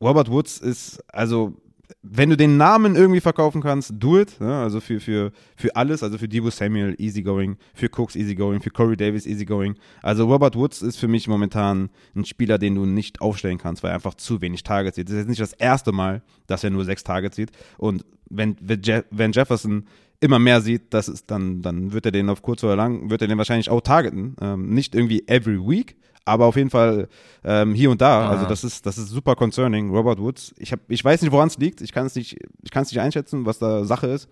Robert 0.02 0.30
Woods 0.30 0.58
ist, 0.58 1.02
also 1.10 1.56
wenn 2.02 2.30
du 2.30 2.36
den 2.36 2.56
Namen 2.56 2.96
irgendwie 2.96 3.20
verkaufen 3.20 3.62
kannst, 3.62 3.92
do 3.94 4.18
it. 4.18 4.40
Ne? 4.40 4.54
Also 4.54 4.80
für, 4.80 5.00
für, 5.00 5.32
für 5.56 5.74
alles, 5.76 6.02
also 6.02 6.18
für 6.18 6.28
Debo 6.28 6.50
Samuel 6.50 6.94
easygoing, 6.98 7.56
für 7.74 7.88
Cooks 7.88 8.16
easygoing, 8.16 8.60
für 8.60 8.70
Corey 8.70 8.96
Davis 8.96 9.26
easygoing. 9.26 9.76
Also 10.02 10.26
Robert 10.26 10.56
Woods 10.56 10.82
ist 10.82 10.98
für 10.98 11.08
mich 11.08 11.28
momentan 11.28 11.90
ein 12.14 12.24
Spieler, 12.24 12.58
den 12.58 12.74
du 12.74 12.84
nicht 12.84 13.20
aufstellen 13.20 13.58
kannst, 13.58 13.82
weil 13.82 13.90
er 13.90 13.94
einfach 13.94 14.14
zu 14.14 14.40
wenig 14.40 14.62
Targets 14.62 14.96
sieht. 14.96 15.08
Das 15.08 15.14
ist 15.14 15.20
jetzt 15.20 15.28
nicht 15.28 15.40
das 15.40 15.52
erste 15.54 15.92
Mal, 15.92 16.22
dass 16.46 16.64
er 16.64 16.70
nur 16.70 16.84
sechs 16.84 17.04
Targets 17.04 17.36
sieht. 17.36 17.50
Und 17.78 18.04
wenn, 18.28 18.56
wenn 18.60 19.32
Jefferson 19.32 19.86
immer 20.20 20.38
mehr 20.38 20.60
sieht, 20.60 20.92
das 20.92 21.08
ist 21.08 21.30
dann, 21.30 21.62
dann 21.62 21.92
wird 21.92 22.06
er 22.06 22.12
den 22.12 22.28
auf 22.28 22.42
kurz 22.42 22.64
oder 22.64 22.76
lang, 22.76 23.10
wird 23.10 23.22
er 23.22 23.28
den 23.28 23.38
wahrscheinlich 23.38 23.70
auch 23.70 23.80
targeten. 23.80 24.36
Ähm, 24.40 24.70
nicht 24.74 24.94
irgendwie 24.94 25.26
every 25.28 25.58
week, 25.58 25.96
aber 26.28 26.46
auf 26.46 26.56
jeden 26.56 26.70
Fall 26.70 27.08
ähm, 27.44 27.74
hier 27.74 27.90
und 27.90 28.00
da. 28.00 28.26
Ah. 28.26 28.30
Also 28.30 28.46
das 28.46 28.64
ist, 28.64 28.86
das 28.86 28.98
ist 28.98 29.08
super 29.08 29.34
concerning. 29.34 29.90
Robert 29.90 30.18
Woods. 30.20 30.54
Ich 30.58 30.72
hab, 30.72 30.80
ich 30.88 31.04
weiß 31.04 31.22
nicht, 31.22 31.32
woran 31.32 31.48
es 31.48 31.58
liegt. 31.58 31.80
Ich 31.80 31.92
kann 31.92 32.06
es 32.06 32.14
nicht, 32.14 32.36
ich 32.62 32.70
kann 32.70 32.82
es 32.82 32.92
nicht 32.92 33.00
einschätzen, 33.00 33.46
was 33.46 33.58
da 33.58 33.84
Sache 33.84 34.06
ist. 34.06 34.28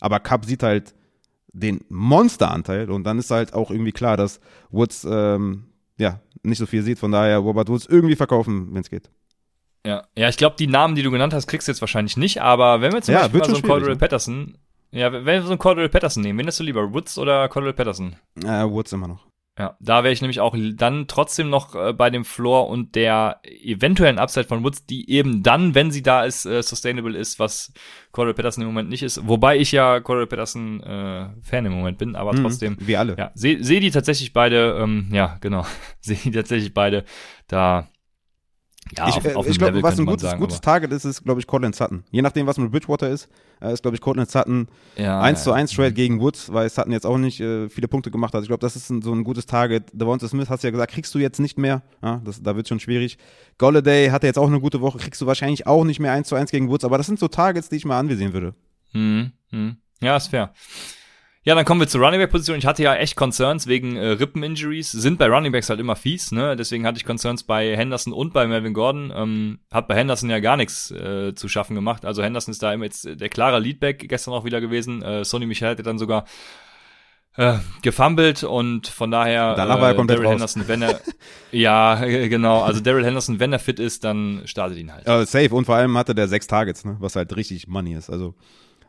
Aber 0.00 0.20
Cup 0.20 0.44
sieht 0.44 0.62
halt 0.62 0.94
den 1.52 1.80
Monsteranteil 1.88 2.90
und 2.90 3.04
dann 3.04 3.18
ist 3.18 3.30
halt 3.30 3.54
auch 3.54 3.70
irgendwie 3.70 3.92
klar, 3.92 4.16
dass 4.16 4.40
Woods 4.70 5.06
ähm, 5.10 5.64
ja 5.98 6.20
nicht 6.42 6.58
so 6.58 6.66
viel 6.66 6.82
sieht. 6.82 6.98
Von 6.98 7.12
daher 7.12 7.38
Robert 7.38 7.68
Woods 7.68 7.86
irgendwie 7.86 8.16
verkaufen, 8.16 8.68
wenn 8.72 8.82
es 8.82 8.90
geht. 8.90 9.10
Ja, 9.86 10.04
ja, 10.16 10.28
ich 10.28 10.36
glaube, 10.36 10.56
die 10.58 10.66
Namen, 10.66 10.94
die 10.94 11.02
du 11.02 11.10
genannt 11.10 11.32
hast, 11.32 11.46
kriegst 11.46 11.68
du 11.68 11.72
jetzt 11.72 11.80
wahrscheinlich 11.80 12.16
nicht. 12.16 12.42
Aber 12.42 12.80
wenn 12.80 12.92
wir 12.92 13.02
zum 13.02 13.14
ja, 13.14 13.20
Beispiel 13.22 13.40
mal 13.40 13.48
so 13.48 13.54
einen 13.54 13.62
Cordell 13.62 13.88
ne? 13.90 13.96
Patterson, 13.96 14.58
ja, 14.90 15.12
wenn 15.12 15.24
wir 15.24 15.42
so 15.42 15.50
einen 15.50 15.58
Cordell 15.58 15.88
Patterson 15.88 16.22
nehmen, 16.22 16.38
wen 16.38 16.46
hast 16.46 16.60
du 16.60 16.64
lieber, 16.64 16.92
Woods 16.92 17.18
oder 17.18 17.48
Cordell 17.48 17.72
Patterson? 17.72 18.16
Äh, 18.44 18.64
Woods 18.64 18.92
immer 18.92 19.08
noch. 19.08 19.27
Ja, 19.58 19.76
da 19.80 20.04
wäre 20.04 20.12
ich 20.12 20.20
nämlich 20.20 20.38
auch 20.38 20.54
dann 20.74 21.08
trotzdem 21.08 21.50
noch 21.50 21.74
äh, 21.74 21.92
bei 21.92 22.10
dem 22.10 22.24
Floor 22.24 22.68
und 22.68 22.94
der 22.94 23.40
eventuellen 23.42 24.18
Upside 24.20 24.46
von 24.46 24.62
Woods, 24.62 24.86
die 24.86 25.10
eben 25.10 25.42
dann, 25.42 25.74
wenn 25.74 25.90
sie 25.90 26.02
da 26.02 26.24
ist, 26.24 26.46
äh, 26.46 26.62
sustainable 26.62 27.18
ist, 27.18 27.40
was 27.40 27.72
Cordell 28.12 28.34
Patterson 28.34 28.62
im 28.62 28.68
Moment 28.68 28.88
nicht 28.88 29.02
ist. 29.02 29.26
Wobei 29.26 29.58
ich 29.58 29.72
ja 29.72 29.98
Cordell 29.98 30.28
Patterson 30.28 30.80
äh, 30.82 31.30
Fan 31.42 31.66
im 31.66 31.72
Moment 31.72 31.98
bin, 31.98 32.14
aber 32.14 32.34
mhm, 32.34 32.42
trotzdem. 32.42 32.76
Wie 32.78 32.96
alle. 32.96 33.16
Ja, 33.18 33.32
sehe 33.34 33.62
seh 33.64 33.80
die 33.80 33.90
tatsächlich 33.90 34.32
beide, 34.32 34.78
ähm, 34.80 35.08
ja, 35.10 35.38
genau, 35.40 35.66
sehe 36.00 36.18
die 36.22 36.30
tatsächlich 36.30 36.72
beide 36.72 37.04
da 37.48 37.88
ja, 38.96 39.08
ich, 39.08 39.16
auf, 39.16 39.36
auf 39.36 39.48
ich 39.48 39.58
glaube, 39.58 39.82
was 39.82 39.98
ein 39.98 40.06
gutes, 40.06 40.22
sagen, 40.22 40.40
gutes 40.40 40.60
Target 40.60 40.92
ist, 40.92 41.04
ist, 41.04 41.24
glaube 41.24 41.40
ich, 41.40 41.46
Cortland 41.46 41.74
Sutton. 41.74 42.04
Je 42.10 42.22
nachdem, 42.22 42.46
was 42.46 42.58
mit 42.58 42.70
Bridgewater 42.70 43.08
ist, 43.08 43.28
äh, 43.60 43.72
ist, 43.72 43.82
glaube 43.82 43.96
ich, 43.96 44.00
Cortland 44.00 44.30
Sutton 44.30 44.68
ja, 44.96 45.20
1 45.20 45.44
zu 45.44 45.52
1 45.52 45.72
Trade 45.72 45.90
mhm. 45.90 45.94
gegen 45.94 46.20
Woods, 46.20 46.52
weil 46.52 46.68
Sutton 46.68 46.92
jetzt 46.92 47.06
auch 47.06 47.18
nicht 47.18 47.40
äh, 47.40 47.68
viele 47.68 47.88
Punkte 47.88 48.10
gemacht 48.10 48.34
hat. 48.34 48.42
Ich 48.42 48.48
glaube, 48.48 48.60
das 48.60 48.76
ist 48.76 48.90
ein, 48.90 49.02
so 49.02 49.12
ein 49.12 49.24
gutes 49.24 49.46
Target. 49.46 49.84
Devonta 49.92 50.28
Smith, 50.28 50.48
hast 50.48 50.62
du 50.62 50.68
ja 50.68 50.70
gesagt, 50.70 50.92
kriegst 50.92 51.14
du 51.14 51.18
jetzt 51.18 51.40
nicht 51.40 51.58
mehr. 51.58 51.82
Ja, 52.02 52.20
das, 52.24 52.42
da 52.42 52.56
wird 52.56 52.68
schon 52.68 52.80
schwierig. 52.80 53.18
Golladay 53.58 54.08
hatte 54.10 54.26
jetzt 54.26 54.38
auch 54.38 54.46
eine 54.46 54.60
gute 54.60 54.80
Woche, 54.80 54.98
kriegst 54.98 55.20
du 55.20 55.26
wahrscheinlich 55.26 55.66
auch 55.66 55.84
nicht 55.84 56.00
mehr 56.00 56.12
1 56.12 56.28
zu 56.28 56.36
1 56.36 56.50
gegen 56.50 56.68
Woods, 56.68 56.84
aber 56.84 56.98
das 56.98 57.06
sind 57.06 57.18
so 57.18 57.28
Targets, 57.28 57.68
die 57.68 57.76
ich 57.76 57.84
mal 57.84 57.98
anvisieren 57.98 58.32
würde. 58.32 58.54
Mhm. 58.92 59.32
Mhm. 59.50 59.76
Ja, 60.00 60.16
ist 60.16 60.28
fair. 60.28 60.52
Ja, 61.48 61.54
dann 61.54 61.64
kommen 61.64 61.80
wir 61.80 61.88
zur 61.88 62.02
Running 62.02 62.20
Back 62.20 62.30
Position. 62.30 62.58
Ich 62.58 62.66
hatte 62.66 62.82
ja 62.82 62.94
echt 62.94 63.16
Concerns 63.16 63.66
wegen 63.66 63.96
äh, 63.96 64.08
Rippen 64.08 64.42
Injuries. 64.42 64.92
Sind 64.92 65.18
bei 65.18 65.28
Running 65.28 65.50
Backs 65.50 65.70
halt 65.70 65.80
immer 65.80 65.96
fies, 65.96 66.30
ne? 66.30 66.56
Deswegen 66.56 66.86
hatte 66.86 66.98
ich 66.98 67.06
Concerns 67.06 67.42
bei 67.42 67.74
Henderson 67.74 68.12
und 68.12 68.34
bei 68.34 68.46
Melvin 68.46 68.74
Gordon. 68.74 69.10
Ähm, 69.16 69.58
hat 69.72 69.88
bei 69.88 69.94
Henderson 69.94 70.28
ja 70.28 70.40
gar 70.40 70.58
nichts 70.58 70.90
äh, 70.90 71.34
zu 71.34 71.48
schaffen 71.48 71.74
gemacht. 71.74 72.04
Also 72.04 72.22
Henderson 72.22 72.52
ist 72.52 72.62
da 72.62 72.74
immer 72.74 72.84
jetzt 72.84 73.08
der 73.18 73.30
klare 73.30 73.60
Leadback 73.60 74.10
gestern 74.10 74.34
auch 74.34 74.44
wieder 74.44 74.60
gewesen. 74.60 75.00
Äh, 75.00 75.24
Sonny 75.24 75.46
Michel 75.46 75.70
hatte 75.70 75.82
dann 75.82 75.98
sogar 75.98 76.26
äh, 77.36 77.54
gefummelt 77.80 78.44
und 78.44 78.86
von 78.86 79.10
daher 79.10 79.54
Danach 79.54 79.80
war 79.80 79.88
er 79.88 79.94
äh, 79.94 79.96
komplett 79.96 80.18
Daryl 80.18 80.32
Henderson, 80.32 80.64
wenn 80.68 80.82
er 80.82 81.00
ja 81.50 81.94
genau, 81.94 82.60
also 82.60 82.80
Daryl 82.80 83.06
Henderson, 83.06 83.40
wenn 83.40 83.54
er 83.54 83.58
fit 83.58 83.80
ist, 83.80 84.04
dann 84.04 84.42
startet 84.44 84.76
ihn 84.76 84.92
halt. 84.92 85.08
Uh, 85.08 85.24
safe 85.24 85.54
und 85.54 85.64
vor 85.64 85.76
allem 85.76 85.96
hatte 85.96 86.14
der 86.14 86.28
sechs 86.28 86.46
Targets, 86.46 86.84
ne? 86.84 86.98
was 87.00 87.16
halt 87.16 87.34
richtig 87.34 87.68
Money 87.68 87.94
ist. 87.94 88.10
Also 88.10 88.34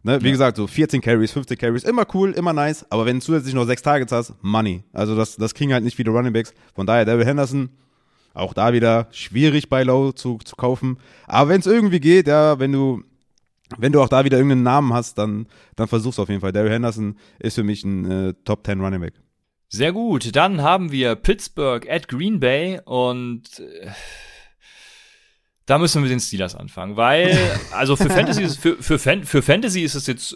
Ne, 0.01 0.21
wie 0.21 0.27
ja. 0.27 0.31
gesagt, 0.31 0.57
so 0.57 0.65
14 0.65 1.01
Carries, 1.01 1.31
15 1.31 1.57
Carries, 1.57 1.83
immer 1.83 2.05
cool, 2.13 2.31
immer 2.31 2.53
nice, 2.53 2.85
aber 2.89 3.05
wenn 3.05 3.19
du 3.19 3.25
zusätzlich 3.25 3.53
noch 3.53 3.65
sechs 3.65 3.81
Targets 3.81 4.13
hast, 4.13 4.33
Money. 4.41 4.83
Also 4.93 5.15
das, 5.15 5.35
das 5.35 5.53
kriegen 5.53 5.73
halt 5.73 5.83
nicht 5.83 5.97
viele 5.97 6.11
Running 6.11 6.31
Backs. 6.31 6.53
Von 6.73 6.87
daher, 6.87 7.03
David 7.03 7.27
Henderson, 7.27 7.69
auch 8.33 8.53
da 8.53 8.71
wieder 8.71 9.07
schwierig 9.11 9.67
bei 9.67 9.83
Low 9.83 10.13
zu, 10.13 10.37
zu 10.37 10.55
kaufen. 10.55 10.97
Aber 11.27 11.49
wenn 11.49 11.59
es 11.59 11.67
irgendwie 11.67 11.99
geht, 11.99 12.27
ja, 12.27 12.59
wenn 12.59 12.71
du, 12.71 13.03
wenn 13.77 13.91
du 13.91 14.01
auch 14.01 14.07
da 14.07 14.23
wieder 14.23 14.37
irgendeinen 14.37 14.63
Namen 14.63 14.93
hast, 14.93 15.17
dann, 15.17 15.47
dann 15.75 15.89
versuch's 15.89 16.19
auf 16.19 16.29
jeden 16.29 16.39
Fall. 16.39 16.53
David 16.53 16.71
Henderson 16.71 17.17
ist 17.39 17.55
für 17.55 17.63
mich 17.63 17.83
ein 17.83 18.09
äh, 18.09 18.33
Top 18.45 18.65
10 18.65 18.79
Running 18.79 19.01
Back. 19.01 19.13
Sehr 19.67 19.91
gut, 19.91 20.35
dann 20.35 20.61
haben 20.61 20.91
wir 20.91 21.15
Pittsburgh 21.15 21.87
at 21.89 22.07
Green 22.07 22.39
Bay 22.39 22.79
und 22.85 23.59
äh 23.59 23.89
da 25.69 25.77
müssen 25.77 25.95
wir 25.95 26.01
mit 26.01 26.11
den 26.11 26.19
Steelers 26.19 26.55
anfangen, 26.55 26.97
weil, 26.97 27.37
also 27.71 27.95
für 27.95 28.09
Fantasy 28.09 28.43
ist, 28.43 28.57
für, 28.57 28.81
für, 28.81 28.97
Fan, 28.97 29.23
für 29.23 29.41
Fantasy 29.41 29.81
ist 29.81 29.93
es 29.93 30.07
jetzt 30.07 30.35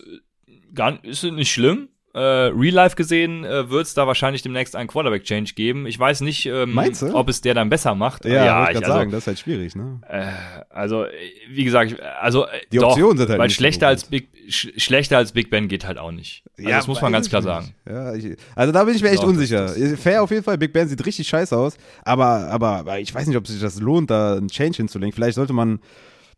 gar 0.76 1.04
ist 1.04 1.24
nicht 1.24 1.52
schlimm. 1.52 1.90
Äh, 2.16 2.20
Real 2.20 2.76
Life 2.76 2.96
gesehen 2.96 3.44
äh, 3.44 3.72
wird 3.72 3.88
es 3.88 3.96
da 3.96 4.06
wahrscheinlich 4.06 4.44
demnächst 4.44 4.76
einen 4.76 4.88
Quarterback-Change 4.88 5.54
geben. 5.56 5.88
Ich 5.88 5.98
weiß 5.98 6.22
nicht, 6.22 6.46
ähm, 6.46 6.80
ob 7.12 7.28
es 7.28 7.42
der 7.42 7.56
dann 7.56 7.70
besser 7.70 7.96
macht. 7.96 8.26
Ja, 8.26 8.46
ja 8.46 8.64
ich, 8.66 8.70
ich 8.72 8.76
also, 8.78 8.92
sagen, 8.92 9.10
das 9.10 9.22
ist 9.22 9.28
halt 9.28 9.40
schwierig, 9.40 9.76
ne? 9.76 10.00
Äh, 10.08 10.26
also, 10.70 11.06
wie 11.50 11.64
gesagt, 11.64 12.00
also 12.22 12.46
äh, 12.46 12.50
die 12.72 12.80
Optionen 12.80 13.18
sind 13.18 13.30
halt 13.30 13.40
weil 13.40 13.50
schlechter 13.50 13.88
so 13.88 13.90
als 13.90 14.04
Big 14.06 14.28
sch 14.48 14.68
schlechter 14.78 15.18
als 15.18 15.32
Big 15.32 15.50
Ben 15.50 15.68
geht 15.68 15.88
halt 15.88 15.98
auch 15.98 16.12
nicht. 16.12 16.44
Also 16.56 16.70
ja, 16.70 16.78
das 16.78 16.86
muss 16.86 17.02
man 17.02 17.12
ganz 17.12 17.30
klar 17.30 17.42
sagen. 17.42 17.74
Ja, 17.90 18.14
ich, 18.14 18.38
also 18.56 18.72
da 18.72 18.84
bin 18.84 18.96
ich 18.96 19.02
mir 19.02 19.10
echt 19.10 19.24
doch, 19.24 19.28
unsicher. 19.28 19.70
Fair 19.98 20.22
auf 20.22 20.30
jeden 20.30 20.44
Fall, 20.44 20.60
Big 20.60 20.72
Ben 20.72 20.88
sieht 20.88 21.04
richtig 21.04 21.28
scheiße 21.28 21.58
aus, 21.58 21.78
aber, 22.04 22.48
aber, 22.50 22.78
aber 22.78 23.00
ich 23.00 23.14
weiß 23.14 23.26
nicht, 23.26 23.38
ob 23.38 23.48
sich 23.48 23.60
das 23.60 23.80
lohnt, 23.80 24.12
da 24.12 24.36
einen 24.36 24.50
Change 24.50 24.78
hinzulegen. 24.78 25.14
Vielleicht 25.14 25.36
sollte 25.36 25.54
man 25.54 25.80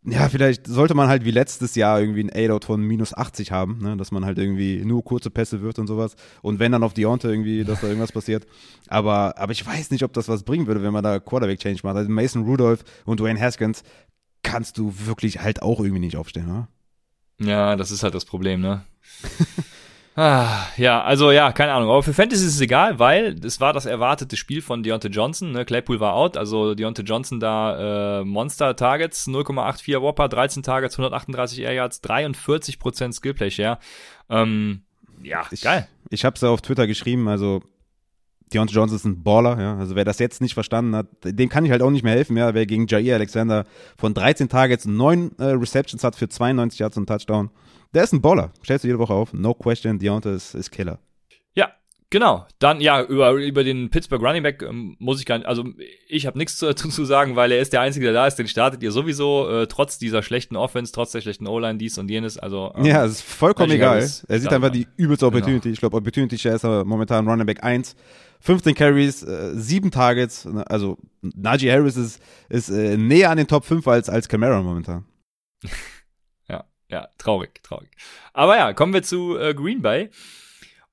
ja, 0.07 0.29
vielleicht 0.29 0.67
sollte 0.67 0.93
man 0.93 1.07
halt 1.07 1.25
wie 1.25 1.31
letztes 1.31 1.75
Jahr 1.75 1.99
irgendwie 1.99 2.23
ein 2.23 2.31
A-Dot 2.31 2.65
von 2.65 2.81
minus 2.81 3.13
80 3.13 3.51
haben, 3.51 3.79
ne? 3.81 3.97
dass 3.97 4.11
man 4.11 4.23
halt 4.23 4.37
irgendwie 4.37 4.85
nur 4.85 5.03
kurze 5.03 5.31
Pässe 5.31 5.61
wirft 5.61 5.79
und 5.79 5.87
sowas. 5.87 6.15
Und 6.41 6.59
wenn 6.59 6.71
dann 6.71 6.83
auf 6.83 6.93
Deontay 6.93 7.29
irgendwie, 7.29 7.63
dass 7.63 7.81
da 7.81 7.87
irgendwas 7.87 8.11
passiert. 8.11 8.45
Aber, 8.87 9.37
aber 9.37 9.51
ich 9.51 9.65
weiß 9.65 9.91
nicht, 9.91 10.03
ob 10.03 10.13
das 10.13 10.29
was 10.29 10.43
bringen 10.43 10.67
würde, 10.67 10.83
wenn 10.83 10.93
man 10.93 11.03
da 11.03 11.19
Quarterback-Change 11.19 11.81
macht. 11.83 11.95
Also 11.95 12.11
Mason 12.11 12.43
Rudolph 12.43 12.83
und 13.05 13.19
Dwayne 13.19 13.39
Haskins 13.39 13.83
kannst 14.43 14.77
du 14.77 14.93
wirklich 15.05 15.41
halt 15.41 15.61
auch 15.61 15.79
irgendwie 15.79 16.01
nicht 16.01 16.17
aufstellen, 16.17 16.47
ne? 16.47 16.67
Ja, 17.39 17.75
das 17.75 17.91
ist 17.91 18.03
halt 18.03 18.15
das 18.15 18.25
Problem, 18.25 18.61
ne? 18.61 18.85
Ah, 20.17 20.67
ja, 20.77 21.03
also 21.03 21.31
ja, 21.31 21.51
keine 21.51 21.73
Ahnung. 21.73 21.89
Aber 21.89 22.01
für 22.01 22.13
Fantasy 22.13 22.45
ist 22.45 22.55
es 22.55 22.61
egal, 22.61 22.99
weil 22.99 23.35
es 23.43 23.59
war 23.59 23.73
das 23.73 23.85
erwartete 23.85 24.37
Spiel 24.37 24.61
von 24.61 24.81
Deontay 24.81 25.09
Johnson. 25.09 25.51
Ne? 25.51 25.65
Claypool 25.65 25.99
war 25.99 26.13
out, 26.13 26.37
also 26.37 26.73
Deontay 26.73 27.03
Johnson 27.03 27.41
da 27.41 28.21
äh, 28.21 28.23
Monster 28.23 28.77
Targets, 28.77 29.27
0,84 29.27 30.01
Whopper, 30.01 30.29
13 30.29 30.63
Targets, 30.63 30.97
138 30.97 31.59
Air 31.59 31.73
Yards, 31.73 32.01
43% 32.01 33.11
Skillplay 33.11 33.51
Share. 33.51 33.77
Ähm, 34.29 34.83
ja, 35.21 35.45
Ich, 35.51 35.61
geil. 35.61 35.87
Ich 36.09 36.23
habe 36.23 36.35
es 36.35 36.41
ja 36.41 36.49
auf 36.49 36.61
Twitter 36.61 36.87
geschrieben, 36.87 37.27
also 37.27 37.61
Deontay 38.53 38.73
Johnson 38.73 38.95
ist 38.95 39.05
ein 39.05 39.21
Baller, 39.21 39.59
ja. 39.59 39.77
Also 39.77 39.95
wer 39.97 40.05
das 40.05 40.19
jetzt 40.19 40.39
nicht 40.39 40.53
verstanden 40.53 40.95
hat, 40.95 41.07
dem 41.25 41.49
kann 41.49 41.65
ich 41.65 41.71
halt 41.71 41.81
auch 41.81 41.89
nicht 41.89 42.03
mehr 42.03 42.13
helfen, 42.13 42.37
ja. 42.37 42.53
Wer 42.53 42.65
gegen 42.65 42.87
Jair 42.87 43.15
Alexander 43.15 43.65
von 43.97 44.13
13 44.13 44.47
Targets 44.47 44.85
9 44.85 45.31
äh, 45.39 45.43
Receptions 45.43 46.05
hat 46.05 46.15
für 46.15 46.29
92 46.29 46.79
Yards 46.79 46.95
und 46.95 47.07
Touchdown, 47.07 47.49
der 47.95 48.03
ist 48.03 48.13
ein 48.13 48.21
Baller. 48.21 48.51
Stellst 48.63 48.83
du 48.83 48.87
jede 48.89 48.99
Woche 48.99 49.13
auf. 49.13 49.33
No 49.33 49.53
question, 49.53 49.97
Deontay 49.97 50.35
ist, 50.35 50.53
ist 50.53 50.69
Killer. 50.69 50.99
Ja, 51.55 51.71
genau. 52.09 52.45
Dann, 52.59 52.81
ja, 52.81 53.01
über, 53.01 53.31
über 53.31 53.63
den 53.63 53.89
Pittsburgh 53.89 54.21
Running 54.21 54.43
Back 54.43 54.61
ähm, 54.61 54.97
muss 54.99 55.19
ich 55.19 55.25
gar 55.25 55.37
nicht, 55.37 55.47
also 55.47 55.63
ich 56.07 56.27
habe 56.27 56.37
nichts 56.37 56.59
dazu 56.59 56.89
zu 56.89 57.05
sagen, 57.05 57.35
weil 57.35 57.51
er 57.53 57.59
ist 57.59 57.73
der 57.73 57.81
Einzige, 57.81 58.05
der 58.05 58.13
da 58.13 58.27
ist, 58.27 58.35
den 58.35 58.47
startet 58.47 58.83
ihr 58.83 58.91
sowieso, 58.91 59.49
äh, 59.49 59.67
trotz 59.67 59.97
dieser 59.97 60.21
schlechten 60.21 60.57
Offense, 60.57 60.91
trotz 60.91 61.13
der 61.13 61.21
schlechten 61.21 61.47
O-Line, 61.47 61.77
dies 61.77 61.97
und 61.97 62.11
jenes, 62.11 62.37
also. 62.37 62.73
Ähm, 62.75 62.85
Ja, 62.85 63.05
es 63.05 63.13
ist 63.13 63.21
vollkommen 63.21 63.71
egal. 63.71 63.97
Harris 63.97 64.25
Er 64.27 64.39
sieht 64.39 64.51
einfach 64.51 64.71
die 64.71 64.87
übelste 64.97 65.25
Opportunity. 65.25 65.69
Ich 65.69 65.79
glaube, 65.79 65.97
Opportunity 65.97 66.37
Share 66.37 66.55
ist 66.55 66.65
aber 66.65 66.83
momentan 66.83 67.27
Running 67.27 67.45
Back 67.45 67.63
1. 67.63 67.95
15 68.41 68.75
Carries, 68.75 69.23
äh, 69.23 69.53
7 69.55 69.89
Targets. 69.89 70.45
ne, 70.45 70.69
Also 70.69 70.97
Najee 71.21 71.71
Harris 71.71 71.95
ist, 71.95 72.21
ist 72.49 72.69
äh, 72.69 72.97
näher 72.97 73.31
an 73.31 73.37
den 73.37 73.47
Top 73.47 73.65
5 73.65 73.87
als, 73.87 74.09
als 74.09 74.27
Camara 74.27 74.61
momentan. 74.61 75.05
Ja, 76.89 77.07
traurig, 77.17 77.63
traurig. 77.63 77.89
Aber 78.33 78.57
ja, 78.57 78.73
kommen 78.73 78.93
wir 78.93 79.03
zu 79.03 79.37
äh, 79.37 79.53
Green 79.53 79.81
Bay. 79.81 80.09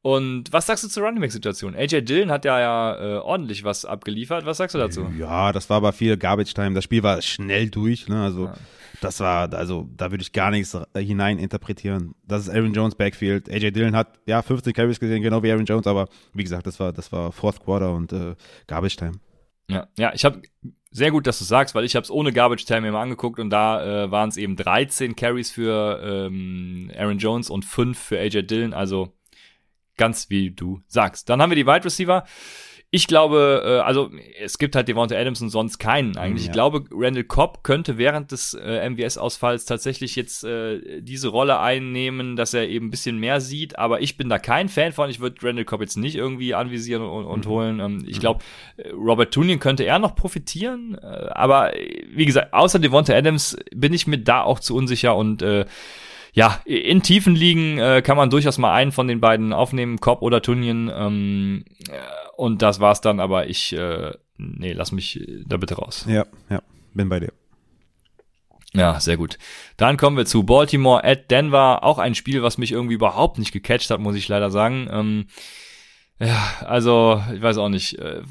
Und 0.04 0.52
was 0.52 0.66
sagst 0.66 0.82
du 0.82 0.88
zur 0.88 1.04
Running 1.04 1.20
Back-Situation? 1.20 1.76
AJ 1.76 2.02
Dillon 2.02 2.30
hat 2.32 2.44
ja, 2.44 2.58
ja 2.58 2.96
äh, 2.98 3.18
ordentlich 3.18 3.62
was 3.62 3.84
abgeliefert. 3.84 4.44
Was 4.44 4.56
sagst 4.56 4.74
du 4.74 4.78
dazu? 4.78 5.06
Ja, 5.16 5.52
das 5.52 5.70
war 5.70 5.76
aber 5.76 5.92
viel 5.92 6.16
Garbage 6.16 6.54
Time. 6.54 6.74
Das 6.74 6.82
Spiel 6.82 7.04
war 7.04 7.22
schnell 7.22 7.70
durch. 7.70 8.08
Ne? 8.08 8.20
Also 8.20 8.46
Ja. 8.46 8.54
das 9.00 9.20
war, 9.20 9.52
also 9.54 9.88
da 9.96 10.10
würde 10.10 10.22
ich 10.22 10.32
gar 10.32 10.50
nichts 10.50 10.74
äh, 10.74 11.00
hinein 11.00 11.38
interpretieren. 11.38 12.16
Das 12.26 12.42
ist 12.42 12.48
Aaron 12.48 12.72
Jones 12.72 12.96
Backfield. 12.96 13.48
AJ 13.48 13.70
Dillon 13.70 13.94
hat 13.94 14.18
ja 14.26 14.42
15 14.42 14.72
Carries 14.72 14.98
gesehen, 14.98 15.22
genau 15.22 15.40
wie 15.44 15.52
Aaron 15.52 15.66
Jones, 15.66 15.86
aber 15.86 16.08
wie 16.34 16.42
gesagt, 16.42 16.66
das 16.66 16.80
war, 16.80 16.92
das 16.92 17.12
war 17.12 17.30
Fourth 17.30 17.60
Quarter 17.62 17.92
und 17.94 18.12
äh, 18.12 18.34
Garbage 18.66 18.96
Time. 18.96 19.12
Ja, 19.68 19.86
ja, 19.96 20.12
ich 20.14 20.24
habe 20.24 20.42
sehr 20.92 21.10
gut, 21.10 21.26
dass 21.26 21.38
du 21.38 21.44
sagst, 21.44 21.74
weil 21.74 21.84
ich 21.84 21.96
habe 21.96 22.04
es 22.04 22.10
ohne 22.10 22.32
Garbage 22.32 22.66
Time 22.66 22.86
immer 22.86 23.00
angeguckt 23.00 23.40
und 23.40 23.50
da 23.50 24.04
äh, 24.04 24.10
waren 24.10 24.28
es 24.28 24.36
eben 24.36 24.56
13 24.56 25.16
Carries 25.16 25.50
für 25.50 26.00
ähm, 26.04 26.92
Aaron 26.96 27.18
Jones 27.18 27.48
und 27.48 27.64
5 27.64 27.98
für 27.98 28.18
AJ 28.18 28.42
Dillon, 28.42 28.74
also 28.74 29.12
ganz 29.96 30.28
wie 30.28 30.50
du 30.50 30.82
sagst. 30.86 31.28
Dann 31.28 31.40
haben 31.40 31.50
wir 31.50 31.56
die 31.56 31.66
Wide 31.66 31.84
Receiver. 31.84 32.24
Ich 32.94 33.06
glaube, 33.06 33.62
äh, 33.64 33.78
also 33.78 34.10
es 34.38 34.58
gibt 34.58 34.76
halt 34.76 34.86
Devonta 34.86 35.16
Adams 35.16 35.40
und 35.40 35.48
sonst 35.48 35.78
keinen 35.78 36.18
eigentlich. 36.18 36.44
Ja. 36.44 36.50
Ich 36.50 36.52
glaube, 36.52 36.84
Randall 36.92 37.24
Cobb 37.24 37.64
könnte 37.64 37.96
während 37.96 38.32
des 38.32 38.52
äh, 38.52 38.86
MWS-Ausfalls 38.90 39.64
tatsächlich 39.64 40.14
jetzt 40.14 40.44
äh, 40.44 41.00
diese 41.00 41.28
Rolle 41.28 41.58
einnehmen, 41.58 42.36
dass 42.36 42.52
er 42.52 42.68
eben 42.68 42.88
ein 42.88 42.90
bisschen 42.90 43.16
mehr 43.16 43.40
sieht. 43.40 43.78
Aber 43.78 44.02
ich 44.02 44.18
bin 44.18 44.28
da 44.28 44.38
kein 44.38 44.68
Fan 44.68 44.92
von. 44.92 45.08
Ich 45.08 45.20
würde 45.20 45.36
Randall 45.42 45.64
Cobb 45.64 45.80
jetzt 45.80 45.96
nicht 45.96 46.16
irgendwie 46.16 46.52
anvisieren 46.52 47.00
und, 47.00 47.24
und 47.24 47.46
holen. 47.46 47.80
Ähm, 47.80 48.04
ich 48.06 48.20
glaube, 48.20 48.44
äh, 48.76 48.90
Robert 48.90 49.32
Tunian 49.32 49.58
könnte 49.58 49.84
eher 49.84 49.98
noch 49.98 50.14
profitieren. 50.14 50.98
Äh, 51.02 51.06
aber 51.30 51.74
äh, 51.74 52.04
wie 52.10 52.26
gesagt, 52.26 52.52
außer 52.52 52.78
Devonta 52.78 53.14
Adams 53.14 53.56
bin 53.74 53.94
ich 53.94 54.06
mir 54.06 54.18
da 54.18 54.42
auch 54.42 54.60
zu 54.60 54.76
unsicher 54.76 55.16
und 55.16 55.40
äh, 55.40 55.64
ja, 56.32 56.60
in 56.64 57.02
tiefen 57.02 57.34
Ligen 57.34 57.78
äh, 57.78 58.02
kann 58.02 58.16
man 58.16 58.30
durchaus 58.30 58.56
mal 58.58 58.72
einen 58.72 58.92
von 58.92 59.06
den 59.06 59.20
beiden 59.20 59.52
aufnehmen, 59.52 60.00
Cobb 60.00 60.22
oder 60.22 60.40
Tunien. 60.40 60.90
Ähm, 60.94 61.64
äh, 61.88 61.98
und 62.36 62.62
das 62.62 62.80
war's 62.80 63.02
dann, 63.02 63.20
aber 63.20 63.48
ich, 63.48 63.74
äh, 63.74 64.12
nee, 64.38 64.72
lass 64.72 64.92
mich 64.92 65.20
da 65.46 65.58
bitte 65.58 65.74
raus. 65.74 66.06
Ja, 66.08 66.24
ja, 66.48 66.62
bin 66.94 67.08
bei 67.10 67.20
dir. 67.20 67.32
Ja, 68.74 68.98
sehr 69.00 69.18
gut. 69.18 69.38
Dann 69.76 69.98
kommen 69.98 70.16
wir 70.16 70.24
zu 70.24 70.44
Baltimore 70.44 71.04
at 71.04 71.30
Denver. 71.30 71.84
Auch 71.84 71.98
ein 71.98 72.14
Spiel, 72.14 72.42
was 72.42 72.56
mich 72.56 72.72
irgendwie 72.72 72.94
überhaupt 72.94 73.38
nicht 73.38 73.52
gecatcht 73.52 73.90
hat, 73.90 74.00
muss 74.00 74.16
ich 74.16 74.28
leider 74.28 74.50
sagen. 74.50 74.88
Ähm, 74.90 75.26
ja, 76.18 76.42
also, 76.64 77.22
ich 77.34 77.42
weiß 77.42 77.58
auch 77.58 77.68
nicht. 77.68 77.98
Äh, 77.98 78.22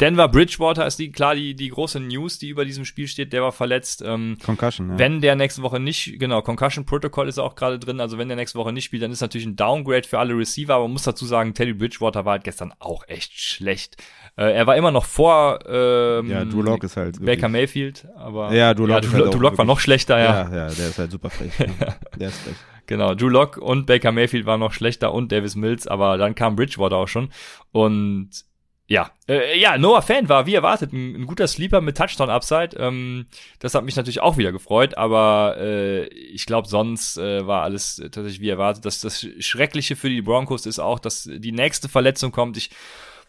Denver 0.00 0.28
Bridgewater 0.28 0.86
ist 0.86 0.98
die, 0.98 1.10
klar 1.10 1.34
die, 1.34 1.54
die 1.54 1.68
große 1.68 2.00
News, 2.00 2.38
die 2.38 2.48
über 2.48 2.64
diesem 2.64 2.84
Spiel 2.84 3.08
steht. 3.08 3.32
Der 3.32 3.42
war 3.42 3.52
verletzt. 3.52 4.02
Ähm, 4.06 4.36
Concussion, 4.44 4.90
ja. 4.90 4.98
wenn 4.98 5.20
der 5.20 5.36
nächste 5.36 5.62
Woche 5.62 5.80
nicht, 5.80 6.18
genau, 6.18 6.42
Concussion 6.42 6.84
Protocol 6.84 7.28
ist 7.28 7.38
auch 7.38 7.54
gerade 7.54 7.78
drin, 7.78 8.00
also 8.00 8.18
wenn 8.18 8.28
der 8.28 8.36
nächste 8.36 8.58
Woche 8.58 8.72
nicht 8.72 8.84
spielt, 8.84 9.02
dann 9.02 9.10
ist 9.10 9.20
natürlich 9.20 9.46
ein 9.46 9.56
Downgrade 9.56 10.06
für 10.06 10.18
alle 10.18 10.36
Receiver, 10.36 10.74
aber 10.74 10.84
man 10.84 10.92
muss 10.92 11.04
dazu 11.04 11.24
sagen, 11.24 11.54
Teddy 11.54 11.72
Bridgewater 11.72 12.24
war 12.24 12.32
halt 12.32 12.44
gestern 12.44 12.74
auch 12.78 13.04
echt 13.08 13.38
schlecht. 13.38 13.96
Äh, 14.36 14.52
er 14.52 14.66
war 14.66 14.76
immer 14.76 14.90
noch 14.90 15.06
vor 15.06 15.60
ähm, 15.66 16.30
ja, 16.30 16.44
Drew 16.44 16.62
Lock 16.62 16.84
ist 16.84 16.96
halt 16.96 17.24
Baker 17.24 17.48
Mayfield, 17.48 18.06
aber 18.16 18.52
Ja, 18.52 18.74
Drew 18.74 18.86
Lock 18.86 19.02
ist 19.02 19.12
Drew, 19.12 19.24
halt 19.24 19.34
Drew 19.34 19.40
Lock 19.40 19.56
war 19.56 19.64
noch 19.64 19.80
schlechter, 19.80 20.18
ja. 20.18 20.48
ja, 20.50 20.56
ja, 20.56 20.66
der 20.68 20.88
ist 20.88 20.98
halt 20.98 21.10
super 21.10 21.30
frech. 21.30 21.52
ja. 21.58 21.66
Der 22.18 22.28
ist 22.28 22.38
frech. 22.40 22.56
Genau, 22.86 23.14
Drew 23.14 23.28
Lock 23.28 23.56
und 23.56 23.86
Baker 23.86 24.12
Mayfield 24.12 24.46
waren 24.46 24.60
noch 24.60 24.72
schlechter 24.72 25.12
und 25.12 25.32
Davis 25.32 25.56
Mills, 25.56 25.86
aber 25.86 26.18
dann 26.18 26.34
kam 26.34 26.54
Bridgewater 26.54 26.96
auch 26.96 27.08
schon 27.08 27.30
und 27.72 28.30
ja, 28.88 29.10
äh, 29.28 29.58
ja, 29.58 29.78
Noah 29.78 30.02
Fan 30.02 30.28
war 30.28 30.46
wie 30.46 30.54
erwartet 30.54 30.92
ein, 30.92 31.16
ein 31.16 31.26
guter 31.26 31.48
Sleeper 31.48 31.80
mit 31.80 31.96
Touchdown 31.96 32.30
Upside. 32.30 32.76
Ähm, 32.78 33.26
das 33.58 33.74
hat 33.74 33.84
mich 33.84 33.96
natürlich 33.96 34.20
auch 34.20 34.36
wieder 34.36 34.52
gefreut, 34.52 34.96
aber 34.96 35.56
äh, 35.58 36.06
ich 36.06 36.46
glaube 36.46 36.68
sonst 36.68 37.18
äh, 37.18 37.46
war 37.46 37.62
alles 37.62 37.96
tatsächlich 37.96 38.40
wie 38.40 38.50
erwartet. 38.50 38.84
Das, 38.84 39.00
das 39.00 39.26
Schreckliche 39.40 39.96
für 39.96 40.08
die 40.08 40.22
Broncos 40.22 40.66
ist 40.66 40.78
auch, 40.78 41.00
dass 41.00 41.28
die 41.30 41.52
nächste 41.52 41.88
Verletzung 41.88 42.30
kommt. 42.30 42.56
Ich 42.56 42.70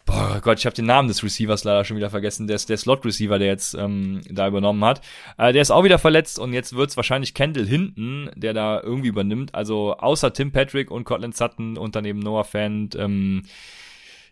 Boah 0.08 0.40
Gott, 0.42 0.58
ich 0.58 0.64
habe 0.64 0.74
den 0.74 0.86
Namen 0.86 1.08
des 1.08 1.22
Receivers 1.22 1.64
leider 1.64 1.84
schon 1.84 1.98
wieder 1.98 2.08
vergessen. 2.08 2.46
Der 2.46 2.56
ist 2.56 2.70
der 2.70 2.78
Slot-Receiver, 2.78 3.38
der 3.38 3.48
jetzt 3.48 3.74
ähm, 3.74 4.22
da 4.30 4.48
übernommen 4.48 4.82
hat. 4.82 5.02
Äh, 5.36 5.52
der 5.52 5.60
ist 5.60 5.70
auch 5.70 5.84
wieder 5.84 5.98
verletzt 5.98 6.38
und 6.38 6.54
jetzt 6.54 6.74
wird's 6.74 6.96
wahrscheinlich 6.96 7.34
Kendall 7.34 7.66
Hinton, 7.66 8.30
der 8.34 8.54
da 8.54 8.80
irgendwie 8.80 9.08
übernimmt. 9.08 9.54
Also 9.54 9.98
außer 9.98 10.32
Tim 10.32 10.50
Patrick 10.50 10.90
und 10.90 11.04
Cortland 11.04 11.36
Sutton 11.36 11.76
und 11.76 11.94
daneben 11.94 12.20
Noah 12.20 12.44
Fant, 12.44 12.94
ähm, 12.94 13.42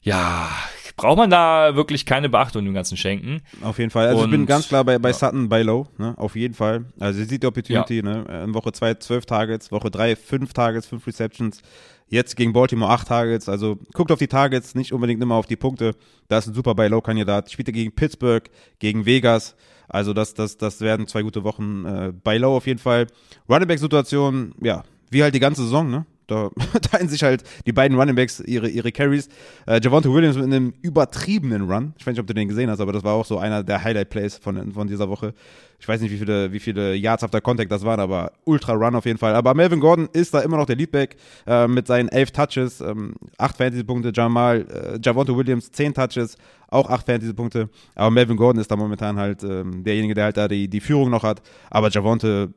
ja, 0.06 0.48
braucht 0.96 1.18
man 1.18 1.28
da 1.30 1.74
wirklich 1.76 2.06
keine 2.06 2.28
Beachtung 2.28 2.64
dem 2.64 2.72
Ganzen 2.74 2.96
schenken. 2.96 3.42
Auf 3.62 3.78
jeden 3.78 3.90
Fall. 3.90 4.08
Also 4.08 4.24
ich 4.24 4.30
bin 4.30 4.42
Und- 4.42 4.46
ganz 4.46 4.68
klar 4.68 4.84
bei, 4.84 4.98
bei 4.98 5.10
ja. 5.10 5.14
Sutton 5.14 5.48
bei 5.48 5.62
Low, 5.62 5.86
ne? 5.98 6.14
Auf 6.16 6.36
jeden 6.36 6.54
Fall. 6.54 6.86
Also 6.98 7.20
ihr 7.20 7.26
seht 7.26 7.42
die 7.42 7.46
Opportunity, 7.46 8.02
ne? 8.02 8.24
In 8.44 8.54
Woche 8.54 8.72
2 8.72 8.94
12 8.94 9.26
Targets, 9.26 9.70
Woche 9.72 9.90
3 9.90 10.16
5 10.16 10.52
Targets, 10.52 10.86
5 10.86 11.06
Receptions. 11.06 11.60
Jetzt 12.08 12.36
gegen 12.36 12.52
Baltimore 12.52 12.90
8 12.92 13.08
Targets. 13.08 13.48
Also 13.48 13.78
guckt 13.92 14.12
auf 14.12 14.20
die 14.20 14.28
Targets, 14.28 14.74
nicht 14.76 14.92
unbedingt 14.92 15.20
immer 15.22 15.34
auf 15.34 15.46
die 15.46 15.56
Punkte. 15.56 15.92
Da 16.28 16.38
ist 16.38 16.46
ein 16.46 16.54
super 16.54 16.74
bei 16.76 16.86
Low-Kandidat. 16.86 17.50
Spielt 17.50 17.68
er 17.68 17.72
gegen 17.72 17.92
Pittsburgh, 17.94 18.48
gegen 18.78 19.04
Vegas. 19.06 19.56
Also 19.88 20.12
das, 20.12 20.32
das, 20.34 20.56
das 20.56 20.80
werden 20.80 21.08
zwei 21.08 21.22
gute 21.22 21.42
Wochen 21.44 21.84
äh, 21.84 22.12
bei 22.12 22.38
Low 22.38 22.56
auf 22.56 22.66
jeden 22.66 22.78
Fall. 22.78 23.08
Running 23.48 23.66
Back-Situation, 23.68 24.54
ja, 24.62 24.84
wie 25.10 25.22
halt 25.22 25.34
die 25.34 25.40
ganze 25.40 25.62
Saison, 25.62 25.90
ne? 25.90 26.06
Da 26.26 26.50
teilen 26.90 27.08
sich 27.08 27.22
halt 27.22 27.44
die 27.66 27.72
beiden 27.72 27.98
Running 27.98 28.16
Backs 28.16 28.40
ihre, 28.40 28.68
ihre 28.68 28.92
Carries. 28.92 29.28
Äh, 29.66 29.80
Javante 29.82 30.12
Williams 30.12 30.36
mit 30.36 30.46
einem 30.46 30.74
übertriebenen 30.82 31.70
Run. 31.70 31.94
Ich 31.98 32.06
weiß 32.06 32.12
nicht, 32.12 32.20
ob 32.20 32.26
du 32.26 32.34
den 32.34 32.48
gesehen 32.48 32.70
hast, 32.70 32.80
aber 32.80 32.92
das 32.92 33.04
war 33.04 33.14
auch 33.14 33.24
so 33.24 33.38
einer 33.38 33.62
der 33.62 33.82
Highlight-Plays 33.82 34.38
von, 34.38 34.72
von 34.72 34.88
dieser 34.88 35.08
Woche. 35.08 35.34
Ich 35.78 35.86
weiß 35.86 36.00
nicht, 36.00 36.10
wie 36.10 36.18
viele, 36.18 36.52
wie 36.52 36.58
viele 36.58 36.94
Yards 36.94 37.22
after 37.22 37.40
Contact 37.40 37.70
das 37.70 37.84
waren, 37.84 38.00
aber 38.00 38.32
Ultra 38.44 38.72
Run 38.72 38.94
auf 38.94 39.04
jeden 39.04 39.18
Fall. 39.18 39.34
Aber 39.34 39.54
Melvin 39.54 39.80
Gordon 39.80 40.08
ist 40.12 40.32
da 40.34 40.40
immer 40.40 40.56
noch 40.56 40.66
der 40.66 40.76
Leadback 40.76 41.16
äh, 41.46 41.68
mit 41.68 41.86
seinen 41.86 42.08
elf 42.08 42.30
Touches, 42.30 42.80
ähm, 42.80 43.14
acht 43.38 43.56
Fantasy-Punkte. 43.56 44.12
Jamal, 44.14 44.66
äh, 44.68 44.98
Javante 45.02 45.36
Williams 45.36 45.70
zehn 45.70 45.92
Touches, 45.92 46.36
auch 46.68 46.88
acht 46.88 47.06
Fantasy-Punkte. 47.06 47.68
Aber 47.94 48.10
Melvin 48.10 48.36
Gordon 48.36 48.60
ist 48.60 48.70
da 48.70 48.76
momentan 48.76 49.16
halt 49.16 49.42
ähm, 49.44 49.84
derjenige, 49.84 50.14
der 50.14 50.24
halt 50.24 50.36
da 50.36 50.48
die, 50.48 50.68
die 50.68 50.80
Führung 50.80 51.10
noch 51.10 51.22
hat. 51.22 51.42
Aber 51.70 51.90
Javante 51.90 52.52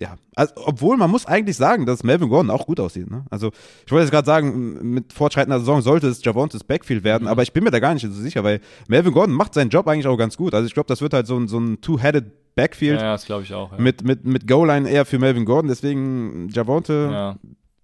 ja, 0.00 0.14
also, 0.36 0.54
obwohl 0.56 0.96
man 0.96 1.10
muss 1.10 1.26
eigentlich 1.26 1.56
sagen, 1.56 1.84
dass 1.84 2.04
Melvin 2.04 2.28
Gordon 2.28 2.50
auch 2.50 2.66
gut 2.66 2.78
aussieht. 2.78 3.10
Ne? 3.10 3.24
Also 3.30 3.50
ich 3.84 3.90
wollte 3.90 4.04
jetzt 4.04 4.12
gerade 4.12 4.26
sagen, 4.26 4.92
mit 4.92 5.12
fortschreitender 5.12 5.58
Saison 5.58 5.82
sollte 5.82 6.06
es 6.06 6.22
Javontes 6.22 6.62
Backfield 6.62 7.02
werden, 7.02 7.26
aber 7.26 7.42
ich 7.42 7.52
bin 7.52 7.64
mir 7.64 7.72
da 7.72 7.80
gar 7.80 7.94
nicht 7.94 8.06
so 8.06 8.12
sicher, 8.12 8.44
weil 8.44 8.60
Melvin 8.86 9.12
Gordon 9.12 9.34
macht 9.34 9.54
seinen 9.54 9.70
Job 9.70 9.88
eigentlich 9.88 10.06
auch 10.06 10.16
ganz 10.16 10.36
gut. 10.36 10.54
Also 10.54 10.66
ich 10.68 10.74
glaube, 10.74 10.86
das 10.86 11.00
wird 11.00 11.14
halt 11.14 11.26
so 11.26 11.36
ein, 11.36 11.48
so 11.48 11.58
ein 11.58 11.80
Two-Headed 11.80 12.54
Backfield 12.54 13.00
Ja, 13.00 13.12
das 13.12 13.24
glaube 13.24 13.42
ich 13.42 13.54
auch. 13.54 13.72
Ja. 13.72 13.78
mit, 13.78 14.04
mit, 14.04 14.24
mit 14.24 14.46
Goal-Line 14.46 14.88
eher 14.88 15.04
für 15.04 15.18
Melvin 15.18 15.44
Gordon. 15.44 15.68
Deswegen 15.68 16.48
Javonte 16.48 17.08
ja. 17.10 17.36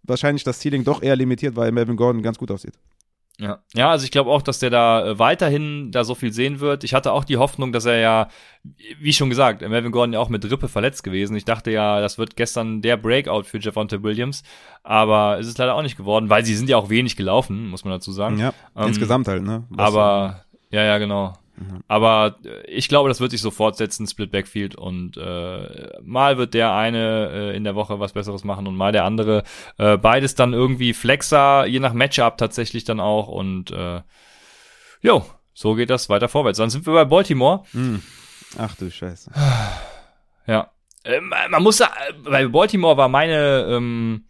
wahrscheinlich 0.05 0.45
das 0.45 0.61
Ceiling 0.61 0.85
doch 0.85 1.03
eher 1.03 1.17
limitiert, 1.17 1.57
weil 1.57 1.73
Melvin 1.73 1.97
Gordon 1.97 2.23
ganz 2.23 2.39
gut 2.39 2.51
aussieht. 2.51 2.75
Ja, 3.41 3.59
ja, 3.75 3.91
also 3.91 4.05
ich 4.05 4.13
glaube 4.13 4.31
auch, 4.31 4.43
dass 4.43 4.61
der 4.61 4.71
da 4.71 5.05
äh, 5.07 5.19
weiterhin 5.19 5.91
da 5.91 6.05
so 6.05 6.15
viel 6.15 6.33
sehen 6.33 6.61
wird. 6.61 6.85
Ich 6.85 6.95
hatte 6.95 7.11
auch 7.11 7.25
die 7.25 7.37
Hoffnung, 7.37 7.73
dass 7.73 7.85
er 7.85 7.99
ja, 7.99 8.29
wie 9.01 9.13
schon 9.13 9.29
gesagt, 9.29 9.61
Melvin 9.61 9.91
Gordon 9.91 10.13
ja 10.13 10.21
auch 10.21 10.29
mit 10.29 10.49
Rippe 10.49 10.69
verletzt 10.69 11.03
gewesen. 11.03 11.35
Ich 11.37 11.45
dachte 11.45 11.73
ja, 11.73 12.01
das 12.01 12.17
wird 12.17 12.37
gestern 12.37 12.81
der 12.81 12.97
Breakout 12.97 13.43
für 13.43 13.59
Javonte 13.59 14.05
Williams, 14.05 14.45
aber 14.85 15.39
es 15.41 15.49
ist 15.49 15.59
leider 15.59 15.75
auch 15.75 15.83
nicht 15.83 15.97
geworden, 15.97 16.31
weil 16.31 16.45
sie 16.45 16.55
sind 16.55 16.69
ja 16.69 16.77
auch 16.77 16.91
wenig 16.91 17.17
gelaufen, 17.17 17.67
muss 17.69 17.85
man 17.85 17.93
dazu 17.95 18.13
sagen. 18.13 18.39
Ja, 18.39 18.53
Ähm, 18.77 18.87
insgesamt 18.89 19.27
halt. 19.27 19.43
Ne? 19.43 19.65
Was- 19.71 19.89
Aber 19.89 20.45
ja, 20.71 20.85
ja, 20.85 20.99
genau. 20.99 21.33
Aber 21.89 22.37
äh, 22.45 22.67
ich 22.67 22.89
glaube, 22.89 23.09
das 23.09 23.21
wird 23.21 23.31
sich 23.31 23.41
so 23.41 23.51
fortsetzen, 23.51 24.07
Split 24.07 24.33
Backfield 24.33 24.75
und 24.75 25.17
äh, 25.17 26.01
mal 26.03 26.39
wird 26.39 26.55
der 26.55 26.75
eine 26.75 27.31
äh, 27.31 27.57
in 27.57 27.65
der 27.65 27.75
Woche 27.75 28.01
was 28.01 28.13
Besseres 28.13 28.45
machen 28.45 28.67
und 28.67 28.77
mal 28.77 28.93
der 28.93 29.05
andere. 29.05 29.45
Äh, 29.79 29.97
beides 29.97 30.35
dann 30.35 30.53
irgendwie 30.53 30.95
Flexer, 30.95 31.67
je 31.67 31.81
nach 31.81 31.93
Matchup 31.93 32.39
tatsächlich 32.39 32.85
dann 32.85 33.01
auch 33.01 33.29
und 33.29 33.71
äh, 33.71 34.03
jo, 35.01 35.25
so 35.53 35.75
geht 35.75 35.91
das 35.91 36.09
weiter 36.09 36.29
vorwärts. 36.29 36.59
Dann 36.59 36.71
sind 36.71 36.87
wir 36.87 36.95
bei 36.95 37.05
Baltimore. 37.05 37.65
Hm. 37.73 38.03
Ach 38.59 38.75
du 38.77 38.91
Scheiße. 38.91 39.31
Ja. 40.47 40.73
Äh, 41.05 41.23
man 41.23 41.63
muss 41.63 41.79
sagen, 41.79 41.95
bei 42.23 42.47
Baltimore 42.47 42.99
war 42.99 43.09
meine 43.09 43.67
ähm, 43.67 44.27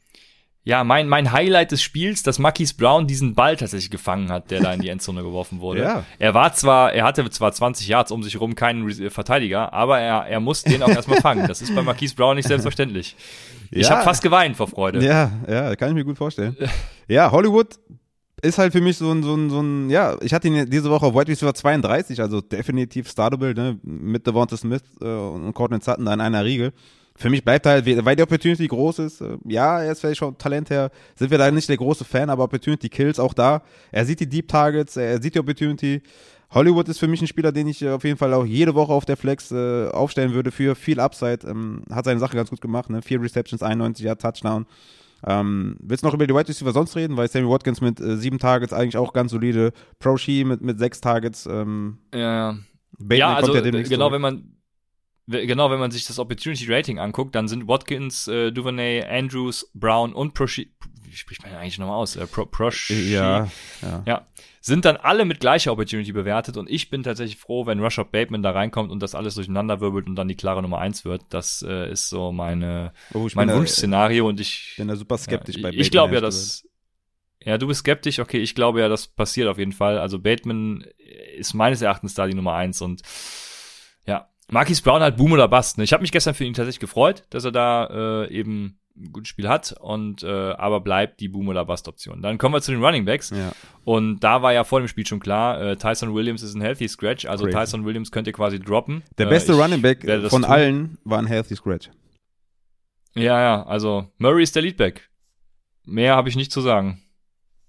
ja, 0.66 0.82
mein, 0.82 1.08
mein 1.08 1.30
Highlight 1.30 1.72
des 1.72 1.82
Spiels, 1.82 2.22
dass 2.22 2.38
Marquis 2.38 2.72
Brown 2.72 3.06
diesen 3.06 3.34
Ball 3.34 3.56
tatsächlich 3.56 3.90
gefangen 3.90 4.30
hat, 4.32 4.50
der 4.50 4.60
da 4.60 4.72
in 4.72 4.80
die 4.80 4.88
Endzone 4.88 5.22
geworfen 5.22 5.60
wurde. 5.60 5.82
Ja. 5.84 6.04
Er 6.18 6.32
war 6.32 6.52
zwar, 6.54 6.92
er 6.94 7.04
hatte 7.04 7.28
zwar 7.30 7.52
20 7.52 7.86
Yards 7.86 8.10
um 8.10 8.22
sich 8.22 8.34
herum 8.34 8.54
keinen 8.54 8.86
Re 8.86 9.10
Verteidiger, 9.10 9.72
aber 9.74 10.00
er, 10.00 10.26
er 10.26 10.40
muss 10.40 10.62
den 10.62 10.82
auch 10.82 10.88
erstmal 10.88 11.20
fangen. 11.20 11.46
Das 11.46 11.60
ist 11.60 11.74
bei 11.74 11.82
Marquis 11.82 12.14
Brown 12.14 12.36
nicht 12.36 12.48
selbstverständlich. 12.48 13.14
Ich 13.70 13.88
Ja. 13.88 13.94
habe 13.96 14.04
fast 14.04 14.22
geweint 14.22 14.56
vor 14.56 14.68
Freude. 14.68 15.04
Ja, 15.04 15.32
ja, 15.48 15.74
kann 15.74 15.88
ich 15.88 15.94
mir 15.94 16.04
gut 16.04 16.16
vorstellen. 16.16 16.56
Ja, 17.08 17.32
Hollywood 17.32 17.76
ist 18.40 18.58
halt 18.58 18.72
für 18.72 18.80
mich 18.80 18.98
so 18.98 19.10
ein, 19.10 19.22
so 19.24 19.34
ein, 19.34 19.50
so 19.50 19.60
ein, 19.60 19.90
ja, 19.90 20.16
ich 20.20 20.32
hatte 20.32 20.46
ihn 20.48 20.70
diese 20.70 20.90
Woche 20.90 21.06
auf 21.06 21.14
White 21.14 21.32
Receiver 21.32 21.52
32, 21.54 22.20
also 22.20 22.40
definitiv 22.40 23.08
startable, 23.10 23.52
ne, 23.54 23.78
mit 23.82 24.26
Devonta 24.26 24.56
Smith 24.56 24.82
äh, 25.00 25.06
und 25.06 25.52
Cortland 25.54 25.82
Sutton 25.82 26.04
da 26.04 26.14
in 26.14 26.20
einer 26.20 26.44
Riege. 26.44 26.72
Für 27.16 27.30
mich 27.30 27.44
bleibt 27.44 27.64
halt, 27.66 27.86
weil 28.04 28.16
die 28.16 28.22
Opportunity 28.22 28.66
groß 28.66 28.98
ist, 28.98 29.20
äh, 29.20 29.36
ja, 29.44 29.80
er 29.80 29.92
ist 29.92 30.00
vielleicht 30.00 30.18
schon 30.18 30.36
Talent 30.36 30.70
her, 30.70 30.90
sind 31.14 31.30
wir 31.30 31.38
da 31.38 31.50
nicht 31.50 31.68
der 31.68 31.76
große 31.76 32.04
Fan, 32.04 32.28
aber 32.28 32.44
Opportunity 32.44 32.88
Kills 32.88 33.20
auch 33.20 33.34
da. 33.34 33.62
Er 33.92 34.04
sieht 34.04 34.18
die 34.20 34.28
Deep 34.28 34.48
Targets, 34.48 34.96
er 34.96 35.22
sieht 35.22 35.34
die 35.36 35.38
Opportunity. 35.38 36.02
Hollywood 36.50 36.88
ist 36.88 36.98
für 36.98 37.08
mich 37.08 37.20
ein 37.20 37.26
Spieler, 37.26 37.52
den 37.52 37.68
ich 37.68 37.82
äh, 37.82 37.90
auf 37.90 38.04
jeden 38.04 38.18
Fall 38.18 38.32
auch 38.34 38.44
jede 38.44 38.74
Woche 38.74 38.92
auf 38.92 39.04
der 39.04 39.16
Flex 39.16 39.50
äh, 39.52 39.88
aufstellen 39.88 40.34
würde 40.34 40.50
für 40.50 40.74
viel 40.74 41.00
Upside. 41.00 41.46
Ähm, 41.46 41.82
hat 41.90 42.04
seine 42.04 42.20
Sache 42.20 42.36
ganz 42.36 42.50
gut 42.50 42.60
gemacht, 42.60 42.90
ne? 42.90 43.02
Vier 43.02 43.20
Receptions, 43.20 43.62
91 43.62 44.04
Jahre 44.04 44.18
Touchdown. 44.18 44.66
Ähm, 45.26 45.76
willst 45.80 46.02
du 46.02 46.06
noch 46.08 46.14
über 46.14 46.26
die 46.26 46.34
Wide 46.34 46.48
Receiver 46.48 46.72
sonst 46.72 46.96
reden? 46.96 47.16
Weil 47.16 47.28
Sammy 47.28 47.48
Watkins 47.48 47.80
mit 47.80 48.00
äh, 48.00 48.16
sieben 48.16 48.38
Targets 48.38 48.72
eigentlich 48.72 48.96
auch 48.96 49.12
ganz 49.12 49.30
solide. 49.30 49.72
Pro 49.98 50.16
Shee 50.16 50.44
mit, 50.44 50.60
mit 50.60 50.78
sechs 50.78 51.00
Targets. 51.00 51.46
Ähm, 51.46 51.98
Ja, 52.12 52.20
ja. 52.20 52.58
Bateman 52.98 53.18
ja, 53.18 53.34
also 53.34 53.54
ja 53.54 53.60
äh, 53.64 53.70
genau, 53.70 53.84
zurück. 53.84 54.12
wenn 54.12 54.20
man 54.20 54.53
genau, 55.26 55.70
wenn 55.70 55.78
man 55.78 55.90
sich 55.90 56.06
das 56.06 56.18
Opportunity 56.18 56.66
Rating 56.72 56.98
anguckt, 56.98 57.34
dann 57.34 57.48
sind 57.48 57.68
Watkins, 57.68 58.28
äh, 58.28 58.52
Duvernay, 58.52 59.04
Andrews, 59.04 59.70
Brown 59.74 60.12
und 60.12 60.34
Proshi, 60.34 60.72
wie 61.04 61.16
spricht 61.16 61.42
man 61.42 61.54
eigentlich 61.54 61.78
nochmal 61.78 61.96
aus? 61.96 62.16
Äh, 62.16 62.26
Pro, 62.26 62.44
Proshi, 62.44 63.12
Ja, 63.12 63.48
ja. 63.82 64.02
ja, 64.06 64.26
sind 64.60 64.84
dann 64.84 64.96
alle 64.96 65.24
mit 65.24 65.40
gleicher 65.40 65.72
Opportunity 65.72 66.12
bewertet 66.12 66.56
und 66.56 66.68
ich 66.68 66.90
bin 66.90 67.02
tatsächlich 67.02 67.38
froh, 67.38 67.66
wenn 67.66 67.80
Rashad 67.80 68.10
Bateman 68.10 68.42
da 68.42 68.50
reinkommt 68.50 68.90
und 68.90 69.00
das 69.00 69.14
alles 69.14 69.34
durcheinander 69.34 69.80
wirbelt 69.80 70.06
und 70.06 70.16
dann 70.16 70.28
die 70.28 70.36
klare 70.36 70.62
Nummer 70.62 70.78
eins 70.78 71.04
wird. 71.04 71.22
Das 71.30 71.64
äh, 71.66 71.90
ist 71.90 72.08
so 72.08 72.32
meine 72.32 72.92
Oh, 73.12 73.28
mein 73.34 73.52
Wunschszenario 73.52 74.28
und 74.28 74.40
ich 74.40 74.74
bin 74.76 74.88
da 74.88 74.96
super 74.96 75.18
skeptisch 75.18 75.56
ja, 75.56 75.62
bei 75.62 75.68
Bateman, 75.68 75.82
ich 75.82 75.90
glaube 75.90 76.14
ja, 76.14 76.20
dass 76.20 76.66
ja, 77.44 77.58
du 77.58 77.66
bist 77.66 77.80
skeptisch, 77.80 78.20
okay, 78.20 78.38
ich 78.38 78.54
glaube 78.54 78.80
ja, 78.80 78.88
das 78.88 79.06
passiert 79.06 79.48
auf 79.48 79.58
jeden 79.58 79.72
Fall. 79.72 79.98
Also 79.98 80.18
Bateman 80.18 80.84
ist 81.36 81.52
meines 81.52 81.82
Erachtens 81.82 82.14
da 82.14 82.26
die 82.26 82.34
Nummer 82.34 82.54
eins 82.54 82.80
und 82.80 83.02
Marquis 84.50 84.80
Brown 84.82 85.00
hat 85.02 85.16
Boom 85.16 85.32
oder 85.32 85.48
Bust. 85.48 85.78
Ne? 85.78 85.84
Ich 85.84 85.92
habe 85.92 86.02
mich 86.02 86.12
gestern 86.12 86.34
für 86.34 86.44
ihn 86.44 86.54
tatsächlich 86.54 86.80
gefreut, 86.80 87.24
dass 87.30 87.44
er 87.44 87.52
da 87.52 88.24
äh, 88.24 88.30
eben 88.32 88.78
ein 88.96 89.10
gutes 89.10 89.28
Spiel 89.28 89.48
hat 89.48 89.74
und 89.80 90.22
äh, 90.22 90.28
aber 90.52 90.80
bleibt 90.80 91.18
die 91.20 91.28
Boom 91.28 91.48
oder 91.48 91.64
Bust 91.64 91.88
Option. 91.88 92.22
Dann 92.22 92.38
kommen 92.38 92.54
wir 92.54 92.60
zu 92.62 92.70
den 92.70 92.84
Running 92.84 93.04
Backs 93.04 93.30
Ja. 93.30 93.52
und 93.84 94.20
da 94.20 94.42
war 94.42 94.52
ja 94.52 94.62
vor 94.62 94.78
dem 94.80 94.86
Spiel 94.86 95.04
schon 95.06 95.18
klar, 95.18 95.60
äh, 95.60 95.76
Tyson 95.76 96.14
Williams 96.14 96.42
ist 96.42 96.54
ein 96.54 96.60
healthy 96.60 96.86
scratch, 96.86 97.24
also 97.26 97.44
Crazy. 97.44 97.56
Tyson 97.58 97.84
Williams 97.84 98.12
könnt 98.12 98.28
ihr 98.28 98.32
quasi 98.32 98.60
droppen. 98.60 99.02
Der 99.18 99.26
Äh, 99.26 99.30
beste 99.30 99.52
ich 99.52 99.58
Running 99.58 99.82
Back 99.82 100.02
von 100.30 100.42
tun. 100.42 100.44
allen 100.44 100.98
war 101.04 101.18
ein 101.18 101.26
Healthy 101.26 101.56
Scratch. 101.56 101.90
Ja, 103.16 103.40
ja, 103.40 103.62
also 103.66 104.08
Murray 104.18 104.42
ist 104.44 104.54
der 104.54 104.62
Leadback. 104.62 105.08
Mehr 105.86 106.14
habe 106.14 106.28
ich 106.28 106.36
nicht 106.36 106.52
zu 106.52 106.60
sagen. 106.60 107.00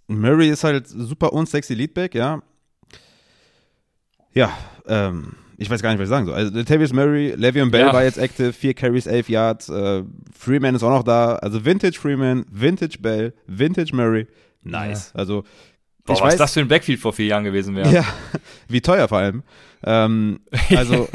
Murray 0.07 0.49
ist 0.49 0.63
halt 0.63 0.87
super 0.87 1.33
unsexy 1.33 1.73
Leadback, 1.73 2.13
ja. 2.13 2.43
Ja, 4.33 4.55
ähm, 4.87 5.35
ich 5.57 5.69
weiß 5.69 5.81
gar 5.81 5.89
nicht, 5.91 5.99
was 5.99 6.05
ich 6.05 6.09
sagen 6.09 6.25
soll. 6.25 6.35
Also 6.35 6.53
Latavius 6.57 6.91
Murray, 6.93 7.33
Le'Veon 7.37 7.71
Bell 7.71 7.81
Ja. 7.87 7.93
war 7.93 8.03
jetzt 8.03 8.17
active, 8.17 8.53
vier 8.53 8.73
Carries, 8.73 9.05
elf 9.07 9.29
Yards, 9.29 9.69
äh, 9.69 10.03
Freeman 10.37 10.75
ist 10.75 10.83
auch 10.83 10.89
noch 10.89 11.03
da. 11.03 11.35
Also 11.35 11.63
Vintage 11.65 11.97
Freeman, 11.99 12.45
Vintage 12.51 12.97
Bell, 12.99 13.33
Vintage 13.47 13.95
Murray, 13.95 14.27
nice. 14.63 15.11
Also 15.15 15.43
Boah, 16.05 16.13
ich 16.13 16.21
was 16.21 16.33
weiß, 16.33 16.37
das 16.37 16.53
für 16.53 16.59
ein 16.59 16.67
Backfield 16.67 16.99
vor 16.99 17.13
vier 17.13 17.25
Jahren 17.27 17.43
gewesen 17.43 17.75
wäre. 17.75 17.91
ja, 17.91 18.05
wie 18.67 18.81
teuer 18.81 19.07
vor 19.07 19.17
allem. 19.19 19.43
Ähm, 19.83 20.39
also, 20.75 21.07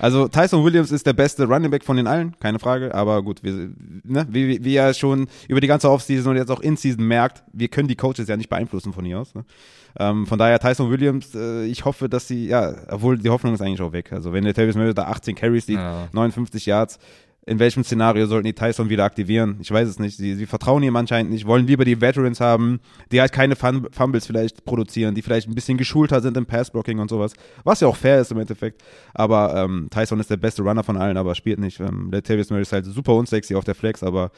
also 0.00 0.28
Tyson 0.28 0.64
Williams 0.64 0.90
ist 0.90 1.06
der 1.06 1.12
beste 1.12 1.44
Running 1.44 1.70
Back 1.70 1.84
von 1.84 1.96
den 1.96 2.06
allen, 2.06 2.34
keine 2.40 2.58
Frage. 2.58 2.94
Aber 2.94 3.22
gut, 3.22 3.42
wir, 3.42 3.70
ne, 4.04 4.26
wie, 4.30 4.64
wie, 4.64 4.74
er 4.74 4.94
schon 4.94 5.28
über 5.48 5.60
die 5.60 5.66
ganze 5.66 5.90
Offseason 5.90 6.32
und 6.32 6.36
jetzt 6.36 6.50
auch 6.50 6.60
In-Season 6.60 7.04
merkt, 7.04 7.42
wir 7.52 7.68
können 7.68 7.88
die 7.88 7.96
Coaches 7.96 8.26
ja 8.26 8.36
nicht 8.36 8.48
beeinflussen 8.48 8.92
von 8.92 9.04
hier 9.04 9.20
aus. 9.20 9.34
Ne? 9.34 9.44
Ähm, 9.98 10.26
von 10.26 10.38
daher 10.38 10.58
Tyson 10.58 10.90
Williams, 10.90 11.34
äh, 11.34 11.64
ich 11.66 11.84
hoffe, 11.84 12.08
dass 12.08 12.26
sie, 12.26 12.46
ja, 12.46 12.74
obwohl 12.88 13.18
die 13.18 13.30
Hoffnung 13.30 13.54
ist 13.54 13.60
eigentlich 13.60 13.82
auch 13.82 13.92
weg. 13.92 14.12
Also 14.12 14.32
wenn 14.32 14.44
der 14.44 14.54
Tavis 14.54 14.76
Murray 14.76 14.94
da 14.94 15.04
18 15.04 15.34
Carries 15.34 15.66
sieht, 15.66 15.76
Ja. 15.76 16.08
59 16.12 16.66
Yards, 16.66 16.98
in 17.50 17.58
welchem 17.58 17.82
Szenario 17.82 18.26
sollten 18.26 18.46
die 18.46 18.52
Tyson 18.52 18.90
wieder 18.90 19.02
aktivieren? 19.02 19.56
Ich 19.60 19.72
weiß 19.72 19.88
es 19.88 19.98
nicht. 19.98 20.16
Sie, 20.16 20.36
sie 20.36 20.46
vertrauen 20.46 20.84
ihm 20.84 20.94
anscheinend 20.94 21.32
nicht, 21.32 21.46
wollen 21.46 21.66
lieber 21.66 21.84
die 21.84 22.00
Veterans 22.00 22.40
haben, 22.40 22.78
die 23.10 23.20
halt 23.20 23.32
keine 23.32 23.56
Fum 23.56 23.88
Fumbles 23.90 24.24
vielleicht 24.24 24.64
produzieren, 24.64 25.16
die 25.16 25.22
vielleicht 25.22 25.48
ein 25.48 25.56
bisschen 25.56 25.76
geschulter 25.76 26.20
sind 26.20 26.36
im 26.36 26.46
Passblocking 26.46 27.00
und 27.00 27.10
sowas. 27.10 27.32
Was 27.64 27.80
ja 27.80 27.88
auch 27.88 27.96
fair 27.96 28.20
ist 28.20 28.30
im 28.30 28.38
Endeffekt. 28.38 28.84
Aber 29.14 29.56
ähm, 29.56 29.88
Tyson 29.90 30.20
ist 30.20 30.30
der 30.30 30.36
beste 30.36 30.62
Runner 30.62 30.84
von 30.84 30.96
allen, 30.96 31.16
aber 31.16 31.34
spielt 31.34 31.58
nicht. 31.58 31.80
Ähm, 31.80 32.12
der 32.12 32.22
Tavis 32.22 32.50
Murray 32.50 32.62
ist 32.62 32.72
halt 32.72 32.84
super 32.84 33.16
unsexy 33.16 33.56
auf 33.56 33.64
der 33.64 33.74
Flex, 33.74 34.04
aber 34.04 34.30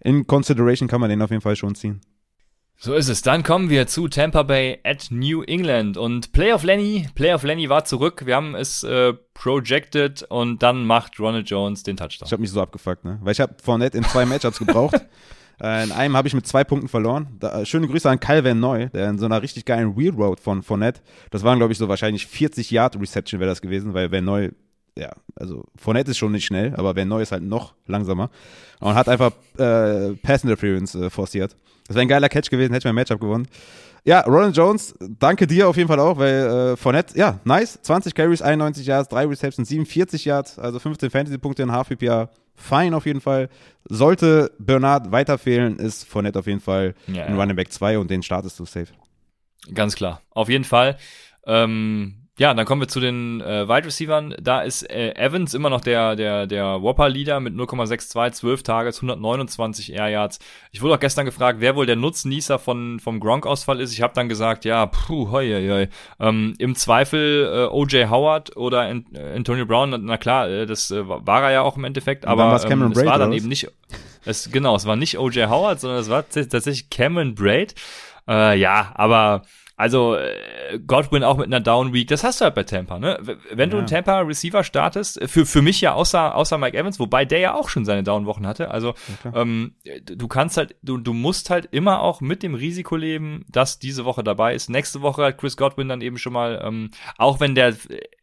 in 0.00 0.26
Consideration 0.26 0.88
kann 0.88 1.00
man 1.00 1.10
den 1.10 1.22
auf 1.22 1.30
jeden 1.30 1.42
Fall 1.42 1.54
schon 1.54 1.76
ziehen. 1.76 2.00
So 2.80 2.94
ist 2.94 3.08
es. 3.08 3.22
Dann 3.22 3.42
kommen 3.42 3.70
wir 3.70 3.88
zu 3.88 4.06
Tampa 4.06 4.44
Bay 4.44 4.78
at 4.84 5.08
New 5.10 5.42
England. 5.42 5.96
Und 5.96 6.30
Playoff 6.30 6.62
Lenny, 6.62 7.08
Playoff 7.16 7.42
Lenny 7.42 7.68
war 7.68 7.84
zurück. 7.84 8.24
Wir 8.24 8.36
haben 8.36 8.54
es 8.54 8.84
äh, 8.84 9.14
projected 9.34 10.22
und 10.22 10.62
dann 10.62 10.84
macht 10.86 11.18
Ronald 11.18 11.50
Jones 11.50 11.82
den 11.82 11.96
Ich 11.96 12.00
Touchdown. 12.00 12.30
habe 12.30 12.40
mich 12.40 12.52
so 12.52 12.62
abgefuckt, 12.62 13.04
ne? 13.04 13.18
Weil 13.20 13.32
ich 13.32 13.40
habe 13.40 13.56
Fournette 13.60 13.98
in 13.98 14.04
zwei 14.04 14.24
Matchups 14.26 14.58
gebraucht. 14.58 14.94
Äh, 15.60 15.82
in 15.82 15.90
einem 15.90 16.16
habe 16.16 16.28
ich 16.28 16.34
mit 16.34 16.46
zwei 16.46 16.62
Punkten 16.62 16.86
verloren. 16.86 17.36
Da, 17.40 17.62
äh, 17.62 17.66
schöne 17.66 17.88
Grüße 17.88 18.08
an 18.08 18.20
Kyle 18.20 18.44
Van 18.44 18.60
Neu, 18.60 18.90
der 18.90 19.10
in 19.10 19.18
so 19.18 19.24
einer 19.24 19.42
richtig 19.42 19.64
geilen 19.64 19.96
Wheel 19.96 20.12
Road 20.14 20.38
von 20.38 20.62
Fournette. 20.62 21.00
Das 21.32 21.42
waren, 21.42 21.58
glaube 21.58 21.72
ich, 21.72 21.78
so 21.80 21.88
wahrscheinlich 21.88 22.28
40 22.28 22.70
Yard 22.70 22.94
Reception 23.00 23.40
wäre 23.40 23.50
das 23.50 23.60
gewesen, 23.60 23.92
weil 23.92 24.12
Van 24.12 24.24
Neu, 24.24 24.50
ja, 24.96 25.10
also 25.38 25.64
Fournette 25.76 26.10
ist 26.10 26.18
schon 26.18 26.32
nicht 26.32 26.46
schnell, 26.46 26.74
aber 26.76 26.96
Van 26.96 27.08
Neu 27.08 27.22
ist 27.22 27.32
halt 27.32 27.42
noch 27.42 27.74
langsamer. 27.86 28.30
Und 28.80 28.94
hat 28.94 29.08
einfach 29.08 29.32
äh, 29.58 30.14
Pass 30.22 30.44
Interference 30.44 30.94
äh, 30.94 31.10
forciert. 31.10 31.56
Das 31.86 31.94
wäre 31.96 32.02
ein 32.02 32.08
geiler 32.08 32.28
Catch 32.28 32.50
gewesen, 32.50 32.72
hätte 32.72 32.86
ich 32.86 32.92
mein 32.92 32.94
Matchup 32.94 33.20
gewonnen. 33.20 33.48
Ja, 34.04 34.20
Ronald 34.20 34.56
Jones, 34.56 34.94
danke 35.18 35.46
dir 35.46 35.68
auf 35.68 35.76
jeden 35.76 35.88
Fall 35.88 36.00
auch, 36.00 36.18
weil 36.18 36.72
äh, 36.72 36.76
Fournette, 36.76 37.18
ja, 37.18 37.40
nice. 37.44 37.78
20 37.82 38.14
Carries, 38.14 38.40
91 38.42 38.86
Yards, 38.86 39.08
3 39.08 39.26
Receptions, 39.26 39.68
47 39.68 40.24
Yards, 40.24 40.58
also 40.58 40.78
15 40.78 41.10
Fantasy-Punkte 41.10 41.62
in 41.62 41.72
half 41.72 41.88
PPA. 41.88 42.30
Fein 42.54 42.94
auf 42.94 43.06
jeden 43.06 43.20
Fall. 43.20 43.48
Sollte 43.88 44.50
Bernard 44.58 45.12
weiter 45.12 45.38
fehlen, 45.38 45.78
ist 45.78 46.04
Fournette 46.06 46.38
auf 46.38 46.46
jeden 46.46 46.60
Fall 46.60 46.94
Ja, 47.06 47.24
ein 47.24 47.34
ja. 47.34 47.40
Running 47.40 47.56
Back 47.56 47.72
2 47.72 47.98
und 47.98 48.10
den 48.10 48.22
startest 48.22 48.58
du 48.58 48.64
safe. 48.64 48.88
Ganz 49.74 49.94
klar. 49.94 50.22
Auf 50.30 50.48
jeden 50.48 50.64
Fall. 50.64 50.96
Ähm, 51.46 52.17
ja, 52.38 52.54
dann 52.54 52.64
kommen 52.64 52.80
wir 52.80 52.88
zu 52.88 53.00
den 53.00 53.40
äh, 53.40 53.68
Wide 53.68 53.86
Receivern. 53.86 54.34
Da 54.40 54.60
ist 54.62 54.88
äh, 54.88 55.12
Evans 55.16 55.54
immer 55.54 55.70
noch 55.70 55.80
der, 55.80 56.16
der, 56.16 56.46
der 56.46 56.80
Whopper-Leader 56.82 57.40
mit 57.40 57.54
0,62, 57.54 58.30
12 58.32 58.62
Tages, 58.62 58.96
129 59.02 59.92
Air 59.92 60.08
Yards. 60.08 60.38
Ich 60.70 60.80
wurde 60.80 60.94
auch 60.94 61.00
gestern 61.00 61.24
gefragt, 61.26 61.58
wer 61.60 61.74
wohl 61.76 61.86
der 61.86 61.96
Nutznießer 61.96 62.58
von, 62.58 63.00
vom 63.00 63.20
Gronk-Ausfall 63.20 63.80
ist. 63.80 63.92
Ich 63.92 64.02
habe 64.02 64.14
dann 64.14 64.28
gesagt, 64.28 64.64
ja, 64.64 64.86
puh, 64.86 65.30
hoi, 65.30 65.48
hoi, 65.50 65.68
hoi. 65.68 65.88
Ähm, 66.26 66.54
Im 66.58 66.74
Zweifel 66.76 67.50
äh, 67.52 67.74
O.J. 67.74 68.08
Howard 68.08 68.56
oder 68.56 68.82
An 68.82 69.04
äh, 69.12 69.34
Antonio 69.36 69.66
Brown. 69.66 69.90
Na 70.04 70.16
klar, 70.16 70.48
äh, 70.48 70.66
das 70.66 70.90
äh, 70.90 71.06
war 71.08 71.42
er 71.42 71.50
ja 71.50 71.62
auch 71.62 71.76
im 71.76 71.84
Endeffekt, 71.84 72.24
aber 72.26 72.44
ähm, 72.86 72.92
es 72.92 72.98
war 73.06 73.18
dann 73.18 73.32
eben 73.38 73.48
nicht, 73.48 73.68
es, 74.24 74.50
genau, 74.52 74.76
es 74.76 74.86
war 74.86 74.96
nicht 74.96 75.18
O.J. 75.18 75.48
Howard, 75.50 75.80
sondern 75.80 76.00
es 76.00 76.08
war 76.08 76.20
tats- 76.22 76.48
tatsächlich 76.48 76.88
Cameron 76.90 77.34
Braid. 77.34 77.74
Äh, 78.28 78.58
ja, 78.58 78.92
aber 78.94 79.42
also 79.78 80.16
äh, 80.16 80.78
Godwin 80.86 81.22
auch 81.24 81.36
mit 81.38 81.46
einer 81.46 81.60
Down 81.60 81.92
Week, 81.94 82.08
das 82.08 82.24
hast 82.24 82.40
du 82.40 82.44
halt 82.44 82.54
bei 82.56 82.64
Tampa, 82.64 82.98
ne? 82.98 83.18
Wenn 83.52 83.70
du 83.70 83.76
Ja. 83.76 83.78
einen 83.78 83.86
Tampa 83.88 84.20
Receiver 84.20 84.62
startest, 84.64 85.20
äh, 85.22 85.28
für 85.28 85.46
für 85.46 85.62
mich 85.62 85.80
ja 85.80 85.94
außer 85.94 86.34
außer 86.34 86.58
Mike 86.58 86.76
Evans, 86.76 86.98
wobei 87.00 87.24
der 87.24 87.38
ja 87.38 87.54
auch 87.54 87.68
schon 87.68 87.84
seine 87.84 88.02
Down 88.02 88.26
Wochen 88.26 88.46
hatte, 88.46 88.70
also 88.70 88.94
ähm, 89.34 89.74
du 90.04 90.28
kannst 90.28 90.56
halt 90.56 90.74
du 90.82 90.98
du 90.98 91.12
musst 91.14 91.48
halt 91.50 91.68
immer 91.70 92.00
auch 92.02 92.20
mit 92.20 92.42
dem 92.42 92.54
Risiko 92.54 92.96
leben, 92.96 93.44
dass 93.48 93.78
diese 93.78 94.04
Woche 94.04 94.22
dabei 94.24 94.54
ist. 94.54 94.68
Nächste 94.68 95.00
Woche 95.00 95.24
hat 95.24 95.38
Chris 95.38 95.56
Godwin 95.56 95.88
dann 95.88 96.00
eben 96.00 96.18
schon 96.18 96.32
mal 96.32 96.60
ähm, 96.62 96.90
auch 97.16 97.40
wenn 97.40 97.54
der 97.54 97.74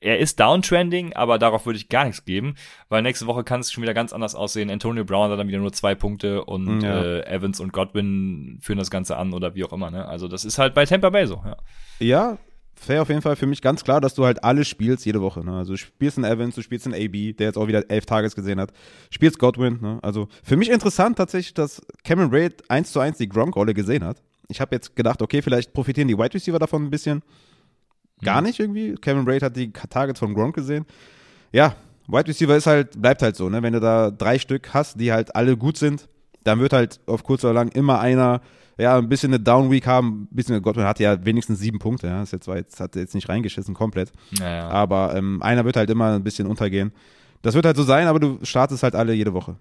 er 0.01 0.19
ist 0.19 0.39
downtrending, 0.39 1.13
aber 1.13 1.39
darauf 1.39 1.65
würde 1.65 1.77
ich 1.77 1.89
gar 1.89 2.03
nichts 2.05 2.25
geben, 2.25 2.55
weil 2.89 3.01
nächste 3.01 3.25
Woche 3.27 3.43
kann 3.45 3.61
es 3.61 3.71
schon 3.71 3.81
wieder 3.81 3.93
ganz 3.93 4.11
anders 4.13 4.35
aussehen. 4.35 4.69
Antonio 4.69 5.03
Brown 5.05 5.31
hat 5.31 5.39
dann 5.39 5.47
wieder 5.47 5.59
nur 5.59 5.71
zwei 5.73 5.95
Punkte 5.95 6.43
und 6.43 6.81
Ja. 6.83 7.01
äh, 7.01 7.25
Evans 7.27 7.59
und 7.61 7.71
Godwin 7.73 8.59
führen 8.61 8.77
das 8.77 8.91
Ganze 8.91 9.15
an 9.17 9.33
oder 9.33 9.55
wie 9.55 9.63
auch 9.63 9.71
immer, 9.73 9.89
ne? 9.89 10.05
Also 10.07 10.27
das 10.27 10.43
ist 10.45 10.57
halt 10.57 10.73
bei 10.73 10.85
Tampa 10.85 11.09
Bay 11.09 11.25
so, 11.25 11.41
ja. 11.45 11.57
Ja, 11.99 12.37
fair 12.75 13.01
auf 13.01 13.09
jeden 13.09 13.21
Fall 13.21 13.35
für 13.35 13.47
mich 13.47 13.61
ganz 13.61 13.83
klar, 13.83 14.01
dass 14.01 14.13
du 14.13 14.25
halt 14.25 14.43
alle 14.43 14.65
spielst 14.65 15.05
jede 15.05 15.21
Woche. 15.21 15.43
Ne? 15.43 15.55
Also 15.55 15.73
du 15.73 15.77
spielst 15.77 16.17
einen 16.17 16.25
Evans, 16.25 16.55
du 16.55 16.61
spielst 16.61 16.85
einen 16.85 16.95
AB, 16.95 17.37
der 17.37 17.47
jetzt 17.47 17.57
auch 17.57 17.67
wieder 17.67 17.89
elf 17.89 18.05
Tages 18.05 18.35
gesehen 18.35 18.59
hat, 18.59 18.71
spielst 19.09 19.39
Godwin. 19.39 19.79
Ne? 19.81 19.99
Also 20.01 20.27
für 20.43 20.57
mich 20.57 20.69
interessant 20.69 21.17
tatsächlich, 21.17 21.53
dass 21.53 21.81
Cameron 22.03 22.29
Braid 22.29 22.69
eins 22.69 22.91
zu 22.91 22.99
eins 22.99 23.17
die 23.17 23.29
Gronk-Rolle 23.29 23.73
gesehen 23.73 24.03
hat. 24.03 24.21
Ich 24.47 24.61
habe 24.61 24.75
jetzt 24.75 24.95
gedacht, 24.95 25.21
okay, 25.21 25.41
vielleicht 25.41 25.73
profitieren 25.73 26.07
die 26.07 26.17
Wide 26.17 26.33
Receiver 26.33 26.59
davon 26.59 26.83
ein 26.83 26.89
bisschen. 26.91 27.23
Gar 28.21 28.41
mhm. 28.41 28.47
nicht 28.47 28.59
irgendwie. 28.59 28.95
Cameron 28.95 29.25
Braid 29.25 29.41
hat 29.41 29.55
die 29.55 29.71
Targets 29.71 30.19
von 30.19 30.33
Gronk 30.33 30.55
gesehen. 30.55 30.85
Ja, 31.51 31.75
Wide 32.07 32.27
Receiver 32.27 32.55
ist 32.55 32.67
halt, 32.67 33.01
bleibt 33.01 33.21
halt 33.21 33.35
so, 33.35 33.49
ne? 33.49 33.63
Wenn 33.63 33.73
du 33.73 33.79
da 33.79 34.11
drei 34.11 34.37
Stück 34.37 34.73
hast, 34.73 34.99
die 34.99 35.11
halt 35.11 35.35
alle 35.35 35.57
gut 35.57 35.77
sind, 35.77 36.07
dann 36.43 36.59
wird 36.59 36.73
halt 36.73 36.99
auf 37.07 37.23
kurz 37.23 37.43
oder 37.43 37.53
lang 37.53 37.69
immer 37.69 37.99
einer 37.99 38.41
ja, 38.77 38.97
ein 38.97 39.09
bisschen 39.09 39.33
eine 39.33 39.39
Down 39.39 39.71
Week 39.71 39.87
haben. 39.87 40.27
Ein 40.31 40.35
bisschen, 40.35 40.61
Gottman 40.61 40.85
hatte 40.85 41.03
ja 41.03 41.23
wenigstens 41.23 41.59
sieben 41.59 41.79
Punkte. 41.79 42.07
Ja. 42.07 42.19
Das 42.19 42.31
jetzt 42.31 42.47
war 42.47 42.57
jetzt, 42.57 42.79
hat 42.79 42.95
jetzt 42.95 43.15
nicht 43.15 43.29
reingeschissen 43.29 43.73
komplett. 43.73 44.11
Naja. 44.39 44.67
Aber 44.69 45.15
ähm, 45.15 45.41
einer 45.41 45.65
wird 45.65 45.77
halt 45.77 45.89
immer 45.89 46.13
ein 46.15 46.23
bisschen 46.23 46.47
untergehen. 46.47 46.91
Das 47.41 47.53
wird 47.55 47.65
halt 47.65 47.77
so 47.77 47.83
sein, 47.83 48.07
aber 48.07 48.19
du 48.19 48.39
startest 48.43 48.83
halt 48.83 48.95
alle 48.95 49.13
jede 49.13 49.33
Woche. 49.33 49.55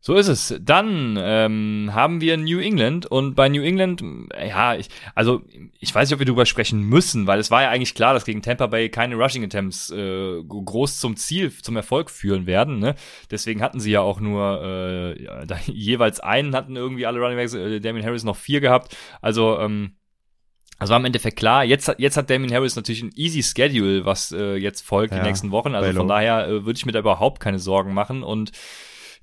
So 0.00 0.14
ist 0.14 0.28
es. 0.28 0.54
Dann 0.60 1.18
ähm, 1.20 1.90
haben 1.92 2.20
wir 2.20 2.36
New 2.36 2.60
England 2.60 3.06
und 3.06 3.34
bei 3.34 3.48
New 3.48 3.62
England, 3.62 4.02
ja, 4.32 4.76
ich, 4.76 4.88
also 5.14 5.42
ich 5.80 5.92
weiß 5.92 6.08
nicht, 6.08 6.14
ob 6.14 6.20
wir 6.20 6.26
darüber 6.26 6.46
sprechen 6.46 6.82
müssen, 6.82 7.26
weil 7.26 7.40
es 7.40 7.50
war 7.50 7.62
ja 7.62 7.70
eigentlich 7.70 7.96
klar, 7.96 8.14
dass 8.14 8.24
gegen 8.24 8.40
Tampa 8.40 8.68
Bay 8.68 8.90
keine 8.90 9.16
Rushing 9.16 9.44
Attempts 9.44 9.90
äh, 9.90 10.40
groß 10.44 11.00
zum 11.00 11.16
Ziel, 11.16 11.52
zum 11.52 11.74
Erfolg 11.74 12.10
führen 12.10 12.46
werden. 12.46 12.78
Ne? 12.78 12.94
Deswegen 13.30 13.60
hatten 13.60 13.80
sie 13.80 13.90
ja 13.90 14.00
auch 14.00 14.20
nur 14.20 14.62
äh, 14.62 15.22
ja, 15.22 15.44
jeweils 15.66 16.20
einen 16.20 16.54
hatten 16.54 16.76
irgendwie 16.76 17.04
alle 17.04 17.18
Running 17.18 17.36
Backs, 17.36 17.54
äh, 17.54 17.80
Damien 17.80 18.06
Harris 18.06 18.22
noch 18.22 18.36
vier 18.36 18.60
gehabt. 18.60 18.96
Also 19.20 19.58
ähm, 19.58 19.96
also 20.78 20.92
war 20.92 21.00
im 21.00 21.06
Endeffekt 21.06 21.36
klar, 21.36 21.64
jetzt, 21.64 21.92
jetzt 21.98 22.16
hat 22.16 22.30
Damien 22.30 22.52
Harris 22.52 22.76
natürlich 22.76 23.02
ein 23.02 23.10
easy 23.16 23.42
Schedule, 23.42 24.04
was 24.04 24.30
äh, 24.30 24.54
jetzt 24.54 24.82
folgt 24.82 25.12
ja, 25.12 25.18
die 25.18 25.26
nächsten 25.26 25.50
Wochen. 25.50 25.74
Also 25.74 25.92
von 25.92 26.06
daher 26.06 26.46
äh, 26.46 26.64
würde 26.64 26.76
ich 26.76 26.86
mir 26.86 26.92
da 26.92 27.00
überhaupt 27.00 27.40
keine 27.40 27.58
Sorgen 27.58 27.92
machen. 27.92 28.22
Und 28.22 28.52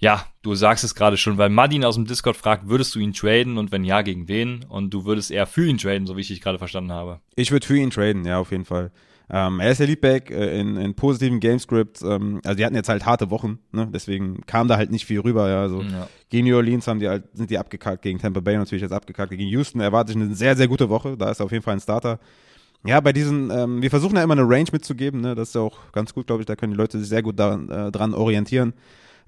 ja, 0.05 0.23
du 0.43 0.53
sagst 0.53 0.83
es 0.83 0.93
gerade 0.93 1.17
schon, 1.17 1.39
weil 1.39 1.49
Madin 1.49 1.83
aus 1.83 1.95
dem 1.95 2.05
Discord 2.05 2.37
fragt, 2.37 2.69
würdest 2.69 2.93
du 2.93 2.99
ihn 2.99 3.11
traden 3.11 3.57
und 3.57 3.71
wenn 3.71 3.83
ja, 3.83 4.03
gegen 4.03 4.27
wen? 4.27 4.63
Und 4.69 4.93
du 4.93 5.03
würdest 5.03 5.31
eher 5.31 5.47
für 5.47 5.65
ihn 5.65 5.79
traden, 5.79 6.05
so 6.05 6.15
wie 6.15 6.21
ich 6.21 6.27
dich 6.27 6.41
gerade 6.41 6.59
verstanden 6.59 6.91
habe. 6.91 7.21
Ich 7.35 7.49
würde 7.51 7.65
für 7.65 7.75
ihn 7.75 7.89
traden, 7.89 8.23
ja, 8.23 8.37
auf 8.37 8.51
jeden 8.51 8.65
Fall. 8.65 8.91
Ähm, 9.31 9.59
er 9.59 9.71
ist 9.71 9.79
der 9.79 9.87
Leadback 9.87 10.29
äh, 10.29 10.59
in, 10.59 10.77
in 10.77 10.93
positiven 10.93 11.39
Gamescripts. 11.39 12.03
Ähm, 12.03 12.39
also 12.45 12.55
die 12.55 12.63
hatten 12.63 12.75
jetzt 12.75 12.87
halt 12.87 13.03
harte 13.07 13.31
Wochen, 13.31 13.57
ne? 13.71 13.89
deswegen 13.91 14.41
kam 14.45 14.67
da 14.67 14.77
halt 14.77 14.91
nicht 14.91 15.07
viel 15.07 15.21
rüber. 15.21 15.49
Ja, 15.49 15.61
also 15.61 15.81
ja. 15.81 16.07
gegen 16.29 16.47
New 16.47 16.55
Orleans 16.55 16.87
haben 16.87 16.99
die 16.99 17.09
halt, 17.09 17.23
sind 17.33 17.49
die 17.49 17.57
abgekackt, 17.57 18.03
gegen 18.03 18.19
Tampa 18.19 18.41
Bay 18.41 18.57
natürlich 18.57 18.83
jetzt 18.83 18.91
abgekackt. 18.91 19.31
Gegen 19.31 19.47
Houston 19.47 19.79
erwarte 19.79 20.11
ich 20.11 20.17
eine 20.17 20.35
sehr, 20.35 20.55
sehr 20.55 20.67
gute 20.67 20.87
Woche. 20.89 21.17
Da 21.17 21.31
ist 21.31 21.39
er 21.39 21.45
auf 21.45 21.51
jeden 21.51 21.63
Fall 21.63 21.73
ein 21.73 21.79
Starter. 21.79 22.19
Ja, 22.85 22.99
bei 22.99 23.11
diesen, 23.11 23.49
ähm, 23.49 23.81
wir 23.81 23.89
versuchen 23.89 24.15
ja 24.15 24.21
immer 24.21 24.33
eine 24.37 24.47
Range 24.47 24.69
mitzugeben, 24.71 25.21
ne? 25.21 25.33
das 25.33 25.47
ist 25.47 25.55
ja 25.55 25.61
auch 25.61 25.91
ganz 25.91 26.13
gut, 26.13 26.27
glaube 26.27 26.43
ich, 26.43 26.45
da 26.45 26.55
können 26.55 26.73
die 26.73 26.77
Leute 26.77 26.99
sich 26.99 27.09
sehr 27.09 27.23
gut 27.23 27.39
daran, 27.39 27.67
äh, 27.71 27.91
dran 27.91 28.13
orientieren 28.13 28.75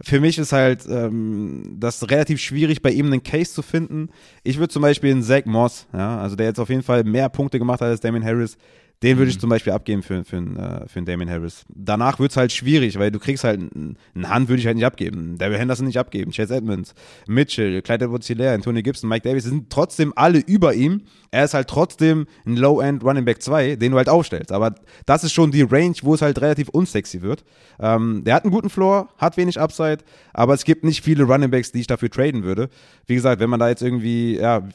für 0.01 0.19
mich 0.19 0.37
ist 0.37 0.51
halt 0.51 0.85
ähm, 0.87 1.75
das 1.79 2.09
relativ 2.09 2.39
schwierig, 2.39 2.81
bei 2.81 2.91
ihm 2.91 3.07
einen 3.07 3.23
Case 3.23 3.53
zu 3.53 3.61
finden. 3.61 4.09
Ich 4.43 4.59
würde 4.59 4.71
zum 4.71 4.83
Beispiel 4.83 5.11
einen 5.11 5.23
Zach 5.23 5.45
Moss, 5.45 5.87
ja, 5.93 6.19
also 6.19 6.35
der 6.35 6.47
jetzt 6.47 6.59
auf 6.59 6.69
jeden 6.69 6.83
Fall 6.83 7.03
mehr 7.03 7.29
Punkte 7.29 7.57
gemacht 7.57 7.81
hat 7.81 7.87
als 7.87 7.99
Damien 7.99 8.23
Harris, 8.23 8.57
den 9.03 9.17
würde 9.17 9.29
ich 9.29 9.37
mhm. 9.37 9.41
zum 9.41 9.49
Beispiel 9.51 9.73
abgeben 9.73 10.01
für, 10.01 10.23
für, 10.23 10.37
äh, 10.37 10.87
für 10.87 10.97
einen 10.97 11.05
Damien 11.05 11.29
Harris. 11.29 11.65
Danach 11.69 12.19
wird 12.19 12.31
es 12.31 12.37
halt 12.37 12.51
schwierig, 12.51 12.97
weil 12.97 13.11
du 13.11 13.19
kriegst 13.19 13.43
halt, 13.43 13.59
einen 13.59 13.97
Hand 14.29 14.49
würde 14.49 14.59
ich 14.59 14.65
halt 14.65 14.75
nicht 14.75 14.85
abgeben. 14.85 15.37
Daryl 15.37 15.57
Henderson 15.57 15.85
nicht 15.85 15.99
abgeben, 15.99 16.31
Chase 16.31 16.55
Edmonds, 16.55 16.95
Mitchell, 17.27 17.81
Clyde 17.81 18.05
edwards 18.05 18.31
Anthony 18.31 18.81
Gibson, 18.81 19.09
Mike 19.09 19.27
Davis, 19.27 19.43
sind 19.43 19.69
trotzdem 19.69 20.13
alle 20.15 20.39
über 20.39 20.73
ihm. 20.73 21.03
Er 21.29 21.45
ist 21.45 21.53
halt 21.53 21.67
trotzdem 21.67 22.25
ein 22.45 22.55
Low-End 22.55 23.03
Running 23.03 23.25
Back 23.25 23.43
2, 23.43 23.75
den 23.75 23.91
du 23.91 23.97
halt 23.97 24.09
aufstellst. 24.09 24.51
Aber 24.51 24.73
das 25.05 25.23
ist 25.23 25.33
schon 25.33 25.51
die 25.51 25.61
Range, 25.61 25.95
wo 26.01 26.15
es 26.15 26.21
halt 26.21 26.41
relativ 26.41 26.69
unsexy 26.69 27.21
wird. 27.21 27.43
Ähm, 27.79 28.23
der 28.25 28.35
hat 28.35 28.45
einen 28.45 28.53
guten 28.53 28.69
Floor, 28.69 29.09
hat 29.17 29.37
wenig 29.37 29.59
Upside, 29.59 29.99
aber 30.33 30.55
es 30.55 30.63
gibt 30.63 30.83
nicht 30.83 31.03
viele 31.03 31.23
Running 31.25 31.51
Backs, 31.51 31.71
die 31.71 31.81
ich 31.81 31.87
dafür 31.87 32.09
traden 32.09 32.43
würde. 32.43 32.69
Wie 33.05 33.15
gesagt, 33.15 33.41
wenn 33.41 33.49
man 33.49 33.59
da 33.59 33.69
jetzt 33.69 33.83
irgendwie, 33.83 34.37
ja, 34.37 34.67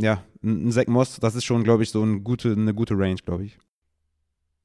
ja, 0.00 0.22
ein 0.42 0.72
Zach 0.72 0.86
Moss, 0.86 1.18
das 1.20 1.34
ist 1.34 1.44
schon, 1.44 1.64
glaube 1.64 1.82
ich, 1.82 1.90
so 1.90 2.02
eine 2.02 2.20
gute, 2.20 2.52
eine 2.52 2.74
gute 2.74 2.94
Range, 2.98 3.20
glaube 3.24 3.44
ich. 3.44 3.58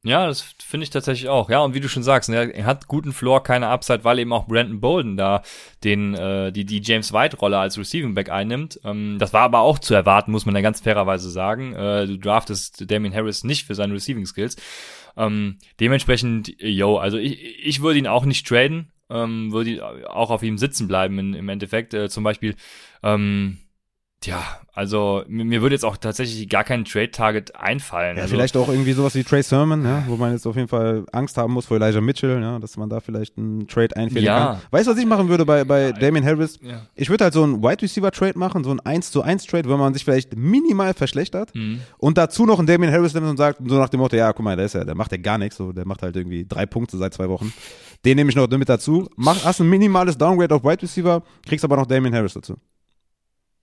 Ja, 0.05 0.27
das 0.27 0.41
finde 0.41 0.83
ich 0.83 0.89
tatsächlich 0.89 1.29
auch. 1.29 1.49
Ja, 1.49 1.59
und 1.61 1.73
wie 1.73 1.79
du 1.79 1.87
schon 1.87 2.03
sagst, 2.03 2.29
ne, 2.29 2.53
er 2.53 2.65
hat 2.65 2.89
guten 2.89 3.13
Floor, 3.13 3.41
keine 3.41 3.69
Upside, 3.69 4.03
weil 4.03 4.19
eben 4.19 4.33
auch 4.33 4.47
Brandon 4.47 4.81
Bolden 4.81 5.15
da 5.15 5.43
den, 5.85 6.13
äh, 6.13 6.51
die, 6.51 6.65
die 6.65 6.81
James 6.81 7.13
White-Rolle 7.13 7.57
als 7.57 7.77
Receiving 7.77 8.13
Back 8.13 8.29
einnimmt. 8.29 8.81
Ähm, 8.83 9.17
das 9.17 9.31
war 9.31 9.43
aber 9.43 9.59
auch 9.59 9.79
zu 9.79 9.93
erwarten, 9.93 10.33
muss 10.33 10.45
man 10.45 10.55
ja 10.55 10.61
ganz 10.61 10.81
fairerweise 10.81 11.29
sagen. 11.29 11.73
Äh, 11.73 12.05
du 12.07 12.17
draftest 12.17 12.91
Damien 12.91 13.13
Harris 13.13 13.45
nicht 13.45 13.65
für 13.65 13.75
seine 13.75 13.93
Receiving 13.93 14.25
Skills. 14.25 14.57
Ähm, 15.15 15.57
dementsprechend, 15.79 16.53
yo, 16.59 16.97
also 16.97 17.17
ich, 17.17 17.65
ich 17.65 17.81
würde 17.81 17.99
ihn 17.99 18.07
auch 18.07 18.25
nicht 18.25 18.45
traden, 18.45 18.91
ähm, 19.09 19.53
würde 19.53 20.09
auch 20.09 20.31
auf 20.31 20.43
ihm 20.43 20.57
sitzen 20.57 20.89
bleiben 20.89 21.17
in, 21.17 21.33
im 21.33 21.47
Endeffekt. 21.47 21.93
Äh, 21.93 22.09
zum 22.09 22.25
Beispiel, 22.25 22.55
ähm, 23.03 23.59
Tja, 24.23 24.41
also 24.71 25.21
mir, 25.27 25.43
mir 25.43 25.61
würde 25.61 25.75
jetzt 25.75 25.83
auch 25.83 25.97
tatsächlich 25.97 26.47
gar 26.47 26.63
kein 26.63 26.85
Trade-Target 26.85 27.57
einfallen. 27.57 28.15
Ja, 28.15 28.23
also, 28.23 28.33
vielleicht 28.33 28.55
auch 28.55 28.69
irgendwie 28.69 28.93
sowas 28.93 29.15
wie 29.15 29.23
Trey 29.25 29.43
Sermon, 29.43 29.83
ja, 29.83 30.05
wo 30.07 30.15
man 30.15 30.31
jetzt 30.31 30.47
auf 30.47 30.55
jeden 30.55 30.69
Fall 30.69 31.03
Angst 31.11 31.35
haben 31.35 31.51
muss 31.51 31.65
vor 31.65 31.75
Elijah 31.75 31.99
Mitchell, 31.99 32.41
ja, 32.41 32.57
dass 32.57 32.77
man 32.77 32.87
da 32.87 33.01
vielleicht 33.01 33.37
einen 33.37 33.67
Trade 33.67 33.93
einfällt. 33.97 34.23
ja. 34.23 34.45
kann. 34.45 34.61
Weißt 34.71 34.87
du, 34.87 34.91
was 34.91 34.97
ich 34.97 35.05
machen 35.05 35.27
würde 35.27 35.45
bei, 35.45 35.65
bei 35.65 35.91
Damien 35.91 36.23
Harris? 36.23 36.57
Ich 36.95 37.09
würde 37.09 37.25
halt 37.25 37.33
so 37.33 37.43
einen 37.43 37.61
Wide 37.61 37.81
Receiver 37.81 38.11
Trade 38.11 38.39
machen, 38.39 38.63
so 38.63 38.71
ein 38.71 38.79
1 38.79 39.11
zu 39.11 39.23
1 39.23 39.45
Trade, 39.45 39.67
wo 39.67 39.75
man 39.75 39.93
sich 39.93 40.05
vielleicht 40.05 40.37
minimal 40.37 40.93
verschlechtert 40.93 41.53
mhm. 41.53 41.81
und 41.97 42.17
dazu 42.17 42.45
noch 42.45 42.59
einen 42.59 42.67
Damien 42.67 42.93
Harris 42.93 43.13
nimmt 43.13 43.27
und 43.27 43.35
sagt, 43.35 43.59
so 43.67 43.77
nach 43.77 43.89
dem 43.89 43.99
Motto, 43.99 44.15
ja, 44.15 44.31
guck 44.31 44.45
mal, 44.45 44.55
der 44.55 44.67
ist 44.67 44.75
ja, 44.75 44.85
der 44.85 44.95
macht 44.95 45.11
ja 45.11 45.17
gar 45.17 45.37
nichts, 45.37 45.57
so, 45.57 45.73
der 45.73 45.85
macht 45.85 46.01
halt 46.01 46.15
irgendwie 46.15 46.45
drei 46.47 46.65
Punkte 46.65 46.95
seit 46.95 47.13
zwei 47.13 47.27
Wochen. 47.27 47.51
Den 48.05 48.15
nehme 48.15 48.29
ich 48.29 48.37
noch 48.37 48.49
mit 48.49 48.69
dazu. 48.69 49.09
Mach, 49.17 49.43
hast 49.43 49.59
ein 49.59 49.69
minimales 49.69 50.17
Downgrade 50.17 50.55
auf 50.55 50.63
Wide 50.63 50.81
Receiver, 50.81 51.23
kriegst 51.45 51.65
aber 51.65 51.75
noch 51.75 51.85
Damien 51.85 52.15
Harris 52.15 52.33
dazu. 52.33 52.55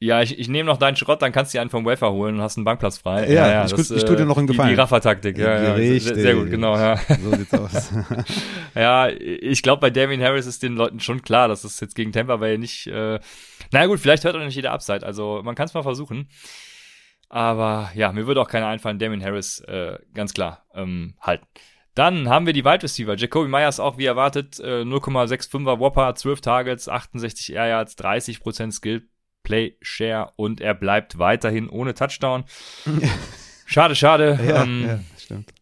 Ja, 0.03 0.23
ich, 0.23 0.39
ich 0.39 0.49
nehme 0.49 0.67
noch 0.67 0.79
deinen 0.79 0.97
Schrott, 0.97 1.21
dann 1.21 1.31
kannst 1.31 1.53
du 1.53 1.59
dir 1.59 1.61
einen 1.61 1.69
vom 1.69 1.85
Wafer 1.85 2.11
holen 2.11 2.37
und 2.37 2.41
hast 2.41 2.57
einen 2.57 2.65
Bankplatz 2.65 2.97
frei. 2.97 3.27
Ja, 3.27 3.47
ja, 3.47 3.53
ja 3.53 3.65
ich, 3.67 3.73
das, 3.73 3.91
ich 3.91 4.03
tue 4.07 4.17
dir 4.17 4.25
noch 4.25 4.39
einen 4.39 4.47
Gefallen. 4.47 4.71
Die, 4.71 4.75
die 4.75 4.81
Raffer-Taktik, 4.81 5.37
ja, 5.37 5.63
ja, 5.63 5.75
Richtig. 5.75 6.15
Sehr, 6.15 6.35
gut, 6.37 6.49
genau, 6.51 6.75
ja. 6.75 6.97
So 6.97 7.37
sieht's 7.37 7.53
aus. 7.53 7.93
ja, 8.75 9.09
ich 9.11 9.63
glaube, 9.63 9.81
bei 9.83 9.91
Damien 9.91 10.23
Harris 10.23 10.47
ist 10.47 10.63
den 10.63 10.75
Leuten 10.75 11.01
schon 11.01 11.21
klar, 11.21 11.49
dass 11.49 11.65
es 11.65 11.79
jetzt 11.81 11.95
gegen 11.95 12.13
Tampa 12.13 12.37
Bay 12.37 12.57
nicht, 12.57 12.87
äh, 12.87 13.21
naja 13.73 13.87
gut, 13.87 14.01
vielleicht 14.01 14.25
hört 14.25 14.37
auch 14.37 14.41
nicht 14.41 14.55
jeder 14.55 14.73
Upside, 14.73 15.05
also 15.05 15.43
man 15.45 15.55
kann 15.55 15.67
es 15.67 15.75
mal 15.75 15.83
versuchen. 15.83 16.31
Aber 17.29 17.91
ja, 17.95 18.11
mir 18.11 18.27
würde 18.27 18.41
auch 18.41 18.49
keiner 18.49 18.69
einfallen, 18.69 18.99
Damien 18.99 19.23
Harris, 19.23 19.61
äh, 19.61 19.99
ganz 20.15 20.33
klar, 20.33 20.65
ähm, 20.75 21.13
halten. 21.21 21.47
Dann 21.95 22.31
haben 22.31 22.47
wir 22.47 22.55
die 22.55 22.65
Wide 22.65 22.85
Receiver. 22.85 23.17
Jacoby 23.17 23.49
Myers 23.49 23.79
auch 23.79 23.99
wie 23.99 24.07
erwartet, 24.07 24.59
äh, 24.61 24.83
0,65er 24.83 25.79
Whopper, 25.79 26.15
12 26.15 26.41
Targets, 26.41 26.89
68 26.89 27.53
Air 27.53 27.67
Yards, 27.67 27.99
30% 27.99 28.73
Skill 28.73 29.07
Play 29.43 29.77
Share 29.81 30.33
und 30.37 30.61
er 30.61 30.75
bleibt 30.75 31.19
weiterhin 31.19 31.69
ohne 31.69 31.95
Touchdown. 31.95 32.45
Schade, 33.67 33.95
schade. 33.95 34.39
Ja, 34.45 34.65
ähm, 34.65 34.85
ja 34.85 35.01
stimmt. 35.17 35.53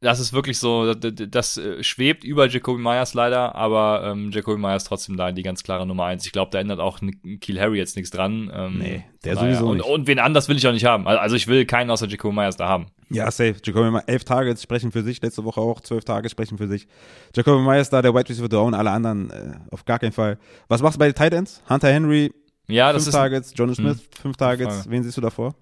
Das 0.00 0.20
ist 0.20 0.34
wirklich 0.34 0.58
so, 0.58 0.92
das, 0.94 1.12
das 1.30 1.56
äh, 1.56 1.82
schwebt 1.82 2.24
über 2.24 2.46
Jacoby 2.46 2.80
Myers 2.80 3.14
leider, 3.14 3.54
aber 3.54 4.02
ähm, 4.04 4.30
Jacoby 4.32 4.58
Myers 4.58 4.84
trotzdem 4.84 5.16
da 5.16 5.32
die 5.32 5.42
ganz 5.42 5.62
klare 5.62 5.86
Nummer 5.86 6.04
eins. 6.04 6.26
Ich 6.26 6.32
glaube, 6.32 6.50
da 6.50 6.60
ändert 6.60 6.78
auch 6.78 7.00
Kiel 7.40 7.58
Harry 7.58 7.78
jetzt 7.78 7.96
nichts 7.96 8.10
dran. 8.10 8.50
Ähm, 8.54 8.78
nee, 8.78 9.04
der 9.24 9.36
sowieso 9.36 9.68
und, 9.68 9.78
nicht. 9.78 9.86
Und 9.86 10.06
wen 10.06 10.18
anders 10.18 10.48
will 10.48 10.56
ich 10.56 10.66
auch 10.66 10.72
nicht 10.72 10.84
haben. 10.84 11.06
Also 11.06 11.36
ich 11.36 11.46
will 11.46 11.64
keinen 11.64 11.90
außer 11.90 12.06
Jacoby 12.06 12.34
Myers 12.34 12.56
da 12.56 12.68
haben. 12.68 12.86
Ja, 13.08 13.30
safe. 13.30 13.56
Jacoby 13.64 13.90
Myers, 13.90 14.04
elf 14.06 14.24
Tage 14.24 14.54
sprechen 14.56 14.92
für 14.92 15.02
sich, 15.02 15.22
letzte 15.22 15.44
Woche 15.44 15.60
auch 15.60 15.80
zwölf 15.80 16.04
Tage 16.04 16.28
sprechen 16.28 16.58
für 16.58 16.68
sich. 16.68 16.86
Jacoby 17.34 17.62
Myers 17.62 17.88
da, 17.88 18.02
der 18.02 18.14
White 18.14 18.28
Receiver 18.28 18.48
Down, 18.48 18.74
alle 18.74 18.90
anderen 18.90 19.30
äh, 19.30 19.54
auf 19.70 19.86
gar 19.86 19.98
keinen 19.98 20.12
Fall. 20.12 20.38
Was 20.68 20.82
machst 20.82 20.96
du 20.96 20.98
bei 20.98 21.06
den 21.06 21.14
Tight 21.14 21.32
Ends? 21.32 21.62
Hunter 21.68 21.88
Henry, 21.88 22.30
ja, 22.68 22.92
das 22.92 23.04
fünf 23.04 23.08
ist. 23.08 23.14
Targets, 23.14 23.52
Jonas 23.56 23.78
hm. 23.78 23.84
Smith, 23.84 23.98
mh, 23.98 24.20
fünf 24.22 24.36
Targets. 24.36 24.90
Wen 24.90 25.02
siehst 25.02 25.16
du 25.16 25.20
davor? 25.20 25.54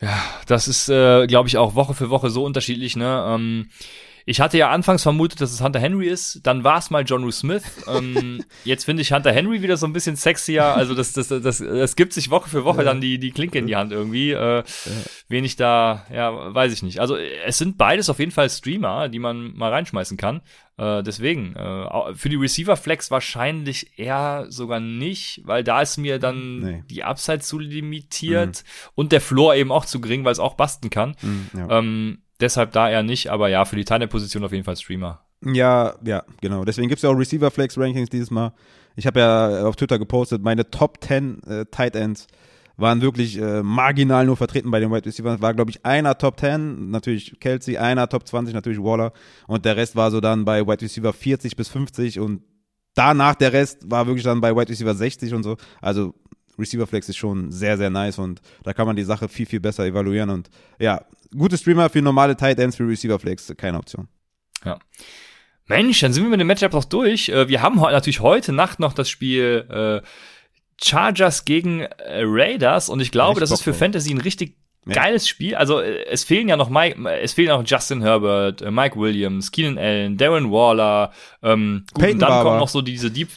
Ja, 0.00 0.22
das 0.46 0.68
ist, 0.68 0.88
äh, 0.88 1.26
glaube 1.26 1.48
ich, 1.48 1.56
auch 1.56 1.74
Woche 1.74 1.94
für 1.94 2.10
Woche 2.10 2.30
so 2.30 2.44
unterschiedlich, 2.44 2.96
ne? 2.96 3.24
Ähm, 3.26 3.70
ich 4.26 4.40
hatte 4.40 4.56
ja 4.56 4.70
anfangs 4.70 5.02
vermutet, 5.02 5.40
dass 5.40 5.52
es 5.52 5.62
Hunter 5.62 5.80
Henry 5.80 6.08
ist, 6.08 6.40
dann 6.46 6.64
war 6.64 6.78
es 6.78 6.90
mal 6.90 7.04
John 7.04 7.30
Smith. 7.32 7.62
Ähm, 7.86 8.42
jetzt 8.64 8.84
finde 8.84 9.02
ich 9.02 9.12
Hunter 9.12 9.32
Henry 9.32 9.60
wieder 9.60 9.76
so 9.76 9.86
ein 9.86 9.92
bisschen 9.92 10.16
sexier. 10.16 10.64
Also 10.64 10.94
das, 10.94 11.12
das, 11.12 11.28
das, 11.28 11.58
das 11.58 11.96
gibt 11.96 12.14
sich 12.14 12.30
Woche 12.30 12.48
für 12.48 12.64
Woche 12.64 12.78
ja. 12.78 12.84
dann 12.84 13.00
die, 13.00 13.18
die 13.18 13.30
Klinke 13.30 13.58
in 13.58 13.66
die 13.66 13.76
Hand 13.76 13.92
irgendwie. 13.92 14.30
Äh, 14.30 14.58
ja. 14.58 14.64
Wen 15.28 15.44
ich 15.44 15.56
da, 15.56 16.06
ja, 16.10 16.54
weiß 16.54 16.72
ich 16.72 16.82
nicht. 16.82 17.00
Also 17.00 17.16
es 17.16 17.58
sind 17.58 17.76
beides 17.76 18.08
auf 18.08 18.18
jeden 18.18 18.30
Fall 18.30 18.48
Streamer, 18.48 19.08
die 19.08 19.18
man 19.18 19.54
mal 19.54 19.70
reinschmeißen 19.70 20.16
kann. 20.16 20.40
Äh, 20.76 21.02
deswegen, 21.02 21.54
äh, 21.54 22.14
für 22.14 22.28
die 22.28 22.36
Receiver 22.36 22.76
Flex 22.76 23.10
wahrscheinlich 23.10 23.98
eher 23.98 24.46
sogar 24.48 24.80
nicht, 24.80 25.42
weil 25.44 25.62
da 25.62 25.82
ist 25.82 25.98
mir 25.98 26.18
dann 26.18 26.60
nee. 26.60 26.84
die 26.90 27.04
Upside 27.04 27.40
zu 27.40 27.58
limitiert 27.58 28.64
mhm. 28.64 28.90
und 28.96 29.12
der 29.12 29.20
Floor 29.20 29.54
eben 29.54 29.70
auch 29.70 29.84
zu 29.84 30.00
gering, 30.00 30.24
weil 30.24 30.32
es 30.32 30.40
auch 30.40 30.54
basten 30.54 30.90
kann. 30.90 31.14
Mhm, 31.22 31.50
ja. 31.56 31.78
ähm, 31.78 32.23
deshalb 32.40 32.72
da 32.72 32.90
eher 32.90 33.02
nicht, 33.02 33.28
aber 33.30 33.48
ja, 33.48 33.64
für 33.64 33.76
die 33.76 33.84
Teilposition 33.84 34.44
auf 34.44 34.52
jeden 34.52 34.64
Fall 34.64 34.76
Streamer. 34.76 35.24
Ja, 35.44 35.94
ja, 36.04 36.24
genau. 36.40 36.64
Deswegen 36.64 36.88
gibt 36.88 36.98
es 36.98 37.02
ja 37.02 37.10
auch 37.10 37.18
Receiver 37.18 37.50
Flex 37.50 37.76
Rankings 37.78 38.08
dieses 38.08 38.30
Mal. 38.30 38.52
Ich 38.96 39.06
habe 39.06 39.20
ja 39.20 39.66
auf 39.66 39.76
Twitter 39.76 39.98
gepostet, 39.98 40.42
meine 40.42 40.70
Top 40.70 41.02
10 41.02 41.42
äh, 41.44 41.64
Tight 41.66 41.96
Ends 41.96 42.26
waren 42.76 43.00
wirklich 43.00 43.38
äh, 43.38 43.62
marginal 43.62 44.26
nur 44.26 44.36
vertreten 44.36 44.70
bei 44.70 44.80
den 44.80 44.90
Wide 44.90 45.06
Receivers. 45.06 45.40
War, 45.40 45.54
glaube 45.54 45.70
ich, 45.70 45.84
einer 45.84 46.18
Top 46.18 46.40
10, 46.40 46.90
natürlich 46.90 47.38
Kelsey, 47.40 47.78
einer 47.78 48.08
Top 48.08 48.26
20, 48.26 48.54
natürlich 48.54 48.82
Waller. 48.82 49.12
Und 49.46 49.64
der 49.64 49.76
Rest 49.76 49.94
war 49.94 50.10
so 50.10 50.20
dann 50.20 50.44
bei 50.44 50.66
Wide 50.66 50.82
Receiver 50.82 51.12
40 51.12 51.56
bis 51.56 51.68
50 51.68 52.18
und 52.18 52.42
danach 52.94 53.34
der 53.34 53.52
Rest 53.52 53.90
war 53.90 54.06
wirklich 54.06 54.24
dann 54.24 54.40
bei 54.40 54.54
Wide 54.54 54.68
Receiver 54.68 54.94
60 54.94 55.34
und 55.34 55.42
so. 55.42 55.56
Also 55.80 56.14
Receiver 56.58 56.86
Flex 56.86 57.08
ist 57.08 57.16
schon 57.16 57.50
sehr, 57.50 57.76
sehr 57.76 57.90
nice 57.90 58.18
und 58.18 58.40
da 58.62 58.72
kann 58.72 58.86
man 58.86 58.96
die 58.96 59.04
Sache 59.04 59.28
viel, 59.28 59.46
viel 59.46 59.60
besser 59.60 59.84
evaluieren. 59.84 60.30
Und 60.30 60.50
ja, 60.78 61.04
gute 61.36 61.58
Streamer 61.58 61.90
für 61.90 62.02
normale 62.02 62.36
Tight 62.36 62.58
Ends 62.58 62.76
für 62.76 62.86
Receiver 62.86 63.18
Flex, 63.18 63.52
keine 63.56 63.78
Option. 63.78 64.08
Ja. 64.64 64.78
Mensch, 65.66 66.00
dann 66.00 66.12
sind 66.12 66.24
wir 66.24 66.30
mit 66.30 66.40
dem 66.40 66.46
Matchup 66.46 66.72
noch 66.72 66.84
durch. 66.84 67.28
Äh, 67.28 67.48
wir 67.48 67.62
haben 67.62 67.76
natürlich 67.76 68.20
heute 68.20 68.52
Nacht 68.52 68.80
noch 68.80 68.92
das 68.92 69.08
Spiel 69.08 69.66
äh, 69.70 70.06
Chargers 70.82 71.44
gegen 71.44 71.80
äh, 71.80 72.22
Raiders 72.24 72.88
und 72.88 73.00
ich 73.00 73.10
glaube, 73.10 73.40
das 73.40 73.50
ist 73.50 73.62
für 73.62 73.74
Fantasy 73.74 74.12
ein 74.12 74.20
richtig 74.20 74.56
ja. 74.86 74.94
geiles 74.94 75.28
Spiel. 75.28 75.54
Also 75.54 75.80
äh, 75.80 76.04
es 76.06 76.24
fehlen 76.24 76.48
ja 76.48 76.56
noch 76.56 76.68
Mike, 76.68 77.08
es 77.20 77.32
fehlen 77.32 77.50
auch 77.50 77.62
Justin 77.64 78.02
Herbert, 78.02 78.62
äh, 78.62 78.70
Mike 78.70 78.98
Williams, 78.98 79.50
Keenan 79.50 79.78
Allen, 79.78 80.16
Darren 80.16 80.50
Waller, 80.50 81.12
ähm, 81.42 81.84
gut, 81.94 82.04
und 82.04 82.18
dann 82.18 82.28
Barber. 82.28 82.50
kommen 82.50 82.60
noch 82.60 82.68
so 82.68 82.82
diese 82.82 83.10
Deep, 83.10 83.28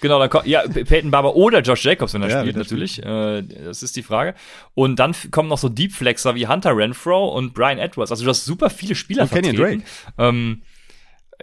genau, 0.00 0.18
dann 0.18 0.30
kommt, 0.30 0.46
ja, 0.46 0.62
Peyton 0.62 1.10
Barber 1.10 1.34
oder 1.34 1.60
Josh 1.60 1.84
Jacobs, 1.84 2.14
wenn 2.14 2.22
er 2.22 2.30
ja, 2.30 2.40
spielt, 2.40 2.56
natürlich. 2.56 3.02
Äh, 3.02 3.42
das 3.42 3.82
ist 3.82 3.96
die 3.96 4.02
Frage. 4.02 4.34
Und 4.74 4.98
dann 4.98 5.14
kommen 5.30 5.48
noch 5.48 5.58
so 5.58 5.68
Deep 5.68 5.92
Flexer 5.92 6.34
wie 6.34 6.46
Hunter 6.46 6.76
Renfro 6.76 7.28
und 7.28 7.54
Brian 7.54 7.78
Edwards. 7.78 8.10
Also 8.10 8.24
du 8.24 8.30
hast 8.30 8.44
super 8.44 8.70
viele 8.70 8.94
Spieler 8.94 9.22
und 9.22 9.28
vertreten. 9.28 9.56
Kenny 9.56 9.78
Drake. 9.78 9.84
Ähm, 10.18 10.62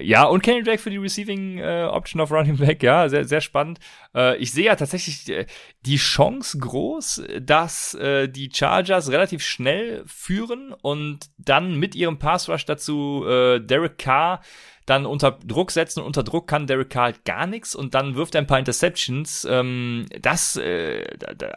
ja, 0.02 0.24
und 0.24 0.42
Kenny 0.42 0.64
Drake 0.64 0.80
für 0.80 0.90
die 0.90 0.98
Receiving 0.98 1.60
äh, 1.60 1.88
Option 1.92 2.22
of 2.22 2.32
Running 2.32 2.58
Back, 2.58 2.84
ja, 2.84 3.10
sehr, 3.10 3.26
sehr 3.26 3.42
spannend. 3.42 3.80
Äh, 4.16 4.38
ich 4.38 4.52
sehe 4.52 4.66
ja 4.66 4.76
tatsächlich 4.76 5.30
äh, 5.30 5.46
die 5.86 5.98
Chance 5.98 6.58
groß, 6.58 7.24
dass 7.42 7.94
äh, 7.96 8.28
die 8.28 8.50
Chargers 8.54 9.12
relativ 9.12 9.44
schnell 9.44 10.04
führen 10.06 10.74
und 10.82 11.30
dann 11.38 11.76
mit 11.76 11.96
ihrem 11.96 12.20
Pass 12.20 12.50
Rush 12.50 12.66
dazu 12.66 13.26
äh, 13.28 13.60
Derek 13.60 13.98
Carr 13.98 14.42
dann 14.90 15.06
unter 15.06 15.38
Druck 15.46 15.72
setzen 15.72 16.00
und 16.00 16.08
unter 16.08 16.24
Druck 16.24 16.48
kann 16.48 16.68
Derek 16.68 16.90
Carr 16.90 17.04
halt 17.04 17.26
gar 17.26 17.46
nichts 17.46 17.76
und 17.76 17.94
dann 17.94 18.16
wirft 18.16 18.36
er 18.36 18.42
ein 18.42 18.48
paar 18.48 18.60
Interceptions. 18.60 19.48
Ähm, 19.50 20.06
das 20.20 20.56
äh, 20.56 21.06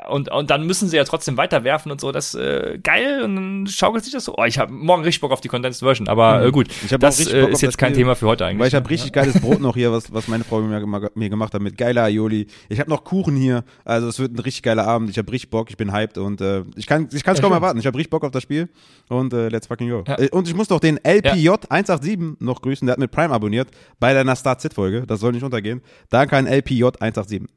und, 0.09 0.31
und 0.31 0.51
dann 0.51 0.67
müssen 0.67 0.89
sie 0.89 0.97
ja 0.97 1.05
trotzdem 1.05 1.37
weiterwerfen 1.37 1.91
und 1.91 2.01
so. 2.01 2.13
Das 2.13 2.35
äh, 2.35 2.79
geil 2.83 3.23
und 3.23 3.37
dann 3.37 3.67
schaukelt 3.67 4.05
sich 4.05 4.13
das 4.13 4.25
so. 4.25 4.35
Oh, 4.37 4.45
ich 4.45 4.59
habe 4.59 4.73
morgen 4.73 5.03
richtig 5.03 5.23
Bock 5.23 5.33
auf 5.33 5.41
die 5.41 5.49
Condensed 5.49 5.81
Version, 5.81 6.09
aber 6.09 6.45
äh, 6.45 6.51
gut. 6.51 6.69
Ich 6.85 6.91
das 6.91 7.27
äh, 7.27 7.47
ist 7.47 7.63
jetzt 7.63 7.79
kein 7.79 7.95
Thema 7.95 8.15
für 8.15 8.27
heute 8.27 8.45
eigentlich. 8.45 8.61
Weil 8.61 8.69
ich 8.69 8.75
habe 8.75 8.89
richtig 8.91 9.13
geiles 9.13 9.41
Brot 9.41 9.61
noch 9.61 9.75
hier, 9.75 9.93
was, 9.93 10.13
was 10.13 10.29
meine 10.29 10.45
Frau 10.45 10.61
mir, 10.61 11.11
mir 11.15 11.31
gemacht 11.31 11.55
hat 11.55 11.63
mit 11.63 11.79
geiler 11.79 12.05
Aioli. 12.05 12.42
Ich 12.69 12.81
habe 12.81 12.91
noch 12.91 13.05
Kuchen 13.05 13.37
hier, 13.37 13.65
also 13.85 14.09
es 14.09 14.19
wird 14.19 14.33
ein 14.33 14.39
richtig 14.39 14.63
geiler 14.63 14.87
Abend. 14.87 15.11
Ich 15.11 15.19
habe 15.19 15.31
richtig 15.33 15.51
Bock, 15.51 15.71
ich 15.71 15.77
bin 15.77 15.93
hyped 15.93 16.19
und 16.19 16.41
äh, 16.41 16.65
ich 16.77 16.87
kann 16.87 17.09
ich 17.11 17.15
es 17.15 17.23
ja, 17.27 17.35
kaum 17.35 17.53
erwarten. 17.53 17.79
Ich 17.79 17.87
habe 17.87 17.97
richtig 17.97 18.11
Bock 18.11 18.25
auf 18.25 18.31
das 18.31 18.43
Spiel 18.43 18.69
und 19.09 19.33
äh, 19.33 19.49
let's 19.49 19.67
fucking 19.67 19.91
go. 19.91 20.05
Ja. 20.07 20.19
Äh, 20.19 20.31
und 20.31 20.49
ich 20.49 20.55
muss 20.55 20.69
doch 20.69 20.81
den 20.81 20.99
LPJ 21.05 21.45
ja. 21.45 21.59
187 21.69 22.41
noch 22.41 22.63
grüßen, 22.63 22.87
der 22.87 22.93
hat 22.93 22.99
mit 22.99 23.11
Prime 23.11 23.33
abonniert 23.33 23.69
bei 23.99 24.15
deiner 24.15 24.37
Start-Sit-Folge. 24.37 25.05
Das 25.07 25.21
soll 25.21 25.33
nicht 25.33 25.45
untergehen. 25.45 25.83
Danke 26.11 26.37
an 26.37 26.47
LPJ 26.47 26.85
187. 27.01 27.49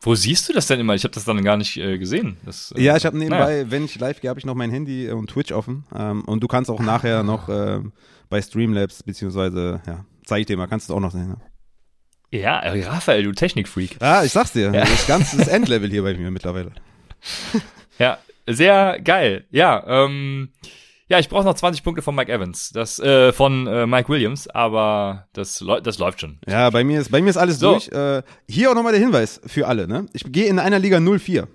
Wo 0.00 0.14
siehst 0.14 0.48
du 0.48 0.52
das 0.52 0.66
denn 0.66 0.78
immer? 0.78 0.94
Ich 0.94 1.04
habe 1.04 1.14
das 1.14 1.24
dann 1.24 1.42
gar 1.42 1.56
nicht 1.56 1.76
äh, 1.78 1.98
gesehen. 1.98 2.36
Das, 2.44 2.72
äh, 2.76 2.82
ja, 2.82 2.96
ich 2.96 3.06
habe 3.06 3.16
nebenbei, 3.16 3.38
naja. 3.38 3.70
wenn 3.70 3.84
ich 3.84 3.98
live 3.98 4.20
gehe, 4.20 4.28
habe 4.28 4.38
ich 4.38 4.46
noch 4.46 4.54
mein 4.54 4.70
Handy 4.70 5.10
und 5.10 5.28
Twitch 5.30 5.52
offen. 5.52 5.84
Ähm, 5.94 6.22
und 6.24 6.42
du 6.42 6.48
kannst 6.48 6.70
auch 6.70 6.80
nachher 6.80 7.22
noch 7.22 7.48
äh, 7.48 7.80
bei 8.28 8.40
Streamlabs, 8.42 9.02
beziehungsweise, 9.02 9.80
ja, 9.86 10.04
zeige 10.24 10.40
ich 10.40 10.46
dir 10.46 10.56
mal, 10.56 10.66
kannst 10.66 10.90
du 10.90 10.94
auch 10.94 11.00
noch 11.00 11.12
sehen. 11.12 11.30
Ja, 11.30 11.46
ja 12.30 12.60
äh, 12.60 12.84
Raphael, 12.86 13.22
du 13.22 13.32
Technikfreak. 13.32 13.98
Ja, 14.00 14.24
ich 14.24 14.32
sag's 14.32 14.52
dir. 14.52 14.72
Ja. 14.72 14.80
Das 14.80 14.90
ist 14.90 15.06
ganz 15.06 15.36
das 15.36 15.48
Endlevel 15.48 15.90
hier 15.90 16.02
bei 16.02 16.14
mir 16.14 16.30
mittlerweile. 16.30 16.72
ja, 17.98 18.18
sehr 18.46 19.00
geil. 19.00 19.44
Ja, 19.50 19.82
ähm, 19.86 20.50
ja, 21.08 21.20
ich 21.20 21.28
brauche 21.28 21.44
noch 21.44 21.54
20 21.54 21.84
Punkte 21.84 22.02
von 22.02 22.16
Mike 22.16 22.32
Evans, 22.32 22.70
das 22.70 22.98
äh, 22.98 23.32
von 23.32 23.68
äh, 23.68 23.86
Mike 23.86 24.08
Williams, 24.08 24.48
aber 24.48 25.28
das, 25.32 25.64
das 25.84 25.98
läuft 25.98 26.20
schon. 26.20 26.40
Ja, 26.48 26.68
bei 26.70 26.82
mir 26.82 27.00
ist 27.00 27.12
bei 27.12 27.22
mir 27.22 27.30
ist 27.30 27.36
alles 27.36 27.60
so. 27.60 27.72
durch. 27.72 27.88
Äh, 27.88 28.22
hier 28.48 28.70
auch 28.70 28.74
nochmal 28.74 28.92
der 28.92 29.00
Hinweis 29.00 29.40
für 29.46 29.68
alle. 29.68 29.86
Ne? 29.86 30.06
Ich 30.12 30.24
gehe 30.32 30.46
in 30.46 30.58
einer 30.58 30.80
Liga 30.80 30.96
0-4. 30.96 31.46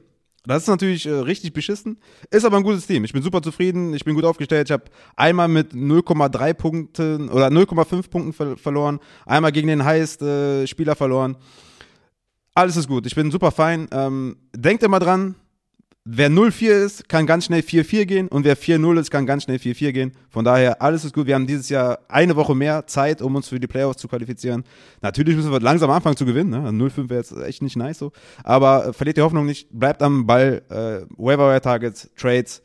Das 0.46 0.64
ist 0.64 0.70
natürlich 0.70 1.06
äh, 1.06 1.12
richtig 1.12 1.54
beschissen, 1.54 2.00
ist 2.32 2.46
aber 2.46 2.58
ein 2.58 2.64
gutes 2.64 2.88
Team. 2.88 3.04
Ich 3.04 3.14
bin 3.14 3.22
super 3.22 3.44
zufrieden, 3.44 3.94
ich 3.94 4.04
bin 4.04 4.16
gut 4.16 4.26
aufgestellt. 4.26 4.70
Ich 4.70 4.72
habe 4.72 4.86
einmal 5.16 5.48
mit 5.48 5.74
0,3 5.74 6.54
Punkten 6.56 7.30
oder 7.30 7.48
0,5 7.48 8.10
Punkten 8.10 8.34
ver 8.34 8.58
verloren, 8.58 9.00
einmal 9.26 9.52
gegen 9.52 9.68
den 9.68 9.86
Highest 9.86 10.24
äh, 10.24 10.66
Spieler 10.66 10.96
verloren. 10.96 11.38
Alles 12.56 12.76
ist 12.76 12.88
gut, 12.88 13.06
ich 13.06 13.16
bin 13.16 13.30
super 13.30 13.52
fein. 13.52 13.88
Ähm, 13.92 14.36
denkt 14.56 14.84
immer 14.84 15.00
dran, 15.00 15.36
wer 16.04 16.30
0-4 16.30 16.70
ist, 16.72 17.10
kann 17.10 17.26
ganz 17.26 17.46
schnell 17.46 17.62
4-4 17.62 18.06
gehen 18.06 18.28
und 18.28 18.44
wer 18.44 18.58
4-0 18.58 19.00
ist, 19.00 19.12
kann 19.12 19.26
ganz 19.26 19.44
schnell 19.44 19.58
4-4 19.58 19.92
gehen. 19.92 20.12
Von 20.30 20.46
daher, 20.46 20.82
alles 20.82 21.06
ist 21.06 21.14
gut. 21.14 21.28
Wir 21.28 21.36
haben 21.36 21.48
dieses 21.48 21.70
Jahr 21.70 22.00
eine 22.08 22.36
Woche 22.36 22.56
mehr 22.56 22.88
Zeit, 22.88 23.22
um 23.22 23.36
uns 23.36 23.50
für 23.50 23.60
die 23.60 23.68
Playoffs 23.68 24.00
zu 24.00 24.08
qualifizieren. 24.08 24.64
Natürlich 25.02 25.36
müssen 25.36 25.52
wir 25.52 25.60
langsam 25.60 25.90
anfangen 25.90 26.18
zu 26.18 26.26
gewinnen. 26.26 26.50
Ne? 26.50 26.70
0-5 26.70 27.10
wäre 27.10 27.20
jetzt 27.20 27.36
echt 27.38 27.62
nicht 27.62 27.76
nice 27.76 28.00
so. 28.00 28.12
Aber 28.44 28.88
äh, 28.88 28.94
verliert 28.94 29.18
die 29.18 29.22
Hoffnung 29.22 29.46
nicht, 29.46 29.70
bleibt 29.72 30.02
am 30.02 30.26
Ball, 30.26 30.62
äh, 30.70 31.06
Waiver 31.18 31.62
Targets, 31.62 32.10
Trades 32.18 32.64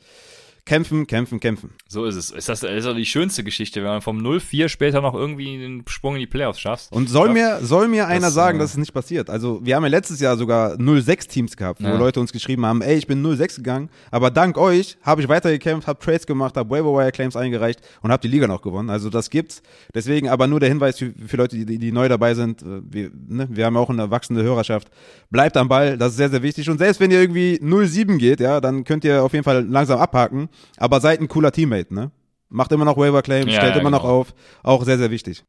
kämpfen, 0.66 1.06
kämpfen, 1.06 1.40
kämpfen. 1.40 1.70
So 1.88 2.04
ist 2.04 2.16
es. 2.16 2.30
Ist 2.30 2.48
das, 2.48 2.64
ist 2.64 2.84
doch 2.84 2.96
die 2.96 3.06
schönste 3.06 3.44
Geschichte, 3.44 3.80
wenn 3.80 3.90
man 3.90 4.00
vom 4.00 4.18
0-4 4.18 4.68
später 4.68 5.00
noch 5.00 5.14
irgendwie 5.14 5.54
einen 5.54 5.84
Sprung 5.86 6.14
in 6.14 6.20
die 6.20 6.26
Playoffs 6.26 6.58
schafft. 6.58 6.90
Und 6.90 7.08
soll 7.08 7.30
mir, 7.30 7.60
soll 7.62 7.86
mir 7.86 8.08
einer 8.08 8.26
das, 8.26 8.34
sagen, 8.34 8.58
äh, 8.58 8.62
dass 8.62 8.70
es 8.72 8.76
nicht 8.76 8.92
passiert? 8.92 9.30
Also, 9.30 9.60
wir 9.62 9.76
haben 9.76 9.84
ja 9.84 9.88
letztes 9.88 10.18
Jahr 10.18 10.36
sogar 10.36 10.72
0-6 10.74 11.28
Teams 11.28 11.56
gehabt, 11.56 11.80
wo 11.80 11.86
ja. 11.86 11.96
Leute 11.96 12.18
uns 12.18 12.32
geschrieben 12.32 12.66
haben, 12.66 12.82
ey, 12.82 12.96
ich 12.96 13.06
bin 13.06 13.24
0-6 13.24 13.56
gegangen, 13.58 13.88
aber 14.10 14.32
dank 14.32 14.58
euch 14.58 14.98
habe 15.02 15.22
ich 15.22 15.28
weitergekämpft, 15.28 15.86
habe 15.86 16.00
Trades 16.00 16.26
gemacht, 16.26 16.56
habe 16.56 16.68
Waiver 16.70 16.92
Wire 16.92 17.12
Claims 17.12 17.36
eingereicht 17.36 17.80
und 18.02 18.10
habe 18.10 18.20
die 18.20 18.28
Liga 18.28 18.48
noch 18.48 18.62
gewonnen. 18.62 18.90
Also, 18.90 19.08
das 19.08 19.30
gibt's. 19.30 19.62
Deswegen 19.94 20.28
aber 20.28 20.48
nur 20.48 20.58
der 20.58 20.68
Hinweis 20.68 20.98
für, 20.98 21.14
für 21.24 21.36
Leute, 21.36 21.56
die, 21.56 21.78
die 21.78 21.92
neu 21.92 22.08
dabei 22.08 22.34
sind. 22.34 22.62
Äh, 22.62 22.80
wir, 22.82 23.10
ne, 23.28 23.46
wir 23.48 23.64
haben 23.64 23.76
auch 23.76 23.90
eine 23.90 24.10
wachsende 24.10 24.42
Hörerschaft. 24.42 24.88
Bleibt 25.30 25.56
am 25.56 25.68
Ball, 25.68 25.96
das 25.96 26.10
ist 26.10 26.16
sehr, 26.16 26.30
sehr 26.30 26.42
wichtig. 26.42 26.68
Und 26.68 26.78
selbst 26.78 26.98
wenn 26.98 27.12
ihr 27.12 27.20
irgendwie 27.20 27.60
0-7 27.62 28.18
geht, 28.18 28.40
ja, 28.40 28.60
dann 28.60 28.82
könnt 28.82 29.04
ihr 29.04 29.22
auf 29.22 29.32
jeden 29.32 29.44
Fall 29.44 29.64
langsam 29.64 30.00
abhaken. 30.00 30.48
Aber 30.78 31.00
seid 31.00 31.20
ein 31.20 31.28
cooler 31.28 31.52
Teammate, 31.76 31.94
ne? 31.94 32.10
Macht 32.48 32.72
immer 32.72 32.84
noch 32.84 32.96
Waiver 32.96 33.22
Claims, 33.22 33.52
ja, 33.52 33.58
stellt 33.58 33.74
ja, 33.74 33.80
immer 33.80 33.90
genau. 33.90 34.02
noch 34.02 34.08
auf. 34.08 34.34
Auch 34.62 34.84
sehr, 34.84 34.98
sehr 34.98 35.10
wichtig. 35.10 35.44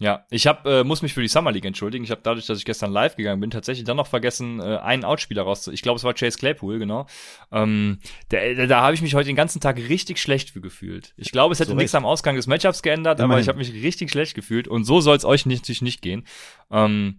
Ja, 0.00 0.26
ich 0.30 0.46
hab, 0.46 0.64
äh, 0.64 0.84
muss 0.84 1.02
mich 1.02 1.12
für 1.12 1.22
die 1.22 1.28
Summer 1.28 1.50
League 1.50 1.64
entschuldigen. 1.64 2.04
Ich 2.04 2.12
habe 2.12 2.20
dadurch, 2.22 2.46
dass 2.46 2.58
ich 2.58 2.64
gestern 2.64 2.92
live 2.92 3.16
gegangen 3.16 3.40
bin, 3.40 3.50
tatsächlich 3.50 3.84
dann 3.84 3.96
noch 3.96 4.06
vergessen, 4.06 4.60
äh, 4.60 4.76
einen 4.76 5.04
Outspieler 5.04 5.42
rauszu. 5.42 5.72
Ich 5.72 5.82
glaube, 5.82 5.96
es 5.96 6.04
war 6.04 6.14
Chase 6.14 6.38
Claypool, 6.38 6.78
genau. 6.78 7.06
Ähm, 7.50 7.98
der, 8.30 8.54
der, 8.54 8.66
da 8.68 8.82
habe 8.82 8.94
ich 8.94 9.02
mich 9.02 9.14
heute 9.14 9.26
den 9.26 9.34
ganzen 9.34 9.60
Tag 9.60 9.76
richtig 9.76 10.18
schlecht 10.18 10.50
für 10.50 10.60
gefühlt. 10.60 11.14
Ich 11.16 11.32
glaube, 11.32 11.52
es 11.52 11.58
hätte 11.58 11.70
so 11.70 11.76
nichts 11.76 11.96
am 11.96 12.06
Ausgang 12.06 12.36
des 12.36 12.46
Matchups 12.46 12.82
geändert, 12.82 13.18
Immerhin. 13.18 13.32
aber 13.32 13.40
ich 13.40 13.48
habe 13.48 13.58
mich 13.58 13.72
richtig 13.72 14.10
schlecht 14.10 14.36
gefühlt 14.36 14.68
und 14.68 14.84
so 14.84 15.00
soll 15.00 15.16
es 15.16 15.24
euch 15.24 15.46
nicht, 15.46 15.62
natürlich 15.62 15.82
nicht 15.82 16.00
gehen. 16.00 16.24
Ähm, 16.70 17.18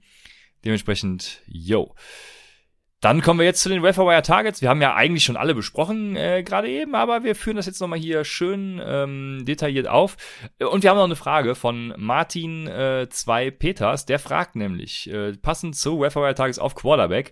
dementsprechend, 0.64 1.42
yo. 1.48 1.96
Dann 3.02 3.22
kommen 3.22 3.40
wir 3.40 3.46
jetzt 3.46 3.62
zu 3.62 3.70
den 3.70 3.82
Wire 3.82 4.22
Targets. 4.22 4.62
Wir 4.62 4.68
haben 4.68 4.82
ja 4.82 4.94
eigentlich 4.94 5.24
schon 5.24 5.38
alle 5.38 5.56
besprochen 5.56 6.18
äh, 6.18 6.44
gerade 6.44 6.68
eben, 6.68 6.96
aber 6.96 7.24
wir 7.24 7.34
führen 7.34 7.56
das 7.56 7.66
jetzt 7.66 7.80
nochmal 7.80 8.00
hier 8.00 8.26
schön 8.26 8.82
ähm, 8.84 9.46
detailliert 9.46 9.88
auf. 9.88 10.18
Und 10.60 10.84
wir 10.84 10.90
haben 10.90 10.98
noch 10.98 11.06
eine 11.06 11.16
Frage 11.16 11.56
von 11.56 11.94
Martin 11.98 12.68
äh, 12.68 13.08
2 13.10 13.52
Peters. 13.52 14.06
Der 14.06 14.20
fragt 14.20 14.58
nämlich, 14.58 15.10
äh, 15.10 15.32
passend 15.38 15.78
zu 15.78 16.00
Wire 16.00 16.36
Targets 16.36 16.60
auf 16.60 16.76
Quarterback, 16.76 17.32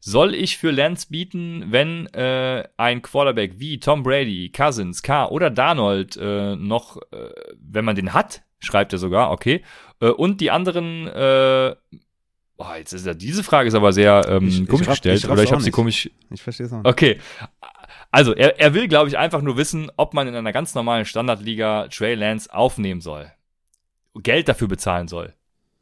soll 0.00 0.34
ich 0.34 0.58
für 0.58 0.70
Lance 0.70 1.06
bieten, 1.08 1.66
wenn 1.68 2.06
äh, 2.08 2.68
ein 2.76 3.00
Quarterback 3.00 3.58
wie 3.58 3.78
Tom 3.78 4.02
Brady, 4.02 4.50
Cousins, 4.50 5.02
K 5.02 5.28
oder 5.28 5.48
Darnold 5.48 6.16
äh, 6.16 6.56
noch, 6.56 6.96
äh, 7.12 7.30
wenn 7.56 7.84
man 7.84 7.96
den 7.96 8.12
hat, 8.12 8.42
schreibt 8.58 8.92
er 8.92 8.98
sogar, 8.98 9.30
okay, 9.30 9.62
äh, 10.00 10.08
und 10.08 10.40
die 10.40 10.50
anderen 10.50 11.06
äh, 11.06 11.74
Boah, 12.56 12.76
jetzt 12.76 12.92
ist 12.92 13.04
ja, 13.04 13.14
diese 13.14 13.42
Frage 13.42 13.68
ist 13.68 13.74
aber 13.74 13.92
sehr 13.92 14.26
ähm, 14.28 14.48
ich, 14.48 14.66
komisch 14.66 14.82
ich 14.82 14.88
raff, 14.88 14.94
gestellt. 14.94 15.18
Ich 15.18 15.28
oder 15.28 15.42
ich 15.42 15.52
habe 15.52 15.62
sie 15.62 15.72
komisch. 15.72 16.10
Ich 16.30 16.42
verstehe 16.42 16.66
es 16.66 16.72
auch 16.72 16.78
nicht. 16.78 16.86
Okay. 16.86 17.18
Also, 18.12 18.32
er, 18.32 18.60
er 18.60 18.74
will, 18.74 18.86
glaube 18.86 19.08
ich, 19.08 19.18
einfach 19.18 19.42
nur 19.42 19.56
wissen, 19.56 19.90
ob 19.96 20.14
man 20.14 20.28
in 20.28 20.36
einer 20.36 20.52
ganz 20.52 20.74
normalen 20.76 21.04
Standardliga 21.04 21.88
Trey 21.88 22.14
Lance 22.14 22.52
aufnehmen 22.52 23.00
soll. 23.00 23.32
Geld 24.14 24.48
dafür 24.48 24.68
bezahlen 24.68 25.08
soll. 25.08 25.34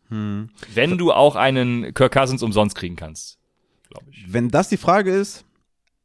Hm. 0.08 0.48
Wenn 0.72 0.96
du 0.96 1.12
auch 1.12 1.36
einen 1.36 1.92
Kirk 1.92 2.12
Cousins 2.12 2.42
umsonst 2.42 2.74
kriegen 2.74 2.96
kannst, 2.96 3.38
glaube 3.90 4.06
ich. 4.10 4.32
Wenn 4.32 4.48
das 4.48 4.70
die 4.70 4.78
Frage 4.78 5.10
ist, 5.10 5.44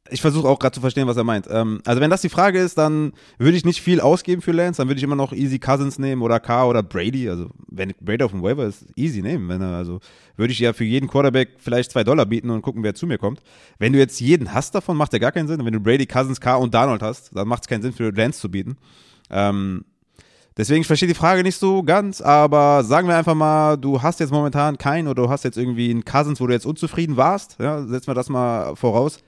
ich 0.10 0.22
versuche 0.22 0.48
auch 0.48 0.60
gerade 0.60 0.74
zu 0.74 0.82
verstehen, 0.82 1.08
was 1.08 1.18
er 1.18 1.24
meint. 1.24 1.48
Ähm, 1.50 1.82
also 1.86 2.02
wenn 2.02 2.10
das 2.10 2.22
die 2.22 2.30
Frage 2.30 2.60
ist, 2.60 2.78
dann 2.78 3.14
würde 3.38 3.58
ich 3.58 3.66
nicht 3.66 3.82
viel 3.82 4.02
ausgeben 4.02 4.42
für 4.42 4.52
Lance, 4.52 4.78
dann 4.78 4.88
würde 4.88 4.98
ich 4.98 5.04
immer 5.04 5.16
noch 5.16 5.34
Easy 5.34 5.60
Cousins 5.60 6.00
nehmen 6.00 6.22
oder 6.22 6.40
K 6.40 6.66
oder 6.66 6.84
Brady. 6.84 7.30
Also 7.30 7.50
wenn 7.68 7.94
Brady 8.02 8.24
auf 8.24 8.32
dem 8.32 8.44
Waiver 8.44 8.66
ist, 8.66 8.86
easy 8.96 9.22
nehmen. 9.22 9.50
Wenn 9.50 9.62
er, 9.62 9.76
also 9.76 10.00
würde 10.36 10.54
ich 10.54 10.60
ja 10.60 10.74
für 10.74 10.84
jeden 10.84 11.08
Quarterback 11.08 11.50
vielleicht 11.58 11.92
zwei 11.92 12.04
Dollar 12.04 12.26
bieten 12.26 12.50
und 12.50 12.62
gucken, 12.62 12.84
wer 12.84 12.96
zu 12.96 13.08
mir 13.08 13.18
kommt. 13.18 13.42
Wenn 13.80 13.94
du 13.94 14.00
jetzt 14.00 14.20
jeden 14.20 14.54
hast 14.54 14.76
davon, 14.76 14.98
macht 14.98 15.14
der 15.14 15.20
gar 15.20 15.32
keinen 15.32 15.48
Sinn. 15.48 15.64
Wenn 15.66 15.74
du 15.74 15.80
Brady, 15.80 16.06
Cousins, 16.06 16.42
K 16.42 16.56
und 16.56 16.74
Donald 16.74 17.02
hast, 17.02 17.36
dann 17.36 17.48
macht 17.48 17.64
es 17.64 17.68
keinen 17.68 17.82
Sinn 17.82 17.94
für 17.94 18.12
Lance 18.12 18.40
zu 18.40 18.50
bieten. 18.50 18.78
Ähm, 19.30 19.84
Deswegen, 20.58 20.82
ich 20.82 20.88
verstehe 20.88 21.08
die 21.08 21.14
Frage 21.14 21.44
nicht 21.44 21.60
so 21.60 21.84
ganz, 21.84 22.20
aber 22.20 22.84
sagen 22.84 23.08
wir 23.08 23.16
einfach 23.16 23.36
mal, 23.36 23.78
du 23.78 24.02
hast 24.02 24.20
jetzt 24.20 24.32
momentan 24.32 24.80
keinen 24.80 25.08
oder 25.08 25.22
du 25.22 25.30
hast 25.30 25.44
jetzt 25.44 25.56
irgendwie 25.56 25.92
einen 25.92 26.04
Cousins, 26.04 26.42
wo 26.42 26.48
du 26.48 26.54
jetzt 26.54 26.66
unzufrieden 26.66 27.16
warst, 27.16 27.58
ja, 27.60 27.84
setzen 27.86 28.08
wir 28.08 28.16
das 28.16 28.28
mal 28.28 28.76
voraus 28.76 29.20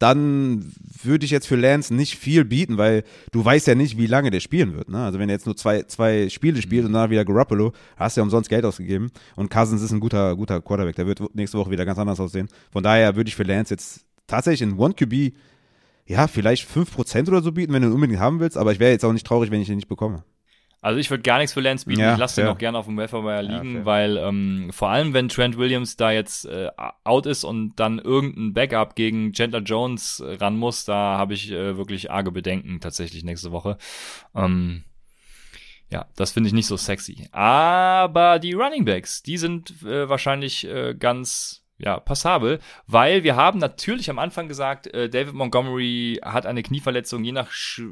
dann 0.00 0.72
würde 1.02 1.26
ich 1.26 1.30
jetzt 1.30 1.46
für 1.46 1.56
Lance 1.56 1.94
nicht 1.94 2.16
viel 2.16 2.44
bieten, 2.44 2.78
weil 2.78 3.04
du 3.32 3.44
weißt 3.44 3.66
ja 3.66 3.74
nicht, 3.74 3.98
wie 3.98 4.06
lange 4.06 4.30
der 4.30 4.40
spielen 4.40 4.74
wird. 4.74 4.88
Ne? 4.88 4.98
Also 4.98 5.18
wenn 5.18 5.28
er 5.28 5.34
jetzt 5.34 5.44
nur 5.44 5.56
zwei, 5.56 5.82
zwei 5.82 6.30
Spiele 6.30 6.60
spielt 6.60 6.86
und 6.86 6.94
dann 6.94 7.10
wieder 7.10 7.24
Garoppolo, 7.24 7.72
hast 7.96 8.16
du 8.16 8.20
ja 8.20 8.22
umsonst 8.22 8.48
Geld 8.48 8.64
ausgegeben. 8.64 9.10
Und 9.36 9.50
Cousins 9.50 9.82
ist 9.82 9.92
ein 9.92 10.00
guter, 10.00 10.34
guter 10.36 10.62
Quarterback, 10.62 10.96
der 10.96 11.06
wird 11.06 11.34
nächste 11.34 11.58
Woche 11.58 11.70
wieder 11.70 11.84
ganz 11.84 11.98
anders 11.98 12.18
aussehen. 12.18 12.48
Von 12.72 12.82
daher 12.82 13.14
würde 13.14 13.28
ich 13.28 13.36
für 13.36 13.42
Lance 13.42 13.74
jetzt 13.74 14.06
tatsächlich 14.26 14.68
in 14.68 14.78
One 14.78 14.94
QB 14.94 15.34
ja, 16.06 16.26
vielleicht 16.26 16.68
5% 16.68 17.28
oder 17.28 17.42
so 17.42 17.52
bieten, 17.52 17.72
wenn 17.72 17.82
du 17.82 17.88
ihn 17.88 17.94
unbedingt 17.94 18.18
haben 18.18 18.40
willst, 18.40 18.56
aber 18.56 18.72
ich 18.72 18.80
wäre 18.80 18.90
jetzt 18.90 19.04
auch 19.04 19.12
nicht 19.12 19.26
traurig, 19.26 19.50
wenn 19.50 19.60
ich 19.60 19.68
ihn 19.68 19.76
nicht 19.76 19.86
bekomme. 19.86 20.24
Also 20.82 20.98
ich 20.98 21.10
würde 21.10 21.22
gar 21.22 21.38
nichts 21.38 21.52
für 21.52 21.60
Lance 21.60 21.86
bieten. 21.86 22.00
Ja, 22.00 22.14
ich 22.14 22.18
lasse 22.18 22.40
den 22.40 22.50
auch 22.50 22.56
gerne 22.56 22.78
auf 22.78 22.86
dem 22.86 22.96
Welfare 22.96 23.42
liegen, 23.42 23.76
ja, 23.76 23.84
weil 23.84 24.16
ähm, 24.16 24.70
vor 24.72 24.88
allem, 24.88 25.12
wenn 25.12 25.28
Trent 25.28 25.58
Williams 25.58 25.96
da 25.96 26.10
jetzt 26.10 26.46
äh, 26.46 26.70
out 27.04 27.26
ist 27.26 27.44
und 27.44 27.76
dann 27.76 27.98
irgendein 27.98 28.54
Backup 28.54 28.96
gegen 28.96 29.32
Chandler 29.32 29.60
Jones 29.60 30.22
ran 30.24 30.56
muss, 30.56 30.86
da 30.86 31.18
habe 31.18 31.34
ich 31.34 31.50
äh, 31.50 31.76
wirklich 31.76 32.10
arge 32.10 32.32
Bedenken 32.32 32.80
tatsächlich 32.80 33.24
nächste 33.24 33.52
Woche. 33.52 33.76
Ähm, 34.34 34.84
ja, 35.90 36.06
das 36.16 36.30
finde 36.30 36.46
ich 36.46 36.54
nicht 36.54 36.66
so 36.66 36.76
sexy. 36.76 37.28
Aber 37.32 38.38
die 38.38 38.52
Running 38.54 38.84
Backs, 38.84 39.22
die 39.22 39.36
sind 39.36 39.82
äh, 39.82 40.08
wahrscheinlich 40.08 40.66
äh, 40.66 40.94
ganz 40.94 41.64
ja, 41.80 41.98
passabel, 41.98 42.60
weil 42.86 43.24
wir 43.24 43.36
haben 43.36 43.58
natürlich 43.58 44.10
am 44.10 44.18
Anfang 44.18 44.48
gesagt, 44.48 44.86
äh, 44.88 45.08
David 45.08 45.34
Montgomery 45.34 46.20
hat 46.22 46.46
eine 46.46 46.62
Knieverletzung, 46.62 47.24
je 47.24 47.32
nach 47.32 47.50
sch 47.50 47.82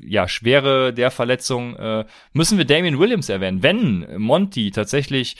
ja, 0.00 0.28
Schwere 0.28 0.92
der 0.92 1.10
Verletzung 1.10 1.76
äh, 1.76 2.04
müssen 2.32 2.58
wir 2.58 2.64
Damien 2.64 2.98
Williams 2.98 3.28
erwähnen. 3.28 3.62
Wenn 3.62 4.06
Monty 4.20 4.70
tatsächlich, 4.70 5.36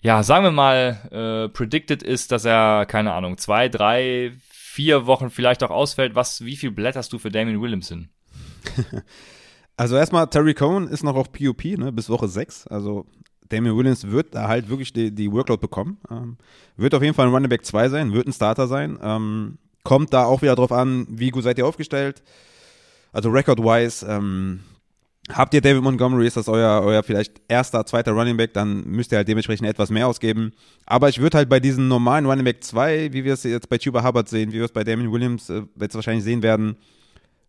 ja, 0.00 0.22
sagen 0.22 0.44
wir 0.44 0.50
mal, 0.50 1.46
äh, 1.46 1.48
predicted 1.50 2.02
ist, 2.02 2.32
dass 2.32 2.44
er, 2.44 2.86
keine 2.86 3.12
Ahnung, 3.12 3.36
zwei, 3.36 3.68
drei, 3.68 4.32
vier 4.48 5.06
Wochen 5.06 5.30
vielleicht 5.30 5.62
auch 5.62 5.70
ausfällt, 5.70 6.14
was, 6.14 6.44
wie 6.44 6.56
viel 6.56 6.70
blätterst 6.70 7.12
du 7.12 7.18
für 7.18 7.30
Damien 7.30 7.60
Williams 7.60 7.88
hin? 7.88 8.08
Also 9.74 9.96
erstmal, 9.96 10.28
Terry 10.28 10.52
Cohen 10.52 10.86
ist 10.86 11.02
noch 11.02 11.16
auf 11.16 11.32
POP, 11.32 11.64
ne, 11.64 11.92
bis 11.92 12.10
Woche 12.10 12.28
6. 12.28 12.66
Also 12.66 13.06
Damian 13.52 13.76
Williams 13.76 14.10
wird 14.10 14.34
da 14.34 14.48
halt 14.48 14.68
wirklich 14.68 14.92
die, 14.92 15.10
die 15.10 15.30
Workload 15.30 15.60
bekommen. 15.60 15.98
Ähm, 16.10 16.36
wird 16.76 16.94
auf 16.94 17.02
jeden 17.02 17.14
Fall 17.14 17.26
ein 17.26 17.32
Running 17.32 17.48
Back 17.48 17.64
2 17.64 17.88
sein, 17.88 18.12
wird 18.12 18.26
ein 18.26 18.32
Starter 18.32 18.66
sein. 18.66 18.98
Ähm, 19.02 19.58
kommt 19.84 20.12
da 20.12 20.24
auch 20.24 20.42
wieder 20.42 20.54
drauf 20.54 20.72
an, 20.72 21.06
wie 21.08 21.30
gut 21.30 21.44
seid 21.44 21.58
ihr 21.58 21.66
aufgestellt. 21.66 22.22
Also 23.12 23.28
record-wise, 23.28 24.06
ähm, 24.06 24.60
habt 25.28 25.52
ihr 25.54 25.60
David 25.60 25.82
Montgomery, 25.82 26.26
ist 26.26 26.36
das 26.36 26.48
euer, 26.48 26.82
euer 26.82 27.02
vielleicht 27.02 27.40
erster, 27.48 27.84
zweiter 27.84 28.12
Running 28.12 28.36
Back, 28.36 28.54
dann 28.54 28.84
müsst 28.84 29.12
ihr 29.12 29.18
halt 29.18 29.28
dementsprechend 29.28 29.68
etwas 29.68 29.90
mehr 29.90 30.08
ausgeben. 30.08 30.52
Aber 30.86 31.08
ich 31.08 31.20
würde 31.20 31.36
halt 31.36 31.48
bei 31.48 31.60
diesen 31.60 31.88
normalen 31.88 32.26
Running 32.26 32.44
Back 32.44 32.64
2, 32.64 33.12
wie 33.12 33.24
wir 33.24 33.34
es 33.34 33.42
jetzt 33.42 33.68
bei 33.68 33.78
Tuba 33.78 34.02
Hubbard 34.02 34.28
sehen, 34.28 34.50
wie 34.52 34.56
wir 34.56 34.64
es 34.64 34.72
bei 34.72 34.84
Damien 34.84 35.12
Williams 35.12 35.50
äh, 35.50 35.62
jetzt 35.78 35.94
wahrscheinlich 35.94 36.24
sehen 36.24 36.42
werden, 36.42 36.76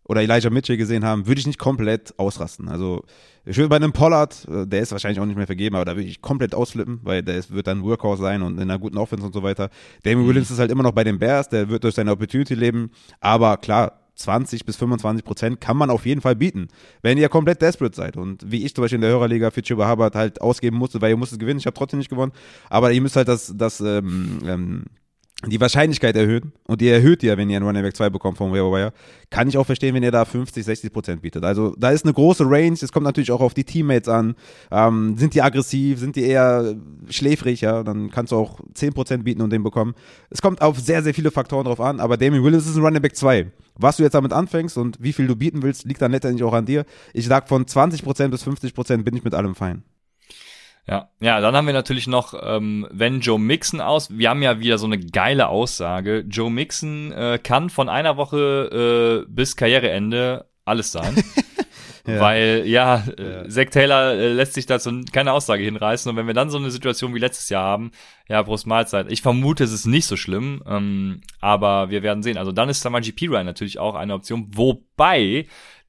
oder 0.04 0.22
Elijah 0.22 0.50
Mitchell 0.50 0.76
gesehen 0.76 1.04
haben, 1.04 1.26
würde 1.26 1.40
ich 1.40 1.46
nicht 1.46 1.58
komplett 1.58 2.18
ausrasten. 2.18 2.68
Also 2.68 3.04
ich 3.44 3.56
würde 3.56 3.68
bei 3.68 3.76
einem 3.76 3.92
Pollard, 3.92 4.46
äh, 4.48 4.66
der 4.66 4.80
ist 4.80 4.92
wahrscheinlich 4.92 5.20
auch 5.20 5.26
nicht 5.26 5.36
mehr 5.36 5.46
vergeben, 5.46 5.76
aber 5.76 5.84
da 5.84 5.96
würde 5.96 6.08
ich 6.08 6.22
komplett 6.22 6.54
ausflippen, 6.54 7.00
weil 7.02 7.22
der 7.22 7.42
wird 7.50 7.66
dann 7.66 7.82
Workhorse 7.82 8.22
sein 8.22 8.42
und 8.42 8.56
in 8.56 8.62
einer 8.62 8.78
guten 8.78 8.98
Offense 8.98 9.24
und 9.24 9.32
so 9.32 9.42
weiter. 9.42 9.70
Damien 10.02 10.24
mhm. 10.24 10.28
Williams 10.28 10.50
ist 10.50 10.58
halt 10.58 10.70
immer 10.70 10.82
noch 10.82 10.92
bei 10.92 11.04
den 11.04 11.18
Bears, 11.18 11.48
der 11.48 11.68
wird 11.68 11.84
durch 11.84 11.94
seine 11.94 12.12
Opportunity 12.12 12.54
leben, 12.54 12.90
aber 13.20 13.56
klar, 13.56 14.00
20 14.16 14.64
bis 14.64 14.76
25 14.76 15.24
Prozent 15.24 15.60
kann 15.60 15.76
man 15.76 15.90
auf 15.90 16.06
jeden 16.06 16.20
Fall 16.20 16.36
bieten, 16.36 16.68
wenn 17.02 17.18
ihr 17.18 17.28
komplett 17.28 17.60
desperate 17.60 17.96
seid. 17.96 18.16
Und 18.16 18.48
wie 18.48 18.64
ich 18.64 18.74
zum 18.74 18.82
Beispiel 18.82 18.96
in 18.96 19.02
der 19.02 19.10
Hörerliga 19.10 19.50
für 19.50 19.62
Chuba 19.62 19.90
Hubbard 19.90 20.14
halt 20.14 20.40
ausgeben 20.40 20.76
musste, 20.76 21.02
weil 21.02 21.10
ihr 21.10 21.16
musstet 21.16 21.40
gewinnen, 21.40 21.58
ich 21.58 21.66
habe 21.66 21.74
trotzdem 21.74 21.98
nicht 21.98 22.10
gewonnen, 22.10 22.32
aber 22.70 22.92
ihr 22.92 23.00
müsst 23.00 23.16
halt 23.16 23.28
das, 23.28 23.52
das 23.56 23.80
ähm, 23.80 24.38
ähm, 24.46 24.84
die 25.46 25.60
Wahrscheinlichkeit 25.60 26.16
erhöhen 26.16 26.52
und 26.66 26.80
die 26.80 26.88
erhöht 26.88 27.22
ihr, 27.22 27.36
wenn 27.36 27.50
ihr 27.50 27.56
einen 27.56 27.66
Running 27.66 27.82
Back 27.82 27.96
2 27.96 28.10
bekommt 28.10 28.38
vom 28.38 28.52
Waiver 28.52 28.72
Wire, 28.72 28.92
kann 29.30 29.48
ich 29.48 29.56
auch 29.56 29.66
verstehen, 29.66 29.94
wenn 29.94 30.02
ihr 30.02 30.10
da 30.10 30.24
50, 30.24 30.64
60 30.64 30.92
Prozent 30.92 31.22
bietet. 31.22 31.44
Also 31.44 31.74
da 31.78 31.90
ist 31.90 32.04
eine 32.04 32.14
große 32.14 32.44
Range, 32.44 32.76
es 32.80 32.92
kommt 32.92 33.04
natürlich 33.04 33.32
auch 33.32 33.40
auf 33.40 33.54
die 33.54 33.64
Teammates 33.64 34.08
an. 34.08 34.34
Ähm, 34.70 35.16
sind 35.16 35.34
die 35.34 35.42
aggressiv, 35.42 35.98
sind 35.98 36.16
die 36.16 36.24
eher 36.24 36.74
schläfrig, 37.08 37.60
ja, 37.62 37.82
dann 37.82 38.10
kannst 38.10 38.32
du 38.32 38.36
auch 38.36 38.60
10 38.74 38.92
Prozent 38.92 39.24
bieten 39.24 39.42
und 39.42 39.50
den 39.50 39.62
bekommen. 39.62 39.94
Es 40.30 40.40
kommt 40.42 40.62
auf 40.62 40.78
sehr, 40.78 41.02
sehr 41.02 41.14
viele 41.14 41.30
Faktoren 41.30 41.64
drauf 41.64 41.80
an, 41.80 42.00
aber 42.00 42.16
Damien 42.16 42.42
Williams 42.42 42.66
ist 42.66 42.76
ein 42.76 42.82
Running 42.82 43.02
Back 43.02 43.16
2. 43.16 43.50
Was 43.76 43.96
du 43.96 44.04
jetzt 44.04 44.14
damit 44.14 44.32
anfängst 44.32 44.78
und 44.78 44.98
wie 45.00 45.12
viel 45.12 45.26
du 45.26 45.34
bieten 45.34 45.62
willst, 45.62 45.84
liegt 45.84 46.00
dann 46.00 46.12
letztendlich 46.12 46.44
auch 46.44 46.52
an 46.52 46.66
dir. 46.66 46.84
Ich 47.12 47.26
sag 47.26 47.48
von 47.48 47.66
20 47.66 48.02
Prozent 48.02 48.30
bis 48.30 48.42
50 48.44 48.74
Prozent 48.74 49.04
bin 49.04 49.16
ich 49.16 49.24
mit 49.24 49.34
allem 49.34 49.54
fein. 49.54 49.82
Ja, 50.86 51.08
ja, 51.20 51.40
dann 51.40 51.56
haben 51.56 51.66
wir 51.66 51.72
natürlich 51.72 52.06
noch, 52.06 52.34
ähm, 52.42 52.86
wenn 52.90 53.20
Joe 53.20 53.38
Mixon 53.38 53.80
aus, 53.80 54.10
wir 54.10 54.28
haben 54.28 54.42
ja 54.42 54.60
wieder 54.60 54.76
so 54.76 54.84
eine 54.86 54.98
geile 54.98 55.48
Aussage. 55.48 56.24
Joe 56.28 56.50
Mixon 56.50 57.10
äh, 57.12 57.38
kann 57.42 57.70
von 57.70 57.88
einer 57.88 58.18
Woche 58.18 59.24
äh, 59.24 59.30
bis 59.30 59.56
Karriereende 59.56 60.44
alles 60.66 60.92
sein. 60.92 61.14
ja. 62.06 62.20
Weil, 62.20 62.64
ja, 62.66 63.02
äh, 63.16 63.48
Zach 63.48 63.70
Taylor 63.70 64.12
äh, 64.12 64.32
lässt 64.34 64.52
sich 64.52 64.66
dazu 64.66 65.02
keine 65.10 65.32
Aussage 65.32 65.64
hinreißen. 65.64 66.10
Und 66.10 66.16
wenn 66.16 66.26
wir 66.26 66.34
dann 66.34 66.50
so 66.50 66.58
eine 66.58 66.70
Situation 66.70 67.14
wie 67.14 67.18
letztes 67.18 67.48
Jahr 67.48 67.64
haben, 67.64 67.92
ja, 68.28 68.42
Brust 68.42 68.66
Mahlzeit. 68.66 69.10
Ich 69.10 69.22
vermute, 69.22 69.64
es 69.64 69.72
ist 69.72 69.86
nicht 69.86 70.06
so 70.06 70.16
schlimm, 70.16 70.62
ähm, 70.66 71.22
aber 71.40 71.88
wir 71.88 72.02
werden 72.02 72.22
sehen. 72.22 72.36
Also 72.36 72.52
dann 72.52 72.68
ist 72.68 72.82
Samaji 72.82 73.12
P. 73.12 73.28
Ryan 73.28 73.46
natürlich 73.46 73.78
auch 73.78 73.94
eine 73.94 74.12
Option, 74.12 74.48
wobei 74.50 75.46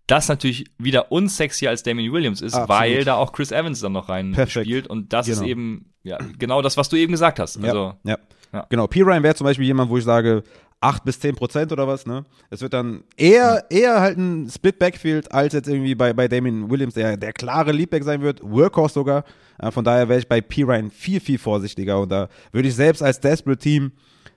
das 0.08 0.28
natürlich 0.28 0.66
wieder 0.78 1.12
unsexy 1.12 1.68
als 1.68 1.84
Damien 1.84 2.12
Williams 2.12 2.42
ist, 2.42 2.54
Absolut. 2.54 2.70
weil 2.70 3.04
da 3.06 3.16
auch 3.16 3.32
Chris 3.32 3.52
Evans 3.52 3.80
dann 3.80 3.94
noch 3.94 4.10
rein 4.10 4.34
Perfekt. 4.34 4.66
spielt 4.66 4.88
und 4.88 5.14
das 5.14 5.26
genau. 5.26 5.42
ist 5.42 5.48
eben 5.48 5.92
ja 6.04 6.20
genau 6.38 6.62
das, 6.62 6.78
was 6.78 6.90
du 6.90 6.96
eben 6.96 7.12
gesagt 7.12 7.40
hast. 7.40 7.58
Also, 7.58 7.96
ja, 8.04 8.12
ja. 8.12 8.18
ja. 8.54 8.66
genau. 8.70 8.88
P. 8.88 9.02
Ryan 9.02 9.24
wäre 9.24 9.36
zum 9.36 9.46
Beispiel 9.46 9.66
jemand, 9.66 9.90
wo 9.90 9.98
ich 9.98 10.04
sage, 10.04 10.44
8 10.82 11.04
bis 11.04 11.20
10 11.20 11.36
Prozent 11.36 11.72
oder 11.72 11.88
was, 11.88 12.06
ne? 12.06 12.26
Es 12.52 12.62
wird 12.62 12.74
dann 12.74 13.04
eher, 13.18 13.66
eher 13.72 14.00
halt 14.02 14.18
ein 14.18 14.50
Split 14.50 14.78
Backfield 14.78 15.32
als 15.32 15.54
jetzt 15.54 15.68
irgendwie 15.68 15.96
bei, 15.96 16.14
bei 16.14 16.28
Damien 16.28 16.70
Williams, 16.70 16.94
der 16.94 17.18
der 17.18 17.34
klare 17.34 17.72
Leadback 17.72 18.04
sein 18.04 18.22
wird, 18.22 18.42
Workhorse 18.44 18.94
sogar. 18.94 19.24
Äh, 19.58 19.72
von 19.72 19.84
daher 19.84 20.08
wäre 20.10 20.20
ich 20.20 20.28
bei 20.28 20.42
P. 20.42 20.64
Ryan 20.64 20.92
viel, 20.92 21.20
viel 21.20 21.40
vorsichtiger 21.40 22.00
und 22.00 22.12
da 22.12 22.30
würde 22.52 22.68
ich 22.68 22.76
selbst 22.76 23.02
als 23.02 23.20
Desperate 23.20 23.60
Team 23.60 23.94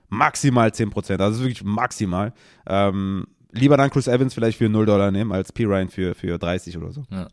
maximal 0.09 0.73
10 0.73 0.91
Prozent, 0.91 1.21
also 1.21 1.41
wirklich 1.41 1.63
maximal. 1.63 2.33
Ähm, 2.67 3.27
lieber 3.51 3.77
dann 3.77 3.91
Chris 3.91 4.09
Evans 4.09 4.35
vielleicht 4.35 4.59
für 4.59 4.69
0 4.69 4.87
Dollar 4.87 5.11
nehmen, 5.11 5.33
als 5.33 5.53
P. 5.53 5.65
Ryan 5.65 5.89
für, 5.89 6.15
für 6.15 6.39
30 6.39 6.77
oder 6.77 6.93
so. 6.93 7.05
Ja. 7.11 7.29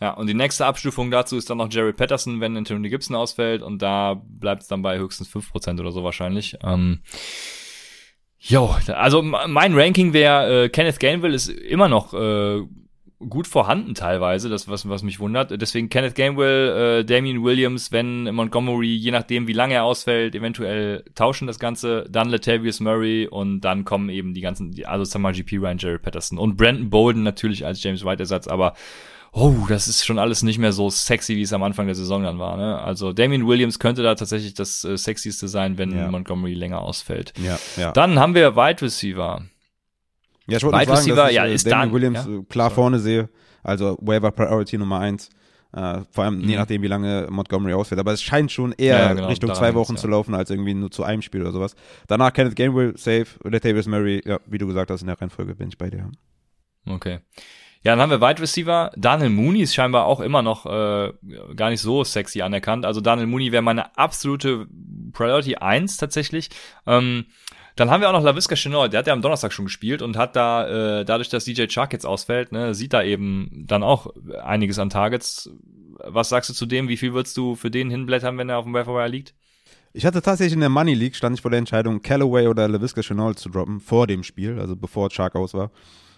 Ja, 0.00 0.12
und 0.12 0.28
die 0.28 0.34
nächste 0.34 0.64
Abstufung 0.64 1.10
dazu 1.10 1.36
ist 1.36 1.50
dann 1.50 1.58
noch 1.58 1.72
Jerry 1.72 1.92
Patterson, 1.92 2.40
wenn 2.40 2.56
Anthony 2.56 2.88
Gibson 2.88 3.16
ausfällt 3.16 3.62
und 3.62 3.82
da 3.82 4.22
bleibt 4.24 4.62
es 4.62 4.68
dann 4.68 4.80
bei 4.80 4.96
höchstens 4.96 5.28
5% 5.28 5.80
oder 5.80 5.90
so 5.90 6.04
wahrscheinlich. 6.04 6.56
Ähm, 6.62 7.00
jo, 8.38 8.76
also 8.86 9.22
mein 9.22 9.74
Ranking 9.74 10.12
wäre, 10.12 10.64
äh, 10.64 10.68
Kenneth 10.68 11.00
Gainwell 11.00 11.34
ist 11.34 11.48
immer 11.48 11.88
noch 11.88 12.14
äh, 12.14 12.62
gut 13.20 13.48
vorhanden 13.48 13.94
teilweise, 13.94 14.48
das 14.48 14.68
was, 14.68 14.88
was 14.88 15.02
mich 15.02 15.18
wundert. 15.18 15.60
Deswegen 15.60 15.88
Kenneth 15.88 16.14
Gainwell, 16.14 17.00
äh, 17.00 17.04
Damien 17.04 17.42
Williams, 17.42 17.90
wenn 17.90 18.32
Montgomery, 18.32 18.94
je 18.94 19.10
nachdem 19.10 19.48
wie 19.48 19.52
lange 19.52 19.74
er 19.74 19.84
ausfällt, 19.84 20.34
eventuell 20.34 21.04
tauschen 21.14 21.46
das 21.46 21.58
Ganze, 21.58 22.06
dann 22.08 22.28
Latavius 22.28 22.78
Murray 22.80 23.26
und 23.26 23.60
dann 23.62 23.84
kommen 23.84 24.08
eben 24.08 24.34
die 24.34 24.40
ganzen, 24.40 24.74
also 24.84 25.04
Samaji 25.04 25.42
P. 25.42 25.56
Ryan, 25.56 25.78
Jerry 25.78 25.98
Patterson 25.98 26.38
und 26.38 26.56
Brandon 26.56 26.90
Bolden 26.90 27.24
natürlich 27.24 27.66
als 27.66 27.82
James 27.82 28.04
White 28.04 28.20
Ersatz, 28.20 28.46
aber 28.46 28.74
oh, 29.32 29.66
das 29.68 29.88
ist 29.88 30.06
schon 30.06 30.18
alles 30.18 30.42
nicht 30.42 30.58
mehr 30.58 30.72
so 30.72 30.88
sexy, 30.88 31.36
wie 31.36 31.42
es 31.42 31.52
am 31.52 31.62
Anfang 31.62 31.86
der 31.86 31.94
Saison 31.96 32.22
dann 32.22 32.38
war. 32.38 32.56
Ne? 32.56 32.78
Also 32.78 33.12
Damien 33.12 33.46
Williams 33.46 33.80
könnte 33.80 34.02
da 34.02 34.14
tatsächlich 34.14 34.54
das 34.54 34.84
äh, 34.84 34.96
sexyste 34.96 35.48
sein, 35.48 35.76
wenn 35.76 35.96
ja. 35.96 36.08
Montgomery 36.10 36.54
länger 36.54 36.80
ausfällt. 36.80 37.32
Ja, 37.42 37.58
ja. 37.76 37.92
Dann 37.92 38.18
haben 38.18 38.34
wir 38.34 38.54
Wide 38.54 38.82
Receiver. 38.82 39.42
Ja, 40.48 40.56
ich 40.56 40.62
wollte 40.64 40.78
sagen, 40.78 41.16
dass 41.16 41.28
ich, 41.30 41.36
ja, 41.36 41.44
äh, 41.44 41.54
ist 41.54 41.66
Damien 41.66 41.80
dann, 41.80 41.92
Williams 41.92 42.26
ja? 42.26 42.38
Äh, 42.38 42.42
klar 42.48 42.70
Sorry. 42.70 42.74
vorne 42.74 42.98
sehe. 42.98 43.28
Also 43.62 43.98
Waiver 44.00 44.30
Priority 44.30 44.78
Nummer 44.78 45.00
eins. 45.00 45.30
Uh, 45.76 46.00
vor 46.12 46.24
allem 46.24 46.38
mhm. 46.38 46.48
je 46.48 46.56
nachdem, 46.56 46.80
wie 46.80 46.86
lange 46.86 47.26
Montgomery 47.28 47.74
ausfällt. 47.74 48.00
Aber 48.00 48.12
es 48.14 48.22
scheint 48.22 48.50
schon 48.50 48.72
eher 48.72 48.98
ja, 48.98 49.12
genau, 49.12 49.28
Richtung 49.28 49.54
zwei 49.54 49.74
Wochen 49.74 49.96
ja. 49.96 49.98
zu 49.98 50.08
laufen, 50.08 50.34
als 50.34 50.48
irgendwie 50.48 50.72
nur 50.72 50.90
zu 50.90 51.04
einem 51.04 51.20
Spiel 51.20 51.42
oder 51.42 51.52
sowas. 51.52 51.76
Danach 52.06 52.32
Kenneth 52.32 52.56
Gainwell, 52.56 52.96
safe, 52.96 53.26
Latavius 53.44 53.86
Murray, 53.86 54.22
ja, 54.24 54.40
wie 54.46 54.56
du 54.56 54.66
gesagt 54.66 54.90
hast, 54.90 55.02
in 55.02 55.08
der 55.08 55.20
Reihenfolge 55.20 55.54
bin 55.54 55.68
ich 55.68 55.76
bei 55.76 55.90
dir. 55.90 56.10
Okay. 56.86 57.18
Ja, 57.82 57.92
dann 57.94 58.00
haben 58.00 58.10
wir 58.10 58.20
Wide 58.22 58.40
Receiver. 58.40 58.90
Daniel 58.96 59.28
Mooney 59.28 59.60
ist 59.60 59.74
scheinbar 59.74 60.06
auch 60.06 60.20
immer 60.20 60.40
noch 60.40 60.64
äh, 60.64 61.12
gar 61.54 61.68
nicht 61.68 61.82
so 61.82 62.02
sexy 62.02 62.40
anerkannt. 62.40 62.86
Also 62.86 63.02
Daniel 63.02 63.26
Mooney 63.26 63.52
wäre 63.52 63.62
meine 63.62 63.96
absolute 63.98 64.66
Priority 65.12 65.56
1 65.56 65.98
tatsächlich. 65.98 66.48
Ähm, 66.86 67.26
dann 67.78 67.90
haben 67.90 68.00
wir 68.00 68.08
auch 68.08 68.12
noch 68.12 68.24
LaVisca 68.24 68.56
Chenol, 68.56 68.88
der 68.88 68.98
hat 68.98 69.06
ja 69.06 69.12
am 69.12 69.22
Donnerstag 69.22 69.52
schon 69.52 69.66
gespielt 69.66 70.02
und 70.02 70.16
hat 70.16 70.34
da, 70.34 71.00
äh, 71.00 71.04
dadurch, 71.04 71.28
dass 71.28 71.44
DJ 71.44 71.66
Chark 71.68 71.92
jetzt 71.92 72.06
ausfällt, 72.06 72.50
ne, 72.50 72.74
sieht 72.74 72.92
da 72.92 73.04
eben 73.04 73.64
dann 73.68 73.84
auch 73.84 74.08
einiges 74.42 74.80
an 74.80 74.90
Targets. 74.90 75.50
Was 76.04 76.28
sagst 76.28 76.50
du 76.50 76.54
zu 76.54 76.66
dem? 76.66 76.88
Wie 76.88 76.96
viel 76.96 77.14
würdest 77.14 77.36
du 77.36 77.54
für 77.54 77.70
den 77.70 77.88
hinblättern, 77.88 78.36
wenn 78.36 78.48
er 78.48 78.58
auf 78.58 78.64
dem 78.64 78.74
Wire 78.74 79.06
liegt? 79.06 79.34
Ich 79.92 80.04
hatte 80.04 80.20
tatsächlich 80.22 80.54
in 80.54 80.60
der 80.60 80.68
Money 80.68 80.94
League, 80.94 81.14
stand 81.14 81.36
ich 81.36 81.42
vor 81.42 81.52
der 81.52 81.58
Entscheidung, 81.58 82.02
Callaway 82.02 82.48
oder 82.48 82.66
LaVisca 82.66 83.00
Chenol 83.00 83.36
zu 83.36 83.48
droppen, 83.48 83.78
vor 83.78 84.08
dem 84.08 84.24
Spiel, 84.24 84.58
also 84.58 84.74
bevor 84.74 85.08
Chark 85.10 85.36
aus 85.36 85.54
war. 85.54 85.70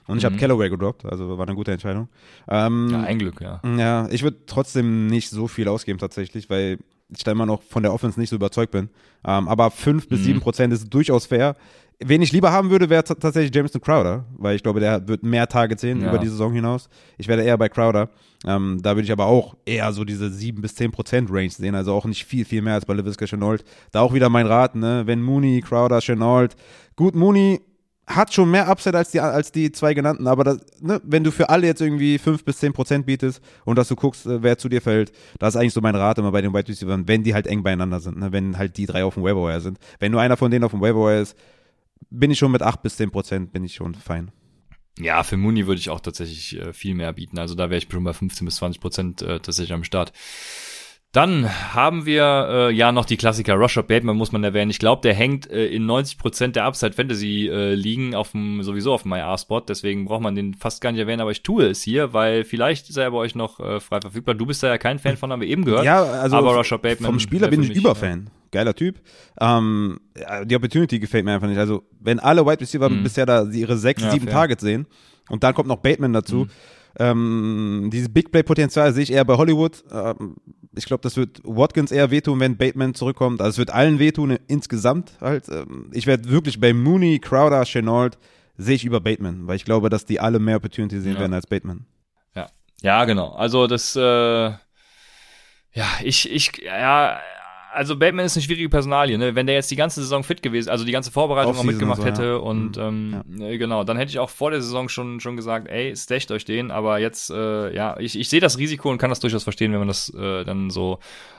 Und 0.06 0.16
ich 0.16 0.24
mhm. 0.24 0.28
habe 0.28 0.36
Callaway 0.38 0.70
gedroppt, 0.70 1.04
also 1.04 1.36
war 1.36 1.46
eine 1.46 1.54
gute 1.54 1.72
Entscheidung. 1.72 2.08
Ähm, 2.48 2.88
ja, 2.90 3.02
ein 3.02 3.18
Glück, 3.18 3.40
ja. 3.42 3.60
Ja, 3.76 4.08
ich 4.10 4.22
würde 4.22 4.38
trotzdem 4.46 5.08
nicht 5.08 5.28
so 5.28 5.46
viel 5.46 5.68
ausgeben 5.68 5.98
tatsächlich, 5.98 6.48
weil 6.48 6.78
ich 7.16 7.24
da 7.24 7.32
immer 7.32 7.46
noch 7.46 7.62
von 7.62 7.82
der 7.82 7.92
Offense 7.92 8.18
nicht 8.18 8.30
so 8.30 8.36
überzeugt 8.36 8.72
bin. 8.72 8.88
Ähm, 9.24 9.48
aber 9.48 9.70
5 9.70 10.08
bis 10.08 10.24
7 10.24 10.40
Prozent 10.40 10.72
ist 10.72 10.88
durchaus 10.92 11.26
fair. 11.26 11.56
Wen 12.02 12.22
ich 12.22 12.32
lieber 12.32 12.50
haben 12.50 12.70
würde, 12.70 12.88
wäre 12.88 13.04
tatsächlich 13.04 13.54
Jameson 13.54 13.80
Crowder, 13.82 14.24
weil 14.38 14.56
ich 14.56 14.62
glaube, 14.62 14.80
der 14.80 15.06
wird 15.06 15.22
mehr 15.22 15.46
Targets 15.46 15.82
sehen 15.82 16.00
Ja. 16.00 16.08
über 16.08 16.18
die 16.18 16.28
Saison 16.28 16.50
hinaus. 16.52 16.88
Ich 17.18 17.28
werde 17.28 17.42
eher 17.42 17.58
bei 17.58 17.68
Crowder. 17.68 18.08
Ähm, 18.46 18.78
da 18.82 18.92
würde 18.96 19.02
ich 19.04 19.12
aber 19.12 19.26
auch 19.26 19.54
eher 19.66 19.92
so 19.92 20.04
diese 20.04 20.30
7 20.30 20.62
bis 20.62 20.74
10 20.76 20.92
Prozent 20.92 21.28
Range 21.30 21.50
sehen, 21.50 21.74
also 21.74 21.92
auch 21.92 22.06
nicht 22.06 22.24
viel, 22.24 22.46
viel 22.46 22.62
mehr 22.62 22.72
als 22.72 22.86
bei 22.86 22.94
LaVisca 22.94 23.26
Chenault. 23.26 23.62
Da 23.92 24.00
auch 24.00 24.14
wieder 24.14 24.30
mein 24.30 24.46
Rat, 24.46 24.76
ne? 24.76 25.02
wenn 25.04 25.20
Mooney, 25.22 25.60
Crowder, 25.60 26.00
Chenault, 26.00 26.56
gut, 26.96 27.14
Mooney 27.14 27.60
hat 28.14 28.34
schon 28.34 28.50
mehr 28.50 28.68
Upside 28.68 28.96
als 28.96 29.10
die, 29.10 29.20
als 29.20 29.52
die 29.52 29.72
zwei 29.72 29.94
genannten, 29.94 30.26
aber 30.26 30.44
das, 30.44 30.58
ne, 30.80 31.00
wenn 31.04 31.24
du 31.24 31.30
für 31.30 31.48
alle 31.48 31.66
jetzt 31.66 31.80
irgendwie 31.80 32.18
5 32.18 32.44
bis 32.44 32.58
10 32.58 32.72
Prozent 32.72 33.06
bietest 33.06 33.40
und 33.64 33.76
dass 33.76 33.88
du 33.88 33.96
guckst, 33.96 34.26
äh, 34.26 34.42
wer 34.42 34.58
zu 34.58 34.68
dir 34.68 34.82
fällt, 34.82 35.12
das 35.38 35.54
ist 35.54 35.60
eigentlich 35.60 35.72
so 35.72 35.80
mein 35.80 35.94
Rat 35.94 36.18
immer 36.18 36.32
bei 36.32 36.42
den 36.42 36.52
Wide 36.52 36.68
Receivers, 36.68 37.00
wenn 37.06 37.22
die 37.22 37.34
halt 37.34 37.46
eng 37.46 37.62
beieinander 37.62 38.00
sind, 38.00 38.18
ne, 38.18 38.32
wenn 38.32 38.58
halt 38.58 38.76
die 38.76 38.86
drei 38.86 39.04
auf 39.04 39.14
dem 39.14 39.22
Waiver 39.22 39.60
sind. 39.60 39.78
Wenn 39.98 40.12
nur 40.12 40.20
einer 40.20 40.36
von 40.36 40.50
denen 40.50 40.64
auf 40.64 40.72
dem 40.72 40.80
Waiver 40.80 41.18
ist, 41.20 41.36
bin 42.10 42.30
ich 42.30 42.38
schon 42.38 42.52
mit 42.52 42.62
8 42.62 42.82
bis 42.82 42.96
10 42.96 43.10
Prozent, 43.10 43.52
bin 43.52 43.64
ich 43.64 43.74
schon 43.74 43.94
fein. 43.94 44.32
Ja, 44.98 45.22
für 45.22 45.36
Mooney 45.36 45.66
würde 45.66 45.78
ich 45.78 45.90
auch 45.90 46.00
tatsächlich 46.00 46.58
äh, 46.58 46.72
viel 46.72 46.94
mehr 46.94 47.12
bieten. 47.12 47.38
Also 47.38 47.54
da 47.54 47.70
wäre 47.70 47.78
ich 47.78 47.88
schon 47.90 48.04
bei 48.04 48.12
15 48.12 48.44
bis 48.44 48.56
20 48.56 48.80
Prozent 48.80 49.22
äh, 49.22 49.40
tatsächlich 49.40 49.72
am 49.72 49.84
Start. 49.84 50.12
Dann 51.12 51.48
haben 51.74 52.06
wir 52.06 52.22
äh, 52.48 52.72
ja 52.72 52.92
noch 52.92 53.04
die 53.04 53.16
Klassiker. 53.16 53.54
Rusher 53.54 53.82
Bateman 53.82 54.16
muss 54.16 54.30
man 54.30 54.44
erwähnen. 54.44 54.70
Ich 54.70 54.78
glaube, 54.78 55.02
der 55.02 55.12
hängt 55.12 55.50
äh, 55.50 55.66
in 55.66 55.84
90 55.84 56.18
Prozent 56.18 56.54
der 56.54 56.66
Upside 56.66 56.92
Fantasy 56.92 57.48
äh, 57.48 57.74
liegen 57.74 58.14
auf 58.14 58.30
dem 58.30 58.62
sowieso 58.62 58.92
auf 58.92 59.02
dem 59.02 59.10
MyR-Spot. 59.10 59.60
Deswegen 59.62 60.04
braucht 60.04 60.20
man 60.22 60.36
den 60.36 60.54
fast 60.54 60.80
gar 60.80 60.92
nicht 60.92 61.00
erwähnen. 61.00 61.20
Aber 61.20 61.32
ich 61.32 61.42
tue 61.42 61.66
es 61.66 61.82
hier, 61.82 62.12
weil 62.12 62.44
vielleicht 62.44 62.88
ist 62.90 62.96
er 62.96 63.10
bei 63.10 63.16
euch 63.16 63.34
noch 63.34 63.58
äh, 63.58 63.80
frei 63.80 64.00
verfügbar. 64.00 64.36
Du 64.36 64.46
bist 64.46 64.62
da 64.62 64.68
ja 64.68 64.78
kein 64.78 65.00
Fan 65.00 65.16
von, 65.16 65.32
haben 65.32 65.40
wir 65.40 65.48
eben 65.48 65.64
gehört. 65.64 65.84
Ja, 65.84 66.00
also 66.00 66.36
aber 66.36 66.54
Rashad 66.56 66.80
Bateman 66.82 67.10
vom 67.10 67.18
Spieler 67.18 67.48
bin 67.48 67.62
ich 67.64 67.70
mich, 67.70 67.78
Überfan. 67.78 68.30
Geiler 68.52 68.74
Typ. 68.76 69.00
Ähm, 69.40 69.98
ja, 70.16 70.44
die 70.44 70.54
Opportunity 70.54 71.00
gefällt 71.00 71.24
mir 71.24 71.32
einfach 71.34 71.48
nicht. 71.48 71.58
Also, 71.58 71.82
wenn 71.98 72.20
alle 72.20 72.46
Wide 72.46 72.60
Receiver 72.60 72.88
bisher 72.88 73.26
da 73.26 73.44
ihre 73.50 73.76
sechs, 73.78 74.00
Mhm. 74.02 74.06
Ja, 74.06 74.12
sieben 74.12 74.24
fair. 74.26 74.34
Targets 74.34 74.62
sehen 74.62 74.86
und 75.28 75.42
dann 75.42 75.54
kommt 75.54 75.66
noch 75.68 75.78
Bateman 75.78 76.12
dazu, 76.12 76.36
Mhm. 76.44 76.48
ähm, 76.98 77.90
dieses 77.92 78.08
Big 78.12 78.30
Play-Potenzial 78.32 78.92
sehe 78.92 79.02
ich 79.04 79.12
eher 79.12 79.24
bei 79.24 79.36
Hollywood. 79.36 79.82
Ähm, 79.92 80.36
ich 80.74 80.84
glaube, 80.86 81.02
das 81.02 81.16
wird 81.16 81.40
Watkins 81.44 81.90
eher 81.90 82.10
wehtun, 82.10 82.40
wenn 82.40 82.56
Bateman 82.56 82.94
zurückkommt. 82.94 83.40
Also, 83.40 83.50
es 83.50 83.58
wird 83.58 83.70
allen 83.70 83.98
wehtun 83.98 84.38
insgesamt 84.46 85.12
halt. 85.20 85.48
Ähm, 85.48 85.90
ich 85.92 86.06
werde 86.06 86.28
wirklich 86.30 86.60
bei 86.60 86.72
Mooney, 86.72 87.18
Crowder, 87.18 87.64
Chenault 87.64 88.18
sehe 88.56 88.74
ich 88.76 88.84
über 88.84 89.00
Bateman, 89.00 89.46
weil 89.46 89.56
ich 89.56 89.64
glaube, 89.64 89.88
dass 89.88 90.04
die 90.04 90.20
alle 90.20 90.38
mehr 90.38 90.56
Opportunity 90.56 91.00
sehen 91.00 91.14
Ja. 91.14 91.20
werden 91.20 91.34
als 91.34 91.46
Bateman. 91.46 91.86
Ja, 92.36 92.48
ja, 92.82 93.04
genau. 93.06 93.30
Also 93.32 93.66
das, 93.66 93.96
äh, 93.96 94.00
ja, 94.00 94.58
ich, 96.02 96.30
ich, 96.30 96.52
ja, 96.64 97.20
also 97.72 97.96
Bateman 97.96 98.26
ist 98.26 98.36
eine 98.36 98.42
schwierige 98.42 98.68
Personalie, 98.68 99.18
ne? 99.18 99.34
Wenn 99.34 99.46
der 99.46 99.54
jetzt 99.54 99.70
die 99.70 99.76
ganze 99.76 100.00
Saison 100.00 100.22
fit 100.22 100.42
gewesen, 100.42 100.70
also 100.70 100.84
die 100.84 100.92
ganze 100.92 101.10
Vorbereitung 101.10 101.56
auch 101.56 101.62
mitgemacht 101.62 102.00
so, 102.00 102.06
hätte 102.06 102.24
ja. 102.24 102.36
und 102.36 102.76
ähm, 102.78 103.22
äh, 103.40 103.58
genau, 103.58 103.84
dann 103.84 103.96
hätte 103.96 104.10
ich 104.10 104.18
auch 104.18 104.30
vor 104.30 104.50
der 104.50 104.60
Saison 104.60 104.88
schon 104.88 105.20
schon 105.20 105.36
gesagt, 105.36 105.68
ey, 105.68 105.94
stecht 105.96 106.30
euch 106.30 106.44
den, 106.44 106.70
aber 106.70 106.98
jetzt, 106.98 107.30
äh, 107.30 107.74
ja, 107.74 107.98
ich, 107.98 108.18
ich 108.18 108.28
sehe 108.28 108.40
das 108.40 108.58
Risiko 108.58 108.90
und 108.90 108.98
kann 108.98 109.10
das 109.10 109.20
durchaus 109.20 109.44
verstehen, 109.44 109.72
wenn 109.72 109.78
man 109.78 109.88
das 109.88 110.12
äh, 110.14 110.44
dann 110.44 110.70
so 110.70 110.98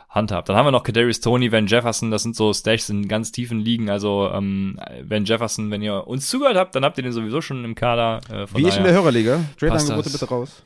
handhabt. 0.09 0.49
Dann 0.49 0.55
haben 0.55 0.65
wir 0.65 0.71
noch 0.71 0.83
Kadarius 0.83 1.21
Tony, 1.21 1.51
Van 1.51 1.67
Jefferson, 1.67 2.11
das 2.11 2.23
sind 2.23 2.35
so 2.35 2.53
Stashs 2.53 2.89
in 2.89 3.07
ganz 3.07 3.31
tiefen 3.31 3.59
Ligen, 3.59 3.89
also 3.89 4.29
ähm, 4.33 4.79
Van 5.03 5.25
Jefferson, 5.25 5.71
wenn 5.71 5.81
ihr 5.81 6.07
uns 6.07 6.29
zugehört 6.29 6.57
habt, 6.57 6.75
dann 6.75 6.83
habt 6.83 6.97
ihr 6.97 7.03
den 7.03 7.13
sowieso 7.13 7.41
schon 7.41 7.63
im 7.63 7.75
Kader. 7.75 8.19
Äh, 8.29 8.47
von 8.47 8.61
Wie 8.61 8.67
ich 8.67 8.77
in 8.77 8.83
der 8.83 8.93
Hörerliga. 8.93 9.39
Trade-Angebote 9.57 10.09
bitte 10.09 10.27
raus. 10.27 10.63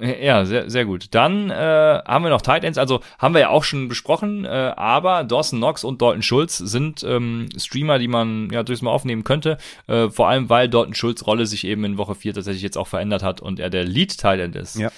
Ja, 0.00 0.44
sehr, 0.44 0.70
sehr 0.70 0.84
gut. 0.84 1.06
Dann 1.14 1.50
äh, 1.50 1.54
haben 2.06 2.24
wir 2.24 2.30
noch 2.30 2.42
Tight 2.42 2.64
Ends, 2.64 2.78
also 2.78 3.00
haben 3.18 3.34
wir 3.34 3.40
ja 3.40 3.48
auch 3.48 3.64
schon 3.64 3.88
besprochen, 3.88 4.44
äh, 4.44 4.48
aber 4.76 5.24
Dawson 5.24 5.58
Knox 5.58 5.84
und 5.84 6.00
Dalton 6.00 6.22
Schulz 6.22 6.58
sind 6.58 7.02
ähm, 7.02 7.48
Streamer, 7.56 7.98
die 7.98 8.08
man 8.08 8.48
ja 8.50 8.62
durchaus 8.62 8.82
mal 8.82 8.90
aufnehmen 8.90 9.24
könnte, 9.24 9.58
äh, 9.86 10.08
vor 10.08 10.28
allem 10.28 10.48
weil 10.48 10.68
Dalton 10.68 10.94
Schulz 10.94 11.26
Rolle 11.26 11.46
sich 11.46 11.64
eben 11.64 11.84
in 11.84 11.98
Woche 11.98 12.14
4 12.14 12.34
tatsächlich 12.34 12.62
jetzt 12.62 12.78
auch 12.78 12.86
verändert 12.86 13.22
hat 13.22 13.40
und 13.40 13.58
er 13.60 13.70
der 13.70 13.84
Lead 13.84 14.18
Tight 14.18 14.40
End 14.40 14.56
ist. 14.56 14.76
Ja. 14.76 14.90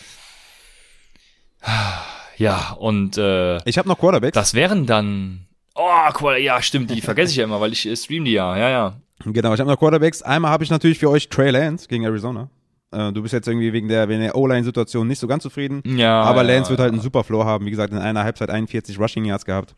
Ja, 2.36 2.77
und 2.78 3.18
äh, 3.18 3.59
Ich 3.68 3.77
habe 3.78 3.89
noch 3.89 3.98
Quarterbacks. 3.98 4.35
das 4.35 4.55
wären 4.55 4.86
dann 4.86 5.47
Oh, 5.74 6.31
ja, 6.36 6.60
stimmt, 6.60 6.90
die 6.90 7.01
vergesse 7.01 7.31
ich 7.31 7.36
ja 7.39 7.44
immer, 7.44 7.60
weil 7.60 7.72
ich 7.72 7.86
äh, 7.86 7.97
stream 7.97 8.24
die 8.24 8.32
ja. 8.32 8.56
Ja, 8.56 8.68
ja. 8.68 9.01
Genau, 9.24 9.55
ich 9.55 9.60
habe 9.60 9.70
noch 9.70 9.78
Quarterbacks. 9.78 10.22
Einmal 10.22 10.51
habe 10.51 10.64
ich 10.64 10.70
natürlich 10.70 10.98
für 10.98 11.10
euch 11.10 11.28
Trey 11.28 11.51
Lance 11.51 11.89
gegen 11.89 12.05
Arizona. 12.05 12.51
Äh, 12.93 13.12
du 13.12 13.23
bist 13.23 13.33
jetzt 13.33 13.47
irgendwie 13.49 13.73
wegen 13.73 13.89
der, 13.89 14.09
wegen 14.09 14.21
der 14.21 14.35
O-Line-Situation 14.37 15.07
nicht 15.07 15.19
so 15.19 15.27
ganz 15.27 15.43
zufrieden. 15.43 15.83
Ja, 15.85 16.23
aber 16.23 16.43
ja, 16.45 16.55
Lance 16.55 16.71
wird 16.71 16.81
halt 16.81 16.91
ja. 16.91 16.95
einen 16.95 17.03
super 17.03 17.25
Floor 17.25 17.45
haben. 17.45 17.67
Wie 17.67 17.71
gesagt, 17.71 17.93
in 17.93 17.99
einer 17.99 18.25
Halbzeit 18.25 18.51
41 18.51 18.99
Rushing 18.99 19.25
Yards 19.25 19.45
gehabt. 19.45 19.75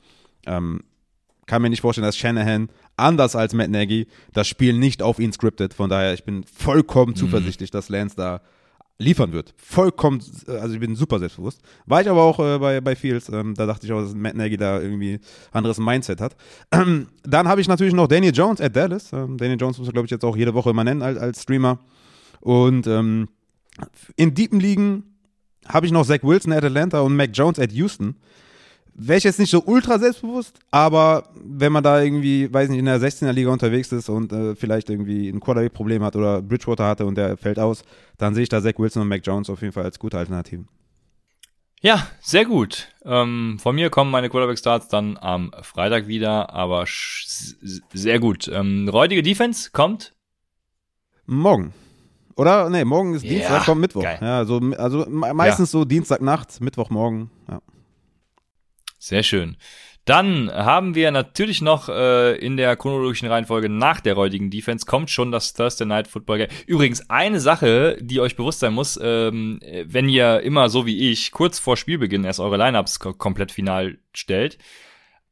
Ähm, 0.46 0.80
kann 1.46 1.60
mir 1.60 1.70
nicht 1.70 1.80
vorstellen, 1.80 2.06
dass 2.06 2.16
Shanahan, 2.16 2.68
anders 2.96 3.36
als 3.36 3.52
Matt 3.52 3.68
Nagy, 3.70 4.06
das 4.32 4.48
Spiel 4.48 4.78
nicht 4.78 5.02
auf 5.02 5.18
ihn 5.18 5.32
scriptet. 5.32 5.74
Von 5.74 5.90
daher, 5.90 6.14
ich 6.14 6.24
bin 6.24 6.36
Mhm. 6.36 6.44
vollkommen 6.44 7.14
zuversichtlich, 7.16 7.70
dass 7.70 7.88
Lance 7.88 8.16
da 8.16 8.40
liefern 8.98 9.32
wird. 9.32 9.52
Vollkommen, 9.56 10.22
äh, 10.46 10.52
also 10.52 10.74
ich 10.74 10.80
bin 10.80 10.94
super 10.94 11.18
selbstbewusst. 11.18 11.60
War 11.86 12.00
ich 12.00 12.08
aber 12.08 12.22
auch 12.22 12.38
äh, 12.38 12.58
bei, 12.58 12.80
bei 12.80 12.94
Fields. 12.94 13.28
Ähm, 13.28 13.54
da 13.54 13.66
dachte 13.66 13.84
ich 13.86 13.92
auch, 13.92 14.00
dass 14.00 14.14
Matt 14.14 14.36
Nagy 14.36 14.56
da 14.56 14.80
irgendwie 14.80 15.18
anderes 15.50 15.78
Mindset 15.78 16.20
hat. 16.20 16.36
Dann 16.70 17.48
habe 17.48 17.60
ich 17.60 17.68
natürlich 17.68 17.94
noch 17.94 18.06
Daniel 18.06 18.32
Jones 18.34 18.60
at 18.60 18.74
Dallas. 18.76 19.12
Ähm, 19.12 19.36
Daniel 19.36 19.58
Jones 19.60 19.78
muss 19.78 19.88
man, 19.88 19.92
glaube 19.94 20.06
ich, 20.06 20.10
jetzt 20.12 20.24
auch 20.24 20.36
jede 20.36 20.54
Woche 20.54 20.70
immer 20.70 20.84
nennen 20.84 21.02
als, 21.02 21.18
als 21.18 21.42
Streamer. 21.42 21.78
Und 22.42 22.88
ähm, 22.88 23.28
in 24.16 24.34
Deepen 24.34 24.60
Ligen 24.60 25.16
habe 25.68 25.86
ich 25.86 25.92
noch 25.92 26.04
Zach 26.04 26.22
Wilson 26.22 26.52
at 26.52 26.64
Atlanta 26.64 27.00
und 27.00 27.16
Mac 27.16 27.30
Jones 27.32 27.58
at 27.58 27.72
Houston. 27.72 28.16
Wäre 28.94 29.16
ich 29.16 29.24
jetzt 29.24 29.38
nicht 29.38 29.50
so 29.50 29.62
ultra 29.64 29.98
selbstbewusst, 29.98 30.58
aber 30.70 31.30
wenn 31.34 31.72
man 31.72 31.82
da 31.82 32.02
irgendwie, 32.02 32.52
weiß 32.52 32.68
nicht, 32.68 32.80
in 32.80 32.84
der 32.84 33.00
16er 33.00 33.32
Liga 33.32 33.50
unterwegs 33.50 33.90
ist 33.90 34.10
und 34.10 34.32
äh, 34.32 34.54
vielleicht 34.54 34.90
irgendwie 34.90 35.30
ein 35.30 35.40
Quarterback-Problem 35.40 36.02
hat 36.02 36.14
oder 36.14 36.42
Bridgewater 36.42 36.86
hatte 36.86 37.06
und 37.06 37.14
der 37.16 37.38
fällt 37.38 37.58
aus, 37.58 37.84
dann 38.18 38.34
sehe 38.34 38.42
ich 38.42 38.50
da 38.50 38.60
Zach 38.60 38.74
Wilson 38.76 39.02
und 39.02 39.08
Mac 39.08 39.22
Jones 39.24 39.48
auf 39.48 39.62
jeden 39.62 39.72
Fall 39.72 39.84
als 39.84 39.98
gute 39.98 40.18
Alternativen. 40.18 40.68
Ja, 41.80 42.06
sehr 42.20 42.44
gut. 42.44 42.88
Ähm, 43.04 43.58
von 43.60 43.74
mir 43.74 43.88
kommen 43.88 44.10
meine 44.10 44.28
Quarterback-Starts 44.28 44.88
dann 44.88 45.16
am 45.16 45.52
Freitag 45.62 46.06
wieder, 46.06 46.52
aber 46.52 46.84
sehr 46.86 48.18
gut. 48.18 48.48
Ähm, 48.52 48.88
räudige 48.88 49.22
Defense 49.22 49.70
kommt. 49.72 50.12
Morgen. 51.24 51.72
Oder? 52.36 52.70
Nee, 52.70 52.84
morgen 52.84 53.14
ist 53.14 53.24
Ja, 53.24 53.30
Dienstag, 53.30 53.64
kommt 53.64 53.80
Mittwoch. 53.80 54.02
geil. 54.02 54.18
Ja, 54.20 54.44
so, 54.44 54.60
also 54.78 55.06
me- 55.08 55.34
meistens 55.34 55.70
so 55.70 55.84
Dienstagnacht, 55.84 56.60
Mittwochmorgen. 56.60 57.30
Ja. 57.48 57.60
Sehr 58.98 59.22
schön. 59.22 59.56
Dann 60.04 60.50
haben 60.52 60.96
wir 60.96 61.12
natürlich 61.12 61.60
noch 61.62 61.88
äh, 61.88 62.34
in 62.36 62.56
der 62.56 62.74
chronologischen 62.76 63.28
Reihenfolge 63.28 63.68
nach 63.68 64.00
der 64.00 64.14
räudigen 64.14 64.50
Defense 64.50 64.84
kommt 64.84 65.10
schon 65.10 65.30
das 65.30 65.52
Thursday 65.54 65.86
Night 65.86 66.08
Football 66.08 66.38
Game. 66.38 66.48
Übrigens 66.66 67.08
eine 67.08 67.38
Sache, 67.38 67.96
die 68.00 68.20
euch 68.20 68.34
bewusst 68.34 68.58
sein 68.60 68.72
muss, 68.74 68.98
ähm, 69.00 69.60
wenn 69.84 70.08
ihr 70.08 70.40
immer 70.40 70.68
so 70.70 70.86
wie 70.86 71.10
ich 71.12 71.30
kurz 71.30 71.60
vor 71.60 71.76
Spielbeginn 71.76 72.24
erst 72.24 72.40
eure 72.40 72.56
Lineups 72.56 72.98
ko 72.98 73.12
komplett 73.12 73.52
final 73.52 73.98
stellt. 74.12 74.58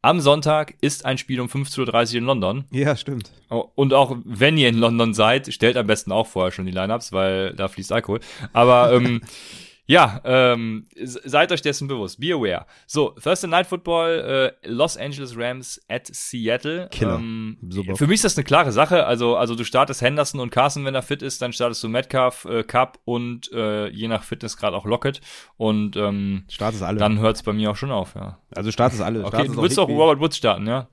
Am 0.02 0.20
Sonntag 0.20 0.74
ist 0.80 1.04
ein 1.04 1.18
Spiel 1.18 1.40
um 1.40 1.48
15.30 1.48 2.12
Uhr 2.12 2.18
in 2.18 2.24
London. 2.24 2.64
ja, 2.70 2.96
stimmt. 2.96 3.32
Oh, 3.50 3.66
Und 3.74 3.92
auch 3.92 4.16
wenn 4.24 4.56
ihr 4.56 4.68
in 4.70 4.78
London 4.78 5.12
seid, 5.12 5.52
stellt 5.52 5.76
am 5.76 5.86
besten 5.86 6.10
auch 6.10 6.26
vorher 6.26 6.52
schon 6.52 6.64
die 6.64 6.72
Lineups, 6.72 7.12
weil 7.12 7.52
da 7.54 7.68
fließt 7.68 7.92
Alkohol. 7.92 8.20
Aber 8.54 8.92
ähm, 8.94 9.20
ja, 9.90 10.20
ähm, 10.24 10.86
se- 10.96 11.20
seid 11.24 11.50
euch 11.50 11.62
dessen 11.62 11.88
bewusst. 11.88 12.20
Be 12.20 12.32
aware. 12.32 12.64
So, 12.86 13.10
Thursday 13.22 13.48
Night 13.48 13.66
Football, 13.66 14.52
äh, 14.62 14.68
Los 14.68 14.96
Angeles 14.96 15.36
Rams 15.36 15.80
at 15.88 16.06
Seattle. 16.14 16.88
Killer. 16.92 17.16
Ähm, 17.16 17.58
Super. 17.68 17.96
für 17.96 18.06
mich 18.06 18.16
ist 18.16 18.24
das 18.24 18.36
eine 18.36 18.44
klare 18.44 18.70
Sache. 18.70 19.04
Also, 19.06 19.36
also 19.36 19.54
du 19.56 19.64
startest 19.64 20.00
Henderson 20.00 20.40
und 20.40 20.50
Carson, 20.50 20.84
wenn 20.84 20.94
er 20.94 21.02
fit 21.02 21.22
ist, 21.22 21.42
dann 21.42 21.52
startest 21.52 21.82
du 21.82 21.88
Metcalf, 21.88 22.44
äh, 22.44 22.62
Cup 22.62 23.00
und 23.04 23.50
äh, 23.52 23.88
je 23.88 24.06
nach 24.06 24.22
Fitnessgrad 24.22 24.74
auch 24.74 24.84
Lockett. 24.86 25.20
Und 25.56 25.96
ähm, 25.96 26.44
Start 26.48 26.74
ist 26.74 26.82
alle. 26.82 26.98
dann 26.98 27.18
hört's 27.18 27.42
bei 27.42 27.52
mir 27.52 27.70
auch 27.72 27.76
schon 27.76 27.90
auf, 27.90 28.14
ja. 28.14 28.38
also 28.54 28.70
Start 28.70 28.92
ist 28.92 29.00
alle. 29.00 29.20
Okay, 29.24 29.28
Start 29.36 29.48
ist 29.48 29.56
du 29.56 29.62
willst 29.62 29.78
auch. 29.80 29.88
Robert 29.88 30.20
Woods 30.20 30.36
starten, 30.36 30.66
ja? 30.68 30.86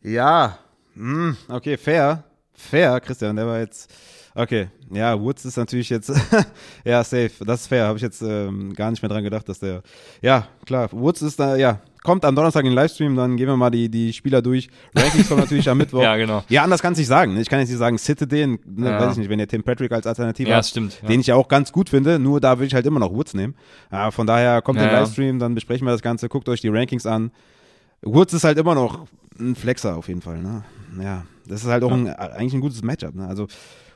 Ja, 0.00 0.58
hm, 0.94 1.36
okay, 1.48 1.76
fair. 1.76 2.24
Fair, 2.54 3.00
Christian, 3.00 3.36
der 3.36 3.46
war 3.46 3.58
jetzt. 3.60 3.92
Okay, 4.40 4.68
ja, 4.92 5.20
Woods 5.20 5.44
ist 5.44 5.56
natürlich 5.56 5.90
jetzt. 5.90 6.12
ja, 6.84 7.02
safe. 7.02 7.30
Das 7.44 7.62
ist 7.62 7.66
fair. 7.66 7.86
Habe 7.86 7.96
ich 7.96 8.02
jetzt 8.02 8.22
ähm, 8.22 8.72
gar 8.72 8.90
nicht 8.92 9.02
mehr 9.02 9.08
dran 9.08 9.24
gedacht, 9.24 9.48
dass 9.48 9.58
der. 9.58 9.82
Ja, 10.22 10.46
klar. 10.64 10.88
Woods 10.92 11.22
ist 11.22 11.40
da, 11.40 11.56
ja. 11.56 11.80
Kommt 12.04 12.24
am 12.24 12.36
Donnerstag 12.36 12.60
in 12.64 12.70
den 12.70 12.76
Livestream, 12.76 13.16
dann 13.16 13.36
gehen 13.36 13.48
wir 13.48 13.56
mal 13.56 13.70
die, 13.70 13.88
die 13.88 14.12
Spieler 14.12 14.40
durch. 14.40 14.68
Rankings 14.94 15.28
kommen 15.28 15.40
natürlich 15.40 15.68
am 15.68 15.76
Mittwoch. 15.78 16.00
Ja, 16.02 16.16
genau. 16.16 16.44
Ja, 16.48 16.62
anders 16.62 16.80
kann 16.80 16.92
es 16.92 16.98
nicht 17.00 17.08
sagen. 17.08 17.34
ne? 17.34 17.40
Ich 17.40 17.48
kann 17.48 17.58
jetzt 17.58 17.68
nicht 17.70 17.78
sagen, 17.78 17.98
sitte 17.98 18.28
den, 18.28 18.60
ne, 18.64 18.90
Ja. 18.90 19.00
weiß 19.00 19.12
ich 19.14 19.18
nicht, 19.18 19.28
wenn 19.28 19.40
ihr 19.40 19.48
Tim 19.48 19.64
Patrick 19.64 19.90
als 19.90 20.06
Alternative 20.06 20.48
Ja, 20.48 20.54
habt, 20.54 20.62
das 20.64 20.70
stimmt. 20.70 21.00
Ja. 21.02 21.08
den 21.08 21.18
ich 21.20 21.26
ja 21.26 21.34
auch 21.34 21.48
ganz 21.48 21.72
gut 21.72 21.90
finde, 21.90 22.20
nur 22.20 22.40
da 22.40 22.56
würde 22.58 22.66
ich 22.66 22.74
halt 22.74 22.86
immer 22.86 23.00
noch 23.00 23.12
Woods 23.12 23.34
nehmen. 23.34 23.56
Ja, 23.90 24.12
von 24.12 24.28
daher 24.28 24.62
kommt 24.62 24.78
Ja, 24.78 24.84
der 24.84 24.92
ja. 24.92 25.00
Livestream, 25.00 25.40
dann 25.40 25.56
besprechen 25.56 25.86
wir 25.86 25.90
das 25.92 26.00
Ganze, 26.02 26.28
guckt 26.28 26.48
euch 26.48 26.60
die 26.60 26.68
Rankings 26.68 27.04
an. 27.04 27.32
Woods 28.02 28.32
ist 28.32 28.44
halt 28.44 28.58
immer 28.58 28.76
noch 28.76 29.06
ein 29.40 29.56
Flexer 29.56 29.96
auf 29.96 30.06
jeden 30.06 30.22
Fall. 30.22 30.38
Ne? 30.38 30.62
Ja, 31.02 31.24
das 31.48 31.64
ist 31.64 31.68
halt 31.68 31.82
auch 31.82 31.90
ein, 31.92 32.06
eigentlich 32.08 32.54
ein 32.54 32.60
gutes 32.60 32.82
Matchup. 32.84 33.16
Ne? 33.16 33.26
Also 33.26 33.48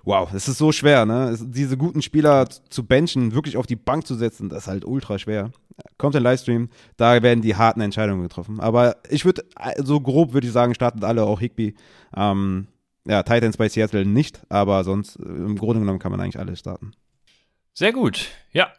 wow, 0.05 0.33
es 0.33 0.49
ist 0.49 0.59
so 0.59 0.73
schwer, 0.73 1.07
ne? 1.07 1.31
Es, 1.31 1.45
diese 1.49 1.77
guten 1.77 2.03
Spieler 2.03 2.49
zu 2.49 2.85
benchen, 2.85 3.35
wirklich 3.35 3.57
auf 3.57 3.66
die 3.66 3.77
Bank 3.77 4.07
zu 4.07 4.15
setzen, 4.15 4.49
das 4.49 4.65
ist 4.65 4.69
halt 4.69 4.85
ultra 4.85 5.19
schwer. 5.19 5.51
Kommt 5.99 6.16
ein 6.16 6.23
Livestream, 6.23 6.69
da 6.97 7.23
werden 7.23 7.43
die 7.43 7.57
harten 7.57 7.81
Entscheidungen 7.81 8.23
getroffen. 8.23 8.61
Aber 8.61 8.97
ich 9.09 9.24
würde, 9.24 9.45
so 9.79 10.01
grob 10.01 10.33
würde 10.33 10.47
ich 10.47 10.53
sagen, 10.53 10.74
startet 10.74 11.05
alle 11.05 11.24
auch 11.24 11.41
Higby. 11.41 11.74
Ähm, 12.15 12.69
ja, 13.07 13.23
Titans 13.23 13.57
bei 13.57 13.69
Seattle 13.69 14.05
nicht, 14.05 14.43
aber 14.49 14.85
sonst 14.85 15.16
im 15.16 15.57
Grunde 15.57 15.81
genommen 15.81 15.99
kann 15.99 16.12
man 16.12 16.20
eigentlich 16.20 16.39
alle 16.39 16.57
starten. 16.57 16.93
Sehr 17.74 17.93
gut. 17.93 18.29
Ja, 18.53 18.70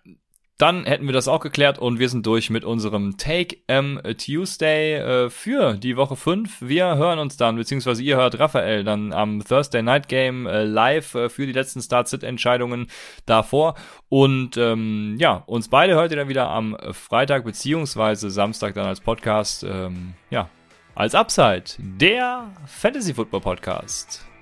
dann 0.63 0.85
hätten 0.85 1.07
wir 1.07 1.11
das 1.11 1.27
auch 1.27 1.41
geklärt 1.41 1.77
und 1.77 1.99
wir 1.99 2.07
sind 2.07 2.25
durch 2.25 2.49
mit 2.49 2.63
unserem 2.63 3.17
Take 3.17 3.57
M 3.67 3.99
Tuesday 4.17 4.93
äh, 4.93 5.29
für 5.29 5.73
die 5.73 5.97
Woche 5.97 6.15
5. 6.15 6.61
Wir 6.61 6.95
hören 6.95 7.19
uns 7.19 7.35
dann, 7.35 7.57
beziehungsweise 7.57 8.01
ihr 8.01 8.15
hört 8.15 8.39
Raphael 8.39 8.85
dann 8.85 9.11
am 9.11 9.43
Thursday 9.43 9.81
Night 9.81 10.07
Game 10.07 10.47
äh, 10.47 10.63
live 10.63 11.15
äh, 11.15 11.27
für 11.27 11.45
die 11.45 11.51
letzten 11.51 11.81
Start-Sit-Entscheidungen 11.81 12.87
davor. 13.25 13.75
Und 14.07 14.55
ähm, 14.55 15.17
ja, 15.19 15.43
uns 15.47 15.67
beide 15.67 15.95
hört 15.95 16.11
ihr 16.11 16.17
dann 16.17 16.29
wieder 16.29 16.49
am 16.49 16.77
Freitag, 16.91 17.43
beziehungsweise 17.43 18.31
Samstag 18.31 18.73
dann 18.75 18.85
als 18.85 19.01
Podcast, 19.01 19.63
ähm, 19.63 20.13
ja, 20.29 20.47
als 20.95 21.13
Upside, 21.13 21.65
der 21.77 22.53
Fantasy 22.67 23.13
Football 23.13 23.41
Podcast. 23.41 24.32